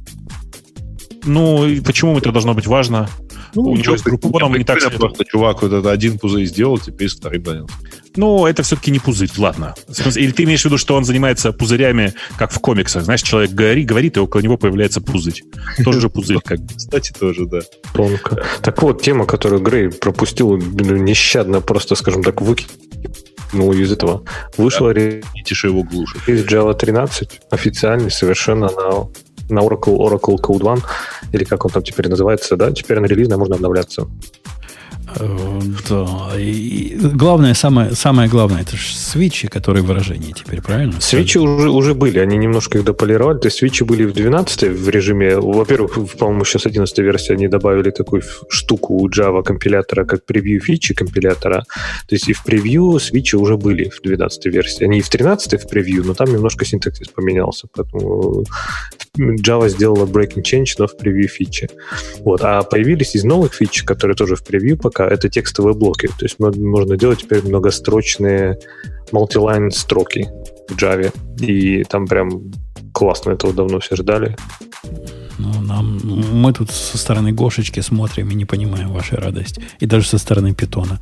Ну, 1.24 1.66
и 1.66 1.80
почему 1.80 2.18
это 2.18 2.32
должно 2.32 2.54
быть 2.54 2.66
важно? 2.66 3.08
У 3.54 3.76
него 3.76 3.96
с 3.96 4.02
Группоном 4.02 4.54
не 4.56 4.64
так 4.64 4.80
сильно. 4.80 4.98
просто 4.98 5.24
чувак 5.24 5.62
вот 5.62 5.72
это 5.72 5.90
один 5.90 6.18
пузырь 6.18 6.46
сделал, 6.46 6.78
теперь 6.78 7.08
с 7.08 7.14
вторым 7.14 7.44
занялся. 7.44 7.74
Ну, 8.16 8.46
это 8.46 8.62
все-таки 8.62 8.90
не 8.90 9.00
пузырь, 9.00 9.30
ладно. 9.38 9.74
Или 10.14 10.30
ты 10.30 10.44
имеешь 10.44 10.62
в 10.62 10.64
виду, 10.66 10.78
что 10.78 10.94
он 10.94 11.04
занимается 11.04 11.52
пузырями, 11.52 12.14
как 12.38 12.52
в 12.52 12.60
комиксах? 12.60 13.04
Знаешь, 13.04 13.22
человек 13.22 13.50
говорит, 13.50 13.86
говорит, 13.86 14.16
и 14.16 14.20
около 14.20 14.40
него 14.40 14.56
появляется 14.56 15.00
пузырь. 15.00 15.42
Тоже 15.84 16.00
же 16.00 16.08
пузырь, 16.08 16.38
как. 16.44 16.60
Кстати, 16.76 17.12
тоже, 17.12 17.46
да. 17.46 17.60
Тонко. 17.92 18.44
Так 18.62 18.82
вот, 18.82 19.02
тема, 19.02 19.26
которую 19.26 19.62
Грей 19.62 19.90
пропустил 19.90 20.56
ну, 20.56 20.96
нещадно, 20.96 21.60
просто, 21.60 21.96
скажем 21.96 22.22
так, 22.22 22.40
выкинул 22.40 23.72
из 23.72 23.90
этого. 23.90 24.24
Вышла 24.56 24.90
Видите, 24.90 25.54
что 25.54 25.68
его 25.68 25.82
глушит. 25.82 26.20
Java 26.28 26.74
13, 26.74 27.40
официальный, 27.50 28.10
совершенно 28.10 28.70
на, 28.70 29.08
на 29.48 29.60
Oracle, 29.60 29.96
Oracle 29.96 30.36
Code 30.38 30.60
One, 30.60 30.82
или 31.32 31.44
как 31.44 31.64
он 31.64 31.70
там 31.70 31.82
теперь 31.82 32.08
называется, 32.08 32.56
да, 32.56 32.70
теперь 32.72 33.00
на 33.00 33.06
релизной 33.06 33.36
можно 33.36 33.56
обновляться. 33.56 34.06
Э, 35.16 35.60
Да. 35.88 36.32
И 36.38 36.96
главное, 36.96 37.54
самое, 37.54 37.94
самое 37.94 38.28
главное, 38.28 38.62
это 38.62 38.76
же 38.76 38.94
свечи, 38.94 39.48
которые 39.48 39.82
выражения 39.82 40.32
теперь, 40.32 40.60
правильно? 40.60 41.00
Свечи 41.00 41.38
уже, 41.38 41.68
уже 41.68 41.94
были, 41.94 42.18
они 42.18 42.36
немножко 42.36 42.78
их 42.78 42.84
дополировали. 42.84 43.38
То 43.38 43.46
есть 43.46 43.58
свечи 43.58 43.84
были 43.84 44.04
в 44.04 44.12
12 44.12 44.62
в 44.62 44.88
режиме. 44.88 45.38
Во-первых, 45.38 45.98
по-моему, 46.18 46.44
сейчас 46.44 46.66
11 46.66 46.98
версии 46.98 47.32
они 47.32 47.48
добавили 47.48 47.90
такую 47.90 48.22
штуку 48.48 48.94
у 48.94 49.08
Java 49.08 49.42
компилятора, 49.42 50.04
как 50.04 50.24
превью 50.24 50.60
фичи 50.60 50.94
компилятора. 50.94 51.64
То 52.08 52.14
есть 52.14 52.28
и 52.28 52.32
в 52.32 52.42
превью 52.42 52.98
свечи 52.98 53.36
уже 53.36 53.56
были 53.56 53.90
в 53.90 54.00
12 54.02 54.46
версии. 54.46 54.84
Они 54.84 54.98
и 54.98 55.02
в 55.02 55.08
13 55.08 55.62
в 55.62 55.68
превью, 55.68 56.04
но 56.04 56.14
там 56.14 56.32
немножко 56.32 56.64
синтаксис 56.64 57.08
поменялся. 57.08 57.68
Поэтому 57.74 58.44
Java 59.16 59.68
сделала 59.68 60.06
breaking 60.06 60.42
change, 60.42 60.74
но 60.78 60.86
в 60.86 60.96
превью 60.96 61.28
фичи. 61.28 61.68
Вот. 62.20 62.42
А 62.42 62.62
появились 62.62 63.14
из 63.14 63.24
новых 63.24 63.54
фич, 63.54 63.82
которые 63.84 64.16
тоже 64.16 64.34
в 64.36 64.42
превью 64.44 64.76
пока, 64.76 65.06
это 65.06 65.28
текстовые 65.28 65.74
блоки. 65.74 66.08
То 66.08 66.24
есть 66.24 66.38
мо- 66.38 66.52
можно 66.52 66.96
делать 66.96 67.20
теперь 67.20 67.42
многострочные 67.42 68.58
мультилайн 69.12 69.70
строки 69.70 70.28
в 70.68 70.76
Java. 70.76 71.12
И 71.40 71.84
там 71.84 72.06
прям 72.06 72.52
классно, 72.92 73.30
этого 73.32 73.52
давно 73.52 73.78
все 73.80 73.96
ждали. 73.96 74.36
Ну, 75.38 75.60
нам, 75.62 75.98
мы 76.32 76.52
тут 76.52 76.70
со 76.70 76.96
стороны 76.96 77.32
Гошечки 77.32 77.80
смотрим 77.80 78.30
и 78.30 78.34
не 78.34 78.44
понимаем 78.44 78.92
вашей 78.92 79.18
радости. 79.18 79.62
И 79.80 79.86
даже 79.86 80.08
со 80.08 80.18
стороны 80.18 80.54
Питона. 80.54 81.00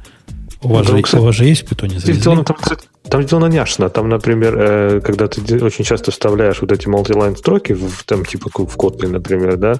У 0.62 0.68
вас, 0.68 0.86
Ну, 0.88 0.96
же, 0.96 1.02
кстати, 1.02 1.20
у 1.20 1.24
вас 1.24 1.34
же 1.34 1.44
есть 1.44 1.62
в 1.62 1.68
Питоне? 1.68 1.98
Сделано 1.98 2.44
там, 2.44 2.56
кстати, 2.56 2.86
там 3.08 3.22
сделано 3.22 3.46
няшно. 3.46 3.88
Там, 3.90 4.08
например, 4.08 4.56
э, 4.58 5.00
когда 5.00 5.26
ты 5.26 5.64
очень 5.64 5.84
часто 5.84 6.10
вставляешь 6.12 6.60
вот 6.60 6.70
эти 6.72 6.88
мультилайн 6.88 7.36
строки 7.36 7.72
в, 7.72 8.04
там 8.04 8.24
типа 8.24 8.48
в 8.52 8.76
Kotlin, 8.76 9.08
например, 9.08 9.56
да, 9.56 9.74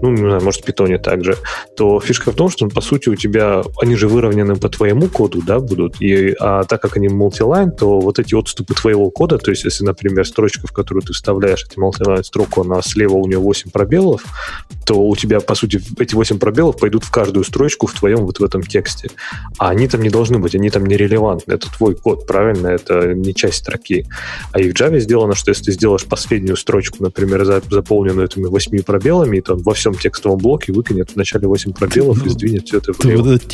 ну, 0.00 0.10
не 0.10 0.18
знаю, 0.18 0.42
может, 0.42 0.62
в 0.62 0.64
Питоне 0.64 0.98
также, 0.98 1.38
то 1.76 1.98
фишка 2.00 2.30
в 2.30 2.34
том, 2.34 2.50
что, 2.50 2.68
по 2.68 2.80
сути, 2.80 3.08
у 3.08 3.14
тебя, 3.14 3.62
они 3.80 3.96
же 3.96 4.08
выровнены 4.08 4.56
по 4.56 4.68
твоему 4.68 5.08
коду, 5.08 5.40
да, 5.42 5.60
будут, 5.60 6.00
и, 6.00 6.34
а 6.38 6.64
так 6.64 6.82
как 6.82 6.96
они 6.96 7.08
мультилайн, 7.08 7.70
то 7.72 8.00
вот 8.00 8.18
эти 8.18 8.34
отступы 8.34 8.74
твоего 8.74 9.10
кода, 9.10 9.38
то 9.38 9.50
есть, 9.50 9.64
если, 9.64 9.84
например, 9.84 10.26
строчка, 10.26 10.66
в 10.66 10.72
которую 10.72 11.02
ты 11.02 11.12
вставляешь 11.14 11.64
эти 11.64 11.78
мультилайн 11.78 12.22
строку, 12.22 12.62
она 12.62 12.82
слева 12.82 13.14
у 13.14 13.26
нее 13.26 13.38
8 13.38 13.70
пробелов, 13.70 14.24
то 14.84 14.94
у 14.94 15.16
тебя, 15.16 15.40
по 15.40 15.54
сути, 15.54 15.80
эти 15.98 16.14
8 16.14 16.38
пробелов 16.38 16.78
пойдут 16.78 17.04
в 17.04 17.10
каждую 17.10 17.44
строчку 17.44 17.86
в 17.86 17.94
твоем 17.94 18.26
вот 18.26 18.40
в 18.40 18.44
этом 18.44 18.62
тексте. 18.62 19.10
А 19.58 19.70
они 19.70 19.88
там 19.88 20.02
не 20.02 20.10
должны 20.10 20.38
быть, 20.38 20.54
они 20.54 20.70
там 20.70 20.84
нерелевантны. 20.86 21.54
Это 21.54 21.72
твой 21.72 21.94
код, 21.94 22.26
правильно? 22.26 22.41
Это 22.50 23.14
не 23.14 23.34
часть 23.34 23.58
строки. 23.58 24.06
А 24.52 24.60
и 24.60 24.70
в 24.70 24.74
Java 24.74 24.98
сделано, 25.00 25.34
что 25.34 25.50
если 25.50 25.64
ты 25.64 25.72
сделаешь 25.72 26.04
последнюю 26.04 26.56
строчку, 26.56 27.02
например, 27.02 27.44
за- 27.44 27.62
заполненную 27.70 28.26
этими 28.26 28.44
восьми 28.46 28.80
пробелами, 28.80 29.40
то 29.40 29.54
он 29.54 29.62
во 29.62 29.74
всем 29.74 29.94
текстовом 29.94 30.38
блоке 30.38 30.72
выкинет 30.72 31.10
в 31.10 31.16
начале 31.16 31.46
8 31.48 31.72
пробелов 31.72 32.24
и 32.26 32.28
сдвинет 32.28 32.66
все 32.66 32.78
это 32.78 32.92
влево. 32.98 33.22
вот 33.22 33.32
это 33.32 33.48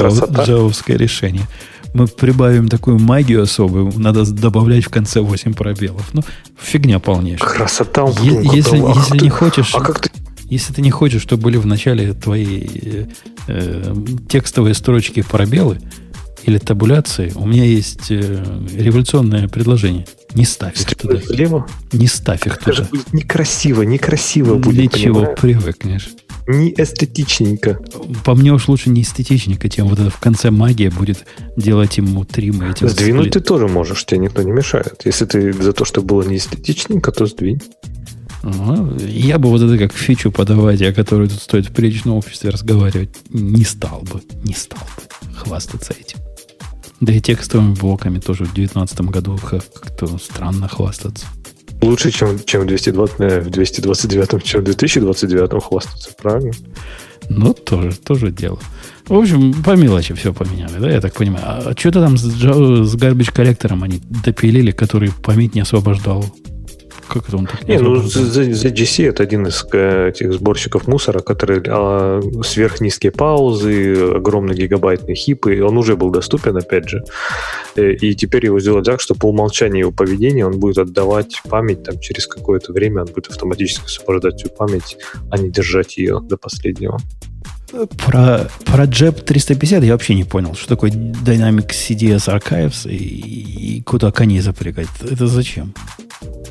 Красота. 0.00 0.44
джавовское 0.44 0.96
решение. 0.96 1.46
Мы 1.94 2.06
прибавим 2.06 2.68
такую 2.68 2.98
магию 2.98 3.42
особую, 3.42 3.92
надо 3.98 4.24
добавлять 4.24 4.84
в 4.84 4.88
конце 4.88 5.20
8 5.20 5.52
пробелов. 5.54 6.08
Ну, 6.14 6.22
фигня 6.58 6.98
полнейшая. 6.98 7.48
Красота. 7.48 8.06
Е- 8.22 8.40
если, 8.54 8.78
а 8.78 8.94
если 8.96 9.18
ты- 9.18 9.24
не 9.24 9.30
хочешь, 9.30 9.74
А 9.74 9.80
как 9.80 10.00
ты 10.00 10.10
если 10.48 10.74
ты 10.74 10.82
не 10.82 10.90
хочешь, 10.90 11.22
чтобы 11.22 11.44
были 11.44 11.56
в 11.56 11.64
начале 11.64 12.12
твои 12.12 12.60
э, 12.82 13.06
э, 13.48 13.94
текстовые 14.28 14.74
строчки 14.74 15.22
пробелы 15.22 15.78
или 16.44 16.58
табуляции, 16.58 17.32
у 17.36 17.46
меня 17.46 17.64
есть 17.64 18.10
э, 18.10 18.44
революционное 18.76 19.48
предложение. 19.48 20.06
Не 20.34 20.44
ставь 20.44 20.80
их 20.80 20.94
туда. 20.96 21.18
влево? 21.28 21.66
Не 21.92 22.06
ставь 22.06 22.46
их 22.46 22.56
Это 22.56 22.72
туда. 22.72 22.88
будет 22.90 23.12
некрасиво, 23.12 23.82
некрасиво 23.82 24.54
будет, 24.56 24.74
Для 24.76 24.88
чего 24.88 25.14
понимаешь? 25.20 25.38
привыкнешь? 25.40 26.08
Не 26.48 26.70
эстетичненько. 26.76 27.78
По 28.24 28.34
мне 28.34 28.52
уж 28.52 28.66
лучше 28.66 28.90
не 28.90 29.02
эстетичника, 29.02 29.68
тем 29.68 29.86
вот 29.88 30.00
это 30.00 30.10
в 30.10 30.18
конце 30.18 30.50
магия 30.50 30.90
будет 30.90 31.24
делать 31.56 31.98
ему 31.98 32.24
тримы. 32.24 32.70
Эти 32.70 32.82
вот 32.82 32.92
Сдвинуть 32.92 33.26
сплит- 33.28 33.32
ты 33.34 33.40
тоже 33.40 33.68
можешь, 33.68 34.04
тебе 34.04 34.18
никто 34.18 34.42
не 34.42 34.50
мешает. 34.50 35.02
Если 35.04 35.24
ты 35.26 35.52
за 35.52 35.72
то, 35.72 35.84
что 35.84 36.02
было 36.02 36.22
не 36.22 36.36
эстетичненько, 36.38 37.12
то 37.12 37.26
сдвинь. 37.26 37.60
Ага. 38.42 38.96
Я 39.06 39.38
бы 39.38 39.50
вот 39.50 39.62
это 39.62 39.78
как 39.78 39.92
фичу 39.92 40.32
подавать, 40.32 40.82
о 40.82 40.92
которой 40.92 41.28
тут 41.28 41.40
стоит 41.40 41.66
в 41.68 41.72
приличном 41.72 42.16
обществе 42.16 42.50
разговаривать, 42.50 43.10
не 43.30 43.62
стал 43.64 44.00
бы. 44.02 44.20
Не 44.42 44.54
стал 44.54 44.80
бы 44.96 45.34
хвастаться 45.36 45.92
этим. 45.92 46.18
Да 47.02 47.12
и 47.12 47.20
текстовыми 47.20 47.74
блоками 47.74 48.20
тоже 48.20 48.44
в 48.44 48.54
2019 48.54 49.00
году 49.10 49.36
как- 49.38 49.64
как-то 49.72 50.06
странно 50.18 50.68
хвастаться. 50.68 51.26
Лучше, 51.80 52.12
чем, 52.12 52.38
чем 52.44 52.62
в 52.62 52.66
220, 52.66 53.16
э, 53.18 53.40
в 53.40 53.50
229, 53.50 54.44
чем 54.44 54.60
в 54.60 54.64
2029 54.64 55.60
хвастаться, 55.60 56.10
правильно? 56.22 56.52
Ну, 57.28 57.54
тоже, 57.54 57.96
тоже 57.96 58.30
дело. 58.30 58.60
В 59.08 59.14
общем, 59.14 59.52
по 59.64 59.74
мелочи 59.74 60.14
все 60.14 60.32
поменяли, 60.32 60.78
да, 60.78 60.90
я 60.92 61.00
так 61.00 61.12
понимаю. 61.14 61.44
А 61.44 61.74
что-то 61.76 62.00
там 62.00 62.16
с, 62.16 62.22
с 62.22 62.94
garbage 62.94 63.32
коллектором 63.32 63.82
они 63.82 64.00
допилили, 64.24 64.70
который 64.70 65.10
память 65.10 65.56
не 65.56 65.62
освобождал. 65.62 66.24
Как 67.12 67.28
это 67.28 67.36
он 67.36 67.46
так 67.46 67.68
Не, 67.68 67.78
ну 67.78 67.96
ZGC 67.96 69.08
это 69.08 69.22
один 69.22 69.46
из 69.46 69.66
э, 69.72 70.08
этих 70.08 70.32
сборщиков 70.32 70.88
мусора, 70.88 71.20
который 71.20 71.62
а, 71.68 72.20
сверхнизкие 72.42 73.12
паузы, 73.12 74.14
огромные 74.14 74.56
гигабайтные 74.56 75.14
хипы, 75.14 75.62
он 75.62 75.76
уже 75.76 75.96
был 75.96 76.10
доступен, 76.10 76.56
опять 76.56 76.88
же. 76.88 77.04
Э, 77.76 77.92
И 77.92 78.14
теперь 78.14 78.46
его 78.46 78.60
сделать 78.60 78.86
так, 78.86 79.00
что 79.00 79.14
по 79.14 79.26
умолчанию 79.26 79.80
его 79.80 79.92
поведения 79.92 80.46
он 80.46 80.58
будет 80.58 80.78
отдавать 80.78 81.42
память 81.48 81.82
там 81.82 81.98
через 82.00 82.26
какое-то 82.26 82.72
время, 82.72 83.02
он 83.02 83.08
будет 83.08 83.28
автоматически 83.28 83.84
освобождать 83.84 84.38
всю 84.38 84.48
память, 84.48 84.96
а 85.30 85.38
не 85.38 85.50
держать 85.50 85.98
ее 85.98 86.20
до 86.20 86.36
последнего. 86.36 86.98
Про, 87.72 88.48
про 88.66 88.84
JEP 88.84 89.22
350 89.22 89.84
я 89.84 89.92
вообще 89.92 90.14
не 90.14 90.24
понял, 90.24 90.54
что 90.54 90.68
такое 90.68 90.90
Dynamic 90.90 91.70
CDS 91.70 92.28
Archives 92.28 92.88
и, 92.88 93.78
и 93.78 93.82
куда 93.82 94.12
коней 94.12 94.40
запрягать. 94.40 94.88
Это 95.00 95.26
зачем? 95.26 95.74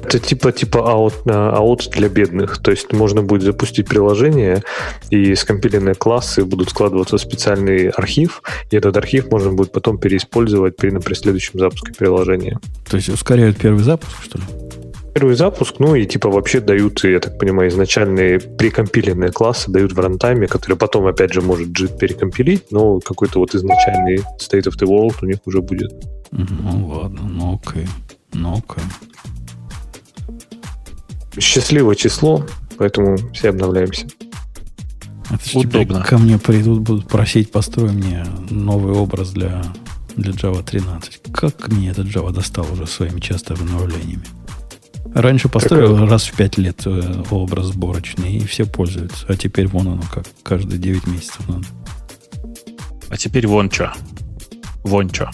Это 0.04 0.20
типа 0.20 0.52
типа 0.52 0.92
аут, 0.92 1.14
э, 1.26 1.32
аут 1.32 1.88
для 1.92 2.10
бедных. 2.10 2.58
То 2.58 2.72
есть 2.72 2.92
можно 2.92 3.22
будет 3.22 3.44
запустить 3.44 3.88
приложение, 3.88 4.64
и 5.12 5.36
скомпиленные 5.36 5.96
классы 5.96 6.44
будут 6.44 6.70
складываться 6.70 7.18
в 7.18 7.22
специальный 7.22 7.90
архив, 7.90 8.42
и 8.72 8.76
этот 8.76 8.98
архив 8.98 9.32
можно 9.32 9.54
будет 9.54 9.72
потом 9.72 10.00
переиспользовать 10.00 10.76
при, 10.76 10.90
например, 10.90 11.18
следующем 11.18 11.60
запуске 11.60 11.94
приложения. 11.94 12.60
То 12.90 12.98
есть 12.98 13.10
ускоряют 13.10 13.58
первый 13.58 13.84
запуск, 13.84 14.24
что 14.24 14.40
ли? 14.40 14.44
Первый 15.14 15.36
запуск, 15.36 15.76
ну 15.80 15.94
и 15.96 16.06
типа 16.06 16.30
вообще 16.30 16.62
дают, 16.62 17.04
я 17.04 17.20
так 17.20 17.38
понимаю, 17.38 17.70
изначальные 17.70 18.40
прикомпиленные 18.40 19.32
классы 19.32 19.70
дают 19.70 19.92
в 19.92 20.00
рантайме, 20.00 20.48
которые 20.48 20.78
потом 20.78 21.06
опять 21.06 21.34
же 21.34 21.42
может 21.42 21.68
JIT 21.70 21.98
перекомпилить, 21.98 22.72
но 22.72 23.00
какой-то 23.00 23.40
вот 23.40 23.54
изначальный 23.54 24.20
state 24.40 24.68
of 24.68 24.80
the 24.80 24.88
world 24.88 25.16
у 25.22 25.26
них 25.26 25.40
уже 25.46 25.62
будет. 25.62 25.92
Ну 26.32 26.88
ладно, 26.88 27.24
ну 27.24 27.60
окей. 27.62 27.88
Ну 28.34 28.54
окей. 28.54 28.84
Счастливое 31.40 31.96
число, 31.96 32.46
поэтому 32.78 33.18
все 33.34 33.50
обновляемся. 33.50 34.08
Это 35.30 35.60
Удобно. 35.60 36.04
ко 36.04 36.18
мне 36.18 36.38
придут, 36.38 36.80
будут 36.80 37.08
просить, 37.08 37.52
построй 37.52 37.92
мне 37.92 38.26
новый 38.50 38.94
образ 38.94 39.32
для, 39.32 39.64
для 40.16 40.32
Java 40.32 40.64
13. 40.64 41.22
Как 41.34 41.68
мне 41.70 41.90
этот 41.90 42.08
Java 42.08 42.32
достал 42.32 42.66
уже 42.72 42.86
своими 42.86 43.20
частыми 43.20 43.60
обновлениями? 43.60 44.26
Раньше 45.14 45.50
построил 45.50 46.06
раз 46.08 46.24
в 46.24 46.36
5 46.36 46.58
лет 46.58 46.82
э, 46.86 47.24
образ 47.32 47.68
сборочный, 47.68 48.38
и 48.38 48.46
все 48.46 48.66
пользуются. 48.66 49.26
А 49.28 49.36
теперь 49.36 49.68
вон 49.68 49.88
оно 49.88 50.04
как, 50.12 50.26
каждые 50.44 50.80
9 50.80 51.08
месяцев 51.08 51.48
надо. 51.48 51.66
А 53.10 53.18
теперь 53.18 53.46
вон 53.46 53.70
что. 53.70 53.94
Вон 54.84 55.10
что. 55.10 55.30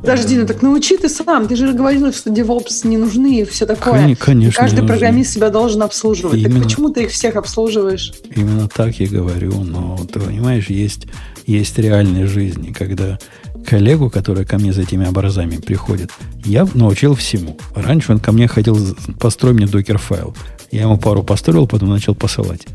Подожди, 0.00 0.36
ну 0.36 0.46
так 0.46 0.62
научи 0.62 0.96
ты 0.96 1.08
сам. 1.08 1.48
Ты 1.48 1.56
же 1.56 1.72
говорил, 1.72 2.12
что 2.12 2.30
DevOps 2.30 2.86
не 2.86 2.96
нужны 2.96 3.40
и 3.40 3.44
все 3.44 3.66
такое. 3.66 4.14
Конечно. 4.16 4.58
И 4.58 4.62
каждый 4.62 4.76
не 4.76 4.80
нужны. 4.82 4.94
программист 4.94 5.32
себя 5.32 5.50
должен 5.50 5.82
обслуживать. 5.82 6.38
Именно. 6.38 6.54
Так 6.54 6.62
почему 6.62 6.90
ты 6.90 7.04
их 7.04 7.10
всех 7.10 7.36
обслуживаешь? 7.36 8.12
Именно 8.34 8.68
так 8.68 8.98
я 9.00 9.08
говорю, 9.08 9.60
но 9.62 9.98
ты 10.10 10.20
понимаешь, 10.20 10.68
есть, 10.68 11.08
есть 11.46 11.78
реальная 11.78 12.26
жизнь, 12.26 12.72
когда 12.72 13.18
коллегу, 13.66 14.10
который 14.10 14.44
ко 14.44 14.58
мне 14.58 14.72
за 14.72 14.82
этими 14.82 15.06
образами 15.06 15.56
приходит, 15.56 16.10
я 16.44 16.66
научил 16.74 17.14
всему. 17.14 17.58
Раньше 17.74 18.12
он 18.12 18.20
ко 18.20 18.32
мне 18.32 18.48
ходил, 18.48 18.78
построй 19.18 19.52
мне 19.52 19.66
докер-файл. 19.66 20.34
Я 20.70 20.82
ему 20.82 20.98
пару 20.98 21.22
построил, 21.22 21.66
потом 21.66 21.90
начал 21.90 22.14
посылать. 22.14 22.66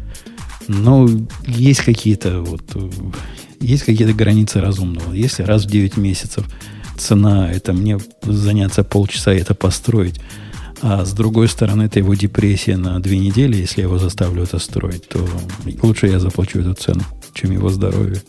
Но 0.68 1.10
есть 1.48 1.82
какие-то 1.82 2.42
вот, 2.42 2.62
есть 3.60 3.84
какие-то 3.84 4.14
границы 4.14 4.62
разумного. 4.62 5.14
Если 5.14 5.44
раз 5.44 5.66
в 5.66 5.70
9 5.70 5.98
месяцев 5.98 6.46
цена, 6.98 7.52
это 7.52 7.74
мне 7.74 7.98
заняться 8.24 8.84
полчаса 8.84 9.34
и 9.34 9.40
это 9.40 9.56
построить, 9.56 10.20
а 10.82 11.06
с 11.06 11.14
другой 11.14 11.48
стороны, 11.48 11.84
это 11.84 12.00
его 12.00 12.16
депрессия 12.16 12.76
на 12.76 13.00
две 13.00 13.20
недели, 13.20 13.56
если 13.56 13.82
я 13.82 13.88
его 13.88 14.00
заставлю 14.00 14.44
это 14.44 14.58
строить, 14.60 15.08
то 15.08 15.28
лучше 15.82 16.08
я 16.08 16.20
заплачу 16.20 16.60
эту 16.60 16.74
цену, 16.74 17.04
чем 17.34 17.52
его 17.52 17.70
здоровье. 17.70 18.22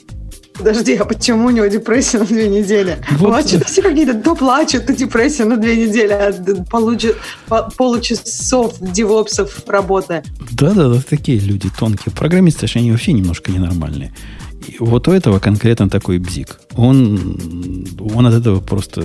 Подожди, 0.63 0.95
а 0.95 1.05
почему 1.05 1.47
у 1.47 1.51
него 1.51 1.67
депрессия 1.67 2.19
на 2.19 2.25
две 2.25 2.49
недели? 2.49 2.99
Вот. 3.19 3.31
Плачут 3.31 3.65
все 3.67 3.83
какие-то, 3.83 4.15
то 4.15 4.37
плачут, 4.37 4.87
то 4.87 4.95
депрессия 4.95 5.45
на 5.45 5.57
две 5.57 5.87
недели 5.87 6.13
от 6.13 6.39
получи- 6.71 7.17
по- 7.49 7.69
получасов 7.77 8.77
девопсов 8.81 9.65
работы. 9.67 10.23
Да-да-да, 10.53 11.01
такие 11.11 11.41
люди 11.41 11.69
тонкие. 11.77 12.15
Программисты, 12.15 12.69
же 12.69 12.79
они 12.79 12.93
вообще 12.93 13.13
немножко 13.13 13.51
ненормальные. 13.51 14.15
И 14.69 14.77
вот 14.79 15.09
у 15.09 15.11
этого 15.11 15.41
конкретно 15.41 15.91
такой 15.91 16.19
бзик. 16.19 16.61
Он, 16.77 17.89
он 18.15 18.27
от 18.27 18.35
этого 18.35 18.61
просто 18.61 19.03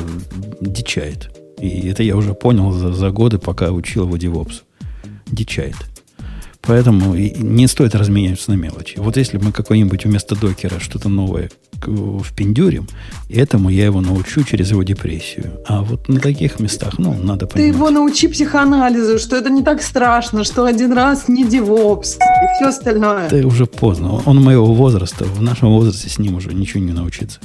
дичает. 0.62 1.32
И 1.60 1.88
это 1.88 2.04
я 2.04 2.16
уже 2.16 2.36
понял 2.36 2.72
за, 2.72 2.94
за 2.94 3.10
годы, 3.10 3.40
пока 3.40 3.72
учил 3.72 4.04
его 4.04 4.16
девопсу. 4.18 4.62
Дичает. 5.26 5.76
Поэтому 6.68 7.16
не 7.16 7.68
стоит 7.68 7.96
разменяться 7.96 8.52
на 8.52 8.56
мелочи. 8.56 8.96
Вот 8.98 9.18
если 9.18 9.38
мы 9.38 9.52
какой-нибудь 9.52 10.06
вместо 10.06 10.36
докера 10.36 10.80
что-то 10.80 11.10
новое 11.10 11.50
впендюрим, 12.24 12.88
этому 13.30 13.70
я 13.70 13.86
его 13.86 14.02
научу 14.02 14.44
через 14.44 14.72
его 14.72 14.84
депрессию. 14.84 15.54
А 15.68 15.82
вот 15.82 16.10
на 16.10 16.20
таких 16.20 16.60
местах, 16.60 16.98
ну, 16.98 17.14
надо 17.14 17.46
Ты 17.46 17.54
понимать. 17.54 17.76
его 17.76 17.90
научи 17.90 18.28
психоанализу, 18.28 19.20
что 19.20 19.36
это 19.36 19.50
не 19.50 19.64
так 19.64 19.82
страшно, 19.82 20.44
что 20.44 20.66
один 20.66 20.94
раз 20.94 21.28
не 21.28 21.46
девопс 21.46 22.16
и 22.16 22.56
все 22.56 22.68
остальное. 22.70 23.28
Это 23.28 23.48
уже 23.48 23.66
поздно. 23.66 24.22
Он 24.26 24.44
моего 24.44 24.74
возраста. 24.74 25.26
В 25.26 25.42
нашем 25.42 25.70
возрасте 25.70 26.10
с 26.10 26.18
ним 26.20 26.36
уже 26.36 26.54
ничего 26.54 26.84
не 26.84 26.92
научиться. 26.94 27.40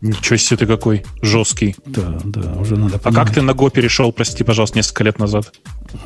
Ничего 0.00 0.36
себе 0.36 0.58
ты 0.58 0.66
какой 0.66 1.04
жесткий. 1.22 1.74
Да, 1.84 2.18
да, 2.24 2.52
уже 2.60 2.76
надо 2.76 2.96
А 2.96 2.98
понимать. 2.98 3.26
как 3.26 3.34
ты 3.34 3.42
на 3.42 3.50
Go 3.50 3.68
перешел, 3.70 4.12
прости, 4.12 4.44
пожалуйста, 4.44 4.78
несколько 4.78 5.02
лет 5.04 5.18
назад? 5.18 5.52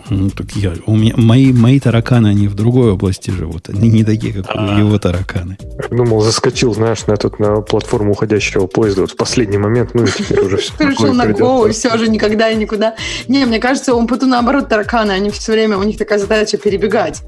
Ну, 0.09 0.31
так 0.31 0.53
я, 0.53 0.73
у 0.87 0.97
меня, 0.97 1.15
мои, 1.17 1.53
мои 1.53 1.79
тараканы, 1.81 2.29
они 2.29 2.49
в 2.49 2.55
другой 2.55 2.93
области 2.93 3.31
живут. 3.31 3.69
Они 3.69 3.91
не 3.91 4.05
такие, 4.05 4.33
как 4.33 4.47
А. 4.49 4.79
его 4.79 4.99
тараканы. 4.99 5.59
Думал, 5.91 6.23
заскочил, 6.23 6.73
знаешь, 6.73 7.07
на, 7.07 7.17
тут, 7.17 7.39
на 7.39 7.61
платформу 7.61 8.13
уходящего 8.13 8.67
поезда 8.67 9.03
вот 9.03 9.11
в 9.11 9.17
последний 9.17 9.59
момент, 9.59 9.93
ну 9.95 10.05
и 10.05 10.07
теперь 10.17 10.41
уже 10.41 10.57
все 10.59 10.73
Перешел 10.79 11.13
на 11.13 11.27
Go, 11.27 11.69
и 11.69 11.73
все 11.73 11.97
же 11.99 12.09
никогда 12.09 12.49
и 12.51 12.57
никуда. 12.57 12.95
Не, 13.29 13.45
мне 13.45 13.59
кажется, 13.59 13.95
он 13.95 14.07
потом 14.07 14.31
наоборот 14.31 14.69
тараканы, 14.69 15.11
они 15.11 15.31
все 15.31 15.53
время, 15.53 15.77
у 15.77 15.83
них 15.83 15.99
такая 15.99 16.19
задача 16.19 16.57
перебегать. 16.57 17.23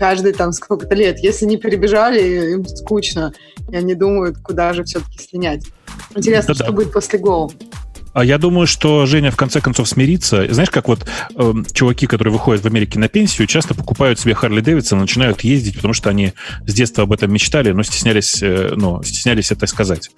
Каждый 0.00 0.32
там 0.32 0.52
сколько-то 0.52 0.94
лет. 0.94 1.18
Если 1.18 1.44
не 1.44 1.58
перебежали, 1.58 2.54
им 2.54 2.66
скучно. 2.66 3.34
И 3.70 3.76
они 3.76 3.94
думают, 3.94 4.38
куда 4.38 4.72
же 4.72 4.82
все-таки 4.84 5.18
слинять. 5.18 5.66
Интересно, 6.16 6.54
Да-да. 6.54 6.64
что 6.64 6.72
будет 6.72 6.90
после 6.90 7.18
Go. 7.18 7.52
А 8.14 8.24
я 8.24 8.38
думаю, 8.38 8.66
что 8.66 9.04
Женя 9.04 9.30
в 9.30 9.36
конце 9.36 9.60
концов 9.60 9.86
смирится. 9.90 10.50
Знаешь, 10.52 10.70
как 10.70 10.88
вот 10.88 11.06
эм, 11.36 11.66
чуваки, 11.70 12.06
которые 12.06 12.32
выходят 12.32 12.64
в 12.64 12.66
Америке 12.66 12.98
на 12.98 13.08
пенсию, 13.08 13.46
часто 13.46 13.74
покупают 13.74 14.18
себе 14.18 14.32
Харли 14.32 14.62
Дэвидсон, 14.62 14.98
начинают 14.98 15.42
ездить, 15.42 15.76
потому 15.76 15.92
что 15.92 16.08
они 16.08 16.32
с 16.66 16.72
детства 16.72 17.04
об 17.04 17.12
этом 17.12 17.30
мечтали, 17.30 17.72
но 17.72 17.82
стеснялись, 17.82 18.42
э, 18.42 18.72
ну, 18.74 19.02
стеснялись 19.02 19.52
это 19.52 19.66
сказать. 19.66 20.10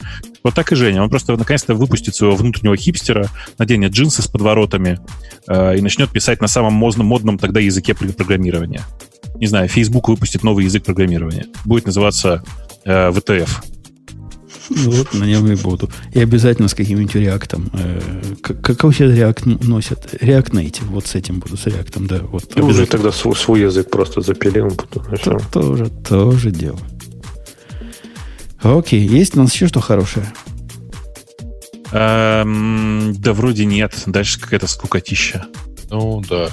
Вот 0.44 0.54
так 0.54 0.70
и 0.70 0.76
Женя. 0.76 1.02
Он 1.02 1.10
просто 1.10 1.36
наконец-то 1.36 1.74
выпустит 1.74 2.14
своего 2.14 2.36
внутреннего 2.36 2.76
хипстера, 2.76 3.28
наденет 3.58 3.90
джинсы 3.90 4.22
с 4.22 4.28
подворотами 4.28 5.00
э, 5.48 5.76
и 5.76 5.80
начнет 5.80 6.08
писать 6.08 6.40
на 6.40 6.46
самом 6.48 6.74
модном, 6.74 7.08
модном 7.08 7.36
тогда 7.36 7.58
языке 7.58 7.94
про- 7.94 8.06
программирования. 8.12 8.82
Не 9.36 9.46
знаю, 9.46 9.68
Facebook 9.68 10.08
выпустит 10.08 10.42
новый 10.42 10.64
язык 10.64 10.84
программирования. 10.84 11.46
Будет 11.64 11.86
называться 11.86 12.42
э, 12.84 13.10
VTF. 13.10 13.48
Ну, 14.70 14.90
вот 14.92 15.12
на 15.14 15.24
нем 15.24 15.50
и 15.50 15.56
буду. 15.56 15.90
И 16.12 16.20
обязательно 16.20 16.68
с 16.68 16.74
каким-нибудь 16.74 17.14
реактом. 17.16 17.68
Э, 17.72 18.00
какой 18.42 18.92
сейчас 18.94 19.12
реакт 19.12 19.44
носят? 19.44 20.14
React 20.22 20.50
Native. 20.52 20.84
Вот 20.86 21.06
с 21.06 21.14
этим 21.14 21.40
буду, 21.40 21.56
с 21.56 21.66
реактом, 21.66 22.06
да. 22.06 22.18
Вот 22.20 22.48
Ты 22.48 22.60
уже 22.62 22.68
обязательно. 22.82 22.86
тогда 22.86 23.12
свой, 23.12 23.34
свой 23.36 23.60
язык 23.62 23.90
просто 23.90 24.20
запилил, 24.20 24.70
То- 24.70 25.38
тоже, 25.52 25.88
тоже 26.08 26.50
дело. 26.52 26.78
Окей, 28.62 29.00
есть 29.06 29.36
у 29.36 29.40
нас 29.42 29.52
еще 29.52 29.66
что 29.66 29.80
хорошее? 29.80 30.32
Эм, 31.90 33.14
да 33.18 33.32
вроде 33.32 33.64
нет. 33.64 33.92
Дальше 34.06 34.40
какая-то 34.40 34.66
скукотища. 34.68 35.46
Ну, 35.90 36.22
да. 36.28 36.48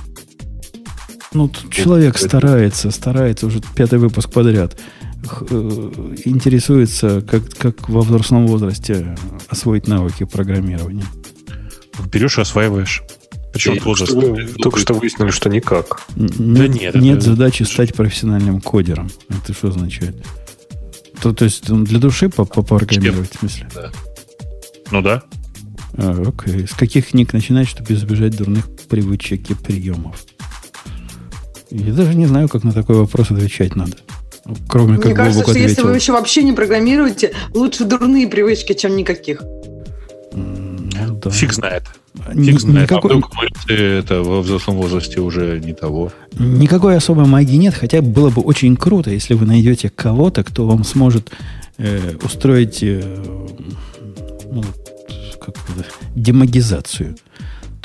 Ну, 1.33 1.47
тут 1.47 1.71
человек 1.71 2.17
старается, 2.17 2.89
старается 2.91 3.45
уже 3.47 3.61
пятый 3.75 3.99
выпуск 3.99 4.31
подряд. 4.31 4.77
Х- 5.27 5.45
э, 5.49 6.15
Интересуется, 6.25 7.21
как, 7.21 7.43
как 7.55 7.87
во 7.89 8.01
взрослом 8.01 8.47
возрасте 8.47 9.15
освоить 9.47 9.87
навыки 9.87 10.23
программирования. 10.25 11.05
Берешь 12.11 12.37
и 12.37 12.41
осваиваешь. 12.41 13.03
Причем 13.53 13.73
Только 13.73 13.87
возраст. 13.89 14.11
что, 14.11 14.19
вы- 14.21 14.45
только 14.47 14.79
что 14.79 14.93
выяснили, 14.93 15.29
что 15.31 15.49
никак. 15.49 16.01
Н- 16.15 16.27
Да 16.37 16.67
Нет, 16.67 16.81
нет, 16.81 16.95
нет 16.95 17.17
это- 17.19 17.25
задачи 17.31 17.63
стать 17.63 17.93
профессиональным 17.93 18.61
кодером. 18.61 19.09
Это 19.29 19.53
что 19.53 19.67
означает? 19.69 20.15
То, 21.21 21.33
то 21.33 21.45
есть 21.45 21.67
ну, 21.69 21.83
для 21.83 21.99
души 21.99 22.29
по- 22.29 22.45
попрограммировать, 22.45 23.35
в 23.35 23.39
смысле? 23.39 23.67
Ну 24.91 25.01
да. 25.01 25.23
А, 25.97 26.23
окей. 26.27 26.65
С 26.67 26.73
каких 26.73 27.09
книг 27.09 27.33
начинать, 27.33 27.67
чтобы 27.67 27.93
избежать 27.93 28.35
дурных 28.37 28.65
привычек 28.87 29.49
и 29.51 29.53
приемов? 29.55 30.23
Я 31.71 31.93
даже 31.93 32.15
не 32.15 32.25
знаю, 32.25 32.49
как 32.49 32.63
на 32.63 32.71
такой 32.71 32.95
вопрос 32.95 33.31
отвечать 33.31 33.75
надо. 33.75 33.93
Кроме 34.67 34.97
как 34.97 35.05
Мне 35.05 35.15
кажется, 35.15 35.43
что 35.43 35.51
если 35.51 35.73
ответил. 35.73 35.89
вы 35.89 35.95
еще 35.95 36.11
вообще 36.13 36.43
не 36.43 36.53
программируете, 36.53 37.33
лучше 37.53 37.85
дурные 37.85 38.27
привычки, 38.27 38.73
чем 38.73 38.95
никаких. 38.95 39.41
Ну 40.33 41.19
да. 41.21 41.29
Фиг 41.29 41.53
знает. 41.53 41.83
Ни- 42.33 42.51
Фиг 42.51 42.59
знает. 42.59 42.91
А 42.91 42.95
никакой, 42.95 43.11
вдруг 43.17 43.31
мы, 43.35 43.75
это 43.75 44.23
во 44.23 44.41
взрослом 44.41 44.77
возрасте 44.77 45.19
уже 45.21 45.59
не 45.63 45.73
того. 45.73 46.11
никакой 46.39 46.97
особой 46.97 47.25
магии 47.25 47.55
нет, 47.57 47.75
хотя 47.75 48.01
было 48.01 48.29
бы 48.29 48.41
очень 48.41 48.75
круто, 48.75 49.11
если 49.11 49.35
вы 49.35 49.45
найдете 49.45 49.89
кого-то, 49.89 50.43
кто 50.43 50.65
вам 50.67 50.83
сможет 50.83 51.29
э, 51.77 52.15
устроить 52.23 52.79
э, 52.81 53.03
ну, 54.51 54.63
как 55.39 55.55
это, 55.55 55.85
демагизацию. 56.15 57.15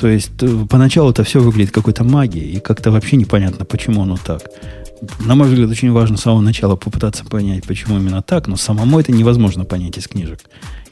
То 0.04 0.08
есть 0.08 0.32
э, 0.42 0.66
поначалу 0.68 1.12
это 1.12 1.24
все 1.24 1.40
выглядит 1.40 1.70
какой-то 1.70 2.04
магией, 2.04 2.56
и 2.56 2.60
как-то 2.60 2.90
вообще 2.90 3.16
непонятно, 3.16 3.64
почему 3.64 4.02
оно 4.02 4.18
так. 4.18 4.42
На 5.20 5.34
мой 5.34 5.48
взгляд, 5.48 5.70
очень 5.70 5.92
важно 5.92 6.18
с 6.18 6.20
самого 6.20 6.42
начала 6.42 6.76
попытаться 6.76 7.24
понять, 7.24 7.64
почему 7.64 7.96
именно 7.96 8.20
так, 8.20 8.46
но 8.46 8.56
самому 8.56 9.00
это 9.00 9.12
невозможно 9.12 9.64
понять 9.64 9.96
из 9.96 10.06
книжек. 10.06 10.40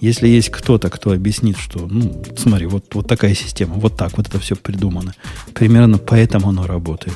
Если 0.01 0.29
есть 0.29 0.49
кто-то, 0.49 0.89
кто 0.89 1.13
объяснит, 1.13 1.59
что, 1.59 1.87
ну, 1.87 2.23
смотри, 2.39 2.65
вот, 2.65 2.87
вот 2.95 3.07
такая 3.07 3.35
система, 3.35 3.75
вот 3.75 3.99
так, 3.99 4.17
вот 4.17 4.29
это 4.29 4.39
все 4.41 4.57
придумано, 4.57 5.13
примерно 5.53 5.99
поэтому 5.99 6.49
оно 6.49 6.67
работает. 6.67 7.15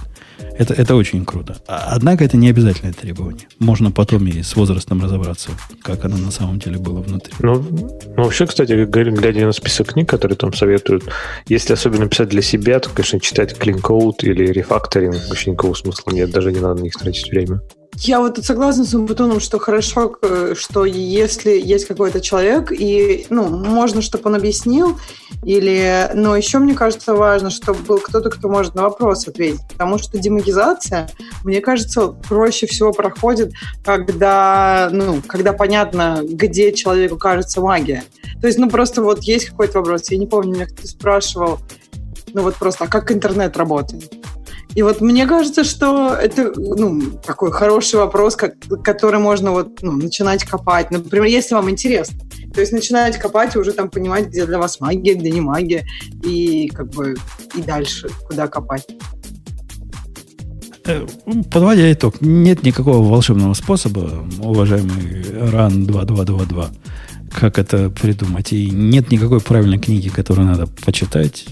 Это, 0.59 0.75
это 0.75 0.95
очень 0.95 1.25
круто. 1.25 1.57
Однако 1.67 2.25
это 2.25 2.37
не 2.37 2.49
обязательное 2.49 2.93
требование. 2.93 3.49
Можно 3.59 3.91
потом 3.91 4.27
и 4.27 4.43
с 4.43 4.57
возрастом 4.57 5.03
разобраться, 5.03 5.51
как 5.83 6.05
оно 6.05 6.17
на 6.17 6.31
самом 6.31 6.59
деле 6.59 6.79
было 6.79 7.01
внутри. 7.01 7.35
Ну, 7.41 7.65
ну, 7.71 8.25
вообще, 8.25 8.47
кстати, 8.47 8.85
глядя 8.85 9.47
на 9.47 9.53
список 9.53 9.93
книг, 9.93 10.09
которые 10.09 10.37
там 10.37 10.53
советуют, 10.53 11.05
если 11.49 11.75
особенно 11.75 12.09
писать 12.09 12.29
для 12.29 12.43
себя, 12.43 12.81
то, 12.81 12.91
конечно, 12.91 13.21
читать 13.21 13.57
Clean 13.59 13.81
Code 13.81 14.23
или 14.23 14.47
рефакторинг 14.47 15.17
вообще 15.29 15.51
никакого 15.51 15.75
смысла 15.75 16.11
нет, 16.11 16.31
даже 16.31 16.53
не 16.53 16.61
надо 16.61 16.81
на 16.81 16.85
них 16.85 16.95
тратить 16.95 17.31
время. 17.31 17.61
Я 17.99 18.21
вот 18.21 18.45
согласна 18.45 18.85
с 18.85 18.95
Умбутуном, 18.95 19.41
что 19.41 19.59
хорошо, 19.59 20.17
э, 20.21 20.55
что 20.57 20.85
если 20.85 21.51
есть 21.51 21.87
какой-то 21.87 22.21
человек, 22.21 22.71
и, 22.71 23.27
ну, 23.31 23.49
можно, 23.49 24.03
чтобы 24.03 24.29
он 24.29 24.35
объяснил, 24.35 24.99
или, 25.43 26.11
но 26.15 26.37
еще 26.37 26.59
мне 26.59 26.75
кажется 26.75 27.15
важно, 27.15 27.49
чтобы 27.49 27.81
был 27.81 27.99
кто-то, 27.99 28.29
кто 28.29 28.49
может 28.49 28.75
на 28.75 28.83
вопрос 28.83 29.27
ответить, 29.27 29.63
потому 29.71 29.97
что 29.99 30.19
демагизация, 30.19 31.09
мне 31.43 31.61
кажется, 31.61 32.09
проще 32.09 32.67
всего 32.67 32.93
проходит, 32.93 33.55
когда, 33.83 34.91
ну, 34.93 35.23
когда 35.27 35.55
понятно, 35.55 36.21
где 36.23 36.73
человеку 36.73 37.17
кажется 37.17 37.63
магия. 37.63 38.05
То 38.41 38.47
есть, 38.47 38.59
ну, 38.59 38.69
просто 38.69 39.03
вот 39.03 39.23
есть 39.23 39.47
какой-то 39.47 39.79
вопрос, 39.79 40.11
я 40.11 40.19
не 40.19 40.27
помню, 40.27 40.55
меня 40.55 40.67
кто-то 40.67 40.87
спрашивал, 40.87 41.61
ну, 42.35 42.43
вот 42.43 42.57
просто, 42.57 42.85
а 42.85 42.89
как 42.89 43.11
интернет 43.11 43.57
работает? 43.57 44.13
И 44.75 44.83
вот 44.83 45.01
мне 45.01 45.27
кажется, 45.27 45.65
что 45.65 46.15
это 46.15 46.53
ну, 46.57 47.01
такой 47.25 47.51
хороший 47.51 47.97
вопрос, 47.97 48.37
как, 48.37 48.55
который 48.85 49.21
можно 49.21 49.53
вот, 49.53 49.81
ну, 49.81 49.93
начинать 49.93 50.45
копать. 50.45 50.91
Например, 50.91 51.27
если 51.27 51.55
вам 51.55 51.71
интересно. 51.71 52.19
То 52.53 52.61
есть 52.61 52.73
начинаете 52.73 53.19
копать 53.19 53.55
и 53.55 53.59
уже 53.59 53.73
там 53.73 53.89
понимать, 53.89 54.27
где 54.27 54.45
для 54.45 54.59
вас 54.59 54.81
магия, 54.81 55.15
где 55.15 55.31
не 55.31 55.41
магия, 55.41 55.87
и 56.23 56.69
как 56.69 56.91
бы 56.91 57.17
и 57.55 57.63
дальше, 57.63 58.09
куда 58.29 58.49
копать. 58.49 58.87
Э, 60.87 61.07
подводя 61.51 61.93
итог, 61.93 62.21
нет 62.21 62.63
никакого 62.63 63.07
волшебного 63.07 63.55
способа, 63.55 64.11
уважаемый 64.39 65.23
RAN 65.53 65.85
2222, 65.85 66.71
как 67.37 67.59
это 67.59 67.91
придумать. 67.91 68.53
И 68.53 68.71
нет 68.71 69.11
никакой 69.11 69.41
правильной 69.41 69.79
книги, 69.79 70.09
которую 70.09 70.49
надо 70.49 70.67
почитать. 70.67 71.47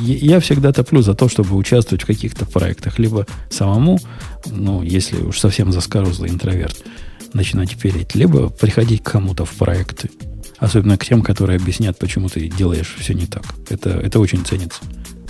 Я 0.00 0.40
всегда 0.40 0.72
топлю 0.72 1.02
за 1.02 1.14
то, 1.14 1.28
чтобы 1.28 1.56
участвовать 1.56 2.02
в 2.02 2.06
каких-то 2.06 2.46
проектах. 2.46 2.98
Либо 2.98 3.26
самому, 3.50 3.98
ну, 4.46 4.82
если 4.82 5.20
уж 5.20 5.38
совсем 5.38 5.72
заскорузлый 5.72 6.30
интроверт, 6.30 6.84
начинать 7.32 7.76
переть, 7.76 8.14
либо 8.14 8.48
приходить 8.48 9.02
к 9.02 9.10
кому-то 9.10 9.44
в 9.44 9.50
проекты. 9.52 10.10
Особенно 10.58 10.96
к 10.96 11.04
тем, 11.04 11.22
которые 11.22 11.56
объяснят, 11.56 11.98
почему 11.98 12.28
ты 12.28 12.48
делаешь 12.48 12.94
все 12.98 13.14
не 13.14 13.26
так. 13.26 13.44
Это, 13.68 13.90
это 13.90 14.20
очень 14.20 14.44
ценится. 14.44 14.80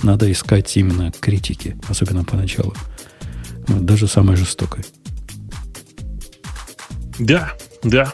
Надо 0.03 0.31
искать 0.31 0.77
именно 0.77 1.13
критики, 1.19 1.77
особенно 1.89 2.25
поначалу. 2.25 2.75
Даже 3.69 4.07
самой 4.07 4.37
жестокой. 4.37 4.85
Да, 7.19 7.53
да. 7.83 8.13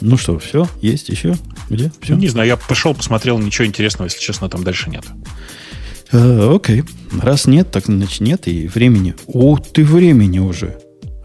Ну 0.00 0.16
что, 0.16 0.38
все? 0.38 0.68
Есть 0.80 1.08
еще? 1.08 1.36
Где? 1.70 1.92
Все? 2.00 2.14
Не 2.14 2.28
знаю, 2.28 2.48
я 2.48 2.56
пошел, 2.56 2.94
посмотрел, 2.94 3.38
ничего 3.38 3.66
интересного, 3.66 4.06
если 4.06 4.20
честно, 4.20 4.48
там 4.48 4.64
дальше 4.64 4.90
нет. 4.90 5.04
Э, 6.12 6.54
окей. 6.54 6.84
Раз 7.20 7.46
нет, 7.46 7.70
так 7.70 7.86
значит 7.86 8.20
нет. 8.20 8.48
И 8.48 8.66
времени. 8.66 9.14
О, 9.26 9.58
ты 9.58 9.84
времени 9.84 10.38
уже. 10.38 10.78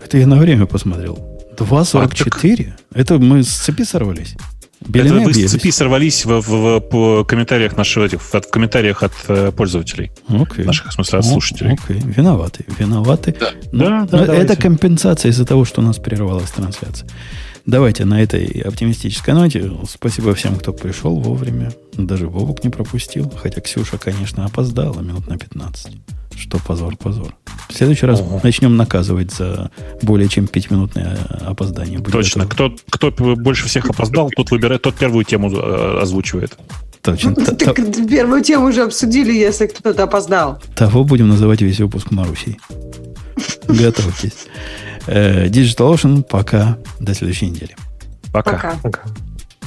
Это 0.03 0.17
я 0.17 0.27
на 0.27 0.37
время 0.37 0.65
посмотрел. 0.65 1.17
2.44? 1.57 2.73
А, 2.73 2.99
Это 2.99 3.17
мы 3.17 3.43
с 3.43 3.49
цепи 3.49 3.83
сорвались? 3.83 4.35
Белины 4.87 5.19
Это 5.19 5.25
вы 5.25 5.33
с 5.33 5.51
цепи 5.51 5.71
сорвались 5.71 6.25
в, 6.25 6.41
в, 6.41 6.83
в 6.91 7.23
комментариях 7.23 7.77
наших, 7.77 8.03
этих, 8.03 8.21
в, 8.21 8.33
в 8.33 8.49
комментариях 8.49 9.03
от 9.03 9.13
э, 9.29 9.51
пользователей. 9.55 10.11
Okay. 10.27 10.65
Наших, 10.65 10.89
в 10.89 10.93
смысле, 10.93 11.19
от 11.19 11.25
слушателей. 11.25 11.73
Окей, 11.73 11.97
okay. 11.97 12.13
виноваты, 12.13 12.65
виноваты. 12.77 13.35
Да, 13.39 13.51
но, 13.71 14.05
да, 14.05 14.05
да 14.05 14.25
но 14.25 14.33
Это 14.33 14.55
компенсация 14.57 15.31
из-за 15.31 15.45
того, 15.45 15.63
что 15.63 15.81
у 15.81 15.85
нас 15.85 15.99
прервалась 15.99 16.51
трансляция. 16.51 17.07
Давайте 17.65 18.03
на 18.03 18.21
этой 18.21 18.45
оптимистической 18.61 19.33
ноте. 19.33 19.71
Спасибо 19.89 20.35
всем, 20.35 20.57
кто 20.57 20.73
пришел 20.73 21.15
вовремя. 21.19 21.71
Даже 21.93 22.27
Вовок 22.27 22.63
не 22.63 22.69
пропустил. 22.69 23.31
Хотя 23.41 23.61
Ксюша, 23.61 23.97
конечно, 23.97 24.45
опоздала 24.45 24.99
минут 24.99 25.27
на 25.27 25.37
15. 25.37 25.93
Что 26.35 26.57
позор, 26.57 26.97
позор. 26.97 27.35
В 27.69 27.73
следующий 27.73 28.05
раз 28.05 28.19
Ого. 28.19 28.41
начнем 28.43 28.75
наказывать 28.75 29.31
за 29.31 29.71
более 30.01 30.27
чем 30.27 30.47
пятиминутное 30.47 31.17
опоздание. 31.41 31.99
Будет 31.99 32.11
Точно. 32.11 32.45
Кто, 32.47 32.75
кто 32.89 33.11
больше 33.11 33.67
всех 33.67 33.89
опоздал, 33.89 34.29
тот 34.35 34.51
выбирает, 34.51 34.81
тот 34.81 34.95
первую 34.95 35.23
тему 35.23 35.49
э, 35.51 35.99
озвучивает. 36.01 36.57
Точно. 37.01 37.35
Так 37.35 37.75
первую 38.09 38.41
тему 38.43 38.67
уже 38.67 38.83
обсудили, 38.83 39.31
если 39.31 39.67
кто-то 39.67 40.03
опоздал. 40.03 40.61
Того 40.75 41.03
будем 41.03 41.29
называть 41.29 41.61
весь 41.61 41.79
выпуск 41.79 42.11
Марусей. 42.11 42.59
Готовьтесь. 43.67 44.47
Э, 45.07 45.47
Digital 45.47 45.93
Ocean, 45.93 46.23
пока. 46.23 46.77
До 46.99 47.13
следующей 47.13 47.49
недели. 47.49 47.75
Пока. 48.31 48.77
Пока. 48.81 49.01